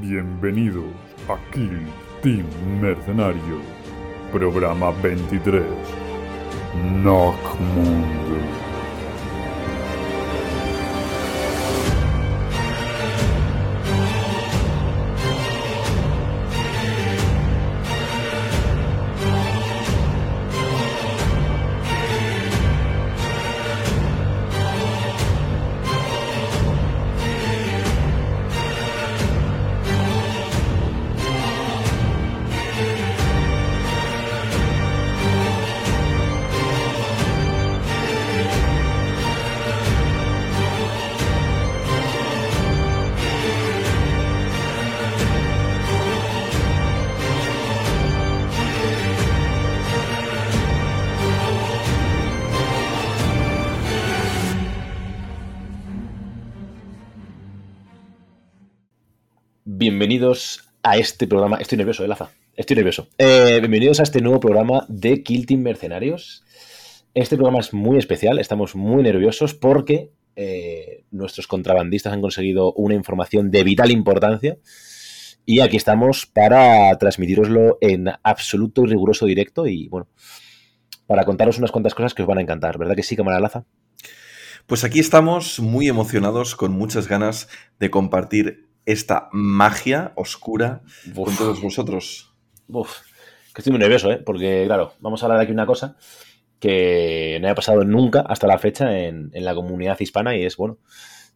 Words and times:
Bienvenidos 0.00 0.94
a 1.28 1.36
Kill 1.50 1.84
Team 2.22 2.46
Mercenario, 2.80 3.60
programa 4.30 4.92
23, 4.92 5.64
Knockmundo. 7.02 8.47
A 60.88 60.96
este 60.96 61.26
programa. 61.26 61.58
Estoy 61.58 61.76
nervioso, 61.76 62.02
¿eh? 62.02 62.08
Estoy 62.56 62.76
nervioso. 62.76 63.08
Eh, 63.18 63.58
bienvenidos 63.60 64.00
a 64.00 64.04
este 64.04 64.22
nuevo 64.22 64.40
programa 64.40 64.86
de 64.88 65.22
Kill 65.22 65.46
Mercenarios. 65.58 66.44
Este 67.12 67.36
programa 67.36 67.58
es 67.58 67.74
muy 67.74 67.98
especial, 67.98 68.38
estamos 68.38 68.74
muy 68.74 69.02
nerviosos 69.02 69.52
porque 69.52 70.12
eh, 70.34 71.04
nuestros 71.10 71.46
contrabandistas 71.46 72.14
han 72.14 72.22
conseguido 72.22 72.72
una 72.72 72.94
información 72.94 73.50
de 73.50 73.64
vital 73.64 73.90
importancia 73.90 74.56
y 75.44 75.60
aquí 75.60 75.76
estamos 75.76 76.24
para 76.24 76.96
transmitiroslo 76.96 77.76
en 77.82 78.08
absoluto 78.22 78.84
y 78.84 78.86
riguroso 78.86 79.26
directo 79.26 79.66
y, 79.66 79.88
bueno, 79.88 80.08
para 81.06 81.26
contaros 81.26 81.58
unas 81.58 81.70
cuantas 81.70 81.94
cosas 81.94 82.14
que 82.14 82.22
os 82.22 82.28
van 82.28 82.38
a 82.38 82.42
encantar, 82.42 82.78
¿verdad 82.78 82.96
que 82.96 83.02
sí, 83.02 83.14
cámara 83.14 83.40
Laza? 83.40 83.66
Pues 84.66 84.84
aquí 84.84 85.00
estamos 85.00 85.60
muy 85.60 85.88
emocionados, 85.88 86.54
con 86.54 86.72
muchas 86.72 87.08
ganas 87.08 87.48
de 87.78 87.90
compartir 87.90 88.67
esta 88.92 89.28
magia 89.32 90.12
oscura 90.16 90.82
Uf. 91.14 91.24
con 91.26 91.36
todos 91.36 91.60
vosotros. 91.62 92.34
Uf, 92.68 93.00
que 93.54 93.60
estoy 93.60 93.70
muy 93.72 93.80
nervioso, 93.80 94.10
¿eh? 94.10 94.18
Porque, 94.18 94.64
claro, 94.66 94.94
vamos 95.00 95.22
a 95.22 95.26
hablar 95.26 95.38
de 95.38 95.44
aquí 95.44 95.52
una 95.52 95.66
cosa 95.66 95.96
que 96.58 97.38
no 97.40 97.48
ha 97.48 97.54
pasado 97.54 97.84
nunca 97.84 98.20
hasta 98.20 98.46
la 98.46 98.58
fecha 98.58 98.98
en, 98.98 99.30
en 99.32 99.44
la 99.44 99.54
comunidad 99.54 99.98
hispana 100.00 100.36
y 100.36 100.44
es, 100.44 100.56
bueno, 100.56 100.78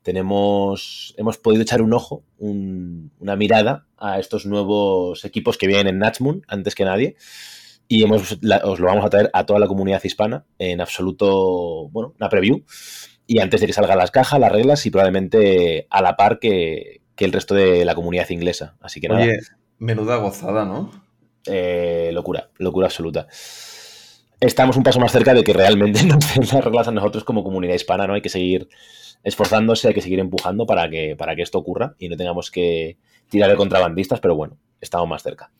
tenemos, 0.03 1.14
hemos 1.17 1.39
podido 1.39 1.62
echar 1.62 1.80
un 1.83 1.92
ojo, 1.92 2.25
un- 2.39 3.12
una 3.20 3.36
mirada 3.36 3.86
a 3.98 4.19
estos 4.19 4.47
nuevos 4.47 5.25
equipos 5.25 5.58
que 5.58 5.67
vienen 5.69 5.86
en 5.86 5.98
Natchmoon 5.98 6.42
antes 6.48 6.75
que 6.75 6.84
nadie 6.84 7.17
y 7.86 8.03
hemos, 8.03 8.39
la- 8.42 8.62
os 8.64 8.80
lo 8.80 8.86
vamos 8.86 9.05
a 9.05 9.11
traer 9.11 9.30
a 9.33 9.47
toda 9.47 9.61
la 9.61 9.69
comunidad 9.69 10.03
hispana 10.03 10.45
en 10.58 10.80
absoluto, 10.80 11.89
bueno, 11.91 12.14
una 12.19 12.28
preview 12.28 12.62
y 13.27 13.39
antes 13.39 13.61
de 13.61 13.67
que 13.69 13.73
salgan 13.73 13.98
las 13.98 14.11
cajas, 14.11 14.41
las 14.41 14.50
reglas 14.50 14.84
y 14.86 14.91
probablemente 14.91 15.86
a 15.91 16.03
la 16.03 16.17
par 16.17 16.39
que, 16.41 17.02
que 17.16 17.24
el 17.24 17.32
resto 17.32 17.55
de 17.55 17.84
la 17.84 17.94
comunidad 17.94 18.28
inglesa. 18.30 18.77
Así 18.80 19.00
que 19.00 19.08
nada. 19.08 19.22
Oye, 19.22 19.38
menuda 19.78 20.16
gozada, 20.16 20.64
¿no? 20.64 20.91
Eh, 21.46 22.10
locura, 22.12 22.50
locura 22.58 22.86
absoluta. 22.86 23.27
Estamos 24.41 24.77
un 24.77 24.82
paso 24.82 25.00
más 25.00 25.12
cerca 25.12 25.34
de 25.34 25.44
que 25.44 25.52
realmente 25.52 26.02
nos 26.06 26.34
den 26.34 26.46
las 26.52 26.64
reglas 26.64 26.89
a 26.89 26.92
nosotros 26.92 27.24
como 27.24 27.45
comunidad 27.45 27.74
hispana, 27.74 28.06
¿no? 28.06 28.14
Hay 28.14 28.22
que 28.22 28.28
seguir 28.28 28.68
esforzándose, 29.22 29.89
hay 29.89 29.95
que 29.95 30.02
seguir 30.02 30.18
empujando 30.18 30.67
para 30.67 30.89
que, 30.90 31.14
para 31.17 31.36
que 31.36 31.42
esto 31.42 31.58
ocurra 31.58 31.95
y 31.98 32.08
no 32.08 32.17
tengamos 32.17 32.51
que 32.51 32.96
tirar 33.28 33.51
de 33.51 33.56
contrabandistas, 33.56 34.20
pero 34.20 34.34
bueno, 34.34 34.58
estamos 34.80 35.08
más 35.08 35.22
cerca. 35.22 35.51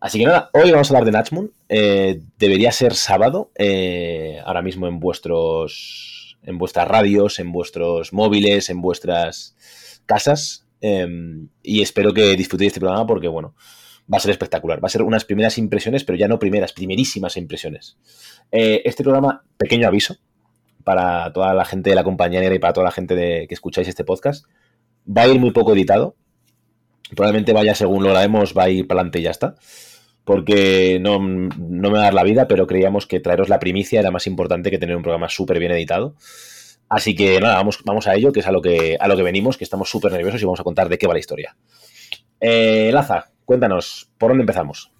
Así 0.00 0.18
que 0.18 0.26
nada, 0.26 0.50
hoy 0.52 0.70
vamos 0.70 0.88
a 0.88 0.94
hablar 0.94 1.04
de 1.04 1.12
Natchmoon. 1.12 1.52
Eh, 1.68 2.20
debería 2.38 2.70
ser 2.70 2.94
sábado, 2.94 3.50
eh, 3.56 4.40
ahora 4.44 4.62
mismo 4.62 4.86
en 4.86 5.00
vuestros, 5.00 6.38
en 6.44 6.56
vuestras 6.56 6.86
radios, 6.86 7.40
en 7.40 7.50
vuestros 7.50 8.12
móviles, 8.12 8.70
en 8.70 8.80
vuestras 8.80 9.56
casas. 10.06 10.67
Eh, 10.80 11.06
y 11.62 11.82
espero 11.82 12.12
que 12.12 12.36
disfrutéis 12.36 12.68
este 12.68 12.80
programa 12.80 13.06
porque, 13.06 13.28
bueno, 13.28 13.54
va 14.12 14.18
a 14.18 14.20
ser 14.20 14.30
espectacular. 14.30 14.82
Va 14.82 14.86
a 14.86 14.90
ser 14.90 15.02
unas 15.02 15.24
primeras 15.24 15.58
impresiones, 15.58 16.04
pero 16.04 16.18
ya 16.18 16.28
no 16.28 16.38
primeras, 16.38 16.72
primerísimas 16.72 17.36
impresiones. 17.36 17.98
Eh, 18.50 18.82
este 18.84 19.02
programa, 19.02 19.44
pequeño 19.56 19.86
aviso 19.86 20.16
para 20.84 21.32
toda 21.32 21.52
la 21.52 21.64
gente 21.64 21.90
de 21.90 21.96
la 21.96 22.04
compañía 22.04 22.42
y 22.52 22.58
para 22.58 22.72
toda 22.72 22.84
la 22.84 22.90
gente 22.90 23.14
que 23.46 23.54
escucháis 23.54 23.88
este 23.88 24.04
podcast, 24.04 24.46
va 25.06 25.22
a 25.22 25.28
ir 25.28 25.38
muy 25.38 25.50
poco 25.50 25.74
editado. 25.74 26.16
Probablemente 27.14 27.52
vaya 27.52 27.74
según 27.74 28.02
lo 28.02 28.10
grabemos, 28.10 28.54
va 28.56 28.64
a 28.64 28.70
ir 28.70 28.86
para 28.86 29.00
adelante 29.00 29.20
y 29.20 29.22
ya 29.22 29.30
está. 29.30 29.56
Porque 30.24 30.98
no, 31.00 31.18
no 31.18 31.90
me 31.90 31.96
va 31.96 32.00
a 32.00 32.04
dar 32.04 32.14
la 32.14 32.22
vida, 32.22 32.48
pero 32.48 32.66
creíamos 32.66 33.06
que 33.06 33.20
traeros 33.20 33.48
la 33.48 33.58
primicia 33.58 34.00
era 34.00 34.10
más 34.10 34.26
importante 34.26 34.70
que 34.70 34.78
tener 34.78 34.96
un 34.96 35.02
programa 35.02 35.28
súper 35.28 35.58
bien 35.58 35.72
editado. 35.72 36.16
Así 36.88 37.14
que 37.14 37.40
nada, 37.40 37.56
vamos, 37.56 37.80
vamos 37.84 38.06
a 38.06 38.14
ello, 38.14 38.32
que 38.32 38.40
es 38.40 38.46
a 38.46 38.52
lo 38.52 38.62
que, 38.62 38.96
a 38.98 39.08
lo 39.08 39.16
que 39.16 39.22
venimos, 39.22 39.56
que 39.56 39.64
estamos 39.64 39.90
súper 39.90 40.12
nerviosos 40.12 40.40
y 40.40 40.44
vamos 40.44 40.60
a 40.60 40.64
contar 40.64 40.88
de 40.88 40.98
qué 40.98 41.06
va 41.06 41.12
la 41.12 41.20
historia. 41.20 41.56
Eh, 42.40 42.90
Laza, 42.92 43.30
cuéntanos, 43.44 44.10
¿por 44.16 44.30
dónde 44.30 44.42
empezamos? 44.42 44.92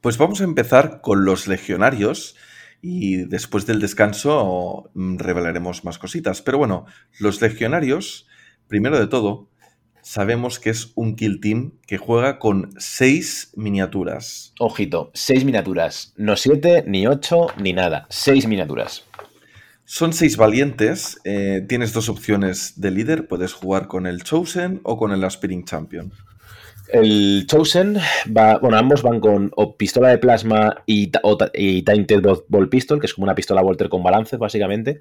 Pues 0.00 0.18
vamos 0.18 0.40
a 0.40 0.44
empezar 0.44 1.00
con 1.00 1.24
los 1.24 1.46
legionarios 1.46 2.34
y 2.80 3.18
después 3.18 3.66
del 3.66 3.80
descanso 3.80 4.90
mm, 4.94 5.18
revelaremos 5.18 5.84
más 5.84 5.98
cositas. 5.98 6.42
Pero 6.42 6.58
bueno, 6.58 6.86
los 7.20 7.40
legionarios, 7.40 8.26
primero 8.66 8.98
de 8.98 9.06
todo, 9.06 9.48
sabemos 10.02 10.58
que 10.58 10.70
es 10.70 10.90
un 10.96 11.14
kill 11.14 11.40
team 11.40 11.74
que 11.86 11.98
juega 11.98 12.40
con 12.40 12.74
seis 12.78 13.52
miniaturas. 13.54 14.52
Ojito, 14.58 15.12
seis 15.14 15.44
miniaturas. 15.44 16.12
No 16.16 16.36
siete, 16.36 16.82
ni 16.86 17.06
ocho, 17.06 17.46
ni 17.56 17.72
nada. 17.72 18.06
Seis 18.10 18.48
miniaturas. 18.48 19.04
Son 19.84 20.12
seis 20.12 20.36
valientes. 20.36 21.20
eh, 21.24 21.64
tienes 21.68 21.92
dos 21.92 22.08
opciones 22.08 22.80
de 22.80 22.90
líder. 22.90 23.26
Puedes 23.28 23.52
jugar 23.52 23.88
con 23.88 24.06
el 24.06 24.22
Chosen 24.24 24.80
o 24.84 24.96
con 24.96 25.12
el 25.12 25.24
Aspiring 25.24 25.64
Champion. 25.64 26.12
El 26.88 27.46
Chosen 27.46 27.98
bueno, 28.26 28.76
ambos 28.76 29.02
van 29.02 29.20
con 29.20 29.50
o 29.56 29.76
pistola 29.76 30.08
de 30.08 30.18
plasma 30.18 30.82
y, 30.86 31.10
o 31.22 31.38
y 31.54 31.82
Tainted 31.82 32.20
Ball- 32.48 32.68
Pistol, 32.68 33.00
que 33.00 33.06
es 33.06 33.14
como 33.14 33.24
una 33.24 33.34
pistola 33.34 33.62
Volter 33.62 33.88
con 33.88 34.02
balances, 34.02 34.38
básicamente. 34.38 35.00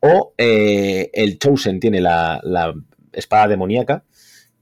O 0.00 0.34
eh, 0.36 1.10
el 1.12 1.38
Chosen 1.38 1.78
tiene 1.80 2.00
la, 2.00 2.40
la 2.42 2.74
espada 3.12 3.48
demoníaca 3.48 4.04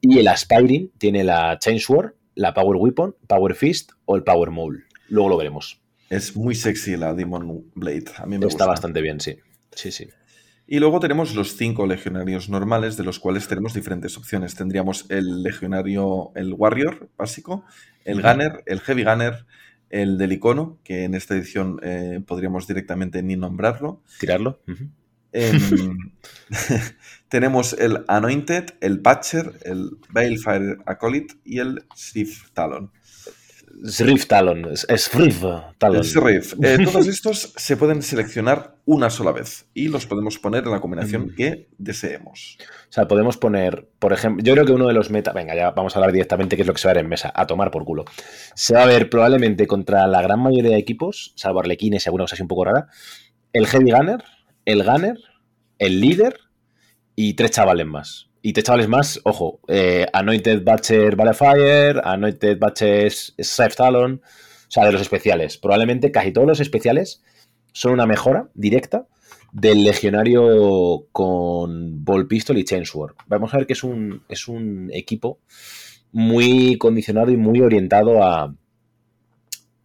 y 0.00 0.18
el 0.18 0.28
Aspiring 0.28 0.92
tiene 0.98 1.24
la 1.24 1.58
Chainsword, 1.58 2.12
la 2.34 2.52
Power 2.52 2.76
Weapon, 2.76 3.16
Power 3.26 3.54
Fist 3.54 3.92
o 4.04 4.16
el 4.16 4.22
Power 4.22 4.50
Maul. 4.50 4.84
Luego 5.08 5.30
lo 5.30 5.36
veremos. 5.38 5.79
Es 6.10 6.36
muy 6.36 6.54
sexy 6.54 6.96
la 6.96 7.14
Demon 7.14 7.70
Blade. 7.74 8.04
A 8.18 8.26
mí 8.26 8.36
me 8.36 8.46
Está 8.46 8.46
gusta. 8.46 8.66
bastante 8.66 9.00
bien, 9.00 9.20
sí. 9.20 9.38
Sí, 9.72 9.92
sí. 9.92 10.08
Y 10.66 10.78
luego 10.80 11.00
tenemos 11.00 11.34
los 11.34 11.56
cinco 11.56 11.86
legionarios 11.86 12.48
normales, 12.48 12.96
de 12.96 13.04
los 13.04 13.18
cuales 13.18 13.48
tenemos 13.48 13.74
diferentes 13.74 14.16
opciones. 14.18 14.54
Tendríamos 14.54 15.06
el 15.08 15.42
legionario, 15.42 16.32
el 16.34 16.52
Warrior 16.52 17.08
básico, 17.16 17.64
el. 18.04 18.22
Gunner, 18.22 18.62
el 18.66 18.80
Heavy 18.80 19.04
Gunner, 19.04 19.46
el 19.88 20.18
del 20.18 20.32
icono, 20.32 20.78
que 20.84 21.04
en 21.04 21.14
esta 21.14 21.34
edición 21.34 21.78
eh, 21.82 22.20
podríamos 22.26 22.66
directamente 22.66 23.22
ni 23.22 23.36
nombrarlo. 23.36 24.02
¿Tirarlo? 24.18 24.60
Em, 25.32 25.96
tenemos 27.28 27.72
el 27.74 28.04
Anointed, 28.08 28.66
el 28.80 29.00
Patcher, 29.00 29.52
el 29.62 29.90
Balefire 30.10 30.78
Acolyte 30.86 31.34
y 31.44 31.58
el 31.60 31.84
Swift 31.94 32.50
Talon. 32.52 32.90
Srift 33.84 34.28
Talon. 34.28 34.66
Es 34.72 34.86
Srift 35.04 35.44
Talon. 35.78 35.98
El 35.98 36.02
Sheriff. 36.04 36.54
Eh, 36.62 36.78
todos 36.84 37.06
estos 37.06 37.52
se 37.56 37.76
pueden 37.76 38.02
seleccionar 38.02 38.76
una 38.84 39.10
sola 39.10 39.32
vez 39.32 39.66
y 39.74 39.88
los 39.88 40.06
podemos 40.06 40.38
poner 40.38 40.64
en 40.64 40.70
la 40.70 40.80
combinación 40.80 41.26
Mm. 41.26 41.34
que 41.34 41.68
deseemos. 41.78 42.58
O 42.88 42.92
sea, 42.92 43.06
podemos 43.08 43.36
poner, 43.36 43.88
por 43.98 44.12
ejemplo, 44.12 44.42
yo 44.44 44.52
creo 44.54 44.66
que 44.66 44.72
uno 44.72 44.86
de 44.88 44.94
los 44.94 45.10
meta, 45.10 45.32
venga, 45.32 45.54
ya 45.54 45.70
vamos 45.70 45.94
a 45.94 45.98
hablar 45.98 46.12
directamente 46.12 46.56
qué 46.56 46.62
es 46.62 46.68
lo 46.68 46.74
que 46.74 46.80
se 46.80 46.88
va 46.88 46.92
a 46.92 46.94
ver 46.94 47.04
en 47.04 47.10
mesa, 47.10 47.32
a 47.34 47.46
tomar 47.46 47.70
por 47.70 47.84
culo. 47.84 48.04
Se 48.54 48.74
va 48.74 48.82
a 48.82 48.86
ver 48.86 49.08
probablemente 49.10 49.66
contra 49.66 50.06
la 50.06 50.22
gran 50.22 50.40
mayoría 50.40 50.70
de 50.72 50.78
equipos, 50.78 51.32
salvo 51.36 51.60
Arlequines 51.60 52.04
y 52.04 52.08
alguna 52.08 52.24
cosa 52.24 52.34
así 52.34 52.42
un 52.42 52.48
poco 52.48 52.64
rara, 52.64 52.88
el 53.52 53.66
Heavy 53.66 53.90
Gunner, 53.92 54.24
el 54.64 54.82
Gunner, 54.84 55.18
el 55.78 56.00
Líder 56.00 56.38
y 57.16 57.34
tres 57.34 57.50
chavales 57.52 57.86
más. 57.86 58.29
Y 58.42 58.52
tres 58.52 58.64
chavales 58.64 58.88
más, 58.88 59.20
ojo, 59.24 59.60
eh, 59.68 60.06
Anointed 60.12 60.62
Butcher 60.64 61.14
Balefire, 61.14 62.00
Anointed 62.02 62.58
Butcher 62.58 63.12
Safe 63.12 63.74
Talon, 63.76 64.22
o 64.22 64.70
sea, 64.70 64.86
de 64.86 64.92
los 64.92 65.02
especiales. 65.02 65.58
Probablemente 65.58 66.10
casi 66.10 66.32
todos 66.32 66.46
los 66.46 66.60
especiales 66.60 67.22
son 67.72 67.92
una 67.92 68.06
mejora 68.06 68.48
directa 68.54 69.06
del 69.52 69.84
legionario 69.84 71.06
con 71.12 72.04
Ball 72.04 72.26
Pistol 72.26 72.56
y 72.58 72.64
Chainsword. 72.64 73.14
Vamos 73.26 73.52
a 73.52 73.58
ver 73.58 73.66
que 73.66 73.74
es 73.74 73.84
un, 73.84 74.22
es 74.28 74.48
un 74.48 74.90
equipo 74.92 75.40
muy 76.12 76.78
condicionado 76.78 77.30
y 77.30 77.36
muy 77.36 77.60
orientado 77.60 78.22
a, 78.22 78.54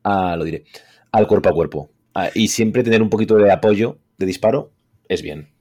a 0.03 0.35
lo 0.37 0.43
diré, 0.43 0.63
al 1.11 1.27
cuerpo 1.27 1.49
a 1.49 1.53
cuerpo. 1.53 1.91
y 2.33 2.47
siempre 2.47 2.83
tener 2.83 3.01
un 3.01 3.09
poquito 3.09 3.35
de 3.35 3.51
apoyo 3.51 3.99
de 4.17 4.25
disparo 4.25 4.71
es 5.09 5.21
bien. 5.21 5.54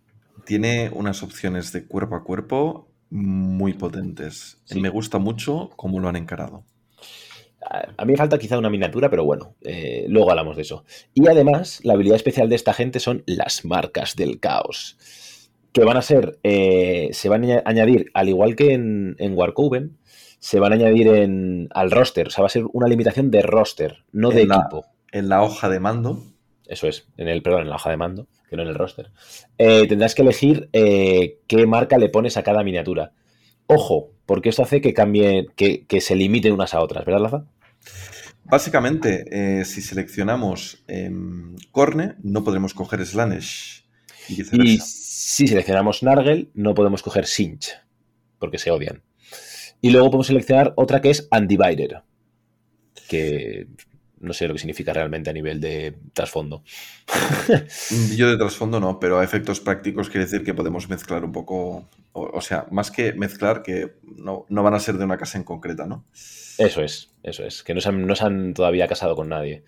Tiene 0.44 0.90
unas 0.92 1.22
opciones 1.22 1.72
de 1.72 1.86
cuerpo 1.86 2.16
a 2.16 2.24
cuerpo 2.24 2.88
muy 3.10 3.74
potentes. 3.74 4.58
Me 4.74 4.88
gusta 4.88 5.18
mucho 5.18 5.70
cómo 5.76 6.00
lo 6.00 6.08
han 6.08 6.16
encarado. 6.16 6.64
A 7.96 8.04
mí 8.04 8.12
me 8.12 8.18
falta 8.18 8.38
quizá 8.38 8.58
una 8.58 8.68
miniatura, 8.68 9.08
pero 9.08 9.24
bueno, 9.24 9.54
eh, 9.62 10.04
luego 10.08 10.30
hablamos 10.30 10.56
de 10.56 10.62
eso. 10.62 10.84
Y 11.14 11.26
además, 11.28 11.80
la 11.82 11.94
habilidad 11.94 12.16
especial 12.16 12.48
de 12.48 12.56
esta 12.56 12.74
gente 12.74 13.00
son 13.00 13.22
las 13.26 13.64
marcas 13.64 14.16
del 14.16 14.38
caos. 14.38 14.98
Que 15.72 15.82
van 15.82 15.96
a 15.96 16.02
ser, 16.02 16.38
eh, 16.42 17.08
se 17.12 17.28
van 17.28 17.50
a 17.50 17.62
añadir, 17.64 18.10
al 18.14 18.28
igual 18.28 18.54
que 18.54 18.74
en, 18.74 19.16
en 19.18 19.34
Warcoven, 19.34 19.96
se 20.38 20.60
van 20.60 20.72
a 20.72 20.74
añadir 20.74 21.08
en, 21.08 21.68
al 21.70 21.90
roster. 21.90 22.28
O 22.28 22.30
sea, 22.30 22.42
va 22.42 22.46
a 22.46 22.50
ser 22.50 22.64
una 22.72 22.86
limitación 22.86 23.30
de 23.30 23.42
roster, 23.42 24.04
no 24.12 24.30
de 24.30 24.42
equipo. 24.42 24.84
En 25.10 25.28
la 25.28 25.42
hoja 25.42 25.70
de 25.70 25.80
mando. 25.80 26.22
Eso 26.66 26.88
es, 26.88 27.06
en 27.16 27.28
el, 27.28 27.42
perdón, 27.42 27.62
en 27.62 27.70
la 27.70 27.76
hoja 27.76 27.90
de 27.90 27.96
mando, 27.96 28.26
que 28.48 28.56
no 28.56 28.62
en 28.62 28.68
el 28.68 28.74
roster. 28.74 29.10
Eh, 29.58 29.86
tendrás 29.88 30.14
que 30.14 30.22
elegir 30.22 30.68
qué 30.72 31.66
marca 31.66 31.98
le 31.98 32.08
pones 32.08 32.36
a 32.36 32.42
cada 32.42 32.62
miniatura. 32.62 33.12
Ojo, 33.66 34.10
porque 34.26 34.48
esto 34.48 34.62
hace 34.62 34.80
que 34.80 34.94
cambie, 34.94 35.48
que, 35.56 35.84
que 35.86 36.00
se 36.00 36.16
limiten 36.16 36.52
unas 36.52 36.74
a 36.74 36.80
otras, 36.80 37.04
¿verdad, 37.04 37.20
Laza? 37.20 37.44
Básicamente, 38.44 39.24
eh, 39.30 39.64
si 39.64 39.80
seleccionamos 39.80 40.84
em, 40.86 41.56
Corne, 41.70 42.16
no 42.22 42.44
podremos 42.44 42.74
coger 42.74 43.04
Slanesh. 43.04 43.84
Y, 44.28 44.78
si 44.78 45.48
seleccionamos 45.48 46.02
Nargel, 46.02 46.50
no 46.54 46.74
podemos 46.74 47.02
coger 47.02 47.26
Sinch, 47.26 47.72
porque 48.38 48.58
se 48.58 48.70
odian. 48.70 49.02
Y 49.80 49.90
luego 49.90 50.08
podemos 50.10 50.26
seleccionar 50.26 50.72
otra 50.76 51.00
que 51.00 51.10
es 51.10 51.28
Undivided, 51.30 51.92
que 53.08 53.66
no 54.24 54.32
sé 54.32 54.48
lo 54.48 54.54
que 54.54 54.60
significa 54.60 54.92
realmente 54.92 55.30
a 55.30 55.32
nivel 55.32 55.60
de 55.60 55.94
trasfondo. 56.12 56.62
Yo 58.16 58.30
de 58.30 58.36
trasfondo 58.38 58.80
no, 58.80 58.98
pero 58.98 59.18
a 59.18 59.24
efectos 59.24 59.60
prácticos 59.60 60.08
quiere 60.08 60.24
decir 60.24 60.44
que 60.44 60.54
podemos 60.54 60.88
mezclar 60.88 61.24
un 61.24 61.32
poco, 61.32 61.88
o, 62.12 62.40
sea, 62.40 62.66
más 62.70 62.90
que 62.90 63.12
mezclar, 63.12 63.62
que 63.62 63.94
no, 64.16 64.46
no, 64.48 64.62
van 64.62 64.74
a 64.74 64.80
ser 64.80 64.98
de 64.98 65.04
una 65.04 65.18
casa 65.18 65.38
en 65.38 65.44
concreta, 65.44 65.86
¿no? 65.86 66.04
Eso 66.58 66.82
es, 66.82 67.10
eso 67.22 67.44
es, 67.44 67.62
que 67.62 67.74
no 67.74 67.80
se 67.80 67.88
han, 67.88 68.06
no 68.06 68.14
se 68.16 68.24
han 68.24 68.54
todavía 68.54 68.88
casado 68.88 69.16
con 69.16 69.28
nadie. 69.28 69.64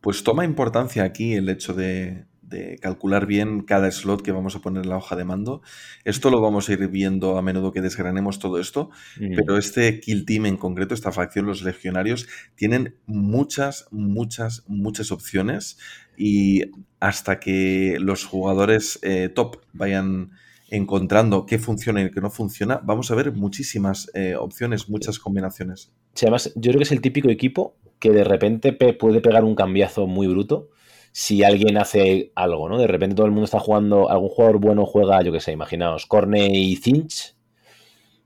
Pues 0.00 0.22
toma 0.22 0.44
importancia 0.44 1.04
aquí 1.04 1.34
el 1.34 1.48
hecho 1.48 1.74
de, 1.74 2.24
de 2.48 2.78
calcular 2.78 3.26
bien 3.26 3.62
cada 3.62 3.90
slot 3.90 4.22
que 4.22 4.32
vamos 4.32 4.56
a 4.56 4.60
poner 4.60 4.84
en 4.84 4.90
la 4.90 4.96
hoja 4.96 5.16
de 5.16 5.24
mando. 5.24 5.62
Esto 6.04 6.30
lo 6.30 6.40
vamos 6.40 6.68
a 6.68 6.72
ir 6.72 6.88
viendo 6.88 7.38
a 7.38 7.42
menudo 7.42 7.72
que 7.72 7.80
desgranemos 7.80 8.38
todo 8.38 8.60
esto, 8.60 8.90
pero 9.34 9.58
este 9.58 10.00
Kill 10.00 10.24
Team 10.24 10.46
en 10.46 10.56
concreto, 10.56 10.94
esta 10.94 11.12
facción, 11.12 11.46
los 11.46 11.62
legionarios, 11.62 12.28
tienen 12.54 12.94
muchas, 13.06 13.86
muchas, 13.90 14.64
muchas 14.68 15.10
opciones 15.10 15.78
y 16.16 16.62
hasta 17.00 17.40
que 17.40 17.98
los 18.00 18.24
jugadores 18.24 18.98
eh, 19.02 19.28
top 19.28 19.58
vayan 19.72 20.30
encontrando 20.68 21.46
qué 21.46 21.58
funciona 21.58 22.02
y 22.02 22.10
qué 22.10 22.20
no 22.20 22.30
funciona, 22.30 22.80
vamos 22.82 23.10
a 23.10 23.14
ver 23.14 23.32
muchísimas 23.32 24.10
eh, 24.14 24.34
opciones, 24.36 24.88
muchas 24.88 25.18
combinaciones. 25.18 25.92
Sí, 26.14 26.26
además, 26.26 26.52
yo 26.56 26.70
creo 26.70 26.78
que 26.78 26.84
es 26.84 26.92
el 26.92 27.00
típico 27.00 27.28
equipo 27.28 27.76
que 28.00 28.10
de 28.10 28.24
repente 28.24 28.72
puede 28.72 29.20
pegar 29.20 29.44
un 29.44 29.54
cambiazo 29.54 30.06
muy 30.06 30.26
bruto 30.26 30.70
si 31.18 31.42
alguien 31.42 31.78
hace 31.78 32.30
algo, 32.34 32.68
¿no? 32.68 32.76
De 32.76 32.86
repente 32.86 33.16
todo 33.16 33.24
el 33.24 33.32
mundo 33.32 33.46
está 33.46 33.58
jugando, 33.58 34.10
algún 34.10 34.28
jugador 34.28 34.58
bueno 34.60 34.84
juega, 34.84 35.22
yo 35.22 35.32
qué 35.32 35.40
sé, 35.40 35.50
imaginaos, 35.50 36.04
Corne 36.04 36.46
y 36.52 36.76
Finch, 36.76 37.34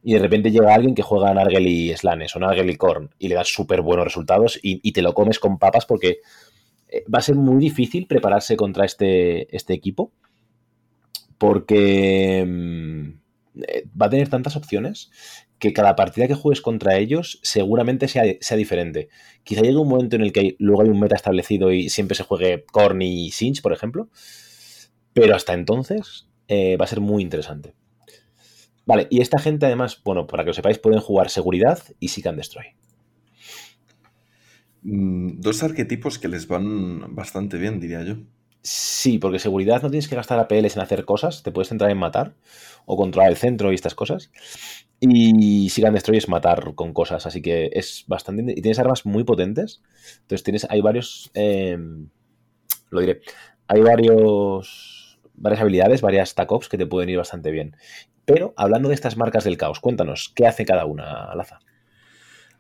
y 0.03 0.15
de 0.15 0.19
repente 0.19 0.51
llega 0.51 0.75
alguien 0.75 0.97
que 0.97 1.03
juega 1.03 1.33
Nargel 1.33 1.69
y 1.69 1.97
Slanes 1.97 2.35
o 2.35 2.41
Nargel 2.41 2.69
y 2.69 2.75
Korn 2.75 3.11
y 3.17 3.29
le 3.29 3.37
das 3.37 3.47
súper 3.47 3.83
buenos 3.83 4.07
resultados 4.07 4.59
y, 4.61 4.91
te 4.91 5.03
lo 5.03 5.15
comes 5.15 5.39
con 5.39 5.61
papas 5.61 5.87
porque 5.87 6.19
eh, 6.89 7.05
va 7.05 7.21
a 7.21 7.23
ser 7.23 7.37
muy 7.37 7.61
difícil 7.61 8.09
prepararse 8.09 8.57
contra 8.57 8.85
este, 8.85 9.55
este 9.55 9.73
equipo 9.73 10.11
porque 11.39 12.45
mm, 12.45 13.09
eh, 13.69 13.85
va 14.01 14.07
a 14.07 14.11
tener 14.11 14.29
tantas 14.29 14.57
opciones 14.57 15.13
que 15.61 15.73
cada 15.73 15.95
partida 15.95 16.27
que 16.27 16.35
juegues 16.35 16.61
contra 16.61 16.97
ellos 16.97 17.39
seguramente 17.43 18.09
sea, 18.09 18.25
sea, 18.41 18.57
diferente. 18.57 19.09
Quizá 19.45 19.61
llegue 19.61 19.77
un 19.77 19.89
momento 19.89 20.17
en 20.17 20.23
el 20.23 20.33
que 20.33 20.57
luego 20.59 20.83
hay 20.83 20.89
un 20.89 20.99
meta 20.99 21.15
establecido 21.15 21.71
y 21.71 21.91
siempre 21.91 22.17
se 22.17 22.25
juegue 22.25 22.65
Korn 22.73 23.03
y 23.03 23.31
Sinch, 23.31 23.63
por 23.63 23.73
ejemplo. 23.73 24.09
Pero 25.13 25.37
hasta 25.37 25.53
entonces 25.53 26.29
eh, 26.49 26.77
va 26.77 26.87
a 26.87 26.89
ser 26.89 27.01
muy 27.01 27.23
interesante. 27.23 27.75
Vale, 28.87 29.07
y 29.11 29.21
esta 29.21 29.39
gente 29.39 29.67
además, 29.67 30.01
bueno, 30.03 30.27
para 30.27 30.43
que 30.43 30.49
lo 30.49 30.55
sepáis, 30.55 30.79
pueden 30.79 31.01
jugar 31.01 31.31
seguridad 31.31 31.79
y 32.01 32.09
Seek 32.09 32.27
and 32.27 32.39
Destroy. 32.39 32.67
Mm, 34.83 35.41
dos 35.41 35.63
arquetipos 35.63 36.19
que 36.19 36.29
les 36.29 36.49
van 36.49 37.15
bastante 37.15 37.59
bien, 37.59 37.79
diría 37.81 38.03
yo. 38.03 38.17
Sí, 38.63 39.19
porque 39.19 39.39
seguridad 39.39 39.83
no 39.83 39.91
tienes 39.91 40.09
que 40.09 40.17
gastar 40.17 40.39
APLs 40.39 40.77
en 40.77 40.83
hacer 40.83 41.05
cosas, 41.05 41.43
te 41.43 41.53
puedes 41.53 41.69
centrar 41.69 41.91
en 41.91 41.99
matar 41.99 42.35
o 42.85 42.97
controlar 42.97 43.31
el 43.31 43.37
centro 43.37 43.73
y 43.73 43.75
estas 43.75 43.95
cosas. 43.95 44.31
Y 45.01 45.71
Sigan 45.71 45.95
Destroy 45.95 46.19
es 46.19 46.29
matar 46.29 46.75
con 46.75 46.93
cosas, 46.93 47.27
así 47.27 47.41
que 47.41 47.71
es 47.73 48.05
bastante... 48.07 48.53
Y 48.53 48.61
tienes 48.61 48.79
armas 48.79 49.07
muy 49.07 49.25
potentes. 49.25 49.83
Entonces 50.21 50.45
tienes, 50.45 50.67
hay 50.69 50.83
varios... 50.83 51.31
Em, 51.33 52.11
lo 52.91 53.01
diré. 53.01 53.23
Hay 53.67 53.81
varios... 53.81 55.19
Varias 55.33 55.63
habilidades, 55.63 56.03
varias 56.03 56.35
tac 56.35 56.51
que 56.69 56.77
te 56.77 56.87
pueden 56.87 57.09
ir 57.09 57.17
bastante 57.17 57.51
bien. 57.51 57.77
Pero 58.27 58.53
hablando 58.57 58.91
de 58.91 58.95
estas 58.95 59.17
marcas 59.17 59.45
del 59.45 59.57
caos, 59.57 59.81
cuéntanos, 59.81 60.33
¿qué 60.37 60.47
hace 60.47 60.67
cada 60.67 60.85
una, 60.85 61.35
Laza? 61.35 61.61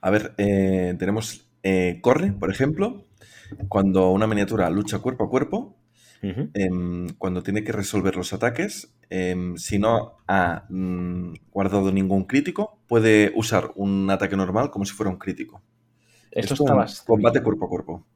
A 0.00 0.10
ver, 0.10 0.32
eh, 0.38 0.94
tenemos 0.98 1.46
eh, 1.62 2.00
Corre, 2.00 2.32
por 2.32 2.50
ejemplo. 2.50 3.06
Cuando 3.68 4.10
una 4.10 4.26
miniatura 4.26 4.70
lucha 4.70 5.00
cuerpo 5.00 5.24
a 5.24 5.28
cuerpo, 5.28 5.76
Em, 6.22 7.08
cuando 7.16 7.42
tiene 7.42 7.64
que 7.64 7.72
resolver 7.72 8.16
los 8.16 8.32
ataques, 8.32 8.92
em, 9.08 9.56
si 9.56 9.78
no 9.78 10.16
ha 10.26 10.66
mm, 10.68 11.34
guardado 11.50 11.90
ningún 11.92 12.24
crítico, 12.24 12.78
puede 12.86 13.32
usar 13.34 13.72
un 13.74 14.10
ataque 14.10 14.36
normal 14.36 14.70
como 14.70 14.84
si 14.84 14.92
fuera 14.92 15.10
un 15.10 15.18
crítico. 15.18 15.62
Esto, 16.30 16.54
es 16.84 17.02
combate 17.02 17.42
cuerpo 17.42 17.64
a 17.64 17.68
cuerpo. 17.68 18.06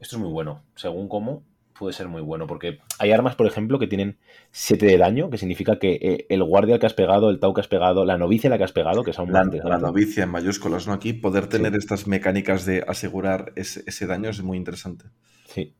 Esto 0.00 0.16
es 0.16 0.22
muy 0.22 0.32
bueno. 0.32 0.64
Según 0.74 1.08
cómo, 1.08 1.44
puede 1.78 1.94
ser 1.94 2.08
muy 2.08 2.20
bueno. 2.20 2.46
Porque 2.46 2.80
hay 2.98 3.12
armas, 3.12 3.36
por 3.36 3.46
ejemplo, 3.46 3.78
que 3.78 3.86
tienen 3.86 4.18
7 4.50 4.84
de 4.84 4.98
daño, 4.98 5.30
que 5.30 5.38
significa 5.38 5.78
que 5.78 5.92
eh, 6.02 6.26
el 6.28 6.42
guardia 6.42 6.80
que 6.80 6.86
has 6.86 6.94
pegado, 6.94 7.30
el 7.30 7.38
tau 7.38 7.54
que 7.54 7.60
has 7.60 7.68
pegado, 7.68 8.04
la 8.04 8.18
novicia 8.18 8.50
la 8.50 8.58
que 8.58 8.64
has 8.64 8.72
pegado, 8.72 9.04
que 9.04 9.12
son 9.12 9.32
la, 9.32 9.44
la 9.44 9.78
novicia 9.78 10.24
en 10.24 10.30
mayúsculas, 10.30 10.88
¿no? 10.88 10.92
Aquí 10.92 11.12
poder 11.12 11.46
tener 11.46 11.74
estas 11.76 12.06
mecánicas 12.06 12.66
de 12.66 12.84
asegurar 12.86 13.52
ese, 13.54 13.84
ese 13.86 14.06
daño 14.06 14.28
es 14.28 14.42
muy 14.42 14.58
interesante. 14.58 15.06
Sí 15.46 15.74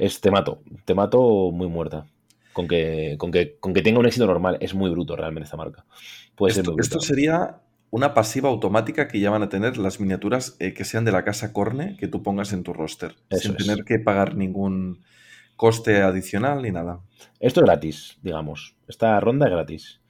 es 0.00 0.20
te 0.20 0.30
mato, 0.30 0.62
te 0.86 0.94
mato 0.94 1.50
muy 1.52 1.68
muerta. 1.68 2.06
Con 2.52 2.66
que, 2.66 3.14
con 3.18 3.30
que, 3.30 3.58
con 3.60 3.72
que 3.72 3.82
tenga 3.82 4.00
un 4.00 4.06
éxito 4.06 4.26
normal, 4.26 4.56
es 4.60 4.74
muy 4.74 4.90
bruto 4.90 5.14
realmente 5.14 5.44
esta 5.44 5.56
marca. 5.56 5.84
esto, 6.48 7.00
sería 7.00 7.60
una 7.90 8.12
pasiva 8.12 8.48
automática 8.48 9.06
que 9.06 9.20
ya 9.20 9.30
van 9.30 9.42
a 9.42 9.48
tener 9.48 9.76
las 9.76 10.00
miniaturas 10.00 10.56
eh, 10.58 10.74
que 10.74 10.84
sean 10.84 11.04
de 11.04 11.12
la 11.12 11.22
casa 11.22 11.52
Corne 11.52 11.96
que 11.98 12.08
tú 12.08 12.22
pongas 12.22 12.52
en 12.52 12.64
tu 12.64 12.72
roster, 12.72 13.14
sin 13.30 13.56
tener 13.56 13.84
que 13.84 14.00
pagar 14.00 14.34
ningún 14.34 15.04
coste 15.54 16.02
adicional 16.02 16.62
ni 16.62 16.72
nada. 16.72 17.00
Esto 17.38 17.60
es 17.60 17.66
gratis, 17.66 18.18
digamos. 18.22 18.74
Esta 18.88 19.20
ronda 19.20 19.46
es 19.46 19.52
gratis. 19.52 20.00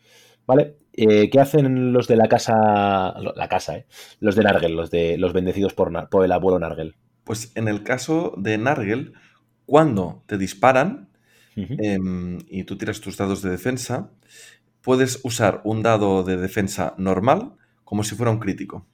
¿Vale? 0.47 0.77
Eh, 0.93 1.29
¿Qué 1.31 1.41
hacen 1.41 1.93
los 1.93 2.09
de 2.09 2.17
la 2.17 2.29
casa? 2.29 3.15
La 3.35 3.49
casa, 3.49 3.77
¿eh? 3.77 3.87
Los 4.19 4.35
de 4.35 4.45
Nargel, 4.45 4.73
los 4.73 4.91
de 4.91 5.19
los 5.19 5.33
bendecidos 5.33 5.75
por, 5.75 6.09
por 6.09 6.25
el 6.25 6.33
abuelo 6.33 6.59
Nargel. 6.59 6.97
Pues 7.25 7.53
en 7.55 7.69
el 7.69 7.83
caso 7.83 8.35
de 8.37 8.57
Nargel, 8.57 9.13
cuando 9.71 10.25
te 10.27 10.37
disparan 10.37 11.09
em, 11.55 12.39
y 12.49 12.65
tú 12.65 12.77
tiras 12.77 13.01
tus 13.01 13.17
dados 13.17 13.41
de 13.41 13.51
defensa, 13.51 14.11
puedes 14.83 15.21
usar 15.23 15.61
un 15.63 15.85
dado 15.85 16.25
de 16.25 16.37
defensa 16.37 16.95
normal 16.99 17.53
como 17.85 18.03
si 18.03 18.17
fuera 18.17 18.33
un 18.33 18.41
crítico. 18.41 18.85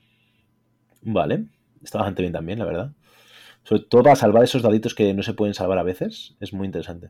Vale, 1.00 1.47
está 1.83 1.97
bastante 1.97 2.21
bien 2.21 2.35
también, 2.35 2.59
la 2.59 2.66
verdad. 2.66 2.92
Sobre 3.62 3.85
todo 3.88 4.02
para 4.02 4.16
salvar 4.16 4.45
esos 4.45 4.61
daditos 4.61 4.95
que 4.95 5.14
no 5.14 5.23
se 5.23 5.33
pueden 5.33 5.54
salvar 5.54 5.78
a 5.78 5.83
veces, 5.83 6.37
es 6.40 6.52
muy 6.52 6.66
interesante. 6.66 7.09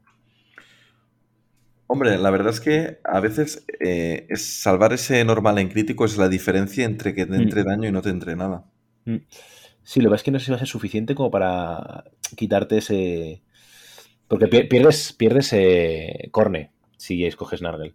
Hombre, 1.89 2.19
la 2.19 2.31
verdad 2.31 2.53
es 2.53 2.61
que 2.61 3.01
a 3.03 3.19
veces 3.19 3.67
eh, 3.81 4.29
es 4.29 4.63
salvar 4.63 4.93
ese 4.93 5.25
normal 5.25 5.59
en 5.59 5.71
crítico 5.71 6.05
es 6.05 6.17
la 6.17 6.29
diferencia 6.29 6.85
entre 6.85 7.17
que 7.17 7.27
te 7.27 7.33
mm. 7.33 7.43
entre 7.43 7.65
daño 7.65 7.89
y 7.89 7.93
no 7.93 8.01
te 8.01 8.11
entre 8.11 8.37
nada. 8.37 8.65
Mm. 9.07 9.17
Sí, 9.83 10.01
lo 10.01 10.11
que 10.11 10.17
es 10.17 10.23
que 10.23 10.31
no 10.31 10.39
sé 10.39 10.45
si 10.45 10.51
va 10.53 10.57
a 10.57 10.61
ser 10.61 10.69
suficiente 10.69 11.17
como 11.17 11.33
para 11.33 12.05
quitarte 12.37 12.79
ese, 12.79 13.43
porque 14.29 14.47
pierdes, 14.49 15.13
pierdes 15.13 15.53
eh, 15.53 16.29
Corne 16.31 16.71
si 16.97 17.25
escoges 17.25 17.63
Nargel. 17.63 17.95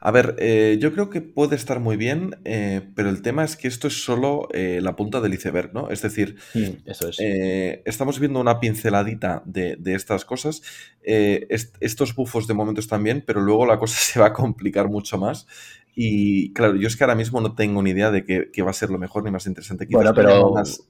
A 0.00 0.12
ver, 0.12 0.36
eh, 0.38 0.78
yo 0.80 0.92
creo 0.92 1.10
que 1.10 1.20
puede 1.20 1.56
estar 1.56 1.80
muy 1.80 1.96
bien, 1.96 2.36
eh, 2.44 2.82
pero 2.94 3.08
el 3.10 3.20
tema 3.20 3.42
es 3.42 3.56
que 3.56 3.66
esto 3.66 3.88
es 3.88 4.04
solo 4.04 4.46
eh, 4.52 4.78
la 4.80 4.94
punta 4.94 5.20
del 5.20 5.34
iceberg, 5.34 5.74
¿no? 5.74 5.90
Es 5.90 6.02
decir, 6.02 6.36
Mm, 6.54 6.88
eso 6.88 7.08
es. 7.08 7.16
eh, 7.18 7.82
estamos 7.84 8.20
viendo 8.20 8.38
una 8.40 8.60
pinceladita 8.60 9.42
de, 9.44 9.74
de 9.76 9.94
estas 9.96 10.24
cosas. 10.24 10.62
Eh, 11.02 11.48
est- 11.50 11.74
estos 11.80 12.14
bufos 12.14 12.46
de 12.46 12.54
momento 12.54 12.80
están 12.80 13.02
bien, 13.02 13.24
pero 13.26 13.40
luego 13.40 13.66
la 13.66 13.80
cosa 13.80 13.98
se 14.00 14.20
va 14.20 14.26
a 14.26 14.32
complicar 14.32 14.88
mucho 14.88 15.18
más. 15.18 15.48
Y 15.96 16.52
claro, 16.52 16.76
yo 16.76 16.86
es 16.86 16.96
que 16.96 17.02
ahora 17.02 17.16
mismo 17.16 17.40
no 17.40 17.56
tengo 17.56 17.82
ni 17.82 17.90
idea 17.90 18.12
de 18.12 18.24
qué, 18.24 18.62
va 18.62 18.70
a 18.70 18.74
ser 18.74 18.90
lo 18.90 18.98
mejor 18.98 19.24
ni 19.24 19.32
más 19.32 19.46
interesante. 19.48 19.84
Quizás 19.88 19.96
Bueno, 19.96 20.14
pero- 20.14 20.52
más. 20.52 20.86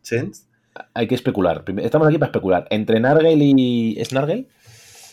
Hay 0.95 1.07
que 1.09 1.15
especular. 1.15 1.65
Estamos 1.79 2.09
aquí 2.09 2.19
para 2.19 2.31
especular. 2.31 2.67
Entre 2.71 3.01
Nargel 3.01 3.41
y. 3.43 3.97
¿Es 4.01 4.13
Nargel? 4.13 4.49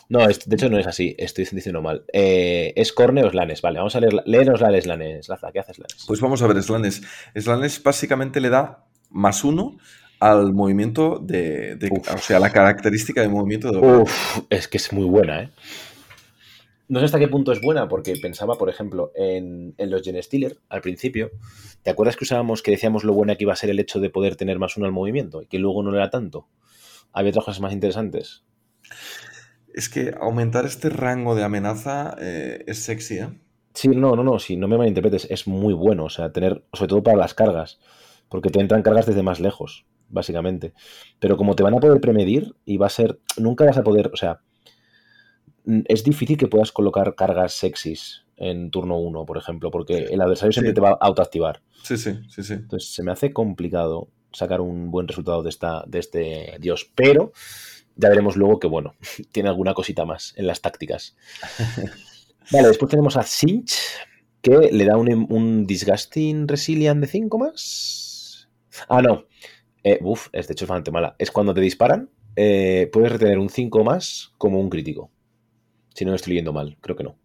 No, 0.07 0.27
es- 0.29 0.47
de 0.47 0.55
hecho 0.55 0.69
no 0.69 0.77
es 0.77 0.85
así. 0.87 1.15
Estoy 1.17 1.45
diciendo 1.51 1.81
mal. 1.81 2.03
Eh, 2.13 2.73
es 2.75 2.93
Corne 2.93 3.23
o 3.23 3.29
Slanes. 3.31 3.61
Vale, 3.61 3.79
vamos 3.79 3.95
a 3.95 3.99
leer. 3.99 4.13
Léenos 4.25 4.61
la 4.61 4.69
de 4.69 4.81
Slanes. 4.81 5.27
Laza, 5.29 5.51
¿qué 5.51 5.59
haces 5.59 5.77
Slanes? 5.77 6.05
Pues 6.07 6.19
vamos 6.21 6.41
a 6.41 6.47
ver, 6.47 6.61
Slanes. 6.61 7.01
Slanes 7.35 7.81
básicamente 7.81 8.39
le 8.39 8.49
da 8.49 8.85
más 9.09 9.43
uno 9.43 9.77
al 10.19 10.53
movimiento 10.53 11.19
de. 11.21 11.77
o 12.13 12.17
sea, 12.19 12.39
la 12.39 12.51
característica 12.51 13.21
de 13.21 13.27
movimiento 13.29 13.71
de. 13.71 13.77
Uf, 13.79 14.39
es 14.49 14.67
que 14.67 14.77
es 14.77 14.93
muy 14.93 15.05
buena, 15.05 15.41
¿eh? 15.43 15.49
No 16.87 16.99
sé 16.99 17.05
hasta 17.05 17.19
qué 17.19 17.27
punto 17.27 17.51
es 17.51 17.61
buena, 17.61 17.87
porque 17.87 18.15
pensaba, 18.21 18.55
por 18.55 18.69
ejemplo, 18.69 19.11
en, 19.15 19.73
en 19.77 19.89
los 19.89 20.03
Gen 20.03 20.21
Stealer 20.21 20.59
al 20.69 20.81
principio. 20.81 21.31
¿Te 21.81 21.89
acuerdas 21.89 22.15
que 22.15 22.25
usábamos, 22.25 22.61
que 22.61 22.71
decíamos 22.71 23.03
lo 23.03 23.13
buena 23.13 23.35
que 23.35 23.43
iba 23.43 23.53
a 23.53 23.57
ser 23.57 23.71
el 23.71 23.79
hecho 23.79 23.99
de 23.99 24.09
poder 24.09 24.35
tener 24.35 24.59
más 24.59 24.77
uno 24.77 24.85
al 24.85 24.91
movimiento? 24.91 25.41
Y 25.41 25.47
que 25.47 25.57
luego 25.57 25.81
no 25.81 25.95
era 25.95 26.09
tanto. 26.09 26.47
Había 27.11 27.31
otras 27.31 27.45
cosas 27.45 27.61
más 27.61 27.73
interesantes. 27.73 28.43
Es 29.73 29.89
que 29.89 30.13
aumentar 30.19 30.65
este 30.65 30.89
rango 30.89 31.35
de 31.35 31.43
amenaza 31.43 32.15
eh, 32.19 32.63
es 32.67 32.83
sexy, 32.83 33.19
¿eh? 33.19 33.29
Sí, 33.73 33.89
no, 33.89 34.15
no, 34.15 34.23
no, 34.23 34.39
si 34.39 34.55
no 34.55 34.69
me 34.69 34.77
malinterpretes, 34.77 35.27
es 35.29 35.47
muy 35.47 35.73
bueno, 35.73 36.05
o 36.05 36.09
sea, 36.09 36.31
tener, 36.31 36.63
sobre 36.71 36.87
todo 36.87 37.03
para 37.03 37.17
las 37.17 37.33
cargas, 37.33 37.81
porque 38.29 38.49
te 38.49 38.61
entran 38.61 38.83
cargas 38.83 39.05
desde 39.05 39.21
más 39.21 39.41
lejos, 39.41 39.85
básicamente. 40.07 40.73
Pero 41.19 41.35
como 41.35 41.55
te 41.55 41.63
van 41.63 41.73
a 41.73 41.79
poder 41.79 41.99
premedir 41.99 42.55
y 42.63 42.77
va 42.77 42.85
a 42.85 42.89
ser, 42.89 43.19
nunca 43.37 43.65
vas 43.65 43.77
a 43.77 43.83
poder, 43.83 44.11
o 44.13 44.15
sea, 44.15 44.39
es 45.87 46.03
difícil 46.03 46.37
que 46.37 46.47
puedas 46.47 46.71
colocar 46.71 47.15
cargas 47.15 47.53
sexys 47.53 48.25
en 48.37 48.69
turno 48.71 48.97
1, 48.99 49.25
por 49.25 49.37
ejemplo, 49.37 49.71
porque 49.71 49.97
el 50.11 50.21
adversario 50.21 50.51
siempre 50.51 50.71
Sí. 50.71 50.75
te 50.75 50.81
va 50.81 50.89
a 50.91 50.97
autoactivar. 51.01 51.61
Sí, 51.83 51.97
sí, 51.97 52.19
sí, 52.29 52.43
sí. 52.43 52.53
Entonces 52.53 52.93
se 52.93 53.03
me 53.03 53.11
hace 53.11 53.31
complicado 53.31 54.09
sacar 54.31 54.59
un 54.61 54.91
buen 54.91 55.07
resultado 55.07 55.41
de, 55.43 55.49
esta, 55.49 55.83
de 55.87 55.99
este 55.99 56.57
dios, 56.59 56.91
pero 56.95 57.31
ya 57.95 58.09
veremos 58.09 58.35
luego 58.35 58.59
que, 58.59 58.67
bueno, 58.67 58.95
tiene 59.31 59.49
alguna 59.49 59.73
cosita 59.73 60.05
más 60.05 60.33
en 60.35 60.47
las 60.47 60.61
tácticas. 60.61 61.15
Vale, 62.51 62.67
después 62.67 62.89
tenemos 62.89 63.17
a 63.17 63.23
Sinch, 63.23 63.75
que 64.41 64.69
le 64.71 64.85
da 64.85 64.97
un, 64.97 65.25
un 65.29 65.65
Disgusting 65.65 66.47
Resilient 66.47 67.01
de 67.01 67.07
5 67.07 67.37
más. 67.39 68.49
Ah, 68.89 69.01
no. 69.01 69.25
Eh, 69.83 69.99
uf, 70.01 70.27
es 70.33 70.47
de 70.47 70.51
hecho 70.53 70.65
es 70.65 70.69
bastante 70.69 70.91
mala. 70.91 71.15
Es 71.17 71.31
cuando 71.31 71.53
te 71.53 71.61
disparan, 71.61 72.09
eh, 72.35 72.89
puedes 72.91 73.11
retener 73.11 73.39
un 73.39 73.49
5 73.49 73.83
más 73.83 74.33
como 74.37 74.59
un 74.59 74.69
crítico. 74.69 75.11
Si 75.95 76.05
no 76.05 76.11
lo 76.11 76.15
estoy 76.17 76.33
leyendo 76.33 76.53
mal, 76.53 76.77
creo 76.81 76.95
que 76.95 77.03
no. 77.03 77.15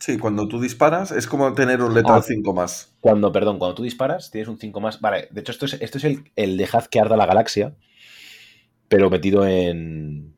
Sí, 0.00 0.18
cuando 0.18 0.48
tú 0.48 0.60
disparas 0.60 1.10
es 1.10 1.26
como 1.26 1.52
tener 1.54 1.82
un 1.82 1.94
letal 1.94 2.18
Ah. 2.20 2.22
5 2.26 2.52
más. 2.54 2.96
Cuando, 3.00 3.30
perdón, 3.30 3.58
cuando 3.58 3.74
tú 3.76 3.82
disparas, 3.82 4.30
tienes 4.30 4.48
un 4.48 4.58
5 4.58 4.80
más. 4.80 5.00
Vale, 5.00 5.28
de 5.30 5.40
hecho, 5.40 5.52
esto 5.52 5.66
es, 5.66 5.74
esto 5.74 5.98
es 5.98 6.04
el, 6.04 6.30
el 6.34 6.56
dejad 6.56 6.86
que 6.86 6.98
arda 7.00 7.16
la 7.16 7.26
galaxia, 7.26 7.74
pero 8.88 9.10
metido 9.10 9.46
en. 9.46 10.34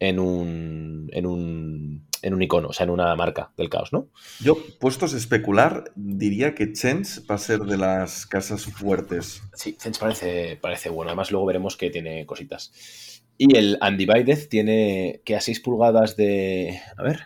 en 0.00 0.18
un. 0.18 1.10
en 1.12 1.26
un. 1.26 2.06
en 2.22 2.34
un 2.34 2.42
icono, 2.42 2.68
o 2.68 2.72
sea, 2.72 2.84
en 2.84 2.90
una 2.90 3.14
marca 3.14 3.52
del 3.56 3.68
caos, 3.68 3.92
¿no? 3.92 4.08
Yo, 4.40 4.56
puestos 4.80 5.12
a 5.14 5.18
especular, 5.18 5.92
diría 5.94 6.54
que 6.54 6.72
Chance 6.72 7.20
va 7.30 7.34
a 7.36 7.38
ser 7.38 7.60
de 7.60 7.76
las 7.76 8.26
casas 8.26 8.64
fuertes. 8.64 9.42
Sí, 9.54 9.76
Zench 9.78 9.98
parece, 9.98 10.58
parece 10.60 10.88
bueno. 10.88 11.10
Además, 11.10 11.30
luego 11.30 11.46
veremos 11.46 11.76
que 11.76 11.90
tiene 11.90 12.24
cositas. 12.26 13.17
Y 13.38 13.56
el 13.56 13.78
Undivided 13.80 14.48
tiene 14.48 15.22
que 15.24 15.36
a 15.36 15.40
6 15.40 15.60
pulgadas 15.60 16.16
de. 16.16 16.80
A 16.96 17.02
ver. 17.02 17.20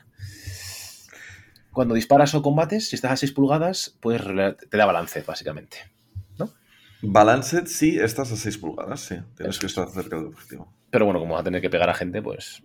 Cuando 1.72 1.94
disparas 1.94 2.34
o 2.34 2.42
combates, 2.42 2.88
si 2.88 2.96
estás 2.96 3.12
a 3.12 3.16
6 3.16 3.32
pulgadas, 3.32 3.96
pues 4.00 4.20
te 4.70 4.76
da 4.76 4.86
balance, 4.86 5.22
básicamente. 5.22 5.78
Balanced, 7.04 7.66
sí, 7.66 7.98
estás 7.98 8.30
a 8.32 8.36
6 8.36 8.58
pulgadas, 8.58 9.00
sí. 9.00 9.16
Tienes 9.36 9.56
Eso 9.56 9.60
que 9.60 9.66
es. 9.66 9.72
estar 9.72 9.88
cerca 9.90 10.16
del 10.16 10.26
objetivo. 10.26 10.72
Pero 10.90 11.06
bueno, 11.06 11.20
como 11.20 11.34
vas 11.34 11.40
a 11.40 11.44
tener 11.44 11.60
que 11.60 11.70
pegar 11.70 11.88
a 11.90 11.94
gente, 11.94 12.22
pues 12.22 12.60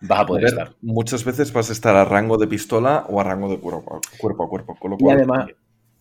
vas 0.00 0.20
a 0.20 0.24
A 0.24 0.26
poder 0.26 0.44
ver, 0.44 0.48
estar. 0.48 0.76
muchas 0.80 1.24
veces 1.24 1.52
vas 1.52 1.68
a 1.70 1.72
estar 1.72 1.96
a 1.96 2.04
rango 2.04 2.38
de 2.38 2.46
pistola 2.46 3.04
o 3.08 3.20
a 3.20 3.24
rango 3.24 3.50
de 3.50 3.58
cuerpo 3.58 3.96
a 3.96 4.00
cuerpo. 4.18 4.44
A 4.44 4.48
cuerpo 4.48 4.76
con 4.78 4.92
lo 4.92 4.96
Y 4.98 5.08
además, 5.10 5.48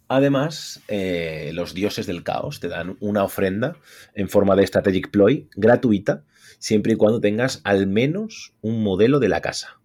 además 0.08 0.82
eh, 0.88 1.52
los 1.54 1.74
dioses 1.74 2.06
del 2.08 2.24
caos 2.24 2.60
te 2.60 2.68
dan 2.70 2.98
una 3.00 3.24
ofrenda 3.24 3.78
en 4.14 4.30
forma 4.30 4.56
de 4.56 4.68
Strategic 4.68 5.12
Ploy 5.12 5.50
gratuita, 5.56 6.24
siempre 6.60 6.94
y 6.94 6.96
cuando 6.96 7.20
tengas 7.20 7.62
al 7.64 7.88
menos 7.88 8.54
un 8.62 8.84
modelo 8.84 9.20
de 9.20 9.30
la 9.30 9.42
casa. 9.42 9.80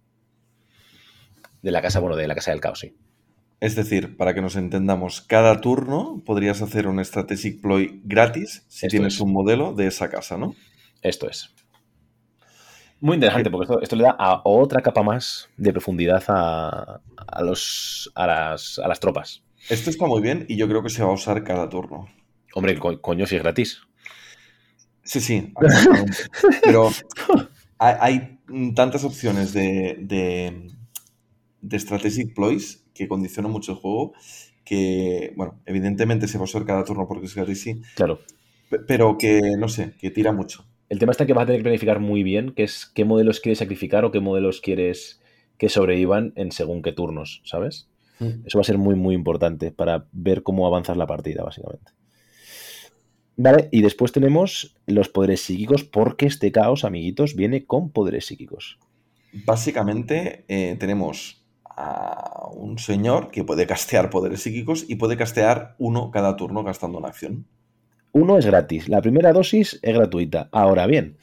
De 1.61 1.71
la 1.71 1.81
casa, 1.81 1.99
bueno, 1.99 2.15
de 2.15 2.27
la 2.27 2.35
casa 2.35 2.51
del 2.51 2.61
caos, 2.61 2.79
sí. 2.79 2.95
Es 3.59 3.75
decir, 3.75 4.17
para 4.17 4.33
que 4.33 4.41
nos 4.41 4.55
entendamos, 4.55 5.21
cada 5.21 5.59
turno 5.61 6.21
podrías 6.25 6.61
hacer 6.61 6.87
un 6.87 7.03
Strategic 7.03 7.61
Ploy 7.61 8.01
gratis 8.03 8.65
si 8.67 8.85
Esto 8.85 8.91
tienes 8.91 9.15
es. 9.15 9.21
un 9.21 9.33
modelo 9.33 9.73
de 9.73 9.87
esa 9.87 10.09
casa, 10.09 10.37
¿no? 10.37 10.55
Esto 11.01 11.29
es. 11.29 11.49
Muy 12.99 13.15
interesante, 13.15 13.49
porque 13.49 13.63
esto, 13.65 13.81
esto 13.81 13.95
le 13.95 14.03
da 14.03 14.15
a 14.17 14.41
otra 14.45 14.81
capa 14.81 15.03
más 15.03 15.49
de 15.57 15.71
profundidad 15.71 16.23
a, 16.27 17.01
a 17.27 17.43
los, 17.43 18.11
a, 18.15 18.27
las, 18.27 18.79
a 18.79 18.87
las 18.87 18.99
tropas. 18.99 19.43
Esto 19.69 19.89
está 19.89 20.05
muy 20.05 20.21
bien 20.21 20.45
y 20.47 20.57
yo 20.57 20.67
creo 20.67 20.81
que 20.83 20.89
se 20.89 21.03
va 21.03 21.09
a 21.09 21.13
usar 21.13 21.43
cada 21.43 21.69
turno. 21.69 22.07
Hombre, 22.53 22.77
co- 22.79 23.01
coño, 23.01 23.25
si 23.25 23.35
es 23.35 23.43
gratis. 23.43 23.81
Sí, 25.05 25.21
sí. 25.21 25.53
Pero 26.61 26.89
hay, 27.77 27.95
hay, 27.99 28.39
mm, 28.47 28.73
tantas 28.73 29.03
opciones 29.05 29.53
de, 29.53 29.97
de, 30.01 30.67
de 31.61 31.79
Strategic 31.79 32.33
Ploys 32.35 32.83
que 32.93 33.07
condicionan 33.07 33.51
mucho 33.51 33.73
el 33.73 33.77
juego 33.77 34.13
que, 34.63 35.31
bueno, 35.35 35.59
evidentemente 35.65 36.27
se 36.27 36.37
va 36.39 36.41
a 36.41 36.45
usar 36.45 36.65
cada 36.65 36.83
turno 36.83 37.07
porque 37.07 37.27
es 37.27 37.35
gratis, 37.35 37.61
sí, 37.61 37.81
Claro. 37.95 38.19
pe- 38.69 38.79
pero 38.79 39.15
que, 39.17 39.39
no 39.59 39.69
sé, 39.69 39.93
que 39.99 40.09
tira 40.09 40.31
mucho. 40.31 40.65
El 40.89 40.97
tema 40.99 41.11
está 41.11 41.25
que 41.27 41.33
vas 41.33 41.43
a 41.43 41.45
tener 41.47 41.59
que 41.59 41.65
planificar 41.65 41.99
muy 41.99 42.23
bien 42.23 42.51
qué 42.55 42.63
es 42.63 42.87
qué 42.87 43.05
modelos 43.05 43.39
quieres 43.39 43.59
sacrificar 43.59 44.05
o 44.05 44.11
qué 44.11 44.19
modelos 44.19 44.61
quieres 44.61 45.21
que 45.59 45.69
sobrevivan 45.69 46.33
en 46.35 46.51
según 46.51 46.81
qué 46.81 46.91
turnos, 46.93 47.41
¿sabes? 47.45 47.87
Eso 48.19 48.57
va 48.57 48.61
a 48.61 48.65
ser 48.65 48.77
muy, 48.77 48.95
muy 48.95 49.13
importante 49.13 49.71
para 49.71 50.07
ver 50.13 50.41
cómo 50.41 50.65
avanzar 50.65 50.95
la 50.95 51.05
partida, 51.05 51.43
básicamente. 51.43 51.91
Vale, 53.37 53.67
y 53.71 53.81
después 53.81 54.11
tenemos 54.11 54.75
los 54.85 55.09
poderes 55.09 55.41
psíquicos, 55.41 55.83
porque 55.83 56.25
este 56.25 56.51
caos, 56.51 56.85
amiguitos, 56.85 57.35
viene 57.35 57.65
con 57.65 57.89
poderes 57.91 58.25
psíquicos. 58.25 58.79
Básicamente 59.45 60.45
eh, 60.47 60.77
tenemos 60.79 61.45
a 61.65 62.47
un 62.53 62.79
señor 62.79 63.31
que 63.31 63.43
puede 63.43 63.67
castear 63.67 64.09
poderes 64.09 64.41
psíquicos 64.41 64.85
y 64.87 64.95
puede 64.95 65.17
castear 65.17 65.75
uno 65.77 66.09
cada 66.11 66.37
turno 66.37 66.63
gastando 66.63 66.97
una 66.97 67.09
acción. 67.09 67.45
Uno 68.13 68.37
es 68.37 68.45
gratis, 68.45 68.87
la 68.87 69.01
primera 69.01 69.33
dosis 69.33 69.77
es 69.81 69.93
gratuita. 69.93 70.47
Ahora 70.53 70.87
bien, 70.87 71.17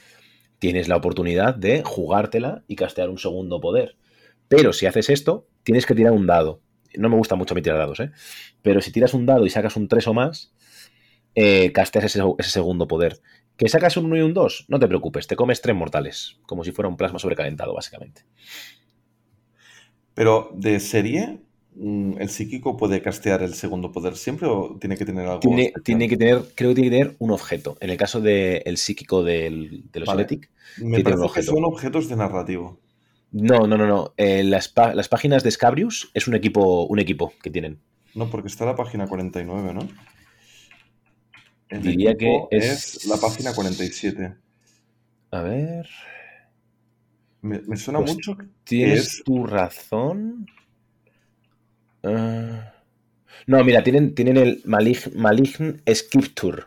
tienes 0.58 0.88
la 0.88 0.96
oportunidad 0.96 1.54
de 1.54 1.82
jugártela 1.82 2.64
y 2.68 2.76
castear 2.76 3.08
un 3.08 3.16
segundo 3.16 3.60
poder. 3.62 3.96
Pero 4.48 4.74
si 4.74 4.84
haces 4.84 5.08
esto, 5.08 5.46
tienes 5.62 5.86
que 5.86 5.94
tirar 5.94 6.12
un 6.12 6.26
dado. 6.26 6.60
No 6.94 7.08
me 7.08 7.16
gusta 7.16 7.36
mucho 7.36 7.54
a 7.54 7.56
mí 7.56 7.62
tirar 7.62 7.78
dados, 7.78 8.00
¿eh? 8.00 8.10
Pero 8.60 8.82
si 8.82 8.92
tiras 8.92 9.14
un 9.14 9.24
dado 9.24 9.46
y 9.46 9.50
sacas 9.50 9.76
un 9.76 9.88
3 9.88 10.06
o 10.08 10.12
más, 10.14 10.52
eh, 11.34 11.72
casteas 11.72 12.04
ese, 12.04 12.22
ese 12.38 12.50
segundo 12.50 12.88
poder. 12.88 13.20
¿Que 13.56 13.68
sacas 13.68 13.96
un 13.96 14.06
1 14.06 14.16
y 14.16 14.20
un 14.20 14.34
2? 14.34 14.66
No 14.68 14.78
te 14.78 14.88
preocupes, 14.88 15.26
te 15.26 15.36
comes 15.36 15.60
tres 15.60 15.76
mortales, 15.76 16.38
como 16.46 16.64
si 16.64 16.72
fuera 16.72 16.88
un 16.88 16.96
plasma 16.96 17.18
sobrecalentado, 17.18 17.74
básicamente. 17.74 18.22
Pero 20.14 20.50
de 20.54 20.80
serie, 20.80 21.40
mm, 21.74 22.14
¿el 22.18 22.28
psíquico 22.28 22.76
puede 22.76 23.02
castear 23.02 23.42
el 23.42 23.54
segundo 23.54 23.92
poder 23.92 24.16
siempre 24.16 24.48
o 24.48 24.76
tiene 24.80 24.96
que 24.96 25.04
tener 25.04 25.26
algo? 25.26 25.40
Tiene, 25.40 25.72
tiene 25.84 26.08
que 26.08 26.16
tener, 26.16 26.42
creo 26.54 26.70
que 26.70 26.74
tiene 26.74 26.90
que 26.90 26.96
tener 26.98 27.16
un 27.18 27.30
objeto. 27.30 27.76
En 27.80 27.90
el 27.90 27.96
caso 27.96 28.20
del 28.20 28.76
psíquico 28.76 29.22
del, 29.22 29.84
de 29.92 30.00
los 30.00 30.06
Vale. 30.06 30.26
Me 30.78 31.02
que 31.02 31.12
un 31.12 31.42
son 31.42 31.64
objetos 31.64 32.08
de 32.08 32.16
narrativo. 32.16 32.78
No, 33.32 33.66
no, 33.66 33.78
no, 33.78 33.86
no. 33.86 34.12
Eh, 34.16 34.42
las, 34.42 34.72
las 34.94 35.08
páginas 35.08 35.42
de 35.42 35.50
Scabrius 35.50 36.10
es 36.12 36.28
un 36.28 36.34
equipo, 36.34 36.84
un 36.84 36.98
equipo 36.98 37.32
que 37.42 37.50
tienen. 37.50 37.80
No, 38.14 38.28
porque 38.28 38.48
está 38.48 38.66
la 38.66 38.76
página 38.76 39.06
49, 39.06 39.72
¿no? 39.72 39.88
El 41.72 41.82
Diría 41.82 42.14
que 42.16 42.42
es- 42.50 43.06
la 43.06 43.16
página 43.16 43.54
47. 43.54 44.34
A 45.30 45.40
ver. 45.42 45.88
Me, 47.40 47.60
me 47.62 47.76
suena 47.76 48.00
Pues 48.00 48.12
mucho. 48.14 48.36
Tienes 48.64 49.06
es- 49.06 49.22
tu 49.24 49.46
razón. 49.46 50.46
Ah. 52.04 52.74
no, 53.46 53.62
mira, 53.64 53.82
tienen, 53.82 54.14
tienen 54.14 54.36
el 54.36 54.60
Malig, 54.64 55.14
Malign 55.14 55.82
Scripture. 55.94 56.64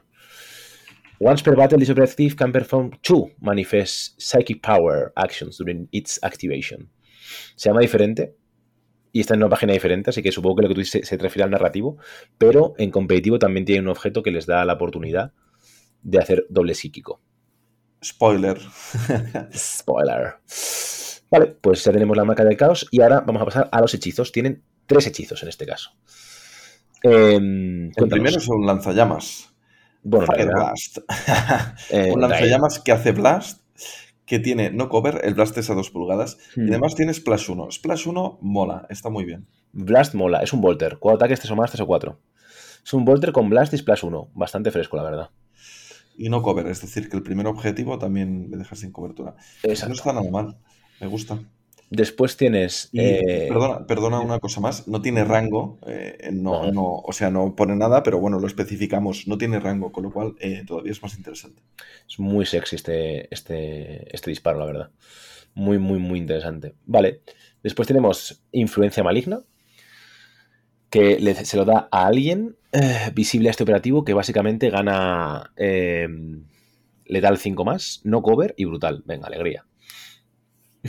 Once 1.20 1.44
per 1.44 1.56
battle, 1.56 1.78
this 1.78 1.90
objective 1.90 2.36
can 2.36 2.52
perform 2.52 2.92
two 3.02 3.32
manifest 3.40 4.20
psychic 4.20 4.62
power 4.62 5.12
actions 5.16 5.58
during 5.58 5.88
its 5.92 6.20
activation. 6.24 6.90
Se 7.56 7.70
llama 7.70 7.82
diferente 7.82 8.36
y 9.16 9.22
está 9.22 9.34
en 9.34 9.44
una 9.44 9.50
página 9.50 9.72
diferente, 9.72 10.10
así 10.10 10.22
que 10.22 10.30
supongo 10.30 10.58
que 10.58 10.64
lo 10.64 10.68
que 10.68 10.74
tú 10.74 10.82
dices 10.82 11.08
se, 11.08 11.16
se 11.16 11.18
refiere 11.18 11.46
al 11.46 11.50
narrativo, 11.50 11.98
pero 12.38 12.74
en 12.78 12.92
competitivo 12.92 13.40
también 13.40 13.64
tiene 13.64 13.80
un 13.80 13.88
objeto 13.88 14.22
que 14.22 14.30
les 14.30 14.46
da 14.46 14.66
la 14.66 14.74
oportunidad 14.74 15.32
de 16.02 16.20
hacer 16.20 16.46
doble 16.50 16.76
psíquico. 16.76 17.22
Spoiler. 18.04 18.60
Spoiler. 19.56 20.36
Vale, 21.32 21.46
pues 21.62 21.86
ya 21.86 21.94
tenemos 21.94 22.18
la 22.18 22.26
marca 22.26 22.44
del 22.44 22.58
caos 22.58 22.90
y 22.92 23.00
ahora 23.00 23.22
vamos 23.22 23.42
a 23.42 23.46
pasar 23.46 23.70
a 23.72 23.80
los 23.80 23.94
hechizos. 23.94 24.34
Tienen 24.34 24.62
tres 24.86 25.08
hechizos 25.08 25.42
en 25.44 25.48
este 25.48 25.66
caso. 25.66 25.92
Em, 27.02 27.90
El 27.96 28.10
primero 28.10 28.38
es 28.38 28.50
un 28.50 28.66
lanzallamas. 28.66 29.50
bueno, 30.04 30.26
Fire 30.26 30.50
Blast. 30.50 30.98
eh, 31.90 32.12
un 32.14 32.20
lanzallamas 32.20 32.80
que 32.80 32.92
hace 32.92 33.14
blast, 33.14 33.62
que 34.26 34.40
tiene 34.40 34.72
no 34.72 34.90
cover, 34.90 35.22
el 35.24 35.34
blast 35.36 35.58
es 35.58 35.70
a 35.70 35.76
2 35.76 35.90
pulgadas, 35.92 36.38
Hmm. 36.56 36.68
y 36.68 36.70
además 36.70 36.96
tiene 36.96 37.14
Splash 37.14 37.50
1. 37.50 37.72
Splash 37.72 38.08
1 38.08 38.40
mola, 38.42 38.88
está 38.90 39.10
muy 39.10 39.26
bien. 39.26 39.48
Blast 39.72 40.14
mola, 40.16 40.40
es 40.42 40.54
un 40.54 40.62
Volter. 40.62 40.98
Cuatro 41.00 41.18
ataques, 41.18 41.40
tres 41.40 41.52
o 41.52 41.56
más, 41.56 41.70
tres 41.72 41.82
o 41.82 41.88
cuatro. 41.88 42.20
Es 42.84 42.94
un 42.94 43.04
Volter 43.06 43.32
con 43.32 43.50
Blast 43.50 43.74
y 43.74 43.78
Splash 43.78 44.04
1. 44.06 44.30
Bastante 44.34 44.72
fresco, 44.72 44.98
la 44.98 45.04
verdad. 45.04 45.30
Y 46.18 46.30
no 46.30 46.42
cover, 46.42 46.68
es 46.68 46.82
decir, 46.82 47.10
que 47.10 47.18
el 47.18 47.24
primer 47.24 47.46
objetivo 47.48 48.00
también 48.00 48.48
le 48.50 48.58
dejas 48.58 48.80
sin 48.80 48.92
cobertura. 48.92 49.36
Exacto. 49.64 49.90
No 49.90 49.96
está 49.96 50.14
nada 50.14 50.32
mal, 50.32 50.58
me 51.02 51.08
gusta. 51.08 51.40
Después 51.90 52.36
tienes. 52.36 52.90
Y 52.92 53.00
eh, 53.02 53.46
perdona, 53.48 53.86
perdona 53.86 54.20
una 54.20 54.40
cosa 54.40 54.60
más, 54.60 54.88
no 54.88 55.02
tiene 55.02 55.24
rango, 55.24 55.78
eh, 55.88 56.30
no, 56.34 56.66
No. 56.66 56.72
no, 56.72 56.96
o 57.06 57.14
sea, 57.14 57.30
no 57.30 57.56
pone 57.56 57.76
nada, 57.76 58.02
pero 58.04 58.20
bueno, 58.20 58.40
lo 58.40 58.48
especificamos, 58.48 59.28
no 59.28 59.38
tiene 59.38 59.60
rango, 59.60 59.92
con 59.92 60.04
lo 60.04 60.12
cual 60.12 60.36
eh, 60.40 60.64
todavía 60.66 60.92
es 60.92 61.02
más 61.04 61.16
interesante. 61.18 61.62
Es 62.10 62.20
muy 62.20 62.46
sexy 62.46 62.76
este, 62.76 63.34
este, 63.34 64.14
este 64.16 64.32
disparo, 64.32 64.60
la 64.60 64.66
verdad. 64.66 64.90
Muy, 65.54 65.78
muy, 65.78 66.00
muy 66.00 66.20
interesante. 66.20 66.74
Vale. 66.86 67.22
Después 67.64 67.88
tenemos 67.88 68.44
influencia 68.52 69.04
maligna, 69.04 69.42
que 70.90 71.20
le- 71.20 71.36
se 71.46 71.58
lo 71.58 71.66
da 71.66 71.88
a 71.92 72.06
alguien 72.08 72.56
visible 73.14 73.48
a 73.50 73.52
este 73.52 73.64
operativo 73.64 74.04
que 74.04 74.14
básicamente 74.14 74.70
gana 74.70 75.52
eh, 75.56 76.08
letal 77.06 77.38
5 77.38 77.64
más, 77.64 78.02
no 78.04 78.22
cover 78.22 78.54
y 78.58 78.66
brutal. 78.66 79.04
Venga, 79.06 79.28
alegría. 79.28 79.66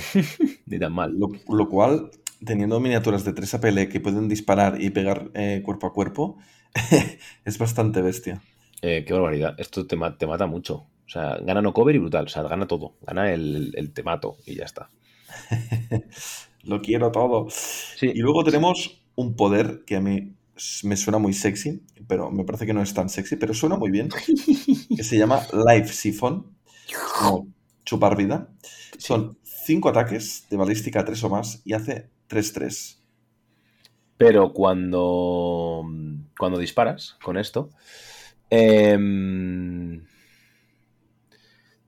Ni 0.67 0.79
tan 0.79 0.93
mal. 0.93 1.13
Lo, 1.19 1.29
lo 1.49 1.69
cual, 1.69 2.11
teniendo 2.45 2.81
miniaturas 2.81 3.25
de 3.25 3.33
3 3.33 3.55
APL 3.55 3.89
que 3.89 4.01
pueden 4.01 4.29
disparar 4.29 4.81
y 4.83 4.91
pegar 4.91 5.31
eh, 5.35 5.63
cuerpo 5.65 5.87
a 5.87 5.93
cuerpo, 5.93 6.39
es 7.45 7.59
bastante 7.59 8.03
bestia. 8.03 8.43
Eh, 8.83 9.05
qué 9.07 9.13
barbaridad. 9.13 9.55
Esto 9.59 9.87
te, 9.87 9.97
ma- 9.97 10.17
te 10.19 10.27
mata 10.27 10.47
mucho. 10.47 10.75
O 11.07 11.09
sea, 11.09 11.37
gana 11.39 11.63
no 11.63 11.73
cover 11.73 11.95
y 11.95 11.99
brutal. 11.99 12.27
O 12.27 12.29
sea, 12.29 12.43
gana 12.43 12.67
todo. 12.67 12.97
Gana 13.07 13.33
el, 13.33 13.73
el 13.77 13.93
te 13.93 14.03
mato 14.03 14.37
y 14.45 14.57
ya 14.57 14.65
está. 14.65 14.91
Lo 16.65 16.81
quiero 16.83 17.11
todo. 17.13 17.49
Sí. 17.51 18.11
Y 18.15 18.19
luego 18.21 18.45
tenemos 18.45 19.03
un 19.15 19.37
poder 19.37 19.85
que 19.87 19.97
a 19.97 20.01
mí 20.01 20.35
me 20.85 20.97
suena 20.97 21.19
muy 21.19 21.33
sexy, 21.35 21.83
pero 22.09 22.31
me 22.31 22.45
parece 22.45 22.67
que 22.67 22.75
no 22.75 22.83
es 22.83 22.95
tan 22.95 23.09
sexy, 23.09 23.37
pero 23.37 23.55
suena 23.55 23.77
muy 23.77 23.91
bien, 23.91 24.09
que 24.97 25.05
se 25.05 25.19
llama 25.19 25.43
Life 25.53 25.93
Siphon, 25.93 26.47
como 27.19 27.49
chupar 27.85 28.17
vida. 28.17 28.49
Son 28.99 29.39
5 29.67 29.89
ataques 29.89 30.47
de 30.49 30.57
balística 30.57 31.05
3 31.05 31.23
o 31.25 31.29
más 31.31 31.61
y 31.65 31.73
hace 31.75 32.09
3-3. 32.29 32.99
Pero 34.17 34.53
cuando, 34.53 35.85
cuando 36.39 36.59
disparas 36.59 37.17
con 37.23 37.37
esto, 37.37 37.71
em, 38.49 40.05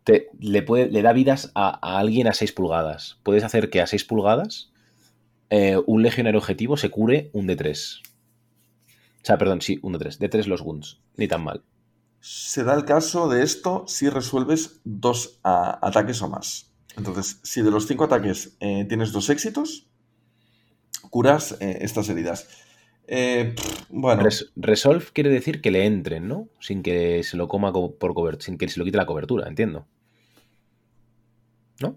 te- 0.04 0.28
le, 0.40 0.62
puede, 0.62 0.90
le 0.90 1.02
da 1.02 1.12
vidas 1.12 1.52
a, 1.54 1.68
a 1.86 1.98
alguien 1.98 2.26
a 2.26 2.32
6 2.34 2.52
pulgadas. 2.52 3.18
Puedes 3.22 3.44
hacer 3.44 3.70
que 3.70 3.80
a 3.80 3.86
6 3.86 4.04
pulgadas 4.04 4.72
eh, 5.50 5.78
un 5.86 6.02
legionario 6.02 6.38
objetivo 6.38 6.76
se 6.76 6.90
cure 6.90 7.30
un 7.32 7.46
D3. 7.48 8.02
O 9.22 9.24
sea, 9.28 9.38
perdón, 9.38 9.60
sí, 9.60 9.78
un 9.82 9.94
D3. 9.94 10.18
D3 10.18 10.46
los 10.46 10.60
wounds. 10.62 11.00
Ni 11.16 11.28
tan 11.28 11.44
mal. 11.44 11.62
Se 12.20 12.64
da 12.64 12.74
el 12.74 12.84
caso 12.84 13.28
de 13.28 13.42
esto 13.42 13.84
si 13.86 14.08
resuelves 14.08 14.80
dos 14.84 15.38
a- 15.44 15.78
ataques 15.86 16.20
o 16.22 16.28
más. 16.28 16.67
Entonces, 16.96 17.40
si 17.42 17.62
de 17.62 17.70
los 17.70 17.86
5 17.86 18.04
ataques 18.04 18.56
eh, 18.60 18.84
tienes 18.88 19.12
dos 19.12 19.30
éxitos, 19.30 19.86
curas 21.10 21.56
eh, 21.60 21.78
estas 21.82 22.08
heridas. 22.08 22.48
Eh, 23.06 23.54
pff, 23.56 23.84
bueno, 23.90 24.22
Res- 24.22 24.52
resolve 24.56 25.04
quiere 25.14 25.30
decir 25.30 25.60
que 25.62 25.70
le 25.70 25.86
entren, 25.86 26.28
¿no? 26.28 26.48
Sin 26.60 26.82
que 26.82 27.22
se 27.22 27.36
lo 27.36 27.48
coma 27.48 27.72
co- 27.72 27.94
por 27.96 28.12
cobertura, 28.14 28.44
sin 28.44 28.58
que 28.58 28.68
se 28.68 28.78
lo 28.78 28.84
quite 28.84 28.98
la 28.98 29.06
cobertura, 29.06 29.48
entiendo. 29.48 29.86
¿No? 31.80 31.96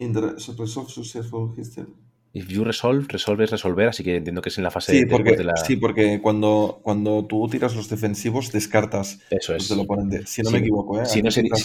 resolve 0.00 0.66
successful 0.88 1.52
history. 1.56 1.92
If 2.32 2.48
you 2.48 2.62
resolve, 2.62 3.06
resolve 3.08 3.44
es 3.44 3.50
resolver, 3.50 3.88
así 3.88 4.04
que 4.04 4.16
entiendo 4.16 4.42
que 4.42 4.48
es 4.50 4.58
en 4.58 4.64
la 4.64 4.70
fase 4.70 4.92
Sí, 4.92 4.98
después 5.00 5.20
porque, 5.22 5.36
de 5.36 5.44
la. 5.44 5.56
sí, 5.56 5.76
porque 5.76 6.20
cuando, 6.20 6.80
cuando 6.82 7.24
tú 7.26 7.48
tiras 7.48 7.74
los 7.74 7.88
defensivos, 7.88 8.52
descartas 8.52 9.20
Eso 9.30 9.54
los 9.54 9.64
es. 9.64 9.68
del 9.70 9.80
oponente. 9.80 10.26
Si 10.26 10.42
no 10.42 10.50
Si- 10.50 10.52
me 10.54 10.60
equivoco, 10.60 10.98
¿eh? 10.98 11.02
No, 11.02 11.06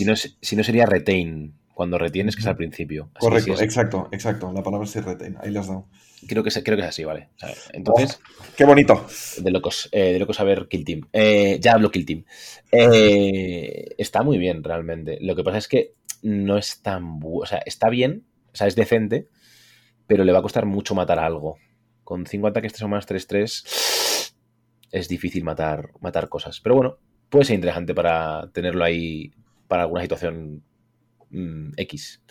no 0.05 0.15
si 0.41 0.55
no 0.55 0.63
sería 0.63 0.85
retain, 0.85 1.53
cuando 1.73 1.97
retienes, 1.97 2.35
que 2.35 2.41
es 2.41 2.47
al 2.47 2.55
principio. 2.55 3.09
Así 3.15 3.25
Correcto, 3.25 3.57
sí 3.57 3.63
exacto, 3.63 4.09
exacto. 4.11 4.51
La 4.53 4.61
palabra 4.61 4.85
es 4.85 5.03
retain. 5.03 5.37
Ahí 5.41 5.51
la 5.51 5.61
has 5.61 5.67
dado. 5.67 5.87
creo, 6.27 6.43
que 6.43 6.49
es, 6.49 6.61
creo 6.63 6.77
que 6.77 6.83
es 6.83 6.89
así, 6.89 7.03
vale. 7.03 7.29
O 7.35 7.39
sea, 7.39 7.49
entonces, 7.73 8.19
¡Qué 8.55 8.65
bonito! 8.65 9.05
de 9.37 9.51
locos, 9.51 9.89
eh, 9.91 10.13
de 10.13 10.19
locos 10.19 10.37
saber 10.37 10.67
Kill 10.67 10.85
Team. 10.85 11.01
Eh, 11.11 11.59
ya 11.59 11.73
hablo 11.73 11.91
Kill 11.91 12.05
Team. 12.05 12.25
Eh, 12.71 13.95
está 13.97 14.23
muy 14.23 14.37
bien, 14.37 14.63
realmente. 14.63 15.17
Lo 15.21 15.35
que 15.35 15.43
pasa 15.43 15.57
es 15.57 15.67
que 15.67 15.93
no 16.21 16.57
es 16.57 16.81
tan 16.81 17.19
bueno. 17.19 17.43
O 17.43 17.45
sea, 17.45 17.61
está 17.65 17.89
bien, 17.89 18.25
o 18.53 18.55
sea, 18.55 18.67
es 18.67 18.75
decente, 18.75 19.27
pero 20.07 20.23
le 20.23 20.31
va 20.31 20.39
a 20.39 20.43
costar 20.43 20.65
mucho 20.65 20.95
matar 20.95 21.19
algo. 21.19 21.57
Con 22.03 22.25
5 22.25 22.47
ataques 22.47 22.73
3 22.73 22.83
o 22.83 22.87
más 22.89 23.07
3-3 23.07 24.33
es 24.91 25.07
difícil 25.07 25.43
matar, 25.43 25.89
matar 26.01 26.29
cosas. 26.29 26.59
Pero 26.61 26.75
bueno, 26.75 26.97
puede 27.29 27.45
ser 27.45 27.55
interesante 27.55 27.95
para 27.95 28.49
tenerlo 28.53 28.83
ahí 28.83 29.31
para 29.67 29.83
alguna 29.83 30.03
situación 30.03 30.63
mm, 31.33 31.71
X. 31.77 32.21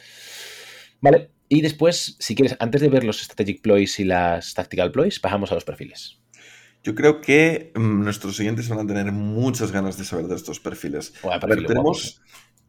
Vale, 1.00 1.30
y 1.48 1.60
después, 1.60 2.16
si 2.18 2.34
quieres, 2.34 2.56
antes 2.60 2.80
de 2.80 2.88
ver 2.88 3.04
los 3.04 3.20
Strategic 3.20 3.60
Ploys 3.60 3.98
y 4.00 4.04
las 4.04 4.54
Tactical 4.54 4.90
Ploys, 4.92 5.20
pasamos 5.20 5.50
a 5.52 5.54
los 5.54 5.64
perfiles. 5.64 6.18
Yo 6.84 6.94
creo 6.94 7.20
que 7.20 7.72
mm, 7.74 8.02
nuestros 8.04 8.36
siguientes 8.36 8.68
van 8.68 8.80
a 8.80 8.86
tener 8.86 9.12
muchas 9.12 9.70
ganas 9.72 9.98
de 9.98 10.04
saber 10.04 10.26
de 10.26 10.36
estos 10.36 10.60
perfiles. 10.60 11.12
A 11.24 11.38
ver, 11.46 11.66
tenemos 11.66 12.20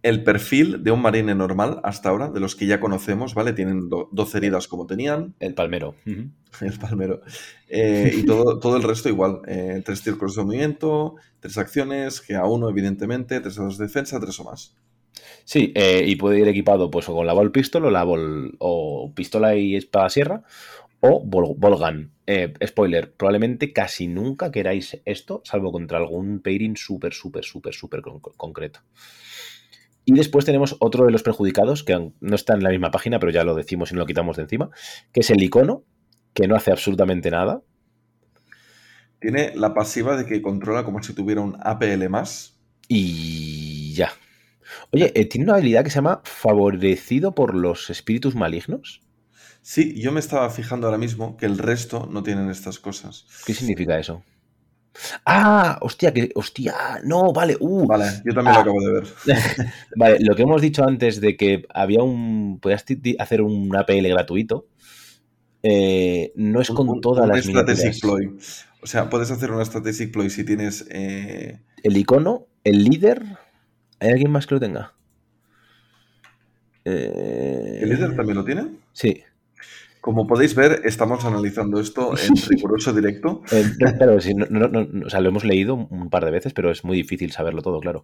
el 0.04 0.24
perfil 0.24 0.84
de 0.84 0.92
un 0.92 1.02
marine 1.02 1.34
normal 1.34 1.80
hasta 1.84 2.10
ahora, 2.10 2.30
de 2.30 2.42
los 2.42 2.56
que 2.58 2.66
ya 2.68 2.80
conocemos, 2.82 3.34
¿vale? 3.34 3.54
Tienen 3.54 3.88
do- 3.88 4.10
12 4.12 4.38
heridas 4.40 4.68
como 4.68 4.86
tenían, 4.86 5.34
El 5.40 5.54
palmero. 5.54 5.96
El 6.06 6.78
palmero. 6.80 7.22
Eh, 7.70 8.14
y 8.18 8.24
todo, 8.26 8.60
todo 8.60 8.76
el 8.78 8.84
resto 8.84 9.08
igual. 9.10 9.40
Eh, 9.48 9.82
tres 9.86 10.02
círculos 10.02 10.36
de 10.36 10.44
movimiento, 10.44 11.16
tres 11.40 11.58
acciones, 11.58 12.22
GA1 12.28 12.70
evidentemente, 12.70 13.40
tres 13.40 13.56
dados 13.56 13.78
de 13.78 13.86
defensa, 13.86 14.20
tres 14.20 14.40
o 14.40 14.44
más. 14.44 14.76
Sí, 15.46 15.74
eh, 15.76 16.04
y 16.08 16.16
puede 16.16 16.40
ir 16.40 16.48
equipado 16.48 16.90
pues 16.90 17.10
o 17.10 17.14
con 17.16 17.28
la 17.28 17.34
Ball 17.34 17.52
Pistol 17.52 17.86
o 17.86 17.92
la 17.92 18.04
Ball 18.04 18.56
o 18.60 19.12
pistola 19.14 19.56
y 19.56 19.76
espada 19.76 20.10
sierra 20.10 20.44
o 21.02 21.22
Ball, 21.26 21.56
ball 21.58 21.76
Gun. 21.78 22.12
Eh, 22.26 22.54
spoiler, 22.66 23.14
probablemente 23.14 23.74
casi 23.74 24.08
nunca 24.08 24.52
queráis 24.52 25.02
esto, 25.04 25.42
salvo 25.44 25.72
contra 25.74 25.98
algún 25.98 26.40
pairing 26.40 26.78
súper, 26.78 27.14
súper, 27.14 27.44
súper, 27.44 27.74
súper 27.74 28.02
con- 28.02 28.22
concreto. 28.22 28.80
Y 30.06 30.14
después 30.14 30.46
tenemos 30.46 30.76
otro 30.80 31.06
de 31.06 31.12
los 31.12 31.24
perjudicados, 31.24 31.84
que 31.84 32.12
no 32.20 32.36
está 32.36 32.54
en 32.54 32.64
la 32.64 32.70
misma 32.70 32.92
página, 32.92 33.20
pero 33.20 33.32
ya 33.32 33.44
lo 33.44 33.56
decimos 33.56 33.92
y 33.92 33.96
no 33.96 34.02
lo 34.02 34.06
quitamos 34.06 34.36
de 34.38 34.44
encima, 34.44 34.70
que 35.14 35.22
es 35.22 35.30
el 35.30 35.42
icono, 35.42 35.84
que 36.34 36.48
no 36.48 36.56
hace 36.56 36.72
absolutamente 36.72 37.32
nada. 37.32 37.62
Tiene 39.20 39.54
la 39.56 39.74
pasiva 39.74 40.18
de 40.18 40.26
que 40.26 40.42
controla 40.42 40.84
como 40.84 41.02
si 41.02 41.14
tuviera 41.14 41.42
un 41.42 41.56
APL 41.62 42.10
más. 42.10 42.58
Y. 42.90 43.73
Oye, 44.92 45.12
eh, 45.16 45.26
tiene 45.26 45.46
una 45.46 45.56
habilidad 45.56 45.84
que 45.84 45.90
se 45.90 45.96
llama 45.96 46.22
favorecido 46.24 47.34
por 47.36 47.56
los 47.56 47.90
espíritus 47.90 48.36
malignos. 48.36 49.02
Sí, 49.62 50.00
yo 50.02 50.12
me 50.12 50.20
estaba 50.20 50.50
fijando 50.50 50.88
ahora 50.88 50.98
mismo 50.98 51.38
que 51.38 51.46
el 51.46 51.58
resto 51.58 52.08
no 52.12 52.22
tienen 52.24 52.50
estas 52.50 52.80
cosas. 52.80 53.26
¿Qué 53.46 53.54
significa 53.54 53.98
eso? 53.98 54.24
Ah, 55.26 55.80
hostia, 55.82 56.14
que 56.14 56.30
hostia, 56.36 56.76
no, 57.04 57.34
vale, 57.34 57.58
uh, 57.60 57.88
Vale, 57.88 58.06
yo 58.26 58.34
también 58.34 58.48
Ah. 58.48 58.54
lo 58.56 58.60
acabo 58.62 58.80
de 58.82 58.92
ver. 58.94 59.08
vale, 59.96 60.18
lo 60.20 60.36
que 60.36 60.44
hemos 60.44 60.62
dicho 60.62 60.84
antes 60.84 61.20
de 61.22 61.36
que 61.36 61.66
había 61.74 62.04
un, 62.04 62.60
podías 62.62 62.86
hacer 63.20 63.42
un 63.42 63.76
APL 63.76 64.08
gratuito, 64.10 64.68
eh, 65.64 66.32
no 66.36 66.62
es 66.62 66.70
con 66.70 66.90
Un- 66.90 67.02
todas 67.02 67.24
un 67.26 67.30
las 67.36 67.46
strategic 67.46 68.02
ploy. 68.02 68.38
O 68.82 68.86
sea, 68.86 69.10
puedes 69.10 69.32
hacer 69.32 69.52
una 69.52 69.64
strategic 69.66 70.12
ploy 70.12 70.30
si 70.30 70.44
tienes. 70.44 70.86
eh, 70.92 71.62
El 71.84 71.98
icono, 71.98 72.48
el 72.64 72.84
líder, 72.84 73.24
¿hay 74.00 74.10
alguien 74.10 74.32
más 74.32 74.46
que 74.48 74.56
lo 74.56 74.60
tenga? 74.60 74.94
Eh, 76.86 77.80
¿El 77.82 77.90
líder 77.90 78.16
también 78.16 78.38
lo 78.38 78.44
tiene? 78.44 78.68
Sí. 78.92 79.24
Como 80.02 80.28
podéis 80.28 80.54
ver, 80.54 80.82
estamos 80.84 81.24
analizando 81.24 81.80
esto 81.80 82.12
en 82.18 82.36
riguroso 82.50 82.92
directo. 82.92 83.42
Eh, 83.54 83.64
claro, 83.98 84.20
sí, 84.20 84.34
no- 84.34 84.48
no- 84.50 84.68
no- 84.68 85.06
o 85.06 85.10
sea, 85.10 85.22
lo 85.22 85.30
hemos 85.30 85.46
leído 85.46 85.76
un 85.76 86.10
par 86.10 86.26
de 86.26 86.32
veces, 86.32 86.52
pero 86.54 86.72
es 86.72 86.84
muy 86.84 86.98
difícil 86.98 87.32
saberlo 87.32 87.62
todo, 87.62 87.80
claro. 87.80 88.04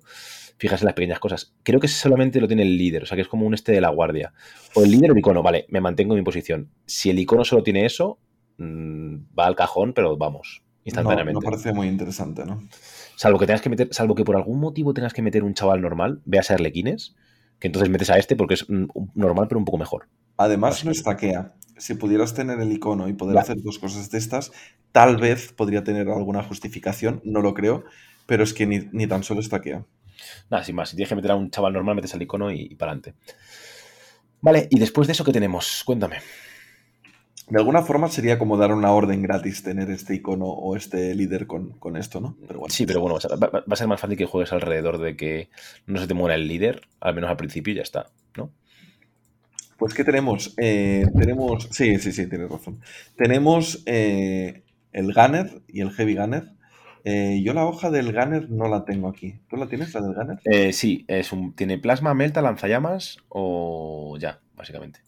Fíjate 0.58 0.84
en 0.84 0.86
las 0.86 0.94
pequeñas 0.94 1.20
cosas. 1.20 1.54
Creo 1.64 1.82
que 1.82 1.90
solamente 1.90 2.40
lo 2.40 2.48
tiene 2.48 2.64
el 2.64 2.78
líder, 2.78 3.04
o 3.04 3.06
sea 3.06 3.16
que 3.18 3.22
es 3.24 3.28
como 3.28 3.46
un 3.46 3.54
este 3.54 3.74
de 3.74 3.82
la 3.82 3.90
guardia. 3.90 4.32
O 4.76 4.84
el 4.86 4.92
líder 4.92 5.10
o 5.12 5.14
el 5.14 5.20
icono, 5.20 5.44
vale, 5.44 5.66
me 5.70 5.82
mantengo 5.82 6.14
en 6.14 6.20
mi 6.20 6.24
posición. 6.26 6.70
Si 6.86 7.10
el 7.10 7.20
icono 7.20 7.44
solo 7.44 7.64
tiene 7.64 7.86
eso, 7.86 8.18
mm, 8.58 9.16
va 9.38 9.48
al 9.48 9.56
cajón, 9.58 9.92
pero 9.94 10.16
vamos, 10.16 10.62
No, 10.64 10.82
instantáneamente. 10.86 11.34
no 11.34 11.42
parece 11.42 11.74
muy 11.74 11.88
interesante, 11.88 12.46
¿no? 12.46 12.64
Salvo 13.20 13.38
que 13.38 13.48
tengas 13.48 13.60
que 13.60 13.68
meter, 13.68 13.90
salvo 13.92 14.16
que 14.16 14.24
por 14.24 14.38
algún 14.38 14.62
motivo 14.62 14.94
tengas 14.94 15.12
que 15.12 15.22
meter 15.22 15.44
un 15.44 15.54
chaval 15.54 15.82
normal, 15.82 16.22
veas 16.24 16.52
a 16.52 16.54
Arlequines, 16.54 17.18
que 17.60 17.68
entonces 17.68 17.90
metes 17.90 18.10
a 18.10 18.18
este 18.18 18.38
porque 18.38 18.54
es 18.54 18.70
mm, 18.70 18.86
normal, 19.14 19.50
pero 19.50 19.60
un 19.60 19.66
poco 19.66 19.78
mejor. 19.78 20.08
Además, 20.38 20.86
no 20.86 20.92
estaquea. 20.92 21.54
Si 21.78 21.96
pudieras 21.96 22.34
tener 22.34 22.62
el 22.62 22.72
icono 22.72 23.10
y 23.10 23.14
poder 23.14 23.38
hacer 23.38 23.62
dos 23.62 23.78
cosas 23.78 24.10
de 24.10 24.20
estas, 24.20 24.54
tal 24.94 25.18
vez 25.18 25.52
podría 25.52 25.84
tener 25.84 26.08
alguna 26.08 26.44
justificación, 26.44 27.20
no 27.26 27.42
lo 27.42 27.54
creo, 27.54 27.84
pero 28.26 28.42
es 28.42 28.54
que 28.54 28.66
ni, 28.66 28.88
ni 28.94 29.06
tan 29.06 29.24
solo 29.24 29.42
estaquea. 29.42 29.84
Nada, 30.50 30.64
sin 30.64 30.78
más, 30.78 30.88
si 30.88 30.96
tienes 30.96 31.10
que 31.10 31.16
meter 31.18 31.32
a 31.32 31.36
un 31.36 31.52
chaval 31.52 31.74
normal, 31.74 31.96
metes 31.96 32.14
al 32.14 32.22
icono 32.22 32.50
y, 32.54 32.74
para 32.76 32.94
adelante. 32.94 33.16
Vale, 34.40 34.70
y 34.72 34.80
después 34.80 35.08
de 35.08 35.12
eso, 35.12 35.26
¿qué 35.26 35.34
tenemos? 35.34 35.84
Cuéntame. 35.84 36.20
De 37.50 37.58
alguna 37.58 37.82
forma 37.82 38.08
sería 38.10 38.38
como 38.38 38.58
dar 38.58 38.72
una 38.72 38.92
orden 38.92 39.22
gratis 39.24 39.64
tener 39.64 39.90
este 39.90 40.14
icono 40.16 40.46
o 40.46 40.76
este 40.76 41.16
líder 41.16 41.48
con, 41.48 41.72
con 41.80 41.98
esto, 41.98 42.22
¿no? 42.22 42.38
Pero 42.48 42.60
bueno. 42.60 42.74
Sí, 42.74 42.86
pero 42.86 43.02
bueno, 43.02 43.16
va 43.16 43.18
a 43.18 43.22
ser- 43.22 43.32
va, 43.44 43.48
va 43.60 43.64
a 43.74 43.76
ser 43.76 43.88
más 43.88 44.00
fácil 44.00 44.18
que 44.18 44.26
juegues 44.26 44.54
alrededor 44.54 45.00
de 45.00 45.16
que 45.18 45.50
no 45.88 46.00
se 46.00 46.08
te 46.08 46.14
muera 46.14 46.36
el 46.36 46.48
líder, 46.48 46.82
al 47.00 47.16
menos 47.16 47.30
al 47.30 47.38
principio 47.38 47.74
y 47.74 47.78
ya 47.78 47.82
está, 47.82 48.08
¿no? 48.38 48.52
Pues 49.78 49.94
¿qué 49.94 50.04
tenemos? 50.04 50.54
Eh, 50.58 51.06
tenemos. 51.18 51.70
Sí, 51.72 51.98
sí, 52.00 52.12
sí, 52.12 52.28
tienes 52.28 52.50
razón. 52.50 52.82
Tenemos 53.16 53.82
eh, 53.86 54.64
el 54.92 55.14
Gunner 55.14 55.62
y 55.68 55.82
el 55.82 55.92
Heavy 55.92 56.16
Gunner. 56.16 56.52
Eh, 57.06 57.42
yo 57.44 57.54
la 57.54 57.66
hoja 57.66 57.90
del 57.90 58.12
Gunner 58.14 58.50
no 58.50 58.68
la 58.68 58.84
tengo 58.84 59.08
aquí. 59.08 59.40
¿Tú 59.50 59.56
la 59.56 59.68
tienes, 59.70 59.94
la 59.94 60.02
del 60.02 60.14
Gunner? 60.16 60.40
Eh, 60.44 60.74
sí, 60.74 61.06
es 61.08 61.32
un, 61.32 61.54
tiene 61.56 61.78
plasma, 61.78 62.14
melta, 62.14 62.42
lanzallamas 62.42 63.20
o 63.30 64.18
ya, 64.20 64.42
básicamente. 64.56 65.00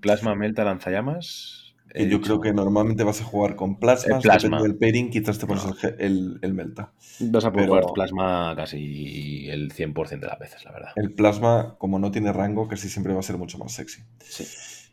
Plasma, 0.00 0.34
melta, 0.34 0.64
lanzallamas. 0.64 1.74
Que 1.92 2.08
yo 2.08 2.20
creo 2.20 2.40
que 2.40 2.52
normalmente 2.52 3.02
vas 3.02 3.20
a 3.20 3.24
jugar 3.24 3.56
con 3.56 3.80
plasmas, 3.80 4.18
El 4.24 4.30
plasma. 4.30 4.58
depende 4.58 4.68
del 4.68 4.78
pairing, 4.78 5.10
quizás 5.10 5.38
te 5.40 5.46
pones 5.48 5.64
No. 5.66 5.74
el, 5.82 5.94
el- 5.98 6.38
el 6.42 6.54
Melta. 6.54 6.92
Vas 7.18 7.44
a 7.44 7.50
poder 7.52 7.68
pero- 7.68 7.80
jugar 7.82 7.94
plasma 7.94 8.54
casi 8.54 9.48
el 9.48 9.72
100% 9.72 10.20
de 10.20 10.26
las 10.28 10.38
veces, 10.38 10.64
la 10.64 10.70
verdad. 10.70 10.90
El 10.94 11.12
plasma, 11.14 11.74
como 11.78 11.98
no 11.98 12.12
tiene 12.12 12.32
rango, 12.32 12.68
casi 12.68 12.88
siempre 12.88 13.12
va 13.12 13.18
a 13.18 13.24
ser 13.24 13.38
mucho 13.38 13.58
más 13.58 13.72
sexy. 13.72 14.02
Sí. 14.20 14.44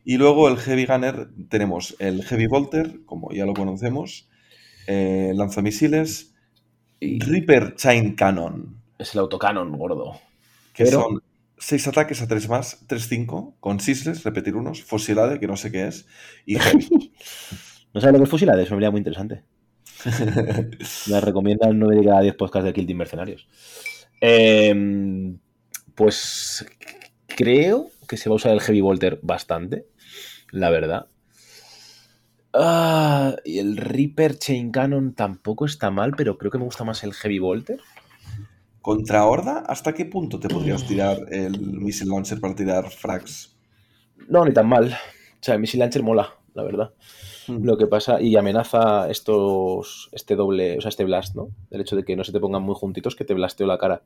Y 0.05 0.17
luego 0.17 0.47
el 0.47 0.57
Heavy 0.57 0.85
Gunner, 0.87 1.27
tenemos 1.49 1.95
el 1.99 2.23
Heavy 2.23 2.47
Bolter, 2.47 3.01
como 3.05 3.31
ya 3.31 3.45
lo 3.45 3.53
conocemos, 3.53 4.27
eh, 4.87 5.33
lanzamisiles, 5.35 6.33
Y 6.99 7.19
Reaper 7.19 7.75
Chain 7.75 8.15
Cannon, 8.15 8.81
es 8.97 9.13
el 9.13 9.19
autocanon 9.19 9.71
gordo. 9.77 10.19
que 10.73 10.85
Pero- 10.85 11.01
son 11.01 11.21
6 11.57 11.87
ataques 11.87 12.21
a 12.21 12.27
3 12.27 12.49
más, 12.49 12.87
3-5, 12.87 13.55
con 13.59 13.79
Sisles, 13.79 14.23
repetir 14.23 14.55
unos, 14.55 14.83
Fusilade, 14.83 15.39
que 15.39 15.47
no 15.47 15.57
sé 15.57 15.71
qué 15.71 15.87
es, 15.87 16.07
y 16.45 16.55
Heavy. 16.59 17.13
¿No 17.93 18.01
sabes 18.01 18.13
lo 18.13 18.19
que 18.19 18.23
es 18.25 18.29
fusilade? 18.29 18.61
Es 18.61 18.69
una 18.69 18.75
habilidad 18.75 18.91
muy 18.91 18.99
interesante. 18.99 19.43
Me 21.07 21.21
recomiendan 21.21 21.79
9 21.79 21.95
de 21.95 22.05
cada 22.05 22.21
10 22.21 22.35
podcasts 22.35 22.65
de 22.65 22.73
Kill 22.73 22.85
Team 22.85 22.99
Mercenarios. 22.99 23.47
Eh, 24.21 25.35
pues 25.95 26.65
creo 27.25 27.89
que 28.07 28.17
se 28.17 28.29
va 28.29 28.33
a 28.33 28.37
usar 28.37 28.51
el 28.51 28.61
Heavy 28.61 28.81
Volter 28.81 29.19
bastante, 29.23 29.87
la 30.51 30.69
verdad. 30.69 31.07
Ah, 32.53 33.35
y 33.43 33.59
el 33.59 33.77
Reaper 33.77 34.37
Chain 34.37 34.71
Cannon 34.71 35.13
tampoco 35.13 35.65
está 35.65 35.91
mal, 35.91 36.13
pero 36.15 36.37
creo 36.37 36.51
que 36.51 36.57
me 36.57 36.63
gusta 36.65 36.83
más 36.83 37.03
el 37.03 37.13
Heavy 37.13 37.39
Volter. 37.39 37.79
Contra 38.87 39.25
Horda, 39.25 39.65
¿hasta 39.67 39.93
qué 39.93 40.05
punto 40.05 40.39
te 40.39 40.47
podrías 40.47 40.87
tirar 40.87 41.17
el 41.29 41.59
Missile 41.59 42.09
Launcher 42.09 42.39
para 42.39 42.55
tirar 42.55 42.89
frags? 42.89 43.53
No, 44.29 44.45
ni 44.45 44.53
tan 44.53 44.69
mal. 44.69 44.93
O 44.93 45.43
sea, 45.43 45.55
el 45.55 45.59
Missile 45.59 45.81
Launcher 45.81 46.03
mola, 46.03 46.35
la 46.53 46.63
verdad. 46.63 46.93
Lo 47.49 47.77
que 47.77 47.85
pasa, 47.87 48.21
y 48.21 48.37
amenaza 48.37 49.09
estos, 49.09 50.07
este 50.13 50.37
doble, 50.37 50.77
o 50.77 50.81
sea, 50.81 50.87
este 50.87 51.03
blast, 51.03 51.35
¿no? 51.35 51.49
El 51.69 51.81
hecho 51.81 51.97
de 51.97 52.05
que 52.05 52.15
no 52.15 52.23
se 52.23 52.31
te 52.31 52.39
pongan 52.39 52.63
muy 52.63 52.75
juntitos, 52.75 53.17
que 53.17 53.25
te 53.25 53.33
blasteo 53.33 53.67
la 53.67 53.77
cara. 53.77 54.03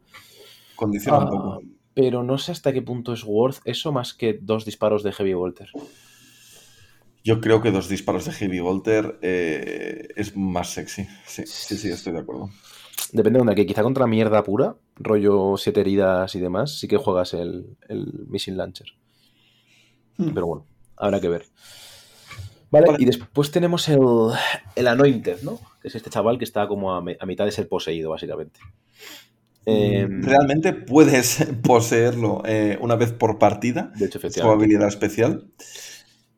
Condiciona 0.76 1.20
un 1.20 1.28
Ah, 1.28 1.30
poco. 1.30 1.62
pero 1.94 2.24
no 2.24 2.40
sé 2.40 2.52
hasta 2.52 2.74
qué 2.74 2.82
punto 2.82 3.14
es 3.14 3.24
worth 3.24 3.60
eso 3.66 3.92
más 3.92 4.16
que 4.16 4.40
dos 4.42 4.66
disparos 4.66 5.04
de 5.04 5.12
Heavy 5.12 5.36
Volter. 5.36 5.70
Yo 7.24 7.40
creo 7.40 7.62
que 7.62 7.70
dos 7.70 7.88
disparos 7.88 8.26
de 8.26 8.32
Heavy 8.32 8.60
Volter 8.62 9.20
eh, 9.22 10.08
es 10.16 10.36
más 10.36 10.72
sexy. 10.72 11.06
Sí, 11.28 11.44
sí, 11.46 11.78
sí, 11.78 11.90
estoy 11.90 12.14
de 12.14 12.20
acuerdo. 12.20 12.50
Depende 13.14 13.38
de 13.38 13.40
donde, 13.40 13.56
que 13.56 13.66
quizá 13.66 13.84
contra 13.84 14.08
mierda 14.08 14.44
pura, 14.44 14.76
rollo 14.96 15.58
siete 15.58 15.82
heridas 15.82 16.34
y 16.36 16.40
demás, 16.40 16.80
sí 16.80 16.88
que 16.88 16.98
juegas 16.98 17.34
el, 17.34 17.78
el 17.90 18.26
Missile 18.30 18.56
Launcher. 18.58 18.88
Hmm. 20.18 20.34
Pero 20.34 20.48
bueno, 20.48 20.66
habrá 20.96 21.20
que 21.20 21.28
ver. 21.30 21.46
Vale, 22.70 22.88
Vale. 22.88 23.04
y 23.04 23.06
después 23.06 23.52
tenemos 23.52 23.90
el, 23.90 24.00
el 24.76 24.88
Anointed, 24.88 25.42
¿no? 25.42 25.60
Que 25.82 25.90
es 25.90 25.96
este 25.96 26.10
chaval 26.10 26.38
que 26.38 26.46
está 26.46 26.68
como 26.70 26.94
a, 26.94 27.02
me- 27.02 27.18
a 27.20 27.26
mitad 27.26 27.44
de 27.44 27.52
ser 27.52 27.68
poseído, 27.68 28.12
básicamente. 28.12 28.60
Eh, 29.66 30.08
Mm, 30.10 30.24
Realmente 30.24 30.74
puedes 30.74 31.46
poseerlo 31.64 32.42
eh, 32.46 32.78
una 32.82 32.96
vez 32.96 33.12
por 33.12 33.38
partida, 33.40 33.92
de 33.98 34.06
hecho, 34.06 34.20
su 34.30 34.50
habilidad 34.50 34.88
especial. 34.88 35.52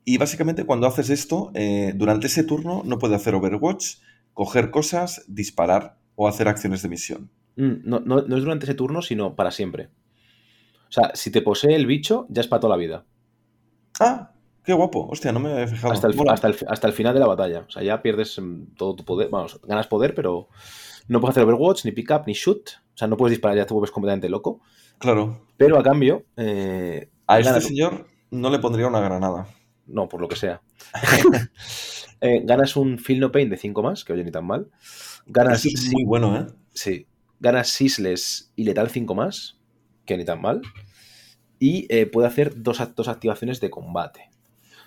Y 0.06 0.18
básicamente 0.18 0.66
cuando 0.66 0.88
haces 0.88 1.10
esto, 1.10 1.52
eh, 1.54 1.94
durante 1.96 2.28
ese 2.28 2.44
turno 2.44 2.82
no 2.84 2.98
puede 3.00 3.16
hacer 3.16 3.36
Overwatch, 3.36 3.98
coger 4.34 4.72
cosas, 4.72 5.24
disparar 5.28 5.98
o 6.16 6.28
hacer 6.28 6.48
acciones 6.48 6.82
de 6.82 6.90
misión. 6.90 7.30
Mm, 7.56 7.74
No, 7.84 8.00
no- 8.00 8.22
no 8.22 8.38
es 8.38 8.44
durante 8.44 8.66
ese 8.66 8.76
turno, 8.76 9.02
sino 9.02 9.36
para 9.36 9.52
siempre. 9.52 9.90
O 10.90 10.92
sea, 10.92 11.12
si 11.16 11.32
te 11.32 11.42
posee 11.42 11.76
el 11.76 11.86
bicho, 11.88 12.26
ya 12.30 12.42
es 12.42 12.48
para 12.48 12.60
toda 12.62 12.76
la 12.76 12.80
vida. 12.82 13.06
Ah, 14.00 14.32
qué 14.64 14.74
guapo. 14.74 15.08
Hostia, 15.10 15.32
no 15.32 15.40
me 15.40 15.52
había 15.52 15.68
fijado. 15.68 15.94
Hasta 15.94 16.08
el, 16.08 16.16
hasta, 16.30 16.48
el, 16.48 16.56
hasta 16.68 16.88
el 16.88 16.94
final 16.94 17.14
de 17.14 17.20
la 17.20 17.28
batalla. 17.28 17.66
O 17.68 17.72
sea, 17.72 17.82
ya 17.84 18.02
pierdes 18.02 18.40
mm, 18.40 18.76
todo 18.78 18.96
tu 18.96 19.04
poder. 19.06 19.30
Vamos, 19.30 19.60
ganas 19.64 19.88
poder, 19.88 20.14
pero 20.14 20.50
no 21.08 21.20
puedes 21.20 21.34
hacer 21.34 21.44
Overwatch, 21.44 21.86
ni 21.86 21.92
pick 21.92 22.12
up, 22.12 22.24
ni 22.28 22.34
shoot. 22.34 22.70
O 22.94 22.98
sea, 22.98 23.08
no 23.08 23.18
puedes 23.18 23.32
disparar, 23.32 23.58
ya 23.58 23.66
te 23.66 23.74
vuelves 23.74 23.92
completamente 23.92 24.30
loco. 24.30 24.62
Claro. 25.00 25.48
Pero 25.58 25.80
a 25.80 25.84
cambio, 25.84 26.26
eh, 26.38 27.10
A 27.28 27.40
este 27.40 27.52
ganas- 27.52 27.64
señor 27.66 28.06
no 28.32 28.50
le 28.52 28.60
pondría 28.60 28.88
una 28.88 29.00
granada. 29.00 29.48
No, 29.88 30.08
por 30.08 30.22
lo 30.22 30.28
que 30.28 30.36
sea. 30.36 30.62
Eh, 32.26 32.42
ganas 32.46 32.78
un 32.78 33.00
Feel 33.00 33.20
No 33.20 33.34
Pain 33.34 33.50
de 33.50 33.58
5 33.58 33.84
más, 33.84 34.06
que 34.06 34.14
oye, 34.14 34.24
ni 34.24 34.32
tan 34.32 34.46
mal. 34.46 34.70
Eso 35.26 35.70
es 35.70 35.92
muy 35.92 36.04
bueno, 36.04 36.38
¿eh? 36.38 36.48
sí, 36.74 37.08
ganas 37.40 37.70
Sisles 37.70 38.52
y 38.56 38.64
Letal 38.64 38.90
5 38.90 39.16
más, 39.16 39.58
que 40.06 40.18
ni 40.18 40.26
tan 40.26 40.42
mal. 40.42 40.62
Y 41.60 41.86
eh, 41.90 42.06
puede 42.06 42.28
hacer 42.28 42.62
dos, 42.62 42.82
dos 42.96 43.08
activaciones 43.08 43.62
de 43.62 43.70
combate. 43.70 44.30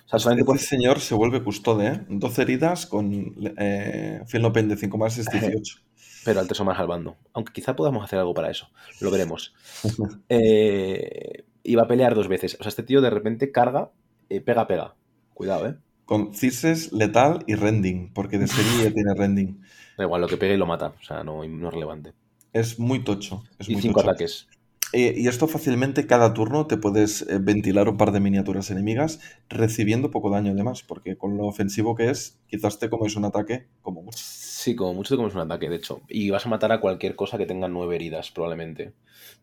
O 0.05 0.09
sea, 0.09 0.19
solamente 0.19 0.41
Este 0.41 0.45
puede 0.45 0.59
señor 0.59 0.99
se 1.01 1.15
vuelve 1.15 1.43
custode, 1.43 1.87
¿eh? 1.87 2.05
12 2.07 2.41
heridas 2.41 2.85
con 2.85 3.35
eh, 3.57 4.21
de 4.25 4.77
5 4.77 4.97
más 4.97 5.17
es 5.17 5.25
18. 5.31 5.79
pero 6.23 6.39
al 6.39 6.47
3 6.47 6.61
o 6.61 6.65
más 6.65 6.79
al 6.79 6.87
bando. 6.87 7.17
Aunque 7.33 7.51
quizá 7.51 7.75
podamos 7.75 8.03
hacer 8.03 8.19
algo 8.19 8.33
para 8.33 8.49
eso. 8.49 8.69
Lo 9.01 9.11
veremos. 9.11 9.53
Eh, 10.29 11.43
y 11.63 11.75
va 11.75 11.83
a 11.83 11.87
pelear 11.87 12.15
dos 12.15 12.29
veces. 12.29 12.55
O 12.59 12.63
sea, 12.63 12.69
este 12.69 12.83
tío 12.83 13.01
de 13.01 13.09
repente 13.09 13.51
carga, 13.51 13.91
eh, 14.29 14.39
pega, 14.39 14.67
pega. 14.67 14.95
Cuidado, 15.33 15.67
¿eh? 15.67 15.77
Con 16.07 16.33
Circes, 16.33 16.91
Letal 16.91 17.43
y 17.47 17.55
Rending, 17.55 18.13
porque 18.13 18.39
de 18.39 18.47
serie 18.47 18.79
ya 18.85 18.91
tiene 18.95 19.13
Rending. 19.15 19.61
Da 19.97 20.05
igual, 20.05 20.21
lo 20.21 20.27
que 20.27 20.37
pegue 20.37 20.57
lo 20.57 20.65
mata. 20.65 20.93
O 20.99 21.03
sea, 21.03 21.23
no, 21.23 21.45
no 21.45 21.67
es 21.67 21.73
relevante. 21.73 22.13
Es 22.53 22.79
muy 22.79 23.03
tocho. 23.03 23.43
Es 23.59 23.69
y 23.69 23.73
muy 23.73 23.81
cinco 23.83 24.01
tocho. 24.01 24.11
ataques. 24.11 24.47
Eh, 24.93 25.13
y 25.17 25.27
esto 25.27 25.47
fácilmente 25.49 26.07
cada 26.07 26.33
turno 26.33 26.65
te 26.67 26.77
puedes 26.77 27.21
eh, 27.23 27.39
ventilar 27.39 27.89
un 27.89 27.97
par 27.97 28.11
de 28.13 28.21
miniaturas 28.21 28.71
enemigas 28.71 29.19
recibiendo 29.49 30.11
poco 30.11 30.29
daño 30.29 30.53
además, 30.53 30.81
porque 30.83 31.17
con 31.17 31.37
lo 31.37 31.45
ofensivo 31.45 31.95
que 31.95 32.09
es, 32.09 32.39
quizás 32.47 32.79
te 32.79 32.89
comes 32.89 33.15
un 33.17 33.25
ataque 33.25 33.67
como 33.81 34.01
mucho. 34.01 34.23
Sí, 34.23 34.75
como 34.75 34.93
mucho 34.93 35.13
te 35.15 35.17
comes 35.17 35.35
un 35.35 35.41
ataque, 35.41 35.69
de 35.69 35.75
hecho. 35.77 36.01
Y 36.07 36.29
vas 36.29 36.45
a 36.45 36.49
matar 36.49 36.71
a 36.71 36.79
cualquier 36.79 37.15
cosa 37.15 37.37
que 37.37 37.45
tenga 37.45 37.67
nueve 37.67 37.95
heridas, 37.95 38.31
probablemente. 38.31 38.93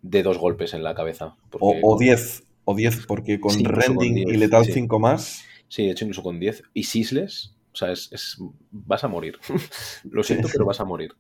De 0.03 0.23
dos 0.23 0.39
golpes 0.39 0.75
en 0.75 0.83
la 0.83 0.95
cabeza. 0.95 1.37
O, 1.59 1.59
porque 1.59 1.81
o 1.83 1.97
con- 1.97 1.99
10, 1.99 2.45
o 2.65 2.75
10, 2.75 3.07
porque 3.07 3.41
con 3.41 3.53
Sí, 3.53 3.61
incluso 3.61 3.95
con 3.95 4.09
Rending 4.09 4.15
10, 4.15 4.29
y 4.31 4.37
Letal 4.39 4.67
sí. 4.67 4.73
5 4.73 4.99
más, 4.99 5.45
Sí, 5.75 5.87
de 5.87 5.91
hecho, 5.91 6.05
incluso 6.05 6.23
con 6.23 6.39
10. 6.39 6.63
Y 6.73 6.85
Sisles, 6.85 7.57
o 7.73 7.77
sea, 7.77 7.91
es, 7.91 8.09
es- 8.13 8.39
vas 8.71 9.03
a 9.03 9.09
morir. 9.09 9.39
Lo 10.05 10.23
siento, 10.23 10.49
pero 10.53 10.65
vas 10.67 10.79
a 10.79 10.85
morir. 10.85 11.17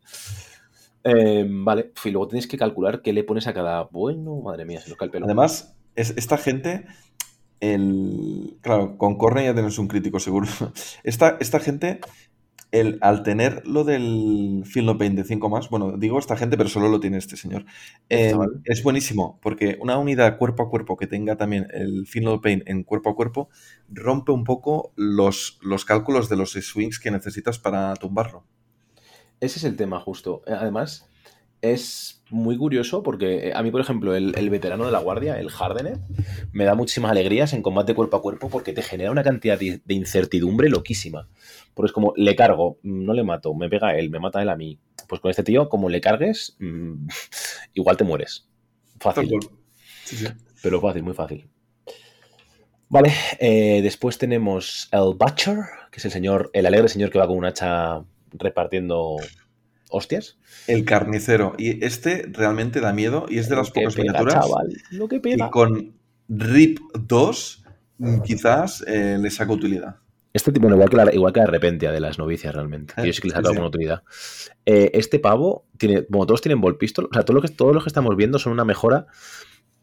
Eh, 1.02 1.44
vale, 1.48 1.92
y 2.04 2.10
luego 2.10 2.28
tienes 2.28 2.46
que 2.46 2.56
calcular 2.56 3.02
qué 3.02 3.12
le 3.12 3.24
pones 3.24 3.48
a 3.48 3.52
cada. 3.54 3.82
Bueno, 3.84 4.36
madre 4.36 4.64
mía, 4.64 4.80
se 4.80 4.88
nos 4.90 4.96
cae 4.96 5.06
el 5.06 5.10
pelo. 5.12 5.26
Además, 5.26 5.74
es, 5.96 6.14
esta 6.16 6.38
gente, 6.38 6.86
el, 7.60 8.56
claro, 8.62 8.98
con 8.98 9.16
Corne 9.18 9.44
ya 9.44 9.54
tienes 9.54 9.78
un 9.78 9.88
crítico 9.88 10.20
seguro. 10.20 10.48
Esta, 11.04 11.36
esta 11.40 11.60
gente, 11.60 12.00
el, 12.74 12.98
al 13.02 13.22
tener 13.22 13.64
lo 13.68 13.84
del 13.84 14.64
Feel 14.66 14.86
No 14.86 14.98
Pain 14.98 15.14
de 15.14 15.22
5 15.22 15.48
más, 15.48 15.70
bueno, 15.70 15.96
digo 15.96 16.18
esta 16.18 16.36
gente, 16.36 16.56
pero 16.56 16.68
solo 16.68 16.88
lo 16.88 16.98
tiene 16.98 17.18
este 17.18 17.36
señor, 17.36 17.66
Este 18.08 18.32
chaval. 18.32 18.62
es 18.64 18.82
buenísimo, 18.82 19.38
porque 19.42 19.78
una 19.80 19.96
unidad 19.96 20.38
cuerpo 20.38 20.64
a 20.64 20.70
cuerpo 20.70 20.96
que 20.96 21.06
tenga 21.06 21.36
también 21.36 21.68
el 21.72 22.08
Feel 22.08 22.24
No 22.24 22.40
Pain 22.40 22.64
en 22.66 22.82
cuerpo 22.82 23.10
a 23.10 23.14
cuerpo, 23.14 23.48
rompe 23.88 24.32
un 24.32 24.42
poco 24.42 24.92
los, 24.96 25.60
los 25.62 25.84
cálculos 25.84 26.28
de 26.28 26.36
los 26.36 26.50
swings 26.50 26.98
que 26.98 27.12
necesitas 27.12 27.60
para 27.60 27.94
tumbarlo. 27.94 28.44
Ese 29.38 29.60
es 29.60 29.64
el 29.64 29.76
tema, 29.76 30.00
justo. 30.00 30.42
Además, 30.48 31.08
es 31.62 32.23
muy 32.30 32.56
curioso 32.56 33.02
porque 33.02 33.48
eh, 33.48 33.52
a 33.54 33.62
mí, 33.62 33.70
por 33.70 33.80
ejemplo, 33.80 34.14
el, 34.14 34.34
el 34.36 34.50
veterano 34.50 34.86
de 34.86 34.92
la 34.92 34.98
guardia, 34.98 35.38
el 35.38 35.50
Hardener, 35.50 35.98
me 36.52 36.64
da 36.64 36.74
muchísimas 36.74 37.10
alegrías 37.10 37.52
en 37.52 37.62
combate 37.62 37.94
cuerpo 37.94 38.16
a 38.16 38.22
cuerpo 38.22 38.48
porque 38.48 38.72
te 38.72 38.82
genera 38.82 39.10
una 39.10 39.22
cantidad 39.22 39.58
de, 39.58 39.80
de 39.84 39.94
incertidumbre 39.94 40.68
loquísima. 40.68 41.28
Porque 41.74 41.88
es 41.88 41.92
como, 41.92 42.12
le 42.16 42.34
cargo, 42.34 42.78
mm, 42.82 43.04
no 43.04 43.12
le 43.14 43.24
mato, 43.24 43.54
me 43.54 43.68
pega 43.68 43.96
él, 43.96 44.10
me 44.10 44.20
mata 44.20 44.42
él 44.42 44.48
a 44.48 44.56
mí. 44.56 44.78
Pues 45.08 45.20
con 45.20 45.30
este 45.30 45.42
tío, 45.42 45.68
como 45.68 45.88
le 45.88 46.00
cargues, 46.00 46.56
mm, 46.60 47.06
igual 47.74 47.96
te 47.96 48.04
mueres. 48.04 48.48
Fácil. 49.00 49.30
Sí, 50.04 50.16
sí. 50.16 50.26
Pero 50.62 50.80
fácil, 50.80 51.02
muy 51.02 51.14
fácil. 51.14 51.48
Vale, 52.88 53.12
eh, 53.40 53.80
después 53.82 54.18
tenemos 54.18 54.88
el 54.92 55.14
Butcher, 55.18 55.58
que 55.90 55.98
es 55.98 56.04
el 56.04 56.10
señor, 56.10 56.50
el 56.52 56.64
alegre 56.64 56.88
señor 56.88 57.10
que 57.10 57.18
va 57.18 57.26
con 57.26 57.36
un 57.36 57.44
hacha 57.44 58.04
repartiendo 58.32 59.16
hostias. 59.94 60.38
El 60.66 60.84
carnicero. 60.84 61.54
Y 61.58 61.84
este 61.84 62.28
realmente 62.32 62.80
da 62.80 62.92
miedo 62.92 63.26
y 63.28 63.38
es 63.38 63.48
de 63.48 63.56
las 63.56 63.70
que 63.70 63.80
pocas 63.80 63.94
pega, 63.94 64.12
miniaturas. 64.12 64.44
chaval, 64.46 64.68
lo 64.90 65.08
que 65.08 65.16
Y 65.16 65.20
pega. 65.20 65.50
con 65.50 65.94
RIP 66.28 66.78
2 66.94 67.64
mm, 67.98 68.20
quizás 68.22 68.84
eh, 68.86 69.18
le 69.20 69.30
saca 69.30 69.52
utilidad. 69.52 69.96
Este 70.32 70.50
tipo, 70.50 70.64
bueno, 70.64 70.76
igual 70.76 70.90
que 70.90 70.96
la, 70.96 71.14
igual 71.14 71.32
que 71.32 71.40
la 71.40 71.46
Repentia 71.46 71.92
de 71.92 72.00
las 72.00 72.18
novicias 72.18 72.52
realmente. 72.54 72.94
que 72.94 73.02
Eh, 73.02 73.06
yo 73.06 73.12
sí 73.12 73.22
que 73.22 73.28
le 73.28 73.34
sí, 73.34 73.36
saco 73.36 73.46
sí. 73.46 73.52
alguna 73.52 73.68
utilidad. 73.68 74.02
Eh, 74.66 74.90
este 74.94 75.20
pavo 75.20 75.66
tiene, 75.78 76.06
como 76.06 76.26
todos 76.26 76.40
tienen 76.40 76.60
Ball 76.60 76.76
Pistol, 76.76 77.08
o 77.10 77.14
sea, 77.14 77.24
todo 77.24 77.36
lo 77.36 77.42
que, 77.42 77.48
todos 77.48 77.72
los 77.72 77.84
que 77.84 77.88
estamos 77.88 78.16
viendo 78.16 78.38
son 78.40 78.52
una 78.52 78.64
mejora 78.64 79.06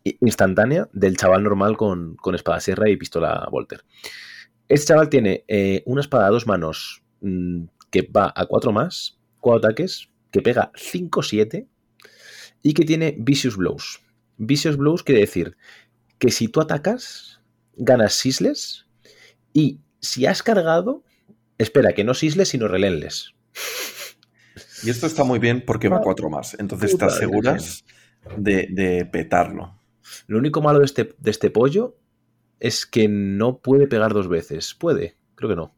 instantánea 0.04 0.90
del 0.94 1.16
chaval 1.16 1.44
normal 1.44 1.78
con, 1.78 2.16
con 2.16 2.36
espada 2.36 2.60
sierra 2.60 2.90
y 2.90 2.98
pistola 2.98 3.48
Volter. 3.52 3.84
Este 4.68 4.88
chaval 4.88 5.10
tiene 5.10 5.46
eh, 5.48 5.84
una 5.86 6.02
espada 6.02 6.28
a 6.28 6.32
dos 6.32 6.48
manos 6.48 7.04
mm, 7.22 7.64
que 7.92 8.02
va 8.16 8.34
a 8.36 8.46
cuatro 8.48 8.72
más, 8.72 9.20
cuatro 9.42 9.68
ataques, 9.68 10.10
que 10.32 10.42
pega 10.42 10.72
5-7 10.74 11.68
y 12.64 12.74
que 12.74 12.86
tiene 12.86 13.16
Vicious 13.20 13.58
Blows. 13.58 14.00
Vicious 14.38 14.78
Blows 14.78 15.04
quiere 15.04 15.22
decir 15.22 15.58
que 16.18 16.32
si 16.32 16.48
tú 16.48 16.62
atacas, 16.62 17.42
ganas 17.76 18.14
Sisles 18.14 18.86
y 19.54 19.80
si 20.00 20.26
has 20.26 20.42
cargado, 20.42 21.04
espera, 21.58 21.94
que 21.94 22.04
no 22.04 22.14
Sisles 22.14 22.50
sino 22.50 22.68
Relenles. 22.68 23.34
Y 24.84 24.90
esto 24.90 25.06
está 25.06 25.24
muy 25.24 25.40
bien 25.40 25.64
porque 25.66 25.90
va 25.90 25.98
Ah, 25.98 26.02
4 26.04 26.30
más. 26.30 26.56
Entonces 26.60 26.98
te 26.98 27.06
aseguras 27.06 27.84
de, 28.38 28.68
de 28.72 29.06
petarlo. 29.06 29.78
Lo 30.28 30.38
único 30.38 30.62
malo 30.62 30.80
de 30.80 30.86
este, 30.86 31.14
de 31.20 31.32
este 31.32 31.50
pollo 31.50 31.98
es 32.60 32.86
que 32.86 33.08
no 33.08 33.60
puede 33.60 33.88
pegar 33.88 34.14
dos 34.14 34.28
veces. 34.28 34.74
¿Puede? 34.74 35.18
Creo 35.36 35.50
que 35.50 35.56
no. 35.56 35.76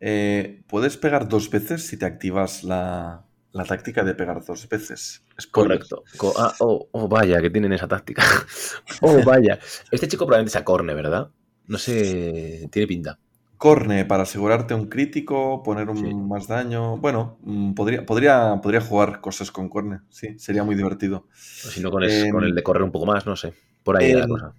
Eh, 0.00 0.62
puedes 0.66 0.96
pegar 0.96 1.28
dos 1.28 1.50
veces 1.50 1.86
si 1.86 1.96
te 1.98 2.04
activas 2.06 2.64
la, 2.64 3.24
la 3.52 3.64
táctica 3.64 4.04
de 4.04 4.14
pegar 4.14 4.44
dos 4.44 4.68
veces. 4.68 5.24
Spoiler. 5.40 5.78
Correcto. 5.78 6.04
Co- 6.16 6.34
ah, 6.38 6.54
oh, 6.60 6.88
oh, 6.92 7.08
vaya, 7.08 7.40
que 7.40 7.50
tienen 7.50 7.72
esa 7.72 7.88
táctica. 7.88 8.22
oh, 9.00 9.22
vaya. 9.24 9.58
Este 9.90 10.08
chico 10.08 10.26
probablemente 10.26 10.52
sea 10.52 10.64
corne, 10.64 10.94
¿verdad? 10.94 11.30
No 11.66 11.78
sé, 11.78 12.68
tiene 12.70 12.86
pinta. 12.86 13.18
Corne 13.58 14.04
para 14.04 14.24
asegurarte 14.24 14.74
un 14.74 14.86
crítico, 14.86 15.62
poner 15.62 15.88
un 15.88 15.96
Sí. 15.96 16.14
más 16.14 16.46
daño. 16.46 16.98
Bueno, 16.98 17.38
mm, 17.42 17.72
podría, 17.72 18.04
podría, 18.04 18.60
podría 18.62 18.82
jugar 18.82 19.22
cosas 19.22 19.50
con 19.50 19.70
Corne. 19.70 20.00
Sí, 20.10 20.38
sería 20.38 20.62
muy 20.62 20.74
divertido. 20.74 21.26
O 21.32 21.68
si 21.70 21.80
no, 21.80 21.90
con, 21.90 22.04
Em, 22.04 22.30
con 22.30 22.44
el 22.44 22.54
de 22.54 22.62
correr 22.62 22.82
un 22.82 22.92
poco 22.92 23.06
más, 23.06 23.24
no 23.24 23.34
sé. 23.34 23.54
Por 23.82 23.96
ahí 23.96 24.12
la 24.12 24.24
em, 24.24 24.28
cosa. 24.28 24.52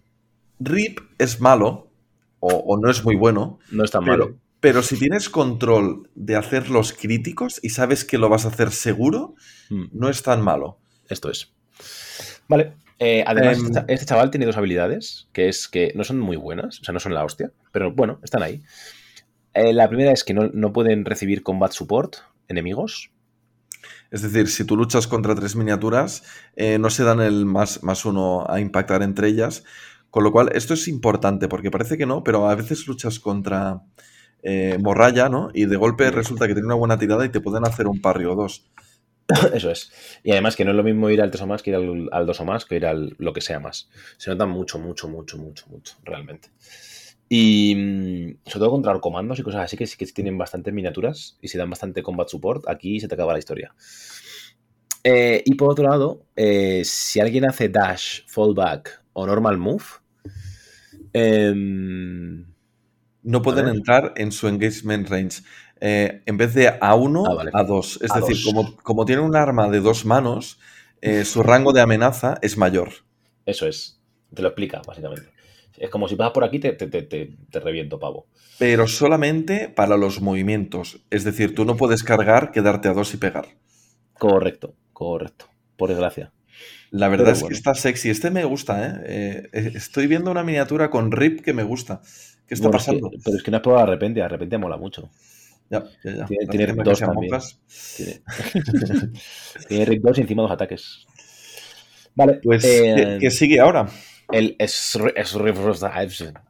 Rip 0.60 1.00
es 1.20 1.40
malo 1.40 1.92
o, 2.40 2.48
o 2.56 2.78
no 2.80 2.90
es 2.90 3.04
muy 3.06 3.16
bueno, 3.16 3.60
No 3.72 3.84
es 3.84 3.92
tan 3.92 4.04
pero, 4.04 4.18
malo. 4.26 4.38
Pero 4.60 4.82
si 4.84 4.98
tienes 4.98 5.30
control 5.30 6.10
de 6.16 6.36
hacer 6.36 6.70
los 6.70 6.94
críticos 6.94 7.60
y 7.64 7.70
sabes 7.70 8.06
que 8.06 8.18
lo 8.18 8.30
vas 8.30 8.46
a 8.46 8.50
hacer 8.50 8.72
seguro, 8.72 9.36
Mm, 9.70 9.86
no 9.94 10.10
es 10.10 10.24
tan 10.24 10.42
malo. 10.42 10.80
esto 11.10 11.30
es. 11.30 11.54
Vale. 12.48 12.74
eh, 13.00 13.24
además, 13.28 13.60
Em, 13.60 13.66
este 13.68 13.94
este 13.94 14.06
chaval 14.08 14.32
tiene 14.32 14.46
dos 14.48 14.58
habilidades, 14.58 15.28
que 15.34 15.50
es 15.50 15.68
que 15.68 15.92
no 15.96 16.04
son 16.04 16.20
muy 16.20 16.36
buenas, 16.38 16.80
o 16.80 16.84
sea, 16.84 16.94
no 16.94 17.00
son 17.00 17.14
la 17.14 17.24
hostia, 17.24 17.52
pero 17.72 17.92
bueno, 17.94 18.20
están 18.24 18.42
ahí. 18.44 18.64
Eh, 19.54 19.74
la 19.74 19.88
primera 19.88 20.12
es 20.12 20.24
que 20.24 20.34
no, 20.34 20.50
no 20.54 20.74
pueden 20.74 21.06
recibir 21.06 21.44
combat 21.44 21.72
support 21.72 22.16
enemigos. 22.48 23.12
Es 24.12 24.22
decir, 24.22 24.48
si 24.48 24.64
tú 24.66 24.76
luchas 24.78 25.06
contra 25.08 25.36
tres 25.36 25.56
miniaturas, 25.56 26.24
eh, 26.56 26.80
no 26.80 26.90
se 26.90 27.04
dan 27.04 27.20
el 27.22 27.46
más, 27.46 27.84
más 27.84 28.06
uno 28.06 28.46
a 28.50 28.60
impactar 28.60 29.02
entre 29.04 29.28
ellas. 29.28 29.64
Con 30.10 30.24
lo 30.24 30.32
cual, 30.32 30.50
esto 30.54 30.74
es 30.74 30.88
importante, 30.88 31.48
porque 31.50 31.70
parece 31.72 31.98
que 31.98 32.06
no, 32.06 32.24
pero 32.24 32.48
a 32.50 32.56
veces 32.56 32.88
luchas 32.88 33.20
contra 33.20 33.82
eh, 34.50 34.78
Morralla, 34.80 35.28
¿no? 35.28 35.50
Y 35.54 35.66
de 35.66 35.76
golpe 35.76 36.10
resulta 36.10 36.48
que 36.48 36.54
tiene 36.54 36.68
una 36.68 36.76
buena 36.76 36.98
tirada 36.98 37.26
y 37.26 37.30
te 37.30 37.42
pueden 37.42 37.66
hacer 37.66 37.86
un 37.86 38.00
parry 38.00 38.24
o 38.24 38.34
dos. 38.34 38.72
Eso 39.54 39.70
es. 39.70 39.92
Y 40.24 40.32
además 40.32 40.56
que 40.56 40.64
no 40.64 40.72
es 40.72 40.78
lo 40.78 40.84
mismo 40.84 41.10
ir 41.10 41.22
al 41.22 41.32
3 41.32 41.42
o 41.42 41.48
más 41.48 41.62
que 41.62 41.72
ir 41.72 41.76
al, 41.76 42.08
al 42.14 42.26
2 42.26 42.40
o 42.40 42.46
más 42.46 42.64
que 42.64 42.78
ir 42.78 42.86
al 42.86 43.14
lo 43.18 43.34
que 43.34 43.42
sea 43.42 43.60
más. 43.60 43.90
Se 44.16 44.30
nota 44.30 44.46
mucho, 44.46 44.80
mucho, 44.80 45.10
mucho, 45.10 45.38
mucho, 45.38 45.66
mucho, 45.68 45.96
realmente. 46.06 46.48
Y 47.28 47.76
mm, 47.76 48.50
sobre 48.50 48.60
todo 48.60 48.72
contra 48.72 48.98
comandos 49.02 49.38
y 49.38 49.44
cosas 49.44 49.66
así 49.66 49.76
que 49.76 49.86
sí 49.86 49.98
que 49.98 50.06
tienen 50.06 50.38
bastantes 50.38 50.74
miniaturas 50.74 51.38
y 51.42 51.50
se 51.50 51.58
dan 51.58 51.70
bastante 51.70 52.02
combat 52.02 52.30
support, 52.30 52.70
aquí 52.70 53.02
se 53.02 53.10
te 53.10 53.16
acaba 53.16 53.34
la 53.34 53.40
historia. 53.40 53.76
Eh, 55.04 55.44
y 55.46 55.56
por 55.56 55.72
otro 55.72 55.90
lado, 55.90 56.26
eh, 56.38 56.84
si 56.86 57.20
alguien 57.20 57.50
hace 57.50 57.68
dash, 57.68 58.22
fallback 58.28 59.04
o 59.12 59.28
normal 59.28 59.58
move, 59.58 59.84
em, 61.12 62.46
No 63.32 63.42
pueden 63.42 63.68
entrar 63.68 64.14
en 64.18 64.32
su 64.32 64.48
engagement 64.48 65.10
range. 65.10 65.42
Eh, 65.80 66.24
en 66.26 66.38
vez 66.38 66.54
de 66.54 66.70
a 66.82 66.96
uno, 66.96 67.24
Ah, 67.26 67.34
vale. 67.36 67.52
a 67.54 67.64
dos. 67.64 68.00
Es 68.02 68.12
A 68.12 68.20
decir, 68.20 68.38
dos. 68.38 68.44
como, 68.44 68.76
como 68.78 69.06
tiene 69.06 69.22
un 69.22 69.36
arma 69.36 69.70
de 69.70 69.80
dos 69.82 70.06
manos, 70.06 70.60
eh, 71.02 71.26
su 71.26 71.44
rango 71.44 71.74
de 71.74 71.82
amenaza 71.82 72.38
es 72.42 72.58
mayor. 72.58 72.90
eso 73.46 73.68
es. 73.68 74.00
Te 74.34 74.42
lo 74.42 74.50
explica, 74.50 74.82
básicamente. 74.86 75.30
Es 75.78 75.90
como 75.90 76.08
si 76.08 76.16
pasas 76.16 76.34
por 76.34 76.44
aquí, 76.44 76.60
te, 76.60 76.74
te, 76.74 76.88
te, 76.88 77.04
te- 77.04 77.60
reviento, 77.60 78.00
pavo. 78.00 78.28
Pero 78.58 78.88
solamente 78.88 79.70
para 79.70 79.98
los 79.98 80.22
movimientos. 80.22 81.00
Es 81.10 81.24
decir, 81.24 81.56
tú 81.56 81.66
no 81.66 81.78
puedes 81.78 82.04
cargar, 82.04 82.52
quedarte 82.52 82.88
a 82.90 82.94
dos 82.94 83.14
y 83.14 83.18
pegar. 83.18 83.48
Correcto, 84.14 84.76
correcto. 84.94 85.46
Por 85.78 85.90
desgracia. 85.90 86.34
La 86.92 87.08
verdad 87.10 87.26
Pero 87.26 87.36
es 87.36 87.40
bueno. 87.42 87.50
que 87.50 87.54
está 87.56 87.76
sexy. 87.76 88.10
Este 88.10 88.32
me 88.32 88.44
gusta. 88.46 89.02
Eh, 89.06 89.50
eh, 89.54 89.72
Estoy 89.76 90.08
viendo 90.08 90.32
una 90.32 90.44
miniatura 90.44 90.90
con 90.90 91.12
Rip 91.12 91.42
que 91.42 91.54
me 91.54 91.64
gusta. 91.64 92.02
¿Qué 92.48 92.54
está 92.56 92.68
Bueno, 92.68 92.78
es 92.78 92.86
que- 92.86 92.92
pasando? 92.94 93.12
pero 93.24 93.38
es 93.38 93.44
que 93.44 93.52
no 93.52 93.58
has 93.58 93.64
probado 93.64 93.86
de 93.88 93.92
repente, 93.94 94.20
de 94.22 94.28
repente 94.28 94.58
mola 94.58 94.78
mucho. 94.78 95.10
Ya, 95.70 95.84
ya, 96.04 96.16
ya. 96.16 96.26
Tiene- 96.26 96.48
tiene 96.48 96.66
que 96.68 96.96
sean 96.96 97.12
también. 97.12 97.32
monjas. 97.32 97.60
Tiene, 97.98 98.22
Tiene 99.68 99.86
Rick 99.86 100.02
2 100.02 100.18
y 100.18 100.22
encima 100.22 100.42
dos 100.44 100.52
ataques. 100.52 101.06
Vale, 102.16 102.40
Pues, 102.42 102.64
eh, 102.66 103.18
¿qué, 103.20 103.30
sigue 103.32 103.60
ahora? 103.60 103.88
el 104.32 104.56
es, 104.60 104.98
es- 105.16 105.38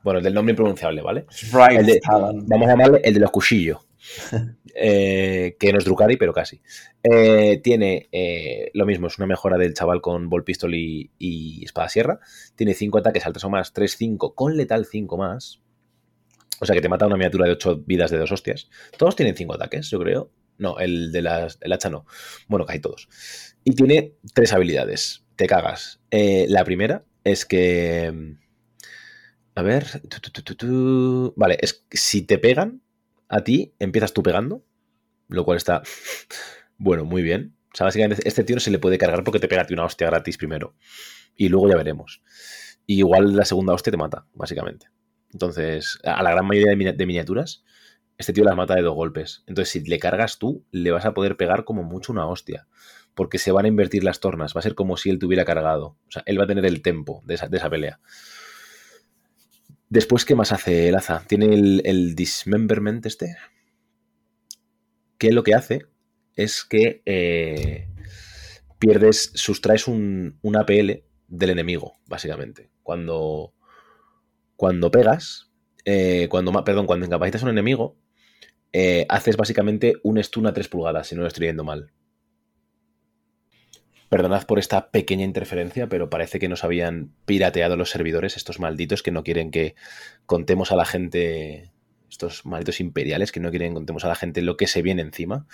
bueno, 0.04 0.20
el 0.20 0.24
del 0.24 0.34
nombre 0.34 0.52
impronunciable, 0.52 1.02
¿vale? 1.02 1.26
El 1.72 1.86
de-. 1.86 2.00
Vamos 2.08 2.68
a 2.68 2.72
llamarle 2.72 3.02
el 3.04 3.14
de 3.14 3.20
los 3.20 3.32
cuchillos. 3.32 3.80
Eh, 4.80 5.56
que 5.60 5.72
no 5.74 5.80
es 5.80 5.86
Drukari, 5.86 6.18
pero 6.18 6.32
casi. 6.32 6.62
Eh, 7.02 7.60
tiene 7.64 8.10
eh, 8.12 8.70
lo 8.76 8.86
mismo, 8.86 9.08
es 9.08 9.18
una 9.18 9.26
mejora 9.26 9.58
del 9.58 9.74
chaval 9.74 10.02
con 10.02 10.30
Ball 10.30 10.44
Pistol 10.44 10.76
y, 10.76 11.10
y 11.18 11.66
Espada 11.66 11.90
Sierra. 11.90 12.20
Tiene 12.56 12.76
5 12.76 13.00
ataques 13.00 13.26
al 13.26 13.34
3 13.34 13.44
o 13.46 13.50
más, 13.50 13.74
3-5 13.74 14.36
con 14.36 14.56
letal 14.56 14.86
5 14.86 15.18
más. 15.18 15.62
O 16.60 16.66
sea 16.66 16.76
que 16.76 16.82
te 16.82 16.90
mata 16.90 17.06
una 17.06 17.18
miniatura 17.18 17.46
de 17.46 17.52
8 17.52 17.84
vidas 17.86 18.12
de 18.12 18.18
dos 18.18 18.32
hostias. 18.32 18.70
Todos 18.98 19.16
tienen 19.16 19.36
5 19.36 19.54
ataques, 19.54 19.90
yo 19.90 20.00
creo. 20.00 20.32
No, 20.58 20.80
el 20.80 21.12
de 21.12 21.22
las, 21.22 21.60
el 21.62 21.72
hacha 21.74 21.90
no. 21.90 22.06
Bueno, 22.48 22.66
casi 22.66 22.80
todos. 22.80 23.08
Y 23.64 23.76
tiene 23.76 24.16
tres 24.34 24.54
habilidades. 24.54 25.24
Te 25.36 25.48
cagas. 25.48 26.00
Eh, 26.10 26.46
la 26.50 26.64
primera 26.64 27.06
es 27.24 27.46
que. 27.46 28.36
A 29.56 29.62
ver. 29.62 29.86
Vale, 31.36 31.58
es 31.62 31.86
si 31.92 32.24
te 32.24 32.38
pegan 32.38 32.82
a 33.28 33.44
ti, 33.44 33.74
empiezas 33.80 34.14
tú 34.14 34.24
pegando. 34.24 34.66
Lo 35.28 35.46
cual 35.46 35.58
está. 35.58 35.84
Bueno, 36.80 37.06
muy 37.06 37.24
bien. 37.24 37.56
O 37.74 37.76
sea, 37.76 37.86
básicamente 37.86 38.22
este 38.28 38.44
tío 38.44 38.56
no 38.56 38.60
se 38.60 38.70
le 38.70 38.78
puede 38.78 39.00
cargar 39.00 39.24
porque 39.24 39.40
te 39.40 39.48
pega 39.48 39.64
a 39.64 39.66
ti 39.66 39.74
una 39.74 39.86
hostia 39.86 40.06
gratis 40.06 40.38
primero. 40.38 40.76
Y 41.36 41.50
luego 41.50 41.68
ya 41.68 41.76
veremos. 41.76 42.22
Igual 42.86 43.36
la 43.36 43.46
segunda 43.46 43.74
hostia 43.74 43.90
te 43.90 43.98
mata, 43.98 44.28
básicamente. 44.36 44.88
Entonces, 45.34 46.00
a 46.04 46.24
la 46.24 46.32
gran 46.32 46.46
mayoría 46.48 46.72
de, 46.72 46.76
mini- 46.78 46.96
de 46.98 47.06
miniaturas, 47.06 47.64
este 48.18 48.34
tío 48.34 48.44
las 48.44 48.56
mata 48.56 48.76
de 48.76 48.82
dos 48.82 48.96
golpes. 48.96 49.44
Entonces, 49.48 49.72
si 49.72 49.82
le 49.90 50.00
cargas 50.00 50.40
tú, 50.40 50.66
le 50.72 50.92
vas 50.92 51.06
a 51.06 51.14
poder 51.14 51.38
pegar 51.38 51.66
como 51.66 51.84
mucho 51.84 52.14
una 52.14 52.28
hostia. 52.28 52.68
Porque 53.16 53.40
se 53.40 53.52
van 53.52 53.66
a 53.66 53.70
invertir 53.70 54.04
las 54.04 54.20
tornas. 54.20 54.56
Va 54.56 54.60
a 54.60 54.64
ser 54.64 54.76
como 54.76 54.98
si 54.98 55.10
él 55.10 55.20
tuviera 55.20 55.46
cargado. 55.46 55.88
O 56.08 56.12
sea, 56.12 56.24
él 56.26 56.40
va 56.40 56.46
a 56.46 56.48
tener 56.48 56.66
el 56.66 56.82
tempo 56.82 57.22
de 57.26 57.36
esa, 57.36 57.50
pelea. 57.70 58.00
Después, 59.90 60.24
¿qué 60.24 60.34
más 60.34 60.54
hace 60.54 60.88
el 60.88 60.96
Aza? 60.96 61.24
Tiene 61.28 61.54
el, 61.54 61.82
el 61.86 62.16
Dismemberment 62.16 63.06
este. 63.06 63.36
Que 65.18 65.32
lo 65.32 65.44
que 65.44 65.56
hace 65.56 65.86
es 66.36 66.64
que 66.64 67.02
eh, 67.06 67.88
pierdes, 68.80 69.32
sustraes 69.36 69.88
un, 69.88 70.38
un 70.42 70.58
APL 70.58 71.06
del 71.28 71.50
enemigo, 71.52 71.94
básicamente. 72.08 72.70
Cuando, 72.84 73.54
cuando 74.58 74.92
pegas, 74.92 75.50
eh, 75.86 76.28
cuando, 76.30 76.52
perdón, 76.66 76.86
cuando 76.88 77.06
incapacitas 77.06 77.44
a 77.44 77.46
un 77.46 77.52
enemigo, 77.52 77.96
eh, 78.74 79.06
haces 79.08 79.38
básicamente 79.38 79.94
un 80.04 80.22
stun 80.22 80.48
a 80.48 80.54
3 80.54 80.68
pulgadas, 80.68 81.08
si 81.08 81.16
no 81.16 81.22
lo 81.22 81.28
estoy 81.28 81.46
viendo 81.46 81.64
mal. 81.64 81.94
Perdonad 84.10 84.46
por 84.46 84.58
esta 84.58 84.90
pequeña 84.90 85.26
interferencia, 85.26 85.88
pero 85.88 86.10
parece 86.10 86.40
que 86.40 86.48
nos 86.48 86.64
habían 86.64 87.14
pirateado 87.26 87.76
los 87.76 87.90
servidores, 87.90 88.38
estos 88.38 88.60
malditos 88.60 89.04
que 89.04 89.12
no 89.12 89.24
quieren 89.24 89.52
que 89.52 89.76
contemos 90.26 90.72
a 90.72 90.78
la 90.78 90.86
gente, 90.86 91.72
estos 92.10 92.46
malditos 92.46 92.80
imperiales 92.80 93.34
que 93.34 93.42
no 93.42 93.50
quieren 93.50 93.72
que 93.72 93.76
contemos 93.76 94.06
a 94.06 94.08
la 94.08 94.16
gente 94.16 94.42
lo 94.42 94.56
que 94.56 94.68
se 94.68 94.82
viene 94.82 95.02
encima. 95.02 95.46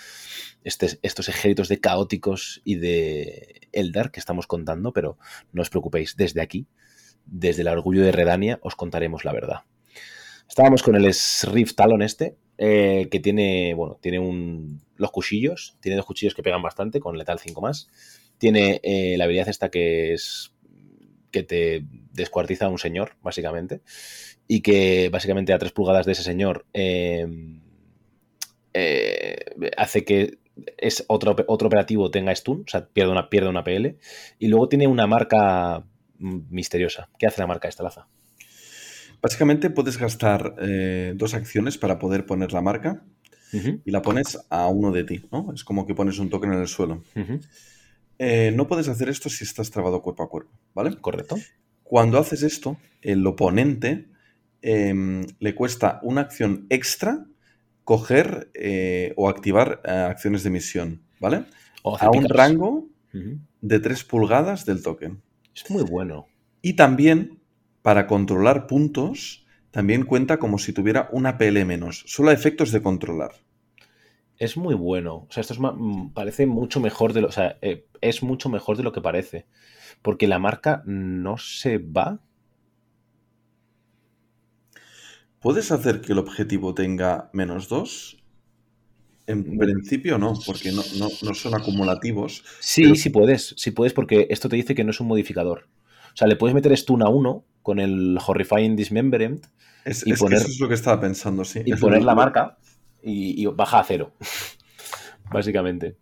Este- 0.62 0.98
estos 1.02 1.28
ejércitos 1.28 1.68
de 1.68 1.80
caóticos 1.80 2.62
y 2.64 2.76
de 2.76 3.68
Eldar 3.72 4.12
que 4.12 4.20
estamos 4.20 4.46
contando, 4.46 4.92
pero 4.92 5.18
no 5.52 5.62
os 5.62 5.70
preocupéis, 5.70 6.16
desde 6.16 6.40
aquí, 6.40 6.68
desde 7.26 7.62
el 7.62 7.68
orgullo 7.68 8.02
de 8.02 8.12
Redania, 8.12 8.58
os 8.62 8.76
contaremos 8.76 9.24
la 9.24 9.32
verdad. 9.32 9.60
Estábamos 10.48 10.82
con 10.82 10.96
el 10.96 11.12
Srift 11.12 11.74
Talon 11.74 12.02
este, 12.02 12.36
eh, 12.58 13.08
que 13.10 13.20
tiene, 13.20 13.74
bueno, 13.74 13.98
tiene 14.00 14.18
un, 14.18 14.82
los 14.96 15.10
cuchillos, 15.10 15.76
tiene 15.80 15.96
dos 15.96 16.06
cuchillos 16.06 16.34
que 16.34 16.42
pegan 16.42 16.62
bastante 16.62 17.00
con 17.00 17.18
letal 17.18 17.38
5 17.38 17.60
más. 17.60 17.88
Tiene 18.38 18.80
eh, 18.82 19.16
la 19.16 19.24
habilidad 19.24 19.48
esta 19.48 19.70
que 19.70 20.12
es 20.12 20.52
que 21.30 21.42
te 21.42 21.84
descuartiza 22.12 22.66
a 22.66 22.68
un 22.68 22.78
señor, 22.78 23.16
básicamente, 23.20 23.80
y 24.46 24.60
que 24.60 25.08
básicamente 25.08 25.52
a 25.52 25.58
3 25.58 25.72
pulgadas 25.72 26.06
de 26.06 26.12
ese 26.12 26.22
señor 26.22 26.66
eh, 26.72 27.26
eh, 28.72 29.36
hace 29.76 30.04
que 30.04 30.38
es 30.76 31.04
otro, 31.08 31.34
otro 31.48 31.66
operativo 31.66 32.10
tenga 32.10 32.34
stun, 32.34 32.62
o 32.66 32.70
sea, 32.70 32.86
pierde 32.86 33.10
una, 33.10 33.28
pierde 33.30 33.48
una 33.48 33.64
PL, 33.64 33.96
y 34.38 34.48
luego 34.48 34.68
tiene 34.68 34.86
una 34.86 35.06
marca 35.06 35.84
misteriosa. 36.18 37.08
¿Qué 37.18 37.26
hace 37.26 37.40
la 37.40 37.46
marca 37.46 37.68
esta 37.68 37.82
laza? 37.82 38.06
Básicamente 39.24 39.70
puedes 39.70 39.96
gastar 39.96 40.54
eh, 40.60 41.14
dos 41.16 41.32
acciones 41.32 41.78
para 41.78 41.98
poder 41.98 42.26
poner 42.26 42.52
la 42.52 42.60
marca 42.60 43.02
y 43.84 43.90
la 43.92 44.02
pones 44.02 44.38
a 44.50 44.66
uno 44.66 44.90
de 44.90 45.04
ti, 45.04 45.26
¿no? 45.30 45.52
Es 45.54 45.62
como 45.62 45.86
que 45.86 45.94
pones 45.94 46.18
un 46.18 46.28
token 46.28 46.52
en 46.52 46.60
el 46.60 46.66
suelo. 46.66 47.04
Eh, 48.18 48.52
no 48.54 48.66
puedes 48.66 48.88
hacer 48.88 49.08
esto 49.08 49.30
si 49.30 49.44
estás 49.44 49.70
trabado 49.70 50.02
cuerpo 50.02 50.24
a 50.24 50.28
cuerpo, 50.28 50.58
¿vale? 50.74 50.96
Correcto. 51.00 51.36
Cuando 51.84 52.18
haces 52.18 52.42
esto, 52.42 52.78
el 53.00 53.24
oponente 53.26 54.08
em, 54.60 55.24
le 55.38 55.54
cuesta 55.54 56.00
una 56.02 56.22
acción 56.22 56.66
extra 56.68 57.26
coger 57.84 58.50
eh, 58.54 59.14
o 59.16 59.28
activar 59.28 59.80
acciones 59.84 60.42
de 60.42 60.50
misión, 60.50 61.02
¿vale? 61.20 61.44
O 61.82 61.96
A 61.96 62.10
un 62.10 62.28
rango 62.28 62.88
de 63.60 63.78
3 63.78 64.04
pulgadas 64.04 64.66
del 64.66 64.82
token. 64.82 65.22
Es 65.54 65.70
muy 65.70 65.82
bueno. 65.82 66.26
Y 66.62 66.74
también, 66.74 67.40
para 67.82 68.06
controlar 68.06 68.66
puntos, 68.66 69.46
también 69.70 70.04
cuenta 70.04 70.38
como 70.38 70.58
si 70.58 70.72
tuviera 70.72 71.08
una 71.12 71.38
PL 71.38 71.64
menos. 71.64 72.04
Solo 72.06 72.30
a 72.30 72.32
efectos 72.32 72.72
de 72.72 72.82
controlar. 72.82 73.32
Es 74.38 74.56
muy 74.56 74.74
bueno. 74.74 75.26
O 75.28 75.28
sea, 75.30 75.40
esto 75.42 75.54
es 75.54 75.60
mm, 75.60 76.10
parece 76.12 76.46
mucho 76.46 76.80
mejor 76.80 77.12
de 77.12 77.20
lo. 77.20 77.28
O 77.28 77.32
sea, 77.32 77.58
eh, 77.62 77.86
es 78.00 78.22
mucho 78.22 78.48
mejor 78.48 78.76
de 78.76 78.82
lo 78.82 78.92
que 78.92 79.00
parece. 79.00 79.46
Porque 80.02 80.26
la 80.26 80.38
marca 80.38 80.82
no 80.86 81.38
se 81.38 81.78
va. 81.78 82.20
¿Puedes 85.40 85.70
hacer 85.70 86.00
que 86.00 86.12
el 86.12 86.18
objetivo 86.18 86.74
tenga 86.74 87.30
menos 87.32 87.68
2? 87.68 88.23
En 89.26 89.56
principio 89.58 90.18
no, 90.18 90.34
porque 90.46 90.70
no, 90.72 90.82
no- 90.98 91.08
no 91.22 91.34
son 91.34 91.54
acumulativos. 91.54 92.44
Sí, 92.60 92.82
Pero- 92.82 92.94
sí 92.94 93.10
puedes. 93.10 93.54
Sí 93.56 93.70
puedes, 93.70 93.92
porque 93.94 94.26
esto 94.30 94.48
te 94.48 94.56
dice 94.56 94.74
que 94.74 94.84
no 94.84 94.90
es 94.90 95.00
un 95.00 95.06
modificador. 95.06 95.66
O 96.12 96.16
sea, 96.16 96.28
le 96.28 96.36
puedes 96.36 96.54
meter 96.54 96.76
stun 96.76 97.02
a 97.02 97.08
uno 97.08 97.44
con 97.62 97.78
el 97.80 98.18
Horrifying 98.24 98.76
Dismemberment 98.76 99.46
Es, 99.84 100.06
Y 100.06 100.12
es 100.12 100.20
poner- 100.20 100.38
que 100.38 100.44
eso 100.44 100.52
es 100.52 100.60
lo 100.60 100.68
que 100.68 100.74
estaba 100.74 101.00
pensando, 101.00 101.44
sí. 101.44 101.60
y 101.64 101.72
Es 101.72 101.80
poner 101.80 102.02
la 102.04 102.14
marca 102.14 102.58
y, 103.02 103.42
y 103.42 103.46
baja 103.46 103.80
a 103.80 103.84
cero. 103.84 104.12
Básicamente. 105.30 105.96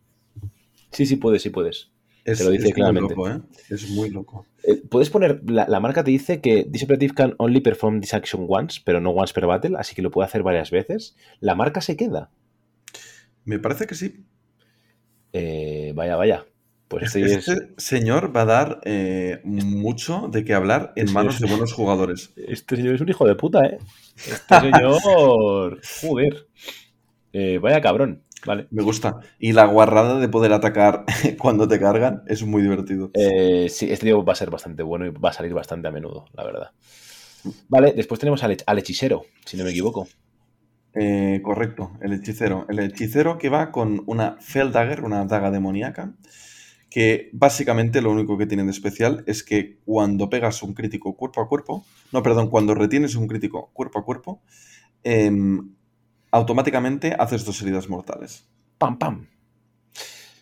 Sí, 0.90 1.06
sí 1.06 1.16
puedes, 1.16 1.42
sí 1.42 1.50
puedes. 1.50 1.90
Es, 2.24 2.38
te 2.38 2.44
lo 2.44 2.50
dice 2.50 2.64
es 2.64 2.70
muy 2.70 2.74
claramente. 2.74 3.14
loco, 3.14 3.28
¿eh? 3.30 3.40
Es 3.70 3.88
muy 3.90 4.10
loco. 4.10 4.46
Eh, 4.64 4.80
Puedes 4.88 5.10
poner, 5.10 5.40
la, 5.50 5.66
la 5.66 5.80
marca 5.80 6.04
te 6.04 6.10
dice 6.12 6.40
que 6.40 6.64
this 6.70 6.84
operative 6.84 7.14
can 7.14 7.34
only 7.38 7.60
perform 7.60 8.00
this 8.00 8.14
action 8.14 8.46
once, 8.48 8.80
pero 8.84 9.00
no 9.00 9.10
once 9.10 9.32
per 9.34 9.46
battle, 9.46 9.76
así 9.78 9.94
que 9.96 10.02
lo 10.02 10.10
puede 10.12 10.26
hacer 10.26 10.42
varias 10.44 10.70
veces. 10.70 11.16
La 11.40 11.54
marca 11.56 11.80
se 11.80 11.96
queda. 11.96 12.30
Me 13.44 13.58
parece 13.58 13.86
que 13.86 13.94
sí. 13.94 14.24
Eh, 15.32 15.92
vaya, 15.94 16.16
vaya. 16.16 16.46
Pues 16.88 17.14
Es 17.14 17.16
este 17.16 17.34
es, 17.38 17.48
este 17.48 17.74
señor 17.78 18.36
va 18.36 18.42
a 18.42 18.44
dar 18.44 18.80
eh, 18.84 19.40
mucho 19.44 20.28
de 20.30 20.44
qué 20.44 20.52
hablar 20.52 20.92
en 20.94 21.08
Sí, 21.08 21.14
manos 21.14 21.40
de 21.40 21.48
buenos 21.48 21.72
jugadores. 21.72 22.32
este 22.36 22.76
señor 22.76 22.94
es 22.96 23.00
un 23.00 23.08
hijo 23.08 23.26
de 23.26 23.34
puta, 23.34 23.60
¿eh? 23.64 23.78
Este 24.16 24.60
señor... 24.60 25.80
Joder. 26.02 26.48
Eh, 27.32 27.58
vaya 27.58 27.80
cabrón. 27.80 28.22
Vale. 28.44 28.66
Me 28.70 28.82
gusta. 28.82 29.20
Y 29.38 29.52
la 29.52 29.64
guarrada 29.64 30.18
de 30.18 30.28
poder 30.28 30.52
atacar 30.52 31.04
cuando 31.40 31.66
te 31.66 31.80
cargan 31.80 32.24
es 32.26 32.42
muy 32.44 32.60
divertido. 32.60 33.10
Eh, 33.14 33.68
sí, 33.70 33.90
este 33.90 34.06
tío 34.06 34.22
va 34.24 34.34
a 34.34 34.36
ser 34.36 34.50
bastante 34.50 34.82
bueno 34.82 35.06
y 35.06 35.10
va 35.10 35.30
a 35.30 35.32
salir 35.32 35.54
bastante 35.54 35.88
a 35.88 35.92
menudo, 35.92 36.26
la 36.34 36.44
verdad. 36.44 36.70
Vale, 37.68 37.92
después 37.92 38.20
tenemos 38.20 38.42
al, 38.44 38.56
al 38.66 38.78
hechicero, 38.78 39.22
si 39.46 39.56
no 39.56 39.64
me 39.64 39.70
equivoco. 39.70 40.06
Eh, 40.94 41.40
correcto, 41.42 41.92
el 42.00 42.12
hechicero. 42.12 42.66
El 42.68 42.78
hechicero 42.80 43.38
que 43.38 43.48
va 43.48 43.72
con 43.72 44.02
una 44.06 44.36
Feldagger, 44.40 45.04
una 45.04 45.24
daga 45.24 45.50
demoníaca, 45.50 46.14
que 46.90 47.30
básicamente 47.32 48.02
lo 48.02 48.10
único 48.12 48.36
que 48.36 48.46
tiene 48.46 48.64
de 48.64 48.70
especial 48.70 49.24
es 49.26 49.42
que 49.42 49.78
cuando 49.84 50.28
pegas 50.28 50.62
un 50.62 50.74
crítico 50.74 51.16
cuerpo 51.16 51.40
a 51.40 51.48
cuerpo, 51.48 51.86
no, 52.12 52.22
perdón, 52.22 52.50
cuando 52.50 52.74
retienes 52.74 53.14
un 53.16 53.26
crítico 53.26 53.70
cuerpo 53.72 54.00
a 54.00 54.04
cuerpo, 54.04 54.42
em, 55.02 55.74
automáticamente 56.30 57.14
haces 57.18 57.44
dos 57.44 57.62
heridas 57.62 57.88
mortales. 57.88 58.46
¡Pam, 58.76 58.98
pam! 58.98 59.26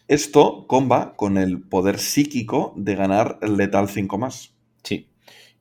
Esto 0.08 0.66
comba 0.66 1.14
con 1.14 1.38
el 1.38 1.62
poder 1.62 2.00
psíquico 2.00 2.74
de 2.76 2.96
ganar 2.96 3.38
letal 3.48 3.88
5 3.88 4.18
más. 4.18 4.52
Sí. 4.82 5.08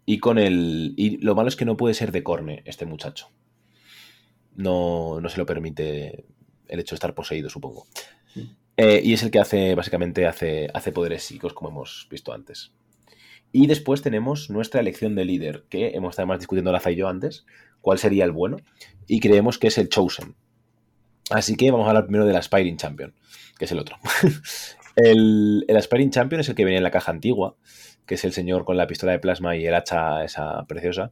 Y 0.07 0.17
con 0.17 0.39
el. 0.39 0.95
Y 0.97 1.17
lo 1.17 1.35
malo 1.35 1.49
es 1.49 1.55
que 1.55 1.65
no 1.65 1.77
puede 1.77 1.93
ser 1.93 2.11
de 2.11 2.23
corne 2.23 2.63
este 2.65 2.87
muchacho. 2.87 3.27
No, 4.55 5.21
no 5.21 5.29
se 5.29 5.37
lo 5.37 5.45
permite 5.45 6.25
el 6.67 6.79
hecho 6.79 6.95
de 6.95 6.97
estar 6.97 7.13
poseído, 7.13 7.49
supongo. 7.49 7.87
Eh, 8.77 9.01
y 9.03 9.13
es 9.13 9.23
el 9.23 9.31
que 9.31 9.39
hace, 9.39 9.75
básicamente, 9.75 10.25
hace, 10.25 10.69
hace 10.73 10.91
poderes 10.91 11.23
psíquicos, 11.23 11.53
como 11.53 11.69
hemos 11.69 12.07
visto 12.09 12.31
antes. 12.31 12.71
Y 13.51 13.67
después 13.67 14.01
tenemos 14.01 14.49
nuestra 14.49 14.79
elección 14.79 15.15
de 15.15 15.25
líder, 15.25 15.65
que 15.69 15.89
hemos 15.89 16.11
estado 16.11 16.27
más 16.27 16.39
discutiendo 16.39 16.71
Laza 16.71 16.91
y 16.91 16.95
yo 16.95 17.07
antes, 17.07 17.45
cuál 17.81 17.97
sería 17.97 18.23
el 18.23 18.31
bueno, 18.31 18.57
y 19.07 19.19
creemos 19.19 19.57
que 19.57 19.67
es 19.67 19.77
el 19.77 19.89
Chosen. 19.89 20.35
Así 21.29 21.55
que 21.55 21.71
vamos 21.71 21.85
a 21.85 21.89
hablar 21.89 22.05
primero 22.05 22.25
del 22.25 22.35
Aspiring 22.35 22.77
Champion, 22.77 23.13
que 23.57 23.65
es 23.65 23.71
el 23.71 23.79
otro. 23.79 23.97
el, 24.95 25.65
el 25.67 25.77
Aspiring 25.77 26.11
Champion 26.11 26.41
es 26.41 26.49
el 26.49 26.55
que 26.55 26.63
venía 26.63 26.77
en 26.77 26.83
la 26.83 26.91
caja 26.91 27.11
antigua, 27.11 27.55
que 28.05 28.15
es 28.15 28.23
el 28.23 28.33
señor 28.33 28.65
con 28.65 28.77
la 28.77 28.87
pistola 28.87 29.11
de 29.11 29.19
plasma 29.19 29.55
y 29.55 29.65
el 29.65 29.75
hacha 29.75 30.23
esa 30.23 30.65
preciosa, 30.65 31.11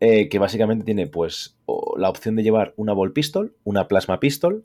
eh, 0.00 0.28
que 0.28 0.38
básicamente 0.38 0.84
tiene 0.84 1.06
pues 1.06 1.56
la 1.96 2.08
opción 2.08 2.36
de 2.36 2.42
llevar 2.42 2.72
una 2.76 2.92
ball 2.92 3.12
pistol, 3.12 3.54
una 3.64 3.88
plasma 3.88 4.20
pistol, 4.20 4.64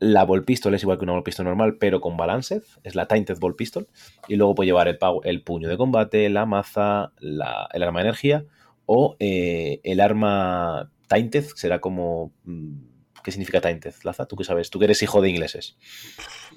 la 0.00 0.24
ball 0.24 0.44
pistol 0.44 0.74
es 0.74 0.82
igual 0.82 0.98
que 0.98 1.04
una 1.04 1.14
ball 1.14 1.22
pistol 1.24 1.46
normal, 1.46 1.76
pero 1.78 2.00
con 2.00 2.16
balanced, 2.16 2.62
es 2.84 2.94
la 2.94 3.06
Tainted 3.06 3.38
Ball 3.40 3.56
Pistol, 3.56 3.88
y 4.28 4.36
luego 4.36 4.54
puede 4.54 4.68
llevar 4.68 4.86
el, 5.24 5.42
puño 5.42 5.68
de 5.68 5.76
combate, 5.76 6.28
la 6.28 6.46
maza, 6.46 7.12
la- 7.18 7.68
el 7.72 7.82
arma 7.82 8.00
de 8.00 8.04
energía, 8.06 8.44
o 8.86 9.16
eh, 9.18 9.80
el 9.82 10.00
arma 10.00 10.92
Tainted, 11.08 11.44
será 11.56 11.80
como... 11.80 12.32
mm, 12.44 12.86
¿Qué 13.24 13.32
significa 13.32 13.60
Tainted, 13.60 13.92
Laza? 14.04 14.26
¿Tú 14.26 14.36
qué 14.36 14.44
sabes? 14.44 14.70
Tú 14.70 14.78
que 14.78 14.84
eres 14.84 15.02
hijo 15.02 15.20
de 15.20 15.28
ingleses. 15.28 15.76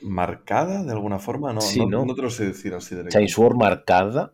¿Marcada 0.01 0.83
de 0.83 0.91
alguna 0.91 1.19
forma? 1.19 1.51
No, 1.53 1.61
Sí, 1.61 1.79
no, 1.79 1.87
¿no? 1.99 2.05
no 2.05 2.15
te 2.15 2.21
lo 2.21 2.29
sé 2.29 2.45
decir 2.45 2.73
así 2.75 2.95
de 2.95 3.09
Chainsword 3.09 3.55
marcada, 3.55 4.33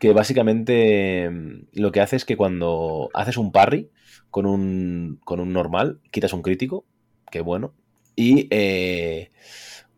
que 0.00 0.12
básicamente 0.12 1.30
mm, 1.30 1.68
lo 1.74 1.92
que 1.92 2.00
hace 2.00 2.16
es 2.16 2.24
que 2.24 2.36
cuando 2.36 3.10
haces 3.14 3.36
un 3.36 3.52
parry 3.52 3.90
con 4.30 4.46
un, 4.46 5.20
con 5.24 5.38
un 5.38 5.52
normal, 5.52 6.00
quitas 6.10 6.32
un 6.32 6.42
crítico, 6.42 6.84
que 7.30 7.42
bueno, 7.42 7.74
y 8.16 8.48
eh, 8.50 9.30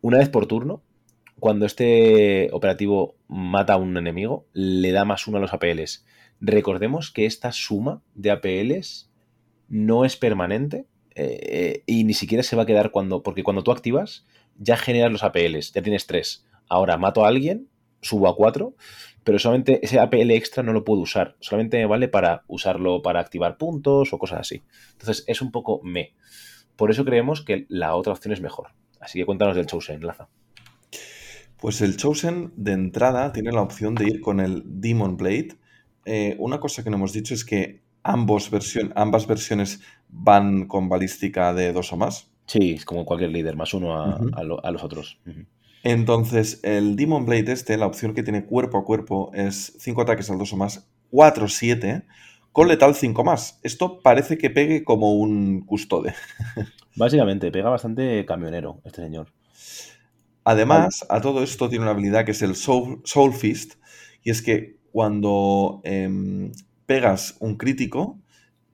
una 0.01 0.19
vez 0.19 0.29
por 0.29 0.45
turno, 0.45 0.83
cuando 1.39 1.65
este 1.65 2.49
operativo 2.51 3.15
mata 3.27 3.73
a 3.73 3.77
un 3.77 3.97
enemigo, 3.97 4.45
le 4.53 4.91
da 4.91 5.05
más 5.05 5.27
uno 5.27 5.37
a 5.37 5.41
los 5.41 5.53
APLs. 5.53 6.05
Recordemos 6.39 7.09
que 7.09 7.25
esta 7.25 7.51
suma 7.51 8.01
de 8.13 8.31
APLs 8.31 9.09
no 9.69 10.05
es 10.05 10.17
permanente 10.17 10.85
eh, 11.15 11.83
y 11.85 12.03
ni 12.03 12.13
siquiera 12.13 12.43
se 12.43 12.55
va 12.55 12.63
a 12.63 12.65
quedar 12.65 12.91
cuando, 12.91 13.23
porque 13.23 13.43
cuando 13.43 13.63
tú 13.63 13.71
activas, 13.71 14.25
ya 14.57 14.77
generas 14.77 15.11
los 15.11 15.23
APLs, 15.23 15.71
ya 15.73 15.81
tienes 15.81 16.07
tres. 16.07 16.45
Ahora 16.67 16.97
mato 16.97 17.23
a 17.23 17.29
alguien, 17.29 17.69
subo 18.03 18.27
a 18.27 18.35
4, 18.35 18.75
pero 19.23 19.39
solamente 19.39 19.79
ese 19.83 19.99
APL 19.99 20.29
extra 20.35 20.61
no 20.61 20.71
lo 20.73 20.83
puedo 20.83 21.01
usar. 21.01 21.35
Solamente 21.39 21.77
me 21.77 21.87
vale 21.87 22.07
para 22.07 22.43
usarlo 22.47 23.01
para 23.01 23.19
activar 23.19 23.57
puntos 23.57 24.13
o 24.13 24.19
cosas 24.19 24.41
así. 24.41 24.61
Entonces 24.91 25.23
es 25.27 25.41
un 25.41 25.51
poco 25.51 25.81
me. 25.83 26.13
Por 26.75 26.91
eso 26.91 27.03
creemos 27.05 27.41
que 27.41 27.65
la 27.69 27.95
otra 27.95 28.13
opción 28.13 28.33
es 28.33 28.41
mejor. 28.41 28.67
Así 28.99 29.17
que 29.19 29.25
cuéntanos 29.25 29.55
del 29.55 29.65
Chosen, 29.65 30.05
Laza. 30.05 30.27
Pues 31.59 31.81
el 31.81 31.95
Chosen 31.97 32.51
de 32.57 32.73
entrada 32.73 33.31
tiene 33.31 33.51
la 33.51 33.61
opción 33.61 33.95
de 33.95 34.05
ir 34.05 34.21
con 34.21 34.39
el 34.39 34.63
Demon 34.65 35.15
Blade. 35.17 35.55
Eh, 36.05 36.35
una 36.39 36.59
cosa 36.59 36.83
que 36.83 36.89
no 36.89 36.97
hemos 36.97 37.13
dicho 37.13 37.33
es 37.33 37.45
que 37.45 37.81
ambos 38.03 38.51
ambas 38.95 39.27
versiones 39.27 39.81
van 40.09 40.67
con 40.67 40.89
balística 40.89 41.53
de 41.53 41.71
dos 41.71 41.93
o 41.93 41.97
más. 41.97 42.29
Sí, 42.45 42.73
es 42.73 42.83
como 42.83 43.05
cualquier 43.05 43.31
líder, 43.31 43.55
más 43.55 43.73
uno 43.73 43.95
a, 43.95 44.15
Ujú. 44.17 44.29
a 44.33 44.43
lo- 44.43 44.65
a 44.65 44.71
los 44.71 44.83
otros. 44.83 45.19
Entonces, 45.83 46.61
el 46.63 46.95
Demon 46.95 47.25
Blade 47.25 47.51
este, 47.51 47.77
la 47.77 47.87
opción 47.87 48.13
que 48.13 48.23
tiene 48.23 48.45
cuerpo 48.45 48.77
a 48.77 48.85
cuerpo 48.85 49.31
es 49.33 49.73
5 49.79 50.01
ataques 50.01 50.29
al 50.29 50.37
2 50.37 50.53
o 50.53 50.57
más, 50.57 50.87
4-7, 51.11 52.05
con 52.53 52.69
letal 52.69 52.95
5 52.95 53.23
más. 53.25 53.59
Esto 53.63 53.99
parece 54.01 54.37
que 54.37 54.49
pegue 54.49 54.85
como 54.85 55.13
un 55.13 55.61
custode. 55.65 56.15
Básicamente, 56.95 57.51
pega 57.51 57.69
bastante 57.69 58.25
camionero 58.25 58.79
este 58.85 59.01
señor. 59.01 59.27
Además, 60.45 61.05
a 61.09 61.19
todo 61.19 61.43
esto 61.43 61.69
tiene 61.69 61.83
una 61.83 61.91
habilidad 61.91 62.25
que 62.25 62.31
es 62.31 62.41
el 62.41 62.55
Soul, 62.55 63.01
Soul 63.03 63.33
Fist, 63.33 63.75
y 64.23 64.29
es 64.29 64.41
que 64.41 64.77
cuando 64.91 65.81
em, 65.83 66.51
pegas 66.85 67.35
un 67.39 67.57
crítico, 67.57 68.19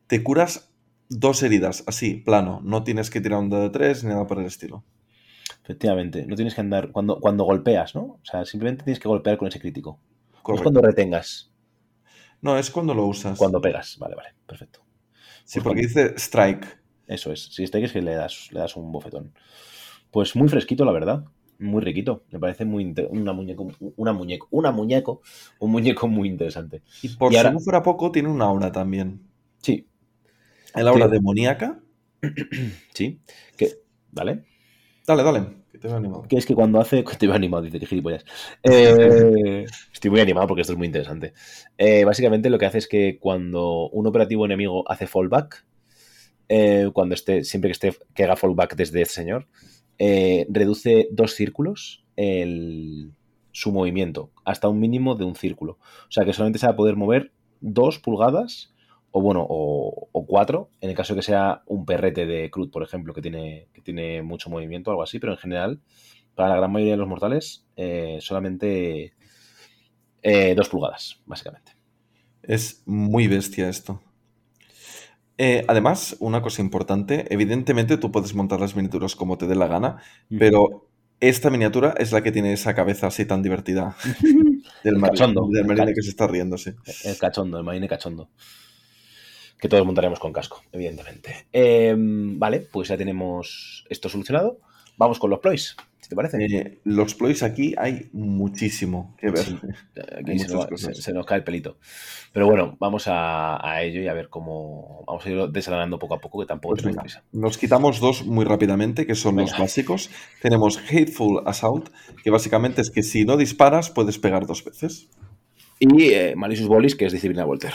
te 0.07 0.21
curas 0.23 0.71
dos 1.09 1.41
heridas, 1.41 1.83
así, 1.87 2.15
plano. 2.15 2.61
No 2.63 2.83
tienes 2.83 3.09
que 3.09 3.21
tirar 3.21 3.39
un 3.39 3.49
dado 3.49 3.63
de 3.63 3.69
3 3.71 4.03
ni 4.03 4.09
nada 4.11 4.27
por 4.27 4.39
el 4.39 4.45
estilo. 4.45 4.83
Efectivamente, 5.69 6.25
no 6.25 6.35
tienes 6.35 6.55
que 6.55 6.61
andar 6.61 6.91
cuando, 6.91 7.19
cuando 7.19 7.43
golpeas, 7.43 7.93
¿no? 7.93 8.01
O 8.01 8.19
sea, 8.23 8.43
simplemente 8.43 8.83
tienes 8.83 8.99
que 8.99 9.07
golpear 9.07 9.37
con 9.37 9.47
ese 9.47 9.59
crítico. 9.59 9.99
No 10.47 10.55
es 10.55 10.61
cuando 10.61 10.81
retengas, 10.81 11.51
No, 12.41 12.57
es 12.57 12.71
cuando 12.71 12.95
lo 12.95 13.05
usas. 13.05 13.37
cuando 13.37 13.61
pegas. 13.61 13.97
Vale, 13.99 14.15
vale, 14.15 14.29
perfecto. 14.47 14.79
Sí, 15.45 15.59
Pues 15.59 15.63
porque 15.63 15.81
cuando- 15.83 16.01
dice 16.11 16.13
strike. 16.17 16.79
Eso 17.05 17.31
es. 17.31 17.53
Si 17.53 17.63
este 17.63 17.83
es 17.83 17.91
que 17.91 18.01
le 18.01 18.15
das, 18.15 18.49
le 18.51 18.59
das 18.61 18.75
un 18.77 18.91
bofetón. 18.91 19.31
Pues 20.09 20.35
muy 20.35 20.47
fresquito, 20.49 20.85
la 20.85 20.91
verdad. 20.91 21.25
Muy 21.59 21.83
riquito. 21.83 22.23
Me 22.31 22.39
parece 22.39 22.65
muy 22.65 22.81
inter- 22.83 23.07
una 23.11 23.31
muñeco, 23.33 23.67
una 23.95 24.11
muñeco, 24.13 24.47
una 24.49 24.71
muñeco, 24.71 25.21
un 25.59 25.71
muñeco 25.71 26.07
muy 26.07 26.29
interesante. 26.29 26.81
Y 27.03 27.09
por 27.09 27.31
Y 27.31 27.35
si 27.35 27.37
ahora- 27.37 27.51
no 27.51 27.59
fuera 27.59 27.83
poco, 27.83 28.11
tiene 28.11 28.29
una 28.29 28.45
aura 28.45 28.71
también. 28.71 29.21
Sí, 29.61 29.87
El 30.73 30.87
aura 30.87 31.05
Sí. 31.05 31.11
demoníaca. 31.11 31.79
sí. 32.95 33.19
Que, 33.55 33.73
¿vale? 34.11 34.45
Dale, 35.05 35.23
dale, 35.23 35.58
que 35.79 35.81
te 35.81 35.87
veo 35.87 35.97
animado. 35.97 36.23
Que 36.23 36.37
es 36.37 36.45
que 36.45 36.55
cuando 36.55 36.79
hace. 36.79 37.03
Te 37.19 37.25
veo 37.27 37.35
animado, 37.35 37.63
dice 37.63 37.79
que 37.79 37.85
gilipollas. 37.85 38.25
Eh, 38.63 39.65
estoy 39.93 40.11
muy 40.11 40.19
animado 40.19 40.47
porque 40.47 40.61
esto 40.61 40.73
es 40.73 40.77
muy 40.77 40.87
interesante. 40.87 41.33
Eh, 41.77 42.03
básicamente 42.05 42.49
lo 42.49 42.57
que 42.59 42.65
hace 42.65 42.77
es 42.79 42.87
que 42.87 43.17
cuando 43.19 43.89
un 43.89 44.07
operativo 44.07 44.45
enemigo 44.45 44.89
hace 44.89 45.07
fallback, 45.07 45.65
eh, 46.49 46.89
cuando 46.93 47.15
esté, 47.15 47.43
siempre 47.43 47.69
que 47.69 47.73
esté 47.73 47.93
que 48.13 48.23
haga 48.23 48.35
fallback 48.35 48.75
desde 48.75 49.01
este 49.01 49.15
señor, 49.15 49.47
reduce 49.99 51.09
dos 51.11 51.33
círculos 51.33 52.05
el- 52.15 53.11
su 53.51 53.71
movimiento, 53.71 54.31
hasta 54.45 54.69
un 54.69 54.79
mínimo 54.79 55.15
de 55.15 55.25
un 55.25 55.35
círculo. 55.35 55.73
O 56.07 56.11
sea 56.11 56.23
que 56.25 56.33
solamente 56.33 56.59
se 56.59 56.67
va 56.67 56.73
a 56.73 56.75
poder 56.75 56.95
mover 56.95 57.31
dos 57.61 57.99
pulgadas, 57.99 58.73
o 59.11 59.21
bueno, 59.21 59.45
o, 59.47 60.09
o 60.11 60.25
cuatro, 60.25 60.69
en 60.81 60.89
el 60.89 60.95
caso 60.95 61.13
de 61.13 61.19
que 61.19 61.25
sea 61.25 61.63
un 61.65 61.85
perrete 61.85 62.25
de 62.25 62.49
Crud, 62.51 62.69
por 62.69 62.83
ejemplo, 62.83 63.13
que 63.13 63.21
tiene, 63.21 63.67
que 63.73 63.81
tiene 63.81 64.21
mucho 64.21 64.49
movimiento 64.49 64.89
o 64.89 64.93
algo 64.93 65.03
así, 65.03 65.19
pero 65.19 65.33
en 65.33 65.39
general, 65.39 65.81
para 66.35 66.49
la 66.49 66.57
gran 66.57 66.71
mayoría 66.71 66.93
de 66.93 66.97
los 66.97 67.07
mortales, 67.07 67.65
eh, 67.75 68.17
solamente 68.21 69.13
eh, 70.21 70.53
dos 70.55 70.69
pulgadas, 70.69 71.21
básicamente. 71.25 71.73
Es 72.43 72.83
muy 72.85 73.27
bestia 73.27 73.69
esto. 73.69 74.01
Eh, 75.37 75.63
además, 75.67 76.17
una 76.19 76.41
cosa 76.41 76.61
importante, 76.61 77.25
evidentemente 77.33 77.97
tú 77.97 78.11
puedes 78.11 78.35
montar 78.35 78.59
las 78.59 78.75
miniaturas 78.75 79.15
como 79.15 79.37
te 79.37 79.47
dé 79.47 79.55
la 79.55 79.67
gana, 79.67 80.01
pero 80.37 80.89
esta 81.21 81.49
miniatura 81.49 81.95
es 81.97 82.11
la 82.11 82.21
que 82.21 82.31
tiene 82.31 82.51
esa 82.51 82.75
cabeza 82.75 83.07
así 83.07 83.25
tan 83.25 83.41
divertida 83.41 83.95
del, 84.83 84.95
El 84.95 85.01
cachondo. 85.01 85.47
del 85.49 85.61
El 85.61 85.65
marine 85.65 85.93
que 85.93 86.01
se 86.01 86.09
está 86.09 86.27
riendo, 86.27 86.57
sí. 86.57 86.71
El 87.05 87.17
cachondo, 87.17 87.57
el 87.57 87.63
marine 87.63 87.87
cachondo. 87.87 88.29
Que 89.59 89.67
todos 89.67 89.85
montaremos 89.85 90.19
con 90.19 90.31
casco, 90.31 90.61
evidentemente. 90.71 91.47
Eh, 91.51 91.93
vale, 91.97 92.61
pues 92.61 92.87
ya 92.87 92.97
tenemos 92.97 93.85
esto 93.89 94.07
solucionado. 94.09 94.59
Vamos 94.97 95.19
con 95.19 95.29
los 95.29 95.39
ploys, 95.39 95.75
si 96.01 96.09
te 96.09 96.15
parece. 96.15 96.37
Eh, 96.45 96.79
los 96.83 97.15
ploys 97.15 97.41
aquí 97.43 97.73
hay 97.77 98.09
muchísimo 98.13 99.15
que 99.17 99.31
ver. 99.31 99.43
Sí. 99.45 99.57
Aquí 100.17 100.39
se 100.39 100.47
nos, 100.53 100.67
cosas. 100.67 100.95
se- 100.97 101.01
se 101.01 101.13
nos 101.13 101.25
cae 101.25 101.37
el 101.39 101.43
pelito. 101.43 101.77
Pero 102.33 102.47
bueno, 102.47 102.75
vamos 102.79 103.07
a, 103.07 103.65
a 103.65 103.81
ello 103.83 104.01
y 104.01 104.07
a 104.07 104.13
ver 104.13 104.27
cómo. 104.29 105.03
Vamos 105.07 105.25
a 105.25 105.29
irlo 105.29 105.47
desgranando 105.47 105.99
poco 105.99 106.15
a 106.15 106.19
poco, 106.19 106.39
que 106.41 106.45
tampoco 106.45 106.75
Pues 106.75 106.83
tenemos 106.83 107.01
prisa. 107.03 107.23
Nos 107.31 107.57
quitamos 107.57 107.99
dos 108.01 108.25
muy 108.25 108.43
rápidamente, 108.45 109.05
que 109.05 109.15
son 109.15 109.37
los 109.37 109.57
básicos. 109.57 110.09
Tenemos 110.41 110.77
Hateful 110.77 111.43
Assault, 111.45 111.89
que 112.23 112.29
básicamente 112.29 112.81
es 112.81 112.91
que 112.91 113.03
si 113.03 113.23
no 113.25 113.35
disparas 113.37 113.89
puedes 113.89 114.17
pegar 114.19 114.45
dos 114.45 114.63
veces. 114.63 115.07
Y 115.79 116.09
eh, 116.11 116.33
Malicious 116.35 116.67
Bolis, 116.67 116.95
que 116.95 117.05
es 117.05 117.13
disciplina 117.13 117.45
Volter. 117.45 117.73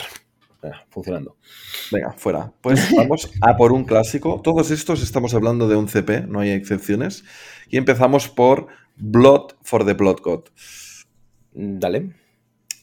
Venga, 0.65 0.87
funcionando. 0.89 1.37
Venga, 1.93 2.13
fuera. 2.13 2.51
Pues 2.63 2.81
vamos 2.97 3.31
a 3.43 3.55
por 3.55 3.73
un 3.73 3.85
clásico. 3.85 4.41
Todos 4.43 4.71
estos 4.71 5.03
estamos 5.03 5.35
hablando 5.35 5.69
de 5.69 5.77
un 5.77 5.89
CP, 5.89 6.23
no 6.27 6.41
hay 6.41 6.53
excepciones. 6.53 7.25
Y 7.69 7.77
empezamos 7.77 8.29
por 8.29 8.69
Blood 8.97 9.53
for 9.63 9.85
the 9.85 9.93
Blood 9.93 10.21
God. 10.23 10.45
Mm, 11.53 11.79
Dale. 11.79 12.15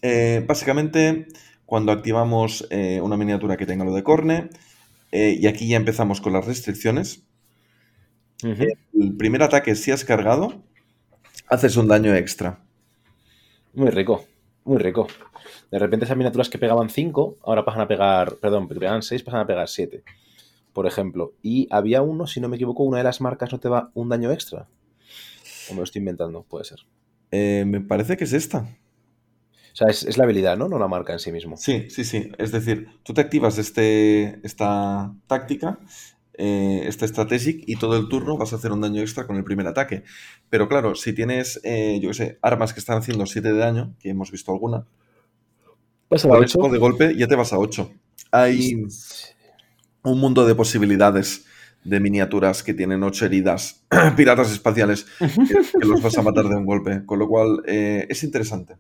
Eh, 0.04 0.46
básicamente, 0.48 1.28
cuando 1.66 1.92
activamos 1.92 2.68
eh, 2.70 3.02
una 3.02 3.18
miniatura 3.18 3.58
que 3.58 3.66
tenga 3.66 3.84
lo 3.84 3.96
de 3.96 4.04
corne, 4.04 4.50
eh, 5.12 5.36
y 5.40 5.48
aquí 5.48 5.68
ya 5.68 5.78
empezamos 5.78 6.22
con 6.22 6.34
las 6.34 6.46
restricciones, 6.46 7.26
el 8.44 9.16
primer 9.18 9.42
ataque, 9.42 9.74
si 9.76 9.90
has 9.90 10.06
cargado, 10.06 10.64
haces 11.48 11.78
un 11.78 11.88
daño 11.88 12.14
extra. 12.16 12.60
Muy 13.74 13.90
rico, 13.90 14.26
muy 14.64 14.78
rico. 14.78 15.08
De 15.70 15.80
repente 15.80 16.06
esas 16.06 16.18
miniaturas 16.18 16.50
que 16.50 16.58
pegaban 16.58 16.90
5, 16.90 17.38
ahora 17.44 17.66
pasan 17.66 17.82
a 17.82 17.88
pegar, 17.88 18.36
perdón, 18.36 18.68
que 18.68 18.76
pegaban 18.76 19.02
6, 19.02 19.24
pasan 19.24 19.42
a 19.42 19.48
pegar 19.48 19.68
7, 19.68 20.04
por 20.74 20.86
ejemplo. 20.88 21.34
Y 21.42 21.68
había 21.72 22.02
uno, 22.02 22.28
si 22.28 22.40
no 22.40 22.50
me 22.50 22.56
equivoco, 22.56 22.84
una 22.84 22.98
de 22.98 23.04
las 23.04 23.22
marcas 23.22 23.52
no 23.52 23.60
te 23.60 23.70
da 23.70 23.92
un 23.94 24.10
daño 24.10 24.32
extra. 24.32 24.68
O 25.70 25.74
me 25.74 25.78
lo 25.78 25.84
estoy 25.84 26.00
inventando, 26.00 26.44
puede 26.44 26.66
ser. 26.66 26.80
Eh, 27.32 27.64
me 27.66 27.82
parece 27.82 28.18
que 28.18 28.26
es 28.26 28.34
esta. 28.34 28.68
O 29.74 29.76
sea, 29.76 29.88
es, 29.88 30.04
es 30.04 30.18
la 30.18 30.26
habilidad, 30.26 30.58
¿no? 30.58 30.68
No 30.68 30.78
la 30.78 30.88
marca 30.88 31.14
en 31.14 31.20
sí 31.20 31.32
mismo. 31.32 31.56
Sí, 31.56 31.90
sí, 31.90 32.04
sí. 32.04 32.30
Es 32.38 32.52
decir, 32.52 32.90
tú 33.04 33.14
te 33.14 33.22
activas 33.22 33.58
este, 33.58 34.46
esta 34.46 35.14
táctica, 35.28 35.80
eh, 36.34 36.84
esta 36.86 37.08
strategic, 37.08 37.64
y 37.68 37.76
todo 37.76 37.98
el 37.98 38.08
turno 38.08 38.38
vas 38.38 38.54
a 38.54 38.56
hacer 38.56 38.72
un 38.72 38.82
daño 38.82 39.02
extra 39.02 39.28
con 39.28 39.36
el 39.36 39.44
primer 39.44 39.68
ataque. 39.68 40.04
Pero 40.50 40.68
claro, 40.68 40.96
si 40.96 41.14
tienes, 41.14 41.60
eh, 41.64 42.00
yo 42.02 42.10
qué 42.10 42.14
sé, 42.14 42.40
armas 42.42 42.74
que 42.74 42.80
están 42.80 42.98
haciendo 42.98 43.26
7 43.26 43.52
de 43.52 43.60
daño, 43.60 43.96
que 44.00 44.10
hemos 44.10 44.32
visto 44.32 44.52
alguna, 44.52 44.86
Pasa 46.12 46.28
con 46.28 46.44
esto 46.44 46.68
de 46.68 46.78
golpe 46.78 47.16
ya 47.16 47.26
te 47.26 47.36
vas 47.36 47.54
a 47.54 47.58
8. 47.58 47.90
Hay 48.34 48.86
un 50.04 50.20
mundo 50.20 50.46
de 50.46 50.56
posibilidades 50.56 51.46
de 51.86 52.02
miniaturas 52.02 52.64
que 52.64 52.74
tienen 52.74 53.02
8 53.02 53.28
heridas, 53.28 53.86
piratas 54.18 54.52
espaciales, 54.52 55.06
que, 55.20 55.80
que 55.80 55.88
los 55.88 56.04
vas 56.04 56.18
a 56.18 56.22
matar 56.22 56.50
de 56.50 56.58
un 56.58 56.66
golpe. 56.66 57.06
Con 57.06 57.18
lo 57.18 57.30
cual, 57.30 57.64
eh, 57.66 58.08
es 58.10 58.26
interesante. 58.26 58.76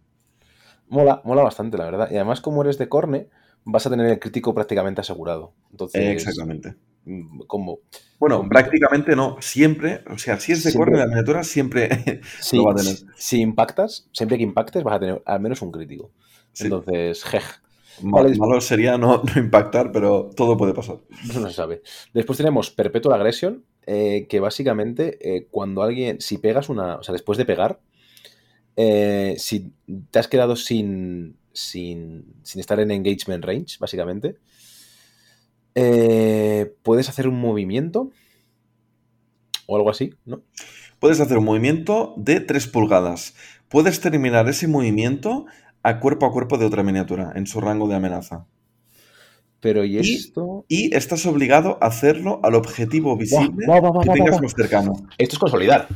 Mola, 0.89 1.21
mola 1.23 1.41
bastante, 1.41 1.77
la 1.77 1.85
verdad. 1.85 2.09
Y 2.11 2.15
además, 2.15 2.41
como 2.41 2.63
eres 2.63 2.77
de 2.77 2.89
corne, 2.89 3.29
vas 3.63 3.87
a 3.87 3.89
tener 3.89 4.07
el 4.07 4.19
crítico 4.19 4.53
prácticamente 4.53 4.99
asegurado. 4.99 5.53
Entonces, 5.71 6.01
Exactamente. 6.01 6.75
Mm, 7.05 7.39
como 7.47 7.79
Bueno, 8.19 8.47
prácticamente 8.49 9.15
no, 9.15 9.37
siempre, 9.41 10.03
o 10.09 10.17
sea, 10.17 10.39
si 10.39 10.51
es 10.51 10.63
de 10.63 10.71
Siempre. 10.71 10.91
corne 10.91 10.99
la 10.99 11.07
miniatura, 11.07 11.43
siempre 11.43 12.21
si, 12.39 12.57
lo 12.57 12.65
va 12.65 12.73
a 12.73 12.75
tener. 12.75 12.95
si 13.15 13.41
impactas, 13.41 14.07
siempre 14.11 14.37
que 14.37 14.43
impactes 14.43 14.83
vas 14.83 14.95
a 14.95 14.99
tener 14.99 15.21
al 15.25 15.39
menos 15.39 15.61
un 15.61 15.71
crítico. 15.71 16.11
Sí. 16.53 16.65
Entonces, 16.65 17.23
jej. 17.23 17.43
Malo 18.03 18.61
sería 18.61 18.97
no, 18.97 19.21
no 19.23 19.41
impactar, 19.41 19.91
pero 19.91 20.29
todo 20.35 20.57
puede 20.57 20.73
pasar. 20.73 20.99
eso 21.29 21.39
no 21.39 21.47
se 21.47 21.53
sabe. 21.53 21.81
Después 22.13 22.37
tenemos 22.37 22.71
Perpetual 22.71 23.15
Aggression, 23.19 23.63
eh, 23.85 24.27
que 24.29 24.39
básicamente 24.39 25.17
eh, 25.21 25.47
cuando 25.51 25.83
alguien, 25.83 26.21
si 26.21 26.37
pegas 26.37 26.69
una, 26.69 26.95
o 26.95 27.03
sea, 27.03 27.13
después 27.13 27.37
de 27.37 27.45
pegar, 27.45 27.79
eh, 28.75 29.35
si 29.37 29.73
te 30.09 30.19
has 30.19 30.27
quedado 30.27 30.55
sin, 30.55 31.37
sin, 31.53 32.25
sin 32.43 32.59
estar 32.59 32.79
en 32.79 32.91
engagement 32.91 33.43
range, 33.43 33.77
básicamente, 33.79 34.37
eh, 35.75 36.73
puedes 36.83 37.09
hacer 37.09 37.27
un 37.27 37.39
movimiento 37.39 38.09
o 39.67 39.75
algo 39.75 39.89
así, 39.89 40.13
¿no? 40.25 40.41
Puedes 40.99 41.19
hacer 41.19 41.37
un 41.37 41.45
movimiento 41.45 42.13
de 42.17 42.39
3 42.41 42.67
pulgadas. 42.67 43.35
Puedes 43.69 44.01
terminar 44.01 44.47
ese 44.49 44.67
movimiento 44.67 45.45
a 45.83 45.99
cuerpo 45.99 46.25
a 46.25 46.31
cuerpo 46.31 46.57
de 46.57 46.65
otra 46.65 46.83
miniatura, 46.83 47.31
en 47.35 47.47
su 47.47 47.59
rango 47.59 47.87
de 47.87 47.95
amenaza. 47.95 48.45
Pero 49.61 49.83
y 49.85 49.97
esto... 49.97 50.65
Y 50.67 50.95
estás 50.95 51.25
obligado 51.25 51.77
a 51.81 51.87
hacerlo 51.87 52.39
al 52.43 52.55
objetivo 52.55 53.15
visible 53.15 53.65
que 54.03 54.09
tengas 54.09 54.41
más 54.41 54.53
cercano. 54.53 54.93
Esto 55.17 55.35
es 55.35 55.39
consolidar. 55.39 55.87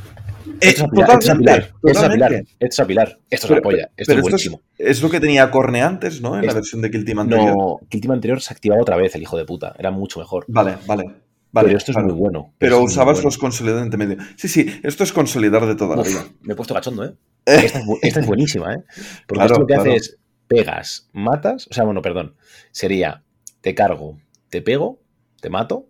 Eh, 0.46 0.68
Esto 0.68 0.84
es 0.84 0.84
apilar, 0.84 1.10
esto 1.10 1.18
es 1.22 1.30
apilar, 1.30 1.60
esto 1.82 1.88
es 1.90 1.98
apilar, 2.04 2.32
esto 2.34 2.66
es 2.68 2.80
apilar, 2.80 3.08
esto 3.08 3.18
es 3.30 3.40
Pero- 3.42 3.54
la 3.56 3.62
polla, 3.62 3.82
esto 3.96 4.04
Pero 4.06 4.18
es 4.18 4.22
buenísimo. 4.22 4.60
es, 4.78 5.02
lo 5.02 5.10
que 5.10 5.20
tenía 5.20 5.50
Corne 5.50 5.82
antes, 5.82 6.20
¿no? 6.20 6.38
En 6.38 6.46
la 6.46 6.54
versión 6.54 6.80
de 6.82 6.90
Kill 6.90 7.04
Team 7.04 7.18
anterior. 7.20 7.56
No, 7.56 7.80
team 7.88 8.10
anterior 8.12 8.40
se 8.40 8.52
activaba 8.54 8.80
otra 8.80 8.96
vez, 8.96 9.14
el 9.14 9.22
hijo 9.22 9.36
de 9.36 9.44
puta, 9.44 9.74
era 9.78 9.90
mucho 9.90 10.18
mejor. 10.20 10.44
Vale, 10.48 10.76
vale. 10.86 11.04
vale 11.52 11.66
pero 11.68 11.78
esto 11.78 11.90
es 11.92 11.96
claro. 11.96 12.08
muy 12.08 12.18
bueno. 12.18 12.54
Pero 12.58 12.80
usabas 12.82 13.16
bueno. 13.16 13.26
los 13.28 13.38
consolidadores 13.38 13.86
entre 13.86 13.98
medio. 14.06 14.16
Sí, 14.36 14.48
sí, 14.48 14.80
esto 14.82 15.04
es 15.04 15.12
consolidar 15.12 15.66
de 15.66 15.74
toda 15.74 15.96
la 15.96 16.02
Uf, 16.02 16.08
vida. 16.08 16.24
me 16.42 16.52
he 16.52 16.56
puesto 16.56 16.74
cachondo, 16.74 17.04
¿eh? 17.04 17.14
Esta 17.46 17.78
es, 17.78 17.84
bu- 17.84 17.98
esta 18.02 18.20
es 18.20 18.26
buenísima, 18.26 18.74
¿eh? 18.74 18.78
Porque 19.26 19.40
Claro, 19.40 19.46
esto 19.46 19.60
lo 19.60 19.66
que 19.66 19.74
claro. 19.74 19.90
hace 19.90 19.96
es 19.96 20.16
pegas, 20.48 21.08
matas, 21.12 21.66
o 21.70 21.74
sea, 21.74 21.84
bueno, 21.84 22.02
perdón, 22.02 22.36
sería 22.72 23.22
te 23.60 23.74
cargo, 23.74 24.18
te 24.48 24.62
pego, 24.62 25.00
te 25.40 25.50
mato 25.50 25.86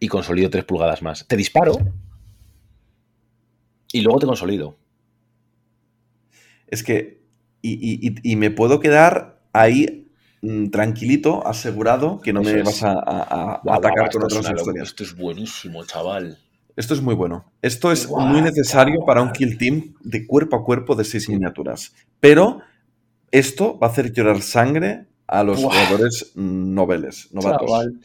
y 0.00 0.08
consolido 0.08 0.50
tres 0.50 0.64
pulgadas 0.64 1.02
más. 1.02 1.26
Te 1.26 1.36
disparo 1.36 1.72
y 3.92 4.00
luego 4.02 4.18
te 4.20 4.26
consolido. 4.26 4.76
Es 6.66 6.82
que. 6.82 7.18
Y, 7.60 7.72
y- 7.72 8.08
y- 8.08 8.32
y 8.32 8.36
me 8.36 8.50
puedo 8.52 8.78
quedar 8.78 9.40
ahí 9.52 10.06
mm, 10.42 10.68
tranquilito, 10.68 11.44
asegurado, 11.46 12.20
que 12.20 12.32
no 12.32 12.42
Eso 12.42 12.52
me 12.52 12.58
es. 12.60 12.64
vas 12.64 12.82
a, 12.84 12.92
a- 12.92 13.54
a 13.56 13.60
Guau, 13.64 13.78
atacar 13.78 14.10
con 14.12 14.22
otras 14.24 14.48
historias. 14.48 14.88
Esto 14.90 15.02
es 15.02 15.16
buenísimo, 15.16 15.84
chaval. 15.84 16.38
Esto 16.76 16.94
es 16.94 17.02
muy 17.02 17.16
bueno. 17.16 17.50
Esto 17.60 17.90
es 17.90 18.08
muy 18.08 18.40
necesario 18.40 19.04
para 19.04 19.20
un 19.22 19.32
kill 19.32 19.58
team 19.58 19.94
de 20.00 20.24
cuerpo 20.28 20.54
a 20.56 20.64
cuerpo 20.64 20.94
de 20.94 21.02
seis 21.02 21.28
miniaturas. 21.28 21.92
Pero 22.20 22.60
esto 23.32 23.76
va 23.80 23.88
a 23.88 23.90
hacer 23.90 24.12
llorar 24.12 24.40
sangre 24.42 25.06
a 25.26 25.42
los 25.42 25.58
jugadores 25.58 26.30
mm, 26.36 26.74
noveles, 26.74 27.28
novatos. 27.32 27.68
Chaval. 27.68 28.00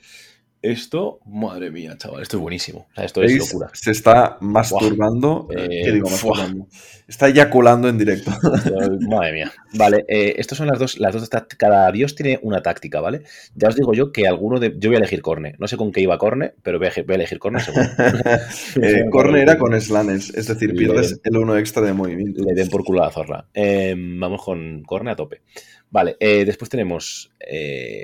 Esto, 0.64 1.20
madre 1.26 1.72
mía, 1.72 1.98
chaval, 1.98 2.22
esto 2.22 2.38
es 2.38 2.42
buenísimo. 2.42 2.88
O 2.94 2.96
sea, 2.96 3.04
esto 3.04 3.22
es 3.22 3.38
locura. 3.38 3.70
Se 3.74 3.92
está 3.92 4.38
masturbando. 4.40 5.50
Eh, 5.52 5.66
Eh, 5.70 5.82
¿Qué 5.84 5.92
digo? 5.92 6.10
Masturbando. 6.10 6.68
Está 7.06 7.28
eyaculando 7.28 7.90
en 7.90 7.98
directo. 7.98 8.32
Madre 9.10 9.34
mía. 9.34 9.52
Vale, 9.74 10.06
eh, 10.08 10.36
estas 10.38 10.58
son 10.58 10.68
las 10.68 10.80
dos, 10.80 10.98
las 11.00 11.14
dos 11.14 11.30
Cada 11.58 11.92
dios 11.92 12.16
tiene 12.16 12.40
una 12.44 12.62
táctica, 12.62 13.02
¿vale? 13.02 13.24
Ya 13.56 13.68
os 13.68 13.76
digo 13.76 13.94
yo 13.94 14.14
que 14.14 14.26
alguno 14.26 14.58
de. 14.58 14.74
Yo 14.80 14.90
voy 14.90 14.96
a 14.96 15.00
elegir 15.00 15.22
Corne. 15.22 15.56
No 15.60 15.68
sé 15.68 15.76
con 15.76 15.92
qué 15.92 16.00
iba 16.00 16.18
Corne, 16.18 16.54
pero 16.64 16.78
voy 16.80 16.88
a, 16.88 16.92
elegir- 16.92 17.06
voy 17.06 17.14
a 17.14 17.16
elegir 17.18 17.40
Corne 17.40 17.60
seguro. 17.60 17.84
eh, 18.82 19.04
Corne 19.12 19.42
era 19.42 19.58
con 19.58 19.80
slanes, 19.82 20.30
es 20.34 20.48
decir, 20.48 20.70
Le- 20.70 20.76
pierdes 20.78 21.20
el 21.26 21.36
uno 21.38 21.58
extra 21.58 21.82
de 21.82 21.92
movimiento. 21.92 22.42
Le 22.42 22.54
den 22.54 22.70
por 22.70 22.86
culo 22.86 23.04
a 23.04 23.08
la 23.08 23.12
zorra. 23.12 23.46
Eh, 23.54 23.94
vamos 23.98 24.42
con 24.42 24.82
Corne 24.84 25.12
a 25.12 25.18
tope. 25.18 25.42
Vale, 25.90 26.16
eh, 26.22 26.46
después 26.46 26.70
tenemos 26.70 27.32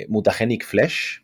Mutagenic 0.09 0.65
Flesh. 0.65 1.23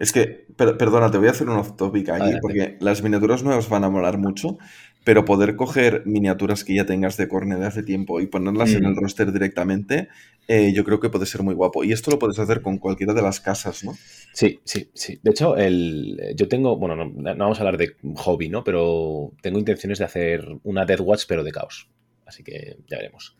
Es 0.00 0.10
que, 0.12 0.46
per- 0.56 0.76
perdona, 0.76 1.10
te 1.10 1.18
voy 1.18 1.28
a 1.28 1.30
hacer 1.30 1.48
un 1.48 1.56
off 1.58 1.76
topic 1.76 2.08
aquí, 2.08 2.22
Adelante. 2.22 2.40
porque 2.40 2.76
las 2.80 3.02
miniaturas 3.02 3.42
nuevas 3.44 3.68
van 3.68 3.84
a 3.84 3.90
molar 3.90 4.18
mucho, 4.18 4.58
pero 5.04 5.24
poder 5.24 5.54
coger 5.56 6.02
miniaturas 6.06 6.64
que 6.64 6.74
ya 6.74 6.86
tengas 6.86 7.16
de 7.16 7.28
Corne 7.28 7.56
de 7.56 7.66
hace 7.66 7.82
tiempo 7.82 8.18
y 8.20 8.26
ponerlas 8.26 8.72
en 8.72 8.82
Mm. 8.82 8.86
el 8.86 8.96
roster 8.96 9.30
directamente, 9.30 10.08
eh, 10.48 10.72
yo 10.74 10.84
creo 10.84 11.00
que 11.00 11.10
puede 11.10 11.26
ser 11.26 11.42
muy 11.42 11.54
guapo. 11.54 11.84
Y 11.84 11.92
esto 11.92 12.10
lo 12.10 12.18
puedes 12.18 12.38
hacer 12.38 12.62
con 12.62 12.78
cualquiera 12.78 13.12
de 13.14 13.22
las 13.22 13.40
casas, 13.40 13.84
¿no? 13.84 13.94
Sí, 14.32 14.58
sí, 14.64 14.90
sí. 14.94 15.20
De 15.22 15.30
hecho, 15.32 15.56
el, 15.56 16.18
yo 16.34 16.48
tengo, 16.48 16.76
bueno, 16.78 16.96
no, 16.96 17.04
no 17.06 17.34
vamos 17.36 17.58
a 17.58 17.60
hablar 17.62 17.76
de 17.76 17.94
hobby, 18.16 18.48
¿no? 18.48 18.64
Pero 18.64 19.32
tengo 19.42 19.58
intenciones 19.58 19.98
de 19.98 20.06
hacer 20.06 20.44
una 20.64 20.86
Death 20.86 21.00
Watch, 21.00 21.24
pero 21.28 21.44
de 21.44 21.52
caos. 21.52 21.88
Así 22.26 22.42
que 22.42 22.78
ya 22.90 22.96
veremos. 22.96 23.36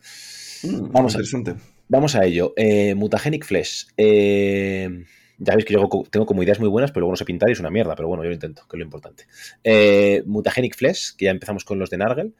Mm, 0.63 0.91
Vamos 0.91 1.15
a- 1.15 1.17
interesante. 1.17 1.55
Vamos 1.89 2.15
a 2.15 2.23
ello. 2.23 2.53
Eh, 2.55 2.93
Mutagenic 2.95 3.45
Flesh. 3.45 3.87
Eh, 3.97 5.05
ya 5.43 5.55
veis 5.55 5.65
que 5.65 5.73
yo 5.73 5.89
tengo 6.11 6.25
como 6.27 6.43
ideas 6.43 6.59
muy 6.59 6.69
buenas, 6.69 6.91
pero 6.91 7.01
luego 7.01 7.13
no 7.13 7.17
sé 7.17 7.25
pintar 7.25 7.49
y 7.49 7.53
es 7.53 7.59
una 7.59 7.71
mierda. 7.71 7.95
Pero 7.95 8.07
bueno, 8.07 8.23
yo 8.23 8.29
lo 8.29 8.35
intento, 8.35 8.63
que 8.69 8.77
es 8.77 8.79
lo 8.79 8.85
importante. 8.85 9.25
Eh, 9.63 10.23
Mutagenic 10.27 10.75
Flesh, 10.75 11.15
que 11.15 11.25
ya 11.25 11.31
empezamos 11.31 11.65
con 11.65 11.79
los 11.79 11.89
de 11.89 11.97
Nargel, 11.97 12.35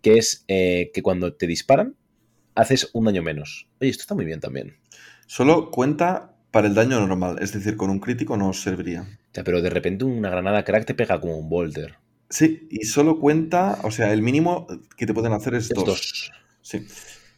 que 0.00 0.18
es 0.18 0.44
eh, 0.46 0.90
que 0.94 1.02
cuando 1.02 1.34
te 1.34 1.48
disparan, 1.48 1.96
haces 2.54 2.90
un 2.92 3.06
daño 3.06 3.22
menos. 3.22 3.68
Oye, 3.80 3.90
esto 3.90 4.02
está 4.02 4.14
muy 4.14 4.24
bien 4.24 4.38
también. 4.40 4.76
Solo 5.26 5.72
cuenta 5.72 6.36
para 6.52 6.68
el 6.68 6.74
daño 6.74 7.04
normal, 7.04 7.38
es 7.40 7.52
decir, 7.52 7.76
con 7.76 7.90
un 7.90 7.98
crítico 7.98 8.36
no 8.36 8.50
os 8.50 8.62
serviría. 8.62 9.04
Sea, 9.32 9.42
pero 9.42 9.60
de 9.60 9.68
repente 9.68 10.04
una 10.04 10.30
granada 10.30 10.64
crack 10.64 10.86
te 10.86 10.94
pega 10.94 11.20
como 11.20 11.36
un 11.36 11.48
bolter. 11.48 11.96
Sí, 12.30 12.68
y 12.70 12.84
solo 12.84 13.18
cuenta, 13.18 13.78
o 13.82 13.90
sea, 13.90 14.12
el 14.12 14.22
mínimo 14.22 14.66
que 14.96 15.06
te 15.06 15.14
pueden 15.14 15.32
hacer 15.32 15.54
es 15.54 15.64
Es 15.64 15.74
dos. 15.74 15.84
dos. 15.84 16.32
Sí. 16.62 16.86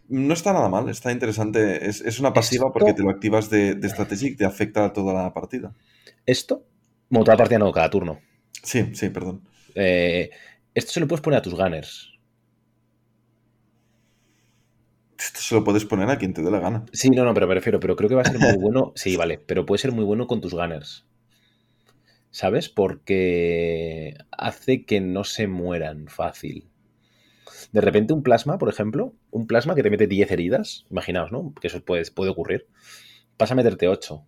No 0.09 0.35
está 0.35 0.53
nada 0.53 0.69
mal, 0.69 0.89
está 0.89 1.13
interesante. 1.13 1.87
Es, 1.89 2.01
es 2.01 2.19
una 2.19 2.33
pasiva 2.33 2.73
porque 2.73 2.95
te 2.95 3.03
lo 3.03 3.11
activas 3.11 3.51
de, 3.51 3.75
de 3.75 3.89
strategy 3.89 4.29
y 4.29 4.37
te 4.37 4.45
afecta 4.45 4.85
a 4.87 4.93
toda 4.93 5.13
la 5.15 5.33
partida. 5.35 5.75
Esto, 6.27 6.65
bueno, 7.11 7.25
toda 7.25 7.37
partida 7.37 7.59
no, 7.59 7.73
cada 7.73 7.91
turno. 7.91 8.21
Sí, 8.63 8.95
sí, 8.95 9.09
perdón. 9.11 9.43
Eh, 9.75 10.31
esto 10.75 10.93
se 10.93 11.01
lo 11.01 11.09
puedes 11.09 11.23
poner 11.23 11.39
a 11.39 11.43
tus 11.43 11.55
gunners. 11.55 12.11
Esto 15.19 15.41
se 15.41 15.55
lo 15.55 15.65
puedes 15.65 15.85
poner 15.85 16.09
a 16.11 16.17
quien 16.19 16.33
te 16.35 16.43
dé 16.43 16.51
la 16.51 16.61
gana. 16.61 16.85
Sí, 16.93 17.11
no, 17.11 17.25
no, 17.25 17.35
pero 17.35 17.47
me 17.47 17.55
refiero, 17.55 17.79
pero 17.81 17.95
creo 17.97 18.09
que 18.09 18.15
va 18.17 18.23
a 18.23 18.25
ser 18.25 18.39
muy 18.39 18.53
bueno. 18.57 18.93
Sí, 18.97 19.17
vale, 19.17 19.39
pero 19.39 19.67
puede 19.67 19.79
ser 19.79 19.93
muy 19.93 20.05
bueno 20.05 20.27
con 20.27 20.41
tus 20.41 20.55
gunners. 20.55 21.07
¿Sabes? 22.31 22.69
Porque 22.69 24.15
hace 24.31 24.85
que 24.85 25.01
no 25.01 25.25
se 25.25 25.47
mueran 25.47 26.09
fácil. 26.09 26.71
De 27.73 27.81
repente 27.81 28.13
un 28.13 28.23
plasma, 28.23 28.59
por 28.59 28.69
ejemplo, 28.69 29.15
un 29.31 29.47
plasma 29.47 29.75
que 29.75 29.83
te 29.83 29.91
mete 29.91 30.07
10 30.07 30.31
heridas, 30.31 30.87
imaginaos, 30.91 31.33
¿no? 31.33 31.53
Que 31.61 31.69
eso 31.69 31.85
puede, 31.85 32.03
puede 32.11 32.31
ocurrir. 32.31 32.67
Pasa 33.37 33.55
a 33.55 33.57
meterte 33.57 33.89
8. 33.89 34.25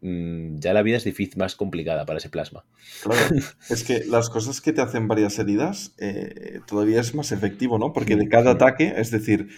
Mm, 0.00 0.58
ya 0.58 0.72
la 0.72 0.82
vida 0.82 0.96
es 0.96 1.04
difícil, 1.04 1.38
más 1.38 1.54
complicada 1.54 2.06
para 2.06 2.18
ese 2.18 2.30
plasma. 2.30 2.64
Claro, 3.02 3.20
es 3.70 3.84
que 3.84 4.04
las 4.06 4.30
cosas 4.30 4.60
que 4.60 4.72
te 4.72 4.80
hacen 4.80 5.08
varias 5.08 5.38
heridas 5.38 5.94
eh, 5.98 6.60
todavía 6.66 7.00
es 7.00 7.14
más 7.14 7.32
efectivo, 7.32 7.78
¿no? 7.78 7.92
Porque 7.92 8.16
de 8.16 8.28
cada 8.28 8.52
ataque, 8.52 8.94
es 8.96 9.10
decir, 9.10 9.48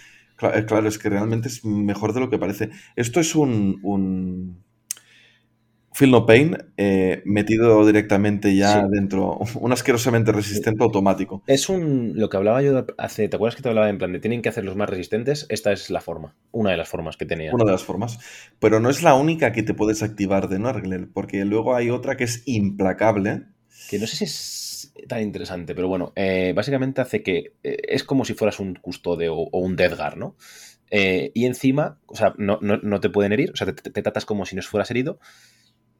eh, 0.41 0.65
claro, 0.67 0.87
es 0.87 0.99
que 0.99 1.09
realmente 1.09 1.47
es 1.47 1.63
mejor 1.63 2.13
de 2.13 2.19
lo 2.19 2.29
que 2.29 2.37
parece. 2.37 2.69
Esto 2.95 3.19
es 3.19 3.35
un, 3.35 3.79
un 3.83 4.64
Feel 5.97 6.11
No 6.11 6.25
Pain 6.25 6.57
eh, 6.75 7.21
metido 7.23 7.85
directamente 7.85 8.53
ya 8.53 8.81
Sí. 8.81 8.87
dentro, 8.91 9.39
un 9.61 9.71
asquerosamente 9.71 10.33
resistente 10.33 10.83
automático. 10.83 11.41
Es 11.47 11.69
un. 11.69 12.11
Lo 12.15 12.27
que 12.29 12.35
hablaba 12.35 12.61
yo 12.61 12.85
hace. 12.97 13.29
¿Te 13.29 13.37
acuerdas 13.37 13.55
que 13.55 13.61
te 13.63 13.69
hablaba 13.69 13.89
en 13.89 13.97
plan 13.97 14.11
de 14.11 14.19
tienen 14.19 14.41
que 14.41 14.49
hacerlos 14.49 14.75
más 14.75 14.89
resistentes? 14.89 15.45
Esta 15.47 15.71
es 15.71 15.89
la 15.89 16.01
forma. 16.01 16.35
Una 16.51 16.71
de 16.71 16.77
las 16.77 16.89
formas 16.89 17.15
que 17.15 17.25
tenía. 17.25 17.53
Una 17.53 17.63
de 17.63 17.71
las 17.71 17.83
formas. 17.85 18.19
Pero 18.59 18.81
no 18.81 18.89
es 18.89 19.03
la 19.03 19.15
única 19.15 19.53
que 19.53 19.63
te 19.63 19.73
puedes 19.73 20.03
activar 20.03 20.49
de 20.49 20.59
Nargler, 20.59 21.07
porque 21.13 21.45
luego 21.45 21.75
hay 21.77 21.89
otra 21.89 22.17
que 22.17 22.25
es 22.25 22.43
implacable. 22.45 23.43
Que 23.89 23.97
no 23.97 24.05
sé 24.05 24.17
si 24.17 24.23
es 24.25 24.93
tan 25.07 25.21
interesante, 25.21 25.75
pero 25.75 25.87
bueno, 25.87 26.11
eh, 26.17 26.51
básicamente 26.55 26.99
hace 26.99 27.23
que 27.23 27.53
eh, 27.63 27.77
es 27.87 28.03
como 28.03 28.25
si 28.25 28.33
fueras 28.33 28.59
un 28.59 28.75
custodio 28.75 29.33
o, 29.35 29.47
o 29.49 29.59
un 29.59 29.75
Deathguard, 29.77 30.17
¿no? 30.17 30.35
Y 30.91 31.45
encima, 31.45 31.99
o 32.05 32.15
sea, 32.15 32.33
no, 32.37 32.57
no- 32.61 32.77
no 32.77 32.99
te 33.01 33.09
pueden 33.09 33.33
herir, 33.33 33.51
o 33.51 33.55
sea, 33.55 33.67
te, 33.67 33.73
te- 33.73 33.89
te 33.89 34.01
tratas 34.01 34.25
como 34.25 34.45
si 34.45 34.55
no 34.55 34.61
fueras 34.61 34.89
herido, 34.91 35.19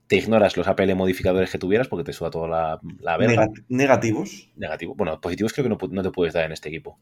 te 0.08 0.18
ignoras 0.18 0.56
los 0.58 0.68
APL 0.68 0.94
modificadores 0.96 1.50
que 1.52 1.58
tuvieras 1.58 1.88
porque 1.88 2.04
te 2.04 2.14
suda 2.14 2.30
toda 2.30 2.48
la, 2.48 2.80
la 3.00 3.18
verga. 3.18 3.46
Negat- 3.48 3.64
negativos. 3.70 4.50
Negativo. 4.56 4.96
Bueno, 4.96 5.20
positivos 5.20 5.54
creo 5.54 5.64
que 5.64 5.70
no, 5.70 5.78
no 5.92 6.04
te 6.04 6.12
puedes 6.12 6.34
dar 6.34 6.46
en 6.46 6.52
este 6.52 6.70
equipo. 6.70 7.00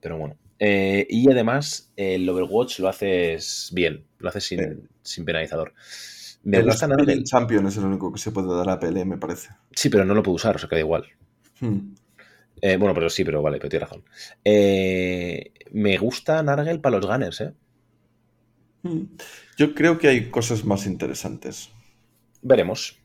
Pero 0.00 0.18
bueno. 0.18 0.36
Eh, 0.58 1.06
y 1.08 1.30
además, 1.30 1.92
el 1.96 2.28
Overwatch 2.28 2.80
lo 2.80 2.88
haces 2.88 3.70
bien, 3.74 4.04
lo 4.18 4.28
haces 4.30 4.44
sin, 4.44 4.60
Eh. 4.60 4.76
sin 5.02 5.24
penalizador. 5.24 5.74
Me 6.44 6.56
El 6.58 6.64
gusta 6.64 6.86
Spirit 6.86 7.06
Nargel. 7.06 7.24
Champion 7.24 7.66
es 7.66 7.76
el 7.76 7.84
único 7.84 8.12
que 8.12 8.18
se 8.18 8.32
puede 8.32 8.48
dar 8.56 8.68
a 8.70 8.80
PL, 8.80 9.04
me 9.04 9.16
parece. 9.18 9.50
Sí, 9.72 9.88
pero 9.90 10.04
no 10.04 10.14
lo 10.14 10.22
puedo 10.24 10.34
usar, 10.36 10.56
o 10.56 10.58
sea 10.58 10.68
que 10.68 10.74
da 10.76 10.80
igual. 10.80 11.04
Hmm. 11.60 11.94
Eh, 12.60 12.76
bueno, 12.76 12.94
pero 12.94 13.08
sí, 13.10 13.24
pero 13.24 13.42
vale, 13.42 13.58
pero 13.58 13.68
tienes 13.68 13.88
razón. 13.88 14.04
Eh, 14.44 15.52
me 15.72 15.96
gusta 15.98 16.42
Nargel 16.42 16.80
para 16.80 16.96
los 16.96 17.06
gunners, 17.06 17.40
¿eh? 17.42 17.52
Hmm. 18.82 19.02
Yo 19.56 19.74
creo 19.74 19.98
que 19.98 20.08
hay 20.08 20.30
cosas 20.30 20.64
más 20.64 20.86
interesantes. 20.86 21.70
Veremos. 22.42 22.98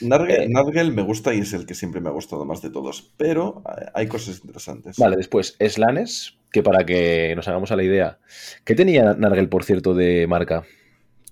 Nargel, 0.00 0.42
Eh. 0.42 0.48
Nargel 0.48 0.92
me 0.92 1.02
gusta 1.02 1.34
y 1.34 1.40
es 1.40 1.52
el 1.52 1.66
que 1.66 1.74
siempre 1.74 2.00
me 2.00 2.08
ha 2.08 2.12
gustado 2.12 2.44
más 2.44 2.62
de 2.62 2.70
todos, 2.70 3.12
pero 3.16 3.62
eh, 3.80 3.86
hay 3.94 4.06
cosas 4.06 4.40
interesantes. 4.42 4.96
Vale, 4.96 5.16
después, 5.16 5.56
Slanes, 5.60 6.36
que 6.52 6.62
para 6.62 6.84
que 6.86 7.34
nos 7.36 7.48
hagamos 7.48 7.72
a 7.72 7.76
la 7.76 7.82
idea. 7.82 8.18
¿Qué 8.64 8.74
tenía 8.74 9.14
Nargel, 9.14 9.48
por 9.48 9.64
cierto, 9.64 9.94
de 9.94 10.26
marca? 10.28 10.62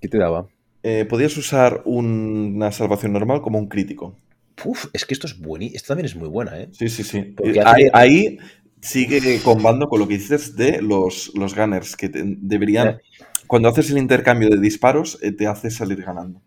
¿Qué 0.01 0.07
te 0.09 0.17
daba? 0.17 0.47
Eh, 0.83 1.05
podías 1.05 1.35
usar 1.37 1.81
una 1.85 2.71
salvación 2.73 3.13
normal 3.13 3.41
como 3.41 3.57
un 3.59 3.67
crítico. 3.67 4.17
Uf, 4.65 4.87
es 4.93 5.05
que 5.05 5.13
esto 5.13 5.27
es 5.27 5.39
buenísimo. 5.39 5.77
Esto 5.77 5.87
también 5.89 6.05
es 6.05 6.15
muy 6.15 6.27
buena, 6.27 6.59
¿eh? 6.59 6.67
Sí, 6.73 6.89
sí, 6.89 7.03
sí. 7.03 7.21
Porque 7.21 7.61
hace- 7.61 7.89
ahí, 7.93 8.37
sigue 8.81 9.39
combando 9.43 9.87
con 9.87 9.99
lo 10.01 10.07
que 10.07 10.15
dices 10.15 10.57
de 10.57 10.81
los, 10.81 11.31
los 11.35 11.55
gunners, 11.55 11.95
que 11.95 12.09
te- 12.09 12.21
deberían, 12.25 12.99
cuando 13.47 13.69
haces 13.69 13.89
el 13.91 13.97
intercambio 13.97 14.49
de 14.49 14.59
disparos, 14.59 15.17
te 15.37 15.47
hace 15.47 15.71
salir 15.71 16.01
ganando. 16.03 16.41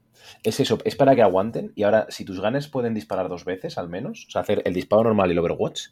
Es 0.46 0.60
eso, 0.60 0.78
es 0.84 0.94
para 0.94 1.14
que 1.16 1.22
aguanten. 1.22 1.72
Y 1.74 1.82
ahora, 1.82 2.06
si 2.08 2.24
tus 2.24 2.40
gunners 2.40 2.68
pueden 2.68 2.94
disparar 2.94 3.28
dos 3.28 3.44
veces 3.44 3.78
al 3.78 3.88
menos, 3.88 4.26
o 4.28 4.30
sea, 4.30 4.42
hacer 4.42 4.62
el 4.64 4.74
disparo 4.74 5.02
normal 5.02 5.28
y 5.28 5.32
el 5.32 5.38
Overwatch, 5.40 5.86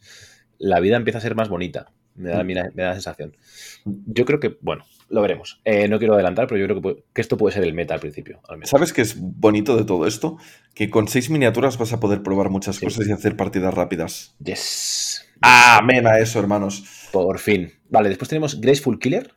la 0.57 0.79
vida 0.79 0.95
empieza 0.95 1.17
a 1.17 1.21
ser 1.21 1.35
más 1.35 1.49
bonita. 1.49 1.91
Me 2.15 2.29
da, 2.29 2.41
Mm. 2.43 2.47
me 2.47 2.53
da 2.53 2.87
la 2.89 2.93
sensación. 2.93 3.35
Yo 3.83 4.23
creo 4.23 4.39
que, 4.39 4.57
bueno, 4.61 4.85
lo 5.09 5.21
veremos. 5.21 5.59
Eh, 5.65 5.89
no 5.89 5.99
quiero 5.99 6.13
adelantar, 6.13 6.47
pero 6.47 6.57
yo 6.61 6.65
creo 6.67 6.77
que, 6.77 6.81
puede- 6.81 7.03
que 7.13 7.19
esto 7.19 7.35
puede 7.35 7.53
ser 7.53 7.65
el 7.65 7.73
meta 7.73 7.93
al 7.93 7.99
principio. 7.99 8.39
Al 8.47 8.55
menos. 8.55 8.69
¿Sabes 8.69 8.93
qué 8.93 9.01
es 9.01 9.17
bonito 9.19 9.75
de 9.75 9.83
todo 9.83 10.07
esto? 10.07 10.37
Que 10.73 10.89
con 10.89 11.09
seis 11.09 11.29
miniaturas 11.29 11.77
vas 11.77 11.91
a 11.91 11.99
poder 11.99 12.23
probar 12.23 12.49
muchas 12.49 12.77
Sí. 12.77 12.85
cosas 12.85 13.05
y 13.07 13.11
hacer 13.11 13.35
partidas 13.35 13.73
rápidas. 13.73 14.33
Yes. 14.41 15.25
Amén 15.41 16.07
a 16.07 16.17
eso, 16.19 16.39
hermanos. 16.39 17.09
Por 17.11 17.39
fin. 17.39 17.73
Vale, 17.89 18.07
después 18.07 18.29
tenemos 18.29 18.61
Graceful 18.61 18.97
Killer. 18.99 19.33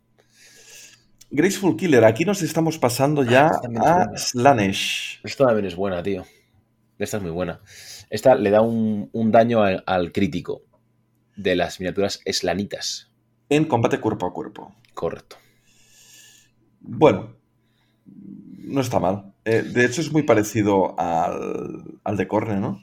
Graceful 1.31 1.76
Killer, 1.76 2.05
aquí 2.05 2.24
nos 2.24 2.43
estamos 2.43 2.79
pasando 2.79 3.22
ya 3.22 3.51
Ah, 3.81 4.07
a. 4.12 4.16
Slanesh. 4.16 5.20
Esta 5.24 5.47
también 5.47 5.66
es 5.66 5.76
buena, 5.76 6.03
tío. 6.03 6.24
Esta 6.99 7.18
es 7.18 7.22
muy 7.22 7.33
buena. 7.33 7.61
Esta 8.11 8.35
le 8.35 8.51
da 8.51 8.62
un, 8.62 9.11
un 9.12 9.31
daño 9.31 9.62
al, 9.62 9.85
al 9.87 10.12
crítico 10.12 10.62
de 11.37 11.55
las 11.55 11.81
miniaturas 11.81 12.20
eslanitas. 12.24 13.11
En 13.51 13.66
combate 13.66 14.01
cuerpo 14.01 14.26
a 14.26 14.33
cuerpo. 14.33 14.74
Correcto. 14.95 15.37
Bueno, 16.81 17.37
no 18.59 18.81
está 18.81 18.99
mal. 18.99 19.35
Eh, 19.45 19.62
de 19.62 19.85
hecho, 19.85 20.01
es 20.01 20.11
muy 20.11 20.22
parecido 20.22 20.99
al, 20.99 22.01
al 22.05 22.16
de 22.16 22.26
Corne, 22.26 22.57
¿no? 22.59 22.83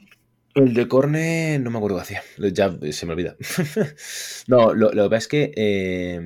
El 0.54 0.72
de 0.72 0.88
Corne 0.88 1.58
no 1.58 1.70
me 1.70 1.78
acuerdo 1.78 1.96
qué 1.98 2.02
hacía. 2.02 2.22
Ya 2.52 2.74
se 2.92 3.06
me 3.06 3.12
olvida. 3.12 3.36
no, 4.46 4.72
lo, 4.72 4.92
lo 4.92 5.02
que 5.04 5.10
pasa 5.10 5.16
es 5.16 5.28
que 5.28 5.52
eh, 5.54 6.20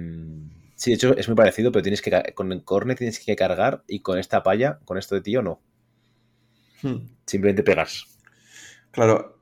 Sí, 0.81 0.91
de 0.91 0.95
hecho 0.97 1.17
es 1.17 1.29
muy 1.29 1.37
parecido, 1.37 1.71
pero 1.71 1.85
tienes 1.85 2.03
que 2.03 2.11
con 2.35 2.51
el 2.53 2.65
corne 2.65 2.97
tienes 2.97 3.21
que 3.21 3.37
cargar 3.37 3.85
y 3.87 4.01
con 4.01 4.19
esta 4.19 4.43
palla, 4.43 4.81
con 4.85 4.99
esto 4.99 5.15
de 5.15 5.21
tío, 5.21 5.43
no. 5.43 5.61
Hmm. 6.83 6.99
Simplemente 7.27 7.63
pegas. 7.63 8.05
Claro, 8.91 9.39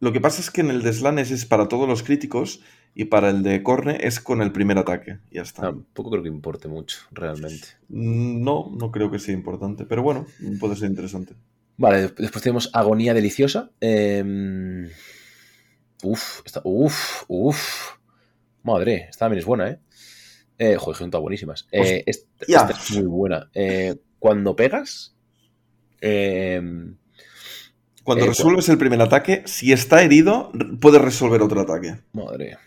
lo 0.00 0.12
que 0.12 0.20
pasa 0.20 0.40
es 0.40 0.50
que 0.50 0.62
en 0.62 0.70
el 0.70 0.82
de 0.82 0.92
Slanes 0.92 1.30
es 1.32 1.46
para 1.46 1.68
todos 1.68 1.88
los 1.88 2.02
críticos 2.02 2.62
y 2.94 3.06
para 3.06 3.30
el 3.30 3.42
de 3.42 3.62
Corne 3.62 3.98
es 4.02 4.20
con 4.20 4.42
el 4.42 4.52
primer 4.52 4.78
ataque. 4.78 5.18
Ya 5.30 5.42
está. 5.42 5.62
Tampoco 5.62 6.10
creo 6.10 6.22
que 6.22 6.28
importe 6.30 6.68
mucho, 6.68 6.98
realmente. 7.12 7.68
Mm, 7.88 8.42
No, 8.44 8.70
no 8.78 8.90
creo 8.90 9.10
que 9.10 9.18
sea 9.18 9.34
importante, 9.34 9.86
pero 9.86 10.02
bueno, 10.02 10.26
puede 10.60 10.76
ser 10.76 10.90
interesante. 10.90 11.34
Vale, 11.76 12.02
de- 12.02 12.14
después 12.16 12.42
tenemos 12.42 12.70
Agonía 12.72 13.14
Deliciosa. 13.14 13.70
Eh, 13.80 14.22
uf, 16.02 16.42
esta, 16.44 16.60
uf, 16.64 17.24
uf. 17.28 17.96
Madre, 18.62 19.06
esta 19.10 19.20
también 19.26 19.40
es 19.40 19.44
buena, 19.46 19.68
¿eh? 19.70 19.80
Eh 20.62 20.76
joder, 20.76 20.96
son 20.96 21.10
todas 21.10 21.22
buenísimas. 21.22 21.66
Eh, 21.72 22.04
esta, 22.06 22.70
es 22.70 22.90
muy 22.92 23.06
buena. 23.06 23.50
Eh, 23.54 23.96
cuando 24.18 24.54
pegas, 24.54 25.14
eh, 26.00 26.60
Cuando 28.04 28.24
Eh, 28.24 28.28
resuelves 28.28 28.68
el 28.68 28.78
primer 28.78 29.00
ataque, 29.00 29.42
si 29.46 29.72
está 29.72 30.02
herido, 30.02 30.52
puedes 30.80 31.00
resolver 31.00 31.42
otro 31.42 31.60
ataque. 31.60 31.98
madre. 32.12 32.58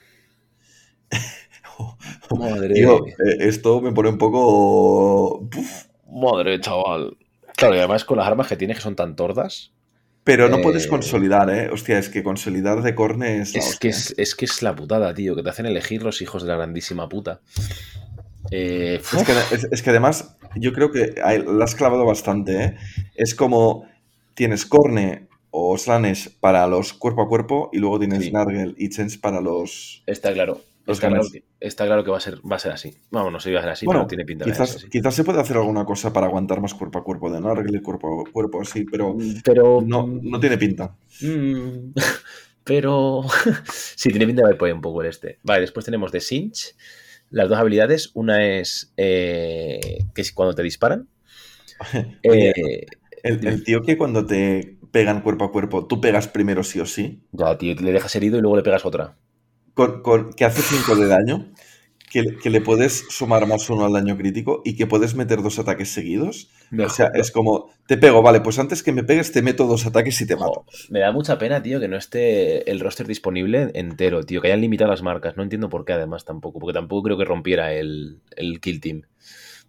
Madre. 2.39 2.79
Eh, 2.81 3.37
esto 3.39 3.81
me 3.81 3.91
pone 3.91 4.09
un 4.09 4.17
poco... 4.17 5.39
Uf, 5.41 5.85
Madre, 6.09 6.59
chaval. 6.61 7.17
Claro, 7.55 7.75
y 7.75 7.79
además 7.79 8.05
con 8.05 8.17
las 8.17 8.27
armas 8.27 8.47
que 8.47 8.55
tienes 8.57 8.77
que 8.77 8.83
son 8.83 8.95
tan 8.95 9.15
tordas. 9.15 9.73
Pero 10.25 10.49
no 10.49 10.57
Eh, 10.57 10.61
puedes 10.63 10.87
consolidar, 10.87 11.49
¿eh? 11.49 11.69
Hostia, 11.71 11.97
es 11.99 12.09
que 12.09 12.21
consolidar 12.23 12.81
de 12.83 12.93
Corne 12.95 13.39
es... 13.41 13.53
la 13.53 13.59
Es 13.61 13.79
que 13.79 13.87
es, 13.89 14.13
es 14.17 14.35
que 14.35 14.43
es 14.45 14.61
la 14.61 14.75
putada, 14.75 15.13
tío, 15.13 15.35
que 15.35 15.43
te 15.43 15.49
hacen 15.49 15.65
elegir 15.67 16.03
los 16.03 16.21
hijos 16.21 16.41
de 16.43 16.49
la 16.49 16.55
grandísima 16.57 17.07
puta. 17.07 17.39
Eh, 18.51 18.99
Es 19.01 19.23
que, 19.23 19.55
es- 19.55 19.67
es 19.71 19.81
que 19.81 19.89
además, 19.91 20.35
yo 20.55 20.73
creo 20.73 20.91
que 20.91 21.13
la 21.15 21.63
has 21.63 21.75
clavado 21.75 22.05
bastante, 22.05 22.63
¿eh? 22.63 22.75
Es 23.15 23.33
como 23.35 23.85
tienes 24.33 24.65
Corne 24.65 25.27
o 25.51 25.77
Slanesh 25.77 26.37
para 26.39 26.67
los 26.67 26.93
cuerpo 26.93 27.21
a 27.21 27.29
cuerpo 27.29 27.69
y 27.71 27.77
luego 27.79 27.99
tienes 27.99 28.23
Sí. 28.25 28.31
Nargel 28.31 28.75
y 28.77 28.89
Chens 28.89 29.17
para 29.17 29.39
los... 29.41 30.03
Está 30.05 30.33
claro. 30.33 30.61
Los 30.85 30.97
Está 30.97 31.07
claro, 31.09 31.23
que, 31.31 31.43
está 31.59 31.85
claro 31.85 32.03
que 32.03 32.11
va 32.11 32.17
a 32.17 32.21
ser, 32.21 32.39
va 32.49 32.57
a 32.57 32.59
ser 32.59 32.71
así. 32.71 32.95
Vamos, 33.09 33.31
no 33.31 33.39
sé 33.39 33.49
si 33.49 33.53
va 33.53 33.59
a 33.59 33.63
ser 33.63 33.71
así, 33.71 33.85
bueno, 33.85 34.01
pero 34.01 34.07
tiene 34.07 34.25
pinta 34.25 34.45
de 34.45 34.51
quizás, 34.51 34.69
ser 34.69 34.77
así. 34.77 34.89
quizás 34.89 35.15
se 35.15 35.23
puede 35.23 35.39
hacer 35.41 35.57
alguna 35.57 35.83
cosa 35.85 36.13
para 36.13 36.27
aguantar 36.27 36.61
más 36.61 36.73
cuerpo 36.75 36.99
a 36.99 37.03
cuerpo 37.03 37.31
de 37.31 37.41
Nargel 37.41 37.75
y 37.75 37.81
cuerpo 37.81 38.23
a 38.27 38.31
cuerpo 38.31 38.61
así, 38.61 38.85
pero 38.85 39.13
Mm, 39.15 39.41
Pero. 39.43 39.81
no, 39.85 40.05
no 40.07 40.39
tiene 40.39 40.57
pinta. 40.57 40.95
Mm, 41.21 41.93
pero. 42.63 43.23
sí, 43.95 44.09
tiene 44.09 44.27
pinta 44.27 44.43
de 44.47 44.53
haber 44.55 44.73
un 44.73 44.81
poco 44.81 45.01
el 45.01 45.07
este. 45.09 45.39
Vale, 45.43 45.61
después 45.61 45.85
tenemos 45.85 46.11
de 46.11 46.21
Sinch. 46.21 46.75
Las 47.31 47.49
dos 47.49 47.57
habilidades. 47.57 48.11
Una 48.13 48.45
es 48.45 48.93
eh, 48.97 50.05
que 50.13 50.21
es 50.21 50.31
cuando 50.31 50.53
te 50.55 50.63
disparan. 50.63 51.09
Oye, 52.29 52.53
Eh, 52.53 52.85
el, 53.23 53.45
el 53.47 53.63
tío 53.63 53.81
que 53.81 53.97
cuando 53.97 54.25
te 54.25 54.77
pegan 54.91 55.21
cuerpo 55.21 55.45
a 55.45 55.51
cuerpo, 55.51 55.87
tú 55.87 55.99
pegas 55.99 56.27
primero 56.27 56.63
sí 56.63 56.79
o 56.79 56.85
sí, 56.85 57.23
ya, 57.31 57.57
tío, 57.57 57.73
le 57.75 57.91
dejas 57.91 58.15
herido 58.15 58.37
y 58.37 58.41
luego 58.41 58.55
le 58.57 58.63
pegas 58.63 58.85
otra. 58.85 59.17
Con, 59.75 60.01
con- 60.01 60.33
que 60.33 60.45
hace 60.45 60.63
5 60.63 60.95
de 60.95 61.07
daño, 61.07 61.53
que, 62.11 62.37
que 62.41 62.49
le 62.49 62.61
puedes 62.61 63.05
sumar 63.09 63.45
más 63.47 63.69
uno 63.69 63.85
al 63.85 63.93
daño 63.93 64.17
crítico 64.17 64.61
y 64.65 64.75
que 64.77 64.87
puedes 64.87 65.15
meter 65.15 65.43
dos 65.43 65.59
ataques 65.59 65.89
seguidos. 65.89 66.49
O 66.83 66.89
sea, 66.89 67.11
es 67.13 67.31
como, 67.31 67.69
te 67.87 67.97
pego, 67.97 68.21
vale, 68.21 68.41
pues 68.41 68.57
antes 68.59 68.83
que 68.83 68.93
me 68.93 69.03
pegues 69.03 69.31
te 69.33 69.41
meto 69.41 69.67
dos 69.67 69.85
ataques 69.85 70.19
y 70.21 70.27
te 70.27 70.35
mato. 70.37 70.65
Me 70.89 70.99
da 70.99 71.11
mucha 71.11 71.37
pena, 71.37 71.61
tío, 71.61 71.79
que 71.79 71.87
no 71.89 71.97
esté 71.97 72.69
el 72.71 72.79
roster 72.79 73.05
disponible 73.07 73.71
entero, 73.73 74.23
tío, 74.23 74.41
que 74.41 74.47
hayan 74.47 74.61
limitado 74.61 74.91
las 74.91 75.01
marcas. 75.03 75.37
No 75.37 75.43
entiendo 75.43 75.69
por 75.69 75.85
qué, 75.85 75.93
además, 75.93 76.25
tampoco, 76.25 76.59
porque 76.59 76.73
tampoco 76.73 77.03
creo 77.03 77.17
que 77.17 77.25
rompiera 77.25 77.73
el, 77.73 78.21
el 78.35 78.59
kill 78.61 78.79
team. 78.79 79.01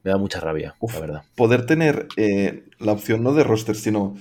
Me 0.04 0.12
da 0.12 0.18
mucha 0.18 0.40
rabia, 0.40 0.74
Uf. 0.80 0.94
la 0.94 1.00
verdad. 1.00 1.22
Poder 1.34 1.66
tener 1.66 2.08
eh, 2.16 2.64
la 2.78 2.92
opción 2.92 3.22
no 3.24 3.34
de 3.34 3.44
roster, 3.44 3.76
sino 3.76 4.14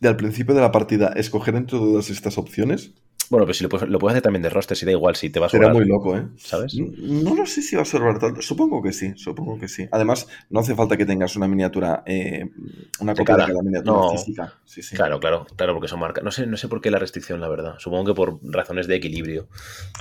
de 0.00 0.08
al 0.08 0.16
principio 0.16 0.54
de 0.54 0.60
la 0.62 0.72
partida 0.72 1.12
escoger 1.16 1.54
entre 1.54 1.78
todas 1.78 2.10
estas 2.10 2.38
opciones, 2.38 2.92
Bueno, 3.30 3.46
pero 3.46 3.54
si 3.54 3.62
lo 3.62 3.68
puedes, 3.68 3.88
lo 3.88 3.98
puedes 4.00 4.14
hacer 4.14 4.22
también 4.24 4.42
de 4.42 4.50
roster, 4.50 4.76
si 4.76 4.84
da 4.84 4.90
igual, 4.90 5.14
si 5.14 5.30
te 5.30 5.38
vas 5.38 5.54
a 5.54 5.56
sobrar, 5.56 5.72
muy 5.72 5.84
loco, 5.84 6.16
¿eh? 6.16 6.26
¿sabes? 6.36 6.74
No 6.76 7.34
lo 7.36 7.46
sé 7.46 7.62
si 7.62 7.76
va 7.76 7.82
a 7.82 7.84
sobrar 7.84 8.18
tanto. 8.18 8.42
Supongo 8.42 8.82
que 8.82 8.92
sí, 8.92 9.12
supongo 9.14 9.56
que 9.58 9.68
sí. 9.68 9.86
Además, 9.92 10.26
no 10.50 10.58
hace 10.58 10.74
falta 10.74 10.96
que 10.96 11.06
tengas 11.06 11.36
una 11.36 11.46
miniatura, 11.46 12.02
eh, 12.06 12.50
una 12.98 13.14
copia 13.14 13.36
de 13.36 13.46
cada 13.46 13.62
miniatura 13.62 14.00
no. 14.00 14.10
física. 14.10 14.54
Sí, 14.64 14.82
sí. 14.82 14.96
Claro, 14.96 15.20
claro, 15.20 15.46
claro, 15.56 15.74
porque 15.74 15.86
son 15.86 16.00
marcas. 16.00 16.24
No 16.24 16.32
sé, 16.32 16.44
no 16.46 16.56
sé 16.56 16.66
por 16.66 16.80
qué 16.80 16.90
la 16.90 16.98
restricción, 16.98 17.40
la 17.40 17.48
verdad. 17.48 17.76
Supongo 17.78 18.06
que 18.06 18.14
por 18.14 18.40
razones 18.42 18.88
de 18.88 18.96
equilibrio. 18.96 19.46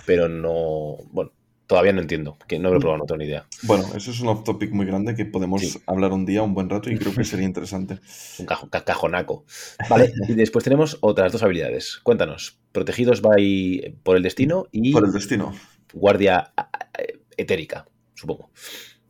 Pero 0.07 0.27
no. 0.27 0.97
Bueno, 1.11 1.31
todavía 1.69 1.93
no 1.93 2.01
entiendo. 2.01 2.35
Que 2.47 2.57
no 2.57 2.71
lo 2.71 2.77
he 2.77 2.79
probado, 2.79 2.97
no 2.97 3.05
tengo 3.05 3.19
ni 3.19 3.25
idea. 3.25 3.45
Bueno, 3.61 3.85
eso 3.95 4.09
es 4.09 4.19
un 4.21 4.27
off 4.29 4.43
topic 4.43 4.71
muy 4.71 4.87
grande 4.87 5.13
que 5.13 5.25
podemos 5.25 5.61
Sí. 5.61 5.79
hablar 5.85 6.11
un 6.13 6.25
día, 6.25 6.41
un 6.41 6.55
buen 6.55 6.67
rato, 6.67 6.89
y 6.89 6.97
creo 6.97 7.13
que 7.13 7.23
sería 7.23 7.45
interesante. 7.45 7.99
Un 8.39 8.47
cajo- 8.47 8.69
ca- 8.71 8.83
cajonaco. 8.83 9.45
Vale, 9.89 10.11
y 10.27 10.33
después 10.33 10.63
tenemos 10.63 10.97
otras 11.01 11.31
dos 11.31 11.43
habilidades. 11.43 11.99
Cuéntanos. 12.01 12.59
Protegidos 12.71 13.21
by 13.21 13.99
por 14.01 14.17
el 14.17 14.23
destino 14.23 14.65
y 14.71 14.91
Por 14.93 15.05
el 15.05 15.11
destino. 15.11 15.53
guardia 15.93 16.51
a- 16.57 16.61
a- 16.61 16.89
etérica, 17.37 17.85
supongo. 18.15 18.49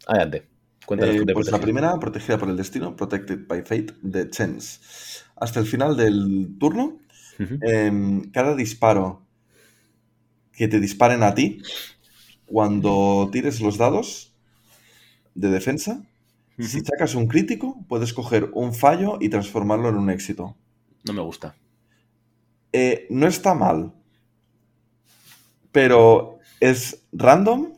Adelante. 0.05 0.47
Cuéntanos 0.85 1.15
Eh, 1.15 1.19
tú 1.19 1.25
de 1.25 1.33
pues 1.33 1.49
la 1.51 1.61
primera, 1.61 1.97
protegida 1.99 2.37
por 2.37 2.49
el 2.49 2.57
destino, 2.57 2.95
Protected 2.95 3.47
by 3.47 3.61
Fate, 3.61 3.93
de 4.01 4.29
Chens. 4.29 5.23
Hasta 5.37 5.61
el 5.61 5.65
final 5.65 5.95
del 5.95 6.57
turno, 6.59 6.99
em, 7.61 8.29
cada 8.31 8.53
disparo 8.55 9.25
que 10.51 10.67
te 10.67 10.79
disparen 10.81 11.23
a 11.23 11.33
ti, 11.33 11.61
cuando 12.49 13.29
tires 13.31 13.61
los 13.61 13.77
dados 13.77 14.33
de 15.35 15.49
defensa, 15.49 16.03
si 16.57 16.81
sacas 16.81 17.15
un 17.15 17.27
crítico, 17.27 17.77
puedes 17.87 18.13
coger 18.13 18.49
un 18.53 18.73
fallo 18.73 19.17
y 19.21 19.29
transformarlo 19.29 19.87
en 19.89 19.95
un 19.95 20.09
éxito. 20.09 20.57
No 21.05 21.13
me 21.13 21.21
gusta. 21.21 21.55
Eh, 22.73 23.07
no 23.09 23.27
está 23.27 23.53
mal, 23.53 23.93
pero 25.71 26.39
es 26.59 27.03
random 27.11 27.73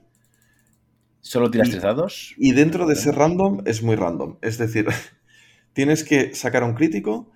Solo 1.22 1.51
tiras 1.51 1.67
Y- 1.67 1.72
tres 1.72 1.84
dados. 1.84 2.34
y 2.38 2.51
dentro 2.53 2.88
de 2.88 2.95
ser 2.95 3.15
random 3.15 3.61
es 3.65 3.84
muy 3.84 3.95
random. 3.95 4.38
Es 4.41 4.57
decir, 4.57 4.88
tienes 5.74 6.03
que 6.03 6.34
sacar 6.34 6.63
un 6.63 6.74
crítico 6.74 7.30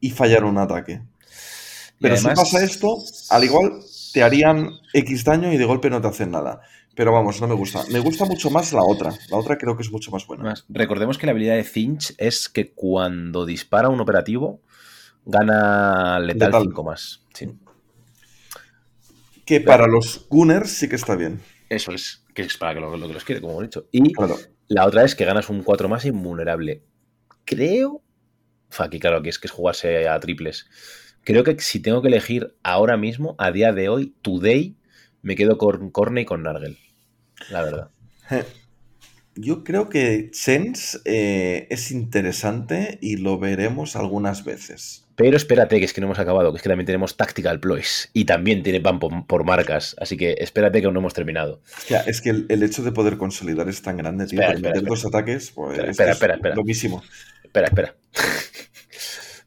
y 0.00 0.10
fallar 0.10 0.44
un 0.44 0.58
ataque. 0.58 1.02
Pero 2.00 2.14
además- 2.14 2.38
si 2.48 2.54
pasa 2.56 2.64
esto, 2.64 2.98
al 3.30 3.44
igual 3.44 3.80
te 4.14 4.22
harían 4.22 4.70
X 4.94 5.24
daño 5.24 5.52
y 5.52 5.58
de 5.58 5.64
golpe 5.66 5.90
no 5.90 6.00
te 6.00 6.08
hacen 6.08 6.30
nada. 6.30 6.62
Pero 6.96 7.12
vamos, 7.12 7.40
no 7.40 7.48
me 7.48 7.54
gusta. 7.54 7.82
Me 7.90 7.98
gusta 7.98 8.24
mucho 8.24 8.48
más 8.50 8.72
la 8.72 8.82
otra. 8.84 9.12
La 9.28 9.36
otra 9.36 9.58
creo 9.58 9.76
que 9.76 9.82
es 9.82 9.90
mucho 9.90 10.10
más 10.12 10.26
buena. 10.26 10.44
Más- 10.44 10.64
Recordemos 10.68 11.18
que 11.18 11.26
la 11.26 11.32
habilidad 11.32 11.56
de 11.56 11.64
Finch 11.64 12.14
es 12.18 12.48
que 12.48 12.72
cuando 12.72 13.44
dispara 13.44 13.88
un 13.88 14.00
operativo 14.00 14.62
gana 15.26 16.18
letal 16.20 16.48
Letal. 16.50 16.62
5 16.62 16.84
más. 16.84 17.24
Sí. 17.34 17.50
Que 19.44 19.60
para 19.60 19.86
los 19.86 20.26
Gunners 20.28 20.70
sí 20.70 20.88
que 20.88 20.96
está 20.96 21.16
bien. 21.16 21.40
Eso 21.68 21.92
es, 21.92 22.24
que 22.34 22.42
es 22.42 22.56
para 22.56 22.74
que 22.74 22.80
lo, 22.80 22.96
lo 22.96 23.08
que 23.08 23.14
los 23.14 23.24
quiere, 23.24 23.40
como 23.40 23.54
hemos 23.54 23.64
dicho. 23.64 23.88
Y 23.90 24.12
Claro. 24.12 24.36
la 24.68 24.86
otra 24.86 25.04
es 25.04 25.14
que 25.14 25.24
ganas 25.24 25.50
un 25.50 25.62
4 25.62 25.88
más 25.88 26.04
invulnerable. 26.04 26.82
Creo. 27.44 28.02
Aquí, 28.78 28.98
claro, 29.00 29.18
aquí 29.18 29.28
es 29.28 29.38
que 29.38 29.46
es 29.48 29.52
jugarse 29.52 30.08
a 30.08 30.18
triples. 30.20 30.66
Creo 31.24 31.42
que 31.44 31.58
si 31.58 31.80
tengo 31.80 32.02
que 32.02 32.08
elegir 32.08 32.54
ahora 32.62 32.96
mismo, 32.96 33.34
a 33.38 33.50
día 33.50 33.72
de 33.72 33.88
hoy, 33.88 34.14
today, 34.22 34.76
me 35.22 35.36
quedo 35.36 35.56
con 35.58 35.90
Corne 35.90 36.22
y 36.22 36.24
con 36.24 36.42
Nargel. 36.42 36.78
La 37.50 37.62
verdad. 37.62 37.90
Yo 39.36 39.64
creo 39.64 39.88
que 39.88 40.30
Chens 40.30 41.00
eh, 41.04 41.66
es 41.70 41.90
interesante 41.90 42.98
y 43.00 43.16
lo 43.16 43.38
veremos 43.38 43.96
algunas 43.96 44.44
veces. 44.44 45.06
Pero 45.16 45.36
espérate, 45.36 45.78
que 45.78 45.84
es 45.84 45.92
que 45.92 46.00
no 46.00 46.06
hemos 46.06 46.18
acabado, 46.20 46.52
que 46.52 46.58
es 46.58 46.62
que 46.62 46.68
también 46.68 46.86
tenemos 46.86 47.16
Tactical 47.16 47.58
Ploys 47.58 48.10
y 48.12 48.26
también 48.26 48.62
tiene 48.62 48.80
pan 48.80 49.00
por, 49.00 49.26
por 49.26 49.44
marcas, 49.44 49.96
así 49.98 50.16
que 50.16 50.36
espérate 50.38 50.80
que 50.80 50.86
aún 50.86 50.94
no 50.94 51.00
hemos 51.00 51.14
terminado. 51.14 51.60
Hostia, 51.76 52.00
es 52.02 52.20
que 52.20 52.30
el, 52.30 52.46
el 52.48 52.62
hecho 52.62 52.82
de 52.82 52.92
poder 52.92 53.16
consolidar 53.16 53.68
es 53.68 53.82
tan 53.82 53.96
grande, 53.96 54.26
tío. 54.26 54.40
Espera, 54.40 54.46
Para 54.48 54.56
espera, 54.56 54.68
meter 54.70 54.82
espera. 54.82 54.90
dos 54.90 55.04
ataques, 55.06 55.50
pues 55.52 55.78
Espera, 55.78 55.90
es 55.90 55.98
espera, 56.16 56.34
espera, 56.34 56.34
espera. 56.34 57.02
Espera, 57.44 57.66
espera. 57.66 57.94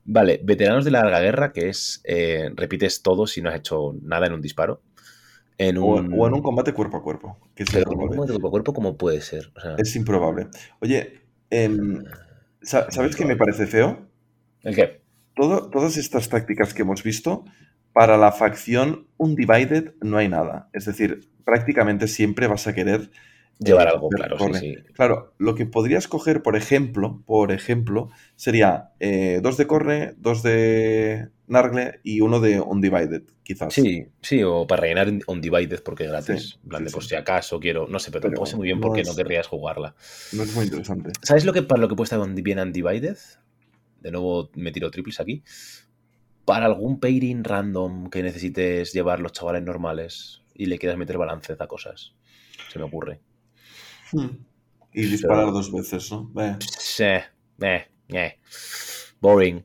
Vale, 0.07 0.39
veteranos 0.43 0.85
de 0.85 0.91
la 0.91 1.01
larga 1.03 1.19
guerra, 1.21 1.51
que 1.53 1.69
es 1.69 2.01
eh, 2.05 2.49
repites 2.55 3.01
todo 3.03 3.27
si 3.27 3.41
no 3.41 3.49
has 3.49 3.57
hecho 3.57 3.93
nada 4.01 4.27
en 4.27 4.33
un 4.33 4.41
disparo. 4.41 4.81
En 5.59 5.77
O, 5.77 5.95
un, 5.95 6.13
o 6.19 6.27
en 6.27 6.33
un 6.33 6.41
combate 6.41 6.73
cuerpo 6.73 6.97
a 6.97 7.03
cuerpo, 7.03 7.37
que 7.55 7.63
es 7.63 7.69
Pero 7.71 7.89
un 7.91 7.97
combate 7.97 8.31
cuerpo 8.31 8.47
a 8.47 8.51
cuerpo, 8.51 8.73
¿cómo 8.73 8.97
puede 8.97 9.21
ser? 9.21 9.51
O 9.55 9.59
sea, 9.59 9.75
Es 9.77 9.95
improbable. 9.95 10.47
Oye, 10.81 11.21
em, 11.49 12.03
sa- 12.61 12.89
¿sabes 12.91 13.15
qué 13.15 13.25
me 13.25 13.35
parece 13.35 13.65
feo? 13.67 14.07
¿El 14.63 14.75
qué? 14.75 15.01
Todo- 15.35 15.69
todas 15.69 15.97
estas 15.97 16.29
tácticas 16.29 16.73
que 16.73 16.81
hemos 16.83 17.03
visto, 17.03 17.45
para 17.93 18.17
la 18.17 18.31
facción 18.31 19.07
Undivided 19.17 19.93
no 20.01 20.17
hay 20.17 20.29
nada. 20.29 20.69
Es 20.73 20.85
decir, 20.85 21.29
prácticamente 21.45 22.07
siempre 22.07 22.47
vas 22.47 22.67
a 22.67 22.73
querer 22.73 23.09
Llevar 23.59 23.87
algo, 23.87 24.09
claro, 24.09 24.37
sí, 24.37 24.53
sí. 24.53 24.75
Claro, 24.93 25.33
lo 25.39 25.55
que 25.55 25.65
podrías 25.65 26.07
coger, 26.07 26.43
por 26.43 26.55
ejemplo, 26.55 27.23
por 27.25 27.51
ejemplo, 27.51 28.09
sería 28.35 28.91
eh, 28.99 29.39
dos 29.41 29.57
de 29.57 29.65
corre, 29.65 30.13
dos 30.17 30.43
de 30.43 31.29
Nargle 31.47 31.99
y 32.03 32.21
uno 32.21 32.39
de 32.39 32.59
Undivided, 32.59 33.23
quizás. 33.41 33.73
Sí, 33.73 34.05
sí, 34.21 34.43
o 34.43 34.67
para 34.67 34.81
rellenar 34.81 35.11
Undivided 35.25 35.81
porque 35.81 36.03
es 36.03 36.11
gratis. 36.11 36.49
Sí, 36.49 36.59
en 36.61 36.69
plan 36.69 36.85
de, 36.85 36.91
pues 36.91 37.05
sí. 37.05 37.09
si 37.09 37.15
acaso 37.15 37.59
quiero, 37.59 37.87
no 37.87 37.97
sé, 37.97 38.11
pero, 38.11 38.21
Pero 38.21 38.33
tampoco 38.33 38.45
sé 38.45 38.57
muy 38.57 38.65
bien 38.65 38.79
no 38.79 38.87
por 38.87 38.95
qué 38.95 39.01
es- 39.01 39.07
no 39.07 39.15
querrías 39.15 39.47
jugarla. 39.47 39.95
No 40.33 40.43
es 40.43 40.53
muy 40.53 40.65
interesante. 40.65 41.11
¿Sabes 41.23 41.43
lo 41.43 41.53
que 41.53 41.63
para 41.63 41.81
lo 41.81 41.87
que 41.87 41.95
puede 41.95 42.05
estar 42.05 42.33
bien 42.43 42.59
Undivided? 42.59 43.17
De 44.01 44.11
nuevo 44.11 44.51
me 44.53 44.71
tiro 44.71 44.91
triples 44.91 45.19
aquí. 45.19 45.43
Para 46.45 46.67
algún 46.67 46.99
pairing 46.99 47.43
random 47.43 48.09
que 48.09 48.21
necesites 48.21 48.93
llevar 48.93 49.19
los 49.19 49.31
chavales 49.31 49.63
normales 49.63 50.43
y 50.53 50.67
le 50.67 50.77
quieras 50.77 50.97
meter 50.97 51.17
balance 51.17 51.55
a 51.57 51.67
cosas. 51.67 52.13
Se 52.69 52.79
me 52.79 52.85
ocurre. 52.85 53.19
Hmm. 54.11 54.37
Y 54.93 55.05
disparar 55.05 55.51
dos 55.51 55.71
veces, 55.71 56.11
¿no? 56.11 56.31
Eh. 56.41 56.55
Sí, 56.79 57.03
eh, 57.03 57.85
eh. 58.09 58.37
Boring. 59.19 59.63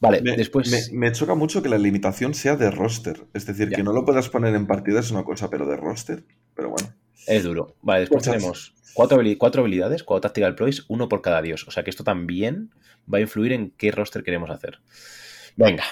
Vale, 0.00 0.20
Me, 0.22 0.36
después. 0.36 0.70
me- 0.92 0.98
me 0.98 1.12
choca 1.12 1.34
mucho 1.34 1.62
que 1.62 1.68
la 1.68 1.78
limitación 1.78 2.34
sea 2.34 2.56
de 2.56 2.70
roster. 2.70 3.26
Es 3.34 3.46
decir, 3.46 3.70
que 3.70 3.82
no 3.82 3.92
lo 3.92 4.04
puedas 4.04 4.28
poner 4.28 4.54
en 4.54 4.66
partida 4.66 5.00
es 5.00 5.10
una 5.10 5.24
cosa, 5.24 5.50
pero 5.50 5.66
de 5.66 5.76
roster. 5.76 6.24
Pero 6.54 6.70
bueno. 6.70 6.94
Es 7.26 7.44
duro. 7.44 7.76
Vale, 7.82 8.00
después 8.00 8.24
tenemos 8.24 8.74
cuatro, 8.94 9.20
habili- 9.20 9.36
cuatro 9.36 9.62
habilidades, 9.62 10.02
cuatro 10.02 10.28
tactical 10.28 10.54
ploys, 10.54 10.84
uno 10.88 11.08
por 11.08 11.22
cada 11.22 11.42
dios. 11.42 11.66
O 11.68 11.70
sea 11.70 11.82
que 11.84 11.90
esto 11.90 12.04
también 12.04 12.70
va 13.12 13.18
a 13.18 13.20
influir 13.20 13.52
en 13.52 13.70
qué 13.72 13.90
roster 13.90 14.22
queremos 14.22 14.50
hacer. 14.50 14.80
Venga, 15.56 15.84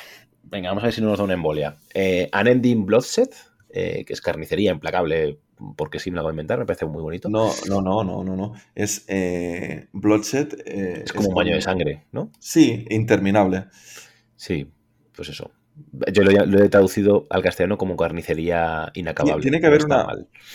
venga, 0.44 0.70
vamos 0.70 0.84
a 0.84 0.86
ver 0.86 0.94
si 0.94 1.00
no 1.00 1.08
nos 1.08 1.18
da 1.18 1.24
una 1.24 1.34
embolia. 1.34 1.76
Eh, 1.94 2.30
Unending 2.38 2.86
Bloodshed, 2.86 3.30
eh, 3.70 4.04
que 4.06 4.12
es 4.12 4.20
carnicería 4.20 4.70
implacable, 4.70 5.38
porque 5.76 5.98
sí 5.98 6.10
me 6.10 6.16
la 6.16 6.22
voy 6.22 6.30
a 6.30 6.32
inventar, 6.32 6.58
me 6.58 6.66
parece 6.66 6.86
muy 6.86 7.02
bonito. 7.02 7.28
No, 7.28 7.50
no, 7.68 7.80
no, 7.80 8.04
no, 8.04 8.24
no, 8.24 8.36
no. 8.36 8.54
Es 8.74 9.04
eh, 9.08 9.88
Bloodshed. 9.92 10.54
eh, 10.66 11.02
es 11.04 11.12
como 11.12 11.28
un 11.28 11.34
baño 11.34 11.54
de 11.54 11.60
sangre, 11.60 12.04
¿no? 12.12 12.30
Sí, 12.38 12.86
interminable. 12.90 13.66
Sí, 14.36 14.70
pues 15.14 15.28
eso. 15.30 15.50
Yo 16.12 16.22
lo, 16.22 16.30
he- 16.30 16.46
lo 16.46 16.62
he 16.62 16.68
traducido 16.68 17.26
al 17.30 17.42
castellano 17.42 17.76
como 17.78 17.96
carnicería 17.96 18.90
inacabable. 18.94 19.42
Tiene 19.42 19.60
que 19.60 19.66
haber 19.66 19.84
una-. 19.84 20.06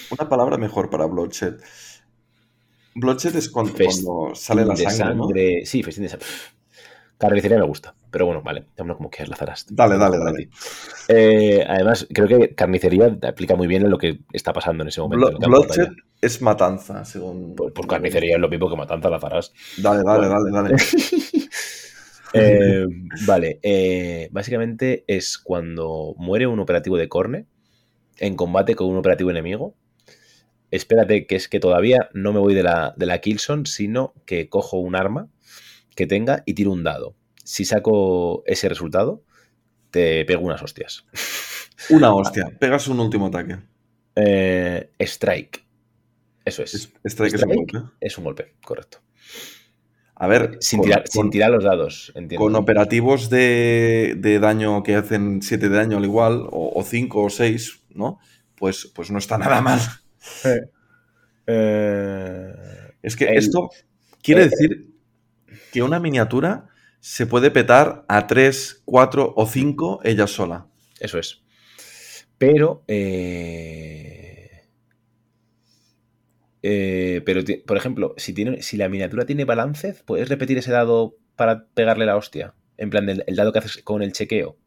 Una 0.10 0.28
palabra 0.30 0.58
mejor 0.58 0.90
para 0.90 1.06
Bloodshed. 1.06 1.56
Bloodshed 2.96 3.36
es 3.36 3.50
cuando, 3.50 4.34
sale 4.36 4.66
la 4.66 4.74
de 4.74 4.84
sangre, 4.84 5.16
¿no? 5.16 5.28
sangre. 5.28 5.66
Sí, 5.66 5.84
festín 5.84 6.04
de 6.04 6.10
sangre. 6.10 6.28
Carnicería 7.18 7.58
me 7.60 7.66
gusta, 7.66 7.94
pero 8.12 8.26
bueno, 8.26 8.42
vale, 8.42 8.66
llámalo 8.78 8.98
como 8.98 9.10
quieras, 9.10 9.30
Lazaras. 9.30 9.66
Dale, 9.70 9.98
dale, 9.98 10.18
dale. 10.18 10.50
Eh, 11.08 11.66
además, 11.68 12.08
creo 12.14 12.28
que 12.28 12.54
carnicería 12.54 13.18
aplica 13.24 13.56
muy 13.56 13.68
bien 13.68 13.84
en 13.84 13.90
lo 13.90 13.98
que 13.98 14.20
está 14.34 14.52
pasando 14.52 14.84
en 14.84 14.90
ese 14.90 15.02
momento. 15.02 15.40
Bloodshed 15.40 15.88
es 16.22 16.42
matanza, 16.42 17.06
según. 17.06 17.56
Por, 17.56 17.74
por 17.74 17.88
carnicería 17.88 18.36
es 18.36 18.42
lo 18.42 18.50
mismo 18.50 18.70
que 18.70 18.76
matanza, 18.76 19.10
Lazaras. 19.10 19.54
Dale, 19.78 20.04
dale, 20.04 20.28
Bueno. 20.28 20.52
dale, 20.52 20.70
dale. 20.70 20.76
Eh, 22.34 22.86
vale, 23.26 23.60
eh, 23.62 24.30
básicamente 24.32 25.04
es 25.08 25.38
cuando 25.38 26.16
muere 26.18 26.48
un 26.48 26.62
operativo 26.62 26.96
de 26.98 27.10
Corne 27.10 27.46
en 28.18 28.36
combate 28.36 28.76
con 28.76 28.88
un 28.88 28.98
operativo 28.98 29.32
enemigo. 29.32 29.76
Espérate, 30.70 31.28
que 31.28 31.36
es 31.36 31.50
que 31.50 31.60
todavía 31.60 32.10
no 32.14 32.32
me 32.32 32.40
voy 32.40 32.54
de 32.54 32.64
la, 32.64 32.94
de 32.96 33.06
la 33.06 33.20
Killzone, 33.20 33.66
sino 33.66 34.14
que 34.26 34.48
cojo 34.48 34.78
un 34.78 34.96
arma 34.96 35.28
que 35.96 36.08
tenga 36.08 36.44
y 36.46 36.54
tiro 36.54 36.72
un 36.72 36.84
dado. 36.84 37.16
Si 37.52 37.66
saco 37.66 38.44
ese 38.46 38.70
resultado, 38.70 39.24
te 39.90 40.24
pego 40.24 40.42
unas 40.46 40.62
hostias. 40.64 41.06
Una 41.90 42.14
hostia. 42.14 42.46
Pegas 42.60 42.88
un 42.88 43.00
último 43.02 43.28
ataque. 43.28 43.58
Eh, 44.16 44.92
strike. 45.00 45.66
Eso 46.46 46.64
es. 46.64 46.74
Es- 46.76 46.94
Strike 47.04 47.34
es 47.36 47.44
un 47.44 47.50
golpe. 47.56 47.80
Es 48.00 48.18
un 48.18 48.24
golpe, 48.24 48.54
correcto. 48.64 49.00
A 50.16 50.28
ver, 50.28 50.58
Sin, 50.62 50.80
con- 50.80 50.86
tirar, 50.88 51.04
con- 51.04 51.12
sin 51.24 51.30
tirar 51.32 51.52
los 51.52 51.64
dados, 51.66 52.14
entiendo. 52.16 52.46
Con 52.46 52.56
operativos 52.56 53.30
de, 53.30 54.14
de 54.18 54.40
daño 54.40 54.82
que 54.84 54.96
hacen 54.96 55.42
7 55.42 55.68
de 55.68 55.76
daño 55.76 55.98
al 55.98 56.06
igual, 56.06 56.48
o 56.52 56.82
5 56.84 57.24
o 57.24 57.30
6, 57.30 57.82
¿no? 57.90 58.20
Pues, 58.56 58.90
pues 58.96 59.12
no 59.12 59.18
está 59.18 59.38
nada 59.38 59.60
mal. 59.62 59.80
Eh, 61.48 62.54
Es 63.02 63.16
que 63.16 63.26
El- 63.26 63.38
esto 63.40 63.72
quiere 64.22 64.44
eh, 64.44 64.50
decir 64.50 64.88
que 65.74 65.82
una 65.82 66.00
miniatura 66.00 66.68
se 67.02 67.28
puede 67.28 67.52
petar 67.52 68.06
a 68.08 68.28
3, 68.28 68.84
4 68.86 69.34
o 69.36 69.48
5 69.48 70.00
ella 70.06 70.28
sola. 70.28 70.68
Eso 71.02 71.20
es. 71.20 71.44
Pero, 72.38 72.84
eh, 72.88 74.68
eh, 76.64 77.22
pero, 77.26 77.42
por 77.66 77.78
ejemplo, 77.78 78.14
si, 78.18 78.34
tiene, 78.34 78.62
si 78.62 78.78
la 78.78 78.90
miniatura 78.90 79.26
tiene 79.26 79.46
balance, 79.46 79.96
¿puedes 80.06 80.30
repetir 80.30 80.58
ese 80.58 80.72
dado 80.72 81.16
para 81.36 81.66
pegarle 81.74 82.06
la 82.06 82.16
hostia? 82.18 82.54
En 82.78 82.90
plan, 82.90 83.06
del, 83.06 83.24
el 83.28 83.36
dado 83.36 83.52
que 83.52 83.60
haces 83.60 83.82
con 83.84 84.02
el 84.04 84.14
chequeo. 84.14 84.58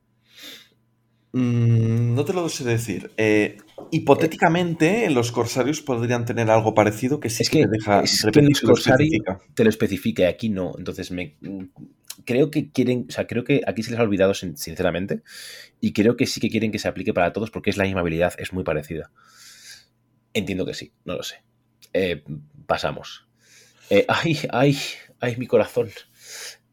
Mm, 1.32 2.14
no 2.14 2.24
te 2.24 2.32
lo 2.32 2.48
sé 2.48 2.64
decir. 2.64 3.10
Eh, 3.16 3.56
hipotéticamente, 3.90 5.10
los 5.10 5.32
corsarios 5.32 5.80
podrían 5.80 6.24
tener 6.24 6.48
algo 6.50 6.74
parecido 6.74 7.18
que 7.18 7.28
sí 7.28 7.42
Es 7.42 7.50
que, 7.50 7.58
que- 7.60 7.64
te 7.64 7.70
deja 7.70 8.00
es 8.02 8.24
que 8.32 8.42
los 8.42 8.60
corsarios-. 8.60 9.22
Te 9.54 9.64
lo 9.64 9.70
especifica 9.70 10.28
aquí 10.28 10.48
no. 10.48 10.72
Entonces, 10.78 11.10
me, 11.10 11.36
creo 12.24 12.50
que 12.50 12.70
quieren, 12.70 13.06
o 13.08 13.12
sea, 13.12 13.26
creo 13.26 13.44
que 13.44 13.62
aquí 13.66 13.82
se 13.82 13.90
les 13.90 14.00
ha 14.00 14.02
olvidado, 14.02 14.34
sin- 14.34 14.56
sinceramente, 14.56 15.22
y 15.80 15.92
creo 15.92 16.16
que 16.16 16.26
sí 16.26 16.40
que 16.40 16.50
quieren 16.50 16.72
que 16.72 16.78
se 16.78 16.88
aplique 16.88 17.12
para 17.14 17.32
todos 17.32 17.50
porque 17.50 17.70
es 17.70 17.76
la 17.76 17.84
misma 17.84 18.00
habilidad, 18.00 18.34
es 18.38 18.52
muy 18.52 18.64
parecida. 18.64 19.10
Entiendo 20.32 20.66
que 20.66 20.74
sí, 20.74 20.92
no 21.04 21.14
lo 21.16 21.22
sé. 21.22 21.42
Eh, 21.92 22.24
pasamos. 22.66 23.26
Eh, 23.90 24.04
ay, 24.08 24.38
ay, 24.50 24.76
ay, 25.20 25.36
mi 25.36 25.46
corazón. 25.46 25.90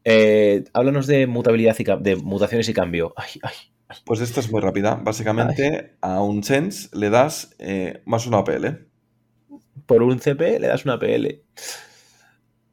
Eh, 0.04 0.64
háblanos 0.72 1.06
de 1.06 1.26
mutabilidad 1.26 1.76
y 1.78 1.84
de 1.84 2.16
mutaciones 2.16 2.68
y 2.68 2.74
cambio. 2.74 3.14
Ay, 3.16 3.30
ay. 3.42 3.54
Pues 4.04 4.20
esta 4.20 4.40
es 4.40 4.50
muy 4.50 4.60
rápida. 4.60 4.94
Básicamente, 4.94 5.96
a 6.00 6.22
un 6.22 6.42
Sense 6.42 6.88
le 6.96 7.10
das 7.10 7.54
más 8.06 8.26
una 8.26 8.38
APL. 8.38 8.86
Por 9.86 10.02
un 10.02 10.18
CP 10.18 10.58
le 10.60 10.68
das 10.68 10.84
una 10.86 10.98
PL. 10.98 11.42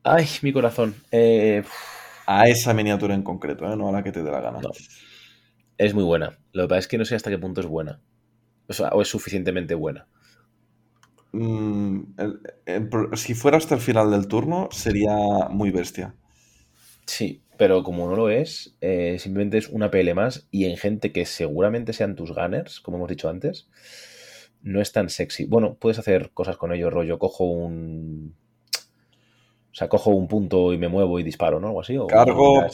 Ay, 0.03 0.27
mi 0.41 0.53
corazón. 0.53 0.95
Eh, 1.11 1.63
A 2.35 2.47
esa 2.47 2.73
miniatura 2.73 3.13
en 3.13 3.23
concreto, 3.23 3.65
¿eh? 3.71 3.75
no 3.75 3.89
a 3.89 3.91
la 3.91 4.03
que 4.03 4.13
te 4.13 4.23
dé 4.23 4.31
la 4.31 4.39
gana. 4.39 4.61
No. 4.61 4.71
es 5.77 5.93
muy 5.95 6.03
buena. 6.03 6.37
Lo 6.51 6.63
que 6.63 6.67
pasa 6.69 6.79
es 6.79 6.87
que 6.87 6.97
no 6.97 7.05
sé 7.05 7.15
hasta 7.15 7.29
qué 7.29 7.37
punto 7.39 7.61
es 7.61 7.67
buena. 7.67 8.01
O 8.67 8.73
sea, 8.73 8.89
o 8.89 9.01
es 9.01 9.07
suficientemente 9.09 9.75
buena. 9.75 10.07
Mm, 11.31 12.01
el- 12.17 12.39
el 12.65 12.89
pro- 12.89 13.15
si 13.15 13.33
fuera 13.35 13.57
hasta 13.57 13.75
el 13.75 13.81
final 13.81 14.11
del 14.11 14.27
turno, 14.27 14.69
sería 14.71 15.13
muy 15.49 15.71
bestia. 15.71 16.15
Sí, 17.05 17.41
pero 17.57 17.83
como 17.83 18.07
no 18.07 18.15
lo 18.15 18.29
es, 18.29 18.75
eh, 18.81 19.17
simplemente 19.19 19.57
es 19.57 19.67
una 19.69 19.89
PL 19.91 20.13
más 20.13 20.47
y 20.51 20.65
en 20.65 20.77
gente 20.77 21.11
que 21.11 21.25
seguramente 21.25 21.93
sean 21.93 22.15
tus 22.15 22.31
gunners, 22.33 22.79
como 22.79 22.97
hemos 22.97 23.09
dicho 23.09 23.29
antes, 23.29 23.67
no 24.61 24.81
es 24.81 24.91
tan 24.91 25.09
sexy. 25.09 25.45
Bueno, 25.45 25.75
puedes 25.79 25.99
hacer 25.99 26.31
cosas 26.33 26.57
con 26.57 26.73
ello, 26.73 26.89
rollo, 26.89 27.19
cojo 27.19 27.45
un... 27.45 28.35
O 29.71 29.75
sea, 29.75 29.87
cojo 29.87 30.11
un 30.11 30.27
punto 30.27 30.73
y 30.73 30.77
me 30.77 30.87
muevo 30.87 31.19
y 31.19 31.23
disparo, 31.23 31.59
¿no? 31.59 31.67
Algo 31.67 31.81
así. 31.81 31.97
O 31.97 32.07
Cargo. 32.07 32.65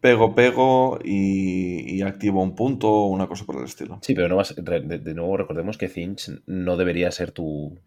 Pego, 0.00 0.34
pego 0.34 0.98
y, 1.02 1.96
y 1.96 2.02
activo 2.02 2.42
un 2.42 2.54
punto 2.54 2.90
o 2.90 3.06
una 3.06 3.26
cosa 3.26 3.46
por 3.46 3.56
el 3.56 3.64
estilo. 3.64 3.98
Sí, 4.02 4.14
pero 4.14 4.28
no 4.28 4.36
vas, 4.36 4.54
de, 4.54 4.80
de 4.98 5.14
nuevo 5.14 5.34
recordemos 5.38 5.78
que 5.78 5.88
Finch 5.88 6.30
no 6.44 6.76
debería 6.76 7.10
ser 7.10 7.30
tu... 7.30 7.78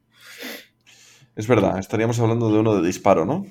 Es 1.35 1.47
verdad, 1.47 1.77
estaríamos 1.77 2.19
hablando 2.19 2.51
de 2.51 2.57
uno 2.57 2.75
de 2.75 2.87
disparo, 2.87 3.23
¿no? 3.23 3.45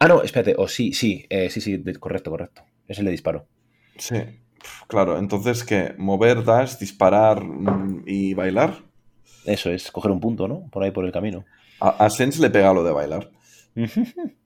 Ah, 0.00 0.08
no, 0.08 0.22
espérate, 0.22 0.56
o 0.58 0.66
sí, 0.66 0.92
sí, 0.92 1.26
eh, 1.30 1.48
sí, 1.48 1.60
sí, 1.60 1.80
correcto, 2.00 2.32
correcto. 2.32 2.62
Es 2.88 2.98
el 2.98 3.04
de 3.04 3.12
disparo. 3.12 3.46
Sí. 3.96 4.16
Claro, 4.88 5.18
entonces, 5.18 5.62
¿qué? 5.62 5.94
Mover, 5.96 6.42
dash, 6.42 6.78
disparar 6.78 7.44
mm, 7.44 8.02
y 8.04 8.34
bailar. 8.34 8.82
Eso 9.44 9.70
es, 9.70 9.92
coger 9.92 10.10
un 10.10 10.18
punto, 10.18 10.48
¿no? 10.48 10.68
Por 10.72 10.82
ahí 10.82 10.90
por 10.90 11.04
el 11.04 11.12
camino. 11.12 11.44
A, 11.78 11.90
a 12.04 12.10
Sense 12.10 12.42
le 12.42 12.50
pega 12.50 12.72
lo 12.72 12.82
de 12.82 12.90
bailar. 12.90 13.30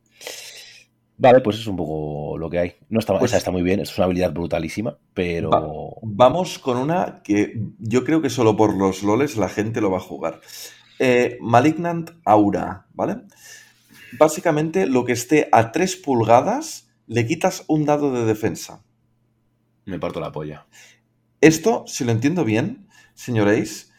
Vale, 1.18 1.40
pues 1.42 1.58
es 1.58 1.66
un 1.66 1.76
poco 1.76 2.38
lo 2.38 2.48
que 2.48 2.58
hay. 2.58 2.72
No 2.88 2.98
está, 2.98 3.18
Pues- 3.18 3.30
esa 3.30 3.38
está 3.38 3.50
muy 3.50 3.62
bien, 3.62 3.80
es 3.80 3.94
una 3.98 4.06
habilidad 4.06 4.32
brutalísima, 4.32 4.96
pero... 5.12 5.50
Va- 5.50 5.68
Vamos 6.02 6.58
con 6.58 6.78
una 6.78 7.20
que 7.22 7.60
yo 7.78 8.04
creo 8.04 8.22
que 8.22 8.30
solo 8.30 8.56
por 8.56 8.74
los 8.74 9.02
loles 9.02 9.36
la 9.36 9.48
gente 9.50 9.82
lo 9.82 9.90
va 9.90 9.98
a 9.98 10.02
jugar. 10.02 10.40
Eh, 10.98 11.36
Malignant 11.42 12.10
Aura, 12.24 12.86
¿vale? 12.94 13.18
Básicamente 14.18 14.86
lo 14.86 15.04
que 15.04 15.12
esté 15.12 15.48
a 15.52 15.72
3 15.72 15.96
pulgadas 15.96 16.88
le 17.06 17.26
quitas 17.26 17.64
un 17.68 17.84
dado 17.84 18.12
de 18.12 18.24
defensa. 18.24 18.82
Me 19.84 19.98
parto 19.98 20.20
la 20.20 20.32
polla. 20.32 20.66
Esto, 21.42 21.84
si 21.86 22.04
lo 22.04 22.12
entiendo 22.12 22.44
bien, 22.44 22.88
señoréis, 23.14 23.92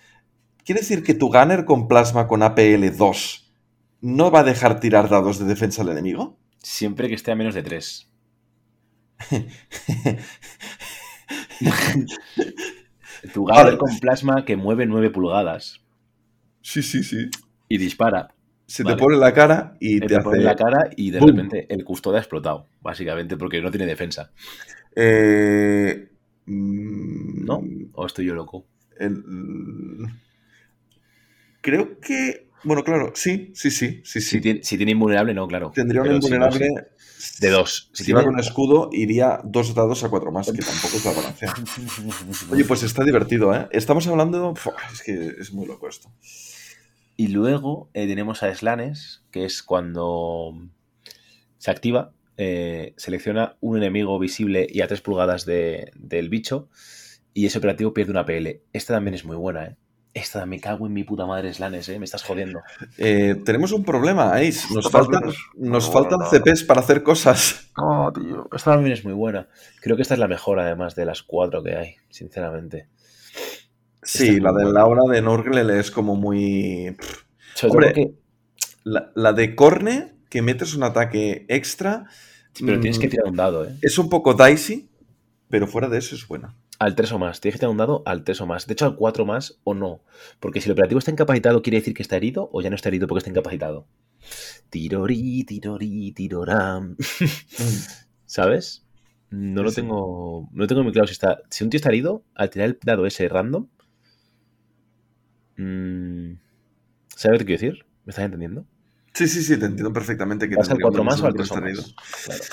quiere 0.65 0.81
decir 0.81 1.03
que 1.03 1.13
tu 1.13 1.27
gunner 1.31 1.65
con 1.65 1.87
plasma 1.87 2.27
con 2.27 2.41
APL 2.43 2.95
2 2.97 3.50
no 4.01 4.31
va 4.31 4.39
a 4.41 4.43
dejar 4.43 4.79
tirar 4.79 5.09
dados 5.09 5.39
de 5.39 5.45
defensa 5.45 5.81
al 5.83 5.89
enemigo. 5.89 6.37
Siempre 6.59 7.07
que 7.07 7.15
esté 7.15 7.31
a 7.31 7.35
menos 7.35 7.53
de 7.55 7.63
3. 7.63 8.07
Tu 13.33 13.45
Vale. 13.45 13.77
con 13.77 13.99
plasma 13.99 14.45
que 14.45 14.55
mueve 14.55 14.85
9 14.87 15.11
pulgadas 15.11 15.79
Sí, 16.61 16.81
sí, 16.81 17.03
sí. 17.03 17.29
y 17.69 17.77
dispara. 17.77 18.33
se 18.65 18.83
Vale. 18.83 18.95
te 18.95 18.99
pone 19.01 19.17
la 19.17 19.33
cara 19.33 19.77
y 19.79 19.99
Te, 19.99 20.07
te, 20.07 20.19
pone 20.21 20.37
hace... 20.37 20.37
en 20.39 20.45
la 20.45 20.55
cara 20.55 20.89
y 20.95 21.11
de 21.11 21.19
¡Bum! 21.19 21.29
repente 21.29 21.67
el 21.69 21.83
custodio 21.83 22.17
ha 22.17 22.21
explotado, 22.21 22.67
básicamente, 22.81 23.37
porque 23.37 23.61
no 23.61 23.69
tiene 23.71 23.85
defensa. 23.85 24.31
Eh, 24.95 26.09
mm, 26.45 27.45
¿No? 27.45 27.63
¿O 27.93 28.05
estoy 28.05 28.25
yo 28.25 28.33
loco? 28.33 28.65
el- 28.97 29.23
creo 31.61 31.99
que... 31.99 32.49
Bueno, 32.63 32.83
claro, 32.83 33.11
sí, 33.15 33.51
sí, 33.55 33.71
sí, 33.71 34.01
sí, 34.03 34.19
sí. 34.19 34.21
Si, 34.21 34.41
tiene, 34.41 34.63
si 34.63 34.77
tiene 34.77 34.91
invulnerable, 34.91 35.33
no, 35.33 35.47
claro. 35.47 35.71
Tendría 35.73 36.01
un 36.01 36.07
Pero 36.07 36.21
si 36.21 36.29
no, 36.29 36.35
invulnerable... 36.35 36.67
sí. 36.67 37.37
De 37.39 37.49
dos. 37.49 37.89
Si, 37.93 38.03
Si 38.03 38.11
va 38.13 38.21
tiene- 38.21 38.31
con 38.33 38.39
escudo, 38.39 38.89
iría 38.91 39.39
dos 39.43 39.75
dados 39.75 40.03
a 40.03 40.09
cuatro 40.09 40.31
más, 40.31 40.51
que 40.51 40.57
tampoco 40.61 40.97
es 40.97 41.05
la 41.05 41.11
panacea. 41.13 41.53
Oye, 42.51 42.65
pues 42.65 42.81
está 42.83 43.03
divertido, 43.03 43.53
¿eh? 43.53 43.67
Estamos 43.71 44.07
hablando... 44.07 44.53
Es 44.91 45.01
que 45.03 45.33
es 45.39 45.53
muy 45.53 45.67
loco 45.67 45.87
esto. 45.87 46.11
Y 47.17 47.27
luego 47.27 47.89
eh, 47.93 48.07
tenemos 48.07 48.41
a 48.41 48.53
Slanes, 48.55 49.23
que 49.29 49.45
es 49.45 49.61
cuando 49.61 50.53
se 51.59 51.69
activa, 51.69 52.13
eh, 52.37 52.93
selecciona 52.97 53.55
un 53.59 53.77
enemigo 53.77 54.17
visible 54.17 54.65
y 54.67 54.81
a 54.81 54.87
3 54.87 55.01
pulgadas 55.01 55.45
de- 55.45 55.91
del 55.95 56.29
bicho, 56.29 56.69
y 57.35 57.45
ese 57.45 57.59
operativo 57.59 57.93
pierde 57.93 58.11
una 58.11 58.25
PL. 58.25 58.61
Esta 58.73 58.95
también 58.95 59.13
es 59.13 59.25
muy 59.25 59.35
buena, 59.35 59.65
¿eh? 59.65 59.75
Esta 60.13 60.45
me 60.45 60.59
cago 60.59 60.87
en 60.87 60.93
mi 60.93 61.05
puta 61.05 61.25
madre 61.25 61.53
Slanes, 61.53 61.87
¿eh? 61.87 61.97
Me 61.97 62.05
estás 62.05 62.23
jodiendo. 62.23 62.59
Eh, 62.97 63.35
tenemos 63.45 63.71
un 63.71 63.83
problema, 63.85 64.35
Ace. 64.35 64.73
Nos 64.73 64.89
faltan, 64.91 65.23
nos 65.23 65.37
No, 65.55 65.81
faltan 65.81 66.19
no. 66.19 66.29
CPs 66.29 66.63
para 66.63 66.81
hacer 66.81 67.01
cosas. 67.03 67.71
No, 67.77 68.11
tío. 68.11 68.49
Esta 68.53 68.71
también 68.73 68.93
es 68.93 69.05
muy 69.05 69.13
buena. 69.13 69.47
Creo 69.81 69.95
que 69.95 70.01
esta 70.01 70.13
es 70.15 70.19
la 70.19 70.27
mejor, 70.27 70.59
además, 70.59 70.95
de 70.95 71.05
las 71.05 71.23
cuatro 71.23 71.63
que 71.63 71.75
hay, 71.75 71.95
sinceramente. 72.09 72.89
Sí, 74.03 74.39
la 74.39 74.51
de 74.51 74.63
buena. 74.65 74.79
Laura 74.79 75.01
de 75.09 75.21
Norgle 75.21 75.79
es 75.79 75.89
como 75.91 76.15
muy... 76.15 76.95
Hombre. 77.63 78.13
La, 78.83 79.11
la 79.15 79.31
de 79.33 79.55
Corne, 79.55 80.15
que 80.29 80.41
metes 80.41 80.75
un 80.75 80.83
ataque 80.83 81.45
extra, 81.47 82.05
Pero 82.59 82.79
tienes 82.79 82.99
que 82.99 83.07
mm, 83.07 83.09
tirar 83.11 83.27
un 83.27 83.35
dado, 83.35 83.65
¿eh? 83.65 83.75
es 83.81 83.97
un 83.97 84.09
poco 84.09 84.33
dicey, 84.33 84.89
pero 85.49 85.67
fuera 85.67 85.87
de 85.87 85.99
eso 85.99 86.15
es 86.15 86.27
buena. 86.27 86.55
Al 86.81 86.95
3 86.95 87.11
o 87.11 87.19
más. 87.19 87.39
Tienes 87.39 87.53
que 87.53 87.59
tirar 87.59 87.69
un 87.69 87.77
dado 87.77 88.01
al 88.07 88.23
3 88.23 88.41
o 88.41 88.47
más. 88.47 88.65
De 88.65 88.73
hecho, 88.73 88.85
al 88.85 88.95
4 88.95 89.23
más 89.23 89.59
o 89.63 89.75
no. 89.75 90.01
Porque 90.39 90.61
si 90.61 90.67
el 90.67 90.71
operativo 90.71 90.97
está 90.97 91.11
incapacitado, 91.11 91.61
¿quiere 91.61 91.77
decir 91.77 91.93
que 91.93 92.01
está 92.01 92.17
herido 92.17 92.49
o 92.51 92.59
ya 92.59 92.71
no 92.71 92.75
está 92.75 92.89
herido 92.89 93.05
porque 93.05 93.19
está 93.19 93.29
incapacitado? 93.29 93.85
Tirorí, 94.71 95.43
tirorí, 95.43 96.11
tiroram. 96.13 96.97
¿Sabes? 98.25 98.83
No 99.29 99.61
lo 99.61 99.71
tengo. 99.71 100.49
No 100.51 100.63
lo 100.63 100.67
tengo 100.67 100.81
muy 100.81 100.91
claro 100.91 101.05
si 101.05 101.13
está. 101.13 101.43
Si 101.51 101.63
un 101.63 101.69
tío 101.69 101.77
está 101.77 101.89
herido, 101.89 102.23
al 102.33 102.49
tirar 102.49 102.69
el 102.69 102.79
dado 102.83 103.05
ese 103.05 103.29
random. 103.29 103.67
mm, 105.57 106.33
¿Sabes 107.15 107.39
lo 107.41 107.45
que 107.45 107.45
quiero 107.45 107.61
decir? 107.61 107.85
¿Me 108.05 108.09
estás 108.09 108.25
entendiendo? 108.25 108.65
Sí, 109.13 109.27
sí, 109.27 109.43
sí, 109.43 109.59
te 109.59 109.65
entiendo 109.67 109.93
perfectamente 109.93 110.49
que 110.49 110.55
¿Vas 110.55 110.69
al 110.69 110.79
tendría 110.79 110.89
4 110.89 111.03
menos 111.03 111.21
más 111.21 111.21
o 111.21 111.27
al 111.27 111.33
de 111.33 111.37
3 111.37 111.51
o 111.51 111.53
estar 111.53 111.69
más? 111.69 111.95
Claro. 112.25 112.43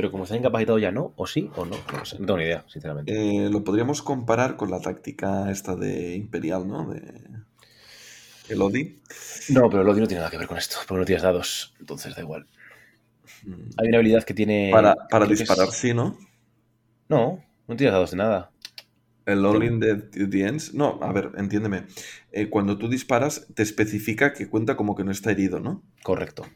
Pero 0.00 0.10
como 0.10 0.24
está 0.24 0.34
incapacitado 0.34 0.78
ya 0.78 0.90
no, 0.90 1.12
o 1.14 1.26
sí 1.26 1.50
o 1.56 1.66
no. 1.66 1.76
No, 1.92 2.04
sé, 2.06 2.18
no 2.18 2.24
tengo 2.24 2.38
ni 2.38 2.44
idea, 2.44 2.64
sinceramente. 2.68 3.12
Eh, 3.12 3.50
lo 3.50 3.62
podríamos 3.62 4.00
comparar 4.00 4.56
con 4.56 4.70
la 4.70 4.80
táctica 4.80 5.50
esta 5.50 5.76
de 5.76 6.16
Imperial, 6.16 6.66
¿no? 6.66 6.88
De 6.88 7.02
Elodie. 8.48 8.96
No, 9.50 9.68
pero 9.68 9.82
el 9.82 9.88
odio 9.90 10.00
no 10.00 10.06
tiene 10.08 10.20
nada 10.20 10.30
que 10.30 10.38
ver 10.38 10.46
con 10.46 10.56
esto, 10.56 10.78
porque 10.88 11.00
no 11.00 11.04
tienes 11.04 11.22
dados, 11.22 11.74
entonces 11.78 12.16
da 12.16 12.22
igual. 12.22 12.46
Mm. 13.44 13.52
Hay 13.76 13.88
una 13.88 13.98
habilidad 13.98 14.24
que 14.24 14.32
tiene. 14.32 14.70
Para, 14.72 14.94
que 15.26 15.34
es- 15.34 15.40
disparar, 15.40 15.70
sí, 15.70 15.92
¿no? 15.92 16.16
No, 17.10 17.44
no 17.68 17.76
tienes 17.76 17.92
dados 17.92 18.12
de 18.12 18.16
nada. 18.16 18.52
El 19.26 19.44
All 19.44 19.62
in 19.64 19.80
the, 19.80 19.96
the 19.96 20.46
Ends. 20.46 20.72
No, 20.72 20.98
a 21.02 21.12
ver, 21.12 21.32
entiéndeme. 21.36 21.84
Eh, 22.32 22.48
cuando 22.48 22.78
tú 22.78 22.88
disparas, 22.88 23.48
te 23.52 23.62
especifica 23.62 24.32
que 24.32 24.48
cuenta 24.48 24.78
como 24.78 24.96
que 24.96 25.04
no 25.04 25.10
está 25.10 25.30
herido, 25.30 25.60
¿no? 25.60 25.82
Correcto. 26.02 26.46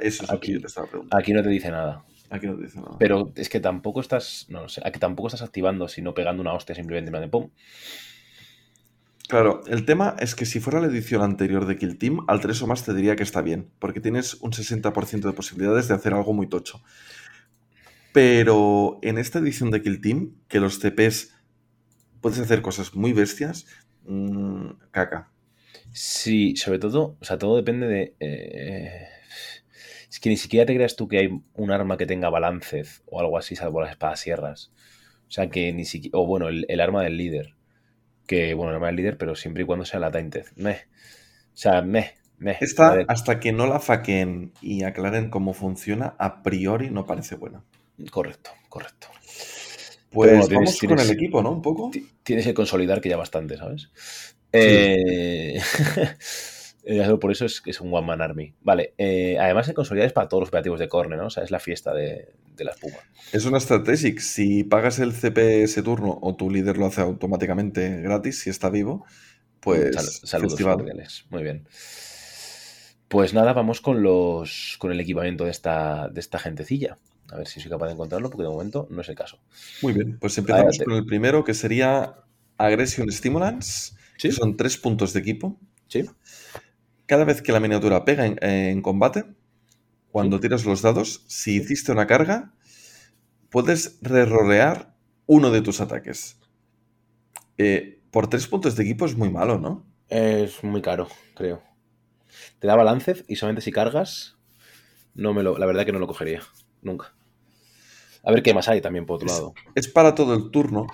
Eso 0.00 0.24
es 0.24 0.32
lo 0.32 0.40
que 0.40 0.52
yo 0.52 0.60
te 0.62 0.68
estaba 0.68 0.86
preguntando. 0.86 1.20
Aquí 1.22 1.34
no 1.34 1.42
te 1.42 1.50
dice 1.50 1.70
nada. 1.70 2.02
Aquí 2.30 2.46
no 2.46 2.56
te 2.56 2.64
dice 2.64 2.80
nada. 2.80 2.96
Pero 2.98 3.32
es 3.36 3.48
que 3.48 3.60
tampoco 3.60 4.00
estás. 4.00 4.46
No 4.48 4.68
sé. 4.68 4.80
Aquí 4.84 4.98
tampoco 4.98 5.28
estás 5.28 5.42
activando, 5.42 5.88
sino 5.88 6.14
pegando 6.14 6.42
una 6.42 6.52
hostia 6.52 6.74
simplemente 6.74 7.08
en 7.08 7.12
plan 7.12 7.22
de 7.22 7.28
pum. 7.28 7.50
Claro, 9.28 9.62
el 9.66 9.84
tema 9.84 10.14
es 10.20 10.36
que 10.36 10.46
si 10.46 10.60
fuera 10.60 10.80
la 10.80 10.86
edición 10.86 11.22
anterior 11.22 11.66
de 11.66 11.76
Kill 11.76 11.98
Team, 11.98 12.24
al 12.28 12.40
3 12.40 12.62
o 12.62 12.66
más 12.68 12.84
te 12.84 12.94
diría 12.94 13.16
que 13.16 13.24
está 13.24 13.42
bien, 13.42 13.70
porque 13.80 14.00
tienes 14.00 14.34
un 14.34 14.52
60% 14.52 15.20
de 15.26 15.32
posibilidades 15.32 15.88
de 15.88 15.94
hacer 15.94 16.14
algo 16.14 16.32
muy 16.32 16.46
tocho. 16.48 16.80
Pero 18.12 18.98
en 19.02 19.18
esta 19.18 19.40
edición 19.40 19.70
de 19.70 19.82
Kill 19.82 20.00
Team, 20.00 20.36
que 20.48 20.60
los 20.60 20.78
CPs 20.78 21.34
puedes 22.20 22.38
hacer 22.38 22.62
cosas 22.62 22.94
muy 22.94 23.12
bestias, 23.12 23.66
mm, 24.04 24.68
caca. 24.92 25.30
Sí, 25.92 26.54
sobre 26.56 26.78
todo. 26.78 27.16
O 27.20 27.24
sea, 27.24 27.36
todo 27.36 27.56
depende 27.56 27.86
de. 27.88 28.14
eh, 28.20 29.08
es 30.16 30.20
que 30.20 30.30
ni 30.30 30.36
siquiera 30.38 30.64
te 30.66 30.74
creas 30.74 30.96
tú 30.96 31.08
que 31.08 31.18
hay 31.18 31.28
un 31.54 31.70
arma 31.70 31.96
que 31.98 32.06
tenga 32.06 32.30
balancez 32.30 33.02
o 33.06 33.20
algo 33.20 33.36
así, 33.38 33.54
salvo 33.56 33.82
las 33.82 33.90
espadas 33.90 34.20
sierras. 34.20 34.72
O 35.28 35.30
sea, 35.30 35.50
que 35.50 35.72
ni 35.72 35.84
siquiera. 35.84 36.18
O 36.18 36.26
bueno, 36.26 36.48
el, 36.48 36.64
el 36.68 36.80
arma 36.80 37.02
del 37.02 37.16
líder. 37.18 37.54
Que, 38.26 38.54
bueno, 38.54 38.70
el 38.70 38.76
arma 38.76 38.88
del 38.88 38.96
líder, 38.96 39.18
pero 39.18 39.36
siempre 39.36 39.62
y 39.64 39.66
cuando 39.66 39.84
sea 39.84 40.00
la 40.00 40.10
Tainted. 40.10 40.46
Meh. 40.56 40.80
O 41.54 41.56
sea, 41.56 41.82
meh. 41.82 42.14
Meh. 42.38 42.58
Esta, 42.60 42.98
hasta 43.08 43.40
que 43.40 43.52
no 43.52 43.66
la 43.66 43.80
faqueen 43.80 44.52
y 44.62 44.84
aclaren 44.84 45.30
cómo 45.30 45.54
funciona, 45.54 46.16
a 46.18 46.42
priori 46.42 46.90
no 46.90 47.06
parece 47.06 47.36
buena. 47.36 47.64
Correcto, 48.10 48.50
correcto. 48.68 49.08
Pues 50.10 50.30
bueno, 50.30 50.46
tienes- 50.48 50.80
vamos 50.80 50.80
con 50.80 50.98
el 51.00 51.10
equipo, 51.10 51.42
¿no? 51.42 51.50
Un 51.52 51.62
poco. 51.62 51.90
Ti- 51.90 52.06
Tienes 52.22 52.44
que 52.46 52.54
consolidar 52.54 53.00
que 53.00 53.08
ya 53.08 53.16
bastante, 53.16 53.56
¿sabes? 53.56 53.90
Eh, 54.52 55.60
eh, 56.86 57.16
por 57.20 57.30
eso 57.32 57.44
es 57.44 57.60
que 57.60 57.70
es 57.70 57.80
un 57.80 57.92
One 57.92 58.06
Man 58.06 58.22
Army. 58.22 58.54
Vale, 58.62 58.94
eh, 58.96 59.36
además 59.38 59.68
el 59.68 59.74
consolidar 59.74 60.06
es 60.06 60.12
para 60.12 60.28
todos 60.28 60.40
los 60.42 60.48
operativos 60.48 60.80
de 60.80 60.88
Corne, 60.88 61.16
¿no? 61.16 61.26
O 61.26 61.30
sea, 61.30 61.42
es 61.42 61.50
la 61.50 61.58
fiesta 61.58 61.92
de, 61.92 62.28
de 62.56 62.64
la 62.64 62.70
espuma. 62.70 62.96
Es 63.32 63.44
una 63.44 63.60
strategic. 63.60 64.20
Si 64.20 64.64
pagas 64.64 64.98
el 64.98 65.12
CP 65.12 65.62
ese 65.64 65.82
turno 65.82 66.18
o 66.22 66.36
tu 66.36 66.50
líder 66.50 66.78
lo 66.78 66.86
hace 66.86 67.00
automáticamente 67.02 68.00
gratis, 68.02 68.38
si 68.40 68.50
está 68.50 68.70
vivo, 68.70 69.04
pues 69.60 69.94
Sal- 69.94 70.28
saludos 70.28 70.60
cordiales. 70.60 71.26
Muy 71.30 71.42
bien. 71.42 71.66
Pues 73.08 73.34
nada, 73.34 73.52
vamos 73.52 73.80
con 73.80 74.02
los 74.02 74.76
con 74.78 74.90
el 74.90 75.00
equipamiento 75.00 75.44
de 75.44 75.50
esta, 75.50 76.08
de 76.08 76.20
esta 76.20 76.38
gentecilla. 76.38 76.98
A 77.30 77.36
ver 77.36 77.46
si 77.48 77.60
soy 77.60 77.70
capaz 77.70 77.86
de 77.86 77.92
encontrarlo, 77.92 78.30
porque 78.30 78.44
de 78.44 78.48
momento 78.48 78.86
no 78.90 79.00
es 79.00 79.08
el 79.08 79.14
caso. 79.14 79.38
Muy 79.82 79.92
bien, 79.92 80.18
pues 80.20 80.36
empezamos 80.38 80.78
con 80.84 80.94
el 80.94 81.04
primero, 81.04 81.42
que 81.44 81.54
sería 81.54 82.14
Aggression 82.56 83.10
Stimulants, 83.10 83.96
¿Sí? 84.16 84.28
que 84.28 84.32
son 84.34 84.56
tres 84.56 84.76
puntos 84.76 85.12
de 85.12 85.20
equipo. 85.20 85.58
¿Sí? 85.88 86.04
Cada 87.06 87.24
vez 87.24 87.42
que 87.42 87.52
la 87.52 87.60
miniatura 87.60 88.04
pega 88.04 88.26
en, 88.26 88.38
en 88.42 88.82
combate, 88.82 89.24
cuando 90.10 90.36
Sí. 90.38 90.42
tiras 90.42 90.64
los 90.64 90.82
dados, 90.82 91.24
si 91.28 91.56
hiciste 91.56 91.92
una 91.92 92.06
carga, 92.06 92.52
puedes 93.50 93.98
rerolear 94.02 94.94
uno 95.26 95.50
de 95.50 95.62
tus 95.62 95.80
ataques. 95.80 96.38
Eh, 97.58 98.00
por 98.10 98.28
tres 98.28 98.46
puntos 98.46 98.76
de 98.76 98.82
equipo 98.84 99.06
es 99.06 99.16
muy 99.16 99.30
malo, 99.30 99.58
¿no? 99.58 99.84
Es 100.08 100.62
muy 100.64 100.82
caro, 100.82 101.08
creo. 101.34 101.62
Te 102.58 102.66
da 102.66 102.76
balance 102.76 103.24
y 103.28 103.36
solamente 103.36 103.62
si 103.62 103.72
cargas, 103.72 104.36
no 105.14 105.32
me 105.32 105.42
lo, 105.42 105.58
la 105.58 105.66
verdad 105.66 105.84
que 105.86 105.92
no 105.92 105.98
lo 105.98 106.06
cogería. 106.06 106.42
Nunca. 106.82 107.14
A 108.22 108.32
ver 108.32 108.42
qué 108.42 108.52
más 108.54 108.68
hay 108.68 108.80
también 108.80 109.06
por 109.06 109.16
otro 109.16 109.26
Es- 109.28 109.32
lado. 109.34 109.54
Es 109.74 109.88
para 109.88 110.14
todo 110.14 110.34
el 110.34 110.50
turno. 110.50 110.86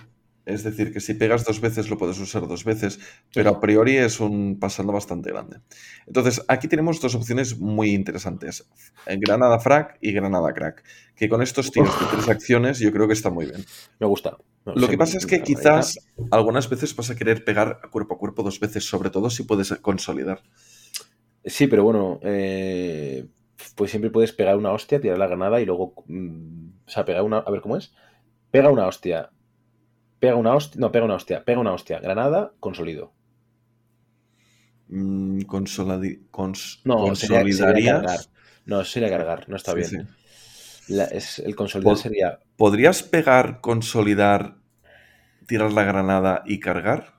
Es 0.45 0.65
decir, 0.65 0.93
que 0.93 1.01
si 1.01 1.15
pegas 1.15 1.45
dos 1.45 1.61
veces 1.61 1.89
lo 1.89 1.97
puedes 1.97 2.19
usar 2.19 2.49
dos 2.49 2.65
veces, 2.65 2.99
pero 3.33 3.51
a 3.51 3.61
priori 3.61 3.97
es 3.97 4.19
un 4.19 4.59
pasando 4.59 4.93
bastante 4.93 5.31
grande. 5.31 5.59
Entonces, 6.07 6.43
aquí 6.49 6.67
tenemos 6.67 7.01
dos 7.01 7.15
opciones 7.15 7.59
muy 7.59 7.91
interesantes. 7.95 8.69
eh, 9.07 9.17
Granada 9.21 9.61
Frag 9.61 9.99
y 10.01 10.13
Granada 10.13 10.53
Crack. 10.53 10.83
Que 11.15 11.29
con 11.29 11.43
estos 11.43 11.71
tiros 11.71 11.99
de 12.01 12.07
tres 12.07 12.29
acciones 12.29 12.81
yo 12.81 12.91
creo 12.93 13.07
que 13.07 13.13
está 13.13 13.31
muy 13.31 13.47
bien. 13.47 13.65
Me 14.01 14.07
gusta. 14.07 14.37
No, 14.65 14.75
Lo 14.75 14.89
que 14.89 14.99
pasa 14.99 15.19
es 15.19 15.27
que 15.27 15.43
quizás 15.43 15.99
algunas 16.31 16.69
veces 16.69 16.95
vas 16.97 17.11
a 17.11 17.15
querer 17.17 17.45
pegar 17.45 17.81
cuerpo 17.91 18.15
a 18.15 18.19
cuerpo 18.19 18.43
dos 18.43 18.59
veces, 18.59 18.85
sobre 18.85 19.11
todo 19.11 19.31
si 19.31 19.45
puedes 19.45 19.73
consolidar. 19.81 20.43
Sí, 21.45 21.67
pero 21.67 21.85
bueno, 21.85 22.19
eh, 22.23 23.27
pues 23.77 23.91
siempre 23.91 24.11
puedes 24.11 24.33
pegar 24.33 24.57
una 24.57 24.73
hostia, 24.73 25.01
tirar 25.01 25.19
la 25.19 25.27
granada 25.27 25.61
y 25.61 25.67
luego. 25.67 25.95
mm, 26.07 26.69
o 26.87 26.91
sea, 26.91 27.05
pegar 27.05 27.23
una. 27.23 27.39
A 27.39 27.51
ver 27.51 27.61
cómo 27.61 27.77
es. 27.77 27.93
Pega 28.51 28.71
una 28.71 28.87
hostia. 28.87 29.31
Pega 30.23 30.37
una 30.37 30.55
hostia. 30.55 30.81
No, 30.81 30.93
pega 30.93 31.05
una 31.05 31.15
hostia. 31.15 31.45
Pega 31.45 31.59
una 31.61 31.73
hostia. 31.73 31.99
Granada, 31.99 32.53
consolido. 32.61 33.13
Mm, 34.89 35.41
cons- 35.43 36.81
No, 36.85 37.15
sería, 37.17 37.17
sería 37.17 37.41
consolidarías. 37.43 38.03
cargar. 38.03 38.21
No, 38.67 38.85
sería 38.85 39.09
cargar, 39.11 39.49
no 39.49 39.57
está 39.57 39.73
Sí, 39.73 39.79
bien. 39.79 39.91
sí. 40.87 40.95
La- 40.95 41.07
es- 41.07 41.41
el 41.41 41.57
consolidar 41.57 41.95
Pod- 41.95 42.03
sería. 42.03 42.39
¿Podrías 42.57 43.03
pegar, 43.03 43.61
consolidar, 43.61 44.59
tirar 45.49 45.73
la 45.73 45.83
granada 45.83 46.43
y 46.47 46.61
cargar? 46.61 47.15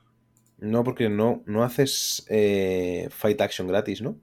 No, 0.59 0.85
porque 0.85 1.09
no, 1.09 1.43
no 1.45 1.63
haces 1.65 2.25
eh, 2.29 3.09
fight 3.11 3.41
action 3.41 3.67
gratis, 3.67 4.01
¿no? 4.01 4.15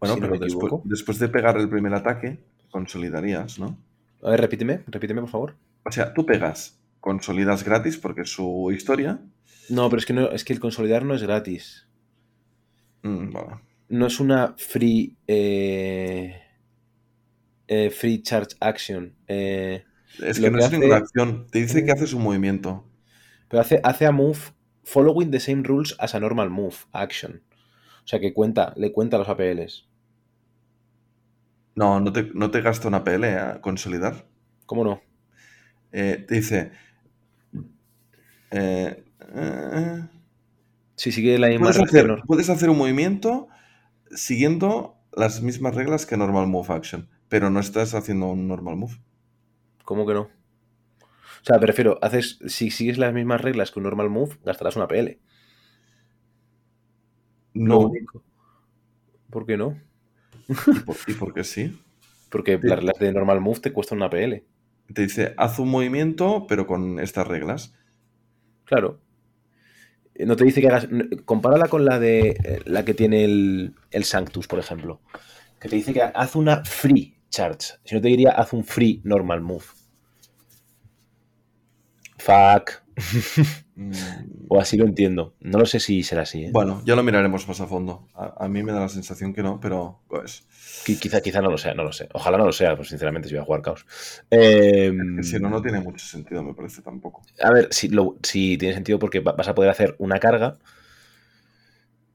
Bueno, 0.00 0.16
Si 0.16 0.20
pero 0.20 0.38
después, 0.38 0.72
después 0.84 1.18
de 1.20 1.28
pegar 1.28 1.56
el 1.56 1.68
primer 1.68 1.94
ataque, 1.94 2.42
consolidarías, 2.72 3.60
¿no? 3.60 3.78
A 4.24 4.30
ver, 4.30 4.40
repíteme, 4.40 4.82
repíteme, 4.88 5.20
por 5.20 5.30
favor. 5.30 5.56
O 5.84 5.92
sea, 5.92 6.12
tú 6.12 6.26
pegas, 6.26 6.81
consolidas 7.02 7.64
gratis 7.64 7.98
porque 7.98 8.22
es 8.22 8.30
su 8.30 8.72
historia. 8.72 9.20
No, 9.68 9.88
pero 9.90 9.98
es 9.98 10.06
que 10.06 10.12
no, 10.12 10.30
es 10.30 10.44
que 10.44 10.52
el 10.52 10.60
consolidar 10.60 11.04
no 11.04 11.14
es 11.16 11.22
gratis. 11.24 11.88
Mm, 13.04 13.32
vale. 13.32 13.60
no 13.88 14.06
es 14.06 14.20
una 14.20 14.54
free. 14.56 15.16
eh, 15.26 16.40
eh, 17.68 17.90
free 17.90 18.22
charge 18.22 18.56
action. 18.60 19.14
eh, 19.28 19.84
Es 20.18 20.40
que 20.40 20.50
no 20.50 20.58
que 20.58 20.64
es 20.64 20.70
ninguna 20.72 20.96
acción. 20.96 21.46
Te 21.50 21.60
dice 21.60 21.84
que 21.84 21.92
haces 21.92 22.12
un 22.12 22.22
movimiento. 22.22 22.84
pero 23.48 23.60
hace, 23.60 23.80
hace 23.84 24.06
a 24.06 24.12
move 24.12 24.38
following 24.84 25.30
the 25.30 25.40
same 25.40 25.62
rules 25.62 25.94
as 25.98 26.14
a 26.14 26.20
normal 26.20 26.50
move 26.50 26.76
action. 26.92 27.42
O 28.04 28.08
sea 28.08 28.20
que 28.20 28.32
cuenta, 28.34 28.72
le 28.76 28.92
cuenta 28.92 29.18
los 29.18 29.28
APLs. 29.28 29.88
No, 31.74 32.00
no 32.00 32.12
te, 32.14 32.30
no 32.34 32.50
te 32.50 32.62
gasta 32.62 32.88
una 32.88 33.04
PL 33.04 33.36
a 33.38 33.60
consolidar. 33.60 34.26
¿Cómo 34.66 34.84
no? 34.84 35.02
Eh, 35.92 36.24
te 36.26 36.34
dice. 36.36 36.72
Eh, 38.52 39.04
eh, 39.34 40.08
Si 40.96 41.12
sigue 41.12 41.38
la 41.38 41.48
misma 41.48 41.72
puedes, 41.72 41.82
hacer, 41.82 42.22
puedes 42.26 42.50
hacer 42.50 42.70
un 42.70 42.78
movimiento 42.78 43.48
siguiendo 44.10 44.96
las 45.12 45.42
mismas 45.42 45.74
reglas 45.74 46.06
que 46.06 46.16
normal 46.16 46.46
move 46.46 46.72
action, 46.72 47.08
pero 47.28 47.50
no 47.50 47.60
estás 47.60 47.94
haciendo 47.94 48.28
un 48.28 48.48
normal 48.48 48.76
move. 48.76 49.00
¿Cómo 49.84 50.06
que 50.06 50.14
no? 50.14 50.22
O 50.22 51.44
sea, 51.44 51.58
prefiero, 51.58 51.98
haces, 52.02 52.38
si 52.46 52.70
sigues 52.70 52.98
las 52.98 53.12
mismas 53.12 53.40
reglas 53.40 53.70
que 53.72 53.80
un 53.80 53.84
normal 53.84 54.10
move, 54.10 54.38
gastarás 54.44 54.76
una 54.76 54.86
PL. 54.88 55.20
No, 57.54 57.78
único. 57.80 58.22
¿Por 59.30 59.46
qué 59.46 59.56
no? 59.56 59.78
¿y 60.48 60.80
por, 60.80 60.96
y 61.06 61.14
por 61.14 61.34
qué 61.34 61.44
sí? 61.44 61.78
Porque 62.30 62.58
Sí. 62.60 62.66
las 62.68 62.78
reglas 62.78 62.98
de 62.98 63.12
normal 63.12 63.40
move 63.40 63.60
te 63.60 63.72
cuestan 63.72 63.98
una 63.98 64.10
PL. 64.10 64.44
Te 64.92 65.02
dice, 65.02 65.34
haz 65.36 65.58
un 65.58 65.70
movimiento, 65.70 66.46
pero 66.48 66.66
con 66.66 66.98
estas 66.98 67.26
reglas. 67.26 67.74
Claro. 68.64 69.00
Eh, 70.14 70.26
No 70.26 70.36
te 70.36 70.44
dice 70.44 70.60
que 70.60 70.68
hagas. 70.68 70.88
Compárala 71.24 71.68
con 71.68 71.84
la 71.84 71.98
de 71.98 72.30
eh, 72.30 72.60
la 72.66 72.84
que 72.84 72.94
tiene 72.94 73.24
el, 73.24 73.74
el 73.90 74.04
Sanctus, 74.04 74.46
por 74.46 74.58
ejemplo. 74.58 75.00
Que 75.60 75.68
te 75.68 75.76
dice 75.76 75.92
que 75.92 76.02
haz 76.02 76.36
una 76.36 76.64
free 76.64 77.16
charge. 77.30 77.74
Si 77.84 77.94
no 77.94 78.00
te 78.00 78.08
diría, 78.08 78.32
haz 78.32 78.52
un 78.52 78.64
free 78.64 79.00
normal 79.04 79.40
move. 79.40 79.64
Fuck. 82.18 82.82
O 84.48 84.60
así 84.60 84.76
lo 84.76 84.84
entiendo. 84.84 85.34
No 85.40 85.58
lo 85.58 85.66
sé 85.66 85.80
si 85.80 86.02
será 86.02 86.22
así. 86.22 86.44
¿eh? 86.44 86.50
Bueno, 86.52 86.82
ya 86.84 86.94
lo 86.94 87.02
miraremos 87.02 87.48
más 87.48 87.60
a 87.60 87.66
fondo. 87.66 88.06
A, 88.14 88.44
a 88.44 88.48
mí 88.48 88.62
me 88.62 88.72
da 88.72 88.80
la 88.80 88.88
sensación 88.88 89.32
que 89.32 89.42
no, 89.42 89.60
pero 89.60 90.00
pues, 90.08 90.44
Qui- 90.84 90.98
Quizá, 90.98 91.20
quizá 91.22 91.40
no 91.40 91.50
lo 91.50 91.56
sea, 91.58 91.74
no 91.74 91.82
lo 91.84 91.92
sé. 91.92 92.08
Ojalá 92.12 92.36
no 92.38 92.44
lo 92.44 92.52
sea, 92.52 92.76
pues 92.76 92.88
sinceramente, 92.88 93.28
si 93.28 93.34
voy 93.34 93.42
a 93.42 93.46
jugar 93.46 93.62
caos. 93.62 93.86
Eh, 94.30 94.92
que 95.16 95.22
si 95.22 95.38
no, 95.38 95.48
no 95.48 95.62
tiene 95.62 95.80
mucho 95.80 96.04
sentido, 96.06 96.42
me 96.42 96.54
parece 96.54 96.82
tampoco. 96.82 97.22
A 97.40 97.50
ver, 97.50 97.68
si, 97.70 97.88
lo- 97.88 98.16
si 98.22 98.58
tiene 98.58 98.74
sentido 98.74 98.98
porque 98.98 99.20
va- 99.20 99.32
vas 99.32 99.48
a 99.48 99.54
poder 99.54 99.70
hacer 99.70 99.94
una 99.98 100.18
carga. 100.18 100.58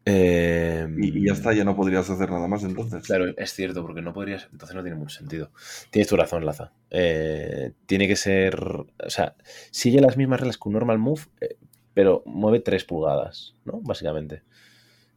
Eh, 0.09 0.87
Y, 0.97 1.19
y 1.19 1.25
ya 1.25 1.33
está, 1.33 1.53
ya 1.53 1.63
no 1.63 1.75
podrías 1.75 2.09
hacer 2.09 2.29
nada 2.29 2.47
más 2.47 2.63
entonces. 2.63 3.05
Claro, 3.05 3.25
es 3.35 3.53
cierto, 3.53 3.81
porque 3.81 4.01
no 4.01 4.13
podrías. 4.13 4.47
Entonces 4.51 4.75
no 4.75 4.81
tiene 4.81 4.97
mucho 4.97 5.17
sentido. 5.17 5.51
Tienes 5.89 6.07
tu 6.07 6.15
razón, 6.15 6.45
Laza. 6.45 6.71
Eh, 6.89 7.73
tiene 7.85 8.07
que 8.07 8.15
ser. 8.15 8.55
O 8.59 9.09
sea, 9.09 9.35
sigue 9.71 10.01
las 10.01 10.17
mismas 10.17 10.39
reglas 10.39 10.57
que 10.57 10.69
un 10.69 10.73
normal 10.73 10.99
move, 10.99 11.21
eh, 11.41 11.57
pero 11.93 12.23
mueve 12.25 12.59
3 12.59 12.85
pulgadas, 12.85 13.55
¿no? 13.65 13.81
Básicamente. 13.81 14.43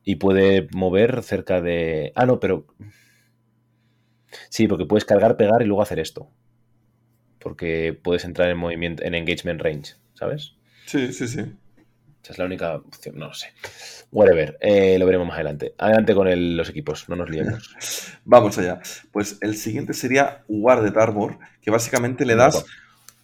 Y 0.05 0.17
puede 0.17 0.69
mover 0.73 1.23
cerca 1.23 1.61
de. 1.61 2.13
Ah, 2.17 2.27
no, 2.27 2.41
pero. 2.41 2.67
Sí, 4.49 4.69
porque 4.69 4.87
puedes 4.87 5.05
cargar, 5.05 5.37
pegar 5.37 5.63
y 5.63 5.67
luego 5.67 5.83
hacer 5.83 5.99
esto. 5.99 6.31
Porque 7.39 7.99
puedes 8.01 8.25
entrar 8.25 8.51
en 8.51 8.59
movimiento, 8.59 9.03
en 9.03 9.15
engagement 9.15 9.61
range, 9.63 9.95
¿sabes? 10.15 10.55
Sí, 10.85 11.13
sí, 11.13 11.27
sí. 11.29 11.41
Esa 12.23 12.33
es 12.33 12.39
la 12.39 12.45
única 12.45 12.77
opción, 12.77 13.17
no 13.19 13.29
lo 13.29 13.35
sé. 13.35 13.49
Whatever, 14.13 14.59
eh, 14.61 14.99
lo 14.99 15.07
veremos 15.07 15.27
más 15.27 15.37
adelante. 15.37 15.75
Adelante 15.79 16.15
con 16.15 16.29
el- 16.29 16.57
los 16.57 16.69
equipos, 16.69 17.09
no 17.09 17.17
nos 17.17 17.31
liemos. 17.31 17.75
Vamos 18.25 18.59
allá. 18.59 18.81
Pues 19.13 19.39
el 19.41 19.57
siguiente 19.57 19.95
sería 19.95 20.45
Guarded 20.49 20.97
Armor, 20.97 21.39
que 21.63 21.71
básicamente 21.71 22.27
le 22.27 22.35
das 22.37 22.65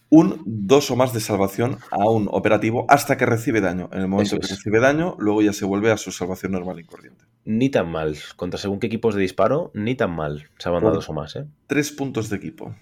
un 0.09 0.41
2 0.45 0.89
o 0.91 0.95
más 0.95 1.13
de 1.13 1.19
salvación 1.19 1.77
a 1.91 2.09
un 2.09 2.27
operativo 2.31 2.85
hasta 2.87 3.17
que 3.17 3.25
recibe 3.25 3.59
daño. 3.61 3.89
En 3.91 3.99
el 3.99 4.07
momento 4.07 4.35
Eso 4.35 4.39
que 4.39 4.45
es. 4.45 4.51
recibe 4.57 4.79
daño, 4.79 5.15
luego 5.19 5.41
ya 5.41 5.51
se 5.53 5.65
vuelve 5.65 5.91
a 5.91 5.97
su 5.97 6.11
salvación 6.11 6.53
normal 6.53 6.79
y 6.79 6.85
corriente. 6.85 7.25
Ni 7.45 7.69
tan 7.69 7.91
mal. 7.91 8.17
Contra 8.37 8.57
según 8.57 8.79
qué 8.79 8.87
equipos 8.87 9.15
de 9.15 9.21
disparo, 9.21 9.69
ni 9.73 9.95
tan 9.95 10.11
mal. 10.15 10.49
Se 10.57 10.69
van 10.69 10.81
Por- 10.81 10.93
dos 10.93 11.09
o 11.09 11.13
más, 11.13 11.35
¿eh? 11.35 11.45
Tres 11.67 11.91
puntos 11.91 12.29
de 12.29 12.37
equipo. 12.37 12.73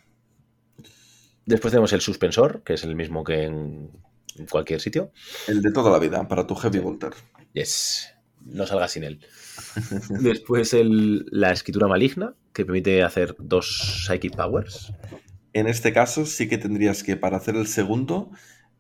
Después 1.46 1.72
tenemos 1.72 1.94
el 1.94 2.02
suspensor, 2.02 2.62
que 2.64 2.74
es 2.74 2.84
el 2.84 2.96
mismo 2.96 3.24
que 3.24 3.44
en 3.44 3.90
en 4.38 4.46
cualquier 4.48 4.80
sitio. 4.82 5.12
El 5.48 5.62
de 5.62 5.72
toda 5.72 5.92
la 5.92 6.00
vida, 6.00 6.28
para 6.28 6.46
tu 6.48 6.56
Heavy 6.56 6.80
Volter. 6.80 7.14
Yes. 7.54 8.10
No 8.46 8.66
salgas 8.68 8.92
sin 8.92 9.04
él. 9.04 9.20
Después 10.22 10.74
el- 10.74 11.26
la 11.32 11.52
escritura 11.52 11.88
maligna, 11.88 12.36
que 12.54 12.66
permite 12.66 13.04
hacer 13.04 13.36
dos 13.40 14.06
Psychic 14.06 14.36
Powers. 14.36 14.94
En 15.54 15.68
este 15.68 15.94
caso, 15.94 16.26
sí 16.26 16.48
que 16.50 16.58
tendrías 16.58 17.02
que, 17.04 17.16
para 17.16 17.38
hacer 17.38 17.56
el 17.56 17.68
segundo, 17.68 18.30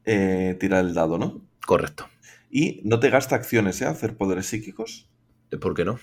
eh, 0.03 0.55
tirar 0.59 0.85
el 0.85 0.93
dado, 0.93 1.17
¿no? 1.17 1.41
Correcto. 1.65 2.07
Y 2.51 2.81
no 2.83 2.99
te 2.99 3.09
gasta 3.09 3.35
acciones, 3.35 3.81
¿eh? 3.81 3.85
Hacer 3.85 4.17
poderes 4.17 4.45
psíquicos. 4.47 5.09
¿Por 5.59 5.73
qué 5.73 5.85
no? 5.85 5.99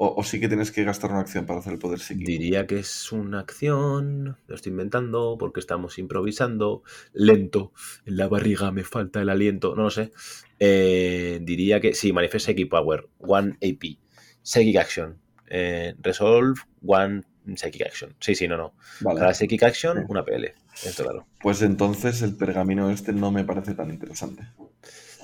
O, 0.00 0.14
o 0.16 0.22
sí 0.22 0.38
que 0.38 0.46
tienes 0.46 0.70
que 0.70 0.84
gastar 0.84 1.10
una 1.10 1.20
acción 1.20 1.44
para 1.44 1.58
hacer 1.58 1.72
el 1.72 1.80
poder 1.80 1.98
psíquico. 1.98 2.30
Diría 2.30 2.68
que 2.68 2.78
es 2.78 3.10
una 3.10 3.40
acción. 3.40 4.36
Lo 4.46 4.54
estoy 4.54 4.70
inventando 4.70 5.36
porque 5.40 5.58
estamos 5.58 5.98
improvisando. 5.98 6.84
Lento. 7.12 7.72
En 8.06 8.16
la 8.16 8.28
barriga 8.28 8.70
me 8.70 8.84
falta 8.84 9.20
el 9.20 9.28
aliento. 9.28 9.74
No 9.74 9.82
lo 9.82 9.90
sé. 9.90 10.12
Eh, 10.60 11.40
diría 11.42 11.80
que 11.80 11.94
sí, 11.94 12.12
Manifest 12.12 12.46
Psychic 12.46 12.68
Power. 12.68 13.08
One 13.18 13.58
AP. 13.60 13.98
Psychic 14.40 14.76
Action. 14.76 15.18
Eh, 15.48 15.96
resolve 16.00 16.60
One 16.86 17.24
Psychic 17.56 17.82
Action. 17.84 18.14
Sí, 18.20 18.36
sí, 18.36 18.46
no, 18.46 18.56
no. 18.56 18.74
Vale. 19.00 19.18
Cada 19.18 19.34
Psychic 19.34 19.64
Action, 19.64 20.06
una 20.08 20.24
PL. 20.24 20.54
Esto 20.84 21.02
claro. 21.02 21.26
Pues 21.40 21.60
entonces 21.62 22.22
el 22.22 22.36
pergamino 22.36 22.88
este 22.90 23.12
no 23.12 23.32
me 23.32 23.42
parece 23.42 23.74
tan 23.74 23.90
interesante. 23.90 24.44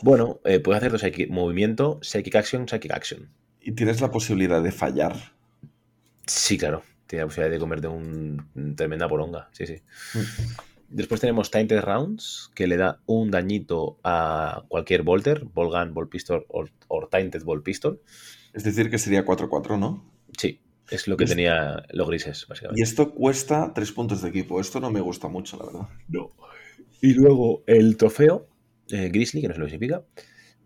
Bueno, 0.02 0.40
eh, 0.44 0.58
puedes 0.58 0.82
hacer 0.82 0.90
dos 0.90 1.02
movimiento, 1.30 2.00
Psychic 2.02 2.34
Action, 2.34 2.66
Psychic 2.66 2.90
Action. 2.90 3.30
Y 3.64 3.72
tienes 3.72 4.00
la 4.00 4.10
posibilidad 4.10 4.62
de 4.62 4.72
fallar. 4.72 5.16
Sí, 6.26 6.58
claro. 6.58 6.82
Tiene 7.06 7.22
la 7.22 7.26
posibilidad 7.28 7.52
de 7.52 7.58
comerte 7.58 7.86
un, 7.88 8.46
un 8.54 8.76
tremenda 8.76 9.08
poronga. 9.08 9.48
Sí, 9.52 9.66
sí. 9.66 9.76
Mm. 10.14 10.20
Después 10.90 11.20
tenemos 11.20 11.50
Tainted 11.50 11.80
Rounds, 11.80 12.50
que 12.54 12.66
le 12.66 12.76
da 12.76 13.00
un 13.06 13.30
dañito 13.30 13.98
a 14.04 14.64
cualquier 14.68 15.02
Volter, 15.02 15.44
Volgun, 15.44 15.92
Ball 15.94 16.08
Pistol 16.08 16.46
o 16.48 17.08
Tainted 17.08 17.42
Ball 17.42 17.62
Pistol. 17.62 18.00
Es 18.52 18.62
decir, 18.64 18.90
que 18.90 18.98
sería 18.98 19.24
4-4, 19.24 19.78
¿no? 19.78 20.04
Sí, 20.38 20.60
es 20.90 21.08
lo 21.08 21.16
que 21.16 21.24
Y 21.24 21.26
tenía 21.26 21.82
los 21.90 22.08
grises, 22.08 22.44
Y 22.44 22.48
básicamente. 22.50 22.82
esto 22.82 23.10
cuesta 23.12 23.72
3 23.74 23.92
puntos 23.92 24.22
de 24.22 24.28
equipo. 24.28 24.60
Esto 24.60 24.78
no 24.78 24.90
me 24.90 25.00
gusta 25.00 25.26
mucho, 25.28 25.56
la 25.56 25.64
verdad. 25.66 25.88
No. 26.08 26.30
Y 27.00 27.14
luego 27.14 27.64
el 27.66 27.96
trofeo, 27.96 28.46
eh, 28.90 29.08
Grizzly, 29.12 29.40
que 29.40 29.48
no 29.48 29.54
sé 29.54 29.60
lo 29.60 29.66
que 29.66 29.72
significa. 29.72 30.02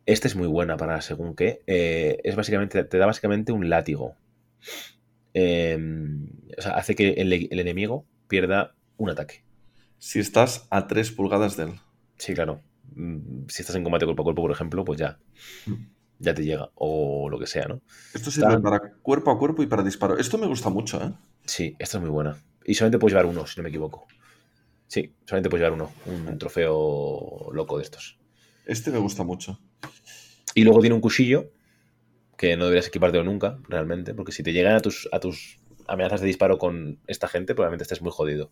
Este 0.08 0.26
es 0.26 0.36
muy 0.36 0.46
buena 0.48 0.78
para 0.78 1.02
según 1.02 1.36
qué. 1.36 1.60
eh, 1.66 2.18
es 2.24 2.34
básicamente, 2.34 2.82
te 2.84 2.96
da 2.96 3.04
básicamente 3.04 3.52
un 3.52 3.68
látigo. 3.68 4.16
Eh, 5.34 5.78
o 6.56 6.62
sea, 6.62 6.72
hace 6.72 6.94
que 6.94 7.10
el, 7.10 7.30
el 7.32 7.60
enemigo 7.60 8.06
pierda 8.26 8.74
un 8.96 9.10
ataque. 9.10 9.44
Si 9.98 10.18
estás 10.18 10.66
a 10.70 10.86
3 10.86 11.12
pulgadas 11.12 11.56
de 11.58 11.64
él. 11.64 11.72
Sí, 12.16 12.32
claro. 12.32 12.62
Mm, 12.94 13.46
Si 13.48 13.60
estás 13.62 13.76
en 13.76 13.82
combate 13.84 14.06
cuerpo 14.06 14.22
a 14.22 14.24
cuerpo, 14.24 14.42
por 14.42 14.50
ejemplo, 14.50 14.82
pues 14.84 14.98
ya. 14.98 15.18
Mm. 15.66 15.74
Ya 16.20 16.32
te 16.34 16.42
llega. 16.42 16.70
O 16.74 17.28
lo 17.28 17.38
que 17.38 17.46
sea, 17.46 17.66
¿no? 17.66 17.82
Esto 18.14 18.30
sirve 18.30 18.58
para 18.60 18.80
cuerpo 19.02 19.30
a 19.30 19.38
cuerpo 19.38 19.62
y 19.62 19.66
para 19.66 19.82
disparo. 19.82 20.16
Esto 20.16 20.38
me 20.38 20.46
gusta 20.46 20.70
mucho, 20.70 21.02
¿eh? 21.04 21.12
Sí, 21.44 21.76
esta 21.78 21.98
es 21.98 22.02
muy 22.02 22.10
buena. 22.10 22.38
Y 22.64 22.74
solamente 22.74 22.98
puedes 22.98 23.12
llevar 23.12 23.26
uno, 23.26 23.46
si 23.46 23.60
no 23.60 23.62
me 23.62 23.68
equivoco. 23.68 24.06
Sí, 24.86 25.12
solamente 25.26 25.50
puedes 25.50 25.64
llevar 25.64 25.74
uno. 25.80 25.92
Un 26.06 26.38
trofeo 26.38 27.50
loco 27.52 27.76
de 27.76 27.82
estos. 27.84 28.18
Este 28.64 28.90
me 28.90 28.98
gusta 28.98 29.22
mucho. 29.22 29.60
Y 30.58 30.64
luego 30.64 30.80
tiene 30.80 30.96
un 30.96 31.00
cuchillo, 31.00 31.52
que 32.36 32.56
no 32.56 32.64
deberías 32.64 32.88
equipártelo 32.88 33.22
nunca, 33.22 33.60
realmente, 33.68 34.12
porque 34.12 34.32
si 34.32 34.42
te 34.42 34.52
llegan 34.52 34.74
a 34.74 34.80
tus, 34.80 35.08
a 35.12 35.20
tus 35.20 35.60
amenazas 35.86 36.20
de 36.20 36.26
disparo 36.26 36.58
con 36.58 36.98
esta 37.06 37.28
gente, 37.28 37.54
probablemente 37.54 37.84
estés 37.84 38.02
muy 38.02 38.10
jodido. 38.10 38.50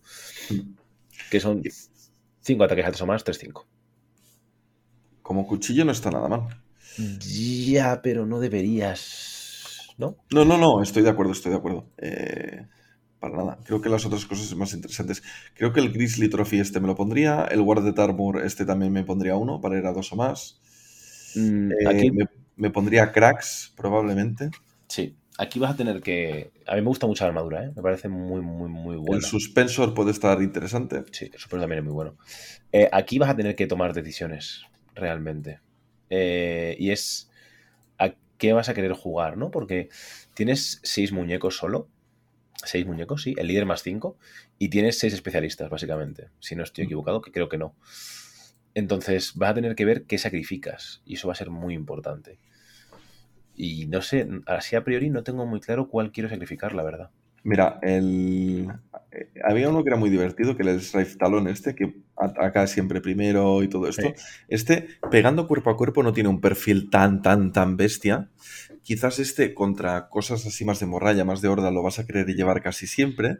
Que 1.29 1.41
son 1.41 1.61
5 2.39 2.63
ataques 2.63 2.85
altos 2.85 3.01
o 3.01 3.05
más, 3.05 3.25
3-5. 3.25 3.65
Como 5.21 5.45
cuchillo 5.47 5.83
no 5.83 5.91
está 5.91 6.09
nada 6.09 6.29
mal. 6.29 6.63
Ya, 7.19 8.01
pero 8.01 8.25
no 8.25 8.39
deberías. 8.39 9.89
¿No? 9.97 10.15
No, 10.31 10.45
no, 10.45 10.57
no, 10.57 10.81
estoy 10.81 11.03
de 11.03 11.09
acuerdo, 11.09 11.33
estoy 11.33 11.51
de 11.51 11.57
acuerdo. 11.57 11.89
Eh, 11.97 12.67
para 13.19 13.35
nada. 13.35 13.59
Creo 13.65 13.81
que 13.81 13.89
las 13.89 14.05
otras 14.05 14.25
cosas 14.25 14.45
son 14.45 14.59
más 14.59 14.73
interesantes. 14.73 15.23
Creo 15.55 15.73
que 15.73 15.81
el 15.81 15.91
Grizzly 15.91 16.29
Trophy 16.29 16.61
este 16.61 16.79
me 16.79 16.87
lo 16.87 16.95
pondría. 16.95 17.43
El 17.51 17.63
Guarded 17.63 17.99
Armor 17.99 18.45
este 18.45 18.65
también 18.65 18.93
me 18.93 19.03
pondría 19.03 19.35
uno 19.35 19.59
para 19.59 19.77
ir 19.77 19.85
a 19.85 19.91
dos 19.91 20.13
o 20.13 20.15
más. 20.15 20.61
Mm, 21.35 21.71
Eh, 21.71 21.87
aquí, 21.87 22.11
me, 22.11 22.25
me 22.55 22.69
pondría 22.71 23.11
Cracks, 23.11 23.73
probablemente. 23.75 24.49
sí, 24.87 25.15
aquí 25.37 25.59
vas 25.59 25.71
a 25.71 25.77
tener 25.77 26.01
que. 26.01 26.51
A 26.67 26.75
mí 26.75 26.81
me 26.81 26.87
gusta 26.87 27.07
mucho 27.07 27.23
la 27.23 27.29
armadura, 27.29 27.65
¿eh? 27.65 27.71
Me 27.75 27.81
parece 27.81 28.09
muy, 28.09 28.41
muy, 28.41 28.69
muy 28.69 28.95
buena. 28.97 29.17
El 29.17 29.23
Suspensor 29.23 29.93
puede 29.93 30.11
estar 30.11 30.41
interesante. 30.41 31.03
Sí, 31.11 31.29
el 31.33 31.39
super 31.39 31.59
también 31.59 31.79
es 31.79 31.85
muy 31.85 31.93
bueno. 31.93 32.17
Eh, 32.71 32.89
aquí 32.91 33.19
vas 33.19 33.29
a 33.29 33.35
tener 33.35 33.55
que 33.55 33.67
tomar 33.67 33.93
decisiones, 33.93 34.63
realmente. 34.95 35.61
Eh, 36.09 36.75
y 36.79 36.91
es. 36.91 37.29
a- 37.99 38.15
qué 38.37 38.53
vas 38.53 38.69
a 38.69 38.73
querer 38.75 38.93
jugar, 38.93 39.37
¿no? 39.37 39.51
Porque 39.51 39.89
tienes 40.35 40.79
seis 40.83 41.11
muñecos 41.13 41.57
solo. 41.57 41.89
Seis 42.65 42.85
muñecos, 42.87 43.23
sí. 43.23 43.35
El 43.37 43.47
líder 43.47 43.65
más 43.65 43.83
cinco. 43.83 44.17
Y 44.59 44.69
tienes 44.69 44.99
seis 44.99 45.13
especialistas, 45.13 45.69
básicamente. 45.69 46.29
Si 46.39 46.55
no 46.55 46.63
estoy 46.63 46.85
equivocado, 46.85 47.21
que 47.21 47.31
creo 47.31 47.49
que 47.49 47.57
no. 47.57 47.75
Entonces 48.77 49.33
vas 49.33 49.49
a 49.49 49.53
tener 49.55 49.73
que 49.73 49.85
ver 49.85 50.03
qué 50.03 50.19
sacrificas. 50.19 51.01
Y 51.03 51.15
eso 51.15 51.27
va 51.27 51.33
a 51.33 51.35
ser 51.35 51.49
muy 51.49 51.73
importante. 51.73 52.37
Y 53.55 53.87
no 53.87 54.03
sé, 54.03 54.29
así 54.45 54.75
a 54.75 54.83
priori 54.83 55.09
no 55.09 55.23
tengo 55.23 55.47
muy 55.47 55.59
claro 55.59 55.89
cuál 55.89 56.11
quiero 56.11 56.29
sacrificar, 56.29 56.75
la 56.75 56.83
verdad. 56.83 57.09
Mira, 57.43 57.79
el... 57.81 58.71
eh, 59.11 59.31
había 59.43 59.69
uno 59.69 59.83
que 59.83 59.89
era 59.89 59.97
muy 59.97 60.11
divertido, 60.11 60.55
que 60.55 60.61
era 60.61 60.73
el 60.73 60.81
Strife 60.81 61.17
Talon 61.17 61.47
este, 61.47 61.73
que 61.73 61.95
ataca 62.15 62.67
siempre 62.67 63.01
primero 63.01 63.63
y 63.63 63.67
todo 63.67 63.87
esto. 63.87 64.13
Sí. 64.15 64.23
Este, 64.47 64.87
pegando 65.09 65.47
cuerpo 65.47 65.71
a 65.71 65.75
cuerpo, 65.75 66.03
no 66.03 66.13
tiene 66.13 66.29
un 66.29 66.39
perfil 66.39 66.91
tan, 66.91 67.23
tan, 67.23 67.51
tan 67.51 67.77
bestia. 67.77 68.29
Quizás 68.83 69.17
este 69.17 69.55
contra 69.55 70.07
cosas 70.07 70.45
así 70.45 70.65
más 70.65 70.79
de 70.79 70.85
morralla, 70.85 71.25
más 71.25 71.41
de 71.41 71.47
horda, 71.47 71.71
lo 71.71 71.81
vas 71.81 71.97
a 71.97 72.05
querer 72.05 72.27
llevar 72.27 72.61
casi 72.61 72.85
siempre. 72.85 73.39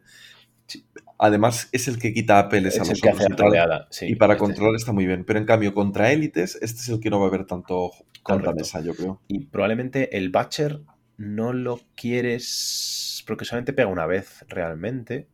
Además, 1.20 1.70
es 1.72 1.88
el 1.88 1.98
que 1.98 2.14
quita 2.14 2.38
apeles 2.40 2.76
a 2.76 2.80
los 2.80 2.90
el 2.90 3.02
que 3.02 3.10
hace 3.10 3.26
y. 3.26 3.88
Sí, 3.90 4.16
para 4.16 4.34
este. 4.34 4.40
controlar 4.46 4.76
está 4.76 4.92
muy 4.92 5.06
bien. 5.08 5.24
Pero 5.26 5.40
en 5.40 5.46
cambio, 5.46 5.74
contra 5.74 6.12
élites, 6.12 6.56
este 6.62 6.82
es 6.82 6.90
el 6.90 7.00
que 7.00 7.10
no 7.10 7.20
va 7.20 7.26
a 7.26 7.30
haber 7.30 7.46
tanto, 7.46 7.92
tanta 8.26 8.52
Correcto. 8.52 8.56
mesa, 8.56 8.82
yo 8.82 8.94
creo. 8.96 9.22
Y 9.28 9.46
probablemente 9.46 10.16
el 10.18 10.30
Batcher 10.30 10.82
no 11.18 11.54
lo 11.54 11.80
quieres 11.96 13.24
porque 13.26 13.46
solamente 13.46 13.74
pega 13.74 13.90
una 13.90 14.06
vez 14.06 14.46
realmente, 14.48 15.28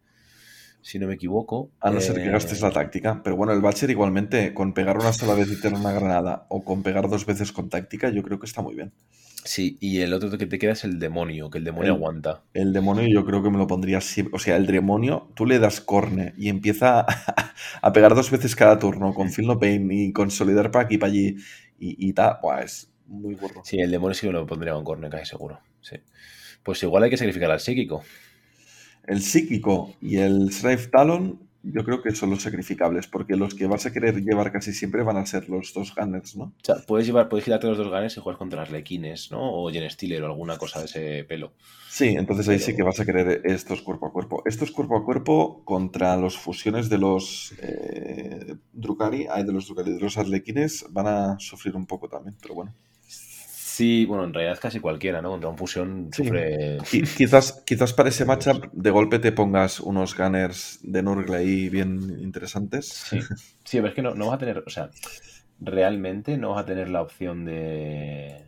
si 0.82 1.00
no 1.00 1.08
me 1.08 1.16
equivoco. 1.16 1.70
A 1.82 1.92
no 1.92 2.00
ser 2.02 2.16
que 2.16 2.28
Eh, 2.28 2.32
gastes 2.32 2.62
la 2.62 2.72
táctica. 2.72 3.22
Pero 3.24 3.36
bueno, 3.36 3.54
el 3.54 3.62
Batcher 3.62 3.90
igualmente, 3.90 4.54
con 4.54 4.74
pegar 4.74 4.98
una 4.98 5.12
sola 5.14 5.34
vez 5.36 5.52
y 5.52 5.60
tener 5.60 5.80
una 5.80 5.92
granada 5.92 6.46
o 6.50 6.64
con 6.64 6.82
pegar 6.84 7.10
dos 7.10 7.26
veces 7.26 7.52
con 7.52 7.70
táctica, 7.70 8.10
yo 8.10 8.24
creo 8.24 8.40
que 8.40 8.46
está 8.46 8.62
muy 8.62 8.76
bien. 8.76 8.94
Sí, 9.46 9.78
y 9.80 10.02
el 10.02 10.14
otro 10.14 10.38
que 10.38 10.46
te 10.48 10.60
queda 10.60 10.74
es 10.74 10.84
el 10.84 11.00
demonio, 11.00 11.50
que 11.50 11.60
el 11.60 11.64
demonio 11.64 11.92
El- 11.92 11.98
aguanta. 11.98 12.44
El 12.54 12.74
demonio 12.74 13.08
yo 13.08 13.26
creo 13.26 13.44
que 13.44 13.50
me 13.50 13.58
lo 13.58 13.68
pondría 13.68 14.02
siempre. 14.02 14.36
O 14.36 14.40
sea, 14.40 14.58
el 14.58 14.68
demonio, 14.68 15.32
tú 15.36 15.46
le 15.46 15.60
das 15.60 15.82
corne 15.82 16.34
y 16.38 16.50
empieza 16.50 17.02
a, 17.02 17.08
a 17.82 17.94
pegar 17.94 18.16
dos 18.16 18.32
veces 18.32 18.56
cada 18.56 18.80
turno 18.80 19.14
con 19.14 19.32
Feel 19.32 19.48
No 19.48 19.60
Pain 19.60 19.92
y 19.92 20.14
con 20.14 20.32
Solidar 20.32 20.72
para 20.72 20.86
aquí 20.86 20.98
para 20.98 21.12
allí 21.12 21.38
y, 21.80 22.10
y 22.10 22.14
tal. 22.14 22.38
Buah, 22.42 22.62
es 22.64 22.92
muy 23.08 23.36
burro. 23.36 23.62
Sí, 23.66 23.80
el 23.80 23.92
demonio 23.92 24.14
sí 24.16 24.28
me 24.28 24.34
lo 24.34 24.46
pondría 24.46 24.74
con 24.74 24.84
corne, 24.84 25.10
casi 25.10 25.26
seguro. 25.26 25.60
Sí. 25.82 25.98
Pues 26.64 26.84
igual 26.84 27.04
hay 27.04 27.10
que 27.12 27.18
sacrificar 27.18 27.52
al 27.52 27.60
psíquico. 27.60 28.04
El 29.06 29.22
psíquico 29.22 29.96
y 30.02 30.18
el 30.18 30.52
Strife 30.52 30.90
Talon, 30.90 31.43
yo 31.64 31.84
creo 31.86 32.02
que 32.02 32.14
son 32.14 32.30
los 32.30 32.42
sacrificables, 32.44 33.08
porque 33.08 33.36
los 33.36 33.56
que 33.56 33.68
vas 33.68 33.86
a 33.86 33.94
querer 33.94 34.22
llevar 34.22 34.52
casi 34.52 34.74
siempre 34.74 35.02
van 35.02 35.18
a 35.18 35.26
ser 35.26 35.50
los 35.50 35.74
dos 35.74 35.96
gunners, 35.96 36.36
¿no? 36.36 36.44
O 36.44 36.54
sea, 36.62 36.76
puedes 36.86 37.08
llevar, 37.08 37.30
puedes 37.30 37.46
quitarte 37.46 37.68
los 37.68 37.78
dos 37.78 37.90
ganes 37.90 38.16
y 38.18 38.20
juegas 38.20 38.38
contra 38.38 38.66
lequines, 38.66 39.32
¿no? 39.32 39.40
O 39.42 39.72
Jen 39.72 39.90
Steeler 39.90 40.24
o 40.24 40.26
alguna 40.28 40.58
cosa 40.58 40.80
de 40.80 40.86
ese 40.86 41.24
pelo. 41.24 41.54
Sí, 41.90 42.10
entonces 42.10 42.50
ahí 42.50 42.56
Pero- 42.58 42.66
sí 42.66 42.76
que 42.76 42.84
vas 42.84 43.00
a 43.00 43.06
querer 43.06 43.42
estos 43.46 43.82
cuerpo 43.82 44.08
a 44.08 44.12
cuerpo. 44.12 44.44
Estos 44.46 44.72
cuerpo 44.72 44.98
a 44.98 45.06
cuerpo 45.06 45.64
contra 45.64 46.18
los 46.18 46.38
fusiones 46.38 46.90
de 46.90 46.98
los 46.98 47.54
eh, 47.62 48.56
Drukari, 48.74 49.28
de 49.46 49.54
los 49.54 49.68
Drukari, 49.68 49.94
de 49.94 50.00
los 50.00 50.18
Arlequines, 50.18 50.86
van 50.90 51.08
a 51.08 51.40
sufrir 51.40 51.76
un 51.76 51.86
poco 51.86 52.10
también, 52.10 52.36
pero 52.42 52.56
bueno. 52.56 52.74
Sí, 53.76 54.06
bueno, 54.06 54.26
en 54.26 54.34
realidad 54.36 54.60
casi 54.62 54.80
cualquiera, 54.80 55.20
¿no? 55.22 55.32
Contra 55.32 55.50
un 55.50 55.58
fusión 55.58 56.10
Sí. 56.14 56.24
sufre. 56.24 56.78
Qui- 56.80 57.08
Quizás, 57.18 57.64
quizás 57.66 57.92
para 57.94 58.10
ese 58.10 58.24
matchup 58.24 58.66
de 58.72 58.92
golpe 58.92 59.18
te 59.18 59.32
pongas 59.32 59.80
unos 59.80 60.16
gunners 60.16 60.80
de 60.84 61.02
Nurgle 61.02 61.38
ahí 61.38 61.70
bien 61.70 62.20
interesantes. 62.22 62.88
Sí, 62.90 63.20
sí, 63.66 63.78
pero 63.78 63.88
es 63.88 63.96
que 63.96 64.04
no, 64.04 64.14
no 64.14 64.28
vas 64.28 64.36
a 64.36 64.38
tener, 64.38 64.64
o 64.66 64.70
sea, 64.70 64.92
realmente 65.60 66.38
no 66.38 66.52
vas 66.52 66.64
a 66.64 66.66
tener 66.68 66.90
la 66.90 67.02
opción 67.02 67.46
de, 67.46 68.46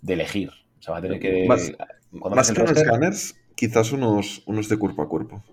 de 0.00 0.12
elegir. 0.12 0.50
O 0.80 0.82
sea, 0.82 0.94
vas 0.94 0.98
a 0.98 1.02
tener 1.02 1.20
que. 1.20 1.46
Más- 1.46 1.72
Más 2.10 2.50
que 2.50 2.62
unos 2.62 2.82
gunners, 2.84 3.34
quizás 3.54 3.92
unos, 3.92 4.42
unos 4.46 4.68
de 4.68 4.76
cuerpo 4.76 5.02
a 5.02 5.08
cuerpo. 5.08 5.44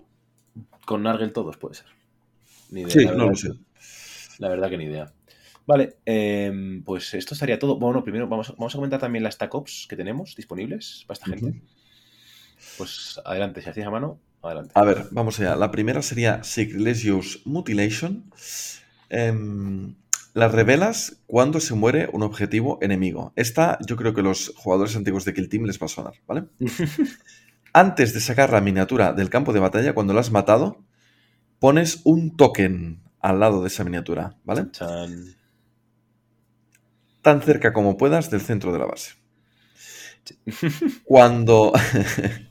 con 0.84 1.04
Nargel 1.04 1.32
todos 1.32 1.56
puede 1.58 1.76
ser. 1.76 1.86
Ni 2.70 2.80
idea, 2.82 2.90
Sí, 2.90 3.06
no 3.06 3.28
lo 3.28 3.36
sé. 3.36 3.50
La 4.38 4.48
verdad 4.48 4.68
que 4.70 4.78
ni 4.78 4.84
idea. 4.84 5.12
Vale, 5.66 5.96
em, 6.04 6.82
pues 6.82 7.14
esto 7.14 7.34
estaría 7.34 7.58
todo. 7.58 7.78
Bueno, 7.78 8.02
primero 8.02 8.26
vamos, 8.28 8.50
a- 8.50 8.52
vamos 8.52 8.74
a 8.74 8.78
comentar 8.78 8.98
también 9.00 9.22
las 9.22 9.34
stack 9.34 9.54
ops 9.54 9.86
que 9.88 9.96
tenemos 9.96 10.34
disponibles 10.36 11.04
para 11.06 11.14
esta 11.14 11.26
gente. 11.26 11.62
Pues 12.76 13.20
adelante, 13.24 13.62
si 13.62 13.68
hacéis 13.70 13.86
a 13.86 13.90
mano, 13.90 14.18
adelante. 14.42 14.72
A 14.74 14.84
ver, 14.84 15.06
vamos 15.10 15.38
allá. 15.40 15.56
La 15.56 15.70
primera 15.70 16.02
sería 16.02 16.42
Sacrilegious 16.44 17.40
Mutilation. 17.44 18.24
Em, 19.08 19.94
las 20.34 20.52
revelas 20.52 21.22
cuando 21.26 21.58
se 21.60 21.74
muere 21.74 22.08
un 22.12 22.22
objetivo 22.22 22.78
enemigo. 22.80 23.32
Esta 23.36 23.78
yo 23.86 23.96
creo 23.96 24.14
que 24.14 24.22
los 24.22 24.52
jugadores 24.56 24.94
antiguos 24.96 25.24
de 25.24 25.34
Kill 25.34 25.48
Team 25.48 25.64
les 25.64 25.80
va 25.80 25.86
a 25.86 25.88
sonar, 25.88 26.14
¿vale? 26.26 26.44
Antes 27.72 28.12
de 28.14 28.20
sacar 28.20 28.52
la 28.52 28.60
miniatura 28.60 29.12
del 29.12 29.30
campo 29.30 29.52
de 29.52 29.60
batalla, 29.60 29.92
cuando 29.92 30.12
la 30.12 30.20
has 30.20 30.30
matado, 30.30 30.82
pones 31.58 32.00
un 32.04 32.36
token 32.36 33.00
al 33.20 33.38
lado 33.40 33.62
de 33.62 33.68
esa 33.68 33.84
miniatura, 33.84 34.36
¿vale? 34.44 34.66
Chan. 34.72 35.36
Tan 37.22 37.40
cerca 37.42 37.72
como 37.72 37.96
puedas 37.96 38.30
del 38.30 38.40
centro 38.40 38.72
de 38.72 38.78
la 38.78 38.86
base. 38.86 39.14
Cuando, 41.04 41.72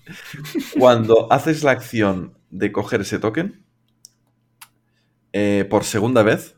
cuando 0.80 1.32
haces 1.32 1.64
la 1.64 1.72
acción 1.72 2.38
de 2.50 2.72
coger 2.72 3.02
ese 3.02 3.20
token, 3.20 3.64
eh, 5.34 5.66
por 5.70 5.84
segunda 5.84 6.24
vez, 6.24 6.56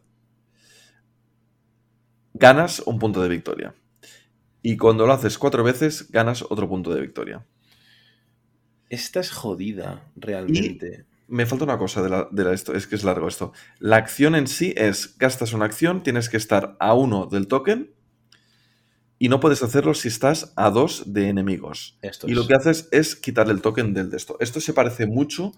ganas 2.34 2.80
un 2.86 3.00
punto 3.00 3.22
de 3.22 3.30
victoria. 3.30 3.76
Y 4.62 4.78
cuando 4.78 5.06
lo 5.08 5.14
haces 5.14 5.38
cuatro 5.38 5.64
veces, 5.64 6.12
ganas 6.12 6.44
otro 6.44 6.70
punto 6.70 6.94
de 6.94 7.02
victoria. 7.02 7.46
Esta 8.90 9.20
es 9.20 9.32
jodida, 9.32 10.12
realmente. 10.16 11.06
Me 11.28 11.46
falta 11.46 11.64
una 11.64 11.78
cosa 11.78 12.02
de, 12.02 12.10
la, 12.10 12.28
de 12.30 12.44
la- 12.44 12.54
esto, 12.54 12.74
es 12.74 12.88
que 12.88 12.96
es 12.96 13.04
largo 13.04 13.28
esto. 13.28 13.54
La 13.80 13.96
acción 13.96 14.36
en 14.36 14.48
sí 14.48 14.74
es, 14.76 15.18
gastas 15.18 15.54
una 15.54 15.66
acción, 15.66 16.04
tienes 16.04 16.30
que 16.30 16.38
estar 16.38 16.76
a 16.80 16.94
uno 16.94 17.26
del 17.26 17.48
token 17.48 17.94
y 19.22 19.30
no 19.30 19.40
puedes 19.40 19.62
hacerlo 19.62 19.94
si 19.94 20.08
estás 20.08 20.52
a 20.56 20.72
dos 20.72 21.14
de 21.14 21.30
enemigos. 21.30 21.96
Esto 22.02 22.28
Y 22.28 22.34
lo 22.34 22.48
que 22.48 22.56
haces 22.56 22.90
es 22.92 23.16
quitarle 23.16 23.54
el 23.54 23.62
token 23.62 23.94
del 23.94 24.10
de 24.10 24.18
esto. 24.18 24.36
Esto 24.40 24.60
se 24.60 24.74
parece 24.74 25.06
mucho 25.06 25.52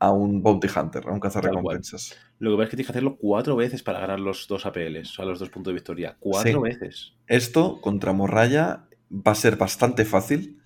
a 0.00 0.10
un 0.10 0.42
bounty 0.42 0.66
hunter, 0.76 1.06
a 1.06 1.12
un 1.12 1.20
cazarrecompensas. 1.20 2.16
Lo 2.40 2.50
que 2.50 2.56
pasa 2.56 2.64
es 2.64 2.70
que 2.70 2.76
tienes 2.78 2.86
que 2.88 2.92
hacerlo 2.92 3.16
cuatro 3.16 3.54
veces 3.54 3.84
para 3.84 4.00
ganar 4.00 4.18
los 4.18 4.48
dos 4.48 4.66
APLs, 4.66 5.08
o 5.10 5.14
sea, 5.14 5.24
los 5.24 5.38
dos 5.38 5.50
puntos 5.50 5.70
de 5.70 5.74
victoria. 5.74 6.16
Cuatro 6.18 6.50
Sí. 6.50 6.58
veces. 6.58 7.12
Esto 7.28 7.80
contra 7.80 8.12
Morraya 8.12 8.88
va 9.08 9.30
a 9.30 9.36
ser 9.36 9.54
bastante 9.54 10.04
fácil, 10.04 10.58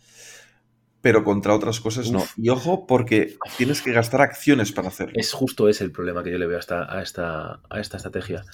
pero 1.02 1.24
contra 1.24 1.54
otras 1.54 1.80
cosas 1.80 2.10
no. 2.10 2.22
Y 2.36 2.50
ojo, 2.50 2.86
porque 2.86 3.36
tienes 3.56 3.80
que 3.82 3.92
gastar 3.92 4.20
acciones 4.20 4.72
para 4.72 4.88
hacerlo. 4.88 5.14
Es 5.16 5.32
justo 5.32 5.68
ese 5.68 5.84
el 5.84 5.92
problema 5.92 6.22
que 6.22 6.30
yo 6.30 6.38
le 6.38 6.46
veo 6.46 6.58
a 6.58 6.60
esta, 6.60 6.94
a 6.94 7.02
esta, 7.02 7.60
a 7.70 7.80
esta 7.80 7.96
estrategia. 7.96 8.44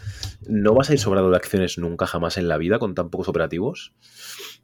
No 0.49 0.74
vas 0.74 0.90
a 0.90 0.92
ir 0.92 1.01
sobrado 1.01 1.30
de 1.30 1.36
acciones 1.36 1.78
nunca 1.78 2.07
jamás 2.07 2.38
en 2.38 2.49
la 2.49 2.59
vida 2.59 2.78
con 2.78 2.94
tan 2.94 3.11
pocos 3.11 3.28
operativos. 3.28 3.94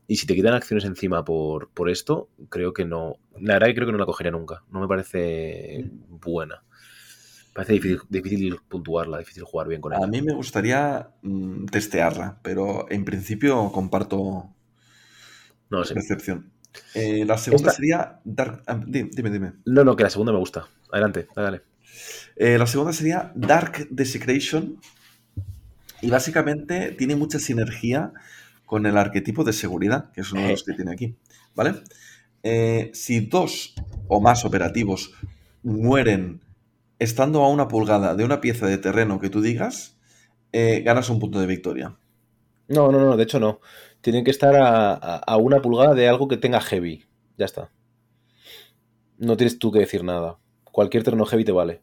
Y 0.06 0.16
si 0.16 0.26
te 0.26 0.34
quitan 0.34 0.54
acciones 0.54 0.84
encima 0.84 1.24
por, 1.24 1.70
por 1.70 1.90
esto, 1.90 2.28
creo 2.48 2.72
que 2.72 2.84
no. 2.84 3.16
La 3.40 3.54
verdad 3.54 3.68
que 3.68 3.74
creo 3.74 3.86
que 3.86 3.92
no 3.92 3.98
la 3.98 4.06
cogería 4.06 4.30
nunca. 4.30 4.62
No 4.70 4.80
me 4.80 4.88
parece 4.88 5.90
buena. 6.08 6.62
Parece 7.54 7.74
difícil, 7.74 8.00
difícil 8.08 8.56
puntuarla, 8.68 9.18
difícil 9.18 9.42
jugar 9.44 9.68
bien 9.68 9.80
con 9.80 9.92
ella. 9.92 10.04
A 10.04 10.06
mí 10.06 10.22
me 10.22 10.32
gustaría 10.32 11.10
mm, 11.20 11.66
testearla, 11.66 12.38
pero 12.42 12.86
en 12.90 13.04
principio 13.04 13.70
comparto 13.72 14.54
No 15.68 15.84
sé. 15.84 15.94
percepción. 15.94 16.50
Eh, 16.94 17.24
la 17.26 17.38
segunda 17.38 17.68
Esta- 17.70 17.76
sería 17.76 18.20
Dark. 18.24 18.62
ah, 18.66 18.80
di- 18.86 19.08
Dime, 19.12 19.30
dime. 19.30 19.52
No, 19.66 19.84
no, 19.84 19.94
que 19.96 20.02
la 20.04 20.10
segunda 20.10 20.32
me 20.32 20.38
gusta. 20.38 20.66
Adelante, 20.90 21.26
dale. 21.34 21.62
Eh, 22.36 22.56
la 22.58 22.66
segunda 22.66 22.92
sería 22.92 23.32
Dark 23.34 23.88
Desecration. 23.90 24.78
Y 26.00 26.10
básicamente 26.10 26.92
tiene 26.92 27.14
mucha 27.16 27.38
sinergia 27.38 28.12
con 28.66 28.86
el 28.86 28.96
arquetipo 28.96 29.44
de 29.44 29.52
seguridad, 29.52 30.10
que 30.12 30.22
es 30.22 30.32
uno 30.32 30.42
de 30.42 30.50
los 30.50 30.64
que 30.64 30.72
tiene 30.72 30.92
aquí. 30.92 31.14
¿Vale? 31.54 31.74
Eh, 32.42 32.90
si 32.94 33.20
dos 33.20 33.74
o 34.08 34.20
más 34.20 34.44
operativos 34.44 35.12
mueren 35.62 36.40
estando 36.98 37.42
a 37.44 37.48
una 37.50 37.68
pulgada 37.68 38.14
de 38.16 38.24
una 38.24 38.40
pieza 38.40 38.66
de 38.66 38.78
terreno 38.78 39.20
que 39.20 39.30
tú 39.30 39.40
digas, 39.40 39.96
ganas 40.52 41.08
un 41.10 41.18
punto 41.20 41.38
de 41.40 41.46
victoria. 41.46 41.96
No, 42.68 42.90
no, 42.90 42.98
no, 43.00 43.16
de 43.16 43.22
hecho 43.24 43.38
no. 43.40 43.60
Tienen 44.02 44.24
que 44.24 44.30
estar 44.30 44.54
a, 44.56 44.92
a- 44.94 45.16
a 45.18 45.36
una 45.38 45.62
pulgada 45.62 45.94
de 45.94 46.08
algo 46.08 46.28
que 46.28 46.36
tenga 46.36 46.60
heavy. 46.60 47.04
Ya 47.38 47.46
está. 47.46 47.70
No 49.16 49.38
tienes 49.38 49.58
tú 49.58 49.72
que 49.72 49.78
decir 49.78 50.04
nada. 50.04 50.38
Cualquier 50.64 51.02
terreno 51.02 51.24
heavy 51.24 51.46
te 51.46 51.52
vale. 51.52 51.80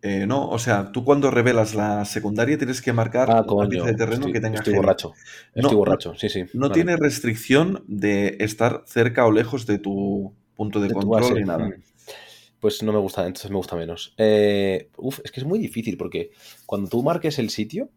Eh, 0.00 0.26
no, 0.28 0.48
o 0.48 0.58
sea, 0.60 0.92
tú 0.92 1.04
cuando 1.04 1.30
revelas 1.30 1.74
la 1.74 2.04
secundaria 2.04 2.56
tienes 2.56 2.80
que 2.80 2.92
marcar 2.92 3.28
Ah, 3.30 3.42
una 3.44 3.46
coño. 3.46 3.68
pieza 3.68 3.86
de 3.86 3.94
terreno 3.94 4.26
estoy, 4.26 4.32
que 4.32 4.40
tenga 4.40 4.58
estoy 4.58 4.72
heavy. 4.74 4.76
borracho. 4.76 5.12
Estoy 5.54 5.62
No, 5.62 5.74
borracho, 5.76 6.14
sí, 6.14 6.28
sí. 6.28 6.44
No 6.52 6.70
vale. 6.70 6.74
tiene 6.74 6.96
restricción 6.96 7.84
de 7.88 8.36
estar 8.40 8.84
cerca 8.86 9.26
o 9.26 9.32
lejos 9.32 9.66
de 9.66 9.78
tu 9.78 10.34
punto 10.54 10.80
de, 10.80 10.88
De 10.88 10.94
control 10.94 11.34
ni 11.34 11.44
nada. 11.44 11.66
Mm. 11.68 11.82
Pues 12.60 12.82
no 12.82 12.92
me 12.92 12.98
gusta, 12.98 13.26
entonces 13.26 13.50
me 13.50 13.56
gusta 13.56 13.76
menos. 13.76 14.14
Eh, 14.18 14.90
uf, 14.96 15.20
es 15.24 15.30
que 15.32 15.40
es 15.40 15.46
muy 15.46 15.58
difícil 15.58 15.96
porque 15.96 16.30
cuando 16.66 16.88
tú 16.90 17.02
marques 17.02 17.38
el 17.38 17.50
sitio, 17.50 17.90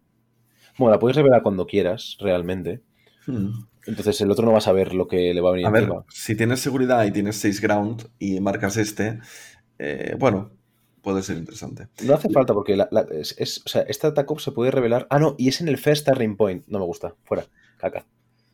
bueno, 0.81 0.95
la 0.95 0.99
puedes 0.99 1.15
revelar 1.15 1.41
cuando 1.43 1.65
quieras, 1.67 2.17
realmente, 2.19 2.81
Hmm. 3.27 3.51
Entonces 3.85 4.19
el 4.21 4.31
otro 4.31 4.45
no 4.45 4.51
va 4.51 4.57
a 4.59 4.61
saber 4.61 4.93
lo 4.95 5.07
que 5.07 5.31
le 5.33 5.41
va 5.41 5.49
a 5.49 5.51
venir 5.53 5.67
A 5.67 5.69
ver, 5.71 5.83
encima. 5.83 6.05
si 6.09 6.35
tienes 6.35 6.59
seguridad 6.59 7.03
y 7.05 7.11
tienes 7.11 7.35
6 7.37 7.61
ground 7.61 8.07
y 8.19 8.39
marcas 8.39 8.77
este, 8.77 9.19
eh, 9.79 10.15
bueno, 10.19 10.51
puede 11.01 11.21
ser 11.23 11.37
interesante. 11.37 11.87
No 12.03 12.13
hace 12.15 12.29
falta 12.29 12.53
porque 12.53 12.75
la- 12.75 12.87
la- 12.91 13.05
es, 13.11 13.35
es- 13.37 13.61
o 13.65 13.69
sea, 13.69 13.81
esta 13.83 14.07
attack 14.09 14.39
se 14.39 14.51
puede 14.51 14.71
revelar. 14.71 15.07
Ah, 15.11 15.19
no, 15.19 15.35
y 15.37 15.49
es 15.49 15.61
en 15.61 15.67
el 15.67 15.77
first 15.77 16.01
starting 16.01 16.35
point. 16.35 16.63
No 16.67 16.79
me 16.79 16.85
gusta. 16.85 17.15
Fuera. 17.23 17.45
Caca. 17.77 18.05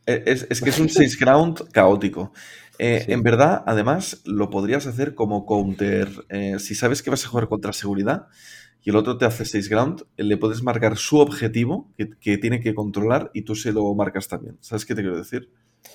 Eh, 0.06 0.22
Es, 0.26 0.46
es 0.50 0.60
que 0.62 0.70
es 0.70 0.78
un 0.80 0.88
6 0.90 1.18
ground 1.18 1.70
caótico. 1.72 2.32
Eh, 2.78 3.02
Sí. 3.06 3.12
En 3.12 3.22
verdad, 3.22 3.62
además, 3.66 4.22
lo 4.24 4.48
podrías 4.50 4.86
hacer 4.86 5.14
como 5.14 5.44
counter. 5.46 6.08
eh, 6.30 6.58
si 6.58 6.74
sabes 6.74 7.02
que 7.02 7.10
vas 7.10 7.24
a 7.24 7.28
jugar 7.28 7.48
contra 7.48 7.72
seguridad 7.72 8.26
y 8.82 8.90
el 8.90 8.96
otro 8.96 9.18
te 9.18 9.24
hace 9.24 9.44
6 9.44 9.68
ground, 9.68 10.04
le 10.16 10.36
puedes 10.36 10.62
marcar 10.62 10.96
su 10.96 11.18
objetivo 11.18 11.90
que, 11.96 12.10
que 12.20 12.38
tiene 12.38 12.60
que 12.60 12.74
controlar 12.74 13.30
y 13.34 13.42
tú 13.42 13.54
se 13.54 13.72
lo 13.72 13.94
marcas 13.94 14.28
también. 14.28 14.56
¿Sabes 14.60 14.86
qué 14.86 14.94
te 14.94 15.02
quiero 15.02 15.16
decir? 15.18 15.50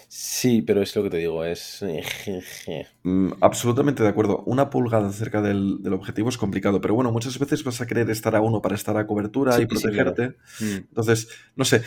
Sí, 0.08 0.62
pero 0.62 0.82
es 0.82 0.96
lo 0.96 1.04
que 1.04 1.10
te 1.10 1.18
digo. 1.18 1.44
Es. 1.44 1.84
Mm, 3.04 3.34
absolutamente 3.42 4.02
de 4.02 4.08
acuerdo. 4.10 4.44
Una 4.46 4.70
pulgada 4.70 5.12
cerca 5.12 5.42
del, 5.42 5.84
del 5.84 5.94
objetivo 5.94 6.30
es 6.30 6.38
complicado, 6.38 6.80
pero 6.80 6.96
bueno, 6.96 7.12
muchas 7.12 7.38
veces 7.38 7.64
vas 7.66 7.82
a 7.82 7.86
querer 7.86 8.10
estar 8.10 8.34
a 8.36 8.42
uno 8.42 8.62
para 8.62 8.76
estar 8.76 8.96
a 8.98 9.06
cobertura 9.06 9.52
Sí, 9.54 9.64
y 9.70 9.76
sí, 9.76 9.88
claro. 9.90 10.14
protegerte. 10.14 10.38
Mm. 10.64 10.76
Entonces, 10.90 11.28
no 11.58 11.66
sé, 11.66 11.82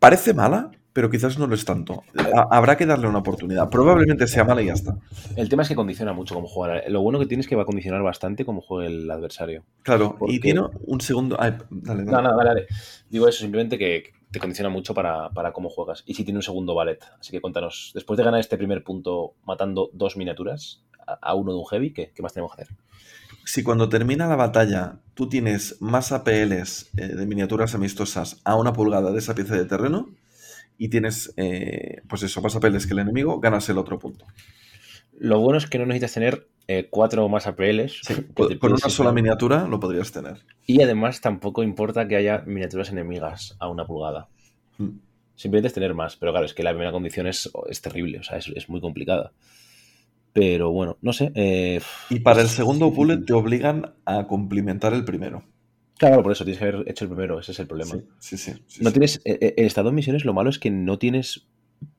parece 0.00 0.34
mala, 0.34 0.70
pero 0.92 1.08
quizás 1.10 1.38
no 1.38 1.46
lo 1.46 1.54
es 1.54 1.64
tanto. 1.64 2.02
Ha- 2.34 2.48
habrá 2.56 2.76
que 2.76 2.86
darle 2.86 3.06
una 3.08 3.18
oportunidad. 3.18 3.68
Probablemente 3.70 4.26
sea 4.26 4.44
mala 4.44 4.62
y 4.62 4.66
ya 4.66 4.72
está. 4.74 4.96
El 5.36 5.48
tema 5.48 5.62
es 5.62 5.68
que 5.68 5.74
condiciona 5.76 6.12
mucho 6.12 6.34
cómo 6.34 6.46
jugar. 6.48 6.82
Lo 6.88 7.00
bueno 7.02 7.18
que 7.18 7.26
tienes 7.26 7.46
es 7.46 7.50
que 7.50 7.56
va 7.56 7.62
a 7.62 7.66
condicionar 7.66 8.02
bastante 8.02 8.44
cómo 8.44 8.60
juegue 8.60 8.88
el 8.88 9.10
adversario. 9.10 9.62
Claro, 9.82 10.16
Porque- 10.18 10.34
y 10.34 10.40
tiene 10.40 10.62
un 10.86 11.00
segundo. 11.00 11.36
Ay, 11.38 11.52
dale, 11.70 12.04
dale. 12.04 12.10
No, 12.10 12.22
no, 12.22 12.36
dale, 12.36 12.48
dale. 12.50 12.66
Digo 13.08 13.28
eso, 13.28 13.40
simplemente 13.40 13.78
que 13.78 14.12
te 14.30 14.38
condiciona 14.38 14.68
mucho 14.68 14.94
para, 14.94 15.30
para 15.30 15.52
cómo 15.52 15.68
juegas. 15.68 16.02
Y 16.06 16.14
si 16.14 16.24
tiene 16.24 16.38
un 16.38 16.42
segundo 16.42 16.74
ballet. 16.74 17.00
Así 17.20 17.30
que 17.32 17.40
cuéntanos, 17.40 17.92
después 17.94 18.16
de 18.16 18.24
ganar 18.24 18.40
este 18.40 18.56
primer 18.56 18.82
punto 18.84 19.34
matando 19.44 19.90
dos 19.92 20.16
miniaturas 20.16 20.82
a, 21.06 21.14
a 21.20 21.34
uno 21.34 21.52
de 21.52 21.58
un 21.58 21.66
heavy, 21.66 21.92
¿qué, 21.92 22.12
qué 22.14 22.22
más 22.22 22.32
tenemos 22.32 22.54
que 22.54 22.62
hacer? 22.62 22.76
Si 23.44 23.62
cuando 23.64 23.88
termina 23.88 24.28
la 24.28 24.36
batalla 24.36 24.98
tú 25.14 25.28
tienes 25.28 25.80
más 25.80 26.12
APLs 26.12 26.90
eh, 26.96 27.08
de 27.08 27.26
miniaturas 27.26 27.74
amistosas 27.74 28.40
a 28.44 28.54
una 28.54 28.72
pulgada 28.72 29.10
de 29.10 29.18
esa 29.18 29.34
pieza 29.34 29.56
de 29.56 29.64
terreno 29.64 30.08
y 30.80 30.88
tienes, 30.88 31.30
eh, 31.36 32.00
pues 32.08 32.22
eso, 32.22 32.40
más 32.40 32.56
APLs 32.56 32.86
que 32.86 32.94
el 32.94 33.00
enemigo, 33.00 33.38
ganas 33.38 33.68
el 33.68 33.76
otro 33.76 33.98
punto. 33.98 34.24
Lo 35.18 35.38
bueno 35.38 35.58
es 35.58 35.66
que 35.66 35.78
no 35.78 35.84
necesitas 35.84 36.14
tener 36.14 36.48
eh, 36.68 36.88
cuatro 36.88 37.28
más 37.28 37.46
APLs. 37.46 38.00
Con 38.34 38.72
una 38.72 38.88
sola 38.88 39.12
miniatura 39.12 39.68
lo 39.68 39.78
podrías 39.78 40.10
tener. 40.10 40.38
Y 40.64 40.80
además 40.80 41.20
tampoco 41.20 41.62
importa 41.62 42.08
que 42.08 42.16
haya 42.16 42.44
miniaturas 42.46 42.88
enemigas 42.90 43.56
a 43.60 43.68
una 43.68 43.84
pulgada. 43.84 44.28
Mm. 44.78 44.88
Simplemente 45.34 45.68
es 45.68 45.74
tener 45.74 45.92
más. 45.92 46.16
Pero 46.16 46.32
claro, 46.32 46.46
es 46.46 46.54
que 46.54 46.62
la 46.62 46.70
primera 46.70 46.92
condición 46.92 47.26
es, 47.26 47.50
es 47.68 47.82
terrible. 47.82 48.20
O 48.20 48.22
sea, 48.22 48.38
es, 48.38 48.48
es 48.48 48.70
muy 48.70 48.80
complicada. 48.80 49.32
Pero 50.32 50.70
bueno, 50.70 50.96
no 51.02 51.12
sé. 51.12 51.30
eh, 51.34 51.82
Y 52.08 52.20
para 52.20 52.40
el 52.40 52.48
segundo 52.48 52.90
bullet 52.90 53.18
te 53.26 53.34
obligan 53.34 53.92
a 54.06 54.26
complementar 54.26 54.94
el 54.94 55.04
primero. 55.04 55.44
Claro, 56.00 56.22
por 56.22 56.32
eso 56.32 56.44
tienes 56.44 56.58
que 56.58 56.66
haber 56.66 56.88
hecho 56.88 57.04
el 57.04 57.10
primero. 57.10 57.38
Ese 57.38 57.52
es 57.52 57.58
el 57.60 57.66
problema. 57.66 57.92
Sí, 58.18 58.38
sí, 58.38 58.38
sí. 58.38 58.62
sí, 58.66 58.82
No 58.82 58.90
tienes. 58.90 59.20
eh, 59.26 59.36
eh, 59.38 59.54
En 59.58 59.66
estado 59.66 59.90
de 59.90 59.94
misiones, 59.94 60.24
lo 60.24 60.32
malo 60.32 60.48
es 60.48 60.58
que 60.58 60.70
no 60.70 60.98
tienes. 60.98 61.46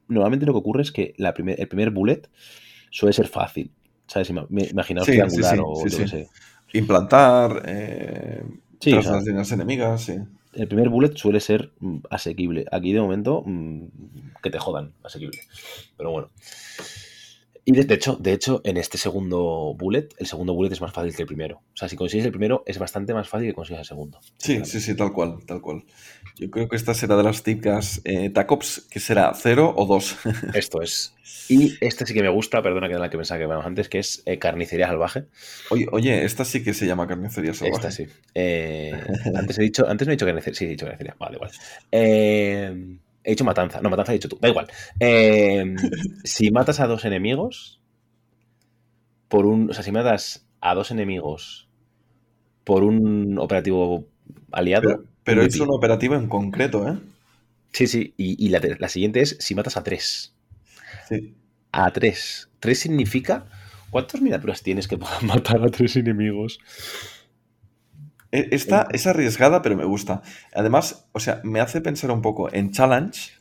Normalmente 0.07 0.47
lo 0.47 0.53
que 0.53 0.57
ocurre 0.57 0.81
es 0.81 0.91
que 0.91 1.13
la 1.17 1.35
primer, 1.35 1.61
el 1.61 1.67
primer 1.67 1.91
bullet 1.91 2.23
suele 2.89 3.13
ser 3.13 3.27
fácil. 3.27 3.71
¿Sabes? 4.07 4.31
Imaginaos 4.31 5.05
triangular 5.05 5.59
o 5.63 5.87
yo 5.87 5.97
qué 5.99 6.07
sé. 6.07 6.27
Implantar, 6.73 7.61
eh, 7.67 8.43
tras 8.79 8.97
o 8.97 9.03
sea, 9.03 9.11
las 9.17 9.25
líneas 9.25 9.51
enemigas, 9.51 10.01
sí. 10.03 10.15
el 10.53 10.67
primer 10.67 10.89
bullet 10.89 11.15
suele 11.15 11.39
ser 11.39 11.71
mm, 11.79 11.97
asequible. 12.09 12.65
Aquí 12.71 12.93
de 12.93 13.01
momento, 13.01 13.43
mm, 13.45 13.85
que 14.41 14.49
te 14.49 14.57
jodan, 14.57 14.93
asequible. 15.03 15.39
Pero 15.95 16.09
bueno. 16.11 16.29
Y 17.63 17.73
de, 17.73 17.83
de 17.83 17.93
hecho, 17.93 18.15
de 18.19 18.33
hecho, 18.33 18.61
en 18.63 18.77
este 18.77 18.97
segundo 18.97 19.75
bullet, 19.77 20.09
el 20.17 20.25
segundo 20.25 20.53
bullet 20.53 20.71
es 20.71 20.81
más 20.81 20.91
fácil 20.91 21.15
que 21.15 21.21
el 21.21 21.27
primero. 21.27 21.57
O 21.57 21.77
sea, 21.77 21.87
si 21.87 21.95
consigues 21.95 22.25
el 22.25 22.31
primero, 22.31 22.63
es 22.65 22.79
bastante 22.79 23.13
más 23.13 23.29
fácil 23.29 23.47
que 23.47 23.53
consigas 23.53 23.81
el 23.81 23.85
segundo. 23.85 24.19
Sí, 24.37 24.61
sí, 24.65 24.81
sí, 24.81 24.95
tal 24.95 25.13
cual, 25.13 25.37
tal 25.45 25.61
cual. 25.61 25.83
Yo 26.37 26.49
creo 26.49 26.67
que 26.67 26.75
esta 26.75 26.93
será 26.95 27.15
de 27.17 27.23
las 27.23 27.43
típicas 27.43 28.01
eh, 28.03 28.31
TACOPS, 28.31 28.87
que 28.89 28.99
será 28.99 29.31
0 29.35 29.73
o 29.77 29.85
2. 29.85 30.17
Esto 30.55 30.81
es. 30.81 31.13
Y 31.49 31.77
este 31.81 32.05
sí 32.05 32.13
que 32.13 32.23
me 32.23 32.29
gusta, 32.29 32.61
perdona 32.61 32.87
que 32.87 32.93
era 32.93 33.01
la 33.01 33.09
que 33.09 33.17
pensaba 33.17 33.37
que 33.37 33.45
íbamos 33.45 33.65
antes, 33.65 33.89
que 33.89 33.99
es 33.99 34.23
eh, 34.25 34.39
carnicería 34.39 34.87
salvaje. 34.87 35.25
oye, 35.69 35.85
oye, 35.91 36.25
esta 36.25 36.45
sí 36.45 36.63
que 36.63 36.73
se 36.73 36.85
llama 36.85 37.07
carnicería 37.07 37.53
salvaje. 37.53 37.87
Esta 37.87 37.91
sí. 37.91 38.07
Eh, 38.33 38.93
antes 39.35 39.59
he 39.59 39.63
dicho, 39.63 39.87
antes 39.87 40.07
no 40.07 40.13
he 40.13 40.15
dicho 40.15 40.25
carnicería. 40.25 40.57
Sí, 40.57 40.65
he 40.65 40.69
dicho 40.69 40.85
carnicería. 40.85 41.15
Vale, 41.19 41.35
igual. 41.35 41.51
Eh, 41.91 42.97
he 43.23 43.31
dicho 43.31 43.43
matanza. 43.43 43.81
No, 43.81 43.89
matanza 43.89 44.11
he 44.11 44.15
dicho 44.15 44.29
tú. 44.29 44.37
Da 44.39 44.49
igual. 44.49 44.67
Eh, 44.99 45.75
si 46.23 46.51
matas 46.51 46.79
a 46.79 46.87
dos 46.87 47.05
enemigos, 47.05 47.81
por 49.27 49.45
un. 49.45 49.69
O 49.69 49.73
sea, 49.73 49.83
si 49.83 49.91
matas 49.91 50.47
a 50.59 50.75
dos 50.75 50.91
enemigos 50.91 51.69
por 52.63 52.83
un 52.83 53.37
operativo 53.39 54.07
aliado. 54.51 54.81
Pero, 54.83 55.03
pero 55.23 55.41
es 55.43 55.59
un 55.59 55.69
operativo 55.71 56.15
en 56.15 56.27
concreto, 56.27 56.87
¿eh? 56.87 56.97
Sí, 57.73 57.87
sí. 57.87 58.13
Y, 58.17 58.43
y 58.43 58.49
la, 58.49 58.61
la 58.79 58.89
siguiente 58.89 59.21
es 59.21 59.37
si 59.39 59.55
matas 59.55 59.77
a 59.77 59.83
tres. 59.83 60.35
Sí. 61.07 61.35
A 61.71 61.91
tres. 61.91 62.49
Tres 62.59 62.79
significa. 62.79 63.47
¿Cuántas 63.89 64.21
miniaturas 64.21 64.63
tienes 64.63 64.87
que 64.87 64.97
puedan 64.97 65.25
matar 65.27 65.61
a 65.63 65.69
tres 65.69 65.95
enemigos? 65.95 66.59
E- 68.31 68.49
Esta 68.51 68.87
es 68.91 69.07
arriesgada, 69.07 69.61
pero 69.61 69.77
me 69.77 69.85
gusta. 69.85 70.21
Además, 70.53 71.07
o 71.13 71.19
sea, 71.19 71.41
me 71.43 71.59
hace 71.61 71.81
pensar 71.81 72.11
un 72.11 72.21
poco 72.21 72.51
en 72.53 72.71
challenge, 72.71 73.31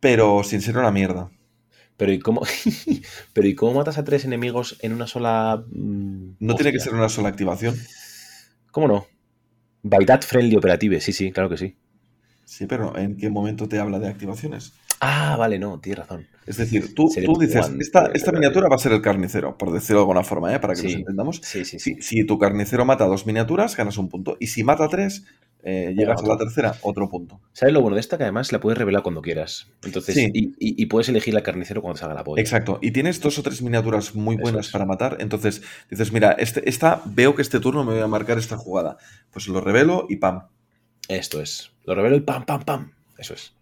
pero 0.00 0.42
sin 0.44 0.60
ser 0.62 0.76
una 0.78 0.90
mierda. 0.90 1.30
Pero 1.96 2.12
¿y 2.12 2.18
cómo, 2.20 2.42
pero 3.34 3.48
¿y 3.48 3.54
cómo 3.54 3.74
matas 3.74 3.98
a 3.98 4.04
tres 4.04 4.24
enemigos 4.24 4.78
en 4.82 4.92
una 4.94 5.06
sola. 5.06 5.64
mm, 5.70 6.30
No 6.40 6.56
tiene 6.56 6.72
que 6.72 6.80
ser 6.80 6.94
una 6.94 7.08
sola 7.08 7.28
activación. 7.30 7.76
¿Cómo 8.72 8.88
no? 8.88 9.06
By 9.84 10.04
that 10.06 10.22
friendly 10.24 10.56
operative, 10.56 11.00
sí, 11.00 11.12
sí, 11.14 11.32
claro 11.32 11.48
que 11.48 11.56
sí. 11.56 11.76
Sí, 12.44 12.66
pero 12.66 12.96
¿en 12.96 13.16
qué 13.18 13.28
momento 13.30 13.68
te 13.68 13.78
habla 13.78 13.98
de 13.98 14.08
activaciones? 14.08 14.72
Ah, 15.00 15.36
vale, 15.38 15.58
no, 15.58 15.78
tienes 15.80 15.98
razón. 16.00 16.26
Es 16.46 16.56
decir, 16.56 16.94
tú, 16.94 17.10
tú 17.24 17.38
dices, 17.38 17.70
esta, 17.80 18.10
esta 18.14 18.32
miniatura 18.32 18.68
va 18.68 18.76
a 18.76 18.78
ser 18.78 18.92
el 18.92 19.02
carnicero, 19.02 19.58
por 19.58 19.72
decirlo 19.72 19.98
de 20.00 20.02
alguna 20.04 20.22
forma, 20.22 20.54
¿eh? 20.54 20.60
para 20.60 20.74
que 20.74 20.80
Sí. 20.80 20.86
nos 20.86 20.94
entendamos. 20.96 21.40
Sí, 21.42 21.64
sí, 21.64 21.78
sí. 21.78 21.96
Si, 21.96 22.02
si 22.02 22.24
tu 22.24 22.38
carnicero 22.38 22.84
mata 22.84 23.04
dos 23.06 23.26
miniaturas, 23.26 23.76
ganas 23.76 23.98
un 23.98 24.08
punto. 24.08 24.36
Y 24.40 24.46
si 24.46 24.62
mata 24.64 24.88
tres, 24.88 25.24
eh, 25.64 25.92
llegas 25.96 26.22
a 26.22 26.26
la 26.26 26.38
tercera, 26.38 26.76
otro 26.82 27.08
punto. 27.08 27.40
¿Sabes 27.52 27.74
lo 27.74 27.80
bueno 27.82 27.96
de 27.96 28.00
esta? 28.00 28.16
Que 28.16 28.22
además 28.22 28.52
la 28.52 28.60
puedes 28.60 28.78
revelar 28.78 29.02
cuando 29.02 29.20
quieras. 29.20 29.66
Entonces, 29.84 30.14
Sí. 30.14 30.30
y, 30.32 30.44
y- 30.60 30.80
y 30.82 30.86
puedes 30.86 31.08
elegir 31.08 31.34
al 31.36 31.42
carnicero 31.42 31.82
cuando 31.82 31.98
salga 31.98 32.14
la 32.14 32.22
polla. 32.24 32.40
Exacto. 32.40 32.78
Y 32.80 32.92
tienes 32.92 33.20
dos 33.20 33.38
o 33.38 33.42
tres 33.42 33.60
miniaturas 33.62 34.14
muy 34.14 34.36
buenas 34.36 34.66
es. 34.66 34.72
para 34.72 34.86
matar. 34.86 35.16
Entonces 35.20 35.62
dices, 35.90 36.12
mira, 36.12 36.32
este, 36.38 36.66
esta, 36.68 37.02
veo 37.04 37.34
que 37.34 37.42
este 37.42 37.58
turno 37.60 37.82
me 37.84 37.92
voy 37.94 38.02
a 38.02 38.06
marcar 38.06 38.38
esta 38.38 38.56
jugada. 38.56 38.96
Pues 39.32 39.48
lo 39.48 39.60
revelo 39.60 40.06
y 40.08 40.16
pam. 40.16 40.44
Esto 41.08 41.42
es. 41.42 41.72
Lo 41.84 41.94
revelo 41.96 42.14
y 42.16 42.20
pam, 42.20 42.44
pam, 42.46 42.62
pam. 42.62 42.92
Eso 43.18 43.34
es. 43.34 43.52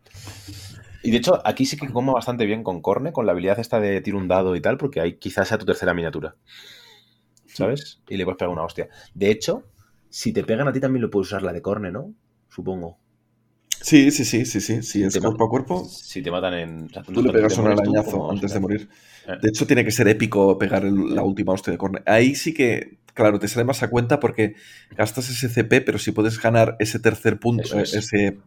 Y 1.05 1.11
de 1.13 1.19
hecho, 1.19 1.41
aquí 1.47 1.67
sí 1.67 1.77
que 1.77 1.89
como 1.89 2.13
bastante 2.15 2.47
bien 2.47 2.65
con 2.65 2.81
Corne, 2.83 3.13
con 3.13 3.27
la 3.27 3.33
habilidad 3.33 3.61
esta 3.61 3.79
de 3.79 4.01
tiro 4.01 4.19
un 4.19 4.27
dado 4.29 4.57
y 4.57 4.61
tal, 4.61 4.77
porque 4.79 5.01
ahí 5.01 5.15
quizás 5.19 5.49
sea 5.49 5.59
tu 5.59 5.67
tercera 5.67 5.95
miniatura. 5.95 6.37
¿Sabes? 7.47 8.01
Y 8.09 8.17
le 8.17 8.25
puedes 8.25 8.39
pegar 8.39 8.53
una 8.53 8.65
hostia. 8.65 8.89
De 9.15 9.31
hecho, 9.31 9.65
si 10.09 10.33
te 10.33 10.43
pegan 10.45 10.67
a 10.67 10.73
ti 10.73 10.81
también 10.81 11.03
lo 11.03 11.11
puedes 11.11 11.29
usar 11.29 11.43
la 11.43 11.53
de 11.53 11.63
Corne, 11.63 11.93
¿no? 11.93 12.13
Supongo. 12.49 12.99
Sí, 13.81 14.11
sí, 14.11 14.25
sí, 14.25 14.47
sí, 14.47 14.61
sí. 14.61 14.83
Si 14.83 15.03
es 15.05 15.19
cuerpo 15.19 15.45
a 15.45 15.49
cuerpo, 15.51 15.85
Si 15.85 16.23
te 16.23 16.31
matan 16.31 16.55
en. 16.55 16.85
o 16.87 16.89
sea, 16.89 17.03
tú 17.03 17.23
le 17.23 17.31
pegas 17.33 17.59
un 17.59 17.65
tú 17.67 17.71
arañazo 17.71 18.31
antes 18.31 18.53
de 18.55 18.61
morir. 18.61 18.89
Eh. 19.29 19.33
De 19.43 19.49
hecho, 19.49 19.67
tiene 19.67 19.85
que 19.85 19.91
ser 19.91 20.09
épico 20.09 20.59
pegar 20.59 20.85
el- 20.85 21.15
la 21.15 21.23
última 21.23 21.53
hostia 21.53 21.71
de 21.71 21.79
corner. 21.79 22.03
Ahí 22.07 22.35
sí 22.35 22.55
que, 22.55 22.99
claro, 23.13 23.39
te 23.39 23.47
sale 23.49 23.65
más 23.65 23.83
a 23.83 23.91
cuenta 23.91 24.21
porque 24.21 24.55
gastas 24.97 25.29
ese 25.29 25.49
CP, 25.49 25.81
pero 25.83 25.99
si 25.99 26.13
puedes 26.13 26.41
ganar 26.41 26.77
ese 26.79 26.99
tercer 26.99 27.39
punto, 27.39 27.79
es. 27.79 27.95
eh, 27.95 27.99
ese 27.99 28.39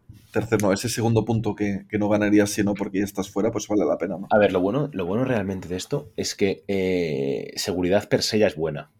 ese 0.72 0.88
segundo 0.88 1.24
punto 1.24 1.54
que, 1.54 1.86
que 1.88 1.98
no 1.98 2.08
ganarías 2.08 2.50
si 2.50 2.62
no 2.62 2.74
porque 2.74 2.98
ya 2.98 3.04
estás 3.04 3.30
fuera, 3.30 3.50
pues 3.50 3.68
vale 3.68 3.84
la 3.84 3.98
pena. 3.98 4.16
A 4.30 4.38
ver, 4.38 4.52
lo 4.52 4.60
bueno, 4.60 4.88
lo 4.92 5.06
bueno 5.06 5.24
realmente 5.24 5.68
de 5.68 5.76
esto 5.76 6.12
es 6.16 6.34
que 6.34 6.64
eh, 6.68 7.52
seguridad 7.56 8.08
per 8.08 8.22
se 8.22 8.38
ya 8.38 8.46
es 8.46 8.56
buena. 8.56 8.90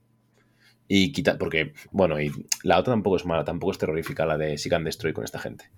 Y 0.89 1.12
quita, 1.12 1.36
porque, 1.36 1.74
bueno, 1.90 2.20
y 2.20 2.32
la 2.62 2.78
otra 2.78 2.94
tampoco 2.94 3.16
es 3.16 3.27
mala, 3.27 3.44
tampoco 3.44 3.73
es 3.73 3.78
terrorífica 3.78 4.24
la 4.24 4.39
de 4.39 4.59
and 4.73 4.86
Destroy 4.86 5.12
con 5.12 5.24
esta 5.24 5.39
gente. 5.39 5.70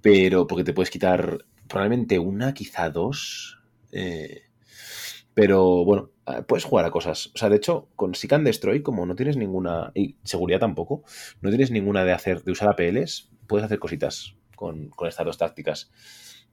Pero 0.00 0.46
porque 0.46 0.64
te 0.64 0.72
puedes 0.72 0.90
quitar 0.90 1.44
probablemente 1.68 2.18
una, 2.18 2.54
quizá 2.54 2.90
dos. 2.90 3.58
eh, 3.92 4.42
pero 5.34 5.84
bueno, 5.84 6.10
eh, 6.26 6.42
puedes 6.46 6.64
jugar 6.64 6.84
a 6.84 6.90
cosas. 6.90 7.28
O 7.34 7.38
sea, 7.38 7.48
de 7.48 7.56
hecho, 7.56 7.88
con 7.96 8.12
and 8.30 8.46
Destroy, 8.46 8.82
como 8.82 9.06
no 9.06 9.14
tienes 9.14 9.36
ninguna. 9.36 9.92
Y 9.94 10.16
seguridad 10.24 10.60
tampoco, 10.60 11.04
no 11.40 11.50
tienes 11.50 11.70
ninguna 11.70 12.04
de 12.04 12.12
hacer, 12.12 12.42
de 12.44 12.52
usar 12.52 12.68
APLs, 12.68 13.30
puedes 13.52 13.66
hacer 13.66 13.78
cositas 13.78 14.34
con, 14.56 14.88
con 14.88 15.08
estas 15.08 15.26
dos 15.26 15.36
tácticas. 15.36 15.90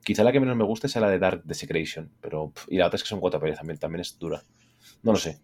Quizá 0.04 0.22
la 0.22 0.32
que 0.32 0.40
menos 0.40 0.54
me 0.54 0.64
gusta 0.64 0.86
sea 0.86 1.00
la 1.00 1.08
de 1.08 1.18
Dark 1.18 1.42
Desecration, 1.44 2.10
pero 2.20 2.50
pff, 2.50 2.66
y 2.68 2.76
la 2.76 2.86
otra 2.86 2.96
es 2.96 3.02
que 3.02 3.08
son 3.08 3.20
cuatro 3.20 3.38
APLs 3.38 3.56
también, 3.56 3.78
también 3.78 4.00
es 4.02 4.18
dura. 4.18 4.44
No 5.02 5.12
lo 5.12 5.18
sé. 5.18 5.40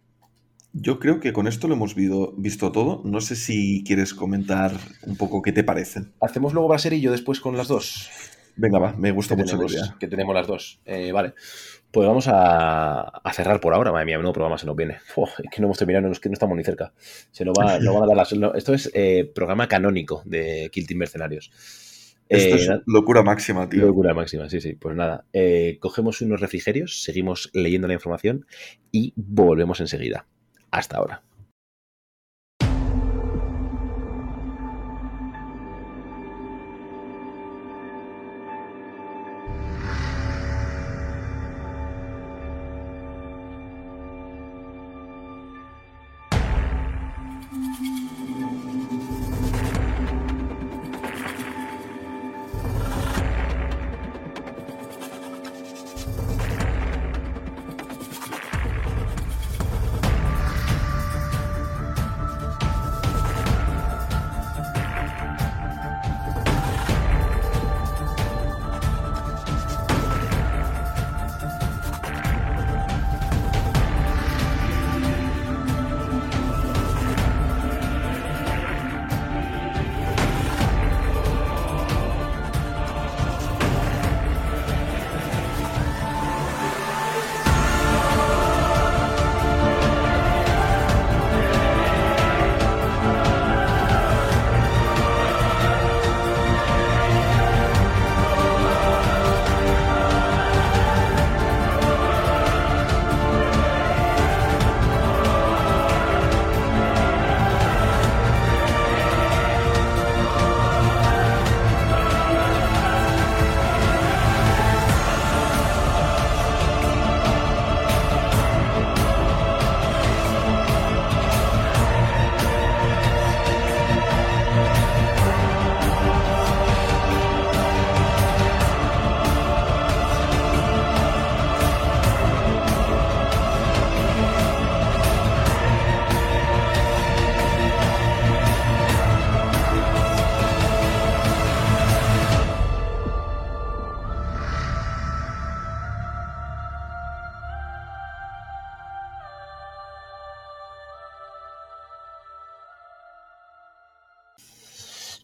Yo 0.73 0.99
creo 0.99 1.19
que 1.19 1.33
con 1.33 1.47
esto 1.47 1.67
lo 1.67 1.73
hemos 1.73 1.95
visto, 1.95 2.35
visto 2.37 2.71
todo. 2.71 3.01
No 3.03 3.21
sé 3.21 3.35
si 3.35 3.83
quieres 3.83 4.13
comentar 4.13 4.71
un 5.01 5.17
poco 5.17 5.41
qué 5.41 5.51
te 5.51 5.63
parecen. 5.63 6.13
¿Hacemos 6.21 6.53
luego 6.53 6.69
Braser 6.69 6.93
y 6.93 7.01
yo 7.01 7.11
después 7.11 7.39
con 7.39 7.57
las 7.57 7.67
dos? 7.67 8.11
Venga, 8.57 8.79
va, 8.79 8.93
me 8.93 9.11
gusta 9.11 9.35
que 9.35 9.41
mucho 9.43 9.55
la 9.55 9.65
tenemos, 9.65 9.73
idea. 9.73 9.95
que 9.99 10.07
tenemos 10.07 10.35
las 10.35 10.47
dos. 10.47 10.81
Eh, 10.85 11.11
vale. 11.11 11.33
Pues 11.91 12.07
vamos 12.07 12.27
a, 12.27 12.99
a 13.01 13.33
cerrar 13.33 13.59
por 13.61 13.73
ahora. 13.73 13.91
Madre 13.91 14.05
mía, 14.05 14.17
no 14.17 14.33
programa 14.33 14.57
se 14.57 14.65
nos 14.65 14.75
viene. 14.75 14.97
Uf, 15.15 15.39
es 15.39 15.49
que 15.49 15.61
no 15.61 15.67
hemos 15.67 15.77
terminado, 15.77 16.05
no, 16.07 16.11
es 16.11 16.19
que 16.19 16.29
no 16.29 16.33
estamos 16.33 16.57
ni 16.57 16.63
cerca. 16.63 16.93
Se 17.31 17.45
nos 17.45 17.53
va, 17.57 17.79
nos 17.79 17.93
van 17.93 18.03
a 18.03 18.07
dar 18.07 18.17
las. 18.17 18.33
no, 18.33 18.53
esto 18.53 18.73
es 18.73 18.91
eh, 18.93 19.31
programa 19.33 19.67
canónico 19.67 20.21
de 20.25 20.69
Kill 20.71 20.87
Team 20.87 20.99
Mercenarios. 20.99 21.51
Esto 22.29 22.55
Eh, 22.55 22.59
es 22.59 22.69
locura 22.87 23.23
máxima, 23.23 23.69
tío. 23.69 23.85
Locura 23.85 24.13
máxima, 24.13 24.49
sí, 24.49 24.59
sí. 24.59 24.73
Pues 24.73 24.95
nada, 24.95 25.25
cogemos 25.79 26.21
unos 26.21 26.41
refrigerios, 26.41 27.03
seguimos 27.03 27.49
leyendo 27.53 27.87
la 27.87 27.93
información 27.93 28.45
y 28.91 29.13
volvemos 29.15 29.79
enseguida. 29.79 30.25
Hasta 30.71 30.97
ahora. 30.97 31.23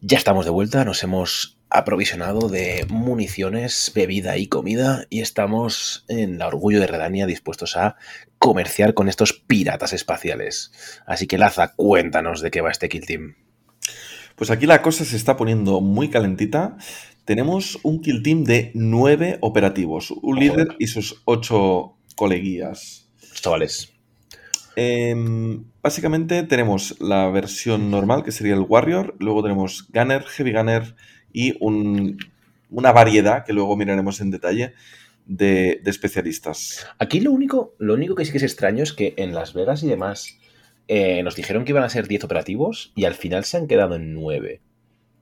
Ya 0.06 0.18
estamos 0.18 0.44
de 0.44 0.52
vuelta, 0.52 0.84
nos 0.84 1.02
hemos 1.02 1.58
aprovisionado 1.70 2.50
de 2.50 2.86
municiones, 2.90 3.90
bebida 3.96 4.38
y 4.38 4.48
comida 4.48 5.08
y 5.10 5.22
estamos 5.22 6.04
en 6.10 6.40
la 6.40 6.48
Orgullo 6.48 6.82
de 6.82 6.88
Redania 6.88 7.26
dispuestos 7.26 7.78
a 7.78 7.96
comerciar 8.38 8.96
con 8.96 9.08
estos 9.08 9.32
piratas 9.32 9.94
espaciales. 9.94 10.74
Así 11.06 11.26
que 11.26 11.38
Laza, 11.38 11.74
cuéntanos 11.78 12.42
de 12.42 12.52
qué 12.52 12.60
va 12.60 12.70
este 12.70 12.90
Kill 12.90 13.06
Team. 13.06 13.38
Pues 14.36 14.52
aquí 14.52 14.66
la 14.66 14.82
cosa 14.82 15.06
se 15.06 15.16
está 15.16 15.38
poniendo 15.38 15.80
muy 15.80 16.10
calentita. 16.10 16.76
Tenemos 17.24 17.80
un 17.84 18.02
kill 18.02 18.24
team 18.24 18.44
de 18.44 18.72
nueve 18.74 19.38
operativos, 19.40 20.12
un 20.12 20.38
líder 20.38 20.76
y 20.80 20.88
sus 20.88 21.22
ocho 21.24 21.96
coleguías. 22.18 23.08
Chavales, 23.36 23.94
Em, 24.76 25.66
básicamente 25.84 26.42
tenemos 26.44 27.00
la 27.00 27.30
versión 27.30 27.92
normal, 27.92 28.24
que 28.24 28.32
sería 28.32 28.54
el 28.54 28.62
Warrior, 28.62 29.16
luego 29.20 29.44
tenemos 29.44 29.88
Gunner, 29.94 30.24
Heavy 30.24 30.54
Gunner 30.54 30.96
y 31.32 31.56
un- 31.60 32.18
una 32.70 32.92
variedad, 32.92 33.46
que 33.46 33.54
luego 33.54 33.76
miraremos 33.78 34.20
en 34.22 34.32
detalle, 34.32 34.74
de, 35.26 35.80
especialistas. 35.86 36.86
aquí 37.00 37.20
lo 37.22 37.32
único, 37.32 37.76
lo 37.78 37.94
único 37.94 38.16
que 38.16 38.26
sí 38.26 38.32
que 38.32 38.38
es 38.40 38.44
extraño 38.44 38.84
es 38.84 38.92
que 38.94 39.14
en 39.18 39.34
Las 39.34 39.54
Vegas 39.54 39.84
y 39.84 39.88
demás 39.88 40.38
eh, 40.90 41.24
nos 41.24 41.36
dijeron 41.38 41.64
que 41.64 41.72
iban 41.72 41.84
a 41.84 41.90
ser 41.90 42.08
10 42.10 42.26
operativos 42.26 42.92
y 42.96 43.06
al 43.06 43.14
final 43.14 43.46
se 43.46 43.56
han 43.56 43.68
quedado 43.68 43.96
en 43.96 44.14
9. 44.14 44.60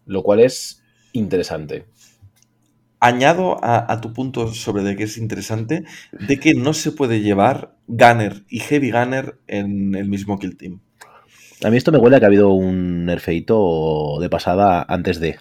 Lo 0.07 0.23
cual 0.23 0.39
es 0.39 0.81
interesante. 1.13 1.85
Añado 3.03 3.57
a, 3.63 3.91
a 3.91 3.99
tu 3.99 4.13
punto 4.13 4.53
sobre 4.53 4.83
de 4.83 4.95
que 4.95 5.05
es 5.05 5.17
interesante, 5.17 5.83
de 6.11 6.39
que 6.39 6.53
no 6.53 6.73
se 6.73 6.91
puede 6.91 7.21
llevar 7.21 7.75
Gunner 7.87 8.43
y 8.47 8.59
Heavy 8.59 8.91
Gunner 8.91 9.39
en 9.47 9.95
el 9.95 10.07
mismo 10.07 10.37
kill 10.37 10.55
team. 10.55 10.79
A 11.63 11.69
mí 11.71 11.77
esto 11.77 11.91
me 11.91 11.97
huele 11.97 12.15
a 12.15 12.19
que 12.19 12.25
ha 12.25 12.27
habido 12.27 12.49
un 12.49 13.05
nerfeito 13.05 14.17
de 14.21 14.29
pasada 14.29 14.85
antes 14.87 15.19
de. 15.19 15.39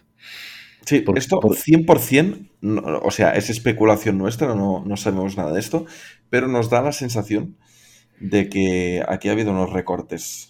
Sí, 0.86 1.00
Por- 1.00 1.18
esto 1.18 1.38
por- 1.38 1.54
100%, 1.54 2.48
no- 2.62 2.98
o 3.02 3.10
sea, 3.10 3.32
es 3.32 3.50
especulación 3.50 4.16
nuestra, 4.16 4.54
no, 4.54 4.82
no 4.86 4.96
sabemos 4.96 5.36
nada 5.36 5.52
de 5.52 5.60
esto, 5.60 5.84
pero 6.30 6.48
nos 6.48 6.70
da 6.70 6.80
la 6.80 6.92
sensación 6.92 7.56
de 8.20 8.48
que 8.48 9.02
aquí 9.06 9.28
ha 9.28 9.32
habido 9.32 9.50
unos 9.50 9.70
recortes. 9.70 10.48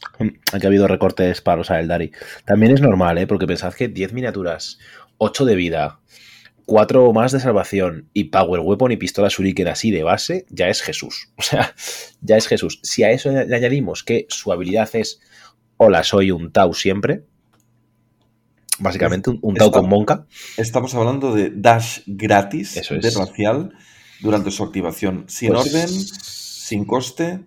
Aquí 0.52 0.64
ha 0.66 0.68
habido 0.68 0.86
recortes 0.86 1.40
para 1.40 1.60
usar 1.60 1.80
el 1.80 1.88
Dari. 1.88 2.12
También 2.44 2.72
es 2.72 2.80
normal, 2.80 3.18
¿eh? 3.18 3.26
Porque 3.26 3.46
pensad 3.48 3.74
que 3.74 3.88
10 3.88 4.12
miniaturas, 4.12 4.78
8 5.18 5.44
de 5.44 5.56
vida, 5.56 6.00
4 6.66 7.12
más 7.12 7.32
de 7.32 7.40
salvación 7.40 8.08
y 8.12 8.24
Power 8.24 8.60
Weapon 8.60 8.92
y 8.92 8.96
pistola 8.96 9.28
Shuriken 9.28 9.68
así 9.68 9.90
de 9.90 10.02
base, 10.02 10.46
ya 10.50 10.68
es 10.68 10.82
Jesús. 10.82 11.28
O 11.36 11.42
sea, 11.42 11.74
ya 12.20 12.36
es 12.36 12.46
Jesús. 12.46 12.80
Si 12.82 13.02
a 13.02 13.10
eso 13.10 13.30
le 13.30 13.56
añadimos 13.56 14.02
que 14.02 14.26
su 14.28 14.52
habilidad 14.52 14.88
es 14.94 15.20
Hola, 15.76 16.04
soy 16.04 16.30
un 16.30 16.52
Tau 16.52 16.74
siempre. 16.74 17.24
Básicamente, 18.78 19.30
un, 19.30 19.38
un 19.42 19.54
Tau 19.54 19.70
con 19.70 19.88
Monka. 19.88 20.26
Estamos 20.56 20.94
hablando 20.94 21.34
de 21.34 21.50
dash 21.54 22.00
gratis 22.06 22.76
Eso 22.76 22.94
es. 22.94 23.02
de 23.02 23.10
racial 23.18 23.72
durante 24.20 24.50
su 24.50 24.62
activación, 24.62 25.24
sin 25.28 25.52
Pues, 25.52 25.66
orden, 25.66 25.88
sin 25.88 26.84
coste. 26.84 27.40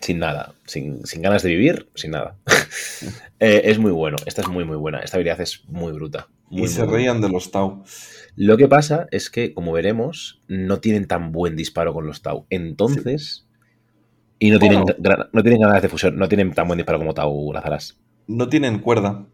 Sin 0.00 0.18
nada, 0.18 0.54
sin, 0.66 1.06
sin 1.06 1.22
ganas 1.22 1.42
de 1.42 1.50
vivir, 1.50 1.88
sin 1.94 2.10
nada. 2.12 2.36
Eh, 3.38 3.70
es 3.70 3.78
muy 3.78 3.90
bueno, 3.90 4.16
esta 4.24 4.40
es 4.40 4.48
muy 4.48 4.64
muy 4.64 4.78
buena, 4.78 5.00
esta 5.00 5.18
habilidad 5.18 5.38
es 5.42 5.62
muy 5.68 5.92
bruta. 5.92 6.26
muy, 6.48 6.60
y 6.60 6.62
muy 6.62 6.68
se 6.70 6.86
reían 6.86 7.20
de 7.20 7.28
los 7.28 7.50
Tau. 7.50 7.84
Lo 8.36 8.56
que 8.56 8.68
pasa 8.68 9.06
es 9.10 9.30
que, 9.30 9.54
como 9.54 9.72
veremos, 9.72 10.42
no 10.46 10.78
tienen 10.80 11.06
tan 11.06 11.32
buen 11.32 11.56
disparo 11.56 11.92
con 11.94 12.06
los 12.06 12.22
Tau. 12.22 12.46
Entonces. 12.50 13.46
Y 14.38 14.50
no 14.50 14.58
tienen, 14.58 14.82
Bueno. 14.82 14.98
gra- 14.98 15.28
no 15.32 15.42
tienen 15.42 15.62
ganas 15.62 15.80
de 15.80 15.88
fusión, 15.88 16.16
no 16.16 16.28
tienen 16.28 16.52
tan 16.52 16.66
buen 16.66 16.76
disparo 16.76 16.98
como 16.98 17.14
Tau 17.14 17.52
Lazaras. 17.54 17.98
No 18.26 18.48
tienen 18.48 18.80
cuerda. 18.80 19.26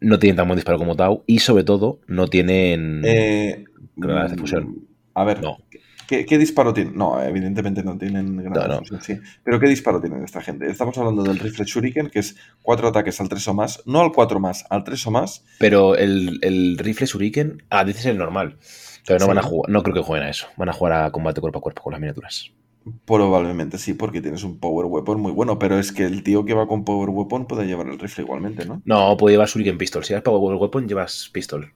No 0.00 0.18
tienen 0.18 0.36
tan 0.36 0.48
buen 0.48 0.56
disparo 0.56 0.78
como 0.78 0.96
Tau. 0.96 1.22
Y 1.26 1.38
sobre 1.38 1.62
todo, 1.64 2.00
no 2.08 2.26
tienen. 2.28 3.02
Eh, 3.04 3.64
Granadas 3.96 4.32
de 4.32 4.36
fusión. 4.38 4.86
A 5.14 5.24
ver, 5.24 5.40
No. 5.42 5.58
¿Qué, 6.08 6.26
qué 6.26 6.38
disparo 6.38 6.74
tienen? 6.74 6.96
No, 6.96 7.22
evidentemente 7.22 7.84
no 7.84 7.96
tienen 7.96 8.36
granadas 8.38 8.90
No, 8.90 8.96
no. 8.98 9.00
sí. 9.04 9.14
Pero 9.44 9.60
¿qué 9.60 9.68
disparo 9.68 10.00
tienen 10.00 10.24
esta 10.24 10.40
gente? 10.40 10.68
Estamos 10.68 10.98
hablando 10.98 11.22
del 11.22 11.38
rifle 11.38 11.64
Shuriken, 11.64 12.10
que 12.10 12.18
es 12.18 12.34
cuatro 12.62 12.88
ataques 12.88 13.20
al 13.20 13.28
3 13.28 13.46
o 13.48 13.54
más, 13.54 13.82
no 13.86 14.00
al 14.00 14.10
4 14.10 14.40
más, 14.40 14.64
al 14.70 14.82
3 14.82 15.06
o 15.06 15.10
más. 15.12 15.44
Pero 15.58 15.94
el, 15.94 16.40
el 16.42 16.76
rifle 16.78 17.06
Shuriken. 17.06 17.62
Ah, 17.70 17.84
dices 17.84 18.06
el 18.06 18.18
normal. 18.18 18.58
Pero 19.06 19.20
no 19.20 19.24
Sí. 19.26 19.28
van 19.28 19.38
a 19.38 19.42
jugar. 19.42 19.70
No 19.70 19.82
creo 19.84 19.94
que 19.94 20.02
jueguen 20.02 20.26
a 20.26 20.30
eso. 20.30 20.48
Van 20.56 20.68
a 20.68 20.72
jugar 20.72 20.92
a 21.04 21.10
combate 21.12 21.40
cuerpo 21.40 21.60
a 21.60 21.62
cuerpo 21.62 21.82
con 21.82 21.92
las 21.92 22.00
miniaturas. 22.00 22.50
Probablemente 23.04 23.76
sí, 23.78 23.92
porque 23.94 24.20
tienes 24.22 24.44
un 24.44 24.58
power 24.58 24.86
weapon 24.86 25.20
muy 25.20 25.32
bueno, 25.32 25.58
pero 25.58 25.78
es 25.78 25.92
que 25.92 26.04
el 26.04 26.22
tío 26.22 26.44
que 26.44 26.54
va 26.54 26.66
con 26.66 26.84
power 26.84 27.10
weapon 27.10 27.46
puede 27.46 27.66
llevar 27.66 27.86
el 27.88 27.98
rifle 27.98 28.24
igualmente, 28.24 28.64
¿no? 28.64 28.80
No, 28.84 29.16
puede 29.16 29.34
llevar 29.34 29.48
Shuriken 29.48 29.76
Pistol. 29.78 30.04
Si 30.04 30.10
llevas 30.10 30.22
Power 30.24 30.54
Weapon, 30.56 30.88
llevas 30.88 31.28
Pistol. 31.32 31.72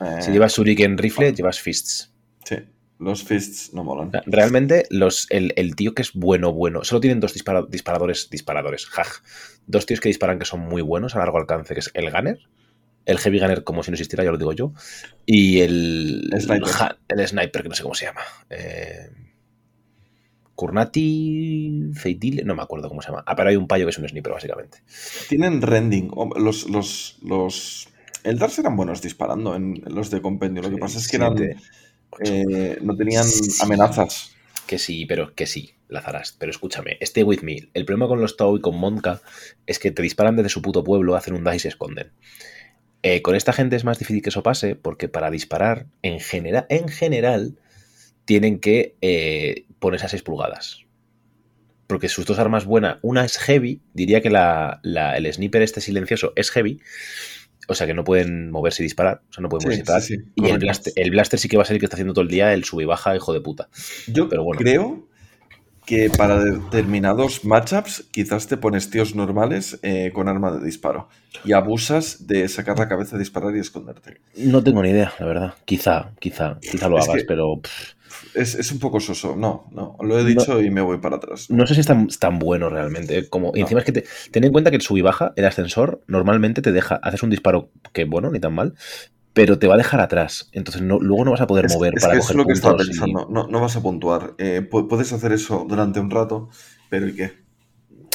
Eh, 0.00 0.22
Si 0.22 0.30
llevas 0.30 0.56
Shuriken 0.56 0.98
Rifle, 0.98 1.32
llevas 1.34 1.60
Fists. 1.60 2.12
Sí, 2.44 2.56
los 3.02 3.24
fists 3.24 3.74
no 3.74 3.84
molan. 3.84 4.12
Realmente, 4.26 4.86
los, 4.90 5.26
el, 5.30 5.52
el 5.56 5.74
tío 5.76 5.94
que 5.94 6.02
es 6.02 6.12
bueno, 6.12 6.52
bueno, 6.52 6.84
solo 6.84 7.00
tienen 7.00 7.20
dos 7.20 7.34
dispara- 7.34 7.66
disparadores, 7.68 8.30
disparadores, 8.30 8.86
jaj. 8.86 9.22
Dos 9.66 9.86
tíos 9.86 10.00
que 10.00 10.08
disparan 10.08 10.38
que 10.38 10.44
son 10.44 10.60
muy 10.60 10.82
buenos 10.82 11.14
a 11.14 11.18
largo 11.18 11.38
alcance, 11.38 11.74
que 11.74 11.80
es 11.80 11.90
el 11.94 12.10
Gunner, 12.10 12.38
el 13.04 13.18
Heavy 13.18 13.40
Gunner, 13.40 13.64
como 13.64 13.82
si 13.82 13.90
no 13.90 13.94
existiera, 13.94 14.24
ya 14.24 14.30
lo 14.30 14.38
digo 14.38 14.52
yo, 14.52 14.72
y 15.26 15.60
el 15.60 16.30
Sniper. 16.40 16.96
el 17.08 17.28
Sniper, 17.28 17.62
que 17.62 17.68
no 17.68 17.74
sé 17.74 17.82
cómo 17.82 17.94
se 17.94 18.06
llama. 18.06 18.22
Eh, 18.50 19.10
Kurnati, 20.54 21.90
Feitile, 21.94 22.44
no 22.44 22.54
me 22.54 22.62
acuerdo 22.62 22.88
cómo 22.88 23.02
se 23.02 23.08
llama. 23.08 23.24
Ah, 23.26 23.34
pero 23.34 23.48
hay 23.48 23.56
un 23.56 23.66
payo 23.66 23.84
que 23.86 23.90
es 23.90 23.98
un 23.98 24.08
sniper, 24.08 24.32
básicamente. 24.32 24.78
Tienen 25.28 25.62
rending. 25.62 26.10
Los, 26.36 26.68
los, 26.68 27.18
los... 27.22 27.88
El 28.22 28.38
Darks 28.38 28.60
eran 28.60 28.76
buenos 28.76 29.02
disparando 29.02 29.56
en 29.56 29.82
los 29.86 30.10
de 30.10 30.22
compendio. 30.22 30.62
Lo 30.62 30.70
que 30.70 30.76
pasa 30.76 30.98
es 30.98 31.08
que 31.08 31.16
eran. 31.16 31.34
Eh, 32.24 32.78
no 32.82 32.96
tenían 32.96 33.26
amenazas. 33.60 34.34
Que 34.66 34.78
sí, 34.78 35.06
pero 35.06 35.34
que 35.34 35.46
sí, 35.46 35.74
Lazarás. 35.88 36.34
Pero 36.38 36.50
escúchame, 36.50 36.96
stay 37.00 37.24
with 37.24 37.40
me. 37.42 37.68
El 37.74 37.84
problema 37.84 38.08
con 38.08 38.20
los 38.20 38.36
Tau 38.36 38.56
y 38.56 38.60
con 38.60 38.76
Monka 38.78 39.20
es 39.66 39.78
que 39.78 39.90
te 39.90 40.02
disparan 40.02 40.36
desde 40.36 40.48
su 40.48 40.62
puto 40.62 40.82
pueblo, 40.84 41.14
hacen 41.16 41.34
un 41.34 41.44
dash 41.44 41.56
y 41.56 41.60
se 41.60 41.68
esconden. 41.68 42.12
Eh, 43.02 43.20
con 43.22 43.34
esta 43.34 43.52
gente 43.52 43.76
es 43.76 43.84
más 43.84 43.98
difícil 43.98 44.22
que 44.22 44.28
eso 44.30 44.42
pase 44.42 44.76
porque 44.76 45.08
para 45.08 45.30
disparar, 45.30 45.86
en, 46.02 46.20
genera- 46.20 46.66
en 46.70 46.88
general, 46.88 47.58
tienen 48.24 48.60
que 48.60 48.96
eh, 49.00 49.66
ponerse 49.80 50.06
a 50.06 50.10
6 50.10 50.22
pulgadas. 50.22 50.84
Porque 51.86 52.08
sus 52.08 52.24
dos 52.24 52.38
armas 52.38 52.64
buenas, 52.64 52.98
una 53.02 53.24
es 53.24 53.36
heavy, 53.38 53.80
diría 53.92 54.22
que 54.22 54.30
la, 54.30 54.80
la- 54.82 55.16
el 55.16 55.30
sniper 55.32 55.60
este 55.62 55.80
silencioso 55.80 56.32
es 56.36 56.50
heavy, 56.50 56.80
o 57.68 57.74
sea 57.74 57.86
que 57.86 57.94
no 57.94 58.04
pueden 58.04 58.50
moverse 58.50 58.82
y 58.82 58.84
disparar, 58.84 59.22
o 59.30 59.32
sea, 59.32 59.42
no 59.42 59.48
pueden 59.48 59.64
moverse 59.64 59.80
y 59.80 59.82
disparar. 59.82 60.02
sí, 60.02 60.16
sí, 60.16 60.22
y 60.36 60.48
el 60.48 60.58
blaster, 60.58 60.92
el 60.96 61.10
blaster 61.10 61.38
sí 61.38 61.48
que 61.48 61.56
va 61.56 61.62
a 61.62 61.66
ser 61.66 61.74
el 61.76 61.80
que 61.80 61.86
está 61.86 61.96
haciendo 61.96 62.12
todo 62.14 62.22
el 62.22 62.28
día 62.30 62.52
el 62.52 62.64
sube 62.64 62.82
y 62.82 62.86
baja, 62.86 63.14
hijo 63.16 63.32
de 63.32 63.40
puta. 63.40 63.68
Yo 64.08 64.28
Pero 64.28 64.44
bueno. 64.44 64.58
creo 64.60 65.06
que 65.84 66.10
para 66.10 66.42
determinados 66.42 67.44
matchups 67.44 68.04
quizás 68.12 68.46
te 68.46 68.56
pones 68.56 68.88
tíos 68.90 69.16
normales 69.16 69.78
eh, 69.82 70.12
con 70.14 70.28
arma 70.28 70.52
de 70.52 70.64
disparo 70.64 71.08
y 71.44 71.52
abusas 71.52 72.26
de 72.28 72.48
sacar 72.48 72.78
la 72.78 72.88
cabeza, 72.88 73.18
disparar 73.18 73.54
y 73.56 73.58
esconderte. 73.58 74.18
No 74.36 74.62
tengo 74.62 74.82
ni 74.82 74.90
idea, 74.90 75.12
la 75.18 75.26
verdad. 75.26 75.54
Quizá, 75.64 76.12
quizá, 76.20 76.58
quizá 76.60 76.88
lo 76.88 76.98
Es 76.98 77.08
hagas, 77.08 77.22
que- 77.22 77.26
pero 77.28 77.60
pff, 77.60 77.94
Es, 78.34 78.54
es 78.54 78.72
un 78.72 78.78
poco 78.78 78.98
soso. 79.00 79.36
No, 79.36 79.68
no. 79.72 79.96
Lo 80.00 80.18
he 80.18 80.24
dicho 80.24 80.60
y 80.60 80.70
me 80.70 80.80
voy 80.80 80.98
para 80.98 81.16
atrás. 81.16 81.50
no 81.50 81.66
sé 81.66 81.74
si 81.74 81.80
es 81.80 81.86
tan, 81.86 82.06
es 82.08 82.18
tan 82.18 82.38
bueno 82.38 82.68
realmente. 82.70 83.18
¿eh? 83.18 83.28
Como, 83.28 83.52
y 83.54 83.60
encima 83.60 83.80
es 83.80 83.86
que 83.86 83.92
te, 83.92 84.04
ten 84.30 84.44
en 84.44 84.52
cuenta 84.52 84.70
que 84.70 84.76
el 84.76 84.82
sub 84.82 84.96
y 84.96 85.02
baja, 85.02 85.32
el 85.36 85.44
ascensor, 85.44 86.02
normalmente 86.06 86.62
te 86.62 86.72
deja, 86.72 86.96
haces 86.96 87.22
un 87.22 87.30
disparo 87.30 87.70
que 87.92 88.04
bueno, 88.04 88.30
ni 88.30 88.40
tan 88.40 88.54
mal, 88.54 88.74
pero 89.34 89.58
te 89.58 89.66
va 89.66 89.74
a 89.74 89.78
dejar 89.78 90.00
atrás. 90.00 90.48
Entonces 90.52 90.82
no, 90.82 90.98
luego 90.98 91.24
no 91.24 91.30
vas 91.32 91.40
a 91.40 91.46
poder 91.46 91.66
Es, 91.66 91.74
mover 91.74 91.94
es 91.96 92.02
para 92.02 92.14
que 92.14 92.18
es 92.20 92.24
coger 92.24 92.36
lo 92.36 92.46
que 92.46 92.52
estaba 92.52 92.76
y-. 92.82 93.12
No, 93.12 93.46
no 93.48 93.60
vas 93.60 93.76
a 93.76 93.82
puntuar. 93.82 94.34
Eh, 94.38 94.66
pu- 94.70 94.88
puedes 94.88 95.12
hacer 95.12 95.32
eso 95.32 95.66
durante 95.68 96.00
un 96.00 96.10
rato, 96.10 96.48
pero 96.88 97.08
¿y 97.08 97.14
qué? 97.14 97.32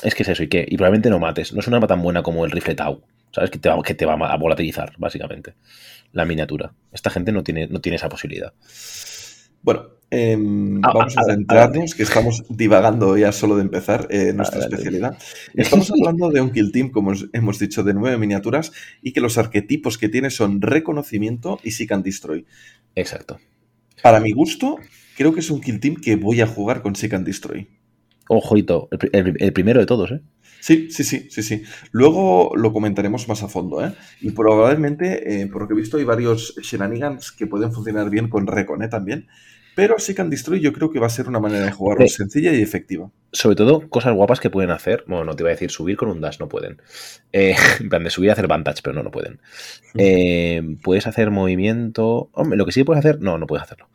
Es 0.03 0.13
que 0.15 0.23
es 0.23 0.29
eso, 0.29 0.43
¿y 0.43 0.47
qué? 0.47 0.65
Y 0.67 0.77
probablemente 0.77 1.09
no 1.09 1.19
mates. 1.19 1.53
No 1.53 1.59
es 1.59 1.67
una 1.67 1.77
arma 1.77 1.87
tan 1.87 2.01
buena 2.01 2.21
como 2.23 2.45
el 2.45 2.51
rifle 2.51 2.75
Tau. 2.75 3.01
¿Sabes? 3.31 3.51
Que 3.51 3.59
te 3.59 3.67
va, 3.69 3.81
que 3.83 3.93
te 3.93 4.05
va 4.05 4.13
a 4.13 4.37
volatilizar, 4.37 4.93
básicamente. 4.97 5.53
La 6.13 6.23
miniatura. 6.25 6.73
Esta 6.91 7.09
gente 7.09 7.31
no 7.31 7.43
tiene, 7.43 7.67
no 7.67 7.81
tiene 7.81 7.97
esa 7.97 8.09
posibilidad. 8.09 8.53
Bueno, 9.61 9.89
em, 10.09 10.79
Ah, 10.83 10.91
vamos 10.93 11.15
ah, 11.17 11.21
a 11.21 11.25
centrarnos, 11.25 11.95
que 11.95 12.03
estamos 12.03 12.43
divagando 12.49 13.17
ya 13.17 13.31
solo 13.31 13.55
de 13.57 13.63
empezar 13.63 14.07
eh, 14.09 14.31
nuestra 14.33 14.59
Adelante. 14.59 14.75
especialidad. 14.75 15.17
Estamos 15.55 15.91
hablando 15.91 16.29
de 16.29 16.41
un 16.41 16.51
kill 16.51 16.71
team, 16.71 16.89
como 16.91 17.11
os- 17.11 17.27
hemos 17.33 17.59
dicho, 17.59 17.83
de 17.83 17.93
nueve 17.93 18.17
miniaturas 18.17 18.71
y 19.01 19.11
que 19.13 19.21
los 19.21 19.37
arquetipos 19.37 19.97
que 19.97 20.09
tiene 20.09 20.29
son 20.29 20.61
reconocimiento 20.61 21.59
y 21.63 21.71
seek 21.71 21.91
and 21.91 22.05
destroy. 22.05 22.45
Exacto. 22.95 23.39
Para 24.01 24.19
mi 24.19 24.31
gusto, 24.31 24.77
creo 25.17 25.33
que 25.33 25.41
es 25.41 25.49
un 25.51 25.61
kill 25.61 25.79
team 25.79 25.95
que 25.95 26.15
voy 26.15 26.41
a 26.41 26.47
jugar 26.47 26.81
con 26.81 26.95
seek 26.95 27.13
and 27.13 27.25
destroy. 27.25 27.67
Ojito, 28.29 28.87
el, 28.91 28.97
pri- 28.99 29.09
el- 29.13 29.35
el 29.39 29.53
primero 29.53 29.79
de 29.79 29.85
todos, 29.85 30.11
¿eh? 30.11 30.21
Sí, 30.59 30.89
sí, 30.89 31.03
sí, 31.03 31.27
sí, 31.29 31.43
sí. 31.43 31.63
Luego 31.91 32.51
lo 32.55 32.73
comentaremos 32.73 33.27
más 33.29 33.43
a 33.43 33.47
fondo, 33.47 33.85
¿eh? 33.85 33.93
Y 34.21 34.31
probablemente, 34.31 35.41
eh, 35.41 35.47
por 35.47 35.61
lo 35.61 35.67
que 35.67 35.73
he 35.75 35.77
visto, 35.77 35.97
hay 35.97 36.03
varios 36.03 36.55
shenanigans 36.61 37.31
que 37.31 37.47
pueden 37.47 37.71
funcionar 37.71 38.09
bien 38.09 38.27
con 38.29 38.47
Recon, 38.47 38.83
¿eh? 38.83 38.87
También. 38.89 39.27
Pero 39.77 39.99
Seek 39.99 40.19
and 40.21 40.31
Destroy 40.31 40.59
yo 40.59 40.73
creo 40.73 40.89
que 40.91 40.97
va 40.99 41.05
a 41.05 41.11
ser 41.11 41.27
una 41.27 41.39
manera 41.39 41.65
de 41.65 41.71
jugarlo 41.71 42.07
Sí. 42.07 42.15
sencilla 42.15 42.51
y 42.51 42.63
efectiva. 42.63 43.11
Sobre 43.31 43.55
todo, 43.55 43.87
cosas 43.89 44.15
guapas 44.15 44.39
que 44.39 44.49
pueden 44.49 44.71
hacer. 44.71 45.03
Bueno, 45.05 45.23
no 45.23 45.35
te 45.35 45.43
iba 45.43 45.49
a 45.49 45.53
decir 45.53 45.69
subir 45.69 45.97
con 45.97 46.09
un 46.09 46.19
dash, 46.19 46.39
no 46.39 46.49
pueden. 46.49 46.81
Eh, 47.31 47.53
en 47.79 47.89
plan 47.89 48.03
de 48.03 48.09
subir 48.09 48.29
y 48.29 48.31
hacer 48.31 48.47
vantage, 48.47 48.81
pero 48.83 48.95
no, 48.95 49.03
no 49.03 49.11
pueden. 49.11 49.39
Eh, 49.95 50.61
puedes 50.81 51.05
hacer 51.05 51.29
movimiento. 51.29 52.29
Hombre, 52.33 52.57
lo 52.57 52.65
que 52.65 52.71
sí 52.71 52.83
puedes 52.83 53.05
hacer, 53.05 53.21
no, 53.21 53.37
no 53.37 53.45
puedes 53.45 53.63
hacerlo. 53.63 53.87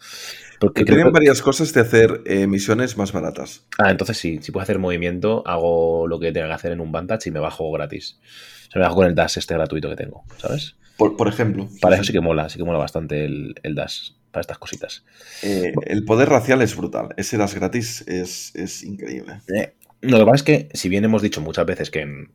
Porque 0.60 0.84
tienen 0.84 1.06
que- 1.06 1.10
varias 1.10 1.42
cosas 1.42 1.72
de 1.72 1.80
hacer 1.80 2.20
eh, 2.26 2.46
misiones 2.46 2.96
más 2.96 3.10
baratas. 3.12 3.66
Ah, 3.78 3.90
entonces 3.90 4.16
sí, 4.18 4.38
si 4.40 4.52
puedes 4.52 4.66
hacer 4.66 4.78
movimiento, 4.78 5.42
hago 5.46 6.06
lo 6.06 6.20
que 6.20 6.30
tenga 6.30 6.46
que 6.46 6.54
hacer 6.54 6.70
en 6.70 6.80
un 6.80 6.92
vantage 6.92 7.28
y 7.30 7.32
me 7.32 7.40
bajo 7.40 7.70
gratis. 7.72 8.20
O 8.68 8.70
sea, 8.70 8.78
me 8.78 8.82
bajo 8.84 8.94
con 8.94 9.06
el 9.08 9.16
dash 9.16 9.38
este 9.38 9.54
gratuito 9.54 9.88
que 9.90 9.96
tengo, 9.96 10.22
¿sabes? 10.38 10.76
Por, 10.96 11.16
por 11.16 11.26
ejemplo, 11.26 11.68
Para 11.80 11.96
eso 11.96 12.04
sí 12.04 12.12
que 12.12 12.20
mola, 12.20 12.48
sí 12.48 12.58
que 12.58 12.64
mola 12.64 12.78
bastante 12.78 13.24
el, 13.24 13.54
el 13.64 13.74
dash, 13.74 14.10
para 14.32 14.40
estas 14.40 14.58
cositas. 14.58 15.04
eh, 15.42 15.72
el 15.86 16.04
poder 16.04 16.28
racial 16.28 16.60
es 16.62 16.74
brutal. 16.76 17.10
Ese 17.16 17.36
das 17.36 17.54
gratis 17.54 18.02
es, 18.08 18.52
es 18.56 18.82
increíble. 18.82 19.40
Eh, 19.54 19.74
Lo 20.00 20.18
que 20.18 20.24
pasa 20.24 20.36
es 20.36 20.42
que, 20.42 20.68
si 20.74 20.88
bien 20.88 21.04
hemos 21.04 21.22
dicho 21.22 21.40
muchas 21.40 21.66
veces 21.66 21.90
que 21.90 22.00
en- 22.00 22.32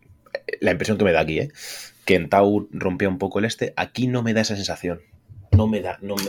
la 0.61 0.71
impresión 0.71 0.97
que 0.97 1.03
me 1.03 1.11
da 1.11 1.19
aquí, 1.21 1.39
¿eh? 1.39 1.51
que 2.05 2.15
en 2.15 2.29
Tau 2.29 2.69
rompía 2.71 3.09
un 3.09 3.17
poco 3.17 3.39
el 3.39 3.45
este, 3.45 3.73
aquí 3.75 4.07
no 4.07 4.23
me 4.23 4.33
da 4.33 4.41
esa 4.41 4.55
sensación. 4.55 5.01
No 5.51 5.67
me 5.67 5.81
da, 5.81 5.97
no 6.01 6.15
me... 6.15 6.23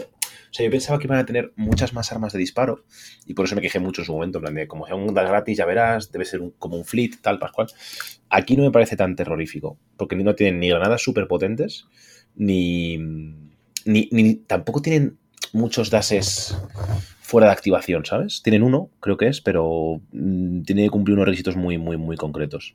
O 0.51 0.53
sea, 0.55 0.65
yo 0.65 0.70
pensaba 0.70 0.99
que 0.99 1.07
iban 1.07 1.19
a 1.19 1.27
tener 1.27 1.53
muchas 1.57 1.93
más 1.93 2.11
armas 2.11 2.32
de 2.32 2.39
disparo 2.39 2.85
y 3.27 3.35
por 3.35 3.45
eso 3.45 3.55
me 3.55 3.61
quejé 3.61 3.78
mucho 3.81 4.01
en 4.01 4.07
su 4.07 4.12
momento, 4.15 4.39
en 4.39 4.43
plan 4.43 4.55
de 4.55 4.66
como 4.66 4.86
sea 4.86 4.97
un 4.97 5.12
dash 5.12 5.28
gratis, 5.28 5.59
ya 5.59 5.66
verás, 5.66 6.11
debe 6.11 6.24
ser 6.24 6.40
un- 6.40 6.53
como 6.53 6.77
un 6.78 6.85
fleet, 6.86 7.16
tal, 7.20 7.39
pascual. 7.39 7.69
Aquí 8.31 8.57
no 8.57 8.62
me 8.65 8.70
parece 8.70 8.97
tan 8.97 9.15
terrorífico, 9.15 9.78
porque 9.99 10.16
no 10.16 10.35
tienen 10.35 10.59
ni 10.61 10.70
granadas 10.70 11.03
súper 11.03 11.28
potentes, 11.28 11.85
ni, 12.35 12.97
ni, 13.85 14.09
ni- 14.11 14.36
tampoco 14.36 14.81
tienen 14.81 15.19
muchos 15.53 15.91
dashes 15.91 16.57
fuera 17.20 17.47
de 17.49 17.53
activación, 17.53 18.05
¿sabes? 18.07 18.43
Tienen 18.43 18.62
uno, 18.62 18.91
creo 19.01 19.16
que 19.16 19.29
es, 19.29 19.41
pero 19.41 20.01
mm, 20.12 20.62
tiene 20.62 20.85
que 20.85 20.91
cumplir 20.91 21.15
unos 21.15 21.27
requisitos 21.27 21.57
muy, 21.57 21.77
muy, 21.79 21.97
muy 21.97 22.16
concretos. 22.16 22.75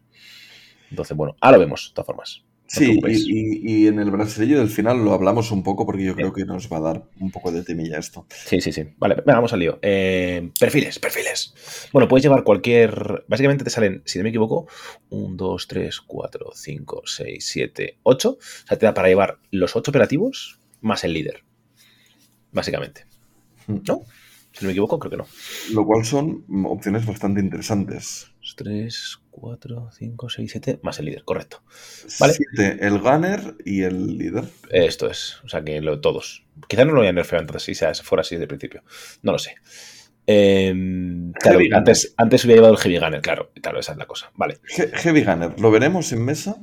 Entonces, 0.89 1.17
bueno, 1.17 1.35
ahora 1.41 1.57
lo 1.57 1.63
vemos, 1.63 1.89
de 1.89 1.95
todas 1.95 2.05
formas. 2.07 2.41
No 2.43 2.79
Sí, 2.79 2.85
preocupes. 2.85 3.19
y, 3.27 3.31
y- 3.31 3.83
y 3.83 3.87
en 3.87 3.99
el 3.99 4.09
brasileño 4.09 4.57
del 4.57 4.69
final 4.69 5.03
lo 5.03 5.13
hablamos 5.13 5.51
un 5.51 5.61
poco 5.63 5.85
porque 5.85 6.03
yo 6.05 6.15
creo 6.15 6.33
que 6.33 6.45
nos 6.45 6.71
va 6.71 6.77
a 6.77 6.81
dar 6.81 7.03
un 7.19 7.29
poco 7.29 7.51
de 7.51 7.63
temilla 7.63 7.99
esto. 7.99 8.25
Sí, 8.29 8.61
sí, 8.61 8.71
sí. 8.71 8.85
Vale, 8.97 9.15
venga, 9.15 9.35
vamos 9.35 9.53
al 9.53 9.59
lío. 9.59 9.77
Eh, 9.81 10.49
perfiles, 10.59 10.97
perfiles. 10.97 11.53
Bueno, 11.91 12.07
puedes 12.07 12.23
llevar 12.23 12.43
cualquier. 12.43 13.25
Básicamente 13.27 13.63
te 13.63 13.69
salen, 13.69 14.01
si 14.05 14.17
no 14.17 14.23
me 14.23 14.29
equivoco, 14.29 14.67
1, 15.09 15.35
2, 15.35 15.67
3, 15.67 15.99
4, 16.01 16.51
5, 16.55 17.03
6, 17.05 17.45
7, 17.45 17.97
8. 18.03 18.29
O 18.31 18.67
sea, 18.67 18.77
te 18.79 18.85
da 18.87 18.93
para 18.93 19.07
llevar 19.07 19.37
los 19.51 19.75
8 19.75 19.91
operativos 19.91 20.59
más 20.81 21.03
el 21.03 21.13
líder. 21.13 21.43
Básicamente. 22.53 23.05
¿No? 23.67 24.01
Si 24.51 24.63
no 24.63 24.67
me 24.67 24.71
equivoco, 24.71 24.99
creo 24.99 25.09
que 25.11 25.17
no. 25.17 25.27
Lo 25.73 25.85
cual 25.85 26.05
son 26.05 26.43
mm, 26.47 26.65
opciones 26.67 27.05
bastante 27.05 27.41
interesantes. 27.41 28.27
3, 28.55 29.19
4, 29.31 29.89
5, 29.97 30.29
6, 30.29 30.51
7, 30.51 30.79
más 30.83 30.99
el 30.99 31.05
líder, 31.05 31.23
correcto. 31.23 31.63
Vale. 32.19 32.35
El 32.79 32.99
gunner 32.99 33.55
y 33.65 33.81
el 33.81 34.17
líder. 34.17 34.43
Esto 34.69 35.09
es, 35.09 35.37
o 35.43 35.49
sea 35.49 35.63
que 35.63 35.81
lo, 35.81 35.99
todos. 36.01 36.45
Quizás 36.67 36.85
no 36.85 36.91
lo 36.93 37.01
hayan 37.01 37.15
nerfeado 37.15 37.41
antes, 37.41 37.63
si 37.63 37.73
fuera 38.03 38.21
así 38.21 38.35
desde 38.35 38.43
el 38.43 38.47
principio. 38.49 38.83
No 39.23 39.31
lo 39.31 39.39
sé. 39.39 39.55
Eh, 40.27 40.71
claro, 41.39 41.57
Gunner. 41.59 41.75
antes, 41.75 42.13
antes 42.17 42.45
hubiera 42.45 42.59
llevado 42.59 42.73
el 42.75 42.79
Heavy 42.79 42.99
Gunner, 42.99 43.21
claro, 43.21 43.51
claro, 43.61 43.79
esa 43.79 43.93
es 43.93 43.97
la 43.97 44.05
cosa. 44.05 44.31
Vale. 44.35 44.59
He- 44.77 44.89
Heavy 44.99 45.23
gunner, 45.23 45.59
¿lo 45.59 45.71
veremos 45.71 46.11
en 46.13 46.23
mesa? 46.23 46.57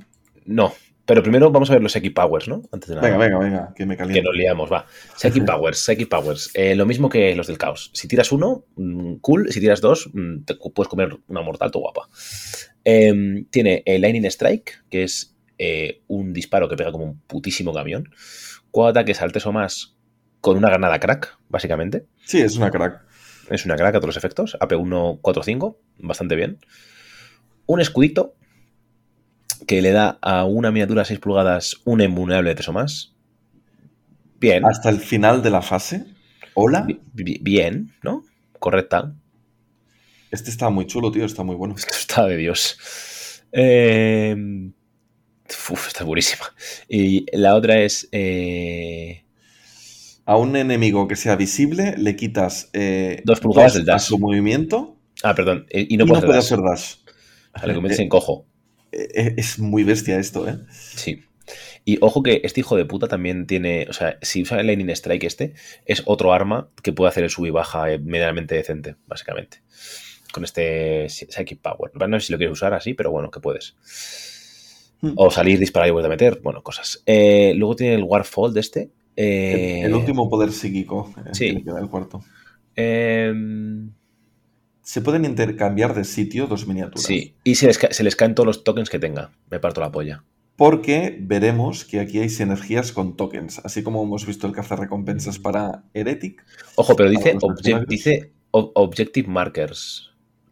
No, 0.47 0.73
pero 1.11 1.25
primero 1.25 1.51
vamos 1.51 1.69
a 1.71 1.73
ver 1.73 1.83
los 1.83 1.91
Seki 1.91 2.11
Powers, 2.11 2.47
¿no? 2.47 2.63
Antes 2.71 2.89
de 2.89 2.95
nada. 2.95 3.09
Venga, 3.09 3.19
venga, 3.19 3.39
venga, 3.41 3.75
que 3.75 3.85
me 3.85 3.97
Que 3.97 4.05
caliento. 4.05 4.31
nos 4.31 4.37
liamos, 4.39 4.71
va. 4.71 4.87
Seki 5.17 5.41
Powers, 5.45 5.79
Seki 5.81 6.05
Powers. 6.05 6.53
Eh, 6.55 6.77
lo 6.77 6.87
mismo 6.87 7.09
que 7.09 7.35
los 7.35 7.49
del 7.49 7.59
caos. 7.59 7.91
Si 7.95 8.07
tiras 8.07 8.31
uno, 8.31 8.65
mm, 8.77 9.15
cool. 9.17 9.51
Si 9.51 9.59
tiras 9.59 9.81
dos, 9.81 10.09
mm, 10.13 10.45
te 10.45 10.55
puedes 10.55 10.89
comer 10.89 11.19
una 11.27 11.43
mortal, 11.43 11.73
tu 11.73 11.81
guapa. 11.81 12.09
Eh, 12.85 13.45
tiene 13.51 13.83
el 13.87 14.03
Lightning 14.03 14.25
Strike, 14.27 14.85
que 14.89 15.03
es 15.03 15.37
eh, 15.59 16.01
un 16.07 16.33
disparo 16.33 16.69
que 16.69 16.77
pega 16.77 16.93
como 16.93 17.07
un 17.07 17.21
putísimo 17.23 17.75
camión. 17.75 18.09
Cuatro 18.71 19.01
ataques 19.01 19.21
al 19.21 19.33
o 19.45 19.53
más 19.53 19.97
con 20.41 20.57
una 20.57 20.69
granada 20.69 21.01
crack, 21.01 21.39
básicamente. 21.49 22.07
Sí, 22.25 22.41
es 22.41 22.57
una 22.57 22.71
crack. 22.71 23.03
Es 23.51 23.65
una 23.65 23.75
crack 23.75 23.97
a 23.97 23.99
todos 23.99 24.11
los 24.11 24.17
efectos. 24.17 24.57
AP1, 24.61 25.19
4, 25.21 25.43
5. 25.43 25.81
Bastante 25.99 26.37
bien. 26.37 26.61
Un 27.67 27.81
escudito 27.81 28.37
que 29.67 29.83
le 29.83 29.91
da 29.93 30.19
a 30.23 30.45
una 30.45 30.71
miniatura 30.71 31.05
6 31.05 31.19
pulgadas 31.21 31.77
un 31.85 32.01
invulnerable 32.01 32.51
de 32.51 32.55
3 32.57 32.69
o 32.69 32.73
más. 32.73 33.15
Bien. 34.41 34.65
Hasta 34.65 34.89
el 34.91 34.99
final 35.01 35.43
de 35.43 35.51
la 35.51 35.63
fase. 35.63 36.07
Hola. 36.55 36.83
Bi- 36.83 37.01
bi- 37.13 37.39
Bien, 37.43 37.93
¿no? 38.03 38.25
Correcta. 38.59 39.15
Este 40.31 40.51
está 40.51 40.71
muy 40.71 40.87
chulo, 40.87 41.11
tío, 41.11 41.25
está 41.25 41.43
muy 41.43 41.57
bueno. 41.57 41.75
Esto 41.77 41.93
está 41.93 42.27
de 42.27 42.37
Dios. 42.37 43.43
Eh, 43.53 44.37
uf, 45.71 45.89
está 45.89 46.05
buenísima. 46.05 46.45
Y 46.89 47.27
la 47.37 47.55
otra 47.55 47.81
es. 47.81 48.09
eh, 48.13 49.25
a 50.27 50.37
un 50.37 50.55
enemigo 50.55 51.09
que 51.09 51.17
sea 51.17 51.35
visible 51.35 51.95
le 51.99 52.15
quitas 52.15 52.71
eh, 52.73 53.21
Dos 53.25 53.41
pulgadas 53.41 53.75
del 53.75 53.83
a 53.91 53.95
dash. 53.95 54.03
su 54.03 54.19
movimiento 54.19 54.97
Ah, 55.25 55.35
perdón. 55.35 55.67
eh, 55.71 55.87
Y 55.89 55.95
y 55.95 55.97
no, 55.97 56.05
no, 56.05 56.13
puede 56.15 56.27
puede 56.27 56.39
hacer 56.39 56.61
hacer 56.61 56.65
dash. 56.71 57.67
le 57.67 57.75
conviertes 57.75 57.99
en 58.01 58.09
cojo. 58.09 58.47
Eh, 58.93 59.09
eh, 59.15 59.35
Es 59.37 59.59
muy 59.59 59.85
bestia 59.85 60.19
esto, 60.19 60.49
¿eh? 60.49 60.59
Sí. 60.69 61.23
Y 61.85 61.99
ojo 62.01 62.23
que 62.23 62.41
este 62.45 62.61
hijo 62.61 62.77
de 62.77 62.85
puta 62.85 63.09
también 63.09 63.47
tiene. 63.47 63.87
O 63.89 63.93
sea, 63.93 64.19
si 64.23 64.43
usa 64.43 64.61
el 64.61 64.67
Lightning 64.67 64.91
Strike 64.91 65.25
este, 65.25 65.55
es 65.87 66.03
otro 66.07 66.33
arma 66.33 66.69
que 66.83 66.93
puede 66.93 67.09
hacer 67.09 67.25
el 67.25 67.31
sub 67.31 67.47
y 67.47 67.51
baja 67.51 67.91
eh, 67.93 67.99
medianamente 67.99 68.55
decente, 68.55 68.97
básicamente. 69.07 69.63
Con 70.33 70.45
este 70.45 71.09
Psychic 71.09 71.61
Power. 71.61 71.91
No 72.09 72.21
sé 72.21 72.27
si 72.27 72.33
lo 72.33 72.39
quieres 72.39 72.53
usar 72.53 72.73
así, 72.75 72.95
pero 72.95 73.11
bueno, 73.11 73.31
que 73.31 73.41
puedes. 73.41 73.75
Hmm. 75.01 75.13
O 75.17 75.31
salir, 75.31 75.59
disparar 75.59 75.89
y 75.89 75.93
volver 75.93 76.07
a 76.07 76.11
meter. 76.11 76.41
Bueno, 76.43 76.63
cosas. 76.63 77.03
Eh, 77.07 77.53
luego 77.57 77.75
tiene 77.75 77.95
el 77.95 78.05
Warfold 78.05 78.57
este. 78.59 78.91
El, 79.17 79.27
eh, 79.27 79.81
el 79.83 79.95
último 79.95 80.29
poder 80.31 80.53
psíquico 80.53 81.13
eh, 81.27 81.31
sí. 81.33 81.47
que 81.49 81.53
le 81.55 81.65
queda 81.65 81.81
el 81.81 81.89
cuarto. 81.89 82.23
em, 82.77 83.91
Se 84.91 85.01
pueden 85.01 85.25
intercambiar 85.25 85.95
de 85.95 86.03
sitio 86.03 86.49
dos 86.49 86.67
miniaturas. 86.67 87.05
sí. 87.07 87.37
Y 87.45 87.55
se 87.55 87.69
les, 87.69 87.79
se 87.93 88.03
les 88.03 88.17
caen 88.17 88.35
todos 88.35 88.49
los 88.49 88.65
tokens 88.65 88.91
que 88.91 88.99
tenga. 88.99 89.31
Me 89.49 89.61
parto 89.61 89.81
la 89.81 89.93
polla. 89.93 90.25
Porque 90.57 91.17
veremos 91.21 91.85
que 91.85 92.01
aquí 92.01 92.19
hay 92.19 92.29
sinergias 92.29 92.91
con 92.91 93.17
tokens. 93.17 93.61
Así 93.63 93.85
como 93.85 94.03
hemos 94.03 94.27
visto 94.27 94.49
el 94.49 94.53
cazarrecompensas 94.53 95.39
para 95.39 95.85
Heretic. 95.95 96.45
Ojo, 96.75 96.97
pero 96.97 97.09
dice, 97.09 97.37
obje- 97.37 98.31
Objective 98.51 99.29
Markers. 99.29 100.10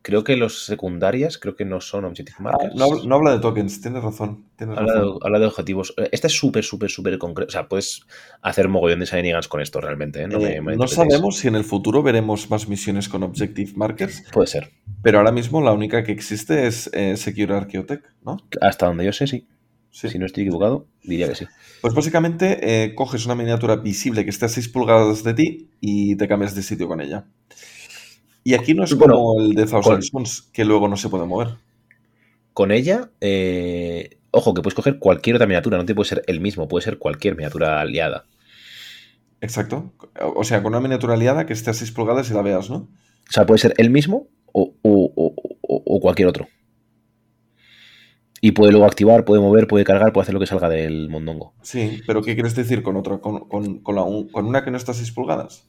Creo 0.09 0.24
que 0.24 0.36
los 0.39 0.64
secundarias 0.64 1.36
creo 1.36 1.55
que 1.55 1.66
no 1.66 1.82
son 1.82 2.06
Objective 2.06 2.36
Ah, 2.39 2.43
Markers. 2.44 2.74
no, 2.74 2.85
habla- 2.86 3.02
no 3.05 3.14
habla 3.16 3.32
de 3.32 3.40
tokens, 3.40 3.82
tienes 3.82 4.02
razón. 4.02 4.47
Tienes 4.56 4.78
Habla 4.78 4.93
de, 4.94 4.98
razón. 5.01 5.18
habla 5.22 5.39
de 5.39 5.44
objetivos. 5.47 5.93
Eh, 5.98 6.09
Esta 6.12 6.28
es 6.28 6.32
súper, 6.32 6.64
súper, 6.64 6.89
súper 6.89 7.18
concreto. 7.18 7.48
O 7.51 7.52
sea, 7.52 7.68
puedes 7.68 8.06
hacer 8.40 8.68
mogollón 8.70 9.01
de 9.01 9.05
shenanigans 9.05 9.48
con 9.48 9.60
esto 9.60 9.82
realmente. 9.82 10.22
¿eh? 10.22 10.26
No, 10.26 10.39
Eh, 10.39 10.40
me 10.40 10.47
no 10.48 10.72
interpretéis. 10.85 10.94
sabemos 10.94 11.36
si 11.36 11.48
en 11.48 11.56
el 11.56 11.64
futuro 11.64 12.02
veremos 12.02 12.48
más 12.48 12.66
misiones 12.70 13.06
con 13.10 13.22
Objective 13.22 13.72
Markers, 13.76 14.24
Puede 14.32 14.47
ser. 14.47 14.70
pero 15.02 15.18
ahora 15.18 15.30
mismo 15.30 15.60
la 15.60 15.72
única 15.72 16.02
que 16.02 16.12
existe 16.12 16.66
es 16.66 16.89
eh, 16.94 17.18
Secure 17.18 17.55
Archaeotech, 17.55 18.02
¿no? 18.24 18.39
Hasta 18.62 18.86
donde 18.86 19.05
yo 19.05 19.12
sé, 19.12 19.26
sí. 19.26 19.47
Sí. 19.90 20.09
Si 20.09 20.18
no 20.18 20.24
estoy 20.24 20.44
equivocado, 20.44 20.86
diría 21.02 21.28
que 21.28 21.35
sí. 21.35 21.44
Pues 21.82 21.93
básicamente 21.93 22.60
eh, 22.85 22.94
coges 22.94 23.26
una 23.26 23.35
miniatura 23.35 23.76
visible 23.76 24.24
que 24.24 24.30
esté 24.30 24.47
a 24.47 24.48
6 24.48 24.68
pulgadas 24.70 25.22
de 25.22 25.35
ti 25.35 25.70
y 25.82 26.16
te 26.16 26.28
cambias 26.28 26.55
de 26.55 26.62
sitio 26.62 26.89
con 26.89 27.01
ella. 27.02 27.26
Y 28.48 28.54
aquí 28.54 28.72
no 28.72 28.82
es 28.84 28.94
Bueno, 28.96 29.12
como 29.16 29.40
el 29.42 29.52
de 29.52 29.66
Thousand 29.66 30.02
Suns, 30.02 30.48
que 30.54 30.64
luego 30.64 30.88
no 30.88 30.96
se 30.96 31.10
puede 31.10 31.26
mover. 31.26 31.48
Con 32.54 32.70
ella, 32.72 33.10
eh, 33.20 34.16
ojo, 34.30 34.54
que 34.54 34.62
puedes 34.62 34.74
coger 34.74 34.98
cualquier 34.98 35.36
otra 35.36 35.46
miniatura. 35.46 35.76
No 35.76 35.84
te 35.84 35.94
puede 35.94 36.08
ser 36.08 36.22
el 36.26 36.40
mismo, 36.40 36.66
puede 36.66 36.82
ser 36.82 36.96
cualquier 36.96 37.36
miniatura 37.36 37.78
aliada. 37.78 38.24
Exacto. 39.42 39.92
O 40.34 40.44
sea, 40.44 40.62
con 40.62 40.72
una 40.72 40.80
miniatura 40.80 41.12
aliada 41.12 41.44
que 41.44 41.52
esté 41.52 41.68
a 41.68 41.74
6 41.74 41.90
pulgadas 41.92 42.30
y 42.30 42.32
la 42.32 42.40
veas, 42.40 42.70
¿no? 42.70 42.76
O 42.76 43.32
sea, 43.32 43.44
puede 43.44 43.58
ser 43.58 43.74
el 43.76 43.90
mismo 43.90 44.28
o, 44.46 44.72
o- 44.80 45.12
o- 45.14 45.34
o- 45.84 46.00
cualquier 46.00 46.28
otro. 46.28 46.48
Y 48.40 48.52
puede 48.52 48.72
luego 48.72 48.86
activar, 48.86 49.26
puede 49.26 49.42
mover, 49.42 49.66
puede 49.66 49.84
cargar, 49.84 50.14
puede 50.14 50.22
hacer 50.22 50.32
lo 50.32 50.40
que 50.40 50.46
salga 50.46 50.70
del 50.70 51.10
mondongo. 51.10 51.52
Sí, 51.60 52.00
pero 52.06 52.22
¿qué 52.22 52.32
quieres 52.32 52.54
decir 52.56 52.82
con 52.82 52.96
otra? 52.96 53.18
¿Con, 53.18 53.40
con- 53.46 53.80
con 53.80 53.94
la 53.94 54.04
un- 54.04 54.30
con 54.30 54.46
una 54.46 54.64
que 54.64 54.70
no 54.70 54.78
está 54.78 54.92
a 54.92 54.94
6 54.94 55.12
pulgadas? 55.12 55.68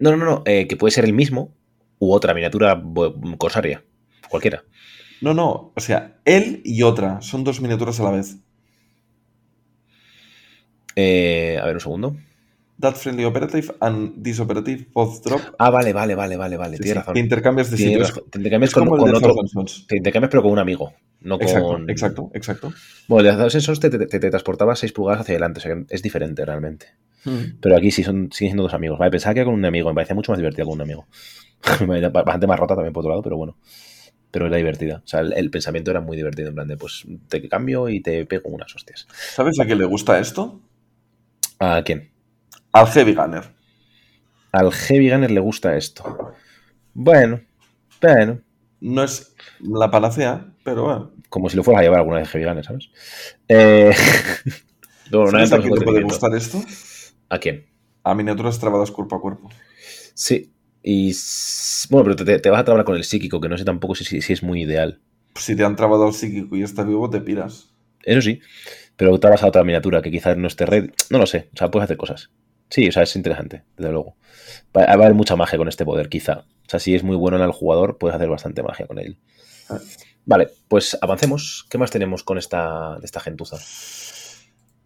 No, 0.00 0.10
no, 0.10 0.16
no, 0.16 0.24
no, 0.24 0.42
eh, 0.44 0.66
que 0.66 0.76
puede 0.76 0.90
ser 0.90 1.04
el 1.04 1.12
mismo 1.12 1.54
u 1.98 2.12
otra 2.12 2.34
miniatura 2.34 2.82
corsaria. 3.38 3.84
Cualquiera. 4.28 4.64
No, 5.20 5.32
no. 5.34 5.72
O 5.74 5.80
sea, 5.80 6.18
él 6.24 6.60
y 6.64 6.82
otra. 6.82 7.20
Son 7.22 7.44
dos 7.44 7.60
miniaturas 7.60 7.98
a 8.00 8.04
la 8.04 8.10
vez. 8.10 8.36
Eh, 10.96 11.58
a 11.60 11.66
ver, 11.66 11.74
un 11.74 11.80
segundo. 11.80 12.16
That 12.80 12.94
friendly 12.96 13.24
operative 13.24 13.72
and 13.80 14.22
this 14.24 14.40
operative 14.40 14.86
both 14.92 15.24
drop. 15.24 15.40
Ah, 15.58 15.70
vale, 15.70 15.92
vale, 15.92 16.14
vale, 16.16 16.36
vale, 16.36 16.56
vale. 16.56 16.76
Sí, 16.76 16.82
Tienes 16.82 16.92
sí, 16.94 16.98
razón. 16.98 17.14
Te 17.14 17.20
intercambias 17.20 17.70
de 17.70 17.76
Tienes 17.76 17.94
sitio. 17.94 18.06
razón. 18.08 18.24
Es- 18.26 18.30
Te 18.30 18.38
intercambias 18.38 18.74
con, 18.74 18.86
con 18.88 19.14
otro. 19.14 19.34
Te 19.86 19.96
intercambias, 19.96 20.30
pero 20.30 20.42
con 20.42 20.52
un 20.52 20.58
amigo. 20.58 20.92
No 21.20 21.36
Exacto, 21.40 21.68
con. 21.68 21.88
exacto, 21.90 22.30
exacto. 22.34 22.72
Bueno, 23.08 23.30
el 23.30 23.36
de 23.36 23.42
Thousand 23.42 23.62
Sons 23.62 23.80
te, 23.80 23.90
te, 23.90 23.98
te- 24.06 24.18
te 24.18 24.28
transportaba 24.30 24.74
6 24.76 24.92
pulgadas 24.92 25.22
hacia 25.22 25.34
adelante. 25.34 25.58
O 25.58 25.62
sea, 25.62 25.74
que 25.74 25.84
es 25.88 26.02
diferente 26.02 26.44
realmente. 26.44 26.86
Mm. 27.24 27.58
Pero 27.60 27.76
aquí 27.76 27.90
sí 27.90 28.02
son, 28.02 28.24
siguen 28.32 28.50
siendo 28.50 28.64
dos 28.64 28.74
amigos. 28.74 28.98
Vale, 28.98 29.10
pensaba 29.12 29.32
que 29.34 29.40
era 29.40 29.46
con 29.46 29.54
un 29.54 29.64
amigo. 29.64 29.88
Me 29.90 29.94
parece 29.94 30.12
mucho 30.14 30.32
más 30.32 30.38
divertido 30.38 30.66
con 30.66 30.74
un 30.74 30.82
amigo. 30.82 31.06
Bastante 32.12 32.46
más 32.46 32.58
rota 32.58 32.74
también 32.74 32.92
por 32.92 33.00
otro 33.00 33.10
lado, 33.10 33.22
pero 33.22 33.36
bueno. 33.36 33.56
Pero 34.30 34.46
era 34.46 34.56
divertida. 34.56 35.02
O 35.04 35.06
sea, 35.06 35.20
el, 35.20 35.32
el 35.32 35.50
pensamiento 35.50 35.90
era 35.90 36.00
muy 36.00 36.16
divertido. 36.16 36.48
En 36.48 36.54
plan 36.54 36.68
de, 36.68 36.76
pues 36.76 37.04
te 37.28 37.48
cambio 37.48 37.88
y 37.88 38.00
te 38.00 38.26
pego 38.26 38.50
unas 38.50 38.74
hostias. 38.74 39.06
¿Sabes 39.12 39.60
a 39.60 39.66
qué 39.66 39.76
le 39.76 39.84
gusta 39.84 40.18
esto? 40.18 40.60
¿A 41.58 41.82
quién? 41.84 42.10
Al 42.72 42.88
Heavy 42.88 43.14
Gunner. 43.14 43.44
Al 44.52 44.72
Heavy 44.72 45.10
Gunner 45.10 45.30
le 45.30 45.40
gusta 45.40 45.76
esto. 45.76 46.32
Bueno, 46.94 47.40
bueno. 48.00 48.40
No 48.80 49.02
es 49.02 49.34
la 49.60 49.90
panacea, 49.90 50.52
pero 50.62 50.84
bueno. 50.84 51.12
Como 51.28 51.48
si 51.48 51.56
lo 51.56 51.64
fueras 51.64 51.80
a 51.80 51.84
llevar 51.84 52.00
alguna 52.00 52.18
vez 52.18 52.28
Heavy 52.30 52.46
Gunner, 52.46 52.64
¿sabes? 52.64 52.90
Eh... 53.48 53.92
no, 55.10 55.26
¿Sabes 55.26 55.52
a 55.52 55.58
quién 55.58 55.74
le 55.74 55.80
puede 55.80 56.02
gustar 56.02 56.34
esto? 56.34 56.62
¿A 57.28 57.38
quién? 57.38 57.66
A 58.02 58.14
miniaturas 58.14 58.60
trabadas 58.60 58.90
cuerpo 58.90 59.16
a 59.16 59.20
cuerpo. 59.20 59.50
Sí. 60.14 60.53
Y. 60.84 61.12
Bueno, 61.90 62.04
pero 62.04 62.16
te, 62.24 62.38
te 62.38 62.50
vas 62.50 62.60
a 62.60 62.64
trabar 62.64 62.84
con 62.84 62.96
el 62.96 63.04
psíquico, 63.04 63.40
que 63.40 63.48
no 63.48 63.58
sé 63.58 63.64
tampoco 63.64 63.94
si, 63.96 64.04
si- 64.20 64.32
es 64.32 64.42
muy 64.42 64.62
ideal. 64.62 65.00
Si 65.34 65.56
te 65.56 65.64
han 65.64 65.76
trabado 65.76 66.06
al 66.06 66.14
psíquico 66.14 66.54
y 66.56 66.62
está 66.62 66.84
vivo, 66.84 67.10
te 67.10 67.20
piras. 67.20 67.70
Eso 68.04 68.20
sí. 68.20 68.40
Pero 68.96 69.18
te 69.18 69.28
vas 69.28 69.42
a 69.42 69.48
otra 69.48 69.64
miniatura 69.64 70.02
que 70.02 70.10
quizás 70.10 70.36
no 70.36 70.46
esté 70.46 70.66
red. 70.66 70.90
No 71.10 71.18
lo 71.18 71.26
sé. 71.26 71.48
O 71.54 71.56
sea, 71.56 71.70
puedes 71.70 71.84
hacer 71.84 71.96
cosas. 71.96 72.30
Sí, 72.70 72.88
o 72.88 72.92
sea, 72.92 73.02
es 73.02 73.16
interesante, 73.16 73.64
desde 73.76 73.90
luego. 73.92 74.16
Va, 74.76 74.82
va 74.84 74.90
a 74.90 74.92
haber 74.94 75.14
mucha 75.14 75.36
magia 75.36 75.58
con 75.58 75.68
este 75.68 75.84
poder, 75.84 76.08
quizá. 76.08 76.40
O 76.66 76.68
sea, 76.70 76.80
si 76.80 76.94
es 76.94 77.02
muy 77.02 77.16
bueno 77.16 77.36
en 77.38 77.42
el 77.44 77.52
jugador, 77.52 77.98
puedes 77.98 78.14
hacer 78.16 78.28
bastante 78.28 78.62
magia 78.62 78.86
con 78.86 78.98
él. 78.98 79.18
Ah. 79.68 79.78
Vale, 80.26 80.48
pues 80.68 80.96
avancemos. 81.00 81.66
¿Qué 81.70 81.78
más 81.78 81.90
tenemos 81.90 82.22
con 82.24 82.38
esta, 82.38 82.98
esta 83.02 83.20
gentuza? 83.20 83.58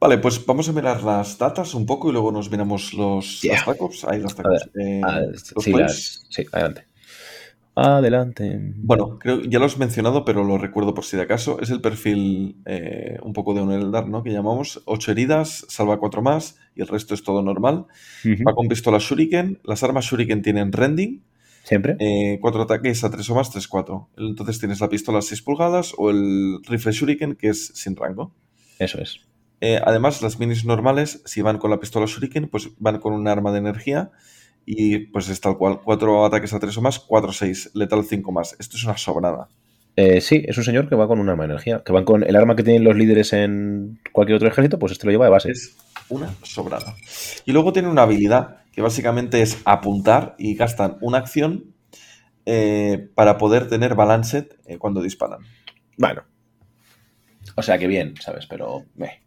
Vale, 0.01 0.19
pues 0.19 0.45
vamos 0.47 0.69
a 0.69 0.73
mirar 0.73 1.03
las 1.03 1.39
datas 1.39 1.75
un 1.75 1.85
poco 1.85 2.09
y 2.09 2.13
luego 2.13 2.31
nos 2.31 2.51
miramos 2.51 2.95
los 2.95 3.41
Yeah. 3.43 3.65
backups. 3.67 4.05
Ahí. 4.05 4.21
Eh, 4.21 5.01
¿los 5.03 5.65
sí, 5.65 5.73
plays? 5.73 5.79
las- 5.81 6.27
sí, 6.31 6.45
adelante. 6.53 6.87
Adelante. 7.75 8.59
Bueno, 8.77 9.19
creo 9.21 9.41
ya 9.43 9.59
lo 9.61 9.65
has 9.65 9.79
mencionado, 9.79 10.25
pero 10.25 10.43
lo 10.43 10.59
recuerdo 10.59 10.95
por 10.95 11.05
si 11.05 11.17
de 11.17 11.23
acaso. 11.23 11.61
Es 11.61 11.71
el 11.71 11.81
perfil 11.81 12.57
eh, 12.67 13.19
un 13.23 13.33
poco 13.33 13.55
de 13.55 13.61
un 13.63 13.71
Eldar, 13.73 14.09
¿no? 14.09 14.23
Que 14.25 14.33
llamamos 14.33 14.83
8 14.87 15.13
heridas, 15.13 15.65
salva 15.69 15.99
4 15.99 16.21
más 16.23 16.57
y 16.75 16.83
el 16.83 16.89
resto 16.89 17.15
es 17.15 17.23
todo 17.23 17.41
normal. 17.43 17.87
Va 18.47 18.55
con 18.55 18.67
pistola 18.69 18.99
Shuriken. 19.01 19.61
Las 19.63 19.83
armas 19.85 20.07
Shuriken 20.07 20.43
tienen 20.43 20.73
rending. 20.73 21.23
Siempre. 21.63 21.97
4 22.41 22.63
ataques 22.63 23.05
a 23.05 23.11
3 23.11 23.31
o 23.31 23.35
más, 23.37 23.51
3-4. 23.53 24.09
Entonces 24.17 24.59
tienes 24.59 24.81
la 24.81 24.89
pistola 24.89 25.19
a 25.19 25.23
6 25.23 25.43
pulgadas 25.43 25.93
o 25.97 26.11
el 26.11 26.59
rifle 26.67 26.91
Shuriken, 26.93 27.37
que 27.37 27.49
es 27.51 27.67
sin 27.75 27.95
rango. 27.95 28.35
Eso 28.81 29.01
es. 29.01 29.21
Eh, 29.61 29.81
además, 29.85 30.23
las 30.23 30.39
minis 30.39 30.65
normales, 30.65 31.23
si 31.25 31.43
van 31.43 31.59
con 31.59 31.71
la 31.71 31.81
pistola 31.81 32.07
Shuriken, 32.07 32.49
pues 32.49 32.71
van 32.79 32.99
con 33.01 33.13
un 33.13 33.27
arma 33.27 33.53
de 33.53 33.59
energía 33.59 34.11
y 34.65 34.99
pues 34.99 35.29
es 35.29 35.41
tal 35.41 35.57
cual. 35.57 35.81
4 35.83 36.25
ataques 36.27 36.53
a 36.53 36.61
3 36.61 36.77
o 36.77 36.83
más, 36.83 37.07
4-6, 37.07 37.71
letal 37.75 38.05
5 38.05 38.33
más. 38.33 38.55
Esto 38.59 38.77
es 38.77 38.85
una 38.85 38.97
sobrada. 38.97 39.49
Eh, 39.97 40.21
sí, 40.21 40.45
es 40.47 40.57
un 40.57 40.63
señor 40.63 40.89
que 40.89 40.95
va 40.95 41.09
con 41.09 41.19
un 41.19 41.29
arma 41.29 41.45
de 41.45 41.53
energía. 41.53 41.83
Que 41.85 41.93
van 41.93 42.05
con 42.05 42.23
el 42.23 42.37
arma 42.37 42.55
que 42.55 42.63
tienen 42.63 42.85
los 42.85 42.95
líderes 42.95 43.33
en 43.33 43.99
cualquier 44.13 44.37
otro 44.37 44.47
ejército, 44.47 44.79
pues 44.79 44.93
este 44.93 45.07
lo 45.07 45.13
lleva 45.13 45.25
de 45.25 45.31
base. 45.33 45.51
Es 45.51 45.77
una 46.09 46.33
sobrada. 46.43 46.95
Y 47.45 47.53
luego 47.53 47.73
tiene 47.73 47.89
una 47.89 48.03
habilidad 48.03 48.59
que 48.73 48.83
básicamente 48.83 49.43
es 49.43 49.61
apuntar 49.65 50.37
y 50.39 50.55
gastan 50.55 50.99
una 51.01 51.19
acción 51.19 51.75
eh, 52.47 53.11
para 53.15 53.39
poder 53.39 53.69
tener 53.69 53.95
balanced 53.95 54.47
eh, 54.67 54.79
cuando 54.79 55.03
disparan. 55.03 55.41
Bueno. 55.97 56.23
O 57.57 57.63
sea 57.63 57.77
que 57.79 57.89
bien, 57.89 58.15
¿sabes? 58.21 58.47
Pero. 58.47 58.85
meh. 58.95 59.23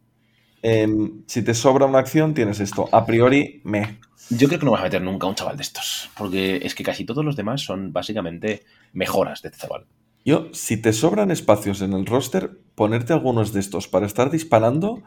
Em, 0.62 1.22
si 1.26 1.42
te 1.42 1.54
sobra 1.54 1.86
una 1.86 1.98
acción, 1.98 2.34
tienes 2.34 2.60
esto. 2.60 2.88
A 2.92 3.04
priori, 3.04 3.60
me. 3.64 3.98
Yo 4.30 4.46
creo 4.48 4.60
que 4.60 4.64
no 4.64 4.72
vas 4.72 4.80
a 4.80 4.84
meter 4.84 5.02
nunca 5.02 5.26
a 5.26 5.30
un 5.30 5.34
chaval 5.36 5.56
de 5.56 5.62
estos. 5.62 6.10
Porque 6.16 6.60
es 6.62 6.74
que 6.74 6.84
casi 6.84 7.04
todos 7.04 7.24
los 7.24 7.36
demás 7.36 7.62
son 7.62 7.92
básicamente 7.92 8.62
mejoras 8.92 9.42
de 9.42 9.48
este 9.48 9.60
chaval. 9.60 9.86
Yo, 10.24 10.48
si 10.52 10.76
te 10.80 10.92
sobran 10.92 11.32
espacios 11.32 11.82
en 11.82 11.92
el 11.94 12.06
roster, 12.06 12.52
ponerte 12.76 13.12
algunos 13.12 13.52
de 13.52 13.58
estos 13.60 13.88
para 13.88 14.06
estar 14.06 14.30
disparando, 14.30 15.02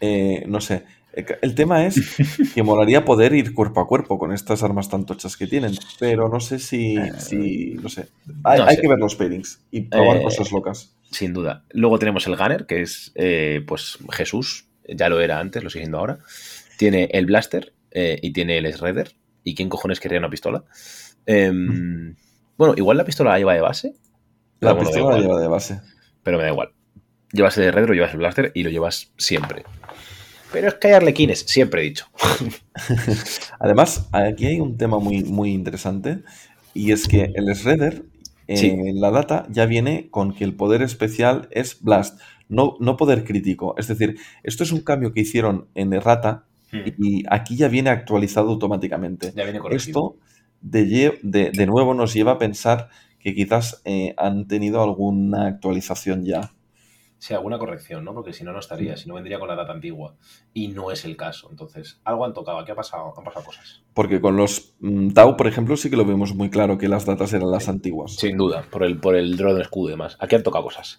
eh, 0.00 0.44
no 0.48 0.60
sé. 0.62 0.84
Eh, 1.12 1.26
El 1.42 1.54
tema 1.54 1.84
es 1.84 2.00
que 2.54 2.62
molaría 2.62 3.04
poder 3.04 3.34
ir 3.34 3.52
cuerpo 3.52 3.80
a 3.80 3.86
cuerpo 3.86 4.18
con 4.18 4.32
estas 4.32 4.62
armas 4.62 4.88
tan 4.88 5.04
tochas 5.04 5.36
que 5.36 5.46
tienen, 5.46 5.74
pero 6.00 6.30
no 6.30 6.40
sé 6.40 6.58
si, 6.58 6.96
si 7.18 7.74
no 7.74 7.90
sé. 7.90 8.08
Hay, 8.42 8.58
no 8.60 8.66
hay 8.66 8.76
sé. 8.76 8.80
que 8.80 8.88
ver 8.88 8.98
los 8.98 9.14
pairings 9.16 9.60
y 9.70 9.82
probar 9.82 10.16
Eh, 10.16 10.22
cosas 10.22 10.50
locas. 10.50 10.96
Sin 11.10 11.34
duda. 11.34 11.64
Luego 11.70 11.98
tenemos 11.98 12.26
el 12.26 12.34
Gunner, 12.36 12.64
que 12.66 12.80
es 12.80 13.12
eh, 13.16 13.62
pues 13.68 13.98
Jesús. 14.10 14.66
Ya 14.88 15.08
lo 15.08 15.20
era 15.20 15.38
antes, 15.40 15.62
lo 15.64 15.70
sigue 15.70 15.84
siendo 15.84 15.98
ahora. 15.98 16.18
Tiene 16.78 17.08
el 17.12 17.26
Blaster 17.26 17.72
eh, 17.90 18.18
y 18.22 18.32
tiene 18.32 18.58
el 18.58 18.64
Shredder. 18.72 19.12
¿Y 19.42 19.54
quién 19.54 19.68
cojones 19.68 20.00
querría 20.00 20.18
una 20.18 20.30
pistola? 20.30 20.64
Em, 21.26 22.16
Bueno, 22.56 22.74
igual 22.76 22.96
la 22.96 23.04
pistola 23.04 23.30
la 23.32 23.38
lleva 23.38 23.54
de 23.54 23.60
base. 23.60 23.94
La 24.60 24.72
bueno, 24.72 24.90
pistola 24.90 25.16
la 25.16 25.22
lleva 25.22 25.40
de 25.40 25.48
base. 25.48 25.80
pero 26.22 26.38
me 26.38 26.44
da 26.44 26.50
igual. 26.50 26.72
Llevas 27.32 27.58
el 27.58 27.64
Shredder 27.64 27.90
o 27.90 27.94
llevas 27.94 28.12
el 28.12 28.18
Blaster 28.18 28.52
y 28.54 28.62
lo 28.62 28.70
llevas 28.70 29.12
siempre. 29.18 29.64
Pero 30.52 30.68
es 30.68 30.74
que 30.74 30.88
hay 30.88 30.94
arlequines, 30.94 31.40
siempre 31.40 31.80
he 31.80 31.84
dicho. 31.84 32.06
Además, 33.58 34.08
aquí 34.12 34.46
hay 34.46 34.60
un 34.60 34.76
tema 34.76 34.98
muy, 34.98 35.24
muy 35.24 35.52
interesante 35.52 36.20
y 36.74 36.92
es 36.92 37.08
que 37.08 37.30
el 37.34 37.46
Shredder 37.54 38.04
en 38.46 39.00
la 39.00 39.10
data 39.10 39.46
ya 39.48 39.66
viene 39.66 40.08
con 40.10 40.34
que 40.34 40.44
el 40.44 40.54
poder 40.54 40.82
especial 40.82 41.48
es 41.50 41.80
Blast, 41.82 42.20
no, 42.48 42.76
no 42.80 42.96
poder 42.96 43.24
crítico. 43.24 43.74
Es 43.78 43.88
decir, 43.88 44.16
esto 44.42 44.62
es 44.64 44.72
un 44.72 44.80
cambio 44.80 45.12
que 45.12 45.20
hicieron 45.20 45.68
en 45.74 45.92
Errata 45.92 46.46
Hmm. 46.72 46.88
y 46.98 47.22
aquí 47.30 47.56
ya 47.56 47.68
viene 47.68 47.90
actualizado 47.90 48.50
automáticamente. 48.50 49.32
Ya 49.36 49.44
viene 49.44 49.60
corregido. 49.60 50.16
Esto 50.16 50.16
de, 50.60 51.18
de, 51.22 51.50
de 51.50 51.66
nuevo 51.66 51.94
nos 51.94 52.12
lleva 52.14 52.32
a 52.32 52.38
pensar 52.38 52.88
que 53.20 53.34
quizás 53.34 53.80
eh, 53.84 54.14
han 54.16 54.48
tenido 54.48 54.82
alguna 54.82 55.46
actualización 55.46 56.24
ya. 56.24 56.52
Sí, 57.18 57.32
alguna 57.32 57.58
corrección, 57.58 58.04
¿no? 58.04 58.12
Porque 58.12 58.32
si 58.34 58.44
no, 58.44 58.52
no 58.52 58.58
estaría, 58.58 58.96
si 58.96 59.08
no 59.08 59.14
vendría 59.14 59.38
con 59.38 59.48
la 59.48 59.54
data 59.54 59.72
antigua. 59.72 60.16
Y 60.52 60.68
no 60.68 60.90
es 60.90 61.04
el 61.06 61.16
caso. 61.16 61.48
Entonces, 61.50 62.00
algo 62.04 62.24
han 62.26 62.34
tocado, 62.34 62.58
aquí 62.58 62.72
ha 62.72 62.74
pasado, 62.74 63.14
han 63.16 63.24
pasado 63.24 63.46
cosas. 63.46 63.82
Porque 63.94 64.20
con 64.20 64.36
los 64.36 64.74
mm, 64.80 65.10
Tau, 65.10 65.36
por 65.36 65.46
ejemplo, 65.46 65.76
sí 65.76 65.88
que 65.88 65.96
lo 65.96 66.04
vemos 66.04 66.34
muy 66.34 66.50
claro 66.50 66.76
que 66.76 66.88
las 66.88 67.06
datas 67.06 67.32
eran 67.32 67.50
las 67.50 67.64
Sí. 67.64 67.70
antiguas. 67.70 68.16
Sin 68.16 68.36
duda, 68.36 68.64
por 68.70 68.82
el, 68.84 68.98
por 69.00 69.16
el 69.16 69.36
drone 69.36 69.62
escudo 69.62 69.88
y 69.88 69.92
demás. 69.92 70.16
Aquí 70.20 70.34
han 70.34 70.42
tocado 70.42 70.64
cosas. 70.64 70.98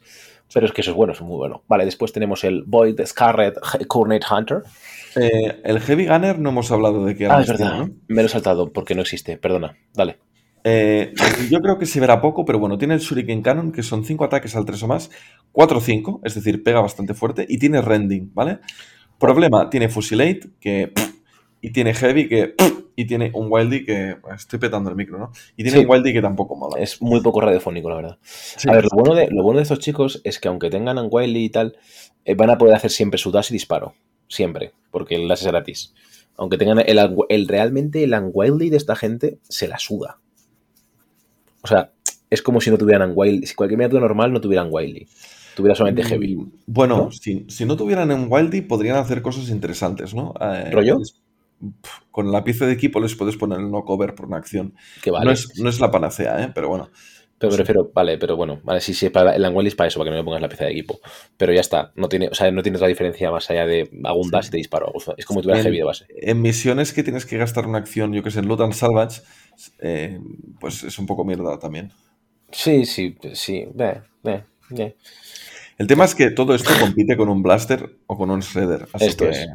Pero 0.54 0.66
es 0.68 0.72
que 0.72 0.82
eso 0.82 0.92
es 0.92 0.98
bueno, 0.98 1.14
eso 1.14 1.24
es 1.24 1.28
muy 1.28 1.38
bueno. 1.38 1.64
Vale, 1.68 1.86
después 1.86 2.14
tenemos 2.14 2.44
el 2.44 2.64
Void 2.66 3.00
Scarlet 3.06 3.56
Coordinate 3.88 4.26
Hunter. 4.32 4.64
Eh, 5.16 5.62
el 5.64 5.80
Heavy 5.80 6.08
Gunner 6.08 6.40
no 6.40 6.50
hemos 6.50 6.72
hablado 6.72 7.06
de 7.06 7.16
qué 7.16 7.28
Ah, 7.28 7.42
es 7.42 7.48
verdad. 7.48 7.72
tiene, 7.72 7.86
¿no? 7.88 7.94
Me 8.08 8.22
lo 8.22 8.28
he 8.28 8.30
saltado 8.30 8.72
porque 8.72 8.96
no 8.96 9.02
existe. 9.02 9.38
Perdona. 9.38 9.78
Dale. 9.94 10.18
Eh, 10.64 11.14
yo 11.52 11.60
creo 11.60 11.78
que 11.78 11.86
se 11.86 12.00
verá 12.00 12.20
poco, 12.22 12.44
pero 12.44 12.58
bueno, 12.58 12.78
tiene 12.78 12.96
el 12.96 13.00
Shuriken 13.00 13.42
Cannon, 13.44 13.72
que 13.72 13.84
son 13.84 14.04
5 14.04 14.24
ataques 14.26 14.56
al 14.56 14.66
3 14.66 14.82
o 14.84 14.88
más, 14.88 15.12
4 15.52 15.78
o 15.78 15.82
5, 15.82 16.22
es 16.24 16.34
decir, 16.34 16.64
pega 16.64 16.82
bastante 16.82 17.14
fuerte, 17.14 17.46
y 17.48 17.60
tiene 17.60 17.82
Rending, 17.82 18.32
¿vale? 18.34 18.60
Problema, 19.20 19.70
tiene 19.70 19.90
Fusilate, 19.90 20.50
que... 20.60 20.92
Y 21.66 21.72
tiene 21.72 21.94
Heavy, 21.94 22.28
que... 22.28 22.54
Y 22.96 23.06
tiene 23.06 23.32
un 23.34 23.48
Wildy 23.50 23.84
que... 23.86 24.18
Estoy 24.36 24.60
petando 24.60 24.90
el 24.90 24.96
micro, 24.96 25.18
¿no? 25.18 25.32
Y 25.58 25.64
tiene 25.64 25.80
Sí. 25.80 25.84
un 25.86 25.90
Wildy 25.92 26.14
que 26.14 26.22
tampoco 26.22 26.56
mola. 26.56 26.80
Es 26.82 27.02
muy 27.02 27.22
poco 27.22 27.42
radiofónico, 27.42 27.90
la 27.90 27.96
verdad. 27.96 28.18
Sí. 28.22 28.70
A 28.70 28.74
ver, 28.74 28.84
lo 28.84 28.90
bueno, 28.94 29.16
de, 29.16 29.28
lo 29.32 29.42
bueno 29.44 29.58
de 29.58 29.64
estos 29.64 29.80
chicos 29.80 30.22
es 30.24 30.40
que 30.40 30.48
aunque 30.48 30.70
tengan 30.70 30.98
Unwiley 30.98 31.46
y 31.46 31.50
tal, 31.50 31.76
eh, 32.24 32.36
van 32.36 32.52
a 32.52 32.58
poder 32.58 32.76
hacer 32.76 32.92
siempre 32.92 33.18
su 33.18 33.32
dash 33.32 33.48
y 33.50 33.54
disparo. 33.54 33.96
Siempre. 34.28 34.74
Porque 34.92 35.16
el 35.16 35.28
dash 35.28 35.40
es 35.42 35.48
gratis. 35.48 35.94
Aunque 36.38 36.58
tengan 36.58 36.80
el, 36.80 37.00
el 37.30 37.48
realmente 37.48 38.04
el 38.04 38.14
Unwiley 38.14 38.70
de 38.70 38.78
esta 38.78 38.96
gente 38.96 39.40
se 39.50 39.68
la 39.68 39.80
suda. 39.80 40.20
O 41.64 41.68
sea, 41.68 41.92
es 42.30 42.42
como 42.42 42.62
si 42.62 42.70
no 42.70 42.78
tuvieran 42.78 43.10
Unwiley. 43.10 43.46
Si 43.48 43.56
cualquier 43.56 43.78
miniatura 43.80 44.02
normal 44.02 44.32
no 44.32 44.40
tuvieran 44.40 44.68
Wiley. 44.72 45.08
Tuviera 45.56 45.74
solamente 45.76 46.04
Heavy. 46.04 46.38
Bueno, 46.68 46.98
¿no? 46.98 47.12
si, 47.12 47.46
si 47.50 47.66
no 47.66 47.76
tuvieran 47.76 48.12
en 48.12 48.28
Wildy, 48.30 48.62
podrían 48.62 48.98
hacer 48.98 49.22
cosas 49.22 49.50
interesantes, 49.50 50.14
¿no? 50.14 50.34
Eh, 50.40 50.70
¿Rollo? 50.72 51.00
Con 52.12 52.32
la 52.32 52.44
pieza 52.44 52.66
de 52.66 52.74
equipo 52.74 53.00
les 53.00 53.16
puedes 53.16 53.38
poner 53.38 53.60
el 53.60 53.72
no 53.72 53.84
cover 53.84 54.16
por 54.16 54.26
una 54.28 54.38
acción. 54.38 54.74
Que 55.02 55.12
vale. 55.12 55.26
No, 55.26 55.32
es, 55.32 55.60
no 55.60 55.70
es 55.70 55.80
la 55.80 55.92
panacea, 55.92 56.44
¿eh? 56.44 56.52
Pero 56.54 56.70
bueno. 56.70 56.90
Pero 57.38 57.52
Sí. 57.52 57.58
prefiero, 57.58 57.92
vale, 57.94 58.18
pero 58.18 58.38
bueno, 58.38 58.62
vale, 58.64 58.80
sí, 58.80 58.94
sí, 58.94 59.08
es 59.08 59.12
para, 59.12 59.36
el 59.36 59.44
Unwiley 59.46 59.68
es 59.68 59.76
para 59.76 59.90
eso, 59.90 60.00
para 60.00 60.10
que 60.10 60.16
no 60.16 60.22
me 60.22 60.24
pongas 60.24 60.42
la 60.42 60.48
pieza 60.48 60.64
de 60.64 60.72
equipo. 60.72 61.02
Pero 61.36 61.52
ya 61.52 61.60
está, 61.60 61.92
no 61.96 62.08
tiene, 62.08 62.30
o 62.30 62.34
sea, 62.34 62.50
no 62.50 62.64
tienes 62.64 62.80
la 62.80 62.88
diferencia 62.88 63.30
más 63.30 63.50
allá 63.52 63.66
de 63.66 63.90
hago 64.06 64.22
un 64.22 64.32
dash 64.32 64.48
y 64.48 64.52
te 64.52 64.58
disparo. 64.58 64.94
Es 65.18 65.26
como 65.26 65.42
si 65.42 65.44
tuviera 65.44 65.62
Heavy 65.62 65.78
de 65.78 65.84
base. 65.84 66.06
En 66.10 66.42
misiones 66.42 66.94
que 66.94 67.04
tienes 67.04 67.26
que 67.26 67.38
gastar 67.38 67.68
una 67.68 67.78
acción, 67.78 68.14
yo 68.14 68.24
que 68.24 68.32
sé, 68.32 68.40
en 68.40 68.48
Loot 68.48 68.62
and 68.62 68.74
Salvage, 68.74 69.22
eh, 69.80 70.18
pues 70.62 70.84
es 70.86 70.98
un 70.98 71.06
poco 71.08 71.26
mierda 71.26 71.60
también. 71.60 71.92
Sí, 72.52 72.86
sí, 72.86 73.18
sí. 73.34 73.66
Ve, 73.74 74.02
ve, 74.24 74.46
ve. 74.70 74.96
El 75.78 75.88
tema 75.88 76.06
es 76.06 76.16
que 76.16 76.32
todo 76.32 76.56
esto 76.56 76.72
compite 76.80 77.18
con 77.18 77.28
un 77.28 77.44
Blaster 77.44 77.98
o 78.08 78.18
con 78.18 78.32
un 78.32 78.40
Shredder. 78.40 78.88
Así 78.94 79.08
Esto 79.08 79.26
que, 79.26 79.32
es. 79.32 79.48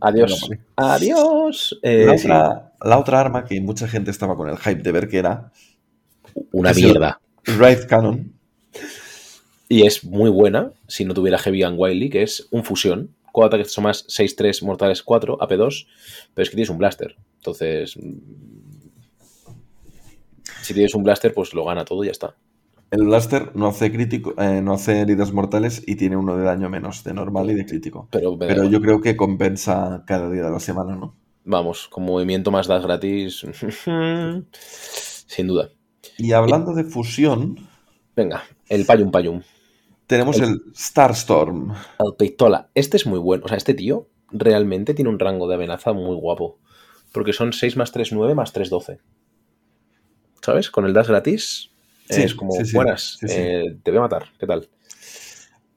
Adiós. 0.00 0.48
Adiós. 0.76 1.78
Eh, 1.82 2.04
La 2.06 2.18
sí, 2.18 2.26
otra, 2.26 2.72
la 2.82 2.98
otra 2.98 3.20
arma 3.20 3.44
que 3.44 3.60
mucha 3.60 3.88
gente 3.88 4.10
estaba 4.10 4.36
con 4.36 4.48
el 4.48 4.56
hype 4.58 4.82
de 4.82 4.92
ver 4.92 5.08
que 5.08 5.18
era 5.18 5.52
una 6.52 6.72
mierda. 6.72 7.20
Wraith 7.58 7.86
Cannon. 7.86 8.32
Y 9.68 9.86
es 9.86 10.04
muy 10.04 10.30
buena 10.30 10.72
si 10.86 11.04
no 11.04 11.14
tuviera 11.14 11.38
Heavy 11.38 11.62
and 11.62 11.76
Wiley, 11.78 12.08
que 12.10 12.22
es 12.22 12.46
un 12.50 12.64
fusión. 12.64 13.10
Cuatro 13.32 13.56
ataques 13.56 13.72
son 13.72 13.84
más 13.84 14.06
6-3, 14.08 14.62
mortales 14.64 15.02
4, 15.02 15.38
AP2. 15.38 15.86
Pero 16.34 16.42
es 16.42 16.48
que 16.50 16.56
tienes 16.56 16.70
un 16.70 16.78
blaster. 16.78 17.16
Entonces. 17.36 17.96
mm, 17.96 18.12
Si 20.62 20.74
tienes 20.74 20.94
un 20.94 21.02
blaster, 21.04 21.32
pues 21.34 21.52
lo 21.54 21.64
gana 21.64 21.84
todo 21.84 22.02
y 22.02 22.06
ya 22.06 22.12
está. 22.12 22.34
El 22.90 23.04
Blaster 23.04 23.54
no 23.56 23.66
hace 23.66 23.90
crítico, 23.90 24.34
eh, 24.40 24.60
no 24.62 24.74
hace 24.74 25.00
heridas 25.00 25.32
mortales 25.32 25.82
y 25.86 25.96
tiene 25.96 26.16
uno 26.16 26.36
de 26.36 26.44
daño 26.44 26.70
menos 26.70 27.02
de 27.02 27.14
normal 27.14 27.50
y 27.50 27.54
de 27.54 27.66
crítico. 27.66 28.08
Pero, 28.10 28.64
yo 28.64 28.80
creo 28.80 29.00
que 29.00 29.16
compensa 29.16 30.04
cada 30.06 30.30
día 30.30 30.44
de 30.44 30.50
la 30.50 30.60
semana, 30.60 30.96
¿no? 30.96 31.14
vamos, 31.46 31.88
con 31.88 32.04
movimiento 32.04 32.50
más 32.50 32.66
das 32.66 32.82
gratis. 32.84 33.46
Sin 35.26 35.46
duda. 35.46 35.70
Y 36.18 36.32
hablando 36.32 36.74
de 36.74 36.84
fusión, 36.84 37.56
Venga, 38.14 38.44
el 38.68 38.86
Payum 38.86 39.10
Payum. 39.10 39.42
tenemos 40.06 40.40
el 40.40 40.62
Starstorm. 40.74 41.74
El 41.98 42.14
Pistola. 42.16 42.70
Este 42.74 42.96
es 42.96 43.06
muy 43.06 43.18
bueno. 43.18 43.44
O 43.44 43.48
sea, 43.48 43.56
este 43.56 43.74
tío 43.74 44.08
realmente 44.30 44.94
tiene 44.94 45.10
un 45.10 45.18
rango 45.18 45.48
de 45.48 45.54
amenaza 45.54 45.92
muy 45.92 46.16
guapo. 46.16 46.58
Porque 47.12 47.32
son 47.32 47.52
6 47.52 47.76
más 47.76 47.92
3, 47.92 48.12
9 48.12 48.34
más 48.34 48.52
3, 48.52 48.70
12. 48.70 49.00
¿Sabes? 50.42 50.70
Con 50.70 50.86
el 50.86 50.92
dash 50.94 51.08
gratis 51.08 51.70
Sí, 52.08 52.22
es 52.22 52.34
como 52.34 52.52
sí, 52.52 52.74
buenas. 52.74 53.18
eh, 53.28 53.76
te 53.82 53.90
voy 53.90 53.98
a 53.98 54.02
matar. 54.02 54.24
¿Qué 54.38 54.46
tal? 54.46 54.68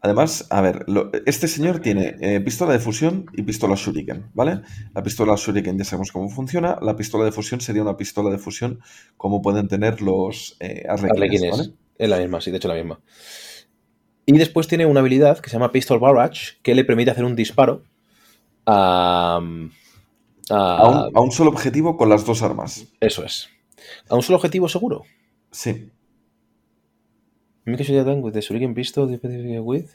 Además, 0.02 0.48
a 0.50 0.62
ver, 0.62 0.86
lo- 0.88 1.12
este 1.26 1.48
señor 1.50 1.80
tiene 1.80 2.16
eh, 2.22 2.40
pistola 2.40 2.72
de 2.72 2.80
fusión 2.80 3.26
y 3.34 3.42
pistola 3.44 3.76
Shuriken, 3.76 4.32
¿vale? 4.34 4.62
La 4.94 5.04
pistola 5.04 5.36
Shuriken 5.36 5.78
ya 5.78 5.84
sabemos 5.84 6.12
cómo 6.14 6.30
funciona. 6.30 6.78
La 6.82 6.96
pistola 6.96 7.26
de 7.26 7.34
fusión 7.34 7.60
sería 7.60 7.82
una 7.82 7.98
pistola 7.98 8.30
de 8.30 8.38
fusión 8.38 8.80
como 9.18 9.42
pueden 9.42 9.68
tener 9.68 10.02
los 10.02 10.56
eh, 10.62 10.86
arlequines, 10.88 11.12
Arlequines. 11.44 11.52
¿vale? 11.58 11.74
Es 11.98 12.10
la 12.10 12.18
misma, 12.18 12.40
sí, 12.40 12.50
de 12.52 12.58
hecho 12.58 12.70
la 12.70 12.76
misma. 12.76 13.02
Y 14.26 14.38
después 14.38 14.68
tiene 14.70 14.86
una 14.86 15.02
habilidad 15.02 15.40
que 15.40 15.50
se 15.50 15.56
llama 15.58 15.72
Pistol 15.74 16.00
Barrage 16.00 16.58
que 16.62 16.76
le 16.76 16.86
permite 16.86 17.12
hacer 17.12 17.26
un 17.26 17.36
disparo 17.36 17.84
a. 18.66 19.42
a- 20.50 20.78
A 20.78 20.88
un, 20.88 21.18
a 21.18 21.22
un 21.22 21.32
solo 21.32 21.50
objetivo 21.52 21.98
con 21.98 22.08
las 22.10 22.26
dos 22.26 22.42
armas. 22.42 22.86
Eso 23.02 23.26
es. 23.26 23.50
¿A 24.08 24.16
un 24.16 24.22
solo 24.24 24.38
objetivo 24.38 24.70
seguro? 24.70 25.04
Sí. 25.52 25.90
Sure 27.78 27.96
you're 27.96 28.04
done 28.04 28.22
with 28.22 28.34
the 28.34 28.42
Shuriken 28.42 28.74
Pistol 28.74 29.08
with. 29.64 29.92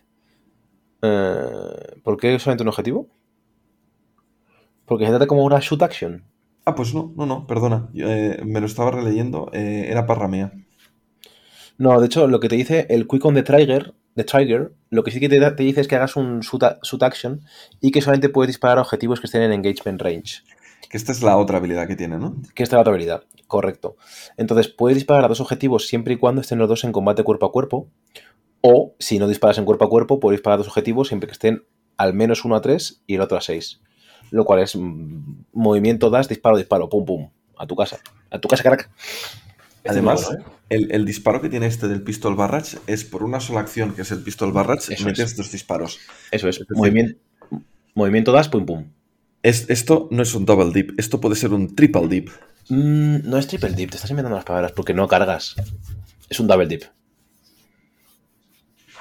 Eh, 1.03 2.01
¿Por 2.03 2.17
qué 2.19 2.39
solamente 2.39 2.63
un 2.63 2.69
objetivo? 2.69 3.09
Porque 4.87 5.05
se 5.05 5.11
trata 5.11 5.27
como 5.27 5.45
una 5.45 5.61
shoot 5.61 5.83
action. 5.83 6.25
Ah, 6.65 6.75
pues 6.75 6.95
no, 6.95 7.13
no, 7.17 7.27
no, 7.27 7.47
perdona. 7.47 7.89
Yo, 7.93 8.09
eh, 8.09 8.41
me 8.45 8.61
lo 8.61 8.67
estaba 8.67 8.91
releyendo. 8.91 9.51
eh, 9.53 9.87
era 9.89 10.07
parra 10.07 10.29
mía. 10.29 10.53
No, 11.77 11.99
de 12.01 12.07
hecho, 12.07 12.27
lo 12.27 12.41
que 12.41 12.49
te 12.49 12.57
dice 12.57 12.87
el 12.89 13.07
Quick 13.07 13.25
on 13.25 13.35
the 13.35 13.43
Trigger, 13.43 13.95
the 14.15 14.25
trigger 14.25 14.73
lo 14.91 15.03
que 15.03 15.11
sí 15.11 15.21
que 15.21 15.29
te, 15.29 15.41
te 15.41 15.63
dice 15.63 15.81
es 15.81 15.89
que 15.89 15.97
hagas 15.97 16.17
un 16.17 16.41
shoot, 16.41 17.03
action 17.03 17.41
y 17.81 17.91
que 17.91 18.01
solamente 18.01 18.29
puedes 18.29 18.49
disparar 18.49 18.79
objetivos 18.79 19.21
que 19.21 19.27
estén 19.27 19.43
en 19.43 19.53
engagement 19.53 20.01
range. 20.01 20.43
Que 20.95 20.99
esta 20.99 21.11
es 21.11 21.23
la 21.23 21.37
otra 21.37 21.59
habilidad 21.59 21.89
que 21.89 21.97
tiene, 21.97 22.19
¿no? 22.19 22.37
Que 22.55 22.63
esta 22.63 22.77
es 22.77 22.79
la 22.79 22.81
otra 22.83 22.93
habilidad, 22.93 23.25
correcto. 23.49 23.97
Entonces, 24.37 24.69
puedes 24.69 24.95
disparar 24.95 25.25
a 25.25 25.27
dos 25.27 25.41
objetivos 25.41 25.89
siempre 25.89 26.15
y 26.15 26.19
cuando 26.19 26.41
estén 26.41 26.57
los 26.57 26.69
dos 26.69 26.85
en 26.85 26.93
combate 26.93 27.25
cuerpo 27.25 27.47
a 27.47 27.51
cuerpo. 27.51 27.89
O, 28.61 28.95
si 29.01 29.19
no 29.19 29.27
disparas 29.27 29.59
en 29.59 29.65
cuerpo 29.65 29.87
a 29.87 29.91
cuerpo, 29.91 30.21
puedes 30.21 30.39
disparar 30.39 30.55
a 30.55 30.59
dos 30.59 30.69
objetivos 30.69 31.09
siempre 31.09 31.27
que 31.27 31.33
estén 31.33 31.65
al 31.97 32.15
menos 32.15 32.45
uno 32.45 32.55
a 32.55 32.61
3 32.61 33.03
y 33.09 33.17
el 33.17 33.23
otro 33.23 33.37
a 33.37 33.41
6. 33.41 33.81
Lo 34.31 34.45
cual 34.45 34.61
es 34.61 34.77
mm, 34.77 35.47
movimiento, 35.53 36.11
das, 36.11 36.29
disparo, 36.29 36.57
disparo, 36.57 36.89
pum, 36.89 37.05
pum. 37.05 37.31
A 37.59 37.67
tu 37.67 37.75
casa. 37.75 37.99
A 38.31 38.39
tu 38.39 38.47
casa, 38.47 38.63
es 38.63 39.91
Además, 39.91 40.29
bueno, 40.29 40.45
¿eh? 40.45 40.53
el, 40.69 40.93
el 40.93 41.05
disparo 41.05 41.41
que 41.41 41.49
tiene 41.49 41.67
este 41.67 41.89
del 41.89 42.03
pistol 42.03 42.37
barrage 42.37 42.79
es 42.87 43.03
por 43.03 43.25
una 43.25 43.41
sola 43.41 43.59
acción, 43.59 43.95
que 43.95 44.03
es 44.03 44.13
el 44.13 44.23
pistol 44.23 44.53
barrage, 44.53 44.95
Eso 44.95 45.05
metes 45.07 45.33
es. 45.33 45.37
dos 45.37 45.51
disparos. 45.51 45.99
Eso 46.31 46.49
es. 46.49 46.65
Movimiento, 46.71 47.19
movimiento, 47.95 48.31
das, 48.31 48.49
pum, 48.49 48.65
pum. 48.65 48.85
Es, 49.45 49.69
esto 49.69 50.09
no 50.11 50.23
es 50.23 50.35
un 50.35 50.47
double 50.47 50.73
dip, 50.73 50.99
esto 50.99 51.21
puede 51.21 51.37
ser 51.37 51.53
un 51.53 51.77
triple 51.77 52.09
dip. 52.09 52.31
Mm, 52.71 53.29
no 53.29 53.37
es 53.37 53.47
triple 53.47 53.75
dip, 53.75 53.91
te 53.91 53.97
estás 53.97 54.11
inventando 54.11 54.37
las 54.37 54.45
palabras 54.47 54.73
porque 54.73 54.95
no 54.95 55.07
cargas. 55.07 55.55
Es 56.31 56.41
un 56.41 56.47
double 56.47 56.67
dip. 56.67 56.85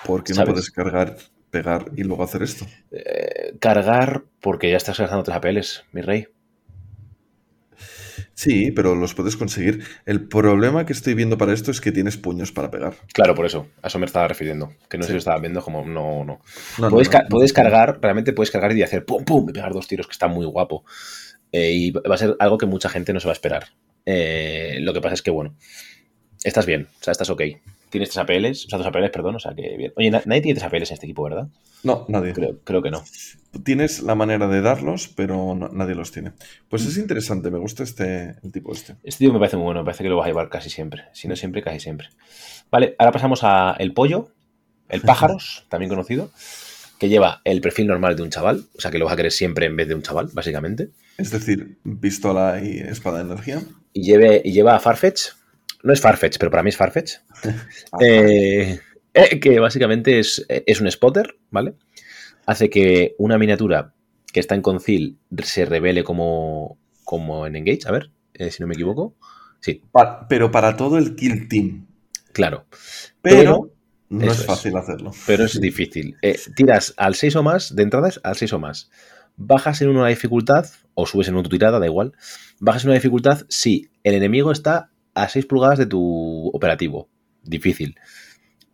Porque 0.05 0.33
no 0.33 0.35
¿Sabes? 0.35 0.51
puedes 0.51 0.71
cargar, 0.71 1.15
pegar 1.49 1.85
y 1.95 2.03
luego 2.03 2.25
hacer 2.25 2.43
esto. 2.43 2.67
Eh, 2.91 3.55
cargar 3.61 4.25
porque 4.41 4.69
ya 4.69 4.75
estás 4.75 4.99
gastando 4.99 5.23
tres 5.23 5.37
APLs, 5.37 5.85
mi 5.93 6.01
rey. 6.01 6.27
Sí, 8.35 8.71
pero 8.71 8.95
los 8.95 9.13
puedes 9.13 9.37
conseguir. 9.37 9.83
El 10.05 10.27
problema 10.27 10.85
que 10.85 10.93
estoy 10.93 11.13
viendo 11.13 11.37
para 11.37 11.53
esto 11.53 11.69
es 11.71 11.79
que 11.81 11.91
tienes 11.91 12.17
puños 12.17 12.51
para 12.51 12.71
pegar. 12.71 12.95
Claro, 13.13 13.35
por 13.35 13.45
eso. 13.45 13.67
A 13.83 13.87
eso 13.87 13.99
me 13.99 14.05
estaba 14.07 14.27
refiriendo. 14.27 14.73
Que 14.89 14.97
no 14.97 15.03
sé 15.03 15.07
Sí. 15.07 15.11
si 15.11 15.13
lo 15.13 15.19
estaba 15.19 15.39
viendo 15.39 15.61
como 15.61 15.85
no, 15.85 16.25
no. 16.25 16.41
No, 16.79 16.85
no, 16.85 16.89
puedes, 16.89 17.07
no, 17.09 17.11
ca- 17.11 17.23
no. 17.23 17.29
puedes 17.29 17.53
cargar, 17.53 17.99
realmente 18.01 18.33
puedes 18.33 18.49
cargar 18.51 18.75
y 18.75 18.81
hacer 18.81 19.05
pum 19.05 19.23
pum 19.23 19.47
y 19.49 19.53
pegar 19.53 19.71
dos 19.73 19.87
tiros, 19.87 20.07
que 20.07 20.13
está 20.13 20.27
muy 20.27 20.45
guapo. 20.47 20.83
Eh, 21.51 21.71
y 21.71 21.91
va 21.91 22.15
a 22.15 22.17
ser 22.17 22.35
algo 22.39 22.57
que 22.57 22.65
mucha 22.65 22.89
gente 22.89 23.13
no 23.13 23.19
se 23.19 23.27
va 23.27 23.31
a 23.31 23.33
esperar. 23.33 23.65
Eh, 24.05 24.77
lo 24.81 24.93
que 24.93 25.01
pasa 25.01 25.13
es 25.13 25.21
que, 25.21 25.29
bueno, 25.31 25.55
estás 26.43 26.65
bien, 26.65 26.87
o 26.99 27.03
sea, 27.03 27.11
estás 27.11 27.29
ok. 27.29 27.41
Tienes 27.93 28.09
tres 28.09 28.17
APLs, 28.17 28.65
o 28.65 28.69
sea, 28.69 28.77
dos 28.79 28.87
APLs, 28.87 29.11
perdón, 29.11 29.35
o 29.35 29.39
sea 29.39 29.53
que 29.53 29.77
bien. 29.77 29.93
Oye, 29.95 30.09
na- 30.09 30.23
nadie 30.25 30.41
tiene 30.41 30.59
tres 30.59 30.65
APLs 30.67 30.89
en 30.89 30.93
este 30.95 31.05
equipo, 31.05 31.23
¿verdad? 31.23 31.47
No, 31.83 32.05
nadie. 32.09 32.33
Creo, 32.33 32.59
creo 32.63 32.81
que 32.81 32.89
no. 32.89 33.03
Tienes 33.63 34.01
la 34.01 34.15
manera 34.15 34.47
de 34.47 34.61
darlos, 34.61 35.07
pero 35.09 35.53
no- 35.53 35.69
nadie 35.69 35.93
los 35.93 36.11
tiene. 36.11 36.31
Pues 36.69 36.85
es 36.87 36.97
interesante, 36.97 37.51
me 37.51 37.59
gusta 37.59 37.83
este, 37.83 38.35
el 38.43 38.51
tipo 38.51 38.73
este. 38.73 38.95
Este 39.03 39.25
tío 39.25 39.31
me 39.33 39.37
parece 39.37 39.57
muy 39.57 39.65
bueno, 39.65 39.81
me 39.81 39.85
parece 39.85 40.03
que 40.03 40.09
lo 40.09 40.17
vas 40.17 40.25
a 40.25 40.29
llevar 40.29 40.49
casi 40.49 40.69
siempre. 40.71 41.03
Si 41.13 41.27
no 41.27 41.35
siempre, 41.35 41.61
casi 41.61 41.79
siempre. 41.79 42.09
Vale, 42.71 42.95
ahora 42.97 43.11
pasamos 43.11 43.41
a 43.43 43.75
el 43.77 43.93
pollo, 43.93 44.29
el 44.89 45.01
pájaros, 45.01 45.65
también 45.69 45.89
conocido, 45.89 46.31
que 46.99 47.09
lleva 47.09 47.41
el 47.43 47.61
perfil 47.61 47.85
normal 47.87 48.15
de 48.15 48.23
un 48.23 48.31
chaval, 48.31 48.65
o 48.75 48.81
sea 48.81 48.89
que 48.89 48.97
lo 48.97 49.05
vas 49.05 49.13
a 49.13 49.17
querer 49.17 49.31
siempre 49.31 49.67
en 49.67 49.75
vez 49.75 49.87
de 49.87 49.93
un 49.95 50.01
chaval, 50.01 50.29
básicamente. 50.33 50.89
Es 51.19 51.29
decir, 51.29 51.77
pistola 52.01 52.59
y 52.63 52.79
espada 52.79 53.19
de 53.19 53.25
energía. 53.31 53.61
Y, 53.93 54.01
lleve, 54.03 54.41
y 54.43 54.51
lleva 54.51 54.75
a 54.75 54.79
Farfetch. 54.79 55.21
No 55.83 55.93
es 55.93 56.01
Farfetch, 56.01 56.37
pero 56.39 56.49
para 56.49 56.63
mí 56.63 56.69
es 56.69 56.77
Farfetch. 56.77 57.13
Eh, 58.01 58.79
eh, 59.13 59.39
que 59.39 59.59
básicamente 59.59 60.17
es, 60.19 60.43
es 60.47 60.81
un 60.81 60.89
spotter, 60.89 61.37
¿vale? 61.51 61.75
Hace 62.47 62.69
que 62.69 63.13
una 63.19 63.37
miniatura 63.37 63.93
que 64.31 64.39
está 64.39 64.55
en 64.55 64.61
Concil 64.63 65.17
se 65.43 65.65
revele 65.65 66.03
como, 66.03 66.77
como 67.03 67.45
en 67.45 67.55
Engage. 67.55 67.81
A 67.85 67.91
ver, 67.91 68.09
eh, 68.33 68.49
si 68.49 68.61
no 68.63 68.67
me 68.67 68.73
equivoco. 68.73 69.15
Sí, 69.59 69.83
pero 70.27 70.49
para 70.51 70.75
todo 70.75 70.97
el 70.97 71.15
kill 71.15 71.47
team. 71.47 71.85
claro. 72.31 72.65
Pero, 73.21 73.35
Pero- 73.69 73.73
no 74.09 74.31
es 74.31 74.39
es. 74.39 74.45
fácil 74.45 74.75
hacerlo. 74.77 75.11
Pero 75.27 75.45
es 75.45 75.59
difícil. 75.61 76.17
Tiras 76.55 76.93
al 76.97 77.15
6 77.15 77.35
o 77.37 77.43
más, 77.43 77.75
de 77.75 77.83
entradas 77.83 78.19
al 78.23 78.35
6 78.35 78.53
o 78.53 78.59
más. 78.59 78.89
Bajas 79.37 79.81
en 79.81 79.89
una 79.89 80.07
dificultad, 80.07 80.67
o 80.95 81.05
subes 81.07 81.27
en 81.27 81.35
una 81.35 81.47
tirada, 81.49 81.79
da 81.79 81.85
igual. 81.85 82.13
Bajas 82.59 82.83
en 82.83 82.89
una 82.89 82.95
dificultad 82.95 83.43
si 83.49 83.89
el 84.03 84.15
enemigo 84.15 84.51
está 84.51 84.89
a 85.13 85.29
6 85.29 85.45
pulgadas 85.45 85.79
de 85.79 85.85
tu 85.85 86.47
operativo. 86.53 87.09
Difícil. 87.43 87.95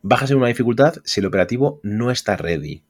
Bajas 0.02 0.30
en 0.30 0.38
una 0.38 0.48
dificultad 0.48 0.94
si 1.04 1.20
el 1.20 1.26
operativo 1.26 1.80
no 1.82 2.10
está 2.10 2.36
ready. 2.36 2.82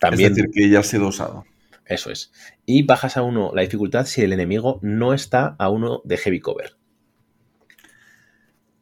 También, 0.00 0.32
Es 0.32 0.36
decir, 0.36 0.50
que 0.52 0.68
ya 0.68 0.80
ha 0.80 0.82
sido 0.82 1.08
usado. 1.08 1.44
eso 1.86 2.10
es. 2.10 2.32
Y 2.66 2.84
bajas 2.84 3.16
a 3.16 3.22
uno 3.22 3.52
la 3.54 3.62
dificultad 3.62 4.06
si 4.06 4.22
el 4.22 4.32
enemigo 4.32 4.78
no 4.82 5.12
está 5.14 5.54
a 5.58 5.68
uno 5.68 6.00
de 6.04 6.16
heavy 6.16 6.40
cover. 6.40 6.76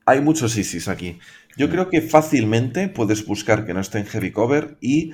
Hay 0.06 0.20
muchos 0.20 0.56
ISIS 0.56 0.88
aquí. 0.88 1.18
Yo 1.56 1.68
Mm. 1.68 1.70
creo 1.70 1.88
que 1.90 2.00
fácilmente 2.00 2.88
puedes 2.88 3.26
buscar 3.26 3.64
que 3.66 3.74
no 3.74 3.80
esté 3.80 3.98
en 3.98 4.06
heavy 4.06 4.32
cover 4.32 4.76
y 4.80 5.12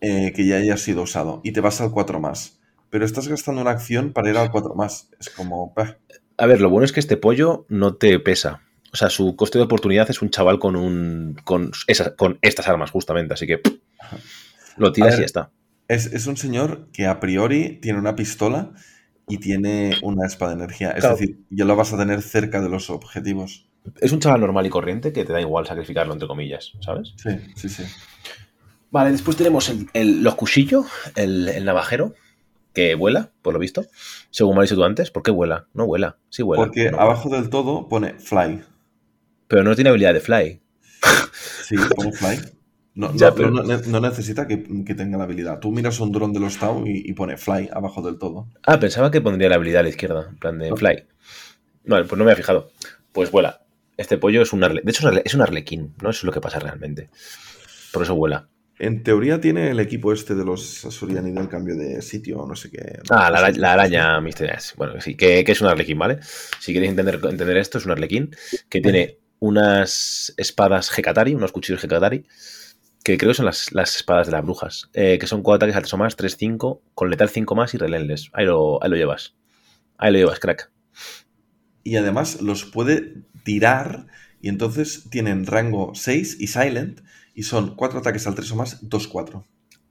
eh, 0.00 0.32
que 0.34 0.46
ya 0.46 0.56
haya 0.56 0.76
sido 0.76 1.02
usado. 1.02 1.40
Y 1.44 1.52
te 1.52 1.60
vas 1.60 1.80
al 1.80 1.90
4 1.90 2.20
más. 2.20 2.60
Pero 2.90 3.04
estás 3.04 3.28
gastando 3.28 3.60
una 3.60 3.70
acción 3.72 4.12
para 4.12 4.30
ir 4.30 4.36
al 4.36 4.50
4 4.50 4.74
más. 4.74 5.10
Es 5.20 5.28
como... 5.30 5.72
bah. 5.74 5.98
A 6.38 6.46
ver, 6.46 6.60
lo 6.60 6.70
bueno 6.70 6.84
es 6.84 6.92
que 6.92 7.00
este 7.00 7.16
pollo 7.16 7.66
no 7.68 7.94
te 7.94 8.18
pesa. 8.20 8.62
O 8.92 8.96
sea, 8.96 9.10
su 9.10 9.36
coste 9.36 9.58
de 9.58 9.64
oportunidad 9.64 10.08
es 10.08 10.22
un 10.22 10.30
chaval 10.30 10.58
con 10.58 10.76
un. 10.76 11.36
con, 11.44 11.72
esas- 11.86 12.12
con 12.16 12.38
estas 12.42 12.68
armas, 12.68 12.90
justamente. 12.90 13.34
Así 13.34 13.46
que. 13.46 13.58
pff, 13.58 13.74
lo 14.78 14.92
tiras 14.92 15.10
ver, 15.10 15.18
y 15.18 15.22
ya 15.22 15.26
está. 15.26 15.50
Es, 15.88 16.06
es 16.06 16.26
un 16.26 16.36
señor 16.36 16.88
que 16.92 17.06
a 17.06 17.18
priori 17.20 17.78
tiene 17.82 17.98
una 17.98 18.14
pistola 18.16 18.72
y 19.28 19.38
tiene 19.38 19.96
una 20.02 20.26
espada 20.26 20.54
de 20.54 20.62
energía. 20.64 20.90
Es 20.92 21.00
Claro. 21.00 21.16
decir, 21.16 21.38
ya 21.50 21.64
lo 21.64 21.76
vas 21.76 21.92
a 21.92 21.98
tener 21.98 22.22
cerca 22.22 22.60
de 22.62 22.68
los 22.68 22.88
objetivos. 22.88 23.68
Es 24.00 24.12
un 24.12 24.20
chaval 24.20 24.40
normal 24.40 24.66
y 24.66 24.70
corriente 24.70 25.12
que 25.12 25.24
te 25.24 25.32
da 25.32 25.40
igual 25.40 25.66
sacrificarlo, 25.66 26.12
entre 26.12 26.28
comillas, 26.28 26.72
¿sabes? 26.80 27.14
Sí, 27.16 27.30
sí, 27.56 27.68
sí. 27.68 27.82
Vale, 28.90 29.10
después 29.12 29.36
tenemos 29.36 29.68
el, 29.68 29.88
el- 29.92 30.22
los 30.22 30.34
cuchillos, 30.34 30.86
el, 31.14 31.48
el 31.48 31.64
navajero, 31.64 32.14
que 32.78 32.94
vuela, 32.94 33.32
por 33.42 33.54
lo 33.54 33.58
visto. 33.58 33.86
Según 34.30 34.54
me 34.56 34.62
has 34.62 34.68
dicho 34.68 34.76
tú 34.76 34.84
antes, 34.84 35.10
¿por 35.10 35.24
qué 35.24 35.32
vuela? 35.32 35.66
No 35.74 35.84
vuela, 35.86 36.16
sí 36.28 36.44
vuela. 36.44 36.62
Porque 36.62 36.92
no. 36.92 37.00
abajo 37.00 37.28
del 37.28 37.50
todo 37.50 37.88
pone 37.88 38.14
fly. 38.14 38.62
Pero 39.48 39.64
no 39.64 39.74
tiene 39.74 39.90
habilidad 39.90 40.14
de 40.14 40.20
fly. 40.20 40.60
Sí, 41.64 41.76
fly. 41.76 42.38
No, 42.94 43.12
Ya, 43.16 43.30
no- 43.30 43.34
pero- 43.34 43.50
no- 43.50 44.00
necesita 44.00 44.46
que, 44.46 44.62
que 44.84 44.94
tenga 44.94 45.18
la 45.18 45.24
habilidad. 45.24 45.58
Tú 45.58 45.72
miras 45.72 45.98
un 45.98 46.12
dron 46.12 46.32
de 46.32 46.38
los 46.40 46.56
Tau 46.58 46.86
y, 46.86 47.02
y 47.04 47.12
pone 47.14 47.36
fly 47.36 47.68
abajo 47.72 48.00
del 48.00 48.16
todo. 48.18 48.46
Ah, 48.64 48.78
pensaba 48.78 49.10
que 49.10 49.20
pondría 49.20 49.48
la 49.48 49.56
habilidad 49.56 49.80
a 49.80 49.82
la 49.82 49.88
izquierda, 49.88 50.28
en 50.30 50.36
plan 50.36 50.58
de 50.58 50.74
fly. 50.76 51.04
Vale, 51.84 52.04
pues 52.04 52.16
no 52.16 52.24
me 52.24 52.30
había 52.30 52.36
fijado. 52.36 52.70
Pues 53.12 53.30
vuela. 53.32 53.62
Este 53.96 54.18
pollo 54.18 54.40
es 54.42 54.52
un 54.52 54.62
arle... 54.62 54.82
De 54.84 54.90
hecho, 54.92 55.10
es 55.10 55.34
un 55.34 55.42
arlequín, 55.42 55.94
¿no? 56.00 56.10
Eso 56.10 56.18
es 56.20 56.24
lo 56.24 56.32
que 56.32 56.40
pasa 56.40 56.60
realmente. 56.60 57.10
Por 57.92 58.04
eso 58.04 58.14
vuela. 58.14 58.48
En 58.78 59.02
teoría 59.02 59.40
tiene 59.40 59.70
el 59.70 59.80
equipo 59.80 60.12
este 60.12 60.34
de 60.36 60.44
los 60.44 60.84
Asuriani 60.84 61.32
del 61.32 61.48
cambio 61.48 61.74
de 61.76 62.00
sitio, 62.00 62.44
no 62.46 62.54
sé 62.54 62.70
qué. 62.70 63.00
Ah, 63.10 63.28
la, 63.30 63.38
ara- 63.38 63.52
la 63.56 63.72
araña 63.72 64.20
misteriosa. 64.20 64.74
Bueno, 64.76 65.00
sí, 65.00 65.16
que, 65.16 65.42
que 65.44 65.52
es 65.52 65.60
un 65.60 65.66
arlequín, 65.66 65.98
¿vale? 65.98 66.20
Si 66.60 66.72
queréis 66.72 66.90
entender, 66.90 67.16
entender 67.24 67.56
esto, 67.56 67.78
es 67.78 67.86
un 67.86 67.92
arlequín 67.92 68.30
que 68.68 68.80
tiene 68.80 69.18
unas 69.40 70.32
espadas 70.36 70.96
Hekatari, 70.96 71.34
unos 71.34 71.50
cuchillos 71.52 71.82
Hekatari, 71.82 72.24
que 73.04 73.18
creo 73.18 73.30
que 73.32 73.36
son 73.36 73.46
las, 73.46 73.72
las 73.72 73.96
espadas 73.96 74.26
de 74.28 74.32
las 74.32 74.44
brujas, 74.44 74.90
eh, 74.94 75.18
que 75.20 75.26
son 75.26 75.42
4 75.42 75.66
ataques 75.66 75.76
al 75.76 75.82
3 75.82 75.94
o 75.94 75.98
más, 75.98 76.16
3, 76.16 76.36
5, 76.38 76.82
con 76.94 77.10
letal 77.10 77.30
5 77.30 77.54
más 77.56 77.74
y 77.74 77.78
relentless. 77.78 78.30
Ahí 78.34 78.46
lo, 78.46 78.82
ahí 78.82 78.90
lo 78.90 78.96
llevas. 78.96 79.34
Ahí 79.98 80.12
lo 80.12 80.18
llevas, 80.18 80.40
crack. 80.40 80.70
Y 81.82 81.96
además 81.96 82.40
los 82.42 82.64
puede 82.64 83.22
tirar 83.44 84.06
y 84.40 84.48
entonces 84.48 85.08
tienen 85.10 85.46
rango 85.46 85.92
6 85.94 86.36
y 86.38 86.48
silent 86.48 87.00
y 87.38 87.44
son 87.44 87.76
4 87.76 88.00
ataques 88.00 88.26
al 88.26 88.34
3 88.34 88.50
o 88.50 88.56
más, 88.56 88.82
2-4. 88.82 89.44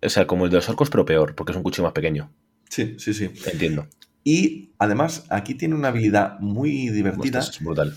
O 0.04 0.10
sea, 0.10 0.28
como 0.28 0.44
el 0.44 0.52
de 0.52 0.58
los 0.58 0.68
orcos, 0.68 0.90
pero 0.90 1.06
peor, 1.06 1.34
porque 1.34 1.54
es 1.54 1.56
un 1.56 1.64
cuchillo 1.64 1.86
más 1.86 1.94
pequeño. 1.94 2.30
Sí, 2.68 2.96
sí, 3.00 3.14
sí. 3.14 3.30
Entiendo. 3.46 3.88
Y 4.26 4.72
además 4.78 5.24
aquí 5.30 5.56
tiene 5.56 5.74
una 5.74 5.88
habilidad 5.88 6.42
muy 6.42 6.90
divertida 6.90 7.40
es 7.40 7.58
brutal. 7.62 7.96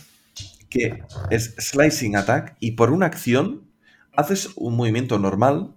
que 0.69 1.03
es 1.31 1.57
Slicing 1.59 2.15
Attack 2.15 2.59
y 2.61 2.73
por 2.73 2.93
una 2.93 3.07
acción 3.07 3.65
haces 4.13 4.51
un 4.55 4.77
movimiento 4.77 5.19
normal 5.19 5.75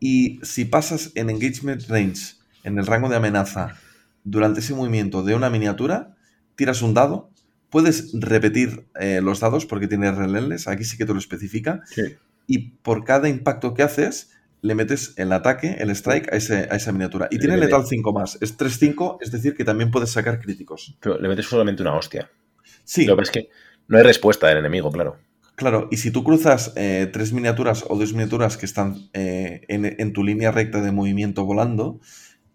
y 0.00 0.40
si 0.42 0.64
pasas 0.64 1.12
en 1.14 1.28
Engagement 1.28 1.86
Range, 1.88 2.36
en 2.62 2.78
el 2.78 2.86
rango 2.86 3.10
de 3.10 3.16
amenaza, 3.16 3.76
durante 4.24 4.60
ese 4.60 4.72
movimiento 4.72 5.22
de 5.22 5.34
una 5.34 5.50
miniatura, 5.50 6.16
tiras 6.56 6.80
un 6.80 6.94
dado, 6.94 7.28
puedes 7.68 8.12
repetir 8.14 8.86
eh, 8.98 9.20
los 9.22 9.40
dados 9.40 9.66
porque 9.66 9.88
tiene 9.88 10.10
relentless, 10.10 10.68
aquí 10.68 10.84
sí 10.84 10.96
que 10.96 11.04
te 11.04 11.12
lo 11.12 11.18
especifica, 11.18 11.82
Sí. 11.84 12.16
Y 12.46 12.70
por 12.82 13.04
cada 13.04 13.28
impacto 13.28 13.74
que 13.74 13.82
haces, 13.82 14.30
le 14.62 14.74
metes 14.74 15.14
el 15.16 15.32
ataque, 15.32 15.76
el 15.78 15.90
strike 15.90 16.32
a, 16.32 16.36
ese- 16.36 16.68
a 16.70 16.76
esa 16.76 16.92
miniatura. 16.92 17.28
Y 17.30 17.34
Le 17.36 17.40
tiene 17.40 17.56
letal 17.56 17.86
5 17.86 18.12
más, 18.12 18.38
es 18.40 18.56
3-5, 18.56 19.18
es 19.20 19.30
decir, 19.30 19.54
que 19.54 19.64
también 19.64 19.90
puedes 19.90 20.10
sacar 20.10 20.40
críticos. 20.40 20.96
Pero 21.00 21.18
le 21.20 21.28
metes 21.28 21.46
solamente 21.46 21.82
una 21.82 21.94
hostia. 21.96 22.30
Sí, 22.84 23.04
Lo 23.06 23.16
que 23.16 23.22
es 23.22 23.30
que 23.30 23.48
no 23.88 23.98
hay 23.98 24.04
respuesta 24.04 24.46
del 24.48 24.58
enemigo, 24.58 24.90
claro. 24.90 25.18
Claro, 25.56 25.88
y 25.90 25.98
si 25.98 26.10
tú 26.10 26.24
cruzas 26.24 26.72
eh, 26.76 27.08
tres 27.12 27.32
miniaturas 27.32 27.84
o 27.88 27.96
dos 27.96 28.12
miniaturas 28.12 28.56
que 28.56 28.66
están 28.66 29.08
eh, 29.12 29.62
en, 29.68 29.84
en 29.84 30.12
tu 30.12 30.24
línea 30.24 30.50
recta 30.50 30.80
de 30.80 30.90
movimiento 30.90 31.44
volando, 31.44 32.00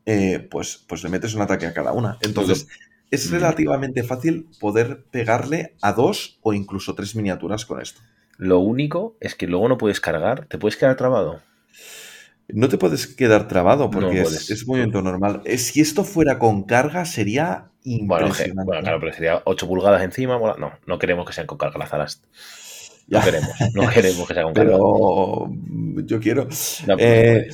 eh, 0.05 0.47
pues, 0.51 0.83
pues 0.87 1.03
le 1.03 1.09
metes 1.09 1.33
un 1.35 1.41
ataque 1.41 1.65
a 1.67 1.73
cada 1.73 1.93
una. 1.93 2.17
Entonces, 2.21 2.67
es 3.11 3.29
Mm. 3.29 3.33
relativamente 3.35 4.03
fácil 4.03 4.47
poder 4.59 5.05
pegarle 5.11 5.75
a 5.81 5.93
dos 5.93 6.39
o 6.41 6.53
incluso 6.53 6.95
tres 6.95 7.15
miniaturas 7.15 7.65
con 7.65 7.81
esto. 7.81 8.01
Lo 8.39 8.59
único 8.59 9.15
es 9.19 9.35
que 9.35 9.45
luego 9.47 9.67
no 9.69 9.77
puedes 9.77 9.99
cargar, 10.01 10.45
te 10.47 10.57
puedes 10.57 10.77
quedar 10.77 10.95
trabado. 10.95 11.41
No 12.47 12.67
te 12.67 12.77
puedes 12.79 13.05
quedar 13.05 13.47
trabado 13.47 13.91
porque 13.91 14.21
es, 14.21 14.49
es 14.49 14.65
movimiento 14.65 15.01
normal. 15.03 15.41
Eh, 15.45 15.57
Si 15.59 15.81
esto 15.81 16.03
fuera 16.03 16.39
con 16.39 16.63
carga, 16.63 17.05
sería 17.05 17.69
impresionante. 17.83 18.63
bueno, 18.65 18.81
claro, 18.81 18.99
pero 18.99 19.13
sería 19.13 19.41
8 19.45 19.67
pulgadas 19.67 20.01
encima. 20.01 20.37
bueno, 20.37 20.55
no, 20.57 20.71
no 20.87 20.97
queremos 20.97 21.27
que 21.27 21.33
sean 21.33 21.45
con 21.47 21.57
carga 21.59 21.77
las 21.77 21.93
alas. 21.93 22.21
No 23.07 23.21
queremos, 23.21 23.49
no 23.75 23.89
queremos 23.89 24.27
que 24.27 24.33
sea 24.33 24.43
con 24.43 24.53
carga. 24.55 24.71
Pero 24.71 25.51
yo 26.05 26.19
quiero. 26.19 26.47
No, 26.87 26.95
Eh, 26.97 27.49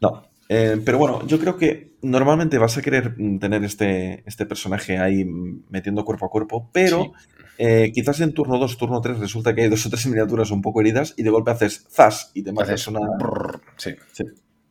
no. 0.00 0.22
Eh, 0.48 0.80
pero 0.82 0.96
bueno, 0.98 1.26
yo 1.26 1.38
creo 1.38 1.56
que 1.58 1.87
normalmente 2.02 2.58
vas 2.58 2.76
a 2.78 2.82
querer 2.82 3.14
mm, 3.18 3.38
tener 3.38 3.64
este, 3.64 4.22
este 4.26 4.46
personaje 4.46 4.98
ahí 4.98 5.24
metiendo 5.70 6.04
cuerpo 6.04 6.26
a 6.26 6.30
cuerpo, 6.30 6.70
pero 6.72 7.02
Sí. 7.04 7.10
eh, 7.58 7.90
quizás 7.92 8.20
en 8.20 8.32
turno 8.34 8.58
2, 8.58 8.76
turno 8.78 9.00
3 9.00 9.18
resulta 9.18 9.54
que 9.54 9.62
hay 9.62 9.68
dos 9.68 9.84
o 9.86 9.90
tres 9.90 10.06
miniaturas 10.06 10.50
un 10.50 10.62
poco 10.62 10.80
heridas 10.80 11.14
y 11.16 11.22
de 11.22 11.30
golpe 11.30 11.50
haces 11.50 11.86
zas 11.90 12.30
y 12.34 12.42
te 12.42 12.52
matas 12.52 12.86
una. 12.88 13.00
sí. 13.76 13.94
Sí, 14.12 14.24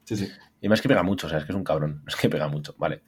sí, 0.06 0.16
sí. 0.18 0.28
Y 0.62 0.70
más 0.70 0.82
que 0.82 0.88
pega 0.88 1.04
mucho, 1.04 1.28
o 1.28 1.30
sea, 1.30 1.40
es 1.40 1.46
que 1.46 1.52
es 1.52 1.56
un 1.58 1.64
cabrón. 1.64 2.02
Es 2.08 2.16
que 2.16 2.30
pega 2.30 2.48
mucho, 2.48 2.76
vale. 2.78 3.02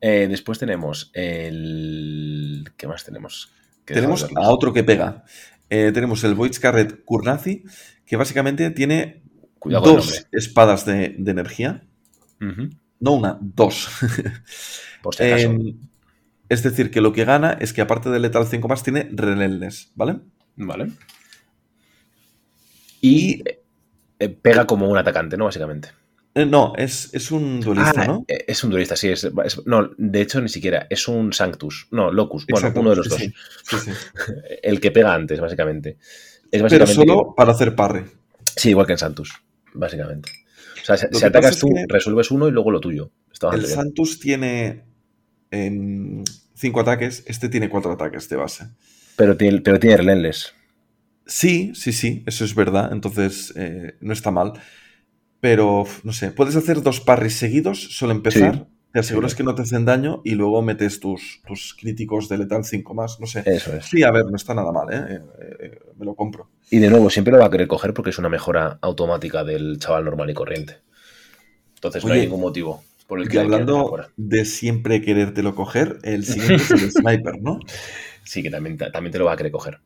Eh, 0.00 0.26
después 0.28 0.58
tenemos 0.58 1.10
el. 1.14 2.70
¿Qué 2.76 2.86
más 2.86 3.04
tenemos? 3.04 3.52
Tenemos 3.84 4.24
a 4.34 4.50
otro 4.50 4.72
que 4.72 4.84
pega. 4.84 5.24
Eh, 5.70 5.90
tenemos 5.92 6.22
el 6.24 6.34
Void 6.34 6.52
Carret 6.60 7.04
Kurnazi, 7.04 7.64
que 8.06 8.16
básicamente 8.16 8.70
tiene 8.70 9.22
Cuidado 9.58 9.94
dos 9.94 10.26
espadas 10.32 10.84
de, 10.86 11.14
de 11.18 11.30
energía. 11.30 11.82
Ujú, 12.40 12.70
No 13.00 13.12
una, 13.12 13.38
dos. 13.40 13.88
Por 15.02 15.14
si 15.14 15.24
acaso. 15.24 15.50
Eh, 15.52 15.74
es 16.48 16.62
decir, 16.62 16.90
que 16.90 17.00
lo 17.00 17.12
que 17.12 17.24
gana 17.24 17.52
es 17.60 17.72
que 17.72 17.80
aparte 17.82 18.08
de 18.10 18.18
letal 18.18 18.46
5 18.46 18.68
más, 18.68 18.82
tiene 18.82 19.08
relentless, 19.12 19.92
¿vale? 19.94 20.20
Vale. 20.56 20.90
Y 23.00 23.42
eh, 24.18 24.28
pega 24.28 24.66
como 24.66 24.88
un 24.88 24.96
atacante, 24.98 25.36
¿no? 25.36 25.44
Básicamente. 25.44 25.90
Eh, 26.34 26.46
no, 26.46 26.72
es, 26.76 27.10
es 27.14 27.30
un 27.30 27.60
duelista, 27.60 28.02
Ah, 28.02 28.06
¿no? 28.06 28.24
eh, 28.28 28.44
Es 28.48 28.62
un 28.64 28.70
duelista, 28.70 28.96
sí. 28.96 29.08
Es, 29.08 29.24
es- 29.44 29.66
no, 29.66 29.90
de 29.96 30.20
hecho, 30.20 30.40
ni 30.40 30.48
siquiera. 30.48 30.86
Es 30.90 31.08
un 31.08 31.32
Sanctus. 31.32 31.88
No, 31.90 32.10
Locus. 32.12 32.46
Bueno, 32.46 32.72
uno 32.76 32.90
de 32.90 32.96
los 32.96 33.08
dos. 33.08 33.18
sí, 33.18 33.32
sí, 33.64 33.76
sí. 33.78 33.90
El 34.62 34.80
que 34.80 34.90
pega 34.90 35.14
antes, 35.14 35.40
básicamente. 35.40 35.98
Es 36.50 36.62
Pero 36.62 36.64
básicamente. 36.64 36.94
solo 36.94 37.34
para 37.36 37.52
hacer 37.52 37.74
parry. 37.74 38.04
Sí, 38.56 38.70
igual 38.70 38.86
que 38.86 38.92
en 38.92 38.98
Santus, 38.98 39.32
básicamente. 39.74 40.30
Sea, 40.96 41.28
atacas 41.28 41.52
es 41.56 41.58
tú, 41.60 41.68
que- 41.68 41.84
resuelves 41.88 42.30
uno 42.30 42.48
y 42.48 42.50
luego 42.50 42.70
lo 42.70 42.80
tuyo. 42.80 43.10
Está 43.32 43.50
El 43.50 43.60
bien. 43.60 43.72
Santus 43.72 44.18
tiene 44.20 44.84
em, 45.50 46.24
cinco 46.54 46.80
ataques, 46.80 47.24
este 47.26 47.48
tiene 47.48 47.68
cuatro 47.68 47.92
ataques 47.92 48.28
de 48.28 48.36
base. 48.36 48.64
Pero 49.16 49.36
tiene, 49.36 49.60
pero 49.60 49.78
tiene 49.78 49.96
relentless. 49.98 50.54
Sí, 51.26 51.72
sí, 51.74 51.92
sí, 51.92 52.22
eso 52.26 52.44
es 52.44 52.54
verdad, 52.54 52.90
entonces 52.92 53.52
eh, 53.56 53.96
no 54.00 54.12
está 54.12 54.30
mal. 54.30 54.52
Pero, 55.40 55.84
no 56.02 56.12
sé, 56.12 56.30
puedes 56.32 56.56
hacer 56.56 56.82
dos 56.82 57.00
parries 57.00 57.34
seguidos, 57.34 57.96
solo 57.96 58.12
empezar, 58.12 58.54
Sí. 58.54 58.62
Te 58.92 59.00
aseguras 59.00 59.32
Sí. 59.32 59.38
que 59.38 59.42
no 59.44 59.54
te 59.54 59.62
hacen 59.62 59.84
daño 59.84 60.22
y 60.24 60.34
luego 60.34 60.62
metes 60.62 60.98
tus, 61.00 61.42
tus 61.46 61.74
críticos 61.74 62.28
de 62.28 62.38
letal 62.38 62.64
5 62.64 62.94
más, 62.94 63.20
no 63.20 63.26
sé. 63.26 63.42
Eso 63.44 63.74
es. 63.74 63.86
Sí, 63.86 64.02
a 64.02 64.10
ver, 64.10 64.26
no 64.26 64.36
está 64.36 64.54
nada 64.54 64.72
mal, 64.72 64.92
¿eh? 64.92 65.14
Eh, 65.14 65.56
eh, 65.60 65.78
me 65.98 66.04
lo 66.06 66.14
compro. 66.14 66.48
Y 66.70 66.78
de 66.78 66.88
nuevo, 66.90 67.10
siempre 67.10 67.32
lo 67.32 67.38
va 67.40 67.46
a 67.46 67.50
querer 67.50 67.68
coger 67.68 67.92
porque 67.94 68.10
es 68.10 68.18
una 68.18 68.28
mejora 68.28 68.78
automática 68.80 69.44
del 69.44 69.78
chaval 69.78 70.04
normal 70.04 70.30
y 70.30 70.34
corriente. 70.34 70.78
Entonces 71.74 72.04
no 72.04 72.12
hay 72.12 72.22
ningún 72.22 72.40
motivo 72.40 72.82
por 73.06 73.20
el 73.20 73.26
Y 73.26 73.28
que 73.28 73.38
dejar 73.38 73.52
hablando 73.52 73.98
de 74.16 74.44
siempre 74.44 75.00
querértelo 75.00 75.54
coger, 75.54 75.98
el 76.02 76.24
siguiente 76.24 76.56
es 76.56 76.70
el 76.70 76.90
sniper, 76.90 77.40
¿no? 77.40 77.60
Sí, 78.24 78.42
que 78.42 78.50
también, 78.50 78.76
también 78.76 79.12
te 79.12 79.18
lo 79.18 79.26
va 79.26 79.32
a 79.34 79.36
querer 79.36 79.52
coger. 79.52 79.80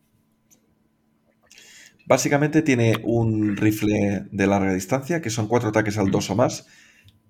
Básicamente 2.05 2.61
tiene 2.61 2.95
un 3.03 3.55
rifle 3.55 4.25
de 4.29 4.47
larga 4.47 4.73
distancia, 4.73 5.21
que 5.21 5.29
son 5.29 5.47
cuatro 5.47 5.69
ataques 5.69 5.97
al 5.97 6.11
2 6.11 6.29
o 6.31 6.35
más, 6.35 6.67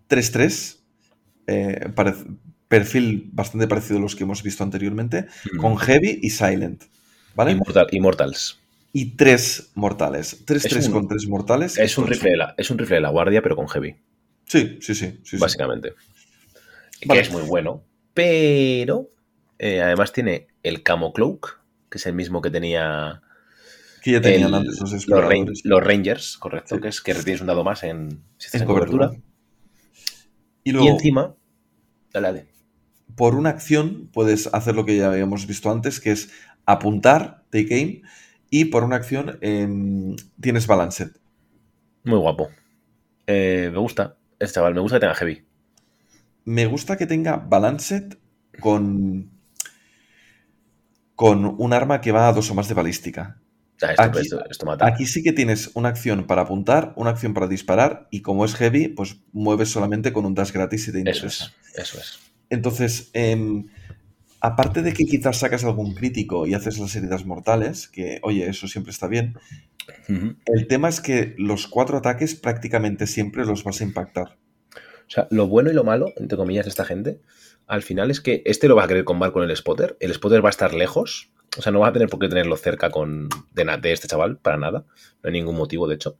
3-3, 0.09 0.82
eh, 1.47 1.89
perfil 2.67 3.29
bastante 3.33 3.67
parecido 3.67 3.97
a 3.99 4.01
los 4.01 4.15
que 4.15 4.23
hemos 4.23 4.41
visto 4.43 4.63
anteriormente, 4.63 5.27
con 5.59 5.77
heavy 5.77 6.19
y 6.21 6.29
silent, 6.31 6.83
¿vale? 7.35 7.51
Immortal- 7.51 7.87
Immortals. 7.91 8.59
Y 8.95 9.15
tres 9.15 9.71
mortales. 9.75 10.45
3-3 10.45 10.77
Es 10.79 10.87
un- 10.87 10.93
con 10.93 11.07
tres 11.07 11.27
mortales. 11.27 11.77
Es 11.77 11.97
un, 11.97 12.05
rifle 12.07 12.31
de 12.31 12.37
la, 12.37 12.53
es 12.57 12.69
un 12.69 12.77
rifle 12.77 12.95
de 12.97 13.01
la 13.01 13.09
guardia, 13.09 13.41
pero 13.41 13.55
con 13.55 13.67
heavy, 13.67 13.95
Sí, 14.45 14.77
sí, 14.81 14.93
sí. 14.93 15.07
sí, 15.07 15.19
sí. 15.23 15.37
básicamente. 15.37 15.93
Vale. 17.05 17.21
Que 17.21 17.27
es 17.27 17.31
muy 17.33 17.41
bueno. 17.43 17.83
Pero 18.13 19.09
eh, 19.57 19.81
además 19.81 20.13
tiene 20.13 20.47
el 20.61 20.83
Camo 20.83 21.11
Cloak, 21.13 21.59
que 21.89 21.97
es 21.97 22.05
el 22.05 22.13
mismo 22.13 22.41
que 22.41 22.51
tenía 22.51 23.21
Que 24.03 24.11
ya 24.11 24.21
tenían 24.21 24.49
el- 24.49 24.53
antes 24.55 24.79
los 25.65 25.83
Rangers, 25.83 26.37
correcto, 26.37 26.75
Sí. 26.75 26.81
que 26.81 26.87
es 26.89 27.01
que 27.01 27.13
retienes 27.13 27.41
un 27.41 27.47
dado 27.47 27.63
más 27.63 27.83
en, 27.83 28.09
si 28.37 28.45
estás 28.47 28.61
en 28.61 28.61
en 28.61 28.67
cobertura. 28.67 29.11
Y 30.63 30.71
luego, 30.71 30.89
encima, 30.89 31.35
dale, 32.13 32.27
dale. 32.27 32.47
por 33.15 33.35
una 33.35 33.49
acción, 33.49 34.09
puedes 34.13 34.47
hacer 34.53 34.75
lo 34.75 34.85
que 34.85 34.97
ya 34.97 35.07
habíamos 35.07 35.45
visto 35.47 35.71
antes, 35.71 35.99
que 35.99 36.11
es 36.11 36.31
apuntar, 36.65 37.43
take 37.49 37.75
aim, 37.75 38.01
y 38.49 38.65
por 38.65 38.83
una 38.83 38.95
acción 38.95 39.37
em, 39.41 40.15
tienes 40.39 40.67
balanced. 40.67 41.11
Muy 42.03 42.19
guapo. 42.19 42.49
Eh, 43.27 43.69
me 43.71 43.79
gusta 43.79 44.17
este 44.39 44.55
chaval, 44.55 44.73
me 44.73 44.81
gusta 44.81 44.97
que 44.97 45.01
tenga 45.01 45.15
heavy. 45.15 45.45
Me 46.45 46.65
gusta 46.65 46.97
que 46.97 47.07
tenga 47.07 47.37
balanced 47.37 48.17
con, 48.59 49.31
con 51.15 51.55
un 51.57 51.73
arma 51.73 52.01
que 52.01 52.11
va 52.11 52.27
a 52.27 52.33
dos 52.33 52.51
o 52.51 52.55
más 52.55 52.67
de 52.67 52.73
balística. 52.73 53.39
Ah, 53.81 53.91
esto, 53.91 54.01
Aquí- 54.03 54.19
esto- 54.19 54.43
esto 54.49 54.65
mata. 54.65 54.85
Aquí 54.87 55.05
sí 55.05 55.23
que 55.23 55.33
tienes 55.33 55.71
una 55.73 55.89
acción 55.89 56.25
para 56.25 56.43
apuntar, 56.43 56.93
una 56.95 57.09
acción 57.09 57.33
para 57.33 57.47
disparar, 57.47 58.07
y 58.11 58.21
como 58.21 58.45
es 58.45 58.55
heavy, 58.55 58.87
pues 58.87 59.17
mueves 59.33 59.69
solamente 59.69 60.13
con 60.13 60.25
un 60.25 60.35
dash 60.35 60.51
gratis 60.51 60.85
si 60.85 60.91
te 60.91 60.99
Eso 60.99 61.09
interesa. 61.09 61.53
es, 61.73 61.79
eso 61.79 61.97
es. 61.99 62.19
Entonces, 62.49 63.09
em, 63.13 63.67
aparte 64.39 64.81
de 64.83 64.93
que 64.93 65.05
quizás 65.05 65.39
sacas 65.39 65.63
algún 65.63 65.95
crítico 65.95 66.45
y 66.47 66.53
haces 66.53 66.77
las 66.77 66.95
heridas 66.95 67.25
mortales, 67.25 67.87
que 67.87 68.19
oye, 68.23 68.47
eso 68.47 68.67
siempre 68.67 68.91
está 68.91 69.07
bien, 69.07 69.35
el 70.45 70.67
tema 70.67 70.87
es 70.89 71.01
que 71.01 71.35
los 71.37 71.67
cuatro 71.67 71.97
ataques 71.97 72.35
prácticamente 72.35 73.07
siempre 73.07 73.45
los 73.45 73.63
vas 73.63 73.81
a 73.81 73.83
impactar. 73.83 74.37
O 75.07 75.09
sea, 75.13 75.27
lo 75.31 75.47
bueno 75.47 75.69
y 75.69 75.73
lo 75.73 75.83
malo, 75.83 76.13
entre 76.17 76.37
comillas, 76.37 76.65
de 76.65 76.69
esta 76.69 76.85
gente, 76.85 77.19
al 77.67 77.81
final 77.83 78.11
es 78.11 78.21
que 78.21 78.41
este 78.45 78.67
lo 78.67 78.75
va 78.75 78.85
a 78.85 78.87
querer 78.87 79.03
combar 79.03 79.31
con 79.33 79.43
el 79.49 79.55
spotter. 79.55 79.97
El 79.99 80.13
spotter 80.13 80.43
va 80.43 80.49
a 80.49 80.51
estar 80.51 80.73
lejos. 80.73 81.29
O 81.57 81.61
sea, 81.61 81.71
no 81.71 81.79
vas 81.79 81.89
a 81.89 81.93
tener 81.93 82.09
por 82.09 82.19
qué 82.19 82.27
tenerlo 82.27 82.57
cerca 82.57 82.89
con, 82.89 83.29
de, 83.53 83.91
este 83.91 84.07
chaval, 84.07 84.37
para 84.37 84.57
nada. 84.57 84.85
No 85.21 85.27
hay 85.27 85.31
ningún 85.31 85.55
motivo, 85.55 85.87
de 85.87 85.95
hecho. 85.95 86.17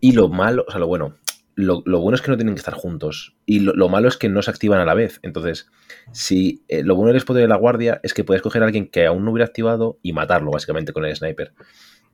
Y 0.00 0.12
lo 0.12 0.28
malo, 0.28 0.64
o 0.66 0.70
sea, 0.70 0.80
lo 0.80 0.86
bueno. 0.86 1.16
Lo, 1.54 1.82
lo 1.84 2.00
bueno 2.00 2.16
es 2.16 2.22
que 2.22 2.30
no 2.30 2.36
tienen 2.36 2.54
que 2.54 2.60
estar 2.60 2.74
juntos. 2.74 3.36
Y 3.46 3.60
lo, 3.60 3.74
lo 3.74 3.88
malo 3.88 4.08
es 4.08 4.16
que 4.16 4.28
no 4.28 4.42
se 4.42 4.50
activan 4.50 4.80
a 4.80 4.84
la 4.84 4.94
vez. 4.94 5.20
Entonces, 5.22 5.70
si 6.12 6.64
eh, 6.68 6.82
lo 6.82 6.96
bueno 6.96 7.12
del 7.12 7.20
spotter 7.20 7.42
de 7.42 7.48
la 7.48 7.56
guardia 7.56 8.00
es 8.02 8.14
que 8.14 8.24
puedes 8.24 8.42
coger 8.42 8.62
a 8.62 8.66
alguien 8.66 8.88
que 8.88 9.06
aún 9.06 9.24
no 9.24 9.32
hubiera 9.32 9.46
activado 9.46 9.98
y 10.02 10.12
matarlo, 10.12 10.50
básicamente, 10.50 10.92
con 10.92 11.04
el 11.04 11.14
sniper. 11.14 11.52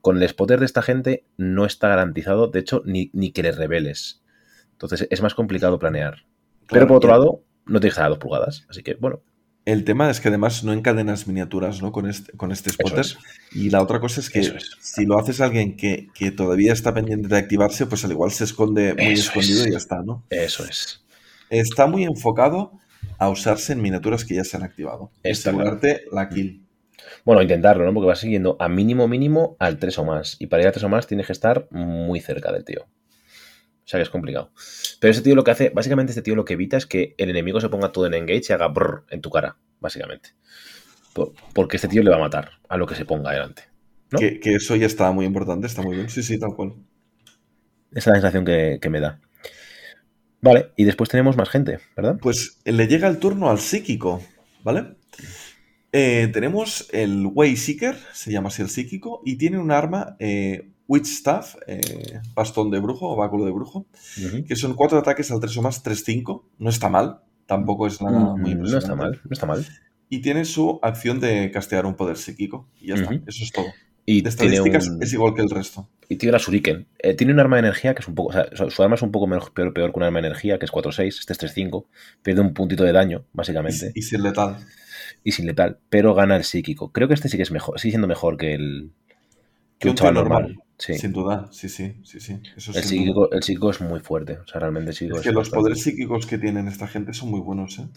Con 0.01 0.21
el 0.21 0.27
spotter 0.27 0.59
de 0.59 0.65
esta 0.65 0.81
gente 0.81 1.25
no 1.37 1.65
está 1.65 1.89
garantizado, 1.89 2.47
de 2.47 2.59
hecho, 2.59 2.81
ni, 2.85 3.09
ni 3.13 3.31
que 3.31 3.43
le 3.43 3.51
reveles. 3.51 4.23
Entonces 4.71 5.07
es 5.09 5.21
más 5.21 5.35
complicado 5.35 5.77
planear. 5.77 6.25
Pero 6.69 6.87
por 6.87 6.97
otro 6.97 7.09
lado, 7.09 7.43
no 7.65 7.79
tienes 7.79 7.95
que 7.95 8.01
dar 8.01 8.09
dos 8.09 8.19
pulgadas. 8.19 8.65
Así 8.69 8.83
que, 8.83 8.95
bueno, 8.95 9.21
El 9.69 9.83
tema 9.83 10.09
es 10.09 10.19
que 10.19 10.29
además 10.29 10.63
no 10.63 10.73
encadenas 10.73 11.27
miniaturas 11.27 11.79
¿no? 11.79 11.91
con, 11.91 12.09
este, 12.09 12.31
con 12.35 12.51
este 12.51 12.71
spotter. 12.71 13.01
es. 13.01 13.17
Y 13.51 13.69
la 13.69 13.83
otra 13.83 13.99
cosa 13.99 14.19
es 14.19 14.31
que 14.31 14.39
es. 14.39 14.53
si 14.81 15.05
lo 15.05 15.19
haces 15.19 15.41
a 15.41 15.45
alguien 15.45 15.77
que, 15.77 16.07
que 16.15 16.31
todavía 16.31 16.73
está 16.73 16.91
pendiente 16.91 17.27
de 17.27 17.37
activarse, 17.37 17.85
pues 17.85 18.03
al 18.03 18.11
igual 18.11 18.31
se 18.31 18.45
esconde 18.45 18.95
muy 18.95 19.13
Eso 19.13 19.29
escondido 19.29 19.61
es. 19.61 19.67
y 19.67 19.71
ya 19.71 19.77
está, 19.77 20.01
¿no? 20.01 20.23
eso 20.31 20.65
es. 20.65 21.03
Está 21.51 21.85
muy 21.85 22.03
enfocado 22.03 22.71
a 23.19 23.29
usarse 23.29 23.73
en 23.73 23.81
miniaturas 23.83 24.25
que 24.25 24.33
ya 24.33 24.43
se 24.43 24.57
han 24.57 24.63
activado. 24.63 25.11
Está 25.21 25.51
asegurarte 25.51 26.05
la 26.11 26.29
kill. 26.29 26.65
Bueno, 27.23 27.43
intentarlo, 27.43 27.85
¿no? 27.85 27.93
Porque 27.93 28.07
vas 28.07 28.19
siguiendo 28.19 28.57
a 28.59 28.69
mínimo 28.69 29.07
mínimo 29.07 29.55
al 29.59 29.77
3 29.77 29.99
o 29.99 30.05
más. 30.05 30.35
Y 30.39 30.47
para 30.47 30.63
ir 30.63 30.69
a 30.69 30.71
3 30.71 30.83
o 30.83 30.89
más 30.89 31.05
tienes 31.05 31.27
que 31.27 31.33
estar 31.33 31.67
muy 31.69 32.21
cerca 32.21 32.51
del 32.51 32.65
tío. 32.65 32.87
O 33.89 33.91
sea 33.91 33.97
que 33.97 34.03
es 34.03 34.09
complicado. 34.11 34.51
Pero 34.99 35.09
ese 35.09 35.23
tío 35.23 35.33
lo 35.33 35.43
que 35.43 35.49
hace, 35.49 35.69
básicamente 35.71 36.11
este 36.11 36.21
tío 36.21 36.35
lo 36.35 36.45
que 36.45 36.53
evita 36.53 36.77
es 36.77 36.85
que 36.85 37.15
el 37.17 37.31
enemigo 37.31 37.59
se 37.59 37.69
ponga 37.69 37.91
todo 37.91 38.05
en 38.05 38.13
engage 38.13 38.43
y 38.49 38.53
haga 38.53 38.67
brrr 38.67 39.05
en 39.09 39.19
tu 39.21 39.31
cara, 39.31 39.57
básicamente. 39.79 40.29
Por- 41.13 41.33
porque 41.55 41.77
este 41.77 41.87
tío 41.87 42.03
le 42.03 42.11
va 42.11 42.17
a 42.17 42.19
matar 42.19 42.51
a 42.69 42.77
lo 42.77 42.85
que 42.85 42.93
se 42.93 43.05
ponga 43.05 43.31
delante. 43.31 43.63
¿no? 44.11 44.19
Que, 44.19 44.39
que 44.39 44.53
eso 44.53 44.75
ya 44.75 44.85
está 44.85 45.11
muy 45.11 45.25
importante, 45.25 45.65
está 45.65 45.81
muy 45.81 45.95
bien. 45.95 46.07
Sí, 46.07 46.21
sí, 46.21 46.37
tal 46.39 46.53
cual. 46.55 46.73
Esa 47.91 47.99
es 47.99 48.05
la 48.07 48.13
sensación 48.13 48.45
que, 48.45 48.77
que 48.79 48.89
me 48.91 48.99
da. 48.99 49.19
Vale, 50.41 50.71
y 50.77 50.83
después 50.83 51.09
tenemos 51.09 51.35
más 51.35 51.49
gente, 51.49 51.79
¿verdad? 51.97 52.17
Pues 52.21 52.59
le 52.65 52.87
llega 52.87 53.07
el 53.07 53.17
turno 53.17 53.49
al 53.49 53.57
psíquico, 53.59 54.21
¿vale? 54.63 54.97
Eh, 55.91 56.29
tenemos 56.31 56.87
el 56.93 57.25
Way 57.25 57.57
Seeker, 57.57 57.97
se 58.13 58.31
llama 58.31 58.49
así 58.49 58.61
el 58.61 58.69
psíquico, 58.69 59.23
y 59.25 59.37
tiene 59.37 59.57
un 59.57 59.71
arma, 59.71 60.15
eh, 60.19 60.69
Witch 60.89 61.05
Staff, 61.07 61.55
eh, 61.67 62.19
bastón 62.33 62.69
de 62.71 62.79
brujo 62.79 63.07
o 63.09 63.15
báculo 63.15 63.45
de 63.45 63.51
brujo, 63.51 63.85
que 64.47 64.55
son 64.57 64.73
cuatro 64.73 64.97
ataques 64.97 65.31
al 65.31 65.39
3 65.39 65.55
o 65.57 65.61
más, 65.61 65.81
3-5. 65.83 66.43
No 66.57 66.69
está 66.69 66.89
mal, 66.89 67.19
tampoco 67.45 67.87
es 67.87 68.01
nada 68.01 68.19
muy 68.35 68.55
Mm, 68.55 68.59
no 68.59 68.67
impresionante. 68.67 68.77
está 68.87 68.95
mal, 68.95 69.21
no 69.23 69.29
está 69.31 69.45
mal. 69.45 69.65
Y 70.09 70.21
tiene 70.21 70.43
su 70.45 70.79
acción 70.81 71.19
de 71.19 71.51
castear 71.51 71.85
un 71.85 71.95
poder 71.95 72.17
psíquico. 72.17 72.67
Y 72.81 72.87
ya 72.87 72.95
está, 72.95 73.13
eso 73.27 73.43
es 73.43 73.51
todo. 73.51 73.67
Y 74.05 74.21
De 74.23 74.31
tiene, 74.31 74.55
estadísticas 74.55 74.87
un, 74.89 75.03
es 75.03 75.13
igual 75.13 75.35
que 75.35 75.43
el 75.43 75.51
resto. 75.51 75.87
y 76.09 76.15
tiene 76.15 76.31
una 76.35 76.43
Shuriken. 76.43 76.87
Eh, 76.97 77.13
tiene 77.13 77.31
un 77.33 77.39
arma 77.39 77.57
de 77.57 77.59
energía 77.59 77.93
que 77.93 78.01
es 78.01 78.07
un 78.07 78.15
poco. 78.15 78.29
O 78.29 78.33
sea, 78.33 78.71
su- 78.71 78.81
arma 78.81 78.95
es 78.95 79.03
un 79.03 79.11
poco 79.11 79.29
peor, 79.29 79.71
peor 79.73 79.91
que 79.91 79.97
un 79.99 80.03
arma 80.03 80.19
de 80.21 80.25
energía, 80.27 80.57
que 80.57 80.65
es 80.65 80.71
4-6. 80.71 81.19
Este 81.19 81.33
es 81.33 81.37
3-5. 81.39 81.85
Pierde 82.23 82.41
un 82.41 82.55
puntito 82.55 82.83
de 82.83 82.91
daño, 82.91 83.25
básicamente. 83.31 83.91
Y, 83.93 83.99
y 83.99 84.01
sin 84.01 84.23
letal. 84.23 84.57
Y 85.23 85.33
sin 85.33 85.45
letal. 85.45 85.77
Pero 85.89 86.15
gana 86.15 86.35
el 86.37 86.43
psíquico. 86.43 86.91
Creo 86.91 87.07
que 87.07 87.13
este 87.13 87.29
sí 87.29 87.37
que 87.37 87.43
es 87.43 87.51
mejor. 87.51 87.79
Sigue 87.79 87.91
siendo 87.91 88.07
mejor 88.07 88.37
que 88.37 88.55
el. 88.55 88.91
Que 89.77 89.89
un 89.89 89.95
chaval 89.95 90.15
normal. 90.15 90.57
Sí. 90.79 90.93
Sin 90.97 91.11
duda, 91.11 91.49
sí, 91.51 91.67
sí, 91.67 91.97
sí, 92.03 92.19
sí. 92.21 92.39
Eso 92.55 92.71
El 92.71 92.75
duda. 92.77 92.83
psíquico, 92.83 93.31
el 93.33 93.43
psíquico 93.43 93.69
es 93.69 93.81
muy 93.81 93.99
fuerte. 93.99 94.37
O 94.39 94.47
sea, 94.47 94.61
realmente 94.61 94.91
el 94.91 94.95
psíquico 94.95 95.17
Es 95.17 95.21
es 95.21 95.27
que 95.27 95.33
los 95.33 95.41
bastante- 95.49 95.59
poderes 95.61 95.83
psíquicos 95.83 96.25
que 96.25 96.37
tienen 96.37 96.67
esta 96.69 96.87
gente 96.87 97.13
son 97.13 97.29
muy 97.31 97.41
buenos, 97.41 97.77
¿eh? 97.79 97.87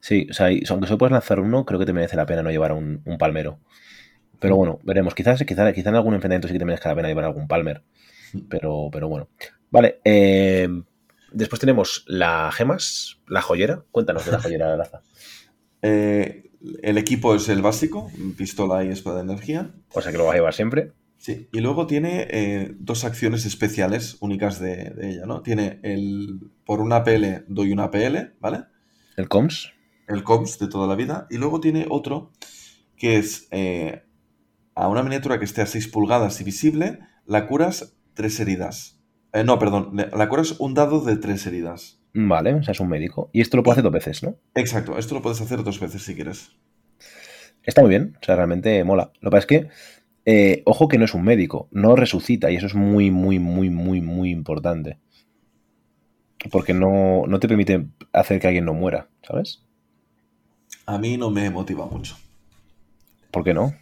Sí, 0.00 0.26
o 0.28 0.34
sea, 0.34 0.50
y- 0.50 0.62
aunque 0.68 0.88
solo 0.88 0.98
puedes 0.98 1.12
lanzar 1.12 1.38
uno, 1.38 1.64
creo 1.64 1.78
que 1.78 1.86
te 1.86 1.92
merece 1.92 2.16
la 2.16 2.26
pena 2.26 2.42
no 2.42 2.50
llevar 2.50 2.72
un, 2.72 3.02
un 3.04 3.18
palmero. 3.18 3.60
Pero 4.40 4.56
Mm. 4.56 4.58
bueno, 4.58 4.80
veremos. 4.82 5.14
Quizás, 5.14 5.42
quizá, 5.46 5.72
quizá 5.72 5.90
en 5.90 5.94
algún 5.94 6.14
enfrentamiento 6.14 6.48
sí 6.48 6.54
que 6.54 6.58
te 6.58 6.64
merezca 6.64 6.88
la 6.88 6.96
pena 6.96 7.06
llevar 7.08 7.24
algún 7.24 7.46
palmer. 7.46 7.82
Pero, 8.50 8.88
pero 8.92 9.08
bueno. 9.08 9.28
Vale. 9.70 10.00
eh, 10.04 10.68
después 11.32 11.60
tenemos 11.60 12.04
la 12.08 12.50
gemas, 12.52 13.20
la 13.28 13.42
joyera. 13.42 13.84
Cuéntanos 13.92 14.26
de 14.26 14.32
la 14.32 14.40
joyera, 14.40 14.76
Laza. 14.76 15.02
Eh, 15.82 16.50
el 16.82 16.98
equipo 16.98 17.34
es 17.34 17.48
el 17.48 17.62
básico, 17.62 18.10
pistola 18.36 18.84
y 18.84 18.88
espada 18.88 19.16
de 19.18 19.22
energía. 19.32 19.70
O 19.92 20.00
sea 20.00 20.10
que 20.10 20.18
lo 20.18 20.24
vas 20.24 20.32
a 20.34 20.36
llevar 20.38 20.54
siempre. 20.54 20.92
Sí, 21.24 21.48
y 21.52 21.60
luego 21.60 21.86
tiene 21.86 22.28
eh, 22.28 22.74
dos 22.78 23.06
acciones 23.06 23.46
especiales 23.46 24.18
únicas 24.20 24.60
de, 24.60 24.90
de 24.90 25.08
ella, 25.08 25.24
¿no? 25.24 25.40
Tiene 25.40 25.80
el. 25.82 26.50
Por 26.66 26.82
una 26.82 27.02
PL 27.02 27.46
doy 27.48 27.72
una 27.72 27.90
PL, 27.90 28.34
¿vale? 28.40 28.64
El 29.16 29.30
COMS. 29.30 29.72
El 30.06 30.22
COMS 30.22 30.58
de 30.58 30.68
toda 30.68 30.86
la 30.86 30.96
vida. 30.96 31.26
Y 31.30 31.38
luego 31.38 31.60
tiene 31.60 31.86
otro 31.88 32.30
que 32.98 33.16
es 33.16 33.48
eh, 33.52 34.02
a 34.74 34.86
una 34.88 35.02
miniatura 35.02 35.38
que 35.38 35.46
esté 35.46 35.62
a 35.62 35.66
6 35.66 35.88
pulgadas 35.88 36.42
y 36.42 36.44
visible, 36.44 36.98
la 37.24 37.46
curas 37.46 37.96
tres 38.12 38.38
heridas. 38.38 39.00
Eh, 39.32 39.44
no, 39.44 39.58
perdón, 39.58 39.96
la 39.96 40.28
curas 40.28 40.56
un 40.60 40.74
dado 40.74 41.00
de 41.00 41.16
tres 41.16 41.46
heridas. 41.46 42.02
Vale, 42.12 42.52
o 42.52 42.62
sea, 42.62 42.72
es 42.72 42.80
un 42.80 42.90
médico. 42.90 43.30
Y 43.32 43.40
esto 43.40 43.56
lo 43.56 43.62
puede 43.62 43.76
hacer 43.76 43.84
dos 43.84 43.94
veces, 43.94 44.22
¿no? 44.22 44.36
Exacto, 44.54 44.98
esto 44.98 45.14
lo 45.14 45.22
puedes 45.22 45.40
hacer 45.40 45.64
dos 45.64 45.80
veces 45.80 46.02
si 46.02 46.14
quieres. 46.14 46.50
Está 47.64 47.80
muy 47.80 47.90
bien. 47.90 48.16
O 48.20 48.24
sea, 48.24 48.36
realmente 48.36 48.84
mola. 48.84 49.10
Lo 49.20 49.30
que 49.30 49.34
pasa 49.34 49.38
es 49.38 49.46
que 49.46 49.68
Eh, 50.26 50.62
ojo 50.66 50.88
que 50.88 50.98
no 50.98 51.04
es 51.06 51.14
un 51.14 51.24
médico, 51.24 51.68
no 51.70 51.96
resucita 51.96 52.50
y 52.50 52.56
eso 52.56 52.66
es 52.66 52.74
muy, 52.74 53.10
muy, 53.10 53.38
muy, 53.38 53.70
muy, 53.70 54.00
muy 54.00 54.30
importante. 54.30 54.98
Porque 56.52 56.74
no, 56.74 57.24
no 57.26 57.40
te 57.40 57.48
permite 57.48 57.86
hacer 58.12 58.40
que 58.40 58.46
alguien 58.46 58.64
no 58.66 58.74
muera, 58.74 59.08
¿sabes? 59.22 59.62
A 60.86 60.96
mí 60.96 61.18
no 61.18 61.28
me 61.30 61.50
motiva 61.50 61.84
mucho. 61.84 62.16
¿Por 63.30 63.44
qué 63.44 63.52
no? 63.54 63.74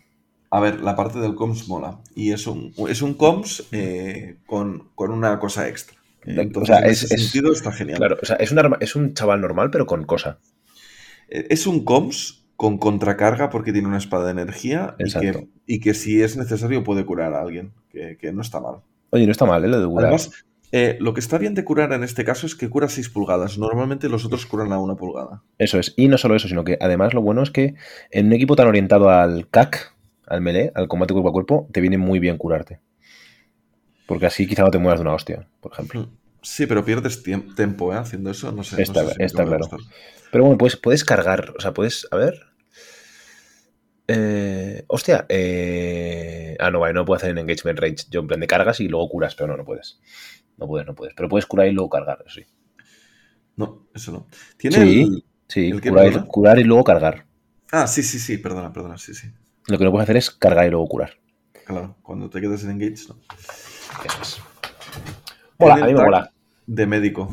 A 0.51 0.61
ver, 0.61 0.75
la 0.89 0.95
parte 0.95 1.19
del 1.19 1.35
comms 1.35 1.67
mola. 1.69 2.01
Y 2.15 2.31
es 2.33 2.47
un, 2.47 2.73
es 2.89 3.03
un 3.03 3.15
comms 3.15 3.65
eh, 3.73 4.37
con, 4.47 4.91
con 4.95 5.11
una 5.11 5.39
cosa 5.41 5.69
extra. 5.69 5.99
Entonces, 6.25 6.63
o 6.63 6.65
sea, 6.67 6.79
en 6.79 6.91
es- 6.91 7.03
ese 7.03 7.09
es- 7.11 7.21
sentido 7.23 7.53
está 7.53 7.73
genial. 7.73 7.99
Claro, 7.99 8.19
o 8.23 8.25
sea, 8.25 8.37
es 8.37 8.53
un, 8.53 8.59
arma- 8.59 8.79
es 8.81 8.97
un 8.97 9.15
chaval 9.15 9.41
normal, 9.41 9.71
pero 9.71 9.87
con 9.87 10.05
cosa. 10.05 10.39
Eh, 11.29 11.47
Es 11.51 11.67
un 11.67 11.85
comms 11.85 12.42
con 12.57 12.79
contracarga 12.79 13.51
porque 13.51 13.73
tiene 13.73 13.89
una 13.89 13.99
espada 13.99 14.27
de 14.27 14.33
energía 14.33 14.95
y 14.99 15.11
que, 15.13 15.49
y 15.67 15.81
que 15.81 15.95
si 15.95 16.23
es 16.23 16.37
necesario 16.37 16.85
puede 16.85 17.05
curar 17.05 17.35
a 17.35 17.41
alguien, 17.41 17.73
que, 17.91 18.17
que 18.19 18.33
no 18.33 18.43
está 18.43 18.61
mal. 18.61 18.77
Oye, 19.11 19.27
no 19.27 19.33
está 19.33 19.45
mal, 19.47 19.65
¿eh? 19.65 19.69
Lo 19.69 19.81
de 19.81 19.87
curar. 19.87 20.05
Además, 20.07 20.31
eh, 20.71 20.97
lo 21.01 21.13
que 21.13 21.21
está 21.21 21.37
bien 21.39 21.55
de 21.55 21.65
curar 21.65 21.93
en 21.93 22.03
este 22.03 22.25
caso 22.25 22.47
es 22.47 22.55
que 22.55 22.71
cura 22.71 22.89
6 22.89 23.11
pulgadas. 23.11 23.59
Normalmente 23.59 24.09
los 24.09 24.25
otros 24.25 24.47
curan 24.47 24.73
a 24.73 24.79
una 24.79 24.95
pulgada. 24.95 25.43
Eso 25.59 25.79
es. 25.79 25.93
Y 25.97 26.09
no 26.09 26.17
solo 26.19 26.35
eso, 26.35 26.49
sino 26.49 26.65
que 26.65 26.79
además 26.81 27.13
lo 27.13 27.21
bueno 27.21 27.43
es 27.43 27.51
que 27.51 27.75
en 28.11 28.27
un 28.27 28.33
equipo 28.33 28.57
tan 28.57 28.69
orientado 28.69 29.11
al 29.11 29.49
CAC, 29.51 29.95
al 30.27 30.41
melee, 30.41 30.73
al 30.75 30.89
combate 30.89 31.13
cuerpo 31.13 31.29
a 31.29 31.33
cuerpo, 31.33 31.69
te 31.73 31.81
viene 31.83 31.99
muy 31.99 32.21
bien 32.21 32.39
curarte. 32.39 32.81
Porque 34.07 34.27
así 34.27 34.47
quizá 34.47 34.63
no 34.63 34.71
te 34.71 34.79
mueras 34.79 35.01
de 35.01 35.03
una 35.03 35.15
hostia, 35.15 35.47
por 35.61 35.73
ejemplo. 35.73 36.09
Sí, 36.41 36.67
pero 36.67 36.85
pierdes 36.85 37.23
tiemp- 37.25 37.55
tiempo 37.55 37.93
¿eh? 37.93 37.97
haciendo 37.99 38.31
eso. 38.31 38.51
No 38.53 38.63
sé. 38.65 38.77
no 38.77 38.83
Está- 38.83 39.05
sé 39.07 39.15
si 39.15 39.23
está 39.23 39.45
claro. 39.45 39.69
Pero 40.33 40.45
bueno, 40.45 40.59
pues 40.59 40.77
puedes 40.77 41.05
cargar, 41.05 41.53
o 41.57 41.61
sea, 41.61 41.73
puedes, 41.75 42.09
a 42.11 42.17
ver. 42.17 42.35
Eh, 44.09 44.85
hostia, 44.89 45.27
eh, 45.29 46.57
ah, 46.59 46.71
no, 46.71 46.81
vale, 46.81 46.95
no 46.95 47.05
puedo 47.05 47.17
hacer 47.19 47.31
en 47.31 47.39
engagement 47.39 47.79
range. 47.79 48.07
Yo 48.11 48.21
en 48.21 48.27
plan 48.27 48.41
de 48.41 48.47
cargas 48.47 48.81
y 48.81 48.89
luego 48.89 49.09
curas, 49.09 49.35
pero 49.35 49.49
no, 49.49 49.57
no 49.57 49.65
puedes. 49.65 50.01
No 50.57 50.67
puedes, 50.67 50.87
no 50.87 50.95
puedes. 50.95 51.15
Pero 51.15 51.29
puedes 51.29 51.47
curar 51.47 51.69
y 51.69 51.73
luego 51.73 51.91
cargar, 51.91 52.25
sí. 52.29 52.45
No, 53.57 53.87
eso 53.95 54.11
no. 54.13 54.27
Tiene 54.57 54.77
Sí. 54.77 55.03
el- 55.03 55.25
Sí, 55.49 55.69
¿El 55.69 55.83
qué, 55.83 55.91
curar, 55.91 56.07
y- 56.07 56.11
perdona? 56.13 56.27
curar 56.29 56.59
y 56.61 56.65
luego 56.65 56.83
cargar. 56.85 57.27
Ah, 57.71 57.87
sí, 57.87 58.03
sí, 58.03 58.19
sí, 58.19 58.39
perdona, 58.39 58.73
perdona, 58.73 58.97
sí, 58.97 59.13
sí. 59.13 59.31
Lo 59.69 59.77
que 59.77 59.85
no 59.85 59.91
puedes 59.91 60.05
hacer 60.05 60.17
es 60.17 60.31
cargar 60.31 60.67
y 60.67 60.71
luego 60.71 60.89
curar. 60.89 61.19
Claro, 61.67 61.99
cuando 62.01 62.31
te 62.31 62.41
quedas 62.41 62.65
en 62.65 62.71
engage, 62.71 63.05
no. 63.09 63.21
Eso 64.03 64.23
es. 64.23 64.39
Mola, 65.59 65.75
a 65.75 65.87
mí 65.87 65.93
me 65.93 66.03
mola. 66.03 66.33
De 66.67 66.87
médico. 66.87 67.31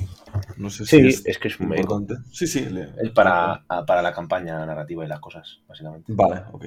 No 0.58 0.70
sé 0.70 0.86
Sí, 0.90 0.98
si 0.98 1.08
es, 1.08 1.26
es 1.26 1.38
que 1.40 1.48
es 1.48 1.60
un 1.60 1.70
médico. 1.70 1.94
importante. 1.94 2.16
Sí, 2.32 2.48
sí. 2.48 2.66
le- 2.66 2.90
Es 2.98 3.12
para, 3.12 3.66
a- 3.68 3.86
para 3.86 4.02
la 4.02 4.14
campaña 4.14 4.66
narrativa 4.66 5.06
y 5.06 5.08
las 5.08 5.20
cosas, 5.22 5.62
básicamente. 5.68 6.12
Vale, 6.22 6.44
ok. 6.52 6.66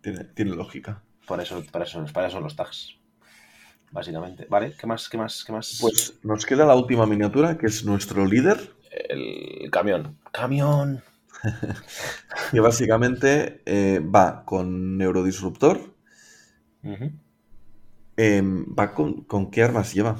Tiene, 0.00 0.24
tiene 0.24 0.56
lógica. 0.56 1.04
Por 1.28 1.38
eso, 1.40 1.62
para 1.72 1.84
eso, 1.84 2.04
para 2.14 2.26
eso 2.28 2.36
son 2.36 2.44
los 2.44 2.56
tags. 2.56 2.80
Básicamente. 3.92 4.46
Vale, 4.50 4.74
¿qué 4.78 4.86
más? 4.86 5.08
¿Qué 5.08 5.18
más? 5.18 5.44
¿Qué 5.44 5.52
más? 5.52 5.68
Pues 5.78 6.18
nos 6.24 6.46
queda 6.46 6.66
la 6.66 6.74
última 6.74 7.06
miniatura, 7.06 7.56
que 7.56 7.66
es 7.66 7.84
nuestro 7.84 8.26
líder, 8.26 8.74
el 9.08 9.70
camión. 9.70 10.18
¡Camión! 10.32 11.02
que 12.52 12.60
básicamente 12.60 13.62
eh, 13.66 14.00
va 14.00 14.44
con 14.44 14.96
Neurodisruptor. 14.98 15.94
Eh, 18.16 18.42
¿Va 18.78 18.92
con, 18.94 19.22
con 19.24 19.50
qué 19.50 19.62
armas 19.62 19.92
lleva? 19.94 20.16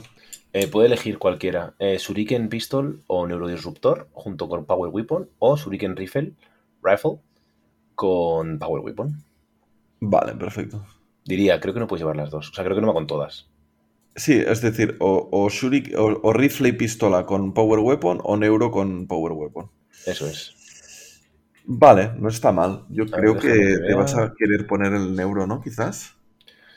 Eh, 0.55 0.69
puede 0.69 0.87
elegir 0.87 1.19
cualquiera. 1.19 1.75
Eh, 1.81 1.99
Shuriken 1.99 2.49
Pistol 2.49 3.03
o 3.09 3.27
Neurodisruptor 3.27 4.09
junto 4.13 4.49
con 4.49 4.65
Power 4.65 4.89
Weapon 4.93 5.29
o 5.41 5.57
Shuriken 5.57 5.97
Rifle, 5.97 6.33
Rifle 6.81 7.19
con 7.97 8.61
Power 8.61 8.81
Weapon. 8.85 9.25
Vale, 9.99 10.33
perfecto. 10.37 10.87
Diría, 11.25 11.59
creo 11.59 11.75
que 11.75 11.81
no 11.81 11.89
puedes 11.89 12.03
llevar 12.03 12.17
las 12.17 12.31
dos. 12.31 12.51
O 12.51 12.55
sea, 12.55 12.63
creo 12.63 12.77
que 12.77 12.83
no 12.83 12.87
va 12.87 12.95
con 12.95 13.09
todas. 13.09 13.51
Sí, 14.15 14.35
es 14.35 14.61
decir, 14.61 14.97
o, 15.01 15.29
o, 15.33 15.49
o, 15.49 16.21
o 16.23 16.33
rifle 16.33 16.69
y 16.69 16.73
pistola 16.73 17.27
con 17.27 17.53
Power 17.53 17.81
Weapon 17.81 18.21
o 18.23 18.37
Neuro 18.37 18.71
con 18.71 19.09
Power 19.09 19.33
Weapon. 19.33 19.71
Eso 20.07 20.29
es. 20.29 20.55
Vale, 21.65 22.13
no 22.17 22.29
está 22.29 22.53
mal. 22.53 22.85
Yo 22.91 23.07
creo 23.07 23.37
que 23.37 23.49
que 23.49 23.79
te 23.89 23.95
vas 23.95 24.15
a 24.15 24.33
querer 24.39 24.69
poner 24.69 24.93
el 24.93 25.17
Neuro, 25.17 25.49
¿no? 25.49 25.61
Quizás. 25.61 26.15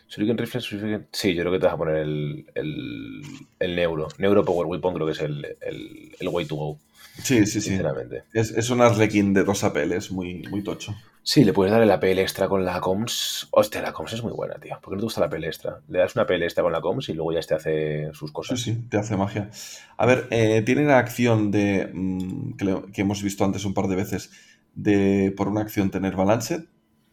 Shuriken 0.08 0.38
Rifle, 0.38 0.62
Shuriken... 0.62 1.10
Sí, 1.12 1.34
yo 1.36 1.42
creo 1.44 1.54
que 1.54 1.60
te 1.60 1.66
vas 1.66 1.76
a 1.76 1.78
poner 1.78 1.98
el, 1.98 2.46
el, 2.56 3.22
el 3.60 3.76
Neuro. 3.76 4.08
Neuro 4.18 4.46
Power 4.46 4.68
Weapon 4.68 4.94
creo 4.94 5.06
que 5.06 5.14
es 5.14 5.22
el, 5.22 5.46
el, 5.62 6.16
el 6.20 6.28
way 6.30 6.46
to 6.46 6.56
go, 6.56 6.80
Sí, 7.24 7.46
sí, 7.46 7.62
sí. 7.62 7.76
sinceramente. 7.76 8.24
Es, 8.34 8.52
es 8.52 8.70
un 8.72 8.82
Arlequín 8.82 9.34
de 9.34 9.44
dos 9.44 9.64
apeles, 9.64 10.12
muy, 10.12 10.44
muy 10.48 10.64
tocho. 10.64 10.96
Sí, 11.22 11.44
le 11.44 11.54
puedes 11.54 11.72
dar 11.72 11.82
el 11.84 11.92
APL 11.92 12.22
extra 12.22 12.48
con 12.50 12.66
la 12.66 12.80
COMS. 12.82 13.50
Hostia, 13.52 13.82
la 13.84 13.94
COMS 13.94 14.14
es 14.14 14.24
muy 14.24 14.32
buena, 14.34 14.56
tío. 14.60 14.80
¿Por 14.82 14.92
qué 14.92 14.96
no 14.96 15.02
te 15.02 15.04
gusta 15.06 15.20
la 15.22 15.28
APL 15.28 15.46
extra? 15.48 15.82
Le 15.88 16.00
das 16.00 16.16
una 16.16 16.24
APL 16.24 16.44
extra 16.46 16.64
con 16.64 16.72
la 16.72 16.82
COMS 16.82 17.10
y 17.10 17.14
luego 17.14 17.34
ya 17.34 17.40
este 17.40 17.54
hace 17.56 18.10
sus 18.14 18.32
Sí, 18.40 18.56
cosas. 18.56 18.58
sí, 18.58 18.76
te 18.90 18.98
hace 18.98 19.18
magia. 19.18 19.50
A 19.98 20.06
ver, 20.06 20.28
eh, 20.32 20.62
tiene 20.66 20.86
la 20.86 21.00
acción 21.00 21.52
de 21.52 21.90
mm, 21.94 22.54
que, 22.56 22.66
le- 22.66 22.92
que 22.94 23.02
hemos 23.02 23.22
visto 23.24 23.44
antes 23.44 23.66
un 23.66 23.74
par 23.74 23.88
de 23.88 23.96
veces 23.96 24.32
de 24.74 25.34
por 25.36 25.48
una 25.50 25.62
acción 25.62 25.92
tener 25.92 26.16
Balanced. 26.16 26.66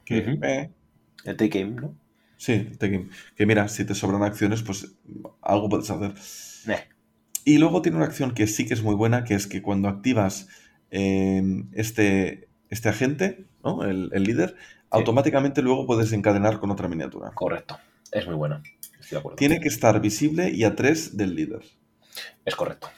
Que, 0.05 0.39
eh, 0.43 0.71
El 1.25 1.37
take 1.37 1.59
aim, 1.59 1.75
¿no? 1.77 1.95
Sí, 2.36 2.70
te- 2.78 3.09
que 3.36 3.47
mira, 3.47 3.69
si 3.69 3.85
te 3.85 3.94
sobran 3.94 4.23
acciones, 4.23 4.62
pues 4.62 4.94
algo 5.43 5.69
puedes 5.69 5.90
hacer. 5.90 6.15
Neh. 6.66 6.89
Y 7.44 7.59
luego 7.59 7.82
tiene 7.82 7.97
una 7.98 8.06
acción 8.06 8.32
que 8.32 8.47
sí 8.47 8.66
que 8.66 8.74
es 8.74 8.82
muy 8.82 8.94
buena, 8.94 9.24
que 9.24 9.35
es 9.35 9.47
que 9.47 9.61
cuando 9.62 9.89
activas 9.89 10.48
eh, 10.90 11.43
este, 11.73 12.48
este 12.70 12.89
agente, 12.89 13.44
¿no? 13.62 13.85
el, 13.85 14.11
el 14.12 14.23
líder, 14.24 14.56
automáticamente 14.90 15.61
luego 15.61 15.86
puedes 15.86 16.12
encadenar 16.12 16.59
con 16.61 16.70
otra 16.70 16.89
miniatura. 16.89 17.32
Correcto. 17.35 17.78
Es 18.12 18.27
muy 18.27 18.36
buena. 18.36 18.62
Estoy 19.01 19.16
de 19.16 19.19
acuerdo. 19.19 19.36
Tiene 19.36 19.61
que 19.61 19.69
estar 19.69 20.01
visible 20.01 20.51
y 20.51 20.65
a 20.65 20.74
3 20.74 21.16
del 21.16 21.35
líder. 21.35 21.62
Es 22.44 22.55
correcto. 22.55 22.89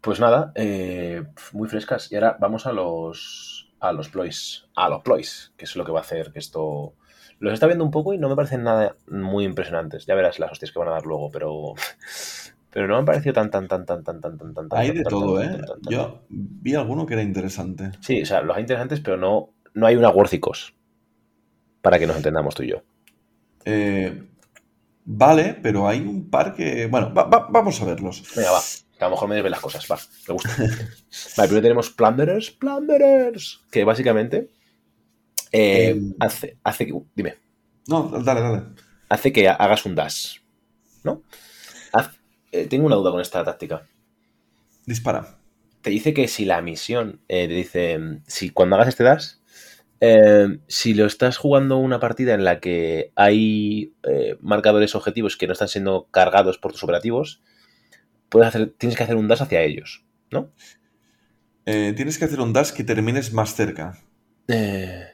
Pues 0.00 0.18
nada, 0.20 0.52
eh, 0.54 1.22
muy 1.52 1.68
frescas. 1.68 2.10
Y 2.10 2.16
ahora 2.16 2.36
vamos 2.40 2.66
a 2.66 2.72
los 2.72 3.72
a 3.80 3.92
los 3.92 4.08
ploys. 4.08 4.66
A 4.74 4.88
los 4.88 5.02
ploys, 5.02 5.52
que 5.56 5.64
es 5.64 5.76
lo 5.76 5.84
que 5.84 5.92
va 5.92 6.00
a 6.00 6.02
hacer 6.02 6.32
que 6.32 6.38
esto. 6.40 6.94
Los 7.42 7.54
está 7.54 7.66
viendo 7.66 7.84
un 7.84 7.90
poco 7.90 8.14
y 8.14 8.18
no 8.18 8.28
me 8.28 8.36
parecen 8.36 8.62
nada 8.62 8.94
muy 9.08 9.44
impresionantes. 9.44 10.06
Ya 10.06 10.14
verás 10.14 10.38
las 10.38 10.52
hostias 10.52 10.70
que 10.70 10.78
van 10.78 10.88
a 10.88 10.92
dar 10.92 11.06
luego, 11.06 11.30
pero. 11.30 11.74
Pero 12.74 12.86
no 12.86 12.94
me 12.94 13.00
han 13.00 13.04
parecido 13.04 13.34
tan, 13.34 13.50
tan, 13.50 13.68
tan, 13.68 13.84
tan, 13.84 14.02
tan, 14.02 14.22
tan, 14.22 14.38
tan, 14.38 14.54
tan. 14.54 14.68
Hay 14.72 14.88
tan, 14.88 14.96
de 14.96 15.02
tan, 15.02 15.10
todo, 15.10 15.38
tan, 15.40 15.54
¿eh? 15.56 15.60
Yo 15.90 16.22
vi 16.30 16.74
alguno 16.74 17.04
que 17.04 17.12
era 17.12 17.22
interesante. 17.22 17.90
Sí, 18.00 18.22
o 18.22 18.24
sea, 18.24 18.40
los 18.40 18.56
hay 18.56 18.62
interesantes, 18.62 19.00
pero 19.00 19.18
no, 19.18 19.50
no 19.74 19.86
hay 19.86 19.94
una 19.96 20.08
worthy 20.08 20.40
cost. 20.40 20.70
Para 21.82 21.98
que 21.98 22.06
nos 22.06 22.16
entendamos 22.16 22.54
tú 22.54 22.62
y 22.62 22.68
yo. 22.68 22.82
Eh, 23.66 24.22
vale, 25.04 25.58
pero 25.62 25.86
hay 25.86 26.00
un 26.00 26.30
par 26.30 26.54
que... 26.54 26.86
Bueno, 26.86 27.12
va- 27.12 27.24
va- 27.24 27.48
vamos 27.50 27.78
a 27.82 27.84
verlos. 27.84 28.22
Venga, 28.34 28.52
va. 28.52 28.60
Que 28.96 29.04
a 29.04 29.08
lo 29.08 29.16
mejor 29.16 29.28
me 29.28 29.34
debes 29.34 29.50
las 29.50 29.60
cosas, 29.60 29.86
va. 29.90 29.98
Me 30.28 30.32
gusta. 30.32 30.48
vale, 31.36 31.48
primero 31.48 31.62
tenemos 31.62 31.90
Plunderers. 31.90 32.52
Plunderers. 32.52 33.60
Que 33.70 33.84
básicamente 33.84 34.48
eh, 35.52 35.90
Em. 35.90 36.14
hace, 36.20 36.56
hace 36.64 36.86
que. 36.86 36.94
Dime. 37.14 37.36
No, 37.88 38.08
dale, 38.22 38.40
dale. 38.40 38.62
Hace 39.08 39.32
que 39.32 39.48
hagas 39.48 39.84
un 39.86 39.94
dash. 39.94 40.38
¿No? 41.04 41.22
Haz- 41.92 42.18
eh, 42.52 42.66
tengo 42.66 42.86
una 42.86 42.96
duda 42.96 43.10
con 43.10 43.20
esta 43.20 43.44
táctica. 43.44 43.86
Dispara. 44.86 45.38
Te 45.82 45.90
dice 45.90 46.14
que 46.14 46.28
si 46.28 46.44
la 46.44 46.62
misión 46.62 47.20
eh, 47.28 47.48
te 47.48 47.54
dice. 47.54 47.98
mm, 47.98 48.22
Si 48.26 48.50
cuando 48.50 48.76
hagas 48.76 48.88
este 48.88 49.04
dash. 49.04 49.26
eh, 50.00 50.58
si 50.66 50.94
lo 50.94 51.06
estás 51.06 51.36
jugando 51.36 51.76
una 51.78 52.00
partida 52.00 52.34
en 52.34 52.44
la 52.44 52.58
que 52.60 53.12
hay 53.14 53.94
marcadores 54.40 54.94
objetivos 54.96 55.36
que 55.36 55.46
no 55.46 55.52
están 55.52 55.68
siendo 55.68 56.08
cargados 56.10 56.58
por 56.58 56.72
tus 56.72 56.82
operativos, 56.82 57.40
puedes 58.28 58.48
hacer, 58.48 58.72
tienes 58.78 58.96
que 58.96 59.04
hacer 59.04 59.14
un 59.16 59.28
dash 59.28 59.42
hacia 59.42 59.62
ellos, 59.62 60.04
¿no? 60.32 60.50
Tienes 61.64 62.18
que 62.18 62.24
hacer 62.24 62.40
un 62.40 62.52
dash 62.52 62.72
que 62.72 62.82
termines 62.82 63.32
más 63.32 63.54
cerca, 63.54 63.96
Eh, 64.48 65.04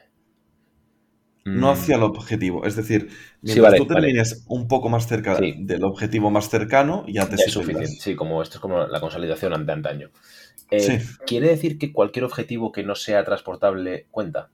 no 1.53 1.71
mm, 1.71 1.73
hacia 1.73 1.95
el 1.95 2.03
objetivo. 2.03 2.65
Es 2.65 2.75
decir, 2.75 3.09
mientras 3.41 3.73
vale, 3.73 3.77
tú 3.77 3.85
vale. 3.87 4.07
termines 4.07 4.45
un 4.47 4.67
poco 4.67 4.89
más 4.89 5.07
cerca 5.07 5.35
Sí. 5.37 5.55
del 5.57 5.83
objetivo 5.83 6.31
más 6.31 6.49
cercano, 6.49 7.05
ya 7.07 7.27
te 7.29 7.37
ya 7.37 7.45
es 7.45 7.51
suficiente. 7.53 7.87
Sí, 7.99 8.15
como 8.15 8.41
esto 8.41 8.55
es 8.57 8.61
como 8.61 8.85
la 8.87 8.99
consolidación 8.99 9.53
ante 9.53 9.71
antaño. 9.71 10.11
Eh, 10.71 10.79
Sí. 10.79 10.99
¿Quiere 11.25 11.49
decir 11.49 11.77
que 11.79 11.91
cualquier 11.93 12.25
objetivo 12.25 12.71
que 12.71 12.83
no 12.83 12.95
sea 12.95 13.23
transportable 13.25 14.07
cuenta? 14.11 14.49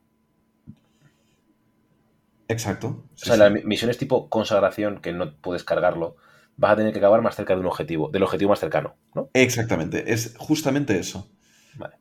Exacto. 2.48 2.88
O 2.88 3.04
sí, 3.16 3.26
sea, 3.26 3.36
sí. 3.36 3.40
las 3.40 3.52
mi- 3.52 3.64
misiones 3.64 3.98
tipo 3.98 4.30
consagración, 4.30 5.00
que 5.02 5.14
no 5.14 5.36
puedes 5.38 5.64
cargarlo, 5.64 6.16
vas 6.58 6.72
a 6.72 6.76
tener 6.78 6.92
que 6.94 7.00
acabar 7.00 7.22
más 7.22 7.36
cerca 7.36 7.54
de 7.56 7.60
un 7.62 7.66
objetivo, 7.68 8.10
del 8.10 8.24
objetivo 8.24 8.50
más 8.52 8.60
cercano, 8.60 8.96
¿no? 9.14 9.30
Exactamente, 9.34 10.12
es 10.14 10.36
justamente 10.38 10.98
eso. 10.98 11.30
Vale. 11.74 11.96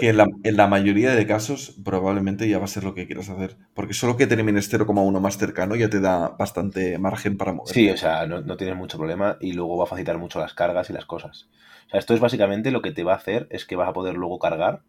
Que 0.00 0.08
en 0.08 0.16
la, 0.16 0.26
en 0.42 0.56
la 0.56 0.66
mayoría 0.66 1.14
de 1.14 1.26
casos 1.26 1.76
probablemente 1.84 2.48
ya 2.48 2.58
va 2.58 2.64
a 2.64 2.68
ser 2.68 2.84
lo 2.84 2.94
que 2.94 3.06
quieras 3.06 3.28
hacer. 3.28 3.56
Porque 3.74 3.94
solo 3.94 4.16
que 4.16 4.26
termines 4.26 4.68
0,1 4.68 5.20
más 5.20 5.36
cercano 5.38 5.76
ya 5.76 5.90
te 5.90 6.00
da 6.00 6.30
bastante 6.30 6.98
margen 6.98 7.36
para 7.36 7.52
mover. 7.52 7.74
Sí, 7.74 7.90
o 7.90 7.96
sea, 7.96 8.26
no, 8.26 8.40
no 8.40 8.56
tienes 8.56 8.76
mucho 8.76 8.98
problema 8.98 9.36
y 9.40 9.52
luego 9.52 9.76
va 9.76 9.84
a 9.84 9.86
facilitar 9.86 10.18
mucho 10.18 10.38
las 10.40 10.54
cargas 10.54 10.90
y 10.90 10.92
las 10.92 11.04
cosas. 11.06 11.48
O 11.86 11.90
sea, 11.90 12.00
esto 12.00 12.14
es 12.14 12.20
básicamente 12.20 12.70
lo 12.70 12.82
que 12.82 12.92
te 12.92 13.04
va 13.04 13.12
a 13.12 13.16
hacer 13.16 13.46
es 13.50 13.64
que 13.66 13.76
vas 13.76 13.88
a 13.88 13.92
poder 13.92 14.14
luego 14.16 14.38
cargar 14.38 14.82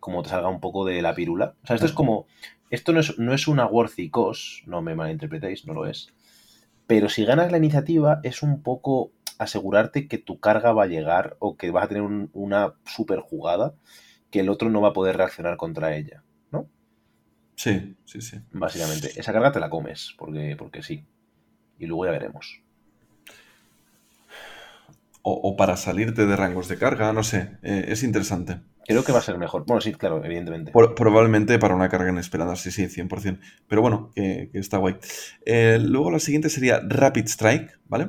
como 0.00 0.22
te 0.22 0.30
salga 0.30 0.48
un 0.48 0.60
poco 0.60 0.84
de 0.84 1.02
la 1.02 1.14
pirula. 1.14 1.54
O 1.64 1.66
sea, 1.66 1.76
esto 1.76 1.86
es 1.86 1.92
como 1.92 2.26
esto 2.70 2.92
no 2.92 3.00
es, 3.00 3.18
no 3.18 3.34
es 3.34 3.48
una 3.48 3.66
worthy 3.66 4.10
cost, 4.10 4.66
no 4.66 4.82
me 4.82 4.94
malinterpretéis, 4.94 5.66
no 5.66 5.74
lo 5.74 5.86
es. 5.86 6.08
Pero 6.86 7.08
si 7.08 7.24
ganas 7.24 7.50
la 7.52 7.58
iniciativa, 7.58 8.20
es 8.22 8.42
un 8.42 8.62
poco 8.62 9.12
asegurarte 9.38 10.08
que 10.08 10.18
tu 10.18 10.38
carga 10.40 10.72
va 10.72 10.84
a 10.84 10.88
llegar 10.88 11.36
o 11.40 11.56
que 11.56 11.70
vas 11.70 11.84
a 11.84 11.88
tener 11.88 12.02
un- 12.02 12.30
una 12.32 12.74
super 12.86 13.20
jugada 13.20 13.74
que 14.32 14.40
el 14.40 14.50
otro 14.50 14.70
no 14.70 14.80
va 14.80 14.88
a 14.90 14.94
poder 14.94 15.16
reaccionar 15.18 15.56
contra 15.56 15.96
ella, 15.96 16.24
¿no? 16.50 16.68
Sí, 17.56 17.96
sí, 18.04 18.20
sí. 18.20 18.38
Básicamente. 18.52 19.12
Esa 19.20 19.32
carga 19.32 19.52
te 19.52 19.60
la 19.60 19.70
comes, 19.70 20.14
porque, 20.18 20.56
porque 20.58 20.82
sí. 20.82 21.04
Y 21.78 21.86
luego 21.86 22.06
ya 22.06 22.12
veremos. 22.12 22.62
O, 25.30 25.32
o 25.48 25.50
para 25.56 25.76
salirte 25.76 26.26
de 26.26 26.34
rangos 26.42 26.66
de 26.68 26.76
carga, 26.84 27.12
no 27.12 27.22
sé. 27.22 27.40
eh, 27.62 27.84
es 27.88 28.02
interesante. 28.02 28.60
Creo 28.84 29.04
que 29.04 29.12
va 29.12 29.20
a 29.20 29.22
ser 29.22 29.38
mejor. 29.38 29.64
Bueno, 29.64 29.80
sí, 29.80 29.92
claro, 29.92 30.24
evidentemente. 30.24 30.72
Por- 30.72 30.96
probablemente 30.96 31.58
para 31.60 31.76
una 31.76 31.88
carga 31.88 32.10
inesperada, 32.10 32.56
sí, 32.56 32.72
sí, 32.72 32.88
100%. 32.88 33.40
Pero 33.68 33.82
bueno, 33.82 34.10
que, 34.14 34.48
que 34.50 34.58
está 34.58 34.78
guay. 34.78 34.96
Eh, 35.46 35.78
luego 35.80 36.10
la 36.10 36.18
siguiente 36.18 36.50
sería 36.50 36.80
Rapid 36.84 37.26
Strike, 37.26 37.78
¿vale? 37.86 38.08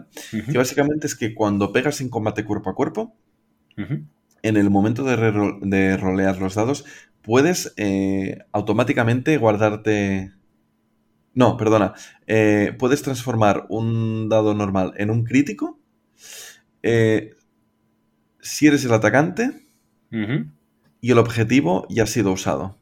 Que 0.51 0.57
básicamente 0.57 1.05
es 1.05 1.15
que 1.15 1.35
cuando 1.35 1.71
pegas 1.71 2.01
en 2.01 2.09
combate 2.09 2.43
cuerpo 2.45 2.71
a 2.71 2.75
cuerpo. 2.75 3.15
En 4.43 4.57
el 4.57 4.69
momento 4.69 5.03
de, 5.03 5.97
rolear 5.97 6.37
los 6.39 6.55
dados, 6.55 6.85
puedes 7.21 7.73
eh, 7.77 8.39
automáticamente 8.51 9.37
guardarte... 9.37 10.31
No, 11.33 11.57
perdona. 11.57 11.93
Eh, 12.27 12.75
puedes 12.77 13.01
transformar 13.01 13.65
un 13.69 14.29
dado 14.29 14.53
normal 14.53 14.93
en 14.97 15.09
un 15.09 15.23
crítico. 15.23 15.79
eh, 16.83 17.31
si 18.39 18.67
eres 18.67 18.83
el 18.83 18.93
atacante 18.93 19.51
y 21.01 21.11
el 21.11 21.17
objetivo 21.17 21.87
ya 21.89 22.03
ha 22.03 22.07
sido 22.07 22.33
usado. 22.33 22.77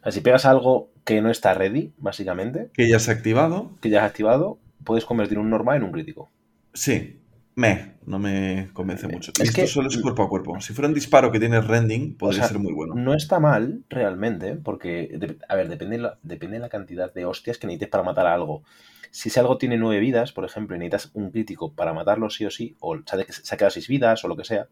O 0.00 0.02
sea, 0.04 0.12
si 0.12 0.20
pegas 0.22 0.46
algo 0.46 0.90
que 1.04 1.20
no 1.20 1.30
está 1.30 1.54
ready, 1.54 1.92
básicamente, 1.98 2.70
Que 2.72 2.88
ya 2.88 2.98
se 2.98 3.10
ha 3.10 3.14
activado. 3.14 3.76
que 3.82 3.90
ya 3.90 4.02
has 4.04 4.10
activado, 4.10 4.58
puedes 4.84 5.04
convertir 5.04 5.38
un 5.38 5.50
normal 5.50 5.76
en 5.76 5.82
un 5.84 5.92
crítico. 5.92 6.30
Sí. 6.72 7.19
Me, 7.56 7.96
no 8.06 8.18
me 8.18 8.70
convence 8.72 9.06
mucho. 9.08 9.32
Y 9.38 9.42
Es 9.42 9.48
esto 9.50 9.60
que- 9.62 9.66
solo 9.66 9.88
es 9.88 9.98
cuerpo 9.98 10.22
a 10.22 10.28
cuerpo. 10.28 10.60
Si 10.60 10.72
fuera 10.72 10.88
un 10.88 10.94
disparo 10.94 11.30
que 11.32 11.40
tiene 11.40 11.60
rending, 11.60 12.16
podría 12.16 12.40
sea, 12.42 12.48
ser 12.48 12.58
muy 12.58 12.72
bueno. 12.72 12.94
No 12.94 13.14
está 13.14 13.40
mal, 13.40 13.84
realmente, 13.90 14.54
porque, 14.56 15.18
a 15.48 15.54
ver, 15.56 15.68
depende 15.68 15.96
de, 15.96 16.02
la, 16.02 16.18
depende 16.22 16.56
de 16.56 16.60
la 16.60 16.68
cantidad 16.68 17.12
de 17.12 17.24
hostias 17.26 17.58
que 17.58 17.66
necesites 17.66 17.88
para 17.90 18.04
matar 18.04 18.26
a 18.26 18.34
algo. 18.34 18.62
Si 19.10 19.28
ese 19.28 19.40
algo 19.40 19.58
tiene 19.58 19.76
nueve 19.76 20.00
vidas, 20.00 20.32
por 20.32 20.44
ejemplo, 20.44 20.76
y 20.76 20.78
necesitas 20.78 21.10
un 21.14 21.30
crítico 21.32 21.72
para 21.74 21.92
matarlo 21.92 22.30
sí 22.30 22.44
o 22.46 22.50
sí, 22.50 22.76
o 22.78 22.96
se 23.04 23.54
ha 23.54 23.58
quedado 23.58 23.70
seis 23.70 23.88
vidas 23.88 24.24
o 24.24 24.28
lo 24.28 24.36
que 24.36 24.44
sea, 24.44 24.68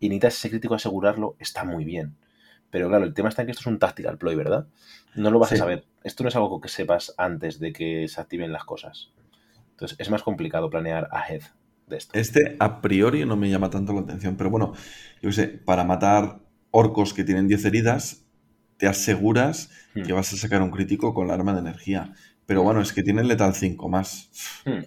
y 0.00 0.08
necesitas 0.08 0.34
ese 0.38 0.50
crítico 0.50 0.74
asegurarlo, 0.74 1.36
está 1.38 1.64
muy 1.64 1.84
bien. 1.84 2.16
Pero 2.70 2.88
claro, 2.88 3.04
el 3.04 3.12
tema 3.12 3.28
está 3.28 3.42
en 3.42 3.46
que 3.46 3.52
esto 3.52 3.60
es 3.62 3.66
un 3.66 3.78
tactical 3.78 4.16
ploy, 4.16 4.34
¿verdad? 4.36 4.66
No 5.14 5.30
lo 5.30 5.38
vas 5.38 5.50
Sí. 5.50 5.56
a 5.56 5.58
saber. 5.58 5.84
Esto 6.02 6.22
no 6.22 6.28
es 6.30 6.36
algo 6.36 6.60
que 6.60 6.68
sepas 6.68 7.14
antes 7.18 7.58
de 7.60 7.72
que 7.72 8.08
se 8.08 8.20
activen 8.20 8.52
las 8.52 8.64
cosas. 8.64 9.10
Entonces, 9.72 9.98
es 10.00 10.08
más 10.10 10.22
complicado 10.22 10.70
planear 10.70 11.08
ahead 11.10 11.42
de 11.90 11.98
esto. 11.98 12.18
Este 12.18 12.56
a 12.58 12.80
priori 12.80 13.24
no 13.26 13.36
me 13.36 13.50
llama 13.50 13.68
tanto 13.68 13.92
la 13.92 14.00
atención, 14.00 14.36
pero 14.36 14.48
bueno, 14.50 14.72
yo 15.20 15.30
sé, 15.32 15.48
para 15.48 15.84
matar 15.84 16.40
orcos 16.70 17.12
que 17.12 17.24
tienen 17.24 17.48
10 17.48 17.64
heridas, 17.66 18.24
te 18.78 18.86
aseguras 18.86 19.70
Hmm. 19.94 20.02
que 20.04 20.12
vas 20.12 20.32
a 20.32 20.36
sacar 20.36 20.62
un 20.62 20.70
crítico 20.70 21.12
con 21.12 21.26
la 21.28 21.34
arma 21.34 21.52
de 21.52 21.58
energía. 21.60 22.14
Pero 22.46 22.62
bueno, 22.62 22.80
es 22.80 22.92
que 22.92 23.02
tienen 23.02 23.28
letal 23.28 23.54
5 23.54 23.88
más. 23.88 24.30
Hmm. 24.64 24.84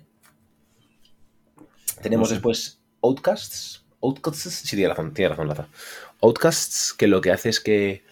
Tenemos 2.02 2.26
No 2.26 2.30
sé. 2.30 2.34
después 2.36 2.80
Outcasts. 3.02 3.86
Outcasts, 4.02 4.50
sí, 4.66 4.76
tiene 4.76 4.90
razón, 4.90 5.14
tiene 5.14 5.30
razón, 5.30 5.48
Laza. 5.48 5.68
Outcasts, 6.22 6.94
que 6.94 7.08
lo 7.08 7.22
que 7.22 7.32
hace 7.32 7.50
es 7.50 7.60
que 7.60 8.04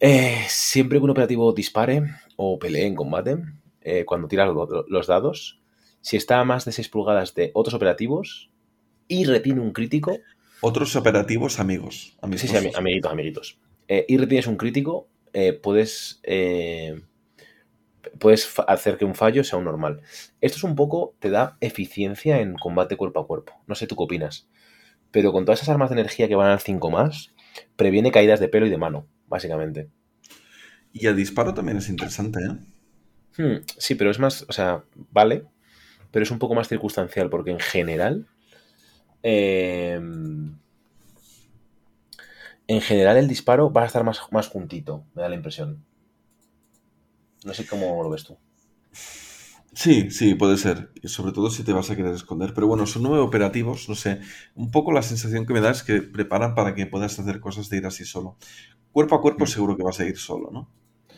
eh, 0.00 0.44
siempre 0.48 0.98
que 0.98 1.04
un 1.04 1.10
operativo 1.10 1.52
dispare 1.52 2.02
o 2.36 2.58
pelee 2.58 2.86
en 2.86 2.94
combate, 2.94 3.36
eh, 3.82 4.04
cuando 4.04 4.28
tira 4.28 4.46
lo- 4.46 4.84
los 4.88 5.06
dados, 5.08 5.57
si 6.08 6.16
está 6.16 6.40
a 6.40 6.44
más 6.44 6.64
de 6.64 6.72
6 6.72 6.88
pulgadas 6.88 7.34
de 7.34 7.50
otros 7.54 7.74
operativos 7.74 8.50
y 9.08 9.24
retiene 9.24 9.60
un 9.60 9.72
crítico, 9.72 10.12
Otros 10.60 10.96
operativos 10.96 11.60
amigos. 11.60 12.16
Sí, 12.36 12.48
sí, 12.48 12.54
ami- 12.56 12.76
amiguitos, 12.76 13.12
amiguitos. 13.12 13.46
Eh, 13.88 14.04
y 14.08 14.16
retienes 14.16 14.46
un 14.46 14.56
crítico, 14.56 15.08
eh, 15.32 15.52
puedes, 15.52 16.20
eh, 16.22 17.00
puedes 18.18 18.48
hacer 18.66 18.96
que 18.96 19.04
un 19.04 19.14
fallo 19.14 19.44
sea 19.44 19.58
un 19.58 19.64
normal. 19.64 20.00
Esto 20.40 20.56
es 20.58 20.64
un 20.64 20.74
poco, 20.76 21.14
te 21.18 21.30
da 21.30 21.56
eficiencia 21.60 22.40
en 22.40 22.54
combate 22.54 22.96
cuerpo 22.96 23.20
a 23.20 23.26
cuerpo. 23.26 23.52
No 23.66 23.74
sé 23.74 23.86
tú 23.86 23.96
qué 23.96 24.04
opinas. 24.04 24.48
Pero 25.10 25.32
con 25.32 25.44
todas 25.44 25.60
esas 25.60 25.70
armas 25.70 25.90
de 25.90 25.94
energía 26.00 26.28
que 26.28 26.36
van 26.36 26.50
al 26.50 26.60
5 26.60 26.90
más, 26.90 27.34
previene 27.76 28.12
caídas 28.12 28.40
de 28.40 28.48
pelo 28.48 28.66
y 28.66 28.70
de 28.70 28.78
mano, 28.78 29.06
básicamente. 29.26 29.88
Y 30.92 31.06
el 31.06 31.16
disparo 31.16 31.54
también 31.54 31.78
es 31.78 31.88
interesante, 31.88 32.40
¿eh? 32.40 32.56
Hmm, 33.36 33.62
sí, 33.78 33.94
pero 33.94 34.10
es 34.10 34.18
más, 34.18 34.44
o 34.48 34.52
sea, 34.52 34.84
vale, 35.12 35.44
pero 36.10 36.22
es 36.24 36.30
un 36.30 36.38
poco 36.38 36.54
más 36.54 36.68
circunstancial, 36.68 37.30
porque 37.30 37.50
en 37.52 37.60
general. 37.60 38.26
eh, 39.22 40.00
en 42.68 42.80
general, 42.80 43.16
el 43.16 43.26
disparo 43.28 43.72
va 43.72 43.82
a 43.82 43.86
estar 43.86 44.04
más, 44.04 44.20
más 44.30 44.46
juntito, 44.48 45.04
me 45.14 45.22
da 45.22 45.28
la 45.28 45.34
impresión. 45.34 45.84
No 47.44 47.52
sé 47.54 47.66
cómo 47.66 48.00
lo 48.04 48.10
ves 48.10 48.22
tú. 48.24 48.38
Sí, 49.74 50.10
sí, 50.10 50.34
puede 50.34 50.56
ser. 50.56 50.90
Y 51.02 51.08
sobre 51.08 51.32
todo 51.32 51.50
si 51.50 51.62
te 51.62 51.72
vas 51.72 51.90
a 51.90 51.96
querer 51.96 52.14
esconder. 52.14 52.54
Pero 52.54 52.66
bueno, 52.66 52.86
son 52.86 53.02
nueve 53.02 53.18
operativos, 53.18 53.88
no 53.88 53.94
sé. 53.94 54.20
Un 54.54 54.70
poco 54.70 54.92
la 54.92 55.02
sensación 55.02 55.46
que 55.46 55.52
me 55.52 55.60
da 55.60 55.70
es 55.70 55.82
que 55.82 56.02
preparan 56.02 56.54
para 56.54 56.74
que 56.74 56.86
puedas 56.86 57.18
hacer 57.18 57.40
cosas 57.40 57.68
de 57.68 57.76
ir 57.78 57.86
así 57.86 58.04
solo. 58.04 58.36
Cuerpo 58.92 59.14
a 59.16 59.20
cuerpo 59.22 59.44
Mm. 59.44 59.48
seguro 59.48 59.76
que 59.76 59.82
vas 59.84 60.00
a 60.00 60.04
ir 60.06 60.16
solo, 60.18 60.50
¿no? 60.52 60.70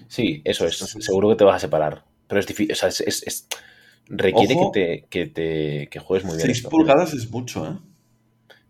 Sí, 0.09 0.43
eso 0.45 0.67
es. 0.67 0.77
Seguro 0.79 1.29
que 1.31 1.37
te 1.37 1.45
vas 1.45 1.57
a 1.57 1.61
separar. 1.61 2.05
Pero 2.27 2.41
es 2.41 2.47
difícil. 2.47 2.73
O 2.73 2.75
sea, 2.77 2.89
es, 2.89 3.01
es- 3.01 3.23
es- 3.27 3.47
requiere 4.09 4.55
Ojo. 4.55 4.73
que 4.73 4.81
te, 4.81 5.07
que 5.09 5.27
te 5.27 5.89
que 5.89 5.99
juegues 6.01 6.25
muy 6.27 6.37
bien. 6.37 6.47
6 6.47 6.59
esto. 6.59 6.69
pulgadas 6.71 7.15
es 7.15 7.31
mucho, 7.31 7.67
¿eh? 7.67 7.79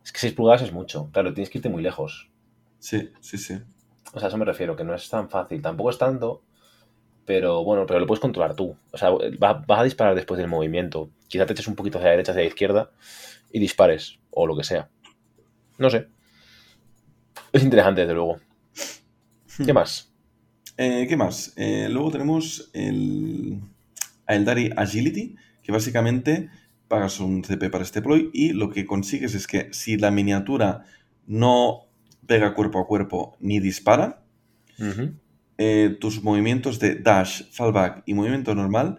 Es 0.05 0.13
que 0.13 0.21
6 0.21 0.33
pulgadas 0.35 0.63
es 0.63 0.73
mucho. 0.73 1.09
Claro, 1.13 1.33
tienes 1.35 1.51
que 1.51 1.59
irte 1.59 1.69
muy 1.69 1.83
lejos. 1.83 2.29
Sí, 2.79 3.11
sí, 3.21 3.39
sí. 3.39 3.55
O 4.13 4.19
sea, 4.19 4.27
a 4.27 4.29
eso 4.29 4.39
me 4.39 4.45
refiero, 4.45 4.75
que 4.77 4.85
no 4.85 4.95
es 4.95 5.09
tan 5.09 5.29
fácil. 5.31 5.61
Tampoco 5.63 5.91
es 5.91 5.99
tanto, 5.99 6.43
pero 7.25 7.63
bueno, 7.65 7.87
pero 7.87 8.01
lo 8.01 8.07
puedes 8.07 8.21
controlar 8.21 8.55
tú. 8.57 8.77
O 8.93 8.99
sea, 8.99 9.11
va- 9.11 9.65
vas 9.67 9.81
a 9.81 9.85
disparar 9.85 10.15
después 10.15 10.39
del 10.39 10.49
movimiento. 10.49 11.11
Quizá 11.29 11.47
te 11.47 11.53
eches 11.53 11.69
un 11.69 11.77
poquito 11.77 11.99
hacia 11.99 12.07
la 12.09 12.13
derecha, 12.13 12.33
hacia 12.33 12.43
la 12.43 12.49
izquierda 12.49 12.91
y 13.53 13.61
dispares, 13.61 14.19
o 14.31 14.47
lo 14.47 14.57
que 14.57 14.65
sea. 14.65 14.89
No 15.79 15.91
sé. 15.91 16.09
Es 17.53 17.63
interesante, 17.63 18.01
desde 18.03 18.15
luego. 18.15 18.39
¿Qué 19.65 19.73
más? 19.73 20.11
Eh, 20.77 21.07
¿Qué 21.09 21.17
más? 21.17 21.53
Eh, 21.57 21.89
luego 21.91 22.11
tenemos 22.11 22.71
el 22.73 23.61
Aeldari 24.31 24.71
Agility, 24.77 25.37
que 25.63 25.73
básicamente 25.73 26.51
pagas 26.89 27.21
un 27.21 27.45
CP 27.45 27.71
para 27.71 27.85
este 27.85 28.03
ploy 28.03 28.31
y 28.33 28.53
lo 28.53 28.71
que 28.71 28.87
consigues 28.87 29.35
es 29.35 29.47
que 29.47 29.69
si 29.73 29.97
la 29.97 30.11
miniatura 30.11 30.85
no 31.27 31.87
pega 32.27 32.55
cuerpo 32.55 32.81
a 32.81 32.87
cuerpo 32.87 33.37
ni 33.41 33.61
dispara, 33.61 34.23
eh, 35.59 35.97
tus 36.01 36.23
movimientos 36.23 36.79
de 36.79 36.95
dash, 36.97 37.43
fallback 37.53 38.03
y 38.07 38.15
movimiento 38.15 38.55
normal 38.55 38.99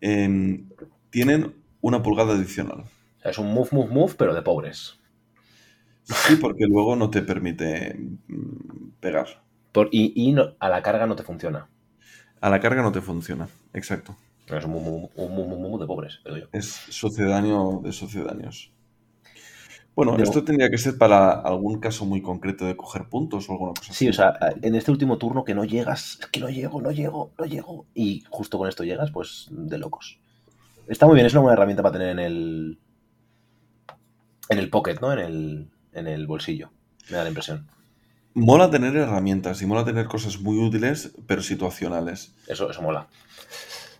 em, 0.00 0.68
tienen 1.10 1.54
una 1.80 2.02
pulgada 2.02 2.34
adicional. 2.34 2.80
O 2.80 3.20
sea, 3.22 3.30
es 3.30 3.38
un 3.38 3.52
move, 3.54 3.68
move, 3.72 3.90
move, 3.90 4.14
pero 4.18 4.34
de 4.34 4.42
pobres. 4.42 4.98
Sí, 6.04 6.36
porque 6.36 6.66
luego 6.66 6.96
no 6.96 7.10
te 7.10 7.22
permite 7.22 7.94
mm, 8.28 8.90
pegar. 9.00 9.42
Por- 9.72 9.88
y 9.92 10.12
y 10.14 10.32
no- 10.32 10.54
a 10.60 10.68
la 10.68 10.82
carga 10.82 11.06
no 11.06 11.16
te 11.16 11.22
funciona. 11.22 11.68
A 12.42 12.50
la 12.50 12.60
carga 12.60 12.82
no 12.82 12.92
te 12.92 13.00
funciona. 13.00 13.48
Exacto. 13.72 14.16
Es 14.46 14.64
un 14.64 14.72
move 14.72 15.78
de 15.80 15.86
pobres, 15.86 16.20
digo 16.24 16.36
yo. 16.36 16.46
Es 16.52 16.66
sucedáneo 16.88 17.80
de 17.82 17.92
sucedáneos. 17.92 18.72
Bueno, 19.94 20.16
esto 20.16 20.42
tendría 20.42 20.70
que 20.70 20.78
ser 20.78 20.96
para 20.96 21.32
algún 21.32 21.78
caso 21.78 22.06
muy 22.06 22.22
concreto 22.22 22.64
de 22.64 22.76
coger 22.76 23.08
puntos 23.10 23.48
o 23.48 23.52
alguna 23.52 23.74
cosa 23.74 23.92
así. 23.92 24.04
Sí, 24.04 24.08
o 24.08 24.12
sea, 24.12 24.34
en 24.62 24.74
este 24.74 24.90
último 24.90 25.18
turno 25.18 25.44
que 25.44 25.54
no 25.54 25.64
llegas, 25.64 26.18
es 26.18 26.26
que 26.26 26.40
no 26.40 26.48
llego, 26.48 26.80
no 26.80 26.90
llego, 26.90 27.32
no 27.38 27.44
llego. 27.44 27.86
Y 27.94 28.24
justo 28.30 28.56
con 28.56 28.68
esto 28.68 28.84
llegas, 28.84 29.10
pues 29.10 29.48
de 29.50 29.76
locos. 29.76 30.18
Está 30.88 31.06
muy 31.06 31.14
bien, 31.14 31.26
es 31.26 31.32
una 31.34 31.42
buena 31.42 31.54
herramienta 31.54 31.82
para 31.82 31.92
tener 31.92 32.08
en 32.08 32.18
el. 32.18 32.78
En 34.48 34.58
el 34.58 34.70
pocket, 34.70 34.98
¿no? 35.00 35.12
En 35.12 35.18
el, 35.18 35.70
en 35.92 36.06
el 36.06 36.26
bolsillo. 36.26 36.70
Me 37.10 37.18
da 37.18 37.24
la 37.24 37.28
impresión. 37.28 37.68
Mola 38.34 38.70
tener 38.70 38.96
herramientas 38.96 39.60
y 39.60 39.66
mola 39.66 39.84
tener 39.84 40.06
cosas 40.06 40.40
muy 40.40 40.58
útiles, 40.58 41.14
pero 41.26 41.42
situacionales. 41.42 42.34
Eso, 42.46 42.70
eso 42.70 42.80
mola. 42.80 43.08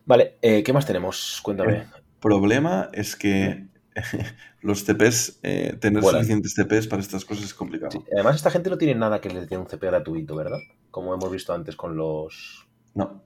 Vale, 0.05 0.39
eh, 0.43 0.63
¿qué 0.63 0.73
más 0.73 0.87
tenemos? 0.87 1.41
Cuéntame. 1.43 1.87
Problema 2.21 2.89
es 2.93 3.17
que 3.17 3.67
los 4.63 4.85
TPs, 4.85 5.41
eh, 5.43 5.77
tener 5.81 6.03
Vuelan. 6.03 6.21
suficientes 6.23 6.55
TPs 6.55 6.87
para 6.87 7.03
estas 7.03 7.25
cosas 7.25 7.45
es 7.45 7.55
complicado. 7.55 7.91
Sí, 7.93 7.99
Además, 8.13 8.37
esta 8.37 8.51
gente 8.51 8.71
no 8.71 8.79
tiene 8.79 8.95
nada 8.95 9.21
que 9.21 9.29
les 9.31 9.49
dé 9.49 9.57
un 9.57 9.67
CP 9.67 9.87
gratuito, 9.87 10.37
¿verdad? 10.37 10.59
Como 10.91 11.15
hemos 11.15 11.31
visto 11.31 11.53
antes 11.53 11.77
con 11.77 11.97
los. 11.97 12.67
No, 12.95 13.23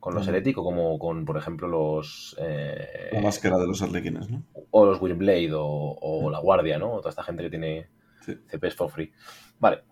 Con 0.00 0.14
los 0.14 0.26
No. 0.26 0.32
O 0.56 0.64
como 0.64 0.98
con, 0.98 1.24
por 1.24 1.36
ejemplo, 1.36 1.68
los. 1.68 2.36
eh, 2.40 3.10
la 3.12 3.20
máscara 3.20 3.56
de 3.58 3.66
los 3.66 3.82
arlequines, 3.82 4.28
¿no? 4.30 4.44
o 4.70 4.84
los 4.86 5.00
Windblade 5.00 5.52
o, 5.52 5.64
o 6.00 6.30
la 6.30 6.40
Guardia, 6.40 6.78
¿no? 6.78 6.92
O 6.92 6.98
toda 6.98 7.10
esta 7.10 7.22
gente 7.22 7.42
que 7.44 7.50
tiene 7.50 7.88
Sí. 8.24 8.34
CPs 8.50 8.74
for 8.74 8.90
free. 8.90 9.12
Vale, 9.60 9.82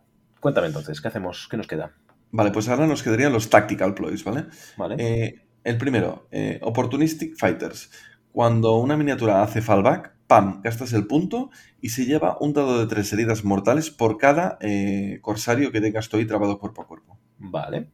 cuéntame 0.40 0.66
entonces, 0.66 1.00
¿qué 1.00 1.08
hacemos? 1.08 1.46
¿Qué 1.50 1.56
nos 1.56 1.66
queda? 1.66 1.94
Vale, 2.30 2.50
pues 2.50 2.68
ahora 2.68 2.86
nos 2.86 3.02
quedarían 3.02 3.32
los 3.32 3.50
tactical 3.50 3.94
ploys, 3.94 4.24
¿vale? 4.24 4.46
¿Vale? 4.78 4.96
Eh, 4.98 5.46
el 5.64 5.78
primero, 5.78 6.28
eh, 6.30 6.58
Opportunistic 6.62 7.36
Fighters. 7.36 7.90
Cuando 8.32 8.76
una 8.78 8.96
miniatura 8.96 9.42
hace 9.42 9.60
fallback, 9.62 10.14
¡pam! 10.26 10.60
Gastas 10.62 10.92
el 10.94 11.06
punto 11.06 11.50
y 11.80 11.90
se 11.90 12.06
lleva 12.06 12.36
un 12.40 12.52
dado 12.52 12.78
de 12.80 12.86
tres 12.86 13.12
heridas 13.12 13.44
mortales 13.44 13.90
por 13.90 14.16
cada 14.18 14.58
eh, 14.60 15.18
corsario 15.22 15.70
que 15.72 15.80
tengas 15.80 16.08
tú 16.08 16.16
ahí 16.16 16.26
trabado 16.26 16.58
cuerpo 16.58 16.82
a 16.82 16.86
cuerpo. 16.86 17.18
Vale. 17.38 17.88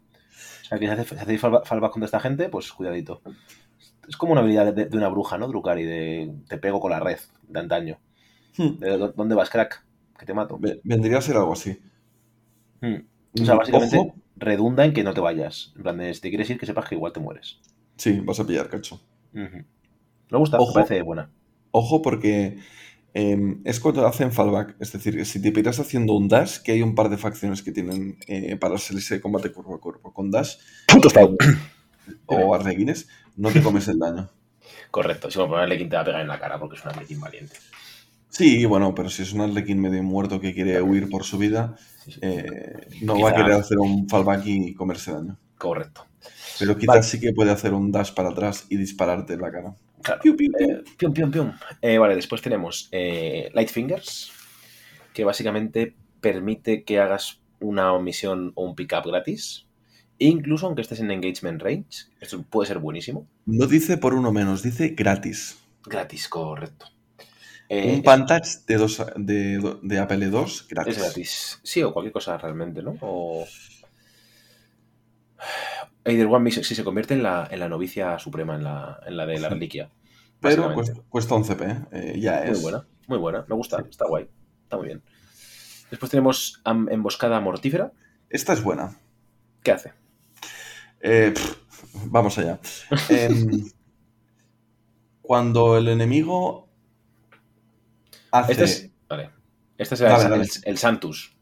O 0.63 0.65
sea, 0.69 0.79
que 0.79 0.87
si 0.87 0.93
hace- 0.93 1.15
hacéis 1.17 1.41
fallback 1.41 1.67
fallback 1.67 1.93
contra 1.93 2.05
esta 2.07 2.21
gente, 2.21 2.49
pues 2.49 2.73
cuidadito. 2.73 3.23
Es 4.09 4.17
como 4.17 4.33
una 4.33 4.41
habilidad 4.43 4.73
de, 4.73 4.87
de 4.87 4.97
una 4.97 5.09
bruja, 5.09 5.37
¿no? 5.39 5.49
Drukari, 5.49 5.85
de 5.85 6.35
te 6.49 6.59
pego 6.59 6.81
con 6.81 6.91
la 6.91 7.01
red 7.01 7.19
de 7.49 7.61
antaño. 7.61 7.99
Hmm, 8.57 8.79
¿De 8.79 8.97
dó- 8.99 9.13
¿Dónde 9.17 9.35
vas, 9.35 9.51
crack? 9.51 9.85
Que 10.19 10.27
te 10.27 10.35
mato. 10.35 10.59
ve- 10.59 10.81
Vendría 10.85 11.19
a 11.19 11.23
ser 11.23 11.37
algo 11.37 11.53
así. 11.53 11.79
Hmm. 12.81 12.97
O 13.41 13.45
sea, 13.45 13.55
básicamente 13.55 13.97
Ojo, 13.99 14.15
redunda 14.37 14.85
en 14.85 14.93
que 14.93 15.05
no 15.05 15.15
te 15.15 15.21
vayas. 15.21 15.73
En 15.77 15.83
plan, 15.83 15.97
de, 15.99 16.15
si 16.15 16.21
te 16.21 16.29
quieres 16.31 16.49
ir, 16.51 16.59
que 16.59 16.67
sepas 16.67 16.89
que 16.89 16.95
igual 16.95 17.13
te 17.13 17.21
mueres. 17.21 17.59
sí, 17.97 18.21
vas 18.21 18.41
a 18.41 18.47
pillar, 18.47 18.69
cacho. 18.69 19.01
Ujú. 19.35 19.65
Me 20.31 20.39
gusta, 20.39 20.59
Ojo. 20.59 20.69
me 20.69 20.75
parece 20.85 21.03
buena. 21.03 21.31
Ojo 21.71 22.01
porque 22.03 22.59
eh, 23.15 23.57
es 23.65 23.81
cuando 23.81 24.07
hacen 24.07 24.33
fallback. 24.33 24.77
Es 24.81 24.93
decir, 24.93 25.25
si 25.27 25.41
te 25.41 25.53
piras 25.53 25.79
haciendo 25.81 26.15
un 26.15 26.29
dash, 26.29 26.59
que 26.63 26.73
hay 26.73 26.83
un 26.83 26.95
par 26.95 27.09
de 27.11 27.17
facciones 27.19 27.63
que 27.63 27.73
tienen 27.73 28.19
eh, 28.27 28.57
para 28.57 28.79
salirse 28.79 29.17
de 29.17 29.21
combate 29.21 29.53
cuerpo 29.53 29.75
a 29.75 29.81
cuerpo. 29.81 30.13
Con 30.13 30.31
dash 30.31 30.57
Puto 30.87 31.11
Spau. 31.11 31.37
o 32.27 32.55
arlequines, 32.55 33.09
no 33.37 33.51
te 33.51 33.63
comes 33.63 33.87
el 33.89 33.99
daño. 33.99 34.31
Correcto. 34.91 35.31
Si 35.31 35.39
me 35.39 35.47
ponerle 35.47 35.77
quien 35.77 35.89
te 35.91 35.97
va 35.97 36.03
a 36.03 36.05
pegar 36.07 36.21
en 36.23 36.29
la 36.29 36.39
cara 36.39 36.59
porque 36.59 36.77
es 36.77 36.83
un 36.85 36.91
arlequín 36.91 37.21
valiente. 37.21 37.57
Sí, 38.29 38.65
bueno, 38.67 38.95
pero 38.95 39.11
si 39.11 39.23
es 39.23 39.33
un 39.33 39.41
arlequín 39.41 39.81
medio 39.81 40.03
muerto 40.03 40.41
que 40.41 40.55
quiere 40.55 40.81
huir 40.83 41.09
por 41.09 41.25
su 41.25 41.39
vida, 41.39 41.77
eh, 42.21 42.89
no 43.03 43.19
va 43.19 43.31
a 43.31 43.35
querer 43.35 43.53
hacer 43.53 43.79
un 43.79 44.09
fallback 44.09 44.43
y 44.47 44.75
comerse 44.75 45.13
daño. 45.13 45.37
Correcto. 45.57 46.07
Pero 46.59 46.77
quizás 46.77 46.97
Vale. 46.97 47.03
sí 47.03 47.21
que 47.21 47.33
puede 47.33 47.51
hacer 47.51 47.73
un 47.73 47.93
dash 47.93 48.13
para 48.13 48.31
atrás 48.31 48.67
y 48.69 48.77
dispararte 48.77 49.35
en 49.35 49.41
la 49.41 49.51
cara. 49.51 49.75
Claro. 50.03 50.21
Piu, 50.21 50.37
piu, 50.37 50.51
piu. 50.53 50.67
Eh, 50.67 50.85
pium, 50.97 51.13
pium, 51.13 51.31
pium. 51.31 51.53
Eh, 51.83 51.99
vale, 51.99 52.15
después 52.15 52.43
tenemos 52.43 52.89
eh, 52.93 53.51
Light 53.55 53.71
Fingers, 53.71 54.33
que 55.13 55.25
básicamente 55.25 55.95
permite 56.21 56.85
que 56.85 57.01
hagas 57.01 57.41
una 57.61 57.97
misión 57.99 58.53
o 58.55 58.65
un 58.65 58.75
pickup 58.75 59.07
gratis. 59.07 59.67
Incluso 60.19 60.67
aunque 60.67 60.83
estés 60.83 61.01
en 61.01 61.11
engagement 61.11 61.63
range. 61.63 62.07
Esto 62.21 62.43
puede 62.43 62.67
ser 62.67 62.79
buenísimo. 62.79 63.27
No 63.47 63.67
dice 63.67 63.99
por 63.99 64.15
uno 64.15 64.33
menos, 64.33 64.63
dice 64.63 64.89
gratis. 64.89 65.59
Gratis, 65.85 66.29
correcto. 66.29 66.87
Eh, 67.69 67.85
un 67.91 67.95
es- 67.99 68.03
Pantage 68.03 68.51
de, 68.67 68.75
dos, 68.77 69.03
de, 69.17 69.79
de 69.83 70.01
APL2 70.01 70.69
gratis. 70.69 70.97
Es 70.97 71.03
gratis. 71.03 71.61
Sí, 71.63 71.83
o 71.83 71.93
cualquier 71.93 72.13
cosa 72.13 72.39
realmente, 72.39 72.83
¿no? 72.83 72.97
O. 73.01 73.45
Either 76.05 76.27
One 76.27 76.41
Mission, 76.45 76.65
sí, 76.65 76.75
se 76.75 76.85
convierte 76.85 77.15
en 77.15 77.23
la, 77.23 77.47
en 77.51 77.61
la 77.61 77.69
novicia 77.69 78.19
suprema, 78.19 78.55
en 78.57 78.65
la, 78.65 79.01
en 79.07 79.17
la 79.17 79.27
de 79.27 79.39
la 79.39 79.49
reliquia. 79.51 79.91
Pero 80.41 80.63
básicamente. 80.69 80.93
cuesta, 80.93 81.09
cuesta 81.09 81.35
11 81.35 81.57
p, 81.57 81.77
eh, 81.93 82.21
ya 82.21 82.45
es. 82.45 82.53
Muy 82.53 82.63
buena, 82.63 82.87
muy 83.07 83.19
buena. 83.19 83.45
Me 83.49 83.55
gusta, 83.55 83.85
está 83.89 84.07
guay. 84.07 84.29
Está 84.63 84.77
muy 84.79 84.87
bien. 84.87 85.03
Después 85.91 86.11
tenemos 86.11 86.63
Emboscada 86.65 87.41
Mortífera. 87.41 87.93
Esta 88.31 88.53
es 88.53 88.63
buena. 88.63 88.97
¿Qué 89.63 89.73
hace? 89.73 89.93
Eh, 91.01 91.33
pff, 91.35 91.57
vamos 92.07 92.39
allá. 92.39 92.59
Em, 93.09 93.69
cuando 95.23 95.77
el 95.77 95.89
enemigo 95.89 96.68
hace... 98.33 98.53
Este 98.53 98.65
es. 98.65 98.91
Vale. 99.09 99.31
Este 99.77 99.95
es 99.95 100.01
el, 100.01 100.09
Dale, 100.09 100.25
el- 100.25 100.31
dale. 100.31 100.49
el 100.65 100.79
Santus. 100.79 101.37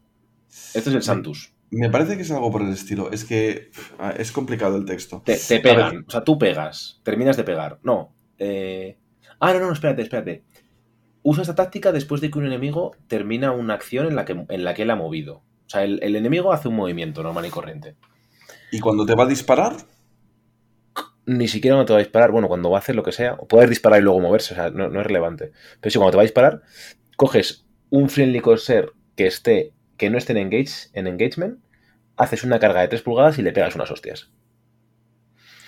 Este 0.73 0.89
es 0.89 0.95
el 0.95 1.03
Santus. 1.03 1.53
Me 1.69 1.89
parece 1.89 2.15
que 2.15 2.21
es 2.21 2.31
algo 2.31 2.49
por 2.51 2.61
el 2.61 2.69
estilo. 2.69 3.11
Es 3.11 3.25
que 3.25 3.69
pff, 3.73 3.93
es 4.17 4.31
complicado 4.31 4.77
el 4.77 4.85
texto. 4.85 5.21
Te, 5.25 5.37
pegan. 5.59 6.05
O 6.07 6.11
sea, 6.11 6.23
tú 6.23 6.37
pegas. 6.37 7.01
Terminas 7.03 7.35
de 7.37 7.43
pegar. 7.43 7.79
No. 7.83 8.13
eh, 8.37 8.97
Ah, 9.39 9.53
no, 9.53 9.59
no, 9.59 9.71
espérate, 9.73 10.01
espérate. 10.01 10.43
Usa 11.23 11.41
esta 11.41 11.55
táctica 11.55 11.91
después 11.91 12.21
de 12.21 12.31
que 12.31 12.39
un 12.39 12.45
enemigo 12.45 12.95
termina 13.07 13.51
una 13.51 13.73
acción 13.73 14.07
en 14.07 14.15
la 14.15 14.23
que, 14.25 14.45
en 14.47 14.63
la 14.63 14.73
que 14.73 14.83
él 14.83 14.89
ha 14.91 14.95
movido. 14.95 15.43
O 15.65 15.69
sea, 15.69 15.83
el, 15.83 15.99
el 16.01 16.15
enemigo 16.15 16.53
hace 16.53 16.69
un 16.69 16.75
movimiento 16.75 17.21
normal 17.21 17.45
y 17.45 17.49
corriente. 17.49 17.95
Y 18.71 18.79
cuando 18.79 19.05
te 19.05 19.13
va 19.13 19.25
a 19.25 19.27
disparar, 19.27 19.75
Ni 21.27 21.47
siquiera 21.47 21.75
cuando 21.75 21.87
te 21.87 21.93
va 21.93 21.99
a 21.99 22.03
disparar. 22.03 22.31
Bueno, 22.31 22.47
cuando 22.47 22.69
va 22.71 22.77
a 22.77 22.79
hacer 22.79 22.95
lo 22.95 23.03
que 23.03 23.11
sea. 23.11 23.33
O 23.35 23.47
puedes 23.47 23.69
disparar 23.69 23.99
y 23.99 24.03
luego 24.03 24.19
moverse. 24.19 24.53
O 24.53 24.57
sea, 24.57 24.69
no, 24.71 24.89
no 24.89 25.01
es 25.01 25.05
relevante. 25.05 25.51
Pero 25.81 25.91
si 25.91 25.97
cuando 25.99 26.11
te 26.11 26.17
va 26.17 26.23
a 26.23 26.25
disparar, 26.31 26.61
coges 27.17 27.65
un 27.89 28.09
friendly 28.09 28.39
corsair 28.39 28.93
que 29.15 29.27
esté 29.27 29.73
que 29.97 30.09
no 30.09 30.17
esté 30.17 30.33
en, 30.33 30.37
engage, 30.39 30.89
en 30.93 31.07
engagement, 31.07 31.59
haces 32.17 32.43
una 32.43 32.59
carga 32.59 32.81
de 32.81 32.87
3 32.89 33.01
pulgadas 33.01 33.37
y 33.39 33.41
le 33.41 33.51
pegas 33.51 33.75
unas 33.75 33.91
hostias. 33.91 34.29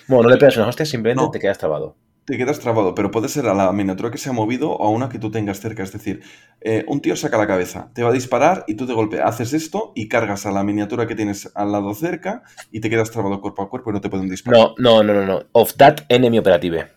Bueno, 0.07 0.23
no 0.23 0.30
le 0.30 0.38
pegas 0.38 0.57
unas 0.57 0.69
hostias, 0.69 0.90
simplemente 0.90 1.23
No. 1.23 1.31
te 1.31 1.40
quedas 1.40 1.57
trabado. 1.57 1.95
Te 2.30 2.38
quedas 2.38 2.60
trabado, 2.60 2.93
pero 2.95 3.11
puede 3.11 3.27
ser 3.27 3.47
a 3.47 3.53
la 3.53 3.72
miniatura 3.73 4.11
que 4.11 4.18
se 4.18 4.30
ha 4.30 4.34
movido 4.34 4.72
o 4.72 4.85
a 4.85 4.89
una 4.89 5.10
que 5.10 5.19
tú 5.19 5.31
tengas 5.31 5.60
cerca. 5.60 5.84
Es 5.84 5.91
decir, 5.91 6.22
eh, 6.61 6.85
un 6.88 7.01
tío 7.01 7.15
saca 7.15 7.38
la 7.38 7.47
cabeza, 7.47 7.89
te 7.93 8.03
va 8.03 8.10
a 8.10 8.14
disparar 8.14 8.64
y 8.68 8.76
tú 8.76 8.85
de 8.85 8.93
golpe 8.93 9.22
haces 9.22 9.53
esto 9.53 9.91
y 9.95 10.07
cargas 10.07 10.45
a 10.45 10.51
la 10.51 10.64
miniatura 10.64 11.07
que 11.07 11.15
tienes 11.15 11.51
al 11.56 11.72
lado 11.72 11.93
cerca 11.93 12.43
y 12.72 12.80
te 12.81 12.89
quedas 12.89 13.11
trabado 13.11 13.41
cuerpo 13.41 13.64
a 13.64 13.69
cuerpo 13.69 13.89
y 13.89 13.93
no 13.93 14.01
te 14.01 14.10
pueden 14.10 14.30
disparar. 14.30 14.60
No, 14.60 14.76
no, 14.77 15.03
no, 15.03 15.14
no, 15.14 15.26
no. 15.26 15.43
Of 15.53 15.73
that 15.77 15.97
enemy 16.10 16.38
operative. 16.38 16.88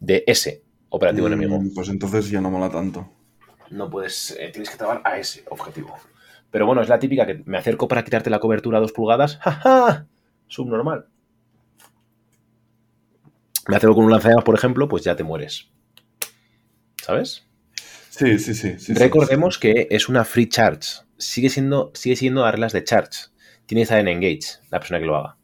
De 0.00 0.24
ese 0.26 0.62
operativo 0.90 1.28
Mm, 1.28 1.32
enemigo. 1.32 1.60
Pues 1.74 1.88
entonces 1.88 2.28
ya 2.30 2.40
no 2.40 2.50
mola 2.50 2.70
tanto. 2.70 3.08
No 3.70 3.88
puedes. 3.90 4.36
eh, 4.38 4.48
tienes 4.52 4.70
que 4.70 4.76
trabar 4.76 5.00
a 5.04 5.18
ese 5.18 5.44
objetivo. 5.50 5.94
Pero 6.50 6.66
bueno, 6.66 6.80
es 6.82 6.88
la 6.88 6.98
típica 6.98 7.26
que 7.26 7.42
me 7.44 7.58
acerco 7.58 7.86
para 7.88 8.02
quitarte 8.04 8.30
la 8.30 8.40
cobertura 8.40 8.78
a 8.78 8.80
dos 8.80 8.92
pulgadas. 8.92 9.36
¡Ja, 9.42 9.52
ja! 9.52 10.06
Subnormal. 10.46 11.06
Me 13.68 13.76
acerco 13.76 13.94
con 13.94 14.06
un 14.06 14.10
lanzallamas, 14.10 14.44
por 14.44 14.54
ejemplo, 14.54 14.88
pues 14.88 15.04
ya 15.04 15.14
te 15.14 15.22
mueres. 15.22 15.68
¿Sabes? 17.02 17.44
Sí, 18.08 18.38
sí, 18.38 18.54
sí. 18.54 18.78
sí, 18.78 18.78
sí, 18.78 18.94
Recordemos 18.94 19.58
que 19.58 19.86
es 19.90 20.08
una 20.08 20.24
free 20.24 20.48
charge. 20.48 21.02
Sigue 21.18 21.50
siendo, 21.50 21.92
sigue 21.94 22.16
siendo 22.16 22.46
a 22.46 22.50
reglas 22.50 22.72
de 22.72 22.82
charge. 22.82 23.26
Tiene 23.66 23.80
que 23.80 23.82
estar 23.82 23.98
en 23.98 24.08
engage, 24.08 24.58
la 24.70 24.80
persona 24.80 24.98
que 24.98 25.04
lo 25.04 25.16
haga. 25.16 25.36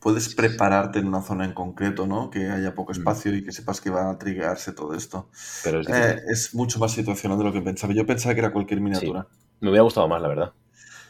Puedes 0.00 0.34
prepararte 0.34 1.00
en 1.00 1.08
una 1.08 1.20
zona 1.20 1.44
en 1.44 1.52
concreto, 1.52 2.06
¿no? 2.06 2.30
Que 2.30 2.48
haya 2.48 2.74
poco 2.74 2.92
espacio 2.92 3.34
y 3.36 3.44
que 3.44 3.52
sepas 3.52 3.82
que 3.82 3.90
va 3.90 4.10
a 4.10 4.18
triggerarse 4.18 4.72
todo 4.72 4.94
esto. 4.94 5.28
Pero 5.62 5.80
es. 5.80 5.88
Eh, 5.88 6.22
es 6.30 6.54
mucho 6.54 6.78
más 6.78 6.92
situacional 6.92 7.36
de 7.36 7.44
lo 7.44 7.52
que 7.52 7.60
pensaba. 7.60 7.92
Yo 7.92 8.06
pensaba 8.06 8.34
que 8.34 8.40
era 8.40 8.52
cualquier 8.52 8.80
miniatura. 8.80 9.26
Me 9.60 9.68
hubiera 9.68 9.82
gustado 9.82 10.08
más, 10.08 10.22
la 10.22 10.28
verdad. 10.28 10.52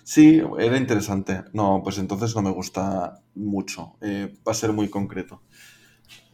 Sí, 0.02 0.42
era 0.58 0.76
interesante. 0.78 1.44
No, 1.52 1.82
pues 1.84 1.98
entonces 1.98 2.34
no 2.34 2.40
me 2.40 2.50
gusta 2.50 3.20
mucho. 3.34 3.92
Eh, 4.00 4.34
va 4.46 4.52
a 4.52 4.54
ser 4.54 4.72
muy 4.72 4.88
concreto. 4.88 5.42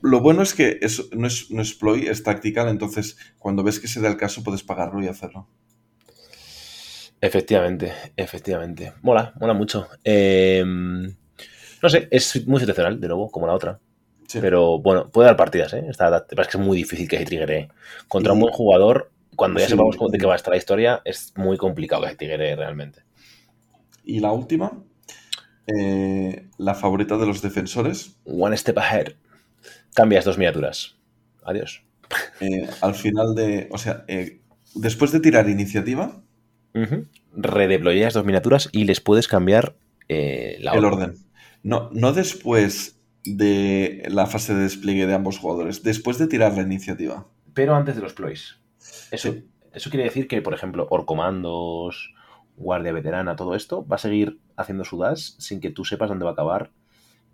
Lo 0.07 0.21
bueno 0.21 0.43
es 0.43 0.53
que 0.53 0.79
es- 0.83 1.11
no, 1.13 1.27
es, 1.27 1.51
no 1.51 1.63
es 1.63 1.73
ploy, 1.73 2.07
es 2.07 2.23
tactical, 2.23 2.69
entonces 2.69 3.17
cuando 3.39 3.63
ves 3.63 3.81
que 3.81 3.89
se 3.89 4.03
da 4.03 4.09
el 4.09 4.19
caso 4.19 4.43
puedes 4.45 4.63
pagarlo 4.63 5.03
y 5.03 5.09
hacerlo. 5.09 5.49
Efectivamente, 7.21 7.93
efectivamente. 8.17 8.93
Mola, 9.03 9.33
mola 9.41 9.55
mucho. 9.55 9.89
Eh, 10.05 10.63
no 10.67 11.89
sé, 11.89 12.09
es 12.11 12.47
muy 12.47 12.61
situacional, 12.61 13.01
de 13.01 13.09
nuevo, 13.09 13.31
como 13.31 13.47
la 13.47 13.55
otra. 13.55 13.81
Sí. 14.29 14.41
Pero 14.43 14.79
bueno, 14.79 15.11
puede 15.11 15.29
dar 15.29 15.37
partidas, 15.37 15.73
¿eh? 15.73 15.87
Esta, 15.89 16.27
es 16.31 16.49
que 16.49 16.59
es 16.59 16.63
muy 16.63 16.77
difícil 16.77 17.09
que 17.09 17.19
se 17.19 17.25
triggere. 17.25 17.69
Contra 18.09 18.35
un 18.35 18.41
buen 18.41 18.53
jugador, 18.53 19.11
cuando 19.37 19.59
ya 19.59 19.67
Sí. 19.67 19.71
sepamos 19.73 19.97
de 20.13 20.19
qué 20.19 20.27
va 20.27 20.35
a 20.35 20.37
estar 20.37 20.53
la 20.53 20.59
historia, 20.59 21.01
es 21.07 21.33
muy 21.37 21.57
complicado 21.57 22.03
que 22.03 22.11
se 22.11 22.17
triggere 22.17 22.55
realmente. 22.57 23.05
Y 24.05 24.21
la 24.21 24.33
última, 24.33 24.83
eh, 25.79 26.47
la 26.59 26.75
favorita 26.75 27.17
de 27.17 27.27
los 27.27 27.41
defensores, 27.41 28.19
One 28.27 28.55
step 28.57 28.77
ahead. 28.79 29.15
Cambias 29.95 30.25
dos 30.25 30.39
miniaturas. 30.39 30.97
Adiós. 31.45 31.83
eh, 32.41 32.69
al 32.83 32.95
final 32.95 33.35
de, 33.35 33.69
o 33.71 33.79
sea, 33.79 34.05
eh, 34.09 34.41
después 34.75 35.13
de 35.13 35.21
tirar 35.21 35.49
iniciativa, 35.49 36.21
Ujú. 36.75 37.07
Redeployas 37.37 38.15
dos 38.15 38.25
miniaturas 38.25 38.69
y 38.73 38.85
les 38.85 39.01
puedes 39.01 39.29
cambiar 39.29 39.77
eh, 40.09 40.59
la 40.61 40.73
el 40.73 40.85
orden. 40.85 41.11
orden. 41.11 41.25
No, 41.63 41.89
no 41.93 42.13
después 42.13 43.01
de 43.25 44.05
la 44.09 44.27
fase 44.27 44.55
de 44.55 44.63
despliegue 44.65 45.07
de 45.07 45.15
ambos 45.15 45.39
jugadores, 45.39 45.83
después 45.83 46.19
de 46.19 46.27
tirar 46.27 46.55
la 46.55 46.63
iniciativa. 46.63 47.27
Pero 47.55 47.75
antes 47.75 47.95
de 47.97 48.03
los 48.03 48.13
ploys. 48.13 48.59
Eso, 49.11 49.33
Sí. 49.33 49.47
eso 49.73 49.91
quiere 49.91 50.05
decir 50.05 50.29
que, 50.29 50.43
por 50.43 50.53
ejemplo, 50.55 50.87
Orcomandos, 50.91 52.13
Guardia 52.57 52.93
Veterana, 52.93 53.35
todo 53.37 53.55
esto 53.55 53.87
va 53.87 53.97
a 53.97 54.01
seguir 54.01 54.39
haciendo 54.57 54.85
su 54.85 54.99
dash 54.99 55.33
sin 55.39 55.61
que 55.61 55.71
tú 55.71 55.85
sepas 55.85 56.09
dónde 56.09 56.25
va 56.25 56.33
a 56.33 56.35
acabar, 56.35 56.71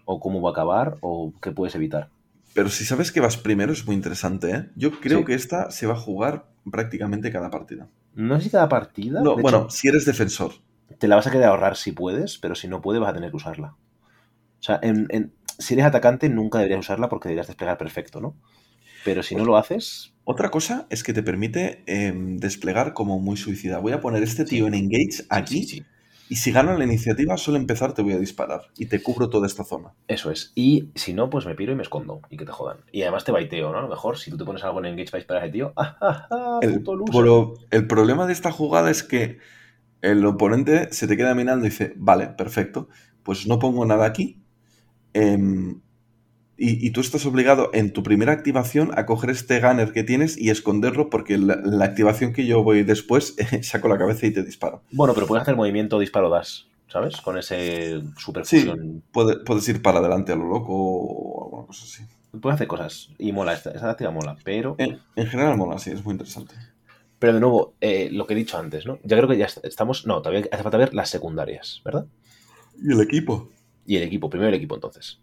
o 0.04 0.20
cómo 0.20 0.40
va 0.40 0.50
a 0.50 0.52
acabar, 0.52 0.96
o 1.00 1.32
qué 1.42 1.50
puedes 1.50 1.74
evitar. 1.74 2.08
Pero 2.54 2.68
si 2.68 2.84
sabes 2.84 3.12
que 3.12 3.20
vas 3.20 3.36
primero 3.36 3.72
es 3.72 3.86
muy 3.86 3.94
interesante, 3.94 4.50
¿eh? 4.50 4.66
Yo 4.76 4.90
creo 5.00 5.20
Sí. 5.20 5.24
que 5.26 5.34
esta 5.34 5.70
se 5.70 5.86
va 5.86 5.94
a 5.94 5.96
jugar 5.96 6.46
prácticamente 6.70 7.30
cada 7.30 7.50
partida. 7.50 7.88
No 8.14 8.36
sé 8.38 8.44
si 8.44 8.50
cada 8.50 8.68
partida. 8.68 9.20
No, 9.20 9.36
de 9.36 9.42
bueno, 9.42 9.58
hecho, 9.66 9.70
si 9.70 9.88
eres 9.88 10.04
defensor. 10.04 10.52
te 10.98 11.08
la 11.08 11.16
vas 11.16 11.26
a 11.26 11.30
querer 11.30 11.46
ahorrar 11.46 11.76
si 11.76 11.92
puedes, 11.92 12.38
pero 12.38 12.54
si 12.54 12.68
no 12.68 12.80
puedes, 12.80 13.00
vas 13.00 13.10
a 13.10 13.14
tener 13.14 13.30
que 13.30 13.36
usarla. 13.36 13.76
O 14.60 14.62
sea, 14.62 14.78
en- 14.82 15.06
en- 15.10 15.32
si 15.58 15.74
eres 15.74 15.86
atacante, 15.86 16.28
nunca 16.28 16.58
deberías 16.58 16.80
usarla 16.80 17.08
porque 17.08 17.28
deberías 17.28 17.46
desplegar 17.48 17.78
perfecto, 17.78 18.20
¿no? 18.20 18.36
Pero 19.04 19.22
si 19.22 19.36
no 19.36 19.44
lo 19.44 19.56
haces, 19.56 20.14
Otra 20.24 20.50
cosa 20.50 20.86
es 20.90 21.02
que 21.02 21.12
te 21.12 21.22
permite 21.22 21.82
em, 21.86 22.36
desplegar 22.38 22.92
como 22.94 23.18
muy 23.18 23.36
suicida. 23.36 23.78
Voy 23.78 23.92
a 23.92 24.00
poner 24.00 24.22
este 24.22 24.44
tío 24.44 24.66
en 24.68 24.74
engage 24.74 25.24
aquí 25.28 25.64
sí, 25.64 25.84
Y 26.30 26.36
si 26.36 26.52
gana 26.52 26.78
la 26.78 26.84
iniciativa, 26.84 27.36
suele 27.36 27.58
empezar, 27.58 27.92
te 27.92 28.02
voy 28.02 28.12
a 28.12 28.18
disparar. 28.18 28.60
Y 28.78 28.86
te 28.86 29.02
cubro 29.02 29.28
toda 29.28 29.48
esta 29.48 29.64
zona. 29.64 29.94
Eso 30.06 30.30
es. 30.30 30.52
Y 30.54 30.90
si 30.94 31.12
no, 31.12 31.28
pues 31.28 31.44
me 31.44 31.56
piro 31.56 31.72
y 31.72 31.74
me 31.74 31.82
escondo. 31.82 32.20
Y 32.30 32.36
que 32.36 32.44
te 32.44 32.52
jodan. 32.52 32.78
Y 32.92 33.02
además 33.02 33.24
te 33.24 33.32
baiteo, 33.32 33.72
¿no? 33.72 33.78
A 33.78 33.82
lo 33.82 33.88
mejor 33.88 34.16
si 34.16 34.30
tú 34.30 34.38
te 34.38 34.44
pones 34.44 34.62
algo 34.62 34.78
en 34.78 34.84
Engage 34.86 35.10
para 35.10 35.18
disparar 35.18 35.42
a 35.42 35.46
ese 35.46 35.52
tío. 35.52 35.72
¡Ah, 35.74 35.96
ah, 36.00 36.28
ah! 36.30 36.60
El, 36.62 36.84
pero 37.10 37.54
el 37.72 37.86
problema 37.88 38.28
de 38.28 38.32
esta 38.32 38.52
jugada 38.52 38.92
es 38.92 39.02
que 39.02 39.38
el 40.02 40.24
oponente 40.24 40.92
se 40.92 41.08
te 41.08 41.16
queda 41.16 41.34
mirando 41.34 41.66
y 41.66 41.70
dice, 41.70 41.94
vale, 41.96 42.28
perfecto, 42.28 42.88
pues 43.24 43.48
no 43.48 43.58
pongo 43.58 43.84
nada 43.84 44.06
aquí. 44.06 44.40
em, 45.14 45.80
y, 46.60 46.86
y 46.86 46.90
tú 46.90 47.00
estás 47.00 47.24
obligado 47.26 47.70
en 47.72 47.92
tu 47.92 48.02
primera 48.02 48.32
activación 48.32 48.90
a 48.96 49.06
coger 49.06 49.30
este 49.30 49.60
gunner 49.60 49.92
que 49.92 50.04
tienes 50.04 50.36
y 50.38 50.50
esconderlo 50.50 51.08
porque 51.10 51.38
la, 51.38 51.56
la 51.64 51.84
activación 51.86 52.32
que 52.34 52.44
yo 52.46 52.62
voy 52.62 52.82
después 52.84 53.34
saco 53.62 53.88
la 53.88 53.98
cabeza 53.98 54.26
y 54.26 54.30
te 54.32 54.42
disparo. 54.44 54.82
Bueno, 54.92 55.14
pero 55.14 55.26
puedes 55.26 55.42
hacer 55.42 55.56
movimiento 55.56 55.98
disparo 55.98 56.28
dash, 56.30 56.64
¿sabes? 56.88 57.16
Con 57.20 57.38
ese 57.38 58.02
super 58.18 58.44
fusión. 58.44 59.02
Puede- 59.12 59.38
puedes 59.44 59.66
ir 59.68 59.80
para 59.82 59.98
adelante 60.00 60.32
a 60.32 60.36
lo 60.36 60.46
loco 60.48 60.72
o 60.74 61.44
alguna 61.46 61.66
cosa 61.66 61.84
así. 61.84 62.04
Puedes 62.40 62.54
hacer 62.56 62.68
cosas. 62.68 63.08
Y 63.18 63.32
mola, 63.32 63.54
esta, 63.54 63.70
esta 63.70 63.86
táctica 63.88 64.10
mola. 64.10 64.36
Pero, 64.44 64.76
En, 64.78 64.98
en 65.16 65.26
general 65.26 65.56
mola, 65.56 65.78
sí, 65.78 65.90
es 65.90 66.04
muy 66.04 66.12
interesante. 66.12 66.54
pero 67.18 67.32
de 67.34 67.40
nuevo, 67.40 67.74
eh, 67.80 68.08
lo 68.12 68.26
que 68.26 68.34
he 68.34 68.36
dicho 68.36 68.56
antes, 68.58 68.86
¿no? 68.86 68.98
Ya 69.02 69.16
creo 69.16 69.28
que 69.28 69.36
ya 69.38 69.46
est- 69.46 69.64
estamos. 69.64 70.06
No, 70.06 70.22
todavía 70.22 70.46
hace 70.52 70.62
falta 70.62 70.78
ver 70.78 70.94
las 70.94 71.10
secundarias, 71.10 71.80
¿verdad? 71.84 72.06
¿Y 72.80 72.92
el 72.92 73.00
equipo? 73.00 73.48
Y 73.86 73.96
el 73.96 74.02
equipo, 74.04 74.30
primero 74.30 74.48
el 74.50 74.54
equipo 74.54 74.74
entonces. 74.76 75.18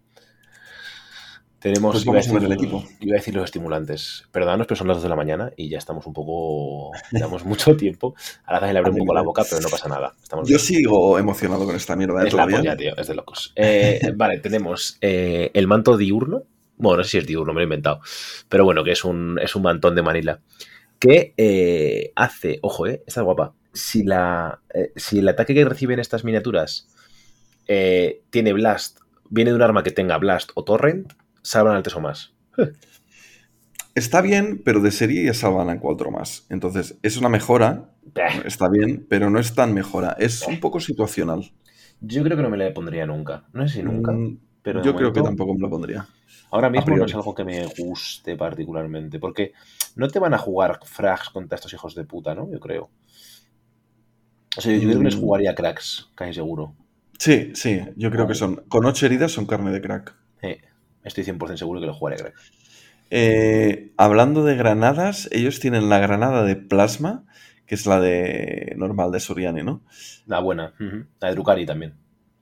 Tenemos. 1.59 1.93
Pues 1.93 2.05
iba 2.05 2.13
a 2.13 2.15
ver 2.15 2.23
decir- 2.23 2.43
el 2.45 2.51
equipo. 2.51 2.83
Iba 2.99 3.15
a 3.15 3.19
decir 3.19 3.33
los 3.35 3.45
estimulantes. 3.45 4.25
Perdónanos, 4.31 4.67
pero 4.67 4.75
son 4.77 4.87
las 4.87 4.97
2 4.97 5.03
de 5.03 5.09
la 5.09 5.15
mañana 5.15 5.51
y 5.57 5.69
ya 5.69 5.77
estamos 5.79 6.05
un 6.05 6.13
poco. 6.13 6.91
Llevamos 7.11 7.43
mucho 7.45 7.75
tiempo. 7.75 8.13
Ahora 8.45 8.71
le 8.71 8.77
abre 8.79 8.91
un 8.91 8.97
poco 8.97 9.13
la 9.13 9.23
boca, 9.23 9.43
pero 9.49 9.61
no 9.61 9.69
pasa 9.69 9.89
nada. 9.89 10.13
Estamos 10.21 10.47
Yo 10.47 10.57
bien. 10.57 10.59
sigo 10.59 11.17
emocionado 11.17 11.65
con 11.65 11.75
esta 11.75 11.95
mierda 11.95 12.23
Es 12.25 12.33
la 12.33 12.45
polla, 12.45 12.77
tío, 12.77 12.95
es 12.95 13.07
de 13.07 13.15
locos. 13.15 13.53
Eh, 13.55 13.99
vale, 14.15 14.39
tenemos 14.39 14.97
eh, 15.01 15.49
el 15.53 15.67
manto 15.67 15.97
diurno. 15.97 16.43
Bueno, 16.77 16.97
no 16.97 17.03
sé 17.03 17.09
si 17.09 17.17
es 17.17 17.25
diurno, 17.27 17.53
me 17.53 17.59
lo 17.59 17.61
he 17.61 17.63
inventado. 17.63 18.01
Pero 18.49 18.63
bueno, 18.63 18.83
que 18.83 18.91
es 18.91 19.03
un, 19.03 19.39
es 19.41 19.55
un 19.55 19.63
mantón 19.63 19.95
de 19.95 20.03
Manila. 20.03 20.39
Que 20.99 21.33
eh, 21.37 22.11
hace, 22.15 22.59
ojo, 22.61 22.85
eh, 22.85 23.01
está 23.07 23.21
guapa. 23.21 23.53
Si, 23.73 24.03
la, 24.03 24.61
si 24.95 25.19
el 25.19 25.27
ataque 25.27 25.53
que 25.55 25.65
reciben 25.65 25.99
estas 25.99 26.23
miniaturas 26.23 26.87
tiene 27.65 28.53
Blast, 28.53 28.99
viene 29.29 29.51
de 29.51 29.55
un 29.55 29.61
arma 29.61 29.83
que 29.83 29.91
tenga 29.91 30.17
Blast 30.17 30.51
o 30.55 30.63
Torrent, 30.63 31.13
salvan 31.47 31.75
al 31.77 31.83
3 31.83 31.95
o 31.95 32.01
más. 32.01 32.33
Está 33.95 34.21
bien, 34.21 34.61
pero 34.63 34.79
de 34.81 34.91
serie 34.91 35.23
ya 35.23 35.33
salvan 35.33 35.69
a 35.69 35.79
cuatro 35.79 36.11
más. 36.11 36.45
Entonces, 36.49 36.97
es 37.01 37.17
una 37.17 37.29
mejora, 37.29 37.89
Bah, 38.13 38.27
está 38.45 38.69
bien, 38.69 39.05
pero 39.09 39.29
no 39.29 39.39
es 39.39 39.55
tan 39.55 39.73
mejora. 39.73 40.15
Es 40.19 40.43
un 40.47 40.59
poco 40.59 40.79
situacional. 40.79 41.51
Yo 42.01 42.23
creo 42.23 42.37
que 42.37 42.43
no 42.43 42.49
me 42.49 42.57
la 42.57 42.71
pondría 42.73 43.05
nunca. 43.07 43.45
No 43.53 43.67
sé 43.67 43.75
si 43.77 43.83
nunca. 43.83 44.11
Mm, 44.11 44.37
Pero 44.61 44.83
Yo 44.83 44.93
creo 44.95 45.13
que 45.13 45.21
tampoco 45.21 45.53
me 45.55 45.61
lo 45.61 45.69
pondría. 45.69 46.05
Ahora 46.51 46.69
mismo 46.69 46.95
no 46.97 47.05
es 47.05 47.15
algo 47.15 47.33
que 47.33 47.43
me 47.45 47.65
guste 47.77 48.35
particularmente, 48.35 49.17
porque 49.19 49.53
no 49.95 50.07
te 50.09 50.19
van 50.19 50.33
a 50.33 50.37
jugar 50.37 50.79
frags 50.83 51.29
contra 51.29 51.55
estos 51.55 51.73
hijos 51.73 51.95
de 51.95 52.03
puta, 52.03 52.35
¿no? 52.35 52.51
Yo 52.51 52.59
creo. 52.59 52.89
O 54.57 54.61
sea, 54.61 54.73
yo 54.73 54.81
creo 54.81 54.97
que 54.99 55.05
les 55.05 55.15
Mm. 55.15 55.19
jugaría 55.21 55.55
cracks, 55.55 56.09
casi 56.15 56.33
seguro. 56.33 56.75
Sí, 57.17 57.51
sí, 57.55 57.81
yo 57.95 58.11
creo 58.11 58.27
que 58.27 58.35
son. 58.35 58.57
Con 58.67 58.85
ocho 58.85 59.05
heridas 59.05 59.31
son 59.31 59.45
carne 59.45 59.71
de 59.71 59.81
crack. 59.81 60.15
Eh, 60.41 60.61
estoy 61.07 61.23
100% 61.23 61.57
seguro 61.57 61.79
que 61.79 61.87
lo 61.87 61.93
jugaría 61.93 62.23
cracks. 62.23 62.51
Eh, 63.09 63.93
hablando 63.97 64.43
de 64.43 64.55
granadas, 64.55 65.29
ellos 65.31 65.59
tienen 65.59 65.89
la 65.89 65.99
granada 65.99 66.43
de 66.43 66.55
plasma, 66.55 67.25
que 67.65 67.75
es 67.75 67.85
la 67.85 67.99
de 67.99 68.73
normal 68.77 69.11
de 69.11 69.19
Soriani, 69.19 69.63
¿no? 69.63 69.81
La 70.25 70.39
buena, 70.39 70.73
la 71.19 71.29
de 71.29 71.35
Drukari 71.35 71.65
también. 71.65 71.95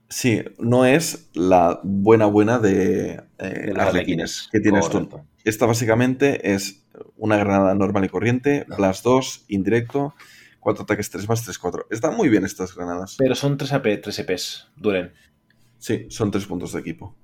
Sí, 0.10 0.44
no 0.60 0.86
es 0.86 1.30
la 1.34 1.80
buena 1.84 2.26
buena 2.28 2.60
de, 2.60 3.24
eh, 3.40 3.74
Arlequines 3.78 4.50
que 4.52 4.60
tienes 4.60 4.90
tú. 4.90 5.10
Esta 5.44 5.66
básicamente 5.66 6.54
es 6.54 6.86
una 7.18 7.38
granada 7.38 7.74
normal 7.76 8.06
y 8.06 8.10
corriente, 8.10 8.66
No. 8.68 8.76
plus 8.76 9.02
2, 9.04 9.46
indirecto, 9.48 10.14
4 10.60 10.84
ataques 10.84 11.10
3 11.10 11.28
más 11.28 11.44
3, 11.44 11.58
4. 11.60 11.88
Están 11.90 12.16
muy 12.16 12.30
bien 12.30 12.46
estas 12.46 12.76
granadas. 12.76 13.16
Pero 13.18 13.36
son 13.36 13.58
3 13.58 13.74
AP, 13.74 13.98
3 14.02 14.20
EPs. 14.20 14.68
Duelen. 14.76 15.14
Sí, 15.78 16.08
son 16.10 16.32
3 16.32 16.46
puntos 16.46 16.74
de 16.74 16.80
equipo. 16.80 17.16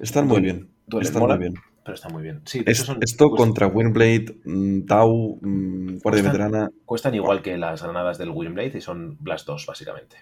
Están 0.00 0.26
muy 0.26 0.40
bien. 0.40 0.70
Están 1.00 1.22
muy 1.26 1.38
bien. 1.38 1.54
pero 1.84 1.94
está 1.94 2.08
muy 2.08 2.22
bien. 2.24 2.42
Sí, 2.44 2.64
de 2.64 2.72
Es- 2.72 2.78
hecho 2.80 2.86
son- 2.94 2.98
esto 3.00 3.30
contra 3.30 3.68
Windblade, 3.68 4.40
mm, 4.44 4.86
Tau, 4.86 5.38
mm, 5.40 5.98
Guardia 5.98 6.02
Cuestan- 6.02 6.24
Veterana. 6.24 6.70
cuestan 6.84 7.14
igual 7.14 7.42
que 7.42 7.56
las 7.56 7.80
granadas 7.82 8.18
del 8.18 8.30
Windblade 8.30 8.78
y 8.78 8.80
son 8.80 9.16
Blast 9.20 9.46
2, 9.46 9.66
básicamente. 9.66 10.16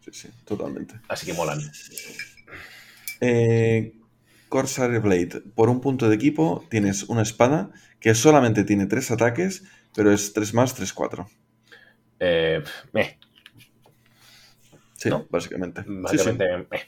Sí, 0.00 0.10
sí, 0.12 0.28
totalmente. 0.46 0.94
Así 1.08 1.26
que 1.26 1.34
molan. 1.34 1.60
Eh, 3.20 3.92
Corsair 4.48 5.00
Blade. 5.00 5.42
Por 5.54 5.68
un 5.68 5.80
punto 5.82 6.08
de 6.08 6.14
equipo 6.16 6.64
tienes 6.70 7.02
una 7.04 7.22
espada 7.22 7.70
que 8.00 8.14
solamente 8.14 8.64
tiene 8.64 8.86
3 8.86 9.10
ataques, 9.10 9.64
pero 9.94 10.10
es 10.12 10.32
3 10.32 10.54
más 10.54 10.74
3, 10.74 10.92
4. 10.94 11.28
Eh, 12.18 12.62
meh, 12.92 13.18
Sí, 14.96 15.08
¿No? 15.10 15.26
básicamente. 15.30 15.82
Sí, 15.82 15.88
sí. 15.88 15.94
Básicamente, 16.02 16.44
eh. 16.44 16.80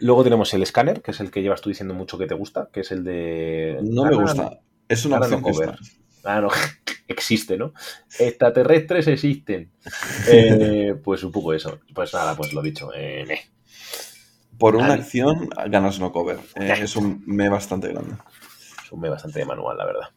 Luego 0.00 0.22
tenemos 0.24 0.52
el 0.54 0.62
escáner, 0.62 1.02
que 1.02 1.10
es 1.10 1.20
el 1.20 1.30
que 1.30 1.42
llevas 1.42 1.60
tú 1.60 1.68
diciendo 1.70 1.94
mucho 1.94 2.18
que 2.18 2.26
te 2.26 2.34
gusta, 2.34 2.68
que 2.72 2.80
es 2.80 2.92
el 2.92 3.04
de. 3.04 3.78
No 3.82 4.04
me 4.04 4.14
gusta. 4.16 4.60
Es 4.88 5.04
una 5.04 5.18
no 5.18 5.24
opción 5.24 5.42
cover. 5.42 5.76
Ah, 6.24 6.40
no, 6.40 6.48
existe, 7.08 7.56
¿no? 7.56 7.72
Extraterrestres 8.18 9.06
existen. 9.08 9.70
Eh, 10.30 10.94
pues 11.02 11.22
un 11.22 11.32
poco 11.32 11.54
eso. 11.54 11.80
Pues 11.94 12.12
nada, 12.12 12.36
pues 12.36 12.52
lo 12.52 12.60
dicho. 12.60 12.90
eh, 12.94 13.24
meh. 13.26 13.40
Por 14.58 14.76
una 14.76 14.94
acción 14.94 15.48
ganas 15.70 16.00
no 16.00 16.12
cover. 16.12 16.38
Eh, 16.56 16.74
es 16.82 16.96
un 16.96 17.22
me 17.26 17.48
bastante 17.48 17.88
grande. 17.88 18.16
Es 18.84 18.90
un 18.92 19.00
me 19.00 19.08
bastante 19.08 19.38
de 19.38 19.44
manual, 19.46 19.76
la 19.78 19.86
verdad. 19.86 20.08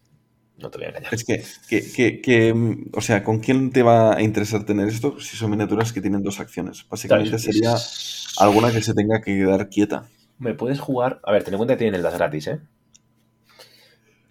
No 0.57 0.69
te 0.69 0.77
voy 0.79 0.85
a 0.85 0.89
engañar. 0.89 1.13
Es 1.13 1.23
que, 1.23 1.43
que, 1.69 1.91
que, 1.91 2.21
que, 2.21 2.53
mm, 2.53 2.89
o 2.93 3.01
sea, 3.01 3.23
¿con 3.23 3.39
quién 3.39 3.71
te 3.71 3.83
va 3.83 4.15
a 4.15 4.21
interesar 4.21 4.63
tener 4.65 4.87
esto 4.87 5.19
si 5.19 5.37
son 5.37 5.51
miniaturas 5.51 5.93
que 5.93 6.01
tienen 6.01 6.23
dos 6.23 6.39
acciones? 6.39 6.85
Básicamente 6.89 7.29
Claro, 7.37 7.43
sería 7.43 7.73
es- 7.75 8.20
alguna 8.37 8.71
que 8.71 8.81
se 8.81 8.93
tenga 8.93 9.21
que 9.21 9.35
quedar 9.37 9.69
quieta. 9.69 10.05
Me 10.39 10.53
puedes 10.53 10.79
jugar. 10.79 11.19
A 11.23 11.31
ver, 11.31 11.43
ten 11.43 11.53
en 11.53 11.57
cuenta 11.59 11.75
que 11.75 11.79
tienen 11.79 11.95
el 11.95 12.01
dash 12.03 12.15
gratis, 12.15 12.47
¿eh? 12.47 12.59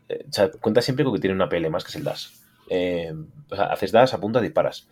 Eh, 0.09 0.25
O 0.29 0.33
sea, 0.33 0.51
cuenta 0.51 0.83
siempre 0.83 1.05
con 1.05 1.15
que 1.15 1.21
tiene 1.21 1.35
una 1.37 1.49
PL 1.49 1.71
más 1.71 1.85
que 1.85 1.91
es 1.91 1.97
el 1.97 2.05
dash. 2.05 2.29
Eh, 2.69 3.13
o 3.51 3.57
sea, 3.57 3.67
haces 3.67 3.93
dash, 3.93 4.15
apuntas, 4.15 4.43
disparas. 4.43 4.89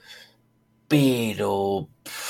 Pero 0.89 1.89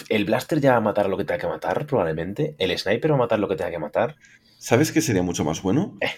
el 0.08 0.24
blaster 0.24 0.60
ya 0.60 0.72
va 0.72 0.76
a 0.78 0.80
matar 0.80 1.08
lo 1.08 1.16
que 1.16 1.24
tenga 1.24 1.40
que 1.40 1.46
matar, 1.46 1.86
probablemente. 1.86 2.54
El 2.58 2.76
sniper 2.76 3.12
va 3.12 3.14
a 3.14 3.18
matar 3.18 3.38
lo 3.38 3.48
que 3.48 3.56
tenga 3.56 3.70
que 3.70 3.78
matar. 3.78 4.16
¿Sabes 4.58 4.90
qué 4.90 5.00
sería 5.00 5.22
mucho 5.22 5.44
más 5.44 5.62
bueno? 5.62 5.96
Eh. 6.00 6.08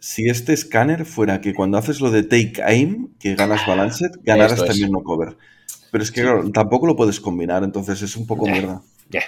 Si 0.00 0.28
este 0.28 0.52
escáner 0.52 1.04
fuera 1.04 1.40
que 1.40 1.54
cuando 1.54 1.78
haces 1.78 2.00
lo 2.00 2.10
de 2.10 2.22
take 2.24 2.62
aim, 2.64 3.14
que 3.18 3.34
ganas 3.36 3.66
balanced, 3.66 4.10
ganaras 4.22 4.52
Esto 4.52 4.64
es. 4.64 4.70
también 4.70 4.90
no 4.90 5.02
cover. 5.02 5.36
Pero 5.92 6.02
es 6.02 6.10
que, 6.10 6.20
Sí. 6.20 6.26
claro, 6.26 6.50
tampoco 6.50 6.86
lo 6.86 6.96
puedes 6.96 7.20
combinar, 7.20 7.62
entonces 7.62 8.02
es 8.02 8.16
un 8.16 8.26
poco 8.26 8.46
mierda. 8.46 8.82
Eh. 9.12 9.20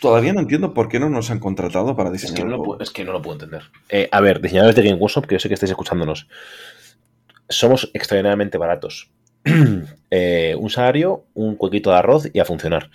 Todavía 0.00 0.32
no 0.32 0.40
entiendo 0.40 0.72
por 0.72 0.88
qué 0.88 0.98
no 0.98 1.08
nos 1.10 1.30
han 1.30 1.38
contratado 1.40 1.94
para 1.94 2.10
Es 2.10 2.22
diseñar 2.22 2.36
que, 2.36 2.42
no 2.42 2.46
el 2.46 2.50
lo 2.52 2.56
juego. 2.58 2.72
puedo, 2.72 2.82
es 2.82 2.90
que 2.90 3.04
no 3.04 3.12
lo 3.12 3.22
puedo 3.22 3.34
entender. 3.34 3.62
Eh, 3.88 4.08
a 4.10 4.20
ver, 4.20 4.40
diseñadores 4.40 4.76
de 4.76 4.82
Game 4.82 4.96
Workshop, 4.96 5.26
que 5.26 5.34
yo 5.34 5.38
sé 5.38 5.48
que 5.48 5.54
estáis 5.54 5.70
escuchándonos. 5.70 6.28
Somos 7.48 7.90
extraordinariamente 7.94 8.58
baratos. 8.58 9.10
Eh, 10.12 10.56
un 10.58 10.68
salario, 10.70 11.26
un 11.34 11.54
cuequito 11.54 11.90
de 11.90 11.96
arroz 11.96 12.28
y 12.32 12.40
a 12.40 12.44
funcionar. 12.44 12.90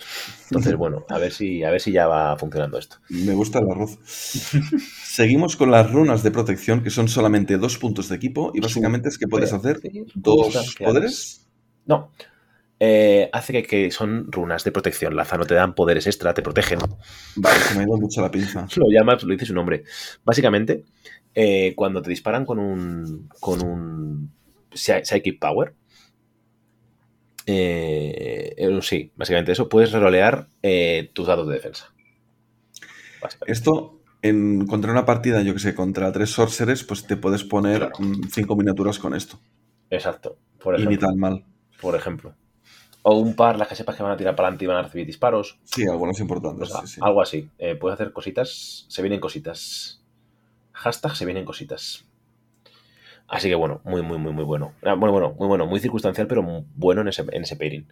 Entonces, 0.49 0.75
bueno, 0.75 1.05
a 1.07 1.17
ver 1.17 1.31
si, 1.31 1.63
a 1.63 1.71
ver 1.71 1.79
si 1.79 1.93
ya 1.93 2.07
va 2.07 2.37
funcionando 2.37 2.77
esto. 2.77 2.97
Me 3.07 3.33
gusta 3.33 3.59
el 3.59 3.71
arroz. 3.71 3.97
Seguimos 5.05 5.55
con 5.55 5.71
las 5.71 5.89
runas 5.89 6.23
de 6.23 6.31
protección, 6.31 6.83
que 6.83 6.89
son 6.89 7.07
solamente 7.07 7.57
dos 7.57 7.77
puntos 7.77 8.09
de 8.09 8.17
equipo, 8.17 8.51
y 8.53 8.59
básicamente 8.59 9.07
es 9.07 9.17
que 9.17 9.27
puedes 9.27 9.53
hacer 9.53 9.79
dos 10.13 10.75
poderes. 10.77 11.47
No. 11.85 12.11
Eh, 12.87 13.29
hace 13.33 13.51
que, 13.53 13.63
que 13.63 13.89
son 13.89 14.31
runas 14.31 14.63
de 14.63 14.71
protección. 14.71 15.15
Laza 15.15 15.37
no 15.37 15.45
te 15.45 15.55
dan 15.55 15.73
poderes 15.73 16.05
extra, 16.05 16.33
te 16.35 16.43
protegen. 16.43 16.77
Vale, 17.35 17.59
se 17.59 17.73
me 17.75 17.81
ha 17.81 17.87
ido 17.87 17.97
mucho 17.97 18.21
la 18.21 18.29
pinza. 18.29 18.67
Lo 18.75 18.85
llamas, 18.91 19.23
lo 19.23 19.31
dice 19.33 19.45
su 19.47 19.53
nombre. 19.55 19.83
Básicamente, 20.23 20.83
eh, 21.33 21.73
cuando 21.75 22.01
te 22.03 22.09
disparan 22.11 22.45
con 22.45 22.59
un. 22.59 23.27
con 23.39 23.61
un 23.63 24.31
Psy- 24.71 25.03
Psychic 25.03 25.39
Power. 25.39 25.73
eh, 27.47 28.53
eh, 28.57 28.79
sí, 28.81 29.11
básicamente 29.15 29.51
eso. 29.53 29.67
Puedes 29.69 29.91
rerolear 29.91 30.47
tus 31.13 31.27
dados 31.27 31.47
de 31.47 31.53
defensa. 31.55 31.91
Esto, 33.47 34.01
en, 34.21 34.67
contra 34.67 34.91
una 34.91 35.05
partida, 35.05 35.41
yo 35.41 35.53
que 35.53 35.59
sé, 35.59 35.73
contra 35.73 36.11
tres 36.11 36.29
sorcerers, 36.29 36.83
pues 36.83 37.07
te 37.07 37.17
puedes 37.17 37.43
poner 37.43 37.89
Claro. 37.89 37.95
cinco 38.31 38.55
miniaturas 38.55 38.99
con 38.99 39.15
esto. 39.15 39.39
Exacto. 39.89 40.37
Por 40.61 40.79
Y 40.79 40.85
ni 40.85 40.97
tan 40.97 41.17
mal. 41.17 41.43
Por 41.81 41.95
ejemplo. 41.95 42.35
O 43.07 43.19
un 43.19 43.35
par, 43.35 43.59
las 43.59 43.67
que 43.67 43.75
sepas 43.75 43.95
que 43.95 44.01
van 44.01 44.13
a 44.13 44.17
tirar 44.17 44.35
para 44.35 44.47
adelante 44.47 44.65
y 44.65 44.67
van 44.67 44.77
a 44.77 44.81
recibir 44.81 45.05
disparos. 45.05 45.59
Sí, 45.63 45.83
algunos 45.87 46.19
importantes. 46.19 46.69
O 46.69 46.71
sea, 46.71 46.81
sí, 46.87 46.95
sí. 46.95 47.01
Algo 47.03 47.21
así. 47.21 47.49
Eh, 47.59 47.75
puedes 47.75 47.93
hacer 47.99 48.11
cositas. 48.11 48.85
Se 48.87 49.01
vienen 49.03 49.19
cositas. 49.19 50.01
Hashtag 50.71 51.15
se 51.15 51.25
vienen 51.25 51.45
cositas. 51.45 52.05
Así 53.27 53.47
que 53.47 53.55
bueno, 53.55 53.81
muy, 53.83 54.01
muy, 54.01 54.17
muy, 54.17 54.33
muy 54.33 54.43
bueno. 54.43 54.73
Ah, 54.83 54.95
Bueno, 54.95 55.11
bueno, 55.11 55.35
muy 55.37 55.47
bueno. 55.47 55.65
Muy 55.67 55.79
circunstancial, 55.79 56.25
pero 56.27 56.41
muy 56.41 56.63
bueno 56.75 57.01
en 57.01 57.09
ese, 57.09 57.23
en 57.31 57.43
ese 57.43 57.55
pairing. 57.55 57.87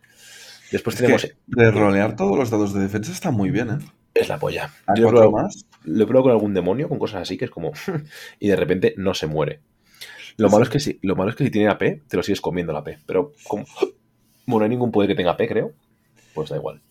Después 0.72 0.95
Es 0.95 1.02
tenemos. 1.02 1.22
que 1.22 1.34
rerolear 1.48 2.15
todos 2.15 2.35
los 2.38 2.49
dados 2.49 2.73
de 2.73 2.81
defensa 2.81 3.11
está 3.11 3.30
muy 3.30 3.52
bien, 3.52 3.69
¿eh? 3.69 3.77
Es 4.15 4.30
la 4.30 4.40
polla. 4.40 4.72
Yo 4.95 5.03
lo 5.03 5.10
he 5.10 5.11
cuatro 5.11 5.30
probado- 5.31 5.44
más. 5.44 5.65
lo 5.84 6.03
he 6.03 6.07
probado 6.07 6.23
con 6.23 6.31
algún 6.31 6.53
demonio, 6.56 6.90
con 6.90 6.98
cosas 6.99 7.22
así, 7.22 7.38
que 7.38 7.45
es 7.45 7.52
como. 7.52 7.72
y 8.40 8.48
de 8.48 8.56
repente 8.56 8.94
no 8.98 9.14
se 9.14 9.27
muere. 9.27 9.60
Lo 10.38 10.49
malo, 10.49 10.64
es 10.64 10.69
que 10.72 10.80
si, 10.80 10.98
lo 11.03 11.15
malo 11.15 11.30
es 11.30 11.35
que 11.35 11.44
si 11.44 11.52
tiene 11.52 11.69
AP, 11.69 12.02
te 12.07 12.18
lo 12.18 12.23
sigues 12.23 12.41
comiendo 12.41 12.73
la 12.73 12.80
AP. 12.80 12.98
Pero 13.06 13.34
como, 13.48 13.65
como 14.45 14.60
no 14.60 14.64
hay 14.65 14.70
ningún 14.70 14.91
poder 14.91 15.10
que 15.10 15.15
tenga 15.15 15.32
AP, 15.32 15.48
creo, 15.48 15.74
pues 16.34 16.49
da 16.49 16.57
igual. 16.57 16.82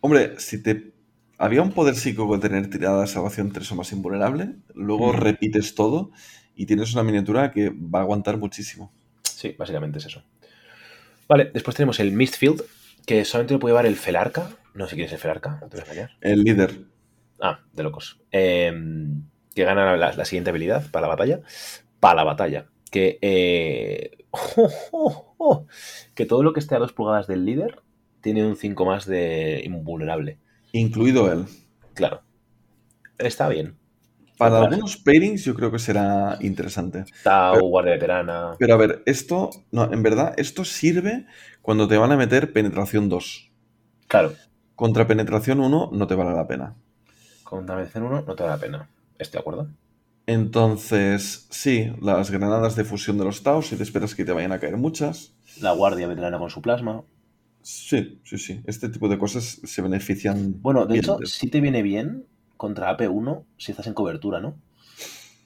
Hombre, 0.00 0.38
si 0.38 0.62
te. 0.62 0.92
Había 1.38 1.62
un 1.62 1.72
poder 1.72 1.94
psíquico 1.94 2.30
de 2.36 2.48
tener 2.48 2.68
tirada 2.68 3.00
de 3.00 3.06
salvación 3.06 3.50
3 3.50 3.72
o 3.72 3.74
más 3.74 3.92
invulnerable, 3.92 4.56
luego 4.74 5.12
Mm. 5.12 5.16
repites 5.16 5.74
todo 5.74 6.10
y 6.54 6.66
tienes 6.66 6.92
una 6.92 7.02
miniatura 7.02 7.50
que 7.50 7.70
va 7.70 8.00
a 8.00 8.02
aguantar 8.02 8.36
muchísimo. 8.36 8.92
Sí, 9.22 9.54
básicamente 9.58 9.98
es 9.98 10.06
eso. 10.06 10.22
Vale, 11.26 11.50
después 11.54 11.74
tenemos 11.76 11.98
el 12.00 12.12
Mistfield, 12.12 12.62
que 13.06 13.24
solamente 13.24 13.54
lo 13.54 13.60
puede 13.60 13.72
llevar 13.72 13.86
el 13.86 13.96
Felarca. 13.96 14.50
No 14.74 14.86
sé 14.86 14.96
quién 14.96 15.06
es 15.06 15.12
el 15.12 15.18
Felarca, 15.18 15.58
no 15.62 15.68
te 15.68 15.78
voy 15.78 15.80
a 15.80 15.90
engañar. 15.92 16.10
El 16.20 16.42
líder. 16.44 16.78
Ah, 17.40 17.60
de 17.72 17.82
locos. 17.84 18.20
Eh, 18.32 18.70
que 19.54 19.64
gana 19.64 19.96
la, 19.96 20.12
la 20.12 20.24
siguiente 20.26 20.50
habilidad 20.50 20.90
para 20.90 21.02
la 21.06 21.08
batalla. 21.08 21.40
Para 22.00 22.16
la 22.16 22.24
batalla. 22.24 22.66
Que, 22.90 23.18
eh, 23.22 24.19
que 26.14 26.26
todo 26.26 26.42
lo 26.42 26.52
que 26.52 26.60
esté 26.60 26.74
a 26.74 26.78
dos 26.78 26.92
pulgadas 26.92 27.26
del 27.26 27.44
líder 27.44 27.82
tiene 28.20 28.46
un 28.46 28.56
5 28.56 28.84
más 28.84 29.06
de 29.06 29.62
invulnerable. 29.64 30.38
Incluido 30.72 31.32
él. 31.32 31.46
Claro. 31.94 32.22
Está 33.18 33.48
bien. 33.48 33.76
Para 34.38 34.52
Vale. 34.60 34.66
algunos 34.68 34.96
pairings 34.96 35.44
yo 35.44 35.54
creo 35.54 35.70
que 35.70 35.78
será 35.78 36.38
interesante. 36.40 37.04
Tau, 37.22 37.54
Pero- 37.54 37.66
guardia 37.66 37.92
veterana. 37.92 38.56
Pero 38.58 38.74
a 38.74 38.78
ver, 38.78 39.02
esto, 39.04 39.50
no, 39.70 39.92
en 39.92 40.02
verdad, 40.02 40.32
esto 40.38 40.64
sirve 40.64 41.26
cuando 41.60 41.88
te 41.88 41.98
van 41.98 42.12
a 42.12 42.16
meter 42.16 42.52
penetración 42.52 43.08
2. 43.08 43.50
Claro. 44.08 44.32
Contra 44.74 45.06
penetración 45.06 45.60
1 45.60 45.90
no 45.92 46.06
te 46.06 46.14
vale 46.14 46.32
la 46.34 46.46
pena. 46.46 46.74
Con 47.44 47.64
una 47.64 47.74
vez 47.74 47.94
en 47.96 48.04
uno 48.04 48.22
no 48.22 48.34
te 48.34 48.44
da 48.44 48.50
la 48.50 48.58
pena. 48.58 48.88
Estoy 49.18 49.38
de 49.38 49.40
acuerdo. 49.40 49.68
Entonces, 50.30 51.46
sí, 51.50 51.92
las 52.00 52.30
granadas 52.30 52.76
de 52.76 52.84
fusión 52.84 53.18
de 53.18 53.24
los 53.24 53.42
Taos, 53.42 53.66
si 53.66 53.76
te 53.76 53.82
esperas 53.82 54.14
que 54.14 54.24
te 54.24 54.32
vayan 54.32 54.52
a 54.52 54.60
caer 54.60 54.76
muchas. 54.76 55.32
La 55.60 55.72
guardia 55.72 56.06
veterana 56.06 56.38
con 56.38 56.50
su 56.50 56.62
plasma. 56.62 57.02
Sí, 57.62 58.20
sí, 58.24 58.38
sí. 58.38 58.60
Este 58.66 58.88
tipo 58.88 59.08
de 59.08 59.18
cosas 59.18 59.60
se 59.64 59.82
benefician. 59.82 60.60
Bueno, 60.62 60.86
de 60.86 60.92
bien 60.94 61.04
hecho, 61.04 61.16
de 61.16 61.26
sí 61.26 61.48
te 61.48 61.60
viene 61.60 61.82
bien 61.82 62.26
contra 62.56 62.90
AP1 62.90 63.44
si 63.58 63.72
estás 63.72 63.86
en 63.86 63.94
cobertura, 63.94 64.40
¿no? 64.40 64.54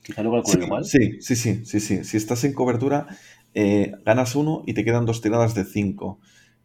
Quizá 0.02 0.23
lo 0.23 0.32
calculé 0.32 0.62
Sí, 0.62 0.69
mal. 0.69 0.85
sí, 0.85 1.20
sí, 1.20 1.36
sí, 1.36 1.65
sí, 1.65 1.81
sí. 1.81 2.05
Si 2.05 2.16
estás 2.16 2.44
en 2.44 2.52
cobertura, 2.52 3.06
eh, 3.55 3.93
ganas 4.05 4.35
uno 4.36 4.62
y 4.66 4.74
te 4.74 4.85
quedan 4.85 5.06
dos 5.06 5.20
tiradas 5.23 5.55
de 5.55 5.65
5. 5.65 6.20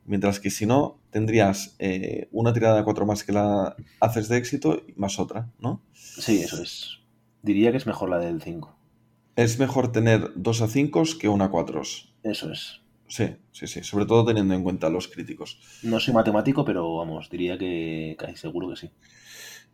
Mientras 0.05 0.39
que 0.39 0.49
si 0.49 0.65
no, 0.65 0.99
tendrías 1.11 1.75
eh, 1.79 2.27
una 2.31 2.53
tirada 2.53 2.77
de 2.77 2.83
4 2.83 3.05
más 3.05 3.23
que 3.23 3.31
la 3.31 3.75
haces 3.99 4.27
de 4.27 4.37
éxito 4.37 4.83
más 4.95 5.19
otra, 5.19 5.49
¿no? 5.59 5.81
Sí, 5.93 6.41
eso 6.41 6.61
es. 6.61 6.98
Diría 7.41 7.71
que 7.71 7.77
es 7.77 7.87
mejor 7.87 8.09
la 8.09 8.19
del 8.19 8.41
5. 8.41 8.75
Es 9.35 9.59
mejor 9.59 9.91
tener 9.91 10.31
dos 10.35 10.61
a 10.61 10.67
5 10.67 11.03
que 11.19 11.29
una 11.29 11.45
a 11.45 11.49
4. 11.49 11.81
Eso 12.23 12.51
es. 12.51 12.81
Sí, 13.07 13.37
sí, 13.51 13.67
sí. 13.67 13.83
Sobre 13.83 14.05
todo 14.05 14.25
teniendo 14.25 14.53
en 14.53 14.63
cuenta 14.63 14.89
los 14.89 15.07
críticos. 15.07 15.59
No 15.83 15.99
soy 15.99 16.13
matemático, 16.13 16.63
pero 16.65 16.95
vamos, 16.97 17.29
diría 17.29 17.57
que 17.57 18.15
casi 18.19 18.35
seguro 18.35 18.69
que 18.69 18.75
sí. 18.75 18.91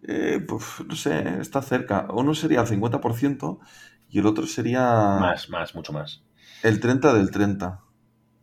Eh, 0.07 0.39
pues, 0.47 0.63
no 0.87 0.95
sé, 0.95 1.39
está 1.41 1.61
cerca. 1.61 2.07
Uno 2.13 2.33
sería 2.35 2.61
el 2.61 2.67
50% 2.67 3.59
y 4.09 4.19
el 4.19 4.25
otro 4.27 4.45
sería 4.45 5.17
Más, 5.19 5.49
más, 5.49 5.73
mucho 5.75 5.91
más. 5.93 6.23
el 6.63 6.79
30 6.79 7.13
del 7.13 7.31
30. 7.31 7.81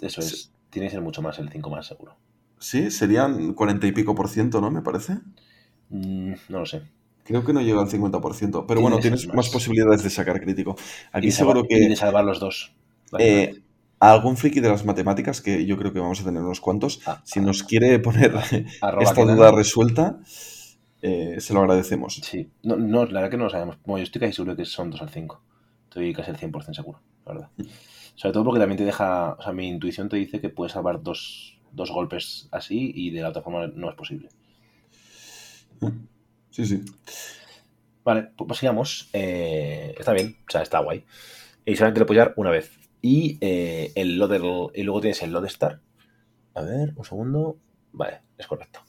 Eso 0.01 0.21
Sí. 0.21 0.35
es. 0.35 0.53
Tiene 0.71 0.89
que 0.89 0.93
ser 0.95 1.03
mucho 1.03 1.23
más 1.23 1.39
el 1.39 1.51
5 1.51 1.71
más 1.71 1.87
seguro. 1.87 2.17
Sí, 2.59 2.91
serían 2.91 3.55
40 3.55 3.87
y 3.87 3.93
pico 3.93 4.15
por 4.15 4.29
ciento, 4.29 4.61
¿no? 4.61 4.71
Me 4.71 4.83
parece. 4.83 5.19
Mm, 5.91 6.33
no 6.49 6.61
lo 6.61 6.67
sé. 6.67 6.83
Creo 7.25 7.45
que 7.45 7.53
no 7.53 7.61
llega 7.61 7.81
al 7.81 7.89
50%, 7.89 8.65
pero 8.67 8.81
bueno, 8.81 8.99
tienes 8.99 9.27
más. 9.29 9.37
más 9.37 9.49
posibilidades 9.51 10.03
de 10.03 10.11
sacar 10.11 10.41
crítico. 10.41 10.77
Aquí 11.13 11.29
y, 11.29 11.31
seguro 11.31 11.61
salvar, 11.61 11.79
y 11.79 11.81
de 11.85 11.89
que 11.91 11.97
salvar 11.97 12.25
los 12.25 12.41
dos. 12.41 12.75
eh, 13.19 13.63
a 14.01 14.13
algún 14.13 14.37
friki 14.37 14.59
de 14.61 14.69
las 14.69 14.85
matemáticas, 14.85 15.41
que 15.41 15.65
yo 15.65 15.77
creo 15.79 15.93
que 15.93 16.01
vamos 16.01 16.21
a 16.21 16.25
tener 16.25 16.43
unos 16.43 16.61
cuantos, 16.61 17.01
Ah, 17.07 17.21
si 17.25 17.41
nos 17.41 17.63
quiere 17.63 17.99
poner 18.01 18.35
Arroba 18.81 19.03
esta 19.05 19.23
duda 19.25 19.53
resuelta, 19.53 20.19
eh, 21.01 21.37
se 21.41 21.55
lo 21.55 21.61
agradecemos. 21.61 22.15
Sí. 22.23 22.51
No, 22.65 22.77
no, 22.77 23.05
la 23.07 23.21
verdad 23.21 23.31
que 23.31 23.37
no 23.37 23.45
lo 23.45 23.51
sabemos. 23.51 23.79
Bueno, 23.85 23.99
yo 23.99 24.05
estoy 24.05 24.21
casi 24.21 24.33
seguro 24.33 24.57
que 24.57 24.65
son 24.65 24.91
2 24.91 25.03
al 25.03 25.11
5. 25.11 25.41
Estoy 25.85 26.13
casi 26.15 26.31
al 26.31 26.37
100% 26.39 26.75
seguro, 26.75 27.01
la 27.27 27.33
verdad. 27.33 27.49
Sobre 28.17 28.33
todo 28.33 28.45
porque 28.45 28.61
también 28.61 28.79
te 28.79 28.85
deja. 28.85 29.35
O 29.39 29.43
sea, 29.43 29.53
mi 29.53 29.69
intuición 29.69 30.09
te 30.09 30.17
dice 30.17 30.41
que 30.41 30.49
puedes 30.49 30.73
salvar 30.73 31.03
dos, 31.03 31.59
dos 31.73 31.91
golpes 31.93 32.49
así 32.51 32.93
y 32.95 33.11
de 33.11 33.21
la 33.23 33.29
otra 33.29 33.43
forma 33.43 33.69
no 33.69 33.89
es 33.89 33.95
posible. 33.97 34.29
Sí, 36.53 36.67
sí. 36.67 36.83
Vale, 38.05 38.31
pues 38.37 38.47
pues 38.47 38.59
sigamos. 38.59 39.09
Eh, 39.13 39.95
está 39.99 40.13
bien, 40.13 40.37
o 40.47 40.51
sea, 40.51 40.63
está 40.63 40.79
guay. 40.81 41.05
Y 41.65 41.75
solamente 41.77 42.01
lo 42.01 42.07
puedes 42.07 42.23
llevar 42.23 42.35
una 42.37 42.51
vez. 42.51 42.71
Y 43.01 43.39
eh, 43.41 43.91
el 43.95 44.19
Loader, 44.19 44.43
y 44.75 44.83
luego 44.83 45.01
tienes 45.01 45.23
el 45.23 45.33
Lodestar. 45.33 45.81
A 46.55 46.63
ver, 46.63 46.93
un 46.95 47.05
segundo. 47.05 47.57
Vale, 47.93 48.21
es 48.39 48.47
correcto. 48.47 48.81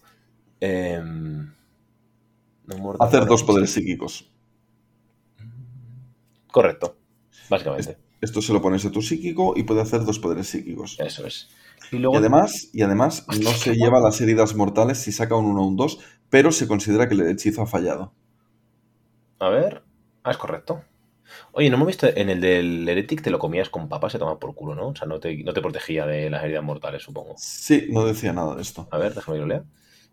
Em, 0.59 1.51
no 2.65 2.95
Hacer 2.99 3.25
dos 3.25 3.43
poderes 3.43 3.71
psíquicos. 3.71 4.29
Correcto, 6.51 6.97
básicamente. 7.49 7.97
Esto 8.21 8.41
se 8.41 8.53
lo 8.53 8.61
pones 8.61 8.85
a 8.85 8.91
tu 8.91 9.01
psíquico 9.01 9.53
y 9.57 9.63
puede 9.63 9.81
hacer 9.81 10.05
dos 10.05 10.19
poderes 10.19 10.47
psíquicos. 10.47 10.97
Eso 10.99 11.25
es. 11.25 11.49
Y 11.91 12.15
además, 12.15 12.69
y 12.73 12.81
además 12.81 13.25
Hostia, 13.27 13.49
no 13.49 13.55
se 13.55 13.75
lleva 13.75 13.99
las 13.99 14.19
heridas 14.21 14.55
mortales 14.55 14.97
si 14.99 15.11
saca 15.11 15.35
un 15.35 15.45
1 15.45 15.61
o 15.61 15.67
un 15.67 15.75
2, 15.75 15.99
pero 16.33 16.51
se 16.51 16.67
considera 16.67 17.07
que 17.07 17.13
el 17.13 17.27
hechizo 17.27 17.61
ha 17.61 17.67
fallado. 17.67 18.11
a 19.39 19.49
ver. 19.49 19.83
Ah, 20.23 20.31
es 20.31 20.37
correcto. 20.37 20.83
Oye, 21.51 21.69
no 21.69 21.75
hemos 21.75 21.87
visto 21.87 22.07
en 22.07 22.29
el 22.29 22.41
del 22.41 22.89
Heretic 22.89 23.21
te 23.21 23.29
lo 23.29 23.37
comías 23.37 23.69
con 23.69 23.87
papas, 23.87 24.13
se 24.13 24.17
toma 24.19 24.39
por 24.39 24.55
culo, 24.55 24.73
¿no? 24.73 24.87
O 24.87 24.95
sea, 24.95 25.07
no 25.07 25.19
te, 25.19 25.43
no 25.43 25.53
te 25.53 25.61
protegía 25.61 26.07
de 26.07 26.31
las 26.31 26.43
heridas 26.43 26.63
mortales, 26.63 27.03
supongo. 27.03 27.35
Sí, 27.37 27.87
no 27.91 28.05
decía 28.05 28.33
nada 28.33 28.55
de 28.55 28.63
esto. 28.63 28.87
A 28.89 28.97
ver, 28.97 29.13
déjame 29.13 29.37
que 29.37 29.41
lo 29.41 29.47
lea, 29.47 29.63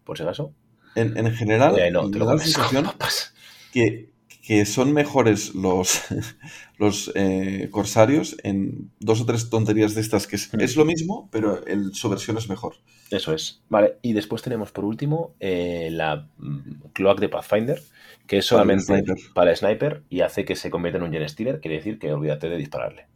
por 0.05 0.19
si 0.19 0.25
acaso. 0.25 0.53
En, 0.95 1.17
en 1.17 1.33
general, 1.33 1.73
Oye, 1.75 1.91
no, 1.91 2.11
te 2.11 2.19
lo 2.19 2.27
comes 2.27 2.55
con 2.57 2.85
papas. 2.85 3.35
que, 3.73 4.11
que 4.51 4.67
son 4.67 4.93
mejores 4.93 5.55
los, 5.55 6.01
los 6.79 7.13
eh, 7.15 7.69
corsarios 7.71 8.37
en 8.43 8.91
dos 8.99 9.21
o 9.21 9.27
tres 9.27 9.49
tonterías 9.49 9.95
de 9.95 10.01
estas 10.01 10.27
que 10.27 10.37
es, 10.37 10.51
Hmm. 10.53 10.61
es 10.61 10.77
lo 10.77 10.85
mismo, 10.85 11.29
pero 11.31 11.65
el, 11.67 11.95
su 11.95 12.09
versión 12.09 12.37
es 12.39 12.49
mejor. 12.49 12.75
Eso 13.11 13.33
es. 13.33 13.63
Vale, 13.69 13.99
y 14.03 14.13
después 14.13 14.43
tenemos 14.43 14.73
por 14.73 14.85
último 14.85 15.35
eh, 15.41 15.89
la 15.93 16.29
mm, 16.39 16.91
Cloak 16.93 17.21
de 17.21 17.29
Pathfinder, 17.29 17.81
que 18.27 18.39
es 18.39 18.49
Para 18.49 18.65
el 18.65 18.81
solamente 18.81 18.85
sniper. 18.85 19.17
para 19.35 19.51
el 19.53 19.57
sniper 19.57 20.03
y 20.09 20.21
hace 20.23 20.45
que 20.45 20.57
se 20.57 20.71
convierta 20.71 20.99
en 20.99 21.05
un 21.05 21.13
Gen 21.13 21.29
Stealer, 21.29 21.61
quiere 21.61 21.77
decir 21.79 21.99
que 21.99 22.13
olvídate 22.13 22.49
de 22.49 22.57
dispararle. 22.57 23.07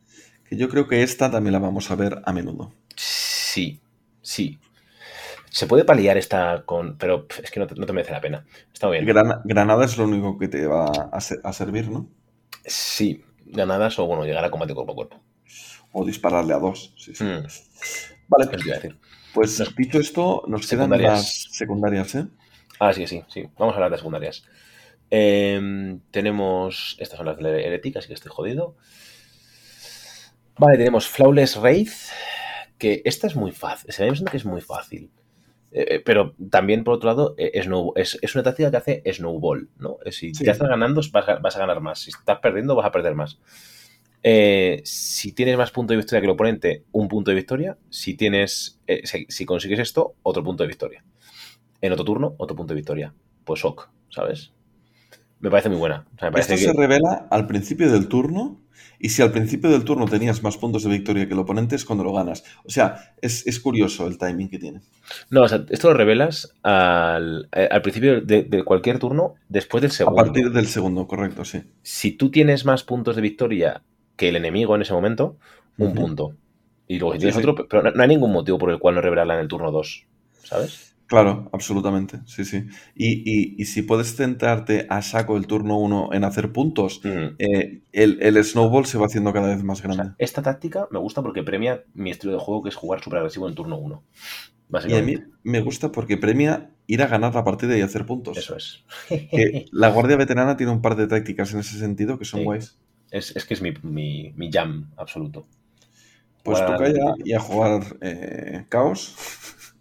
Que 0.49 0.57
yo 0.57 0.69
creo 0.69 0.87
que 0.87 1.03
esta 1.03 1.31
también 1.31 1.53
la 1.53 1.59
vamos 1.59 1.91
a 1.91 1.97
ver 1.97 2.23
a 2.25 2.33
menudo. 2.33 2.73
Sí, 2.97 3.81
sí. 4.23 4.59
Se 5.55 5.69
puede 5.69 5.85
paliar 5.85 6.17
esta 6.17 6.65
con. 6.67 6.99
Pero 6.99 7.27
es 7.41 7.51
que 7.53 7.61
no 7.61 7.67
te, 7.69 7.77
no 7.77 7.87
te 7.87 7.93
merece 7.93 8.11
la 8.13 8.21
pena. 8.21 8.45
Está 8.73 8.89
muy 8.89 8.97
bien. 8.97 9.07
Grana- 9.07 9.41
Granada 9.45 9.85
es 9.85 9.97
lo 9.97 10.05
único 10.05 10.37
que 10.37 10.49
te 10.49 10.67
va 10.67 10.87
a, 11.13 11.21
ser- 11.21 11.41
a 11.45 11.53
servir, 11.53 11.89
¿no? 11.89 12.09
Sí, 12.67 13.25
ganadas 13.47 13.97
o 14.01 14.07
bueno, 14.07 14.25
llegar 14.25 14.45
a 14.45 14.51
combate 14.51 14.75
cuerpo 14.75 14.93
a 14.93 14.97
cuerpo. 14.97 15.23
O 15.93 16.05
dispararle 16.05 16.55
a 16.55 16.59
dos. 16.59 16.93
sí, 16.97 17.15
sí. 17.15 17.23
Mm, 17.23 17.47
Vale, 18.27 18.45
a 18.47 18.75
decir. 18.75 18.99
pues 19.33 19.57
Las- 19.61 19.77
dicho 19.77 20.01
esto, 20.01 20.43
nos 20.49 20.63
quedan 20.67 20.91
secundarias. 20.91 21.13
las 21.13 21.49
secundarias, 21.57 22.15
¿eh? 22.17 22.27
Ah, 22.81 22.93
sí, 22.93 23.07
sí, 23.07 23.23
sí. 23.29 23.49
Vamos 23.57 23.75
a 23.75 23.77
hablar 23.77 23.93
de 23.93 23.99
secundarias. 23.99 24.45
Em, 25.11 26.01
tenemos. 26.11 26.97
Estas 26.99 27.17
son 27.19 27.27
las 27.27 27.37
de 27.39 27.65
Heretic, 27.65 27.97
así 27.99 28.09
que 28.09 28.15
estoy 28.15 28.33
jodido. 28.35 28.75
Vale, 30.59 30.79
tenemos 30.79 31.07
Flawless 31.07 31.57
Wraith. 31.61 31.93
Que 32.77 33.03
esta 33.05 33.29
es 33.29 33.37
muy 33.37 33.53
fácil. 33.53 33.93
Se 33.93 34.05
me 34.11 34.31
que 34.31 34.37
es 34.37 34.45
muy 34.45 34.61
fácil. 34.61 35.13
Eh, 35.77 35.97
eh, 35.97 36.01
pero 36.01 36.35
también, 36.51 36.85
por 36.85 36.95
otro 36.95 37.09
lado, 37.09 37.35
eh, 37.37 37.61
snow- 37.65 37.93
es, 37.97 38.17
es 38.23 38.35
una 38.37 38.45
táctica 38.45 38.71
que 38.71 38.77
hace 38.77 39.03
Snowball, 39.13 39.69
¿no? 39.79 39.99
Si 40.11 40.33
Sí. 40.33 40.45
ya 40.45 40.53
estás 40.53 40.69
ganando, 40.69 41.01
vas 41.13 41.29
a, 41.29 41.35
vas 41.41 41.57
a 41.57 41.59
ganar 41.59 41.81
más. 41.81 41.99
Si 41.99 42.11
estás 42.11 42.39
perdiendo, 42.39 42.77
vas 42.77 42.87
a 42.87 42.93
perder 42.93 43.15
más. 43.17 43.39
Eh, 44.23 44.81
si 44.85 45.33
tienes 45.33 45.57
más 45.59 45.71
punto 45.73 45.93
de 45.93 45.99
victoria 45.99 46.21
que 46.21 46.27
el 46.27 46.31
oponente, 46.31 46.85
un 46.93 47.09
punto 47.09 47.31
de 47.31 47.35
victoria. 47.35 47.77
Si 47.91 48.15
tienes. 48.15 48.81
si, 49.03 49.27
si 49.29 49.45
consigues 49.45 49.81
esto, 49.81 50.15
otro 50.23 50.43
punto 50.45 50.63
de 50.63 50.69
victoria. 50.69 51.05
En 51.81 51.93
otro 51.93 52.05
turno, 52.05 52.35
otro 52.39 52.57
punto 52.57 52.73
de 52.73 52.77
victoria. 52.77 53.13
Pues 53.45 53.65
ok, 53.65 53.91
¿sabes? 54.09 54.53
Me 55.45 55.51
parece 55.51 55.69
muy 55.69 55.79
buena. 55.79 56.07
O 56.17 56.19
sea, 56.19 56.29
me 56.29 56.33
parece 56.33 56.55
Esto 56.55 56.67
que- 56.67 56.73
se 56.73 56.79
revela 56.81 57.27
al 57.31 57.47
principio 57.47 57.93
del 57.93 58.09
turno. 58.09 58.61
Y 58.99 59.11
si 59.11 59.21
al 59.21 59.33
principio 59.33 59.69
del 59.71 59.85
turno 59.85 60.07
tenías 60.07 60.43
más 60.43 60.57
puntos 60.57 60.85
de 60.85 60.89
victoria 60.91 61.27
que 61.27 61.35
el 61.35 61.39
oponente, 61.41 61.77
es 61.77 61.85
cuando 61.85 62.05
lo 62.05 62.13
ganas. 62.15 62.43
O 62.65 62.71
sea, 62.71 63.15
es, 63.21 63.47
es 63.47 63.61
curioso 63.61 64.07
el 64.07 64.17
timing 64.17 64.49
que 64.49 64.59
tiene. 64.59 64.81
No, 65.31 65.43
o 65.43 65.49
sea, 65.49 65.65
esto 65.69 65.89
lo 65.89 65.95
revelas 65.95 66.55
al, 66.63 67.49
eh, 67.53 67.69
al 67.71 67.83
principio 67.83 68.23
de, 68.23 68.45
de 68.45 68.63
cualquier 68.65 68.99
turno, 68.99 69.35
después 69.49 69.83
del 69.83 69.91
A 69.91 69.95
segundo. 69.95 70.17
partir 70.23 70.51
del 70.51 70.67
segundo, 70.67 71.07
correcto, 71.07 71.45
sí. 71.45 71.63
Si 71.83 72.13
tú 72.13 72.31
tienes 72.31 72.65
más 72.65 72.83
puntos 72.85 73.17
de 73.17 73.23
victoria 73.23 73.83
que 74.17 74.31
el 74.31 74.37
enemigo 74.37 74.75
en 74.75 74.83
ese 74.83 74.95
momento, 74.95 75.37
un 75.77 75.93
punto. 75.93 76.33
Y 76.89 76.99
luego 76.99 77.13
si 77.15 77.19
Sí, 77.19 77.21
tienes 77.27 77.35
sí. 77.37 77.43
otro, 77.47 77.67
pero 77.69 77.83
no, 77.83 77.91
no 77.91 78.03
hay 78.03 78.09
ningún 78.09 78.33
motivo 78.33 78.57
por 78.59 78.71
el 78.71 78.79
cual 78.79 78.95
no 78.95 79.03
revelarla 79.03 79.35
en 79.35 79.41
el 79.41 79.49
turno 79.49 79.71
2, 79.71 80.07
¿sabes? 80.45 80.94
Claro, 81.07 81.51
absolutamente, 81.53 82.21
sí, 82.25 82.45
sí. 82.47 82.65
Y, 82.95 83.23
y- 83.31 83.55
y 83.59 83.65
si 83.67 83.83
puedes 83.83 84.17
centrarte 84.17 84.87
a 84.89 85.03
saco 85.03 85.37
el 85.37 85.47
turno 85.47 85.79
1 85.79 86.11
en 86.13 86.25
hacer 86.25 86.51
puntos, 86.53 87.01
Mm. 87.05 87.35
eh, 87.39 87.83
el, 87.93 88.19
el 88.23 88.43
snowball 88.43 88.87
se 88.87 88.97
va 88.99 89.07
haciendo 89.07 89.33
cada 89.33 89.49
vez 89.55 89.63
más 89.63 89.81
O 89.81 89.83
grande. 89.85 90.03
sea, 90.05 90.15
esta 90.19 90.43
táctica 90.43 90.89
me 90.91 90.99
gusta 90.99 91.21
porque 91.23 91.43
premia 91.43 91.85
mi 91.95 92.11
estilo 92.11 92.33
de 92.33 92.39
juego, 92.39 92.63
que 92.63 92.71
es 92.71 92.77
jugar 92.77 93.03
súper 93.03 93.19
agresivo 93.19 93.49
en 93.49 93.55
turno 93.55 93.77
1. 93.79 94.03
Y 94.89 94.95
a 94.95 95.03
mí 95.03 95.17
me 95.45 95.61
gusta 95.61 95.93
porque 95.93 96.17
premia 96.17 96.71
ir 96.87 97.03
a 97.03 97.07
ganar 97.07 97.35
la 97.35 97.45
partida 97.45 97.77
y 97.77 97.83
hacer 97.83 98.07
puntos. 98.07 98.37
Eso 98.39 98.57
es. 98.57 98.85
Que 99.09 99.67
la 99.71 99.91
Guardia 99.91 100.17
Veterana 100.17 100.57
tiene 100.57 100.73
un 100.73 100.81
par 100.83 100.97
de 100.97 101.07
tácticas 101.07 101.53
en 101.53 101.61
ese 101.61 101.79
sentido 101.79 102.19
que 102.19 102.25
son 102.25 102.41
Sí. 102.41 102.45
guays. 102.45 102.79
es, 103.11 103.37
es 103.37 103.45
que 103.45 103.55
es 103.55 103.63
mi, 103.63 103.73
mi, 103.83 104.33
mi 104.37 104.51
jam 104.51 104.91
absoluto. 104.97 105.47
Pues 106.43 106.61
al- 106.61 106.93
ya 106.95 107.15
y 107.25 107.33
a 107.35 107.41
jugar 107.41 107.83
eh, 108.01 108.65
Caos. 108.69 109.15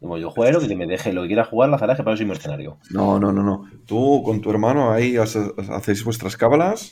Como 0.04 0.18
yo 0.20 0.30
juego, 0.30 0.60
que 0.68 0.76
me 0.76 0.86
deje 0.86 1.14
lo 1.14 1.22
que 1.24 1.30
quiera 1.30 1.46
jugar, 1.46 1.70
la 1.70 1.80
zará, 1.80 1.96
que 1.96 2.04
para 2.04 2.14
eso 2.14 2.20
soy 2.22 2.28
mercenario. 2.28 2.78
No, 2.90 3.20
no, 3.20 3.32
no, 3.32 3.42
no. 3.44 3.66
Tú 3.86 4.22
con 4.24 4.42
tu 4.42 4.52
hermano 4.52 4.92
ahí 4.92 5.16
hacéis 5.18 6.04
vuestras 6.04 6.38
cábalas 6.38 6.92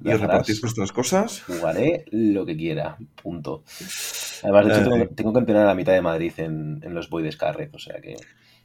y 0.00 0.12
harás. 0.12 0.20
repartís 0.20 0.60
vuestras 0.60 0.92
cosas. 0.92 1.46
Jugaré 1.46 2.04
lo 2.10 2.46
que 2.46 2.56
quiera, 2.56 2.96
punto. 3.22 3.64
Además, 4.42 4.64
de 4.66 4.70
hecho, 4.70 4.80
Eh. 4.80 4.84
tengo, 4.84 5.08
tengo 5.14 5.32
que 5.32 5.38
entrenar 5.40 5.64
a 5.64 5.66
la 5.68 5.74
mitad 5.74 5.92
de 5.92 6.02
Madrid 6.02 6.32
en, 6.38 6.80
en 6.82 6.94
los 6.94 7.08
Boy 7.10 7.22
de 7.22 7.32
Scarret, 7.32 7.74
o 7.74 7.78
sea 7.78 8.00
que 8.00 8.16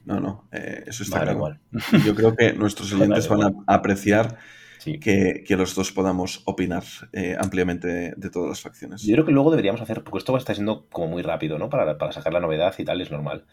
No, 0.06 0.20
no, 0.20 0.48
eh, 0.52 0.84
eso 0.88 1.04
está 1.04 1.20
vale 1.20 1.32
claro. 1.34 1.38
igual. 1.38 1.60
Yo 2.06 2.16
creo 2.16 2.36
que 2.36 2.54
nuestros 2.54 2.91
Vale, 2.98 3.06
oyentes 3.06 3.28
van 3.30 3.44
a 3.44 3.50
igual. 3.50 3.66
apreciar 3.68 4.38
Sí. 4.84 4.99
que, 4.99 5.43
que 5.47 5.55
los 5.55 5.76
dos 5.76 5.91
podamos 5.91 6.41
opinar 6.45 6.84
eh, 7.14 7.35
ampliamente 7.39 7.88
de, 7.88 8.14
de 8.18 8.30
todas 8.30 8.49
las 8.49 8.61
facciones. 8.61 9.01
Yo 9.03 9.14
creo 9.14 9.26
que 9.26 9.31
luego 9.31 9.49
deberíamos 9.51 9.81
hacer, 9.81 10.03
porque 10.03 10.18
esto 10.19 10.35
estar 10.38 10.55
siendo 10.55 10.88
como 10.89 11.07
muy 11.07 11.22
rápido, 11.22 11.57
¿no? 11.57 11.69
Para, 11.69 11.97
para 11.97 12.11
sacar 12.11 12.34
la 12.34 12.39
novedad 12.41 12.73
y 12.77 12.84
tal, 12.84 12.99
es 13.01 13.10
normal. 13.11 13.45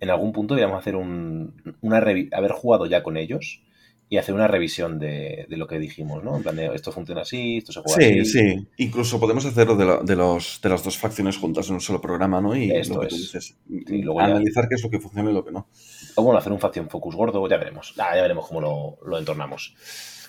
En 0.00 0.10
algún 0.10 0.32
punto 0.32 0.54
deberíamos 0.54 0.80
hacer 0.80 0.94
un, 0.94 1.76
una 1.80 1.96
haber 1.98 2.52
jugado 2.52 2.86
ya 2.86 3.02
con 3.02 3.16
ellos 3.16 3.62
y 4.10 4.16
hacer 4.16 4.34
una 4.34 4.48
revisión 4.48 4.98
de, 4.98 5.44
de 5.50 5.56
lo 5.58 5.66
que 5.66 5.78
dijimos, 5.78 6.24
¿no? 6.24 6.36
En 6.36 6.42
plan 6.42 6.56
de 6.56 6.66
esto 6.74 6.92
funciona 6.92 7.22
así, 7.22 7.58
esto 7.58 7.72
se 7.72 7.80
juega 7.80 8.00
Sí, 8.00 8.20
así. 8.20 8.30
sí. 8.30 8.66
Incluso 8.78 9.20
podemos 9.20 9.44
hacerlo 9.44 9.76
de, 9.76 9.84
lo- 9.84 10.02
de 10.02 10.16
los, 10.16 10.60
de 10.62 10.68
las 10.70 10.82
dos 10.82 10.96
facciones 10.96 11.36
juntas 11.36 11.68
en 11.68 11.74
un 11.74 11.80
solo 11.82 12.00
programa, 12.00 12.40
¿no? 12.40 12.56
Y 12.56 12.70
Esto 12.70 12.94
lo 12.94 13.00
que 13.00 13.06
es. 13.08 13.12
tú 13.12 13.18
dices. 13.18 13.56
Sí, 13.86 14.02
luego 14.02 14.20
ya- 14.20 14.26
analizar 14.26 14.66
qué 14.68 14.76
es 14.76 14.82
lo 14.82 14.88
que 14.90 15.00
funciona 15.00 15.30
y 15.30 15.34
lo 15.34 15.44
que 15.44 15.52
no. 15.52 15.68
O 16.14 16.22
bueno, 16.22 16.38
hacer 16.38 16.52
un 16.52 16.58
facción 16.60 16.88
focus 16.88 17.14
gordo, 17.16 17.46
ya 17.48 17.58
veremos. 17.58 17.92
Ah, 17.98 18.14
ya 18.16 18.22
veremos 18.22 18.46
cómo 18.48 18.60
lo, 18.62 18.98
lo 19.06 19.18
entornamos. 19.18 19.74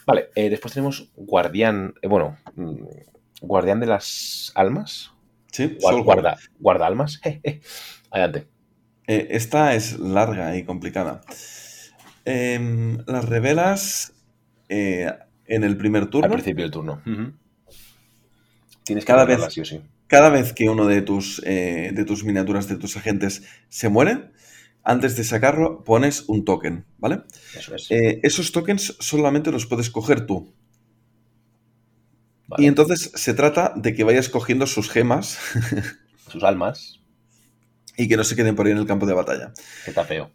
Vale, 0.05 0.29
eh, 0.35 0.49
después 0.49 0.73
tenemos 0.73 1.09
Guardián, 1.15 1.93
eh, 2.01 2.07
bueno, 2.07 2.37
mm, 2.55 2.83
Guardián 3.41 3.79
de 3.79 3.85
las 3.87 4.51
Almas. 4.55 5.11
Sí, 5.51 5.77
Guar- 5.81 6.03
guarda, 6.03 6.37
guarda 6.59 6.85
almas. 6.87 7.19
Adelante. 8.11 8.47
Eh, 9.07 9.27
esta 9.31 9.73
es 9.75 9.97
larga 9.99 10.55
y 10.55 10.63
complicada. 10.63 11.21
Em, 12.25 12.99
las 13.07 13.25
revelas 13.25 14.13
en 14.67 15.63
el 15.63 15.77
primer 15.77 16.03
Al 16.03 16.09
turno. 16.09 16.31
principio 16.31 16.63
del 16.63 16.71
turno. 16.71 17.01
Tienes 18.83 19.03
que 19.03 19.07
Cada 19.11 19.25
vez- 19.25 19.53
sí 19.53 19.61
o 19.61 19.65
sí. 19.65 19.81
Cada 20.07 20.29
vez 20.29 20.53
que 20.53 20.69
uno 20.69 20.85
de 20.87 21.01
tus, 21.03 21.39
de 21.41 22.03
tus 22.07 22.23
miniaturas, 22.23 22.67
de 22.67 22.77
tus 22.77 22.97
agentes, 22.97 23.43
se 23.69 23.89
muere, 23.89 24.31
antes 24.89 25.15
de 25.15 25.23
sacarlo 25.23 25.83
pones 25.83 26.25
un 26.27 26.43
token, 26.45 26.85
¿vale? 26.97 27.21
Eso 27.55 27.75
es. 27.75 27.91
Eh, 27.91 28.19
esos 28.23 28.51
tokens 28.51 28.95
solamente 28.99 29.51
los 29.51 29.67
puedes 29.67 29.89
coger 29.91 30.25
tú. 30.25 30.53
Vale. 32.47 32.63
Y 32.63 32.67
entonces 32.67 33.11
se 33.13 33.35
trata 33.35 33.73
de 33.75 33.93
que 33.93 34.03
vayas 34.03 34.29
cogiendo 34.29 34.65
sus 34.65 34.89
gemas 34.89 35.37
Sus 36.31 36.43
almas, 36.43 36.99
y 37.97 38.07
que 38.07 38.17
no 38.17 38.23
se 38.23 38.35
queden 38.35 38.55
por 38.55 38.65
ahí 38.65 38.71
en 38.71 38.77
el 38.77 38.85
campo 38.85 39.05
de 39.05 39.13
batalla. 39.13 39.53
que 39.83 39.91
está 39.91 40.05
feo. 40.05 40.31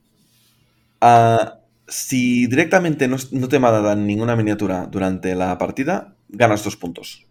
Ah, 1.01 1.61
si 1.87 2.47
directamente 2.47 3.09
no, 3.09 3.17
no 3.33 3.49
te 3.49 3.59
mandan 3.59 4.07
ninguna 4.07 4.37
miniatura 4.37 4.87
durante 4.87 5.35
la 5.35 5.57
partida, 5.59 6.17
ganas 6.29 6.65
dos 6.65 6.77
puntos. 6.77 7.27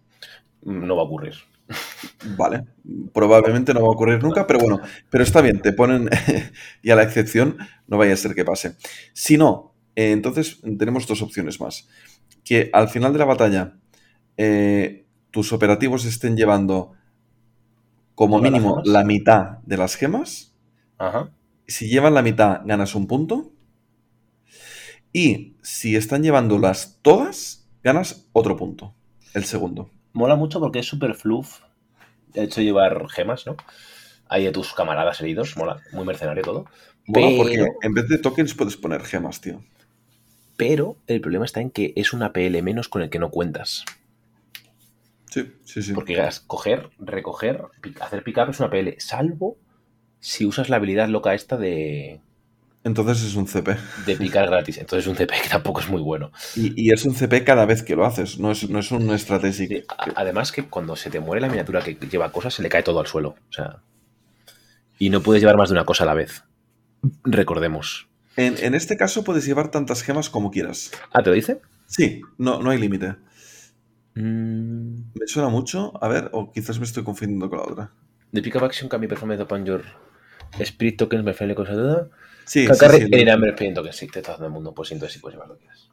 No 0.62 0.96
va 0.96 1.02
a 1.02 1.06
ocurrir. 1.06 1.34
Vale, 2.36 2.64
probablemente 3.12 3.74
no 3.74 3.80
va 3.80 3.86
a 3.86 3.90
ocurrir 3.90 4.22
nunca, 4.22 4.46
pero 4.46 4.58
bueno, 4.58 4.80
pero 5.10 5.24
está 5.24 5.40
bien, 5.40 5.60
te 5.60 5.72
ponen 5.72 6.08
y 6.82 6.90
a 6.90 6.96
la 6.96 7.02
excepción 7.02 7.56
no 7.86 7.98
vaya 7.98 8.14
a 8.14 8.16
ser 8.16 8.34
que 8.34 8.44
pase. 8.44 8.76
Si 9.12 9.36
no, 9.36 9.74
eh, 9.96 10.12
entonces 10.12 10.60
tenemos 10.78 11.06
dos 11.06 11.22
opciones 11.22 11.60
más. 11.60 11.88
Que 12.44 12.70
al 12.72 12.88
final 12.88 13.12
de 13.12 13.18
la 13.18 13.24
batalla 13.24 13.76
eh, 14.36 15.06
tus 15.30 15.52
operativos 15.52 16.04
estén 16.04 16.36
llevando 16.36 16.92
como 18.14 18.38
¿Todas 18.38 18.52
las 18.52 18.60
mínimo 18.60 18.82
la 18.84 19.04
mitad 19.04 19.58
de 19.64 19.76
las 19.76 19.96
gemas. 19.96 20.54
Ajá. 20.98 21.30
Si 21.66 21.88
llevan 21.88 22.14
la 22.14 22.22
mitad, 22.22 22.60
ganas 22.64 22.94
un 22.94 23.06
punto. 23.06 23.52
Y 25.12 25.56
si 25.62 25.96
están 25.96 26.22
llevándolas 26.22 26.98
todas, 27.02 27.68
ganas 27.82 28.28
otro 28.32 28.56
punto. 28.56 28.94
El 29.32 29.44
segundo. 29.44 29.90
Mola 30.14 30.36
mucho 30.36 30.60
porque 30.60 30.78
es 30.78 30.86
súper 30.86 31.14
fluff. 31.14 31.60
De 32.32 32.44
hecho, 32.44 32.62
llevar 32.62 33.08
gemas, 33.10 33.46
¿no? 33.46 33.56
Ahí 34.28 34.44
de 34.44 34.52
tus 34.52 34.72
camaradas 34.72 35.20
heridos. 35.20 35.56
Mola. 35.56 35.80
Muy 35.92 36.04
mercenario 36.04 36.42
todo. 36.42 36.64
Mola 37.06 37.26
Pero- 37.26 37.36
porque 37.36 37.66
en 37.82 37.94
vez 37.94 38.08
de 38.08 38.18
tokens 38.18 38.54
puedes 38.54 38.76
poner 38.76 39.02
gemas, 39.02 39.40
tío. 39.40 39.62
Pero 40.56 40.96
el 41.08 41.20
problema 41.20 41.44
está 41.44 41.60
en 41.60 41.70
que 41.70 41.92
es 41.96 42.12
una 42.12 42.32
PL 42.32 42.62
menos 42.62 42.88
con 42.88 43.02
el 43.02 43.10
que 43.10 43.18
no 43.18 43.30
cuentas. 43.30 43.84
Sí, 45.30 45.52
sí, 45.64 45.82
sí. 45.82 45.92
Porque 45.92 46.16
coger, 46.46 46.90
recoger, 46.98 47.62
hacer 48.00 48.22
pick-up 48.22 48.50
es 48.50 48.60
una 48.60 48.70
PL. 48.70 48.94
Salvo 49.00 49.58
si 50.20 50.46
usas 50.46 50.68
la 50.68 50.76
habilidad 50.76 51.08
loca 51.08 51.34
esta 51.34 51.56
de, 51.56 52.20
Entonces 52.84 53.22
es 53.24 53.34
un 53.34 53.46
CP. 53.46 53.76
de 54.06 54.16
picar 54.16 54.46
gratis. 54.46 54.76
Entonces 54.78 55.04
es 55.04 55.10
un 55.10 55.16
CP 55.16 55.34
que 55.42 55.48
tampoco 55.48 55.80
es 55.80 55.88
muy 55.88 56.02
bueno. 56.02 56.30
Y, 56.54 56.88
y 56.88 56.92
es 56.92 57.04
un 57.06 57.14
CP 57.14 57.42
cada 57.42 57.64
vez 57.64 57.82
que 57.82 57.96
lo 57.96 58.04
haces, 58.04 58.38
no 58.38 58.50
es, 58.50 58.68
no 58.68 58.78
es 58.78 58.90
un 58.92 59.10
estratégico. 59.10 59.74
Sí, 59.74 59.84
Además 60.14 60.52
que 60.52 60.64
cuando 60.64 60.94
se 60.94 61.10
te 61.10 61.18
muere 61.18 61.40
la 61.40 61.48
miniatura 61.48 61.80
que 61.82 61.94
lleva 61.94 62.30
cosas, 62.30 62.52
se 62.54 62.62
le 62.62 62.68
cae 62.68 62.82
todo 62.82 63.00
al 63.00 63.06
suelo. 63.06 63.36
O 63.48 63.52
sea. 63.52 63.78
Y 64.98 65.08
no 65.10 65.22
puedes 65.22 65.42
llevar 65.42 65.56
más 65.56 65.70
de 65.70 65.74
una 65.74 65.84
cosa 65.86 66.04
a 66.04 66.06
la 66.06 66.14
vez. 66.14 66.44
Recordemos. 67.24 68.08
En, 68.36 68.56
en 68.58 68.74
este 68.74 68.96
caso 68.96 69.24
puedes 69.24 69.46
llevar 69.46 69.70
tantas 69.70 70.02
gemas 70.02 70.28
como 70.28 70.50
quieras. 70.50 70.90
Ah, 71.12 71.22
¿te 71.22 71.30
lo 71.30 71.36
dice? 71.36 71.60
Sí, 71.86 72.20
no, 72.38 72.60
no 72.60 72.70
hay 72.70 72.78
límite. 72.78 73.16
Mm, 74.14 75.10
Me 75.14 75.26
suena 75.26 75.48
mucho, 75.48 75.92
a 76.02 76.08
ver, 76.08 76.28
o 76.32 76.52
quizás 76.52 76.78
me 76.78 76.84
estoy 76.84 77.02
confundiendo 77.04 77.48
con 77.48 77.58
la 77.58 77.64
otra. 77.64 77.90
The 78.32 78.42
pick 78.42 78.56
up 78.56 78.64
action 78.64 78.88
can 78.88 79.00
be 79.00 79.08
performed 79.08 79.40
upon 79.40 79.64
your 79.64 79.82
spirit 80.60 80.96
tokens, 80.98 81.24
me 81.24 81.32
friendly 81.32 81.54
cosa 81.54 82.08
Sí, 82.46 82.62
sí, 82.62 82.66
Cacarre 82.66 82.98
sí, 82.98 83.08
en 83.10 83.26
lo- 83.26 83.32
number 83.32 83.50
spirit 83.50 83.74
tokens. 83.74 83.96
Sí, 83.96 84.06
te 84.08 84.18
está 84.20 84.32
dando 84.32 84.46
el 84.46 84.52
mundo. 84.52 84.74
Pues 84.74 84.88
sí, 84.88 84.94
entonces 84.94 85.14
sí 85.14 85.20
puedes 85.20 85.34
llevar 85.36 85.48
lo 85.48 85.54
que 85.56 85.60
quieras. 85.62 85.88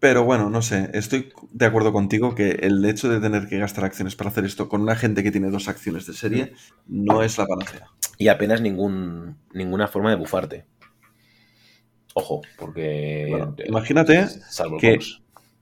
Pero 0.00 0.24
bueno, 0.24 0.50
no 0.50 0.62
sé, 0.62 0.90
estoy 0.94 1.32
de 1.52 1.64
acuerdo 1.66 1.92
contigo 1.92 2.34
que 2.34 2.50
el 2.62 2.84
hecho 2.84 3.08
de 3.08 3.20
tener 3.20 3.46
que 3.48 3.58
gastar 3.58 3.84
acciones 3.84 4.16
para 4.16 4.30
hacer 4.30 4.44
esto 4.44 4.68
con 4.68 4.80
una 4.82 4.96
gente 4.96 5.22
que 5.22 5.30
tiene 5.30 5.48
dos 5.50 5.68
acciones 5.68 6.06
de 6.06 6.12
serie 6.12 6.54
no 6.88 7.22
es 7.22 7.38
la 7.38 7.46
panacea. 7.46 7.86
Y 8.18 8.26
apenas 8.26 8.60
ningún, 8.60 9.38
ninguna 9.52 9.86
forma 9.86 10.10
de 10.10 10.16
bufarte. 10.16 10.66
Ojo, 12.14 12.42
porque. 12.58 13.26
Bueno, 13.30 13.54
eh, 13.58 13.64
imagínate 13.68 14.26
Salvo 14.28 14.76
el 14.76 14.80
que- 14.80 14.98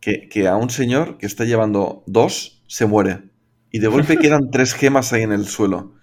que, 0.00 0.28
que 0.28 0.48
a 0.48 0.56
un 0.56 0.70
señor 0.70 1.18
que 1.18 1.26
está 1.26 1.44
llevando 1.44 2.02
dos 2.06 2.62
se 2.66 2.86
muere 2.86 3.24
y 3.70 3.78
de 3.78 3.88
golpe 3.88 4.16
quedan 4.18 4.50
tres 4.50 4.74
gemas 4.74 5.12
ahí 5.12 5.22
en 5.22 5.32
el 5.32 5.46
suelo. 5.46 5.94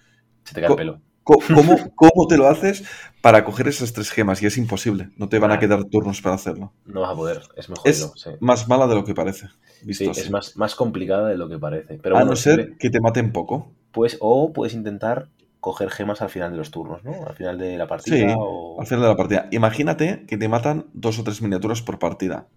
Se 0.46 0.54
te 0.54 0.62
cae 0.62 0.70
el 0.70 0.76
pelo. 0.76 1.02
¿Cómo, 1.24 1.42
cómo 1.96 2.28
te 2.30 2.38
lo 2.38 2.48
haces 2.48 2.84
para 3.28 3.44
coger 3.44 3.68
esas 3.68 3.92
tres 3.92 4.10
gemas? 4.10 4.42
Y 4.42 4.46
es 4.46 4.58
imposible, 4.58 5.10
no 5.18 5.28
te 5.28 5.38
van 5.38 5.52
a 5.52 5.60
quedar 5.60 5.84
turnos 5.84 6.22
para 6.22 6.36
hacerlo. 6.36 6.72
No 6.86 7.02
vas 7.02 7.12
a 7.12 7.16
poder. 7.16 7.42
Es 7.58 7.68
mejor. 7.70 7.86
Es 7.90 8.10
sí. 8.16 8.30
más 8.40 8.70
mala 8.70 8.88
de 8.88 8.96
lo 8.96 9.04
que 9.04 9.14
parece. 9.14 9.48
Visto 9.84 10.06
Sí, 10.06 10.10
así. 10.10 10.22
es 10.22 10.32
más, 10.32 10.56
más 10.56 10.76
complicada 10.76 11.28
de 11.28 11.38
lo 11.38 11.50
que 11.50 11.60
parece. 11.60 12.00
Pero 12.02 12.16
a 12.16 12.20
bueno, 12.20 12.32
no 12.32 12.36
ser 12.38 12.56
siempre- 12.56 12.78
que 12.80 12.90
te 12.90 13.02
maten 13.02 13.34
poco. 13.34 13.74
Pues, 13.92 14.16
o 14.22 14.54
puedes 14.54 14.74
intentar 14.74 15.28
coger 15.60 15.90
gemas 15.90 16.22
al 16.22 16.30
final 16.30 16.52
de 16.52 16.58
los 16.58 16.72
turnos, 16.72 17.04
¿no? 17.04 17.26
Al 17.28 17.36
final 17.36 17.58
de 17.58 17.78
la 17.78 17.88
partida 17.88 18.16
Sí, 18.16 18.26
o... 18.38 18.80
Al 18.80 18.88
final 18.88 19.02
de 19.02 19.08
la 19.10 19.18
partida. 19.18 19.50
Imagínate 19.52 20.26
que 20.26 20.38
te 20.38 20.48
matan 20.48 20.86
dos 20.94 21.20
o 21.20 21.24
tres 21.26 21.42
miniaturas 21.42 21.82
por 21.82 22.00
partida. 22.00 22.48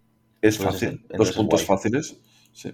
Es 0.41 0.57
Pues 0.59 0.69
fácil. 0.71 1.05
Dos 1.17 1.31
es 1.31 1.37
puntos 1.37 1.67
guay. 1.67 1.77
fáciles. 1.77 2.17
Sí. 2.53 2.73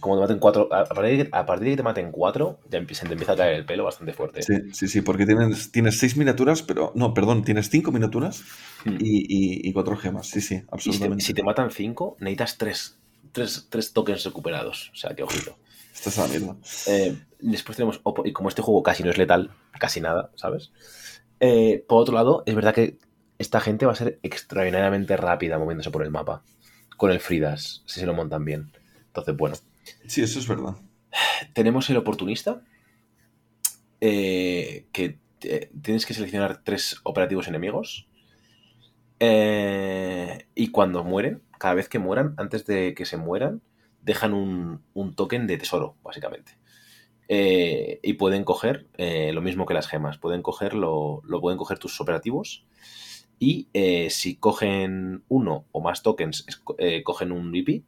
Como 0.00 0.16
te 0.16 0.20
maten 0.22 0.38
cuatro... 0.38 0.68
A 0.72 0.84
partir, 0.84 1.18
de 1.18 1.24
que, 1.24 1.36
a 1.36 1.46
partir 1.46 1.64
de 1.64 1.70
que 1.72 1.76
te 1.78 1.82
maten 1.82 2.12
cuatro, 2.12 2.58
ya 2.70 2.78
se 2.94 3.06
te 3.06 3.12
empieza 3.12 3.32
a 3.32 3.36
caer 3.36 3.54
el 3.54 3.64
pelo 3.64 3.84
bastante 3.84 4.12
fuerte. 4.12 4.42
Sí, 4.42 4.54
sí, 4.72 4.88
sí, 4.88 5.00
porque 5.00 5.26
tienes, 5.26 5.72
tienes 5.72 5.98
seis 5.98 6.16
miniaturas, 6.16 6.62
pero. 6.62 6.92
No, 6.94 7.14
perdón, 7.14 7.42
tienes 7.44 7.70
cinco 7.70 7.90
miniaturas 7.92 8.42
Hmm. 8.84 8.96
y, 8.98 9.18
y- 9.28 9.68
y 9.68 9.72
cuatro 9.72 9.96
gemas. 9.96 10.28
Sí, 10.28 10.40
sí, 10.40 10.54
Y 10.54 10.58
si 10.58 10.64
te, 10.66 10.72
absolutamente. 10.72 11.24
si 11.24 11.34
te 11.34 11.42
matan 11.42 11.70
cinco, 11.70 12.16
necesitas 12.20 12.58
tres. 12.58 12.98
Tres, 13.32 13.66
tres 13.68 13.92
tokens 13.92 14.24
recuperados. 14.24 14.90
O 14.92 14.96
sea, 14.96 15.14
qué 15.14 15.22
ojito. 15.22 15.56
Esta 15.94 16.10
es 16.10 16.16
la 16.18 16.28
mierda. 16.28 16.56
Eh, 16.86 17.16
después 17.40 17.76
tenemos, 17.76 18.00
y 18.24 18.32
como 18.32 18.48
este 18.48 18.62
juego 18.62 18.82
casi 18.82 19.02
no 19.02 19.10
es 19.10 19.18
letal, 19.18 19.50
casi 19.78 20.00
nada, 20.00 20.30
¿sabes? 20.36 20.70
Eh, 21.40 21.84
por 21.88 22.00
otro 22.02 22.14
lado, 22.14 22.42
es 22.46 22.54
verdad 22.54 22.74
que 22.74 22.98
esta 23.38 23.60
gente 23.60 23.86
va 23.86 23.92
a 23.92 23.96
ser 23.96 24.18
extraordinariamente 24.22 25.16
rápida 25.16 25.58
moviéndose 25.58 25.90
por 25.90 26.02
el 26.02 26.10
mapa. 26.10 26.42
Con 26.96 27.10
el 27.10 27.20
Fridas, 27.20 27.82
si 27.86 28.00
se 28.00 28.06
lo 28.06 28.14
montan 28.14 28.44
bien. 28.44 28.72
Entonces, 29.08 29.36
bueno. 29.36 29.56
Sí, 30.06 30.22
eso 30.22 30.38
es 30.38 30.48
verdad. 30.48 30.76
tenemos 31.54 31.90
el 31.90 31.96
oportunista, 31.96 32.62
eh, 34.00 34.86
que 34.92 35.18
eh, 35.42 35.70
tienes 35.82 36.06
que 36.06 36.14
seleccionar 36.14 36.62
tres 36.64 37.00
operativos 37.04 37.48
enemigos. 37.48 38.08
eh, 39.20 40.46
y 40.54 40.68
cuando 40.70 41.04
mueren, 41.04 41.42
cada 41.58 41.74
vez 41.74 41.88
que 41.88 41.98
mueran, 41.98 42.34
antes 42.36 42.66
de 42.66 42.94
que 42.94 43.04
se 43.04 43.16
mueran, 43.16 43.62
dejan 44.02 44.32
un, 44.32 44.82
un 44.94 45.14
token 45.14 45.46
de 45.46 45.58
tesoro, 45.58 45.96
básicamente. 46.02 46.52
Y 47.28 48.14
pueden 48.14 48.44
coger 48.44 48.86
lo 48.96 49.42
mismo 49.42 49.66
que 49.66 49.74
las 49.74 49.86
gemas. 49.88 50.18
Pueden 50.18 50.42
coger 50.42 50.74
lo, 50.74 51.20
lo 51.24 51.40
pueden 51.40 51.58
coger 51.58 51.78
tus 51.78 52.00
operativos. 52.00 52.64
Y 53.38 53.68
si 54.08 54.36
cogen 54.36 55.24
uno 55.28 55.66
o 55.72 55.80
más 55.82 56.02
tokens, 56.02 56.46
cogen 57.04 57.32
un 57.32 57.50
VP. 57.52 57.82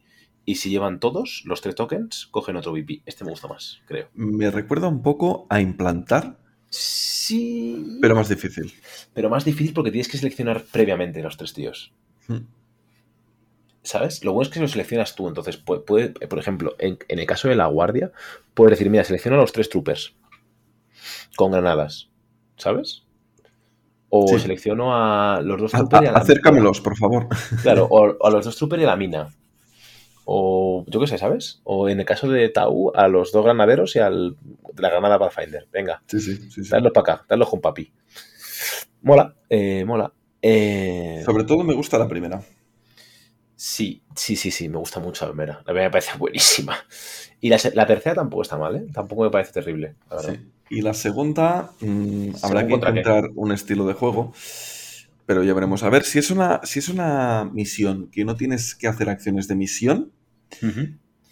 Y 0.45 0.57
si 0.57 0.71
llevan 0.71 0.99
todos 1.01 1.43
los 1.45 1.61
tres 1.61 1.75
tokens, 1.75 2.27
cogen 2.31 2.57
otro 2.57 2.73
VP. 2.73 3.03
Este 3.07 3.25
me 3.25 3.31
gusta 3.31 3.47
más, 3.49 3.81
creo. 3.87 4.09
Me 4.15 4.51
recuerda 4.51 4.89
un 4.89 5.03
poco 5.03 5.47
a 5.51 5.61
implantar, 5.61 6.39
Sí. 6.69 7.99
pero 8.01 8.15
más 8.15 8.29
difícil. 8.29 8.73
pero 9.13 9.29
más 9.29 9.45
difícil 9.45 9.75
porque 9.75 9.91
tienes 9.91 10.09
que 10.09 10.19
seleccionar 10.19 10.65
previamente 10.73 11.23
los 11.23 11.37
tres 11.37 11.53
tíos. 11.53 11.93
Hmm. 12.29 12.47
¿Sabes? 13.83 14.25
Lo 14.25 14.33
bueno 14.33 14.49
es 14.49 14.53
que 14.55 14.61
lo 14.61 14.69
seleccionas 14.69 15.15
tú. 15.15 15.27
Entonces, 15.29 15.65
pu- 15.65 15.85
puede, 15.85 16.11
por 16.11 16.39
ejemplo, 16.39 16.75
en, 16.79 16.99
en 17.09 17.19
el 17.19 17.27
caso 17.27 17.49
de 17.49 17.57
la 17.57 17.67
guardia, 17.67 18.13
puedes 18.55 18.73
decir, 18.79 18.91
mira, 18.91 19.05
selecciona 19.05 19.37
a 19.37 19.41
los 19.41 19.53
tres 19.53 19.69
troopers 19.71 20.15
con 21.37 21.51
granadas. 21.53 22.11
¿Sabes? 22.57 23.05
O 24.11 24.27
Sí. 24.29 24.39
selecciono 24.41 24.95
a 24.95 25.41
los 25.41 25.61
dos 25.61 25.75
A- 25.75 25.79
troopers 25.79 26.03
y 26.03 26.07
a 26.07 26.11
a- 26.11 26.13
la 26.13 26.19
acércamelos, 26.19 26.81
por 26.81 26.97
favor. 26.97 27.29
Claro, 27.63 27.85
o, 27.91 28.17
o 28.21 28.27
a 28.27 28.31
los 28.31 28.45
dos 28.45 28.57
troopers 28.57 28.83
y 28.83 28.85
a 28.85 28.89
la 28.89 28.97
mina. 28.97 29.29
O 30.33 30.85
yo 30.87 31.01
qué 31.01 31.09
sé, 31.09 31.19
¿sabes? 31.19 31.61
O 31.65 31.89
en 31.89 31.99
el 31.99 32.07
caso 32.07 32.29
de 32.29 32.49
Tau, 32.51 32.93
a 32.95 33.09
los 33.09 33.33
dos 33.33 33.45
granaderos 33.45 33.97
y 33.97 33.99
al 33.99 34.37
de 34.73 34.83
la 34.83 34.89
granada 34.89 35.19
Pathfinder. 35.19 35.67
Venga, 35.73 36.05
Sí, 36.07 36.21
sí, 36.21 36.37
sí. 36.49 36.63
sí. 36.63 36.71
para 36.71 37.01
acá, 37.01 37.25
dadlos 37.29 37.51
con 37.51 37.61
papi. 37.61 37.93
Mola, 39.03 39.35
eh, 39.49 39.85
mola. 39.85 40.13
Eh, 40.41 41.21
Sobre 41.25 41.43
todo 41.43 41.65
me 41.65 41.75
gusta 41.75 41.99
la 41.99 42.07
primera. 42.07 42.41
Sí, 43.57 44.05
sí, 44.15 44.37
sí, 44.37 44.53
sí, 44.53 44.69
me 44.69 44.79
gusta 44.79 45.01
mucho 45.01 45.27
la 45.27 45.33
primera. 45.33 45.55
La 45.59 45.65
primera 45.65 45.87
me 45.87 45.91
parece 45.91 46.17
buenísima. 46.17 46.77
Y 47.41 47.49
la, 47.49 47.59
tercera 47.59 48.15
tampoco 48.15 48.43
está 48.43 48.57
mal, 48.57 48.77
¿eh? 48.77 48.87
Tampoco 48.93 49.25
me 49.25 49.31
parece 49.31 49.53
terrible, 49.53 49.97
la 50.09 50.17
verdad. 50.17 50.35
Sí. 50.35 50.77
Y 50.77 50.83
la 50.83 50.95
segunda, 50.95 51.73
mm, 51.81 52.35
habrá 52.45 52.63
que 52.63 52.69
qué? 52.69 52.75
encontrar 52.75 53.31
un 53.35 53.51
estilo 53.51 53.85
de 53.85 53.95
juego, 53.95 54.33
pero 55.27 55.43
ya 55.43 55.55
veremos. 55.55 55.83
A 55.83 55.91
ver, 55.91 56.05
si 56.05 56.21
es 56.21 56.31
una, 56.31 56.61
si 56.63 56.79
es 56.79 56.89
una 56.89 57.51
misión 57.53 58.09
que 58.13 58.25
no 58.25 58.37
tienes 58.37 58.77
que 58.77 58.87
hacer 58.87 59.09
acciones 59.09 59.49
de 59.49 59.57
misión 59.57 60.13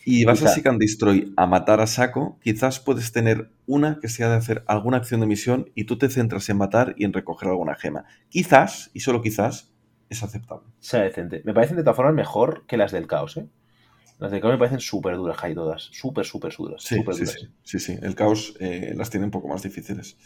Y 0.05 0.25
vas 0.25 0.43
a 0.43 0.47
Quizá. 0.47 0.55
Seek 0.55 0.67
and 0.67 0.81
Destroy 0.81 1.35
a 1.37 1.47
matar 1.47 1.81
a 1.81 1.87
saco, 1.87 2.39
quizás 2.43 2.81
puedes 2.81 3.13
tener 3.13 3.51
una 3.67 3.99
que 4.01 4.09
sea 4.09 4.31
de 4.31 4.37
hacer 4.37 4.65
alguna 4.67 4.97
acción 4.97 5.21
de 5.21 5.27
misión 5.27 5.71
y 5.75 5.85
tú 5.85 5.99
te 5.99 6.09
centras 6.09 6.49
en 6.49 6.57
matar 6.57 6.95
y 6.97 7.05
en 7.05 7.13
recoger 7.13 7.51
alguna 7.51 7.75
gema. 7.75 8.07
Quizás, 8.31 8.91
y 8.95 9.01
solo 9.01 9.21
quizás, 9.21 9.71
es 10.09 10.23
aceptable. 10.23 10.69
Sea 10.81 11.03
decente. 11.03 11.43
Me 11.45 11.53
parecen 11.53 11.77
de 11.77 11.83
todas 11.83 11.97
formas 11.97 12.15
mejor 12.15 12.65
que 12.67 12.79
las 12.79 12.93
del 12.93 13.07
caos, 13.07 13.37
¿eh? 13.37 13.49
Las 14.19 14.31
del 14.31 14.41
caos 14.41 14.55
me 14.55 14.59
parecen 14.59 14.81
súper 14.81 15.17
duras, 15.17 15.37
Jai, 15.37 15.55
todas. 15.55 15.83
Súper, 15.93 16.25
súper 16.25 16.55
duras. 16.57 16.83
Sí, 16.83 16.97
súper 16.97 17.15
sí, 17.15 17.25
duras. 17.25 17.41
sí, 17.63 17.79
sí, 17.79 17.79
sí. 17.79 17.99
El 18.01 18.15
caos 18.15 18.55
eh, 18.61 18.95
las 18.97 19.11
tiene 19.11 19.27
un 19.27 19.31
poco 19.31 19.49
más 19.49 19.63
difíciles. 19.63 20.17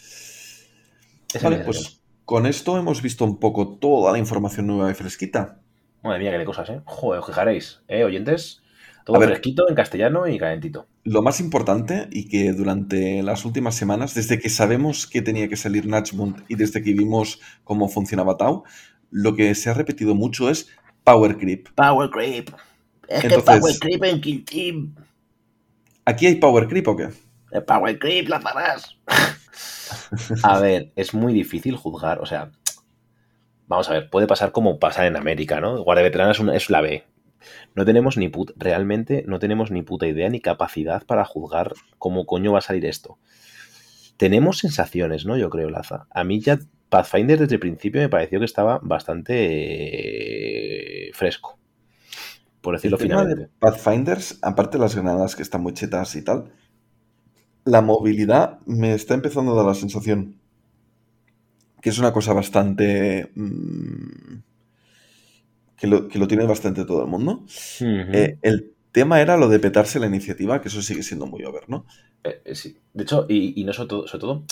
Vale, 1.42 1.58
pues 1.64 2.02
con 2.24 2.46
esto 2.46 2.78
hemos 2.78 3.02
visto 3.02 3.24
un 3.24 3.40
poco 3.40 3.78
toda 3.78 4.12
la 4.12 4.18
información 4.18 4.66
nueva 4.68 4.90
y 4.90 4.94
fresquita. 4.94 5.60
Madre 6.02 6.20
mía, 6.20 6.30
qué 6.30 6.38
de 6.38 6.44
cosas, 6.44 6.70
¿eh? 6.70 6.80
Joder, 6.84 7.20
os 7.20 7.26
fijaréis, 7.26 7.82
¿eh, 7.88 8.04
oyentes? 8.04 8.61
Todo 9.04 9.18
ver. 9.18 9.28
fresquito, 9.30 9.68
en 9.68 9.74
castellano 9.74 10.26
y 10.28 10.38
calentito. 10.38 10.86
Lo 11.04 11.22
más 11.22 11.40
importante 11.40 12.08
y 12.10 12.28
que 12.28 12.52
durante 12.52 13.22
las 13.22 13.44
últimas 13.44 13.74
semanas, 13.74 14.14
desde 14.14 14.38
que 14.38 14.48
sabemos 14.48 15.06
que 15.06 15.22
tenía 15.22 15.48
que 15.48 15.56
salir 15.56 15.86
Nachmund 15.86 16.44
y 16.48 16.54
desde 16.54 16.82
que 16.82 16.92
vimos 16.92 17.40
cómo 17.64 17.88
funcionaba 17.88 18.36
Tau, 18.36 18.64
lo 19.10 19.34
que 19.34 19.54
se 19.54 19.70
ha 19.70 19.74
repetido 19.74 20.14
mucho 20.14 20.48
es 20.48 20.68
Power 21.04 21.36
Creep. 21.36 21.68
Power 21.74 22.10
Creep. 22.10 22.50
Es 23.08 23.24
Entonces- 23.24 23.54
que 23.54 23.60
Power 23.60 23.78
Creep 23.80 24.04
en 24.04 24.20
Kill 24.20 24.44
Team. 24.44 24.94
¿Aquí 26.04 26.26
hay 26.26 26.36
Power 26.36 26.66
Creep 26.68 26.88
o 26.88 26.96
qué? 26.96 27.08
El 27.50 27.64
Power 27.64 27.98
Creep, 27.98 28.28
la 28.28 28.40
farás. 28.40 28.96
A 30.42 30.58
ver, 30.58 30.92
es 30.96 31.12
muy 31.12 31.32
difícil 31.34 31.76
juzgar, 31.76 32.20
o 32.20 32.26
sea, 32.26 32.50
vamos 33.66 33.88
a 33.90 33.92
ver, 33.94 34.08
puede 34.10 34.26
pasar 34.26 34.52
como 34.52 34.78
pasa 34.78 35.06
en 35.06 35.16
América, 35.16 35.60
¿no? 35.60 35.82
Guardia 35.82 36.04
Veterana 36.04 36.32
es, 36.32 36.40
una- 36.40 36.56
es 36.56 36.70
la 36.70 36.80
B. 36.80 37.04
No 37.74 37.84
tenemos 37.84 38.16
ni 38.16 38.28
puta, 38.28 38.52
realmente 38.56 39.24
no 39.26 39.38
tenemos 39.38 39.70
ni 39.70 39.82
puta 39.82 40.06
idea 40.06 40.28
ni 40.28 40.40
capacidad 40.40 41.04
para 41.04 41.24
juzgar 41.24 41.72
cómo 41.98 42.26
coño 42.26 42.52
va 42.52 42.58
a 42.58 42.62
salir 42.62 42.86
esto. 42.86 43.18
Tenemos 44.16 44.58
sensaciones, 44.58 45.26
¿no? 45.26 45.36
Yo 45.36 45.50
creo, 45.50 45.70
Laza. 45.70 46.06
A 46.10 46.24
mí 46.24 46.40
ya 46.40 46.58
Pathfinder 46.88 47.38
desde 47.38 47.54
el 47.54 47.60
principio 47.60 48.00
me 48.00 48.08
pareció 48.08 48.38
que 48.38 48.44
estaba 48.44 48.78
bastante 48.82 49.38
eh, 51.08 51.10
fresco. 51.14 51.58
Por 52.60 52.74
decirlo 52.74 52.96
El 52.98 53.08
tema 53.08 53.22
finalmente. 53.22 53.42
de 53.44 53.50
Pathfinders, 53.58 54.38
aparte 54.42 54.78
de 54.78 54.82
las 54.82 54.94
granadas 54.94 55.34
que 55.34 55.42
están 55.42 55.62
muy 55.62 55.72
chetas 55.72 56.14
y 56.14 56.22
tal, 56.22 56.52
la 57.64 57.80
movilidad 57.80 58.60
me 58.66 58.94
está 58.94 59.14
empezando 59.14 59.52
a 59.52 59.56
dar 59.56 59.66
la 59.66 59.74
sensación 59.74 60.38
que 61.80 61.90
es 61.90 61.98
una 61.98 62.12
cosa 62.12 62.32
bastante... 62.32 63.30
mm, 63.34 64.42
que, 65.76 65.86
lo, 65.86 66.08
que 66.08 66.18
lo 66.18 66.28
tiene 66.28 66.44
bastante 66.44 66.84
todo 66.84 67.02
el 67.02 67.08
mundo. 67.08 67.44
Eh, 67.80 68.38
el 68.42 68.72
tema 68.92 69.20
era 69.20 69.36
lo 69.36 69.48
de 69.48 69.58
petarse 69.58 69.98
la 69.98 70.06
iniciativa, 70.06 70.60
que 70.60 70.68
eso 70.68 70.82
sigue 70.82 71.02
siendo 71.02 71.26
muy 71.26 71.44
over, 71.44 71.68
¿no? 71.68 71.86
Eh, 72.24 72.40
eh, 72.44 72.54
sí. 72.54 72.76
De 72.94 73.02
hecho, 73.04 73.26
y, 73.28 73.60
y 73.60 73.64
no 73.64 73.72
sobre 73.72 73.88
todo, 73.88 74.06
sobre 74.08 74.20
todo, 74.20 74.42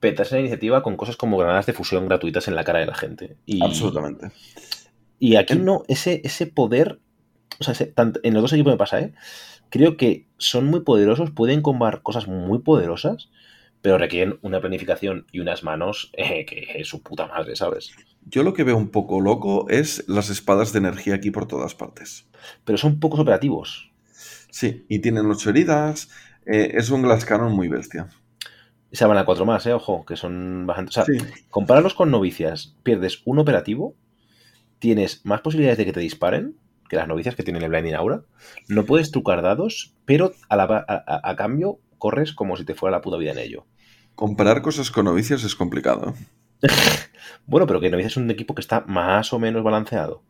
petarse 0.00 0.34
la 0.34 0.40
iniciativa 0.40 0.82
con 0.82 0.96
cosas 0.96 1.16
como 1.16 1.38
granadas 1.38 1.66
de 1.66 1.72
fusión 1.72 2.06
gratuitas 2.06 2.48
en 2.48 2.54
la 2.54 2.64
cara 2.64 2.80
de 2.80 2.86
la 2.86 2.94
gente. 2.94 3.36
Y, 3.46 3.62
Absolutamente. 3.64 4.30
Y 5.18 5.36
aquí 5.36 5.54
no, 5.56 5.82
ese, 5.88 6.20
ese 6.24 6.46
poder, 6.46 6.98
o 7.58 7.64
sea, 7.64 7.72
ese- 7.72 7.86
tanto- 7.86 8.20
en 8.22 8.34
los 8.34 8.42
dos 8.42 8.52
equipos 8.52 8.72
me 8.72 8.78
pasa, 8.78 9.00
¿eh? 9.00 9.14
Creo 9.70 9.96
que 9.96 10.26
son 10.38 10.66
muy 10.66 10.80
poderosos, 10.80 11.30
pueden 11.30 11.62
combar 11.62 12.02
cosas 12.02 12.28
muy 12.28 12.58
poderosas, 12.60 13.30
pero 13.86 13.98
requieren 13.98 14.36
una 14.42 14.60
planificación 14.60 15.26
y 15.30 15.38
unas 15.38 15.62
manos 15.62 16.10
eh, 16.16 16.44
que 16.44 16.66
es 16.74 16.88
su 16.88 17.04
puta 17.04 17.28
madre, 17.28 17.54
¿sabes? 17.54 17.92
Yo 18.28 18.42
lo 18.42 18.52
que 18.52 18.64
veo 18.64 18.76
un 18.76 18.88
poco 18.88 19.20
loco 19.20 19.68
es 19.68 20.02
las 20.08 20.28
espadas 20.28 20.72
de 20.72 20.80
energía 20.80 21.14
aquí 21.14 21.30
por 21.30 21.46
todas 21.46 21.76
partes. 21.76 22.26
Pero 22.64 22.78
son 22.78 22.98
pocos 22.98 23.20
operativos. 23.20 23.92
Sí, 24.50 24.84
y 24.88 24.98
tienen 24.98 25.26
ocho 25.30 25.50
heridas. 25.50 26.08
eh, 26.46 26.72
es 26.74 26.90
un 26.90 27.02
Glass 27.02 27.24
Cannon 27.24 27.52
muy 27.52 27.68
bestia. 27.68 28.08
Se 28.90 29.04
van 29.04 29.18
a 29.18 29.24
cuatro 29.24 29.44
más, 29.44 29.64
¿eh? 29.66 29.72
Ojo, 29.72 30.04
que 30.04 30.16
son 30.16 30.66
bastante... 30.66 30.88
O 30.90 30.92
sea, 30.92 31.04
Sí, 31.04 31.18
compararlos 31.50 31.94
con 31.94 32.10
novicias, 32.10 32.74
pierdes 32.82 33.22
un 33.24 33.38
operativo, 33.38 33.94
tienes 34.80 35.24
más 35.24 35.40
posibilidades 35.42 35.78
de 35.78 35.84
que 35.84 35.92
te 35.92 36.00
disparen 36.00 36.56
que 36.88 36.96
las 36.96 37.08
novicias 37.08 37.36
que 37.36 37.44
tienen 37.44 37.62
el 37.62 37.68
Blinding 37.70 37.94
Aura. 37.94 38.22
No 38.68 38.84
puedes 38.84 39.10
trucar 39.10 39.42
dados, 39.42 39.94
pero 40.04 40.32
a, 40.48 40.56
la- 40.56 40.64
a- 40.88 41.04
a- 41.06 41.30
a 41.30 41.36
cambio 41.36 41.78
corres 41.98 42.32
como 42.32 42.56
si 42.56 42.64
te 42.64 42.74
fuera 42.74 42.96
la 42.96 43.00
puta 43.02 43.16
vida 43.16 43.32
en 43.32 43.38
ello. 43.38 43.66
Comparar 44.16 44.62
cosas 44.62 44.90
con 44.90 45.04
novicias 45.04 45.44
es 45.44 45.54
complicado. 45.54 46.14
Bueno, 47.48 47.68
pero 47.68 47.80
que 47.80 47.90
novicias 47.90 48.14
es 48.14 48.16
un 48.16 48.30
equipo 48.30 48.56
que 48.56 48.60
está 48.60 48.80
más 48.88 49.32
o 49.32 49.38
menos 49.38 49.62
balanceado. 49.62 50.22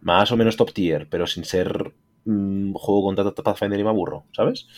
Más 0.00 0.30
o 0.30 0.36
menos 0.36 0.56
top 0.56 0.72
tier, 0.72 1.08
pero 1.08 1.26
sin 1.26 1.44
ser 1.44 1.92
mm, 2.26 2.74
juego 2.74 3.02
contra 3.02 3.28
Pathfinder 3.34 3.80
y 3.80 3.82
me 3.82 3.88
aburro, 3.88 4.24
¿sabes? 4.30 4.68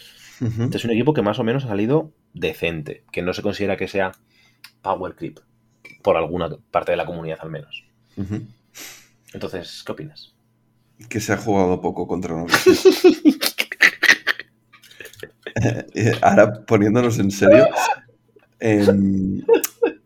Ujú. 0.41 0.65
Este 0.65 0.79
es 0.79 0.85
un 0.87 0.91
equipo 0.93 1.13
que 1.13 1.21
más 1.21 1.39
o 1.39 1.45
menos 1.45 1.65
ha 1.65 1.69
salido 1.69 2.13
decente, 2.33 3.05
que 3.13 3.21
no 3.21 3.35
se 3.35 3.43
considera 3.43 3.77
que 3.77 3.89
sea 3.89 4.13
power 4.81 5.15
creep, 5.17 5.41
por 6.03 6.17
alguna 6.17 6.49
parte 6.71 6.93
de 6.93 6.97
la 6.97 7.05
comunidad 7.05 7.41
al 7.43 7.51
menos. 7.51 7.85
Entonces, 9.35 9.83
¿qué 9.85 9.93
opinas? 9.93 10.35
Que 11.11 11.21
se 11.21 11.35
ha 11.35 11.37
jugado 11.37 11.81
poco 11.83 12.07
contra 12.07 12.35
novicias. 12.35 12.85
Eh, 15.95 16.13
Ahora, 16.21 16.65
poniéndonos 16.67 17.19
en 17.19 17.31
serio, 17.31 17.69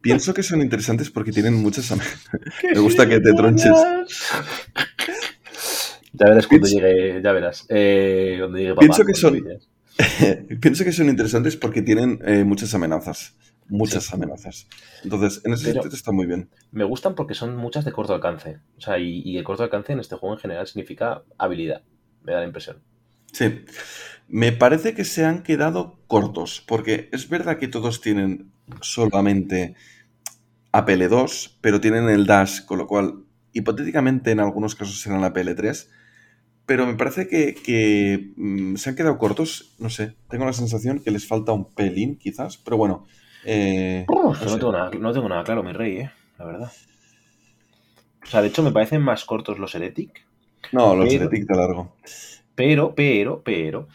pienso 0.01 0.35
que 0.35 0.43
son 0.43 0.61
interesantes 0.63 1.11
porque 1.11 1.33
tienen 1.33 1.55
muchas... 1.55 1.91
Me 2.75 2.81
gusta 2.81 3.09
que 3.09 3.21
te 3.21 3.33
tronches. 3.35 3.71
Ya 6.13 6.27
verás 6.27 6.47
cuando 6.47 6.67
Pienso- 6.67 6.87
llegue, 6.87 7.23
ya 7.23 7.33
verás. 7.33 7.67
Eh, 7.69 8.37
cuando 8.39 8.59
llegue 8.59 8.71
papá 8.71 8.81
Pienso 8.81 9.05
que 9.05 9.15
son-. 9.15 9.45
Pienso 10.61 10.85
que 10.85 10.93
son 10.93 11.09
interesantes 11.09 11.57
porque 11.57 11.83
tienen 11.83 12.19
eh, 12.25 12.45
muchas 12.45 12.75
amenazas. 12.75 13.37
Muchas 13.69 14.05
Sí. 14.07 14.11
amenazas. 14.15 14.67
Entonces, 15.05 15.43
en 15.45 15.53
ese 15.53 15.67
Pero- 15.67 15.83
sentido 15.83 15.97
está 15.97 16.11
muy 16.11 16.27
bien. 16.27 16.51
Me 16.73 16.83
gustan 16.85 17.15
porque 17.15 17.35
son 17.35 17.57
muchas 17.57 17.85
de 17.85 17.93
corto 17.93 18.13
alcance. 18.15 18.59
O 18.77 18.81
sea, 18.81 18.99
y, 18.99 19.21
y 19.25 19.39
el 19.39 19.45
corto 19.45 19.63
alcance 19.63 19.93
en 19.93 20.01
este 20.01 20.17
juego 20.17 20.35
en 20.35 20.41
general 20.41 20.67
significa 20.67 21.23
habilidad. 21.39 21.83
Me 22.25 22.33
da 22.33 22.41
la 22.41 22.47
impresión. 22.47 22.83
Sí. 23.33 23.65
Me 24.31 24.53
parece 24.53 24.95
que 24.95 25.05
se 25.05 25.25
han 25.25 25.43
quedado 25.43 25.99
cortos, 26.07 26.63
porque 26.67 27.09
es 27.13 27.29
verdad 27.29 27.59
que 27.59 27.69
todos 27.69 28.01
tienen 28.01 28.53
solamente 28.81 29.75
APL2, 30.73 31.59
pero 31.61 31.81
tienen 31.81 32.09
el 32.09 32.27
dash, 32.27 32.65
con 32.65 32.79
lo 32.79 32.87
cual, 32.87 33.25
hipotéticamente 33.53 34.31
en 34.31 34.41
algunos 34.41 34.77
casos 34.77 35.01
serán 35.01 35.25
APL3, 35.25 35.91
pero 36.65 36.87
me 36.87 36.95
parece 36.95 37.27
que, 37.27 37.55
que, 37.55 38.33
mm, 38.37 38.77
se 38.77 38.91
han 38.91 38.97
quedado 38.97 39.19
cortos. 39.19 39.75
No 39.81 39.91
sé, 39.91 40.15
tengo 40.29 40.45
la 40.47 40.53
sensación 40.53 41.01
que 41.01 41.11
les 41.11 41.27
falta 41.27 41.53
un 41.53 41.65
pelín, 41.75 42.17
quizás, 42.17 42.57
pero 42.59 42.77
bueno. 42.77 43.07
eh, 43.45 44.05
Uf, 44.09 44.45
no 44.47 44.59
tengo 44.59 44.73
nada, 44.73 44.91
no 44.93 45.13
tengo 45.13 45.29
nada 45.29 45.43
claro, 45.43 45.63
mi 45.65 45.73
rey, 45.73 45.99
eh, 45.99 46.11
la 46.39 46.45
verdad. 46.45 46.73
O 48.23 48.27
sea, 48.27 48.43
de 48.43 48.49
hecho 48.49 48.63
me 48.63 48.71
parecen 48.71 49.03
más 49.03 49.25
cortos 49.25 49.59
los 49.59 49.75
Heretic, 49.75 50.25
No, 50.73 50.95
los 50.95 51.13
Heretic 51.13 51.47
de 51.47 51.57
largo. 51.57 51.97
Pero, 52.61 52.95
pero, 52.95 53.43
pero, 53.43 53.89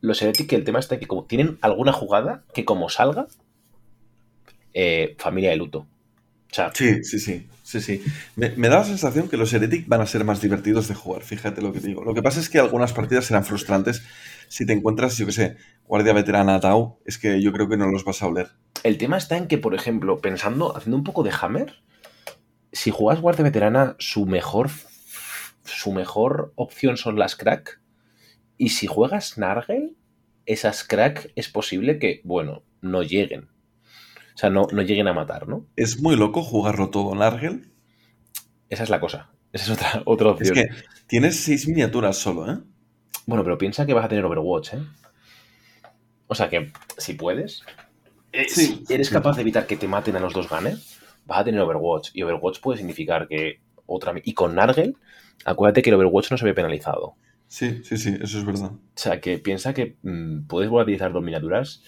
los 0.00 0.20
Heretic, 0.20 0.48
que 0.48 0.56
el 0.56 0.64
tema 0.64 0.80
está 0.80 0.98
que 0.98 1.06
como 1.06 1.24
tienen 1.24 1.56
alguna 1.60 1.92
jugada 1.92 2.42
que 2.52 2.64
como 2.64 2.88
salga, 2.88 3.28
eh, 4.74 5.14
familia 5.18 5.50
de 5.50 5.56
luto. 5.56 5.86
O 6.50 6.54
sea, 6.54 6.72
Sí, 6.74 7.04
sí, 7.04 7.20
sí, 7.20 7.46
sí, 7.62 7.80
sí. 7.80 8.02
Me, 8.34 8.50
me 8.56 8.68
da 8.68 8.78
la 8.78 8.84
sensación 8.84 9.28
que 9.28 9.36
los 9.36 9.52
Heretic 9.52 9.86
van 9.86 10.00
a 10.00 10.06
ser 10.06 10.24
más 10.24 10.40
divertidos 10.40 10.88
de 10.88 10.96
jugar, 10.96 11.22
fíjate 11.22 11.62
lo 11.62 11.72
que 11.72 11.78
te 11.78 11.86
digo. 11.86 12.02
Lo 12.02 12.12
que 12.12 12.24
pasa 12.24 12.40
es 12.40 12.48
que 12.48 12.58
algunas 12.58 12.92
partidas 12.92 13.26
serán 13.26 13.44
frustrantes 13.44 14.02
si 14.48 14.66
te 14.66 14.72
encuentras, 14.72 15.16
yo 15.16 15.26
qué 15.26 15.32
sé, 15.32 15.56
guardia 15.86 16.12
veterana 16.12 16.58
Tau, 16.58 16.98
es 17.04 17.18
que 17.18 17.40
yo 17.40 17.52
creo 17.52 17.68
que 17.68 17.76
no 17.76 17.86
los 17.86 18.04
vas 18.04 18.20
a 18.20 18.26
oler. 18.26 18.48
el 18.82 18.98
tema 18.98 19.16
está 19.16 19.36
en 19.36 19.46
que, 19.46 19.58
por 19.58 19.76
ejemplo, 19.76 20.18
pensando, 20.18 20.76
haciendo 20.76 20.96
un 20.96 21.04
poco 21.04 21.22
de 21.22 21.30
Hammer, 21.40 21.76
si 22.72 22.90
juegas 22.90 23.22
guardia 23.22 23.44
veterana, 23.44 23.94
su 24.00 24.26
mejor, 24.26 24.70
su 25.62 25.92
mejor 25.92 26.52
opción 26.56 26.96
son 26.96 27.16
las 27.16 27.36
crack. 27.36 27.81
Y 28.58 28.70
si 28.70 28.86
juegas 28.86 29.38
Nargel, 29.38 29.96
esas 30.46 30.84
crack 30.84 31.32
es 31.36 31.48
posible 31.48 31.98
que, 31.98 32.20
bueno, 32.24 32.62
no 32.80 33.02
lleguen. 33.02 33.48
O 34.34 34.38
sea, 34.38 34.50
no, 34.50 34.66
no 34.72 34.82
lleguen 34.82 35.08
a 35.08 35.12
matar, 35.12 35.48
¿no? 35.48 35.66
Es 35.76 36.00
muy 36.00 36.16
loco 36.16 36.42
jugarlo 36.42 36.90
todo 36.90 37.12
en 37.14 37.22
Argel. 37.22 37.72
Esa 38.68 38.82
es 38.84 38.90
la 38.90 39.00
cosa. 39.00 39.30
Esa 39.52 39.64
es 39.64 39.70
otra, 39.78 40.02
otra 40.06 40.28
Es 40.30 40.50
opción. 40.50 40.54
que 40.54 40.68
tienes 41.06 41.40
seis 41.40 41.68
miniaturas 41.68 42.16
solo, 42.16 42.50
¿eh? 42.50 42.58
Bueno, 43.26 43.44
pero 43.44 43.58
piensa 43.58 43.86
que 43.86 43.94
vas 43.94 44.04
a 44.04 44.08
tener 44.08 44.24
Overwatch, 44.24 44.74
¿eh? 44.74 44.82
O 46.26 46.34
sea 46.34 46.48
que, 46.48 46.72
si 46.96 47.14
puedes, 47.14 47.62
eh, 48.32 48.46
Sí. 48.48 48.82
si 48.86 48.94
eres 48.94 49.10
capaz 49.10 49.36
de 49.36 49.42
evitar 49.42 49.66
que 49.66 49.76
te 49.76 49.86
maten 49.86 50.16
a 50.16 50.20
los 50.20 50.32
dos 50.32 50.48
gunners, 50.48 50.98
vas 51.26 51.40
a 51.40 51.44
tener 51.44 51.60
Overwatch. 51.60 52.10
Y 52.14 52.22
Overwatch 52.22 52.60
puede 52.60 52.78
significar 52.78 53.28
que 53.28 53.60
otra... 53.86 54.14
Y 54.24 54.32
con 54.32 54.54
Nargel, 54.54 54.96
acuérdate 55.44 55.82
que 55.82 55.90
el 55.90 55.96
Overwatch 55.96 56.30
no 56.30 56.38
se 56.38 56.44
ve 56.46 56.54
penalizado. 56.54 57.16
Sí, 57.52 57.84
sí, 57.84 57.98
sí, 57.98 58.16
eso 58.18 58.38
es 58.38 58.46
verdad. 58.46 58.72
O 58.72 58.80
sea 58.94 59.20
que 59.20 59.36
piensa 59.38 59.74
que 59.74 59.98
mm, 60.00 60.46
puedes 60.46 60.70
volatilizar 60.70 61.12
dos 61.12 61.22
miniaturas. 61.22 61.82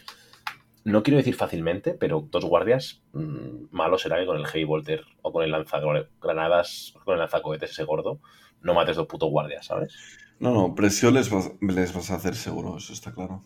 No 0.85 1.03
quiero 1.03 1.17
decir 1.17 1.35
fácilmente, 1.35 1.95
pero 1.95 2.29
dos 2.31 2.45
guardias, 2.45 3.01
mm, 3.15 3.69
malo 3.71 3.97
será 3.97 4.19
que 4.19 4.27
con 4.27 4.37
el 4.37 4.47
Heavy 4.47 4.65
Volter 4.65 5.07
o 5.23 5.33
con 5.33 5.43
el 5.43 5.51
lanzagranadas, 5.53 6.93
con 7.07 7.15
el 7.15 7.21
lanzacohetes 7.21 7.71
ese 7.71 7.85
gordo, 7.85 8.21
no 8.61 8.75
mates 8.75 8.97
dos 8.97 9.07
putos 9.07 9.31
guardias, 9.31 9.65
¿sabes? 9.65 9.95
No, 10.39 10.53
no, 10.53 10.75
presión 10.75 11.15
les 11.15 11.31
vas, 11.31 11.51
les 11.63 11.95
vas 11.95 12.11
a 12.11 12.17
hacer 12.17 12.35
seguro, 12.35 12.77
eso 12.77 12.93
está 12.93 13.15
claro. 13.15 13.43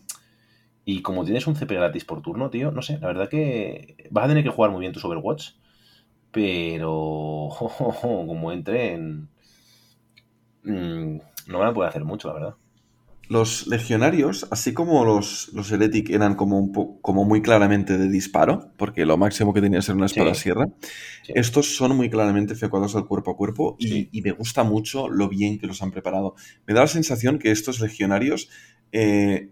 Y 0.83 1.01
como 1.01 1.23
tienes 1.23 1.47
un 1.47 1.55
CP 1.55 1.73
gratis 1.73 2.03
por 2.03 2.21
turno, 2.21 2.49
tío, 2.49 2.71
no 2.71 2.81
sé, 2.81 2.99
la 2.99 3.07
verdad 3.07 3.29
que 3.29 4.09
vas 4.11 4.25
a 4.25 4.27
tener 4.27 4.43
que 4.43 4.49
jugar 4.49 4.71
muy 4.71 4.81
bien 4.81 4.91
tus 4.91 5.05
Overwatch, 5.05 5.51
pero 6.33 7.47
como 8.01 8.51
entren, 8.51 9.29
mm, 10.63 11.28
no 11.47 11.59
van 11.59 11.69
a 11.69 11.73
poder 11.73 11.89
hacer 11.89 12.03
mucho, 12.05 12.27
la 12.29 12.33
verdad. 12.35 12.55
Los 13.27 13.67
legionarios, 13.67 14.47
así 14.49 14.73
como 14.73 15.05
los, 15.05 15.49
los 15.53 15.71
Heretic 15.71 16.09
eran 16.09 16.33
como, 16.33 16.57
un 16.57 16.71
po- 16.71 16.99
como 17.01 17.25
muy 17.25 17.43
claramente 17.43 17.95
de 17.99 18.09
disparo, 18.09 18.71
porque 18.75 19.05
lo 19.05 19.17
máximo 19.17 19.53
que 19.53 19.61
tenía 19.61 19.79
era 19.79 19.93
una 19.93 20.07
espada 20.07 20.33
Sí. 20.33 20.41
sierra, 20.43 20.65
Sí. 21.23 21.33
estos 21.35 21.75
son 21.75 21.95
muy 21.95 22.09
claramente 22.09 22.53
efectuados 22.53 22.95
al 22.95 23.05
cuerpo 23.05 23.29
a 23.31 23.37
cuerpo 23.37 23.75
y, 23.79 24.09
me 24.23 24.31
gusta 24.31 24.63
mucho 24.63 25.09
lo 25.09 25.29
bien 25.29 25.59
que 25.59 25.67
los 25.67 25.83
han 25.83 25.91
preparado. 25.91 26.33
Me 26.65 26.73
da 26.73 26.81
la 26.81 26.87
sensación 26.87 27.37
que 27.37 27.51
estos 27.51 27.79
legionarios, 27.81 28.49
eh, 28.91 29.51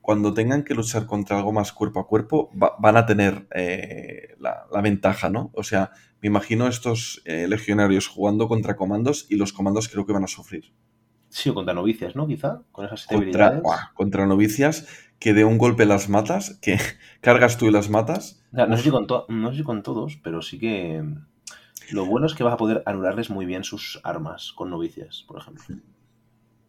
cuando 0.00 0.32
tengan 0.32 0.64
que 0.64 0.72
luchar 0.74 1.04
contra 1.04 1.36
algo 1.36 1.52
más 1.52 1.72
cuerpo 1.74 2.00
a 2.00 2.06
cuerpo, 2.06 2.50
va- 2.56 2.74
van 2.80 2.96
a 2.96 3.04
tener 3.04 3.46
eh, 3.54 4.34
la, 4.38 4.64
la 4.72 4.80
ventaja, 4.80 5.28
¿no? 5.28 5.50
O 5.54 5.62
sea, 5.62 5.90
me 6.22 6.28
imagino 6.28 6.66
estos 6.68 7.20
eh, 7.26 7.46
legionarios 7.48 8.06
jugando 8.08 8.48
contra 8.48 8.76
comandos 8.76 9.26
y 9.28 9.36
los 9.36 9.52
comandos 9.52 9.90
creo 9.90 10.06
que 10.06 10.14
van 10.14 10.24
a 10.24 10.26
sufrir. 10.26 10.72
Sí, 11.38 11.48
o 11.50 11.54
contra 11.54 11.74
novicias, 11.74 12.14
¿no? 12.16 12.26
Quizá, 12.26 12.62
con 12.72 12.84
esas 12.86 13.06
contra, 13.06 13.50
contra 13.94 14.26
novicias 14.26 14.86
que 15.18 15.34
de 15.34 15.44
un 15.44 15.58
golpe 15.58 15.84
las 15.84 16.08
matas, 16.08 16.58
que 16.62 16.78
cargas 17.20 17.58
tú 17.58 17.66
y 17.66 17.70
las 17.70 17.90
matas. 17.90 18.40
O 18.52 18.56
sea, 18.56 18.66
no, 18.66 18.76
sé 18.76 18.82
si 18.84 18.90
con 18.96 19.06
no 19.42 19.50
sé 19.50 19.56
si 19.58 19.64
con 19.64 19.82
todos, 19.82 20.16
pero 20.24 20.40
sí 20.48 20.56
que 20.64 21.02
lo 21.90 22.06
bueno 22.06 22.26
es 22.26 22.34
que 22.34 22.44
vas 22.44 22.54
a 22.54 22.62
poder 22.62 22.82
anularles 22.86 23.30
muy 23.30 23.46
bien 23.46 23.64
sus 23.64 24.00
armas 24.04 24.52
con 24.54 24.70
novicias, 24.70 25.24
por 25.28 25.38
ejemplo. 25.40 25.64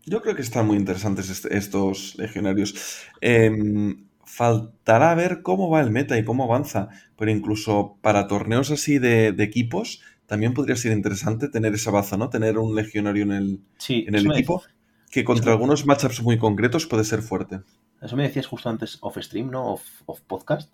Yo 0.06 0.22
creo 0.22 0.36
que 0.36 0.42
están 0.42 0.66
muy 0.68 0.78
interesantes 0.78 1.30
est- 1.30 1.46
estos 1.52 2.16
legionarios. 2.18 2.74
Em, 3.22 4.08
faltará 4.26 5.14
ver 5.16 5.42
cómo 5.44 5.70
va 5.70 5.82
el 5.82 5.92
meta 5.92 6.18
y 6.18 6.26
cómo 6.26 6.44
avanza, 6.46 6.90
pero 7.18 7.32
incluso 7.32 7.98
para 8.02 8.28
torneos 8.28 8.72
así 8.72 8.98
de, 9.00 9.32
de 9.34 9.44
equipos, 9.44 10.02
también 10.32 10.54
podría 10.54 10.78
ser 10.78 10.94
interesante 10.94 11.50
tener 11.50 11.74
esa 11.74 11.92
baza, 11.92 12.16
¿no? 12.16 12.30
Tener 12.30 12.58
un 12.58 12.74
legionario 12.74 13.24
en 13.24 13.34
el, 13.34 13.60
Sí, 13.78 14.06
en 14.08 14.16
el 14.16 14.32
equipo 14.32 14.64
que 15.12 15.26
contra 15.26 15.52
algunos 15.52 15.86
matchups 15.86 16.22
muy 16.22 16.38
concretos 16.38 16.86
puede 16.88 17.04
ser 17.04 17.22
fuerte. 17.22 17.60
Eso 18.02 18.16
me 18.16 18.24
decías 18.24 18.48
justo 18.48 18.70
antes 18.70 18.98
off 19.02 19.18
stream, 19.20 19.52
¿no? 19.52 19.74
Off, 19.74 19.84
off 20.06 20.22
podcast. 20.22 20.72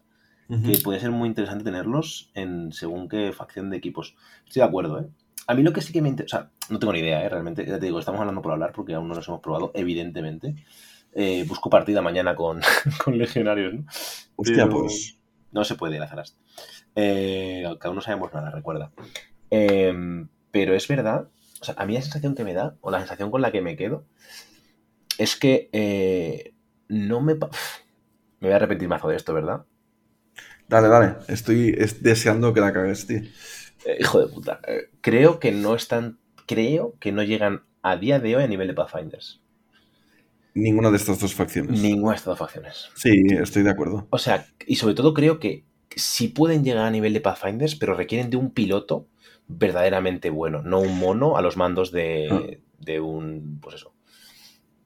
Que 0.64 0.78
puede 0.84 1.00
ser 1.00 1.10
muy 1.10 1.28
interesante 1.28 1.64
tenerlos 1.64 2.30
en 2.36 2.72
según 2.72 3.10
qué 3.10 3.34
facción 3.34 3.72
de 3.72 3.78
equipos. 3.78 4.16
Estoy 4.46 4.60
de 4.62 4.68
acuerdo, 4.68 5.00
¿eh? 5.02 5.08
A 5.48 5.56
mí 5.56 5.64
lo 5.64 5.74
que 5.74 5.82
sí 5.82 5.92
que 5.92 6.04
me 6.04 6.10
interesa. 6.10 6.38
O 6.38 6.40
sea, 6.42 6.52
no 6.70 6.78
tengo 6.78 6.94
ni 6.94 7.00
idea, 7.00 7.26
¿eh? 7.26 7.28
Realmente, 7.30 7.66
ya 7.66 7.80
te 7.80 7.88
digo, 7.88 7.98
estamos 7.98 8.20
hablando 8.22 8.44
por 8.44 8.52
hablar 8.52 8.74
porque 8.74 8.94
aún 8.94 9.08
no 9.08 9.16
los 9.16 9.28
hemos 9.28 9.42
probado, 9.42 9.72
evidentemente. 9.74 10.54
Eh, 11.16 11.46
busco 11.48 11.72
partida 11.72 12.04
mañana 12.04 12.36
con, 12.36 12.62
con 13.04 13.18
legionarios, 13.18 13.74
¿no? 13.74 13.86
Hostia, 14.36 14.66
Pero- 14.68 14.82
pues. 14.82 15.18
No 15.52 15.64
se 15.64 15.74
puede, 15.74 15.98
Lazarast. 15.98 16.38
Eh, 16.96 17.64
que 17.82 17.88
aún 17.88 17.96
no 17.96 18.02
sabemos 18.02 18.32
nada, 18.34 18.52
recuerda. 18.52 18.92
Eh, 19.52 19.94
pero 20.52 20.76
es 20.76 20.88
verdad, 20.88 21.30
o 21.62 21.66
sea, 21.66 21.76
a 21.78 21.86
mí 21.86 21.94
la 21.94 22.02
sensación 22.02 22.36
que 22.36 22.44
me 22.44 22.54
da, 22.54 22.76
o 22.82 22.92
la 22.92 23.00
sensación 23.00 23.32
con 23.32 23.42
la 23.42 23.52
que 23.52 23.62
me 23.62 23.76
quedo, 23.76 24.06
es 25.18 25.36
que 25.36 25.70
eh, 25.72 26.54
no 26.88 27.22
me... 27.22 27.36
Me 28.40 28.50
voy 28.50 28.54
a 28.54 28.58
arrepentir 28.58 28.88
mazo 28.88 29.08
de 29.10 29.16
esto, 29.16 29.34
¿verdad? 29.34 29.66
Dale, 30.68 30.88
dale. 30.90 31.16
Estoy 31.28 31.74
es- 31.78 32.02
deseando 32.04 32.54
que 32.54 32.60
la 32.62 32.74
cagues, 32.74 33.08
tío. 33.08 33.22
Eh, 33.86 33.98
hijo 34.00 34.20
de 34.20 34.28
puta. 34.28 34.60
Eh, 34.68 34.90
creo 35.02 35.40
que 35.40 35.52
no 35.52 35.76
están... 35.76 36.20
Creo 36.46 36.96
que 37.00 37.12
no 37.12 37.24
llegan 37.24 37.64
a 37.82 37.98
día 37.98 38.20
de 38.20 38.36
hoy 38.36 38.44
a 38.44 38.48
nivel 38.48 38.68
de 38.68 38.74
Pathfinders. 38.74 39.42
Ninguna 40.56 40.90
de 40.92 40.98
estas 40.98 41.20
dos 41.22 41.34
facciones. 41.34 41.82
Ninguna 41.82 42.12
de 42.12 42.18
estas 42.18 42.32
dos 42.32 42.40
facciones. 42.40 42.90
Sí, 42.96 43.12
estoy 43.40 43.64
de 43.64 43.70
acuerdo. 43.70 44.08
O 44.10 44.18
sea, 44.18 44.46
y 44.66 44.76
sobre 44.76 44.96
todo 44.96 45.14
creo 45.14 45.40
que 45.40 45.66
sí 45.96 46.28
pueden 46.30 46.64
llegar 46.64 46.86
a 46.86 46.92
nivel 46.92 47.14
de 47.14 47.22
Pathfinders, 47.22 47.76
pero 47.76 47.94
requieren 47.94 48.30
de 48.30 48.38
un 48.38 48.52
piloto 48.52 49.08
verdaderamente 49.48 50.30
bueno, 50.30 50.62
no 50.62 50.80
un 50.80 50.98
mono 51.00 51.38
a 51.38 51.42
los 51.42 51.58
mandos 51.58 51.92
de, 51.92 52.60
de 52.80 53.00
un, 53.00 53.60
pues 53.62 53.76
eso, 53.76 53.94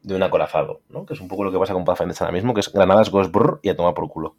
de 0.03 0.15
un 0.15 0.23
acorazado, 0.23 0.81
¿no? 0.89 1.05
Que 1.05 1.13
es 1.13 1.19
un 1.21 1.27
poco 1.27 1.43
lo 1.43 1.51
que 1.51 1.57
pasa 1.59 1.73
con 1.73 1.85
Pathfinders 1.85 2.21
ahora 2.21 2.33
mismo, 2.33 2.53
que 2.53 2.59
es 2.61 2.71
granadas, 2.71 3.09
ghost 3.09 3.31
brr, 3.31 3.59
y 3.63 3.69
a 3.69 3.75
tomar 3.75 3.93
por 3.93 4.07
culo. 4.09 4.35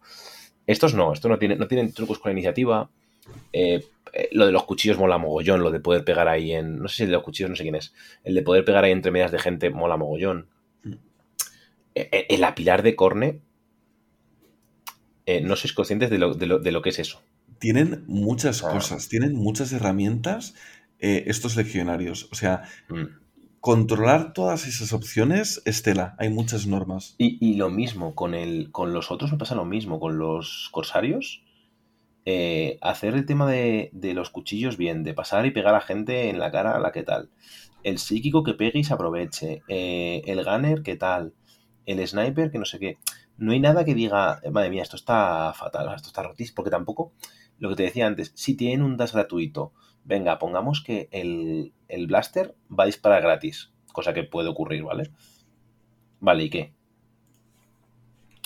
Estos 0.67 0.95
no, 0.95 1.13
estos 1.13 1.29
no 1.31 1.39
tienen, 1.39 1.59
no 1.59 1.67
tienen 1.67 1.93
trucos 1.93 2.19
con 2.19 2.31
la 2.31 2.35
iniciativa. 2.35 2.89
Eh, 3.53 3.85
eh, 4.13 4.29
lo 4.33 4.47
de 4.47 4.53
los 4.53 4.65
cuchillos 4.65 4.99
mola 4.99 5.19
mogollón, 5.19 5.63
lo 5.63 5.71
de 5.71 5.81
poder 5.81 6.05
pegar 6.05 6.29
ahí 6.29 6.53
en. 6.53 6.79
No 6.79 6.89
sé 6.89 6.97
si 6.97 7.03
el 7.05 7.09
de 7.11 7.15
los 7.15 7.23
cuchillos, 7.25 7.51
no 7.51 7.57
sé 7.57 7.63
quién 7.63 7.75
es. 7.75 7.93
El 8.25 8.35
de 8.35 8.43
poder 8.43 8.65
pegar 8.65 8.85
ahí 8.85 8.93
entre 8.93 9.11
medias 9.13 9.33
de 9.33 9.39
gente 9.39 9.71
mola 9.71 9.97
mogollón. 9.97 10.49
Mm. 10.85 10.93
Eh, 11.95 12.27
el 12.29 12.45
apilar 12.45 12.83
de 12.83 12.95
corne. 12.97 13.41
no 15.43 15.57
sois 15.57 15.73
conscientes 15.73 16.11
de 16.11 16.19
lo, 16.19 16.35
de 16.35 16.47
lo- 16.47 16.59
de 16.59 16.73
lo 16.73 16.83
que 16.83 16.91
es 16.91 16.99
eso. 16.99 17.23
Tienen 17.63 18.05
muchas 18.09 18.63
Ah. 18.65 18.71
cosas, 18.73 19.09
tienen 19.09 19.35
muchas 19.37 19.73
herramientas 19.73 20.55
eh, 20.99 21.25
estos 21.29 21.57
legionarios. 21.57 22.29
O 22.33 22.35
sea, 22.35 22.63
Mm. 22.89 23.05
controlar 23.61 24.33
todas 24.33 24.67
esas 24.67 24.93
opciones, 24.93 25.63
Estela, 25.65 26.17
hay 26.19 26.29
muchas 26.31 26.67
normas. 26.67 27.15
Y, 27.19 27.39
y 27.41 27.55
lo 27.55 27.71
mismo, 27.71 28.15
con, 28.17 28.35
el, 28.35 28.71
con 28.73 28.93
los 28.93 29.11
otros 29.13 29.31
me 29.33 29.39
pasa 29.39 29.55
lo 29.55 29.65
mismo, 29.65 29.99
con 30.01 30.19
los 30.19 30.69
corsarios. 30.73 31.43
eh, 32.25 32.79
hacer 32.83 33.15
el 33.15 33.27
tema 33.27 33.51
de, 33.51 33.91
de 33.93 34.15
los 34.15 34.31
cuchillos 34.31 34.77
bien, 34.77 35.03
de 35.03 35.13
pasar 35.13 35.45
y 35.45 35.51
pegar 35.51 35.75
a 35.75 35.81
gente 35.81 36.29
en 36.31 36.39
la 36.39 36.53
cara, 36.53 36.79
la 36.79 36.93
que 36.93 37.03
tal. 37.03 37.31
El 37.83 37.99
psíquico 37.99 38.45
que 38.45 38.55
pegue 38.55 38.79
y 38.79 38.85
se 38.85 38.95
aproveche. 38.95 39.63
eh, 39.69 40.23
el 40.27 40.45
gunner 40.45 40.83
que 40.85 40.95
tal. 40.97 41.35
El 41.85 42.07
sniper 42.07 42.53
que 42.53 42.59
no 42.61 42.65
sé 42.65 42.79
qué. 42.79 42.99
No 43.43 43.53
hay 43.53 43.61
nada 43.61 43.85
que 43.85 43.95
diga, 44.03 44.41
"Eh, 44.43 44.51
madre 44.51 44.71
mía, 44.71 44.83
esto 44.83 44.97
está 44.97 45.53
fatal, 45.55 45.93
esto 45.95 46.09
está 46.09 46.23
rotísimo, 46.23 46.57
porque 46.57 46.71
tampoco, 46.71 47.13
lo 47.59 47.69
que 47.71 47.77
te 47.77 47.83
decía 47.85 48.07
antes, 48.07 48.33
si 48.35 48.57
tienen 48.57 48.83
un 48.83 48.97
dash 48.97 49.13
gratuito, 49.13 49.73
venga, 50.05 50.39
pongamos 50.39 50.83
que 50.87 51.09
el, 51.13 51.73
el 51.89 52.07
blaster 52.07 52.55
va 52.71 52.85
a 52.85 52.87
disparar 52.93 53.23
gratis, 53.23 53.73
cosa 53.93 54.15
que 54.15 54.25
puede 54.25 54.49
ocurrir, 54.49 54.83
¿vale? 54.85 55.11
Vale, 56.21 56.45
¿y 56.45 56.51
qué? 56.51 56.73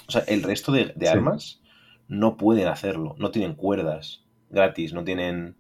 O 0.08 0.10
sea, 0.12 0.22
el 0.28 0.42
resto 0.42 0.72
de, 0.72 0.92
de 0.96 1.06
Sí. 1.06 1.12
armas 1.12 1.60
no 2.08 2.36
pueden 2.36 2.68
hacerlo. 2.68 3.14
No 3.18 3.30
tienen 3.30 3.54
cuerdas 3.54 4.24
gratis, 4.50 4.92
no 4.92 5.04
tienen. 5.04 5.56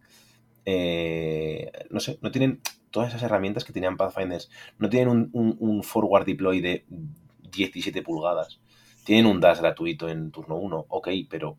eh, 0.64 1.70
no 1.90 2.00
sé, 2.00 2.18
no 2.22 2.30
tienen 2.32 2.60
todas 2.90 3.10
esas 3.10 3.22
herramientas 3.22 3.64
que 3.64 3.72
tenían 3.72 3.96
Pathfinders. 3.96 4.50
No 4.78 4.88
tienen 4.88 5.08
un, 5.08 5.30
un- 5.32 5.56
un 5.60 5.82
forward 5.84 6.26
deploy 6.26 6.60
de 6.60 6.86
17 7.52 8.02
pulgadas. 8.02 8.60
Tienen 9.06 9.26
un 9.26 9.40
dash 9.40 9.60
gratuito 9.60 10.08
en 10.08 10.30
turno 10.32 10.56
1, 10.56 10.84
ok, 10.88 11.08
pero, 11.30 11.56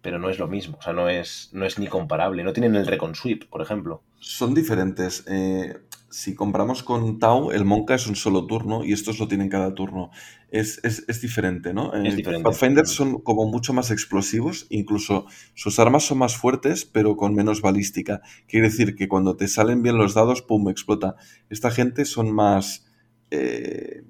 pero 0.00 0.18
no 0.18 0.30
es 0.30 0.38
lo 0.38 0.48
mismo. 0.48 0.78
O 0.78 0.82
sea, 0.82 0.92
no 0.92 1.08
es, 1.08 1.50
no 1.52 1.64
es 1.66 1.78
ni 1.78 1.86
comparable. 1.86 2.42
No 2.44 2.52
tienen 2.52 2.74
el 2.76 2.86
recon 2.86 3.14
sweep, 3.14 3.48
por 3.48 3.62
ejemplo. 3.62 4.02
Son 4.20 4.54
diferentes. 4.54 5.24
Eh, 5.28 5.76
si 6.10 6.34
compramos 6.34 6.82
con 6.82 7.18
Tau, 7.18 7.50
el 7.50 7.64
Monka 7.66 7.94
es 7.94 8.06
un 8.06 8.16
solo 8.16 8.46
turno 8.46 8.84
y 8.84 8.92
estos 8.92 9.18
lo 9.18 9.28
tienen 9.28 9.48
cada 9.50 9.74
turno. 9.74 10.10
Es, 10.50 10.80
es- 10.82 11.04
es 11.08 11.20
diferente, 11.20 11.74
¿no? 11.74 11.92
Es 11.92 12.14
Eh, 12.14 12.16
diferente. 12.16 12.44
Pathfinders 12.44 12.90
son 12.90 13.20
como 13.20 13.44
mucho 13.46 13.72
más 13.74 13.90
explosivos, 13.90 14.66
incluso 14.70 15.26
sus 15.54 15.78
armas 15.78 16.04
son 16.04 16.18
más 16.18 16.36
fuertes, 16.36 16.86
pero 16.86 17.16
con 17.16 17.34
menos 17.34 17.60
balística. 17.60 18.22
Quiere 18.46 18.68
decir 18.68 18.94
que 18.96 19.08
cuando 19.08 19.36
te 19.36 19.48
salen 19.48 19.82
bien 19.82 19.98
los 19.98 20.14
dados, 20.14 20.40
¡pum! 20.42 20.68
explota. 20.70 21.16
Esta 21.50 21.70
gente 21.70 22.04
son 22.06 22.32
más. 22.34 22.86
eh, 23.30 24.04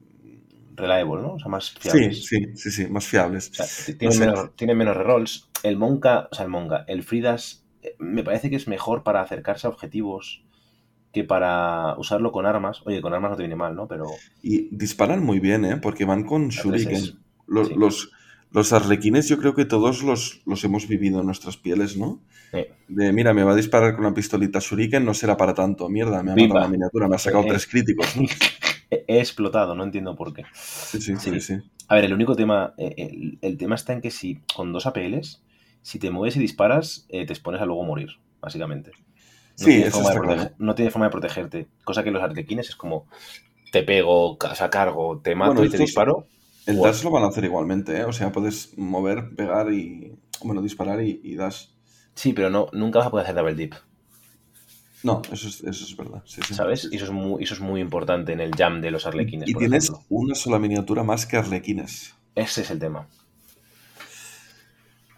Reliable, 0.79 1.23
¿no? 1.23 1.35
O 1.35 1.39
sea, 1.39 1.49
más 1.49 1.67
sí, 1.67 1.77
fiables. 1.81 2.25
sí, 2.27 2.39
sí, 2.55 2.71
sí, 2.71 2.87
más 2.87 3.07
fiables. 3.07 3.51
O 3.51 3.55
sea, 3.55 3.67
tienen, 3.97 4.07
No 4.07 4.13
sé. 4.13 4.21
menos, 4.21 4.57
tienen 4.57 4.79
menos 4.79 4.97
rerolls. 4.97 5.51
El 5.63 5.77
Monka, 5.77 6.29
o 6.31 6.35
sea, 6.35 6.45
el 6.45 6.51
Monka, 6.51 6.85
el 6.87 7.03
Fridas, 7.03 7.65
eh, 7.83 7.97
me 7.99 8.23
parece 8.25 8.49
que 8.51 8.57
es 8.57 8.69
mejor 8.69 9.03
para 9.03 9.21
acercarse 9.21 9.67
a 9.67 9.71
objetivos 9.71 10.45
que 11.13 11.25
para 11.25 11.97
usarlo 11.99 12.33
con 12.33 12.47
armas. 12.47 12.83
Oye, 12.87 13.01
con 13.01 13.13
armas 13.15 13.31
no 13.33 13.37
te 13.37 13.43
viene 13.43 13.57
mal, 13.57 13.75
¿no? 13.75 13.89
Pero 13.89 14.07
Y 14.43 14.69
disparan 14.75 15.25
muy 15.25 15.41
bien, 15.41 15.65
¿eh? 15.65 15.77
Porque 15.79 16.05
van 16.05 16.25
con 16.25 16.49
Shuriken. 16.49 17.19
Los, 17.47 17.69
sí. 17.69 17.75
los, 17.77 18.11
los 18.51 18.73
arlequines 18.73 19.29
yo 19.29 19.39
creo 19.39 19.55
que 19.55 19.65
todos 19.65 20.03
los, 20.03 20.43
los 20.47 20.63
hemos 20.65 20.87
vivido 20.87 21.21
en 21.21 21.27
nuestras 21.27 21.57
pieles, 21.57 21.97
¿no? 21.97 22.21
Sí. 22.53 22.67
De, 22.89 23.13
mira, 23.13 23.35
me 23.35 23.43
va 23.43 23.53
a 23.53 23.57
disparar 23.57 23.95
con 23.97 24.05
una 24.07 24.15
pistolita 24.15 24.59
Shuriken, 24.61 25.05
no 25.05 25.15
será 25.15 25.37
para 25.37 25.55
tanto. 25.55 25.89
Mierda, 25.89 26.23
me 26.23 26.33
ha 26.33 26.37
matado 26.37 26.61
la 26.61 26.69
miniatura, 26.69 27.09
me 27.09 27.17
ha 27.17 27.19
sacado 27.19 27.45
tres 27.49 27.67
críticos. 27.67 28.17
¿no? 28.17 28.23
he 28.91 29.19
explotado, 29.21 29.75
no 29.75 29.85
entiendo 29.85 30.17
por 30.17 30.33
qué. 30.35 30.45
Sí, 30.53 31.01
sí, 31.01 31.17
sí. 31.17 31.41
sí. 31.41 31.55
A 31.89 31.95
ver, 31.95 32.05
el 32.05 32.13
único 32.15 32.37
tema, 32.37 32.75
eh, 32.77 32.95
el, 32.99 33.39
el 33.43 33.57
tema 33.59 33.75
está 33.75 33.93
en 33.93 34.01
que 34.01 34.11
si 34.11 34.43
con 34.55 34.73
dos 34.73 34.87
APLs, 34.87 35.43
si 35.83 35.99
te 35.99 36.11
mueves 36.11 36.37
y 36.37 36.41
disparas, 36.41 37.07
eh, 37.09 37.27
te 37.27 37.33
expones 37.33 37.61
a 37.61 37.67
luego 37.67 37.85
morir, 37.85 38.11
básicamente. 38.41 38.93
No 39.59 39.67
Sí, 39.67 39.71
tienes 39.71 39.89
eso 39.89 40.03
forma 40.03 40.13
de 40.13 40.21
claro. 40.21 40.51
No 40.59 40.75
tienes 40.75 40.93
forma 40.93 41.07
de 41.07 41.13
protegerte. 41.13 41.69
Cosa 41.85 42.05
que 42.05 42.11
los 42.11 42.23
arlequines 42.23 42.69
es 42.69 42.77
como, 42.77 43.09
te 43.73 43.83
pego, 43.85 44.33
o 44.35 44.55
sea, 44.55 44.71
cargo, 44.71 45.21
te 45.23 45.35
mato 45.35 45.53
Bueno, 45.53 45.65
y 45.65 45.71
te 45.71 45.79
disparo. 45.79 46.29
El 46.67 46.77
Guau. 46.77 46.81
dash 46.81 47.03
lo 47.03 47.11
van 47.11 47.25
a 47.25 47.29
hacer 47.29 47.45
igualmente, 47.45 47.99
¿eh? 47.99 48.05
O 48.05 48.13
sea, 48.13 48.31
puedes 48.33 48.77
mover, 48.79 49.35
pegar 49.35 49.73
y. 49.73 50.17
Bueno, 50.45 50.63
disparar 50.63 51.03
y, 51.03 51.21
y 51.25 51.35
dash. 51.35 51.67
Sí, 52.15 52.33
pero 52.33 52.51
no, 52.51 52.67
nunca 52.73 52.99
vas 52.99 53.09
a 53.09 53.11
poder 53.11 53.25
hacer 53.25 53.37
double 53.37 53.55
dip, 53.55 53.75
No, 55.05 55.23
eso 55.33 55.49
es, 55.49 55.63
eso 55.63 55.85
es 55.85 55.97
verdad. 55.97 56.23
sí, 56.25 56.41
sí. 56.47 56.55
¿sabes? 56.55 56.89
Y 56.91 56.97
eso 56.97 57.05
es 57.07 57.11
muy, 57.13 57.43
eso 57.45 57.55
es 57.55 57.61
muy 57.61 57.81
importante 57.81 58.33
en 58.33 58.41
el 58.41 58.51
jam 58.55 58.81
de 58.81 58.91
los 58.91 59.07
arlequines, 59.07 59.49
Y 59.49 59.53
por 59.53 59.61
tienes 59.61 59.85
ejemplo. 59.85 60.05
una 60.09 60.35
sola 60.35 60.59
miniatura 60.59 61.03
más 61.05 61.25
que 61.27 61.37
arlequines. 61.37 62.15
Ese 62.35 62.63
es 62.63 62.71
el 62.71 62.79
tema. 62.79 63.07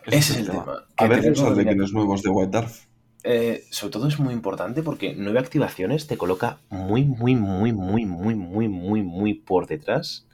Ese 0.06 0.16
Ese 0.18 0.32
es 0.32 0.38
el 0.40 0.46
tema. 0.50 0.84
A 0.96 1.06
ver 1.06 1.24
los 1.24 1.40
arlequines 1.42 1.92
nuevos 1.92 2.22
de 2.22 2.30
White 2.30 2.50
Dwarf. 2.50 2.84
Eh, 3.22 3.64
sobre 3.70 3.92
todo 3.92 4.08
es 4.08 4.18
muy 4.18 4.32
importante 4.32 4.82
porque 4.82 5.14
nueve 5.16 5.38
activaciones 5.38 6.06
te 6.06 6.16
coloca 6.16 6.58
muy, 6.70 7.04
muy, 7.04 7.36
muy, 7.36 7.72
muy, 7.72 8.06
muy, 8.06 8.34
muy, 8.34 8.68
muy, 8.68 9.02
muy 9.02 9.34
por 9.34 9.66
detrás 9.66 10.26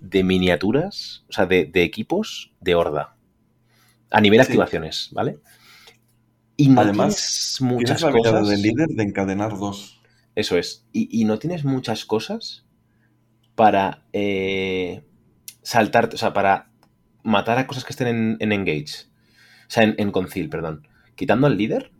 de 0.00 0.24
miniaturas, 0.24 1.24
o 1.28 1.32
sea, 1.32 1.46
de, 1.46 1.64
de 1.64 1.82
equipos 1.84 2.52
de 2.60 2.74
horda. 2.74 3.14
A 4.10 4.20
nivel 4.20 4.40
Sí. 4.40 4.46
activaciones, 4.46 5.10
¿vale? 5.12 5.38
Y 6.58 6.68
no 6.70 6.80
Además, 6.80 7.14
tienes 7.14 7.58
muchas 7.62 7.98
Tienes 8.00 8.14
la 8.16 8.30
cosas. 8.32 8.48
del 8.48 8.62
líder 8.62 8.88
de 8.88 9.02
encadenar 9.04 9.56
dos. 9.56 10.00
Eso 10.34 10.58
es. 10.58 10.86
Y, 10.92 11.08
y 11.20 11.24
no 11.24 11.38
tienes 11.38 11.64
muchas 11.64 12.04
cosas 12.04 12.66
para 13.54 14.04
eh, 14.12 15.04
saltar, 15.62 16.10
o 16.12 16.16
sea, 16.18 16.32
para 16.32 16.70
matar 17.22 17.58
a 17.58 17.66
cosas 17.66 17.84
que 17.84 17.92
estén 17.92 18.08
en, 18.08 18.36
en 18.40 18.52
Engage. 18.52 19.06
O 19.68 19.70
sea, 19.70 19.84
en, 19.84 19.94
en 19.98 20.10
Concil, 20.10 20.48
perdón. 20.50 20.86
Quitando 21.14 21.46
al 21.46 21.56
líder, 21.56 21.92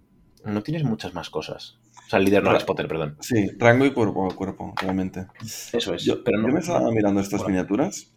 no 0.44 0.62
tienes 0.62 0.82
muchas 0.84 1.14
más 1.14 1.30
cosas. 1.30 1.78
O 2.06 2.10
sea, 2.10 2.18
el 2.18 2.24
líder 2.24 2.42
no, 2.42 2.50
el 2.50 2.54
Claro. 2.56 2.60
spotter, 2.64 2.88
perdón. 2.88 3.16
Sí, 3.20 3.50
rango 3.58 3.86
y 3.86 3.92
cuerpo 3.92 4.28
a 4.30 4.34
cuerpo, 4.34 4.74
realmente. 4.80 5.26
Eso 5.72 5.94
es. 5.94 6.02
Yo, 6.04 6.24
pero 6.24 6.38
no. 6.38 6.48
yo 6.48 6.54
me 6.54 6.60
estaba 6.60 6.90
mirando 6.90 7.20
estas 7.20 7.46
miniaturas. 7.46 8.12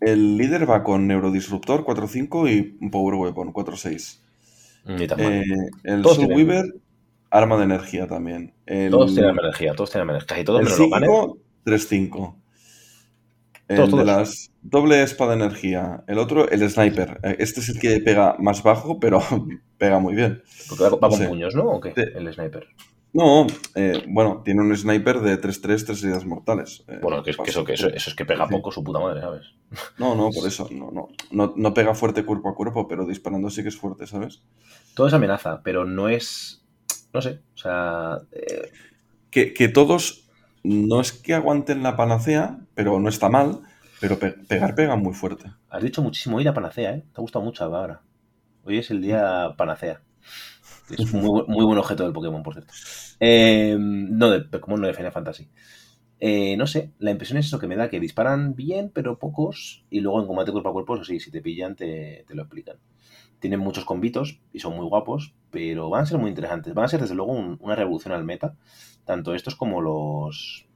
El 0.00 0.36
líder 0.36 0.68
va 0.68 0.82
con 0.82 1.06
Neurodisruptor 1.06 1.84
4-5 1.84 2.50
y 2.50 2.88
Power 2.90 3.14
Weapon 3.14 3.52
4-6. 3.52 4.20
Ni 4.84 5.06
tan 5.06 5.18
mal. 5.22 5.32
Eh, 5.32 5.44
el 5.84 6.02
Todos 6.02 6.16
Soul 6.16 6.28
tienen- 6.28 6.48
Weaver, 6.48 6.74
arma 7.30 7.56
de 7.58 7.64
energía 7.64 8.06
también. 8.06 8.54
El, 8.66 8.90
todos 8.90 9.14
tienen 9.14 9.38
energía, 9.38 9.74
todos 9.74 9.90
tienen 9.90 10.10
energía. 10.10 10.26
Casi 10.26 10.44
todos 10.44 10.60
el 10.60 10.64
menos 10.64 10.78
los 10.78 10.90
ganes. 10.90 11.08
psíquico 11.08 11.38
3-5. 11.64 12.36
El 13.68 13.76
Todos, 13.76 13.88
de 13.90 13.92
todos. 13.92 14.06
las 14.06 14.52
doble 14.62 15.02
espada 15.02 15.36
de 15.36 15.44
energía. 15.44 16.02
El 16.08 16.18
otro, 16.18 16.48
el 16.50 16.68
sniper. 16.68 17.20
Eh, 17.22 17.36
Este 17.38 17.60
es 17.60 17.68
el 17.68 17.78
que 17.78 18.00
pega 18.00 18.34
más 18.40 18.62
bajo, 18.64 18.98
pero 18.98 19.20
pega 19.78 19.98
muy 20.00 20.14
bien. 20.16 20.42
Porque 20.68 20.82
va, 20.84 20.90
va 20.90 20.96
no 20.96 21.08
con 21.10 21.18
sé. 21.18 21.28
puños, 21.28 21.54
¿no? 21.54 21.64
¿O 21.64 21.80
qué? 21.80 21.92
El 21.96 22.32
sniper. 22.32 22.66
No, 23.12 23.46
eh, 23.74 24.04
bueno, 24.08 24.42
tiene 24.44 24.62
un 24.62 24.76
sniper 24.76 25.20
de 25.20 25.36
3-3, 25.36 25.84
3 25.84 26.02
heridas 26.04 26.24
mortales. 26.24 26.84
Eh, 26.88 27.00
Bueno, 27.02 27.22
que, 27.22 27.30
eso, 27.30 27.64
que 27.64 27.72
eso, 27.74 27.88
eso 27.88 28.10
es 28.10 28.16
que 28.16 28.24
pega 28.24 28.48
poco 28.48 28.70
su 28.70 28.84
puta 28.84 29.00
madre, 29.00 29.20
¿sabes? 29.20 29.46
No, 29.98 30.14
no, 30.16 30.30
por 30.30 30.46
eso. 30.48 30.68
No, 30.70 30.90
no, 30.90 31.08
no, 31.30 31.52
no 31.56 31.74
pega 31.74 31.94
fuerte 31.94 32.24
cuerpo 32.24 32.48
a 32.48 32.54
cuerpo, 32.54 32.88
pero 32.88 33.06
disparando 33.06 33.50
sí 33.50 33.62
que 33.62 33.68
es 33.68 33.76
fuerte, 33.78 34.06
¿sabes? 34.06 34.42
Todo 34.94 35.06
es 35.08 35.14
amenaza, 35.14 35.62
pero 35.62 35.84
no 35.84 36.08
es. 36.08 36.62
No 37.12 37.20
sé. 37.22 37.40
O 37.54 37.58
sea. 37.58 38.18
eh, 38.32 38.70
Que, 39.30 39.54
que 39.54 39.68
todos 39.68 40.30
no 40.62 41.00
es 41.00 41.12
que 41.12 41.34
aguanten 41.34 41.82
la 41.82 41.96
panacea, 41.96 42.58
pero 42.74 43.00
no 43.00 43.08
está 43.08 43.28
mal, 43.28 43.60
pero 44.00 44.18
pe- 44.18 44.32
pegar 44.50 44.74
pega 44.74 44.96
muy 44.96 45.14
fuerte. 45.14 45.46
Has 45.70 45.82
dicho 45.82 46.02
muchísimo 46.02 46.36
hoy 46.36 46.44
la 46.44 46.52
panacea, 46.54 46.92
¿eh? 46.94 47.04
Te 47.12 47.20
ha 47.20 47.22
gustado 47.22 47.44
mucho 47.44 47.64
ahora. 47.64 48.02
Hoy 48.64 48.78
es 48.78 48.90
el 48.90 49.00
día 49.02 49.54
panacea. 49.56 50.02
Es 50.96 51.12
muy, 51.12 51.44
muy 51.46 51.64
buen 51.64 51.78
objeto 51.78 52.04
del 52.04 52.12
Pokémon, 52.12 52.42
por 52.42 52.54
cierto. 52.54 52.72
Eh, 53.20 53.76
no 53.78 54.30
de 54.30 54.40
Pokémon, 54.42 54.80
no 54.80 54.86
de 54.86 54.94
Final 54.94 55.12
Fantasy. 55.12 55.48
Eh, 56.20 56.56
no 56.56 56.66
sé, 56.66 56.92
la 56.98 57.10
impresión 57.10 57.38
es 57.38 57.46
eso 57.46 57.58
que 57.58 57.66
me 57.66 57.76
da, 57.76 57.88
que 57.90 58.00
disparan 58.00 58.54
bien, 58.54 58.90
pero 58.94 59.18
pocos, 59.18 59.84
y 59.90 60.00
luego 60.00 60.20
en 60.20 60.26
combate 60.26 60.52
cuerpo 60.52 60.70
a 60.70 60.72
cuerpo, 60.72 60.94
eso 60.96 61.04
sí, 61.04 61.20
si 61.20 61.30
te 61.30 61.40
pillan, 61.42 61.76
te, 61.76 62.24
te 62.28 62.34
lo 62.34 62.42
explican. 62.42 62.76
Tienen 63.40 63.60
muchos 63.60 63.84
convitos 63.86 64.40
y 64.52 64.60
son 64.60 64.76
muy 64.76 64.86
guapos, 64.86 65.34
pero 65.50 65.90
van 65.90 66.02
a 66.02 66.06
ser 66.06 66.18
muy 66.18 66.30
interesantes. 66.30 66.74
Van 66.74 66.86
a 66.86 66.88
ser, 66.88 67.00
desde 67.00 67.14
luego, 67.14 67.32
un- 67.32 67.58
una 67.60 67.76
revolución 67.76 68.14
al 68.14 68.24
meta, 68.24 68.56
tanto 69.06 69.34
estos 69.34 69.56
como 69.56 69.80
los. 69.80 70.66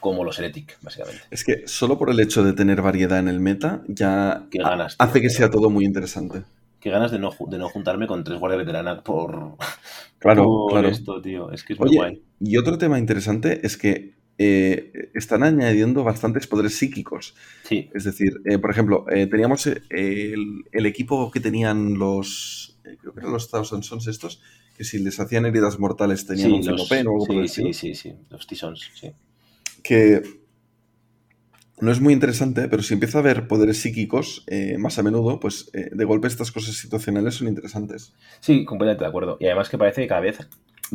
como 0.00 0.24
los 0.24 0.38
Heretic, 0.38 0.78
básicamente. 0.82 1.22
Es 1.30 1.44
que 1.44 1.66
solo 1.66 1.98
por 1.98 2.10
el 2.10 2.20
hecho 2.20 2.42
de 2.42 2.54
tener 2.54 2.80
variedad 2.80 3.18
en 3.18 3.28
el 3.28 3.40
meta 3.40 3.82
ya 3.86 4.46
ganas, 4.52 4.96
tío. 4.96 5.06
hace 5.06 5.20
que 5.20 5.30
sea 5.30 5.50
todo 5.50 5.68
muy 5.68 5.84
interesante. 5.84 6.42
Qué 6.80 6.90
ganas 6.90 7.10
de 7.10 7.18
no, 7.18 7.30
de 7.48 7.58
no 7.58 7.68
juntarme 7.68 8.06
con 8.06 8.24
tres 8.24 8.38
guardias 8.40 8.60
veteranas 8.60 9.02
por, 9.02 9.56
Claro, 10.18 10.44
por 10.44 10.72
claro. 10.72 10.88
esto, 10.88 11.20
tío. 11.20 11.50
Es 11.52 11.62
que 11.62 11.74
es 11.74 11.78
muy 11.78 11.88
Oye, 11.90 11.96
guay. 11.98 12.22
y 12.40 12.56
otro 12.56 12.78
tema 12.78 12.98
interesante 12.98 13.64
es 13.66 13.76
que 13.76 14.14
eh, 14.38 15.10
están 15.14 15.42
añadiendo 15.42 16.02
bastantes 16.02 16.46
poderes 16.46 16.74
psíquicos. 16.76 17.34
Sí, 17.64 17.90
Es 17.92 18.04
decir, 18.04 18.40
eh, 18.46 18.58
por 18.58 18.70
ejemplo, 18.70 19.04
eh, 19.10 19.26
teníamos 19.26 19.66
el, 19.66 20.64
el 20.72 20.86
equipo 20.86 21.30
que 21.30 21.40
tenían 21.40 21.98
los. 21.98 22.78
creo 22.82 23.12
que 23.12 23.20
eran 23.20 23.32
los 23.32 23.50
Thousand 23.50 23.82
Sons 23.82 24.06
estos, 24.06 24.40
que 24.78 24.84
si 24.84 24.98
les 24.98 25.20
hacían 25.20 25.44
heridas 25.44 25.78
mortales 25.78 26.24
tenían 26.26 26.48
sí, 26.48 26.54
un 26.70 26.76
los- 26.76 26.90
o 26.90 26.94
algo 26.94 27.26
por 27.26 27.36
el 27.36 27.48
sí, 27.50 27.64
sí, 27.74 27.74
sí, 27.74 27.94
sí, 27.94 28.14
los 28.30 28.46
T-Sons, 28.46 28.90
sí. 28.94 29.12
Que 29.82 30.22
no 31.80 31.90
es 31.90 32.00
muy 32.00 32.12
interesante, 32.12 32.68
pero 32.68 32.82
si 32.82 32.94
empieza 32.94 33.18
a 33.18 33.20
haber 33.20 33.48
poderes 33.48 33.80
psíquicos 33.80 34.44
eh, 34.46 34.76
más 34.78 34.98
a 34.98 35.02
menudo, 35.02 35.40
pues 35.40 35.70
eh, 35.72 35.90
de 35.92 36.04
golpe 36.04 36.28
estas 36.28 36.52
cosas 36.52 36.74
situacionales 36.74 37.36
son 37.36 37.48
interesantes. 37.48 38.14
Sí, 38.40 38.64
completamente 38.64 39.04
de 39.04 39.08
acuerdo. 39.08 39.36
Y 39.40 39.46
además 39.46 39.68
que 39.68 39.78
parece 39.78 40.02
que 40.02 40.08
cada 40.08 40.20
vez 40.20 40.38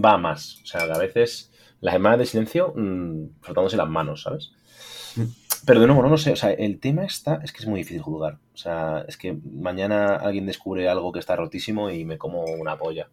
va 0.03 0.13
a 0.13 0.17
más. 0.17 0.61
O 0.63 0.65
sea, 0.65 0.85
que 0.85 0.91
a 0.91 0.97
veces 0.97 1.51
las 1.81 1.95
hermanas 1.95 2.19
de 2.19 2.25
silencio 2.25 2.73
mm, 2.75 3.41
frotándose 3.41 3.77
las 3.77 3.89
manos, 3.89 4.23
¿sabes? 4.23 4.51
Mm. 5.15 5.23
Pero 5.65 5.79
de 5.79 5.87
nuevo, 5.87 6.03
no 6.03 6.09
lo 6.09 6.17
sé. 6.17 6.31
O 6.31 6.35
sea, 6.35 6.51
el 6.51 6.79
tema 6.79 7.05
está. 7.05 7.39
Es 7.43 7.51
que 7.51 7.59
es 7.59 7.67
muy 7.67 7.79
difícil 7.79 8.01
jugar. 8.01 8.37
O 8.53 8.57
sea, 8.57 9.03
es 9.07 9.17
que 9.17 9.35
mañana 9.51 10.15
alguien 10.15 10.45
descubre 10.45 10.87
algo 10.87 11.11
que 11.11 11.19
está 11.19 11.35
rotísimo 11.35 11.89
y 11.89 12.05
me 12.05 12.19
como 12.19 12.43
una 12.43 12.77
polla. 12.77 13.09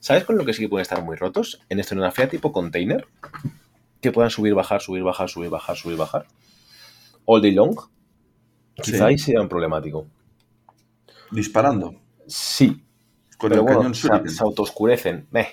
¿Sabes 0.00 0.24
con 0.24 0.38
lo 0.38 0.46
que 0.46 0.54
sí 0.54 0.62
que 0.62 0.68
pueden 0.68 0.82
estar 0.82 1.02
muy 1.02 1.16
rotos? 1.16 1.60
En 1.68 1.80
escenografía 1.80 2.28
tipo 2.28 2.52
container. 2.52 3.06
Que 4.00 4.12
puedan 4.12 4.30
subir, 4.30 4.54
bajar, 4.54 4.80
subir, 4.80 5.02
bajar, 5.02 5.28
subir, 5.28 5.50
bajar, 5.50 5.76
subir, 5.76 5.98
bajar. 5.98 6.26
All 7.26 7.40
day 7.42 7.52
long. 7.52 7.76
Quizá 8.74 8.98
Sí. 8.98 9.02
ahí 9.04 9.18
sea 9.18 9.40
un 9.40 9.48
problemático. 9.48 10.06
Disparando 11.30 11.94
Sí, 12.26 12.82
con 13.38 13.50
pero 13.50 13.60
el 13.60 13.66
bueno, 13.66 13.78
cañón 13.80 13.94
se, 13.94 14.28
se 14.28 14.42
autooscurecen. 14.42 15.26
Eh, 15.34 15.48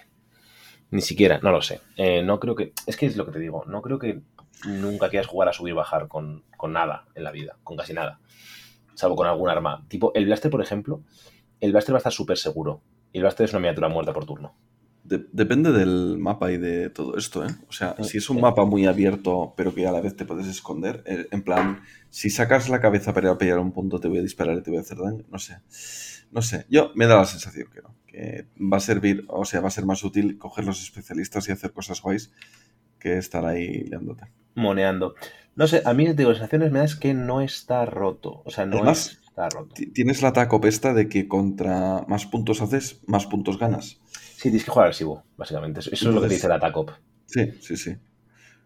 ni 0.91 1.01
siquiera, 1.01 1.40
no 1.41 1.51
lo 1.51 1.61
sé. 1.61 1.82
Eh, 1.98 2.24
no 2.24 2.40
creo 2.40 2.56
que. 2.56 2.74
Es 2.85 2.95
que 2.98 3.06
es 3.06 3.17
lo 3.17 3.25
que 3.25 3.32
te 3.33 3.40
digo. 3.40 3.64
No 3.67 3.82
creo 3.82 4.00
que 4.00 4.22
nunca 4.67 5.09
quieras 5.09 5.27
jugar 5.27 5.50
a 5.50 5.53
subir 5.53 5.74
y 5.74 5.75
bajar 5.75 6.08
con, 6.08 6.43
con 6.58 6.74
nada 6.74 7.06
en 7.16 7.24
la 7.24 7.32
vida. 7.32 7.58
Con 7.64 7.75
casi 7.77 7.93
nada. 7.93 8.19
Salvo 8.95 9.16
con 9.16 9.27
algún 9.27 9.50
arma. 9.50 9.85
Tipo, 9.88 10.11
el 10.16 10.25
Blaster, 10.25 10.51
por 10.51 10.61
ejemplo. 10.61 11.01
El 11.59 11.72
Blaster 11.72 11.93
va 11.93 11.98
a 11.98 12.00
estar 12.00 12.14
súper 12.14 12.38
seguro. 12.38 12.82
Y 13.14 13.17
el 13.17 13.24
Blaster 13.24 13.45
es 13.45 13.51
una 13.53 13.59
miniatura 13.59 13.90
muerta 13.90 14.14
por 14.14 14.25
turno. 14.25 14.53
De- 15.11 15.27
depende 15.31 15.72
del 15.72 16.17
mapa 16.17 16.51
y 16.51 16.57
de 16.57 16.90
todo 16.90 17.17
esto, 17.17 17.45
¿eh? 17.45 17.49
O 17.67 17.72
sea, 17.72 17.95
Mm, 17.98 18.03
si 18.03 18.17
es 18.17 18.30
un 18.30 18.38
sí. 18.38 18.41
mapa 18.41 18.65
muy 18.65 18.85
abierto, 18.88 19.53
pero 19.57 19.73
que 19.75 19.85
a 19.85 19.91
la 19.91 20.01
vez 20.01 20.15
te 20.15 20.25
puedes 20.25 20.48
esconder, 20.48 21.03
eh, 21.06 21.27
en 21.31 21.43
plan, 21.43 21.81
si 22.09 22.30
sacas 22.30 22.69
la 22.69 22.80
cabeza 22.81 23.14
para 23.14 23.27
ir 23.27 23.33
a 23.33 23.38
pillar 23.38 23.59
un 23.59 23.72
punto, 23.72 23.99
te 23.99 24.07
voy 24.07 24.19
a 24.19 24.22
disparar 24.23 24.57
y 24.57 24.64
te 24.64 24.72
voy 24.72 24.80
a 24.80 24.81
hacer 24.81 24.98
daño, 24.98 25.23
no 25.30 25.38
sé. 25.38 25.57
No 26.31 26.41
sé, 26.41 26.65
yo 26.69 26.91
me 26.95 27.07
da 27.07 27.17
la 27.17 27.25
sensación 27.25 27.67
que 27.73 27.81
no, 27.81 27.93
que 28.07 28.48
va 28.57 28.77
a 28.77 28.80
servir, 28.80 29.25
o 29.27 29.43
sea, 29.45 29.59
va 29.61 29.67
a 29.67 29.72
ser 29.72 29.85
más 29.85 30.03
útil 30.03 30.38
coger 30.38 30.64
los 30.65 30.81
especialistas 30.81 31.48
y 31.48 31.51
hacer 31.51 31.72
cosas 31.73 32.01
guays 32.01 32.31
que 32.99 33.17
estar 33.17 33.45
ahí 33.45 33.83
liándote. 33.83 34.25
Moneando. 34.56 35.15
No 35.56 35.67
sé, 35.67 35.81
a 35.85 35.93
mí, 35.93 36.14
digo, 36.14 36.30
las 36.30 36.38
sensaciones 36.40 36.72
me 36.72 36.80
da 36.80 36.85
es 36.85 36.95
que 36.95 37.14
no 37.14 37.41
está 37.41 37.85
roto. 37.85 38.41
O 38.45 38.49
sea, 38.51 38.65
no 38.65 38.77
Además, 38.77 39.19
está 39.27 39.49
roto. 39.49 39.73
Ti- 39.75 39.88
Tienes 39.88 40.22
la 40.22 40.31
taco 40.31 40.61
pesta 40.61 40.93
de 40.93 41.09
que 41.09 41.27
contra 41.27 42.06
más 42.07 42.25
puntos 42.25 42.61
haces, 42.61 43.01
más 43.07 43.25
puntos 43.25 43.59
ganas. 43.59 43.99
Sí, 44.42 44.50
tienes 44.50 44.64
que 44.64 44.72
jugar 44.72 44.86
agresivo, 44.86 45.24
básicamente. 45.38 45.82
Eso 45.82 45.92
es 45.92 46.02
lo 46.02 46.20
que 46.20 46.28
te 46.28 46.34
dice 46.34 46.48
la 46.48 46.60
TACOP. 46.60 46.90
Sí, 47.28 47.52
sí, 47.61 47.78
sí. 47.78 47.95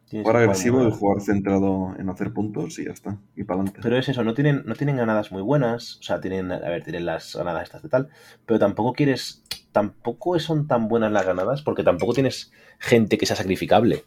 Tienes 0.07 0.25
Jugar 0.25 0.43
agresivo 0.43 0.87
y 0.87 0.89
jugar 0.89 1.19
centrado 1.19 1.93
en 1.99 2.09
hacer 2.09 2.31
puntos 2.31 2.79
y 2.79 2.85
ya 2.85 2.91
está. 2.91 3.17
Y 3.35 3.43
para 3.43 3.59
adelante. 3.59 3.81
Pero 3.83 3.97
es 3.97 4.07
eso, 4.07 4.23
no 4.23 4.33
tienen, 4.33 4.63
no 4.65 4.75
tienen 4.75 4.95
ganadas 4.95 5.33
muy 5.33 5.41
buenas. 5.41 5.97
O 5.99 6.03
sea, 6.03 6.21
tienen, 6.21 6.49
a 6.49 6.59
ver, 6.59 6.81
tienen 6.81 7.05
las 7.05 7.35
ganadas 7.35 7.63
estas 7.63 7.83
de 7.83 7.89
tal. 7.89 8.07
Pero 8.45 8.57
tampoco 8.57 8.93
quieres. 8.93 9.43
Tampoco 9.73 10.39
son 10.39 10.65
tan 10.65 10.87
buenas 10.87 11.11
las 11.11 11.25
ganadas 11.25 11.61
porque 11.61 11.83
tampoco 11.83 12.13
tienes 12.13 12.53
gente 12.79 13.17
que 13.17 13.25
sea 13.25 13.35
sacrificable. 13.35 14.05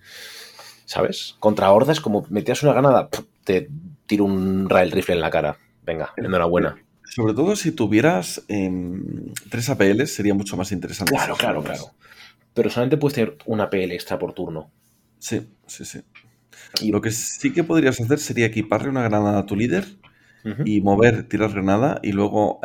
¿Sabes? 0.87 1.37
Contra 1.39 1.71
hordas, 1.71 2.01
como 2.01 2.25
metías 2.31 2.63
una 2.63 2.73
ganada, 2.73 3.11
te 3.45 3.69
tiro 4.07 4.25
un 4.25 4.71
rail 4.71 4.91
rifle 4.91 5.17
en 5.17 5.21
la 5.21 5.29
cara. 5.29 5.59
Venga, 5.83 6.15
enhorabuena. 6.17 6.79
Sobre 7.11 7.35
todo 7.35 7.57
si 7.57 7.73
tuvieras 7.73 8.45
em, 8.49 9.33
tres 9.51 9.69
APLs 9.71 10.13
sería 10.15 10.35
mucho 10.35 10.57
más 10.57 10.73
interesante. 10.73 11.13
Claro, 11.15 11.37
claro, 11.37 11.63
claro. 11.63 11.91
Pero 12.55 12.71
solamente 12.71 12.97
puedes 12.97 13.15
tener 13.15 13.37
una 13.47 13.71
PL 13.71 13.95
extra 13.95 14.19
por 14.19 14.33
turno. 14.35 14.71
Sí, 15.19 15.49
sí, 15.67 15.85
sí. 15.85 16.01
Y- 16.83 16.91
Lo 16.91 17.01
que 17.01 17.11
sí 17.11 17.53
que 17.53 17.65
podrías 17.65 18.01
hacer 18.01 18.19
sería 18.19 18.47
equiparle 18.47 18.89
una 18.91 19.03
granada 19.03 19.39
a 19.39 19.47
tu 19.47 19.57
líder 19.57 19.87
y 20.65 20.81
mover, 20.81 21.29
tirar 21.29 21.53
granada 21.53 22.01
y 22.03 22.13
luego 22.13 22.61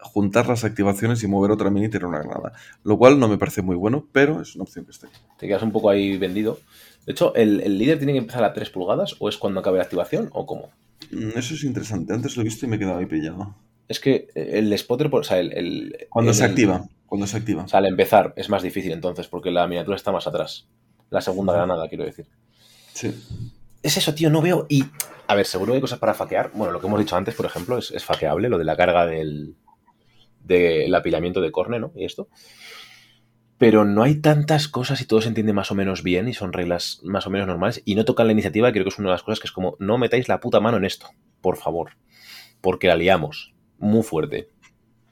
juntar 0.00 0.48
las 0.48 0.64
activaciones 0.64 1.22
y 1.22 1.26
mover 1.28 1.50
otra 1.50 1.70
mini 1.70 1.86
y 1.86 1.88
tirar 1.88 2.06
una 2.06 2.18
granada. 2.20 2.52
Lo 2.84 2.96
cual 2.98 3.18
no 3.18 3.28
me 3.28 3.36
parece 3.38 3.62
muy 3.62 3.76
bueno, 3.76 4.06
pero 4.12 4.40
es 4.40 4.54
una 4.54 4.62
opción 4.64 4.84
que 4.84 4.92
está. 4.92 5.08
Te 5.38 5.46
quedas 5.46 5.62
un 5.62 5.72
poco 5.72 5.90
ahí 5.90 6.16
vendido. 6.16 6.58
De 7.06 7.12
hecho, 7.12 7.34
¿el, 7.34 7.60
el 7.62 7.78
líder 7.78 7.98
tiene 7.98 8.12
que 8.12 8.18
empezar 8.18 8.44
a 8.44 8.52
3 8.52 8.70
pulgadas 8.70 9.16
o 9.18 9.28
es 9.28 9.36
cuando 9.38 9.60
acabe 9.60 9.78
la 9.78 9.84
activación 9.84 10.30
o 10.32 10.46
cómo? 10.46 10.70
Mm, 11.10 11.36
Eso 11.36 11.54
es 11.54 11.64
interesante. 11.64 12.12
Antes 12.12 12.36
lo 12.36 12.42
he 12.42 12.44
visto 12.44 12.66
y 12.66 12.68
me 12.68 12.76
he 12.76 12.78
quedado 12.78 12.98
ahí 12.98 13.06
pillado. 13.06 13.54
Es 13.88 14.00
que 14.00 14.28
el 14.34 14.76
spotter, 14.78 15.08
o 15.12 15.22
sea, 15.24 15.38
el... 15.38 15.52
el- 15.52 16.06
Cuando 16.10 16.30
el- 16.32 16.36
se 16.36 16.44
activa. 16.44 16.86
Cuando 17.06 17.26
se 17.26 17.36
activa. 17.38 17.64
O 17.64 17.68
sea, 17.68 17.78
al 17.78 17.86
empezar 17.86 18.34
es 18.36 18.50
más 18.50 18.62
difícil 18.62 18.92
entonces 18.92 19.28
porque 19.28 19.50
la 19.50 19.66
miniatura 19.66 19.96
está 19.96 20.12
más 20.12 20.26
atrás. 20.26 20.68
La 21.10 21.22
segunda 21.22 21.54
granada, 21.54 21.88
quiero 21.88 22.04
decir. 22.04 22.26
Sí. 22.92 23.14
Es 23.82 23.96
eso, 23.96 24.14
tío, 24.14 24.28
no 24.28 24.42
veo. 24.42 24.66
Y, 24.68 24.84
a 25.26 25.34
ver, 25.34 25.46
seguro 25.46 25.72
hay 25.72 25.80
cosas 25.80 25.98
para 25.98 26.12
faquear. 26.12 26.50
Bueno, 26.52 26.72
lo 26.72 26.80
que 26.80 26.86
hemos 26.86 26.98
dicho 27.00 27.16
antes, 27.16 27.34
por 27.34 27.46
ejemplo, 27.46 27.78
es, 27.78 27.90
es 27.92 28.04
faqueable, 28.04 28.50
lo 28.50 28.58
de 28.58 28.64
la 28.64 28.76
carga 28.76 29.06
del, 29.06 29.54
del 30.44 30.94
apilamiento 30.94 31.40
de 31.40 31.50
corne, 31.50 31.80
¿no? 31.80 31.92
Y 31.96 32.04
esto. 32.04 32.28
Pero 33.56 33.84
no 33.84 34.02
hay 34.02 34.16
tantas 34.16 34.68
cosas 34.68 35.00
y 35.00 35.06
todo 35.06 35.20
se 35.20 35.28
entiende 35.28 35.52
más 35.52 35.70
o 35.70 35.74
menos 35.74 36.02
bien 36.02 36.28
y 36.28 36.34
son 36.34 36.52
reglas 36.52 37.00
más 37.02 37.26
o 37.26 37.30
menos 37.30 37.46
normales 37.48 37.82
y 37.84 37.94
no 37.94 38.04
tocan 38.04 38.26
la 38.26 38.32
iniciativa, 38.32 38.70
creo 38.70 38.84
que 38.84 38.90
es 38.90 38.98
una 38.98 39.08
de 39.08 39.14
las 39.14 39.22
cosas 39.22 39.40
que 39.40 39.46
es 39.46 39.52
como, 39.52 39.76
no 39.80 39.98
metáis 39.98 40.28
la 40.28 40.38
puta 40.40 40.60
mano 40.60 40.76
en 40.76 40.84
esto, 40.84 41.08
por 41.40 41.56
favor, 41.56 41.92
porque 42.60 42.86
la 42.86 42.94
liamos 42.94 43.54
muy 43.78 44.02
fuerte. 44.02 44.48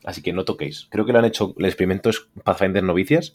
Así 0.05 0.23
que 0.23 0.33
no 0.33 0.45
toquéis. 0.45 0.87
Creo 0.91 1.05
que 1.05 1.13
lo 1.13 1.19
han 1.19 1.25
hecho, 1.25 1.55
el 1.59 1.65
experimento 1.67 2.11
es 2.11 2.29
Pathfinder 2.45 2.83
Novicias, 2.83 3.33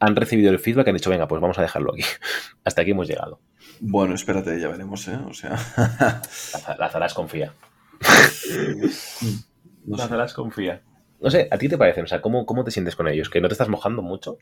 han 0.00 0.14
recibido 0.16 0.50
el 0.50 0.58
feedback 0.58 0.86
y 0.86 0.90
han 0.90 0.96
dicho, 0.96 1.10
venga, 1.10 1.26
pues 1.28 1.40
vamos 1.40 1.58
a 1.58 1.62
dejarlo 1.62 1.92
aquí. 1.92 2.02
Hasta 2.64 2.82
aquí 2.82 2.92
hemos 2.92 3.08
llegado. 3.08 3.40
Bueno, 3.80 4.14
espérate, 4.14 4.60
ya 4.60 4.68
veremos, 4.68 5.06
¿eh? 5.08 5.16
O 5.28 5.32
sea. 5.34 5.50
La, 5.50 6.22
Za- 6.22 6.76
la 6.78 6.88
Zaras 6.90 7.14
confía. 7.14 7.54
no 9.84 9.96
La 9.96 10.04
sé. 10.04 10.08
Zaras 10.08 10.34
confía. 10.34 10.82
No 11.20 11.30
sé, 11.30 11.48
¿a 11.50 11.58
ti 11.58 11.68
te 11.68 11.78
parecen? 11.78 12.04
O 12.04 12.06
sea, 12.06 12.20
¿cómo, 12.20 12.44
¿cómo 12.46 12.64
te 12.64 12.70
sientes 12.70 12.96
con 12.96 13.08
ellos? 13.08 13.30
¿Que 13.30 13.40
no 13.40 13.48
te 13.48 13.54
estás 13.54 13.68
mojando 13.68 14.02
mucho? 14.02 14.38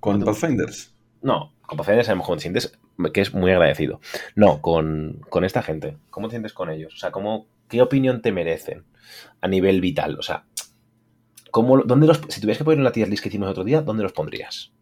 Con 0.00 0.22
Pathfinders. 0.22 0.94
No, 1.22 1.54
con 1.66 1.76
Pathfinder 1.78 2.04
sabemos 2.04 2.26
cómo 2.26 2.36
te 2.36 2.42
sientes, 2.42 2.78
que 3.12 3.20
es 3.20 3.34
muy 3.34 3.50
agradecido. 3.50 4.00
No, 4.34 4.60
con, 4.62 5.20
con 5.28 5.44
esta 5.44 5.62
gente. 5.62 5.96
¿Cómo 6.10 6.28
te 6.28 6.32
sientes 6.32 6.52
con 6.52 6.70
ellos? 6.70 6.94
O 6.94 6.98
sea, 6.98 7.10
¿cómo, 7.10 7.46
¿qué 7.68 7.82
opinión 7.82 8.22
te 8.22 8.32
merecen 8.32 8.84
a 9.40 9.48
nivel 9.48 9.80
vital? 9.80 10.18
O 10.18 10.22
sea, 10.22 10.44
¿cómo, 11.50 11.78
dónde 11.78 12.06
los, 12.06 12.20
si 12.28 12.40
tuvieras 12.40 12.58
que 12.58 12.64
poner 12.64 12.78
en 12.78 12.84
la 12.84 12.92
tier 12.92 13.08
list 13.08 13.22
que 13.22 13.28
hicimos 13.28 13.46
el 13.46 13.52
otro 13.52 13.64
día, 13.64 13.82
¿dónde 13.82 14.02
los 14.02 14.12
pondrías? 14.12 14.72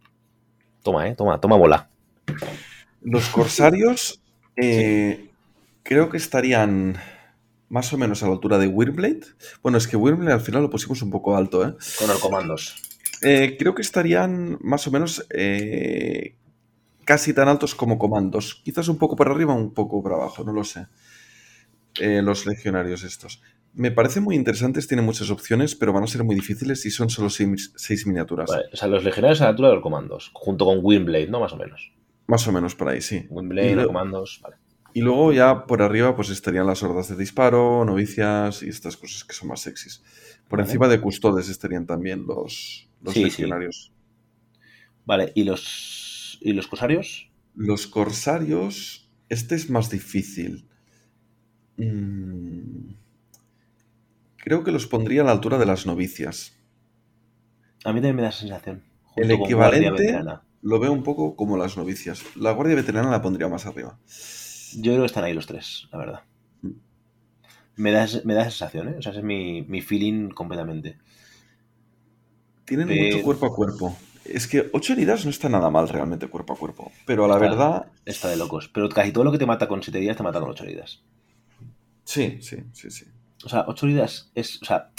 Toma, 0.82 1.08
eh, 1.08 1.14
toma, 1.14 1.40
toma 1.40 1.56
bola. 1.56 1.88
Los 3.02 3.28
corsarios 3.28 4.20
eh, 4.56 5.30
creo 5.82 6.10
que 6.10 6.16
estarían 6.16 6.98
más 7.68 7.92
o 7.92 7.98
menos 7.98 8.22
a 8.22 8.26
la 8.26 8.32
altura 8.32 8.58
de 8.58 8.68
Wyrmblade. 8.68 9.22
Bueno, 9.62 9.78
es 9.78 9.88
que 9.88 9.96
Wyrmblade 9.96 10.34
al 10.34 10.40
final 10.40 10.62
lo 10.62 10.70
pusimos 10.70 11.02
un 11.02 11.10
poco 11.10 11.36
alto, 11.36 11.66
¿eh? 11.66 11.74
Con 11.98 12.08
los 12.08 12.18
comandos. 12.18 12.76
Eh, 13.22 13.56
creo 13.58 13.74
que 13.74 13.82
estarían 13.82 14.58
más 14.60 14.86
o 14.86 14.90
menos 14.90 15.26
eh, 15.30 16.36
casi 17.04 17.32
tan 17.32 17.48
altos 17.48 17.74
como 17.74 17.98
comandos. 17.98 18.60
Quizás 18.64 18.88
un 18.88 18.98
poco 18.98 19.16
por 19.16 19.28
arriba, 19.28 19.54
un 19.54 19.72
poco 19.72 20.02
por 20.02 20.12
abajo, 20.12 20.44
no 20.44 20.52
lo 20.52 20.62
sé. 20.64 20.86
Eh, 22.00 22.23
los 22.23 22.47
legionarios 22.47 23.02
estos. 23.05 23.40
Me 23.73 23.90
parecen 23.90 24.23
muy 24.23 24.36
interesantes, 24.36 24.86
tienen 24.86 25.05
muchas 25.05 25.31
opciones, 25.31 25.74
pero 25.74 25.92
van 25.92 26.05
a 26.05 26.06
ser 26.06 26.23
muy 26.24 26.34
difíciles 26.36 26.84
y 26.86 26.90
son 26.90 27.10
solo 27.10 27.28
seis, 27.31 27.73
seis 27.76 28.06
miniaturas. 28.06 28.48
Vale, 28.50 28.64
o 28.73 28.76
sea, 28.76 28.89
los 28.89 29.02
legionarios 29.05 29.40
a 29.40 29.44
la 29.44 29.50
altura 29.50 29.68
de 29.68 29.74
los 29.74 29.82
comandos, 29.82 30.31
junto 30.32 30.64
con 30.64 30.78
Windblade, 30.82 31.26
¿no? 31.28 31.40
Más 31.40 31.52
o 31.52 31.56
menos. 31.56 31.92
Más 32.26 32.47
o 32.47 32.52
menos 32.52 32.74
por 32.74 32.89
ahí, 32.89 33.00
sí. 33.00 33.26
Windblade, 33.31 33.74
los 33.74 33.82
lo- 33.84 33.89
comandos, 33.89 34.40
vale. 34.42 34.56
Y 34.92 35.00
luego 35.00 35.32
ya 35.32 35.66
por 35.66 35.82
arriba 35.82 36.14
pues 36.14 36.31
estarían 36.31 36.68
las 36.68 36.84
hordas 36.84 37.08
de 37.08 37.16
disparo, 37.16 37.84
novicias 37.84 38.62
y 38.62 38.68
estas 38.68 38.97
cosas 38.97 39.24
que 39.24 39.34
son 39.34 39.48
más 39.48 39.60
sexys. 39.60 40.02
Por 40.48 40.60
Vale. 40.60 40.68
encima 40.70 40.86
de 40.86 41.00
custodes 41.00 41.48
estarían 41.48 41.84
también 41.84 42.24
los, 42.26 42.89
los 43.02 43.12
Sí, 43.12 43.18
sí. 43.20 43.24
legionarios. 43.24 43.92
Vale, 45.05 45.32
¿y 45.34 45.42
los, 45.44 46.39
¿y 46.40 46.52
los 46.52 46.68
corsarios? 46.68 47.28
Los 47.56 47.89
corsarios, 47.89 49.10
este 49.28 49.55
es 49.56 49.68
más 49.68 49.90
difícil. 49.90 50.68
Mm, 51.76 52.94
Creo 54.36 54.62
que 54.62 54.72
los 54.72 54.86
pondría 54.86 55.22
a 55.22 55.24
la 55.24 55.32
altura 55.32 55.56
de 55.58 55.64
las 55.66 55.86
novicias. 55.86 56.52
A 57.84 57.92
mí 57.92 57.98
también 58.00 58.16
me 58.16 58.22
da 58.22 58.28
esa 58.28 58.40
sensación. 58.40 58.82
El 59.16 59.30
equivalente-. 59.30 60.22
Lo 60.62 60.78
veo 60.78 60.92
un 60.92 61.02
poco 61.02 61.34
como 61.36 61.56
las 61.56 61.76
novicias. 61.76 62.22
La 62.36 62.52
guardia 62.52 62.74
veterana 62.76 63.10
la 63.10 63.22
pondría 63.22 63.48
más 63.48 63.64
arriba. 63.66 63.98
Yo 64.76 64.92
creo 64.92 65.00
que 65.00 65.06
están 65.06 65.24
ahí 65.24 65.32
los 65.34 65.46
tres, 65.46 65.88
la 65.92 65.98
verdad. 65.98 66.20
Mm. 66.62 66.70
Me 67.76 67.90
da, 67.92 68.06
me 68.24 68.34
da 68.34 68.42
sensación, 68.44 68.88
¿eh? 68.90 68.96
O 68.98 69.02
sea, 69.02 69.10
ese 69.12 69.20
es 69.20 69.24
mi, 69.24 69.62
mi 69.62 69.80
feeling 69.82 70.28
completamente. 70.30 70.98
Tienen 72.66 72.88
Pero- 72.88 73.04
mucho 73.16 73.24
cuerpo 73.24 73.46
a 73.46 73.54
cuerpo. 73.54 73.96
Es 74.24 74.46
que 74.46 74.70
8 74.72 74.94
heridas 74.94 75.24
no 75.26 75.30
está 75.30 75.50
nada 75.50 75.68
mal 75.70 75.86
realmente 75.88 76.28
cuerpo 76.28 76.54
a 76.54 76.56
cuerpo. 76.56 76.90
Pero 77.06 77.24
a 77.26 77.28
la 77.28 77.34
Está- 77.34 77.46
verdad, 77.48 77.86
Está 78.06 78.28
de 78.30 78.36
locos. 78.36 78.68
Pero 78.72 78.88
casi 78.88 79.12
todo 79.12 79.24
lo 79.24 79.32
que 79.32 79.38
te 79.38 79.44
mata 79.46 79.68
con 79.68 79.82
7 79.82 79.98
heridas 79.98 80.16
te 80.16 80.22
mata 80.22 80.40
con 80.40 80.48
8 80.50 80.64
heridas. 80.64 81.02
Sí, 82.05 82.39
sí, 82.41 82.58
sí, 82.73 82.91
sí. 82.91 83.07
O 83.44 83.49
sea, 83.49 83.65
8 83.68 83.86
heridas 83.86 84.31
es. 84.34 84.60
O 84.62 84.65
sea, 84.65 84.91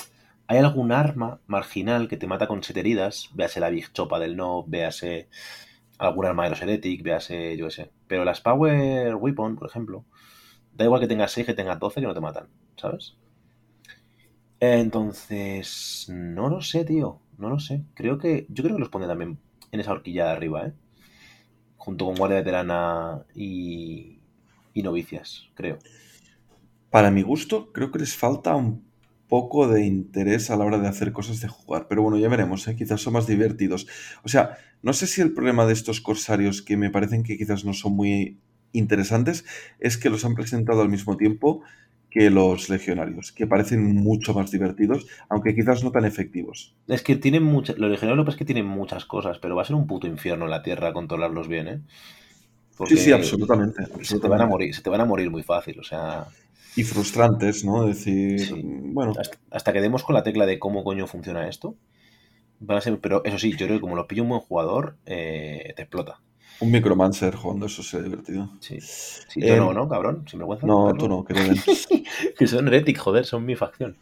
hay 0.47 0.57
algún 0.59 0.91
arma 0.91 1.39
marginal 1.47 2.07
que 2.07 2.17
te 2.17 2.27
mata 2.27 2.47
con 2.47 2.63
7 2.63 2.79
heridas. 2.79 3.29
Véase 3.33 3.59
la 3.59 3.69
Big 3.69 3.91
Chopa 3.93 4.19
del 4.19 4.35
No, 4.35 4.63
véase 4.67 5.29
algún 5.97 6.25
arma 6.25 6.43
de 6.43 6.51
los 6.51 6.61
Heretic, 6.61 7.03
véase, 7.03 7.57
yo 7.57 7.67
qué 7.67 7.71
sé. 7.71 7.91
Pero 8.07 8.25
las 8.25 8.41
Power 8.41 9.15
Weapon, 9.15 9.55
por 9.55 9.69
ejemplo, 9.69 10.05
da 10.73 10.85
igual 10.85 11.01
que 11.01 11.07
tengas 11.07 11.31
6 11.31 11.47
que 11.47 11.53
tengas 11.53 11.79
12 11.79 12.01
que 12.01 12.07
no 12.07 12.13
te 12.13 12.21
matan, 12.21 12.47
¿sabes? 12.77 13.15
Entonces, 14.59 16.07
no 16.09 16.49
lo 16.49 16.61
sé, 16.61 16.85
tío. 16.85 17.19
No 17.37 17.49
lo 17.49 17.59
sé. 17.59 17.83
Creo 17.93 18.17
que. 18.17 18.45
Yo 18.49 18.63
creo 18.63 18.75
que 18.75 18.79
los 18.79 18.89
pone 18.89 19.07
también 19.07 19.37
en 19.71 19.79
esa 19.79 19.91
horquilla 19.91 20.25
de 20.25 20.31
arriba, 20.31 20.67
¿eh? 20.67 20.73
Junto 21.77 22.05
con 22.05 22.15
Guardia 22.15 22.39
Veterana 22.39 23.25
y. 23.35 24.19
y 24.73 24.83
Novicias, 24.83 25.49
creo. 25.55 25.79
Para 26.95 27.11
mi 27.11 27.23
gusto, 27.23 27.73
creo 27.73 27.91
que 27.91 27.99
les 27.99 28.15
falta 28.15 28.55
un 28.55 28.81
poco 29.27 29.67
de 29.67 29.85
interés 29.85 30.49
a 30.49 30.55
la 30.55 30.63
hora 30.63 30.77
de 30.77 30.87
hacer 30.87 31.11
cosas 31.11 31.41
de 31.41 31.49
jugar. 31.49 31.87
Pero 31.89 32.01
bueno, 32.03 32.17
ya 32.17 32.29
veremos, 32.29 32.65
¿eh? 32.69 32.75
quizás 32.77 33.01
son 33.01 33.11
más 33.11 33.27
divertidos. 33.27 33.85
O 34.23 34.29
sea, 34.29 34.55
no 34.81 34.93
sé 34.93 35.05
si 35.05 35.19
el 35.19 35.33
problema 35.33 35.65
de 35.65 35.73
estos 35.73 35.99
corsarios, 35.99 36.61
que 36.61 36.77
me 36.77 36.89
parecen 36.89 37.23
que 37.23 37.35
quizás 37.37 37.65
no 37.65 37.73
son 37.73 37.97
muy 37.97 38.39
interesantes, 38.71 39.43
es 39.77 39.97
que 39.97 40.09
los 40.09 40.23
han 40.23 40.35
presentado 40.35 40.81
al 40.81 40.87
mismo 40.87 41.17
tiempo 41.17 41.63
que 42.09 42.29
los 42.29 42.69
legionarios, 42.69 43.33
que 43.33 43.45
parecen 43.45 43.93
mucho 43.93 44.33
más 44.33 44.49
divertidos, 44.49 45.05
aunque 45.27 45.53
quizás 45.53 45.83
no 45.83 45.91
tan 45.91 46.05
efectivos. 46.05 46.77
Es 46.87 47.01
que 47.01 47.17
tienen 47.17 47.43
muchas. 47.43 47.77
Los 47.77 47.91
legionarios 47.91 48.15
lo 48.15 48.23
que 48.23 48.27
pasa 48.27 48.35
es 48.35 48.39
que 48.39 48.53
tienen 48.53 48.67
muchas 48.67 49.03
cosas, 49.03 49.37
pero 49.39 49.57
va 49.57 49.63
a 49.63 49.65
ser 49.65 49.75
un 49.75 49.85
puto 49.85 50.07
infierno 50.07 50.45
en 50.45 50.51
la 50.51 50.63
tierra 50.63 50.93
controlarlos 50.93 51.49
bien, 51.49 51.67
¿eh? 51.67 51.81
Porque 52.77 52.95
Sí, 52.95 53.03
sí, 53.05 53.11
absolutamente. 53.11 53.83
Se 54.01 54.19
te 54.19 54.27
van 54.29 54.41
a 54.41 54.45
absolutamente. 54.45 54.45
morir, 54.45 54.75
se 54.75 54.81
te 54.81 54.89
van 54.89 55.01
a 55.01 55.05
morir 55.05 55.29
muy 55.29 55.43
fácil. 55.43 55.79
O 55.79 55.83
sea, 55.83 56.27
Y 56.75 56.83
frustrantes, 56.83 57.63
¿no? 57.63 57.85
Decir, 57.85 58.39
Sí. 58.39 58.61
bueno, 58.63 59.13
hasta, 59.19 59.37
hasta 59.51 59.73
que 59.73 59.81
demos 59.81 60.03
con 60.03 60.15
la 60.15 60.23
tecla 60.23 60.45
de 60.45 60.59
cómo 60.59 60.83
coño 60.83 61.07
funciona 61.07 61.47
esto, 61.47 61.75
Van 62.59 62.77
a 62.77 62.81
ser, 62.81 62.99
pero 63.01 63.21
eso 63.25 63.37
sí, 63.37 63.51
yo 63.51 63.65
creo 63.65 63.77
que 63.77 63.81
como 63.81 63.97
lo 63.97 64.07
pilla 64.07 64.21
un 64.23 64.29
buen 64.29 64.39
jugador, 64.39 64.95
eh, 65.05 65.73
te 65.75 65.81
explota. 65.81 66.21
Un 66.61 66.71
Micromancer 66.71 67.35
jugando 67.35 67.65
eso 67.65 67.83
sería 67.83 68.05
divertido. 68.05 68.49
Sí. 68.61 68.79
Sí, 68.79 69.41
Eh, 69.41 69.47
yo 69.49 69.57
no, 69.57 69.73
¿no, 69.73 69.89
cabrón? 69.89 70.23
Sin 70.25 70.39
vergüenza. 70.39 70.65
No, 70.65 70.93
tú 70.97 71.09
no, 71.09 71.25
que 71.25 71.33
den. 71.33 71.55
que 72.39 72.47
son 72.47 72.67
Heretic, 72.69 72.97
joder, 72.97 73.25
son 73.25 73.45
mi 73.45 73.55
facción. 73.57 73.97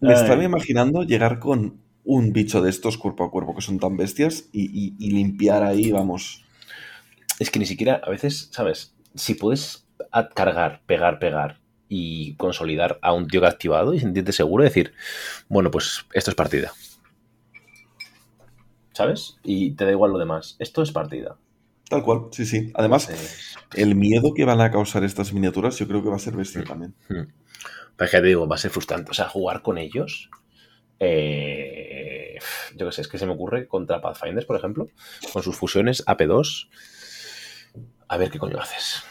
Me 0.00 0.14
Ay. 0.14 0.14
estaba 0.14 0.42
imaginando 0.42 1.02
llegar 1.02 1.38
con 1.40 1.82
un 2.04 2.32
bicho 2.32 2.62
de 2.62 2.70
estos 2.70 2.96
cuerpo 2.96 3.24
a 3.24 3.30
cuerpo 3.30 3.54
que 3.54 3.60
son 3.60 3.78
tan 3.78 3.98
bestias 3.98 4.48
y, 4.50 4.62
y- 4.64 4.96
y 4.98 5.10
limpiar 5.10 5.62
ahí, 5.62 5.92
vamos. 5.92 6.46
Es 7.38 7.50
que 7.50 7.58
ni 7.58 7.66
siquiera, 7.66 8.00
a 8.02 8.08
veces, 8.08 8.48
¿sabes? 8.50 8.94
Si 9.14 9.34
puedes 9.34 9.86
cargar, 10.34 10.80
pegar, 10.86 11.18
pegar 11.18 11.60
y 11.88 12.34
consolidar 12.36 12.98
a 13.02 13.12
un 13.12 13.28
tío 13.28 13.40
que 13.40 13.46
ha 13.46 13.50
activado 13.50 13.94
y 13.94 14.00
sentirte 14.00 14.32
seguro 14.32 14.64
y 14.64 14.68
decir, 14.68 14.94
bueno, 15.48 15.70
pues 15.70 16.06
esto 16.12 16.30
es 16.30 16.36
partida. 16.36 16.72
¿Sabes? 18.92 19.38
Y 19.42 19.74
te 19.76 19.84
da 19.84 19.90
igual 19.90 20.12
lo 20.12 20.18
demás. 20.18 20.56
Esto 20.58 20.82
es 20.82 20.92
partida. 20.92 21.38
Tal 21.88 22.02
cual, 22.02 22.28
sí, 22.32 22.46
sí. 22.46 22.70
Además, 22.74 23.08
Entonces, 23.08 23.54
el 23.72 23.94
miedo 23.94 24.32
que 24.34 24.44
van 24.44 24.60
a 24.60 24.70
causar 24.70 25.04
estas 25.04 25.32
miniaturas 25.32 25.78
yo 25.78 25.86
creo 25.86 26.02
que 26.02 26.08
va 26.10 26.16
a 26.16 26.18
ser 26.18 26.36
bestia 26.36 26.64
también. 26.64 26.94
hmm. 27.08 27.22
Pero 27.96 28.06
es 28.06 28.10
que 28.10 28.20
te 28.20 28.26
digo, 28.26 28.48
va 28.48 28.56
a 28.56 28.58
ser 28.58 28.70
frustrante. 28.70 29.10
O 29.10 29.14
sea, 29.14 29.28
jugar 29.28 29.62
con 29.62 29.78
ellos. 29.78 30.30
eh, 31.00 32.38
yo 32.76 32.86
qué 32.86 32.92
sé, 32.92 33.02
es 33.02 33.08
que 33.08 33.18
se 33.18 33.26
me 33.26 33.32
ocurre 33.34 33.68
contra 33.68 34.00
Pathfinders, 34.00 34.46
por 34.46 34.56
ejemplo, 34.56 34.88
con 35.32 35.42
sus 35.42 35.56
fusiones 35.56 36.04
AP2. 36.06 36.68
A 38.08 38.16
ver 38.16 38.30
qué 38.30 38.38
coño 38.38 38.58
haces. 38.60 39.04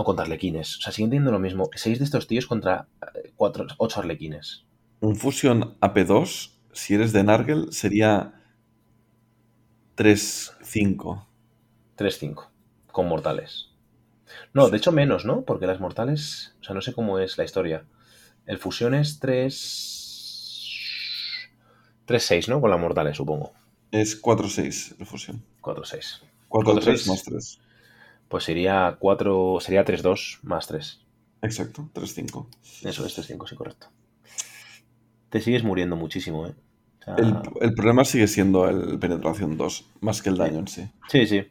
O 0.00 0.04
contra 0.04 0.24
arlequines. 0.24 0.78
O 0.78 0.80
sea, 0.80 0.94
siguen 0.94 1.10
teniendo 1.10 1.30
lo 1.30 1.38
mismo. 1.38 1.68
Seis 1.74 1.98
de 1.98 2.06
estos 2.06 2.26
tíos 2.26 2.46
contra 2.46 2.88
eh, 3.14 3.32
cuatro, 3.36 3.66
ocho 3.76 4.00
arlequines. 4.00 4.64
Un 5.00 5.14
Fusion 5.14 5.78
AP2, 5.80 6.52
si 6.72 6.94
eres 6.94 7.12
de 7.12 7.22
Nargel, 7.22 7.70
sería 7.70 8.32
3-5. 9.98 11.26
3-5. 11.98 12.48
Con 12.90 13.08
mortales. 13.08 13.68
No, 14.54 14.70
de 14.70 14.78
hecho 14.78 14.90
menos, 14.90 15.26
¿no? 15.26 15.42
Porque 15.42 15.66
las 15.66 15.80
mortales. 15.80 16.54
O 16.62 16.64
sea, 16.64 16.74
no 16.74 16.80
sé 16.80 16.94
cómo 16.94 17.18
es 17.18 17.36
la 17.36 17.44
historia. 17.44 17.84
El 18.46 18.56
fusión 18.56 18.94
es 18.94 19.20
3. 19.20 19.50
3-6, 22.06 22.48
¿no? 22.48 22.62
Con 22.62 22.70
las 22.70 22.80
mortales, 22.80 23.18
supongo. 23.18 23.52
Es 23.90 24.18
4-6 24.22 24.96
el 24.98 25.04
Fusion. 25.04 25.44
4-6. 25.60 26.22
4-3 26.48 26.80
4-6. 26.80 27.08
más 27.08 27.22
3. 27.24 27.60
Pues 28.30 28.44
sería 28.44 28.96
4. 28.98 29.58
Sería 29.60 29.84
3-2 29.84 30.40
más 30.42 30.66
3. 30.68 31.02
Exacto, 31.42 31.90
3-5. 31.92 32.48
Eso 32.82 33.04
es 33.04 33.14
3-5, 33.14 33.46
sí, 33.46 33.56
correcto. 33.56 33.88
Te 35.30 35.40
sigues 35.40 35.64
muriendo 35.64 35.96
muchísimo, 35.96 36.46
¿eh? 36.46 36.54
O 37.00 37.04
sea, 37.04 37.14
El, 37.16 37.34
el 37.60 37.74
problema 37.74 38.04
sigue 38.04 38.26
siendo 38.26 38.68
el 38.68 38.98
penetración 38.98 39.56
2, 39.56 39.86
más 40.00 40.22
que 40.22 40.28
el 40.30 40.36
daño 40.36 40.58
en 40.60 40.68
sí. 40.68 40.90
Sí, 41.08 41.26
sí. 41.26 41.48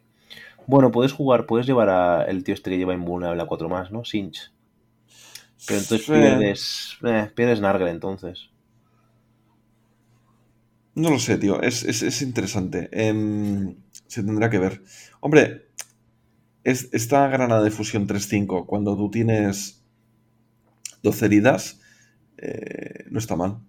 Bueno, 0.67 0.91
puedes 0.91 1.14
jugar, 1.14 1.45
puedes 1.48 1.67
llevar 1.67 1.90
a 1.90 2.24
el 2.25 2.43
tío 2.43 2.53
este 2.56 2.69
que 2.72 2.77
lleva 2.77 2.93
invulnerable 2.93 3.41
a 3.43 3.48
4 3.48 3.69
más, 3.69 3.91
¿no? 3.91 4.06
Sinch. 4.06 4.51
Pero 5.66 5.80
entonces 5.80 6.08
Sí. 6.08 6.11
pierdes. 6.11 6.98
Eh, 7.03 7.32
pierdes 7.35 7.61
Nargle 7.61 7.91
entonces. 7.91 8.49
No 10.95 11.09
lo 11.11 11.19
sé, 11.19 11.38
tío. 11.38 11.61
Es, 11.61 11.83
es- 11.83 12.01
es 12.03 12.22
interesante. 12.22 12.90
Em, 12.91 13.75
se 14.08 14.24
tendrá 14.24 14.49
que 14.49 14.59
ver. 14.59 14.83
Hombre, 15.22 15.68
es, 16.63 16.89
esta 16.93 17.27
granada 17.27 17.63
de 17.63 17.71
fusión 17.71 18.07
3-5, 18.07 18.65
cuando 18.65 18.95
tú 18.95 19.09
tienes 19.09 19.83
12 21.03 21.25
heridas, 21.25 21.79
eh, 22.38 23.05
no 23.09 23.19
está 23.19 23.35
mal. 23.35 23.59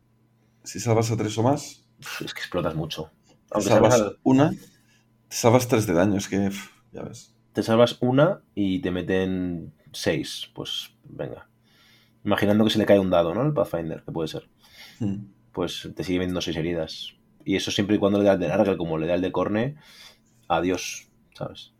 Si 0.64 0.80
salvas 0.80 1.10
a 1.10 1.16
3 1.16 1.38
o 1.38 1.42
más, 1.42 1.84
es 2.24 2.34
que 2.34 2.40
explotas 2.40 2.74
mucho. 2.74 3.10
Aunque 3.50 3.68
salvas 3.68 4.02
una, 4.22 4.50
te 4.50 5.36
salvas 5.36 5.68
3 5.68 5.86
de 5.86 5.92
daño. 5.92 6.16
Es 6.16 6.28
que, 6.28 6.50
ya 6.92 7.02
ves. 7.02 7.34
te 7.52 7.62
salvas 7.62 7.98
una 8.00 8.42
y 8.54 8.80
te 8.80 8.90
meten 8.90 9.72
6. 9.92 10.50
Pues 10.54 10.90
venga. 11.04 11.48
Imaginando 12.24 12.64
que 12.64 12.70
se 12.70 12.78
le 12.78 12.86
cae 12.86 12.98
un 12.98 13.10
dado, 13.10 13.34
¿no? 13.34 13.42
El 13.42 13.54
Pathfinder, 13.54 14.02
que 14.04 14.12
puede 14.12 14.28
ser. 14.28 14.48
Hmm. 14.98 15.26
Pues 15.52 15.88
te 15.94 16.04
sigue 16.04 16.20
viendo 16.20 16.40
6 16.40 16.56
heridas. 16.56 17.14
Y 17.44 17.56
eso 17.56 17.70
siempre 17.70 17.96
y 17.96 17.98
cuando 17.98 18.18
le 18.18 18.24
da 18.24 18.34
el 18.34 18.40
de 18.40 18.48
Nargle, 18.48 18.76
como 18.76 18.98
le 18.98 19.06
da 19.06 19.14
el 19.14 19.22
de 19.22 19.32
Corne, 19.32 19.76
adiós, 20.46 21.08
¿sabes? 21.34 21.72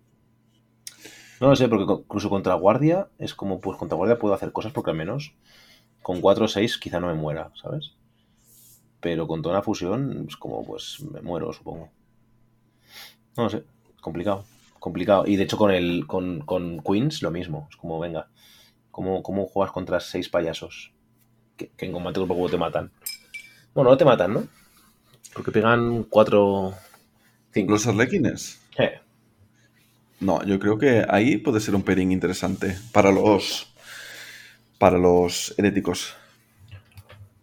No 1.40 1.48
lo 1.48 1.56
sé, 1.56 1.68
porque 1.68 1.84
incluso 1.84 2.28
contra 2.28 2.54
Guardia 2.54 3.08
es 3.18 3.34
como, 3.34 3.60
pues 3.60 3.78
contra 3.78 3.96
Guardia 3.96 4.18
puedo 4.18 4.34
hacer 4.34 4.52
cosas 4.52 4.72
porque 4.72 4.90
al 4.90 4.96
menos 4.96 5.32
con 6.02 6.20
4 6.20 6.44
o 6.44 6.48
6 6.48 6.78
quizá 6.78 7.00
no 7.00 7.06
me 7.06 7.14
muera, 7.14 7.50
¿sabes? 7.60 7.94
Pero 9.00 9.26
con 9.26 9.40
toda 9.40 9.54
una 9.54 9.62
fusión 9.62 10.26
es 10.28 10.36
como, 10.36 10.64
pues 10.64 11.00
me 11.00 11.22
muero, 11.22 11.50
supongo. 11.54 11.88
No 13.38 13.44
lo 13.44 13.50
sé, 13.50 13.64
complicado, 14.02 14.44
complicado. 14.78 15.26
Y 15.26 15.36
de 15.36 15.44
hecho 15.44 15.56
con 15.56 15.70
el 15.70 16.06
con, 16.06 16.40
con 16.40 16.82
Queens 16.82 17.22
lo 17.22 17.30
mismo, 17.30 17.68
es 17.70 17.76
como, 17.76 17.98
venga, 17.98 18.28
¿cómo, 18.90 19.22
cómo 19.22 19.46
juegas 19.46 19.72
contra 19.72 19.98
6 19.98 20.28
payasos? 20.28 20.92
Que, 21.56 21.70
que 21.70 21.86
en 21.86 21.92
combate 21.92 22.20
cuerpo 22.20 22.50
te 22.50 22.58
matan. 22.58 22.92
Bueno, 23.74 23.90
no 23.90 23.96
te 23.96 24.04
matan, 24.04 24.34
¿no? 24.34 24.44
Porque 25.32 25.52
pegan 25.52 26.04
4... 26.04 26.74
5. 27.52 27.72
Los 27.72 27.86
arlequines. 27.86 28.60
No, 30.20 30.44
yo 30.44 30.58
creo 30.58 30.78
que 30.78 31.04
ahí 31.08 31.38
puede 31.38 31.60
ser 31.60 31.74
un 31.74 31.82
pairing 31.82 32.12
interesante 32.12 32.76
para 32.92 33.10
los 33.10 33.72
para 34.78 34.98
los 34.98 35.54
heréticos. 35.58 36.14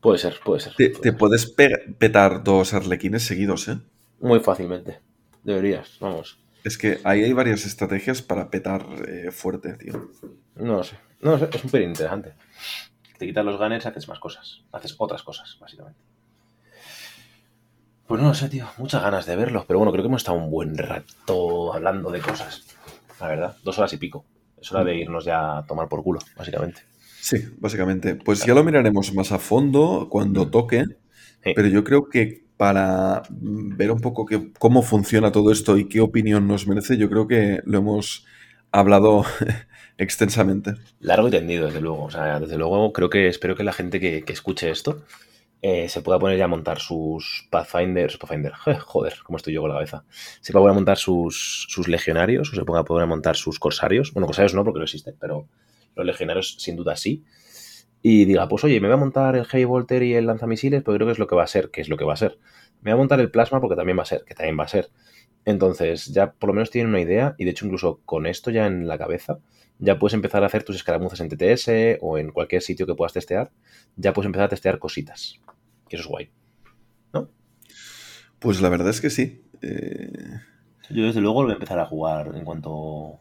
Puede 0.01 0.17
ser, 0.19 0.39
puede 0.43 0.59
ser. 0.61 0.73
Te, 0.75 0.89
puede 0.89 1.01
te 1.01 1.09
ser. 1.09 1.17
puedes 1.17 1.45
pe- 1.51 1.93
petar 1.97 2.43
dos 2.43 2.73
arlequines 2.73 3.23
seguidos, 3.23 3.67
¿eh? 3.67 3.79
Muy 4.19 4.39
fácilmente. 4.39 4.99
Deberías, 5.43 5.97
vamos. 5.99 6.39
Es 6.63 6.77
que 6.77 6.99
ahí 7.03 7.23
hay 7.23 7.33
varias 7.33 7.65
estrategias 7.65 8.21
para 8.21 8.49
petar 8.49 8.85
eh, 9.07 9.31
fuerte, 9.31 9.73
tío. 9.73 10.09
No 10.55 10.77
lo 10.77 10.83
sé. 10.83 10.97
No 11.21 11.31
lo 11.31 11.39
sé, 11.39 11.49
es 11.53 11.63
un 11.63 11.69
pelín 11.71 11.89
interesante. 11.89 12.33
Te 13.17 13.25
quitas 13.27 13.45
los 13.45 13.57
gunners, 13.57 13.85
haces 13.85 14.07
más 14.07 14.19
cosas. 14.19 14.63
Haces 14.71 14.95
otras 14.97 15.23
cosas, 15.23 15.57
básicamente. 15.59 15.99
Pues 18.07 18.21
no 18.21 18.29
lo 18.29 18.33
sé, 18.33 18.47
tío. 18.49 18.65
Muchas 18.77 19.01
ganas 19.01 19.25
de 19.25 19.35
verlo. 19.35 19.65
Pero 19.67 19.79
bueno, 19.79 19.91
creo 19.91 20.03
que 20.03 20.07
hemos 20.07 20.21
estado 20.21 20.37
un 20.37 20.49
buen 20.49 20.77
rato 20.77 21.73
hablando 21.73 22.09
de 22.09 22.21
cosas. 22.21 22.63
La 23.19 23.27
verdad, 23.27 23.57
dos 23.63 23.77
horas 23.79 23.91
y 23.93 23.97
pico. 23.97 24.25
Es 24.61 24.71
hora 24.71 24.83
de 24.83 24.95
irnos 24.95 25.25
ya 25.25 25.57
a 25.59 25.65
tomar 25.65 25.87
por 25.87 26.03
culo, 26.03 26.19
básicamente. 26.37 26.81
Sí, 27.19 27.37
básicamente. 27.59 28.15
Pues 28.15 28.45
ya 28.45 28.53
lo 28.53 28.63
miraremos 28.63 29.13
más 29.13 29.31
a 29.31 29.39
fondo 29.39 30.07
cuando 30.09 30.49
toque, 30.49 30.85
Sí. 31.43 31.53
pero 31.55 31.67
yo 31.67 31.83
creo 31.83 32.09
que 32.09 32.43
para 32.57 33.21
mm, 33.29 33.75
ver 33.77 33.91
un 33.91 33.99
poco 34.01 34.25
que- 34.25 34.51
cómo 34.57 34.81
funciona 34.81 35.31
todo 35.31 35.51
esto 35.51 35.77
y 35.77 35.87
qué 35.87 36.01
opinión 36.01 36.47
nos 36.47 36.65
merece, 36.67 36.97
yo 36.97 37.09
creo 37.09 37.27
que 37.27 37.61
lo 37.65 37.77
hemos 37.79 38.25
hablado 38.71 39.23
extensamente. 39.97 40.73
Largo 40.99 41.27
y 41.27 41.31
tendido, 41.31 41.65
desde 41.67 41.81
luego. 41.81 42.05
O 42.05 42.11
sea, 42.11 42.39
desde 42.39 42.57
luego 42.57 42.91
creo 42.93 43.09
que 43.09 43.27
espero 43.27 43.55
que 43.55 43.63
la 43.63 43.73
gente 43.73 43.99
que, 43.99 44.23
que 44.23 44.33
escuche 44.33 44.69
esto 44.71 45.03
eh, 45.61 45.89
se 45.89 46.01
pueda 46.01 46.19
poner 46.19 46.37
ya 46.37 46.45
a 46.45 46.47
montar 46.47 46.79
sus 46.79 47.47
Pathfinders, 47.49 48.17
Pathfinder, 48.17 48.53
joder, 48.79 49.15
cómo 49.23 49.37
estoy 49.37 49.53
yo 49.53 49.61
con 49.61 49.69
la 49.69 49.75
cabeza. 49.75 50.05
Se 50.41 50.51
pueda 50.51 50.63
poner 50.63 50.71
a 50.71 50.75
montar 50.75 50.97
sus, 50.97 51.65
sus 51.69 51.87
legionarios 51.87 52.51
o 52.51 52.55
se 52.55 52.63
ponga 52.63 52.81
a 52.81 52.83
poner 52.83 53.03
a 53.03 53.07
montar 53.07 53.35
sus 53.35 53.59
corsarios. 53.59 54.13
Bueno, 54.13 54.27
corsarios 54.27 54.53
no, 54.53 54.63
porque 54.63 54.79
no 54.79 54.83
existen, 54.83 55.15
pero 55.19 55.47
los 55.95 56.05
legionarios 56.05 56.55
sin 56.59 56.75
duda 56.75 56.95
sí. 56.95 57.23
Y 58.01 58.25
diga, 58.25 58.47
pues 58.47 58.63
oye, 58.63 58.79
me 58.79 58.87
voy 58.87 58.93
a 58.93 58.97
montar 58.97 59.35
el 59.35 59.45
Heavy 59.45 59.65
Volter 59.65 60.03
y 60.03 60.13
el 60.13 60.27
lanzamisiles, 60.27 60.83
porque 60.83 60.97
creo 60.97 61.07
que 61.07 61.13
es 61.13 61.19
lo 61.19 61.27
que 61.27 61.35
va 61.35 61.43
a 61.43 61.47
ser, 61.47 61.71
que 61.71 61.81
es 61.81 61.89
lo 61.89 61.97
que 61.97 62.05
va 62.05 62.13
a 62.13 62.17
ser. 62.17 62.37
Me 62.81 62.91
voy 62.91 62.97
a 62.97 62.97
montar 62.97 63.19
el 63.19 63.31
plasma 63.31 63.59
porque 63.59 63.75
también 63.75 63.97
va 63.97 64.03
a 64.03 64.05
ser, 64.05 64.23
que 64.23 64.35
también 64.35 64.57
va 64.59 64.65
a 64.65 64.67
ser. 64.67 64.89
Entonces, 65.47 66.07
ya 66.07 66.31
por 66.33 66.49
lo 66.49 66.53
menos 66.53 66.69
tienen 66.71 66.89
una 66.89 66.99
idea, 66.99 67.33
y 67.37 67.45
de 67.45 67.51
hecho, 67.51 67.65
incluso 67.65 68.01
con 68.03 68.25
esto 68.25 68.51
ya 68.51 68.67
en 68.67 68.85
la 68.85 68.97
cabeza, 68.97 69.39
ya 69.79 69.97
puedes 69.97 70.13
empezar 70.13 70.43
a 70.43 70.47
hacer 70.47 70.63
tus 70.63 70.75
escaramuzas 70.75 71.21
en 71.21 71.29
TTS 71.29 71.99
o 72.01 72.17
en 72.17 72.31
cualquier 72.31 72.61
sitio 72.61 72.85
que 72.85 72.95
puedas 72.95 73.13
testear, 73.13 73.49
ya 73.95 74.11
puedes 74.11 74.25
empezar 74.25 74.47
a 74.47 74.49
testear 74.49 74.77
cositas. 74.77 75.39
Y 75.89 75.95
eso 75.95 76.03
es 76.03 76.07
guay. 76.09 76.29
Pues 78.39 78.61
la 78.61 78.69
verdad 78.69 78.89
es 78.89 79.01
que 79.01 79.09
sí. 79.09 79.41
Eh, 79.61 80.11
Yo 80.89 81.05
desde 81.05 81.21
luego 81.21 81.41
lo 81.41 81.47
voy 81.47 81.53
a 81.53 81.55
empezar 81.55 81.79
a 81.79 81.85
jugar 81.85 82.33
en 82.35 82.43
cuanto 82.45 83.19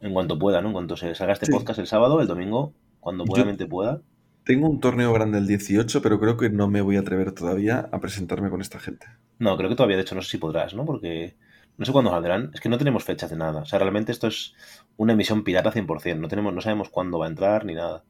en 0.00 0.12
cuanto 0.12 0.38
pueda, 0.38 0.60
¿no? 0.60 0.68
En 0.68 0.72
cuanto 0.74 0.96
se 0.96 1.14
salga 1.14 1.32
este 1.32 1.46
Sí. 1.46 1.52
podcast 1.52 1.78
el 1.80 1.86
sábado, 1.86 2.20
el 2.20 2.26
domingo, 2.28 2.74
cuando 3.00 3.24
buenamente 3.24 3.66
pueda. 3.66 4.02
tengo 4.44 4.68
un 4.68 4.78
torneo 4.78 5.12
grande 5.12 5.38
el 5.38 5.48
18, 5.48 6.00
pero 6.02 6.20
creo 6.20 6.36
que 6.36 6.48
no 6.50 6.68
me 6.68 6.80
voy 6.80 6.94
a 6.94 7.00
atrever 7.00 7.32
todavía 7.32 7.88
a 7.90 7.98
presentarme 7.98 8.48
con 8.50 8.60
esta 8.60 8.78
gente. 8.78 9.06
No, 9.40 9.56
creo 9.56 9.68
que 9.68 9.74
todavía, 9.74 9.96
de 9.96 10.02
hecho, 10.02 10.14
no 10.14 10.22
sé 10.22 10.30
si 10.30 10.38
podrás, 10.38 10.72
¿no? 10.74 10.84
Porque 10.84 11.34
no 11.78 11.84
sé 11.84 11.92
cuándo 11.92 12.10
saldrán. 12.10 12.50
Es 12.54 12.60
que 12.60 12.68
no 12.68 12.78
tenemos 12.78 13.04
fechas 13.04 13.30
de 13.30 13.36
nada. 13.36 13.62
O 13.62 13.66
sea, 13.66 13.78
realmente 13.78 14.12
esto 14.12 14.28
es 14.28 14.54
una 14.96 15.12
emisión 15.12 15.44
pirata 15.44 15.72
100%. 15.72 16.18
No, 16.18 16.28
tenemos, 16.28 16.54
no 16.54 16.60
sabemos 16.60 16.88
cuándo 16.88 17.18
va 17.18 17.26
a 17.26 17.28
entrar 17.28 17.64
ni 17.64 17.74
nada. 17.74 18.04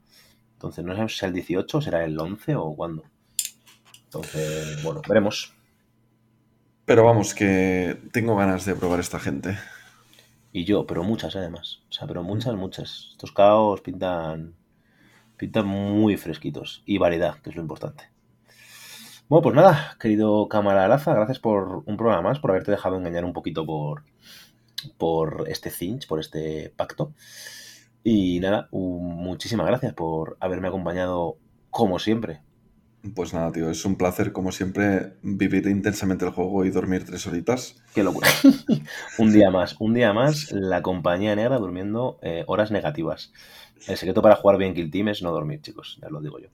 Entonces, 0.53 0.85
no 0.85 0.93
sabemos 0.93 1.13
si 1.13 1.19
será 1.19 1.29
el 1.29 1.35
18, 1.35 1.81
será 1.81 2.05
el 2.05 2.19
11 2.19 2.57
o 2.57 2.75
cuándo. 2.75 3.05
Entonces, 4.05 4.83
bueno, 4.83 5.03
veremos. 5.09 5.55
Pero 6.85 7.05
vamos, 7.05 7.35
que 7.35 8.01
tengo 8.13 8.37
ganas 8.37 8.65
de 8.65 8.77
probar 8.77 9.01
esta 9.01 9.19
gente. 9.19 9.59
Y 10.53 10.65
yo, 10.65 10.87
pero 10.87 11.03
muchas 11.03 11.35
además. 11.35 11.83
O 11.91 11.93
sea, 11.93 12.07
pero 12.07 12.23
muchas, 12.23 12.55
muchas. 12.55 13.09
Estos 13.13 13.33
caos 13.33 13.81
pintan, 13.81 14.55
pintan 15.37 15.67
muy 15.67 16.17
fresquitos. 16.17 16.83
Y 16.87 16.99
variedad, 16.99 17.41
que 17.43 17.51
es 17.51 17.57
lo 17.57 17.63
importante. 17.63 18.16
Bueno, 19.29 19.43
pues 19.43 19.57
nada, 19.57 19.97
querido 19.99 20.47
cámara 20.47 20.87
Laza, 20.87 21.13
gracias 21.13 21.41
por 21.41 21.83
un 21.85 21.97
programa 21.97 22.23
más, 22.23 22.39
por 22.39 22.53
haberte 22.53 22.71
dejado 22.71 22.97
engañar 22.97 23.25
un 23.25 23.33
poquito 23.33 23.67
por, 23.67 24.05
por 24.99 25.47
este 25.49 25.71
cinch, 25.71 26.07
por 26.07 26.21
este 26.21 26.73
pacto. 26.77 27.13
Y 28.05 28.39
nada, 28.39 28.69
muchísimas 28.71 29.67
gracias 29.67 29.95
por 29.95 30.37
haberme 30.39 30.69
acompañado 30.69 31.39
como 31.71 31.99
siempre. 31.99 32.43
Pues 33.17 33.35
nada, 33.35 33.51
tío, 33.51 33.69
es 33.69 33.85
un 33.85 33.97
placer, 33.97 34.33
como 34.33 34.53
siempre, 34.53 35.15
vivir 35.23 35.67
intensamente 35.67 36.25
el 36.25 36.31
juego 36.31 36.65
y 36.65 36.71
dormir 36.71 37.05
tres 37.05 37.27
horitas. 37.27 37.83
Qué 37.97 38.05
locura. 38.05 38.29
un 39.19 39.33
día 39.33 39.51
más, 39.51 39.75
un 39.81 39.93
día 39.93 40.13
más, 40.13 40.53
la 40.53 40.83
compañía 40.83 41.35
negra 41.35 41.59
durmiendo 41.59 42.21
eh, 42.23 42.45
horas 42.47 42.71
negativas. 42.71 43.33
El 43.89 43.97
secreto 43.97 44.23
para 44.23 44.37
jugar 44.37 44.57
bien 44.57 44.73
Kill 44.73 44.91
Team 44.93 45.09
es 45.09 45.21
no 45.21 45.33
dormir, 45.33 45.63
chicos, 45.63 45.99
ya 46.01 46.11
lo 46.11 46.21
digo 46.21 46.39
yo. 46.39 46.49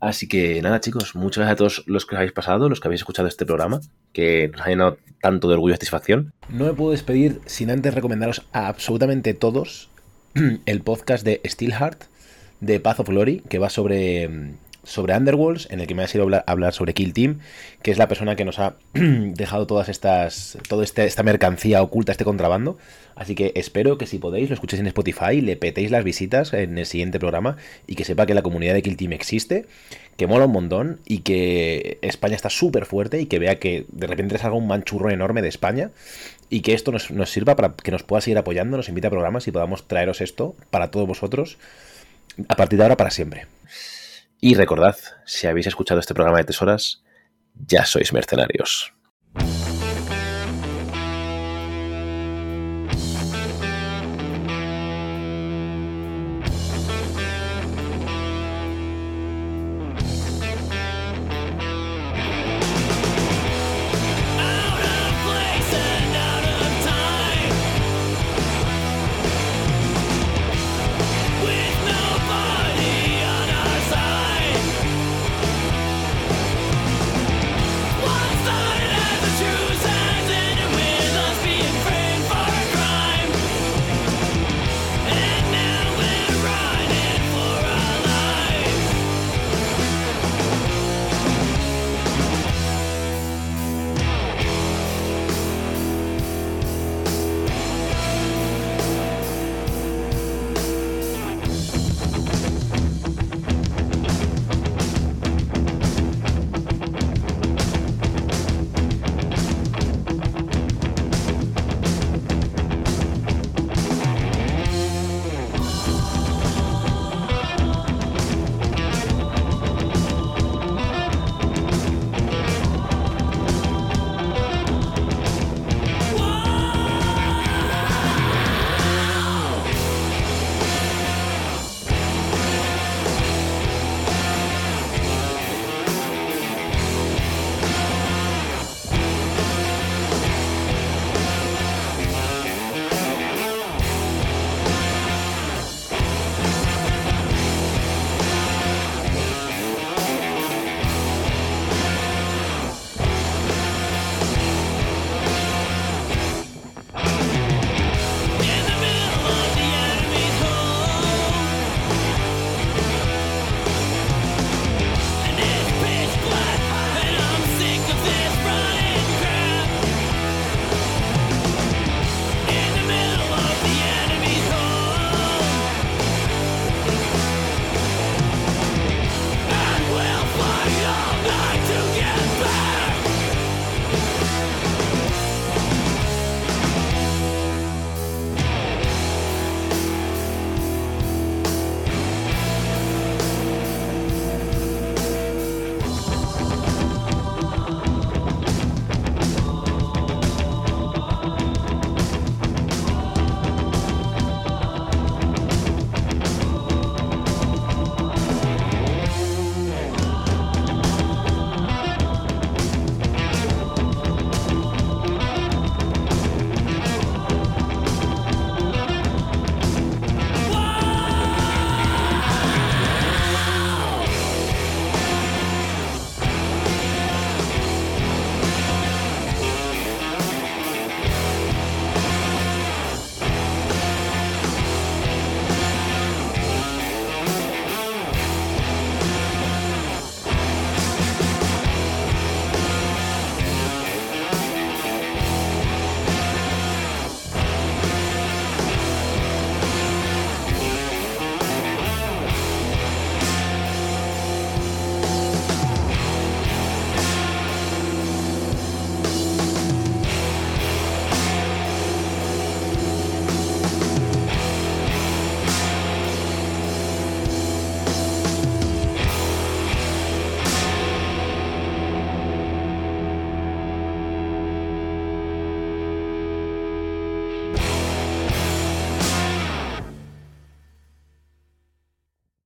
Así 0.00 0.28
que 0.28 0.62
nada, 0.62 0.80
chicos, 0.80 1.14
muchas 1.14 1.38
gracias 1.38 1.54
a 1.54 1.56
todos 1.56 1.84
los 1.86 2.06
que 2.06 2.14
os 2.14 2.18
habéis 2.18 2.32
pasado, 2.32 2.68
los 2.68 2.80
que 2.80 2.88
habéis 2.88 3.00
escuchado 3.00 3.26
este 3.26 3.46
programa, 3.46 3.80
que 4.12 4.48
nos 4.48 4.60
ha 4.60 4.68
llenado 4.68 4.98
tanto 5.20 5.48
de 5.48 5.54
orgullo 5.54 5.72
y 5.72 5.76
satisfacción. 5.76 6.32
No 6.48 6.66
me 6.66 6.74
puedo 6.74 6.92
despedir 6.92 7.40
sin 7.46 7.70
antes 7.70 7.94
recomendaros 7.94 8.46
a 8.52 8.68
absolutamente 8.68 9.34
todos 9.34 9.90
el 10.66 10.80
podcast 10.82 11.24
de 11.24 11.40
Steelheart, 11.44 12.04
de 12.60 12.80
Path 12.80 13.00
of 13.00 13.08
Glory, 13.08 13.42
que 13.48 13.58
va 13.58 13.70
sobre 13.70 14.54
sobre 14.84 15.16
Underworlds, 15.16 15.68
en 15.70 15.80
el 15.80 15.86
que 15.86 15.94
me 15.94 16.02
ha 16.02 16.08
sido 16.08 16.24
hablar, 16.24 16.44
hablar, 16.46 16.72
sobre 16.72 16.94
Kill 16.94 17.12
Team, 17.12 17.40
que 17.82 17.90
es 17.90 17.98
la 17.98 18.08
persona 18.08 18.36
que 18.36 18.44
nos 18.44 18.58
ha 18.58 18.76
dejado 18.94 19.66
todas 19.66 19.88
estas, 19.88 20.58
toda 20.68 20.84
este, 20.84 21.04
esta 21.04 21.22
mercancía 21.22 21.82
oculta, 21.82 22.12
este 22.12 22.24
contrabando. 22.24 22.78
Así 23.14 23.34
que 23.34 23.52
espero 23.56 23.98
que 23.98 24.06
si 24.06 24.18
podéis 24.18 24.48
lo 24.48 24.54
escuchéis 24.54 24.80
en 24.80 24.86
Spotify, 24.86 25.40
le 25.40 25.56
petéis 25.56 25.90
las 25.90 26.04
visitas 26.04 26.52
en 26.52 26.78
el 26.78 26.86
siguiente 26.86 27.18
programa 27.18 27.56
y 27.86 27.96
que 27.96 28.04
sepa 28.04 28.26
que 28.26 28.34
la 28.34 28.42
comunidad 28.42 28.74
de 28.74 28.82
Kill 28.82 28.96
Team 28.96 29.12
existe, 29.12 29.66
que 30.16 30.26
mola 30.26 30.46
un 30.46 30.52
montón 30.52 31.00
y 31.04 31.18
que 31.18 31.98
España 32.02 32.36
está 32.36 32.48
súper 32.48 32.86
fuerte 32.86 33.20
y 33.20 33.26
que 33.26 33.38
vea 33.38 33.58
que 33.58 33.86
de 33.90 34.06
repente 34.06 34.38
salga 34.38 34.56
un 34.56 34.68
manchurro 34.68 35.10
enorme 35.10 35.42
de 35.42 35.48
España 35.48 35.90
y 36.48 36.60
que 36.60 36.74
esto 36.74 36.92
nos, 36.92 37.10
nos 37.10 37.30
sirva 37.30 37.56
para 37.56 37.74
que 37.74 37.90
nos 37.90 38.04
pueda 38.04 38.20
seguir 38.20 38.38
apoyando, 38.38 38.76
nos 38.76 38.88
invite 38.88 39.08
a 39.08 39.10
programas 39.10 39.48
y 39.48 39.52
podamos 39.52 39.86
traeros 39.86 40.20
esto 40.20 40.54
para 40.70 40.90
todos 40.90 41.06
vosotros 41.06 41.58
a 42.48 42.54
partir 42.54 42.78
de 42.78 42.84
ahora 42.84 42.96
para 42.96 43.10
siempre. 43.10 43.46
Y 44.40 44.54
recordad, 44.54 44.96
si 45.24 45.46
habéis 45.46 45.66
escuchado 45.66 46.00
este 46.00 46.14
programa 46.14 46.38
de 46.38 46.44
Tesoras, 46.44 47.02
ya 47.66 47.84
sois 47.84 48.12
mercenarios. 48.12 48.94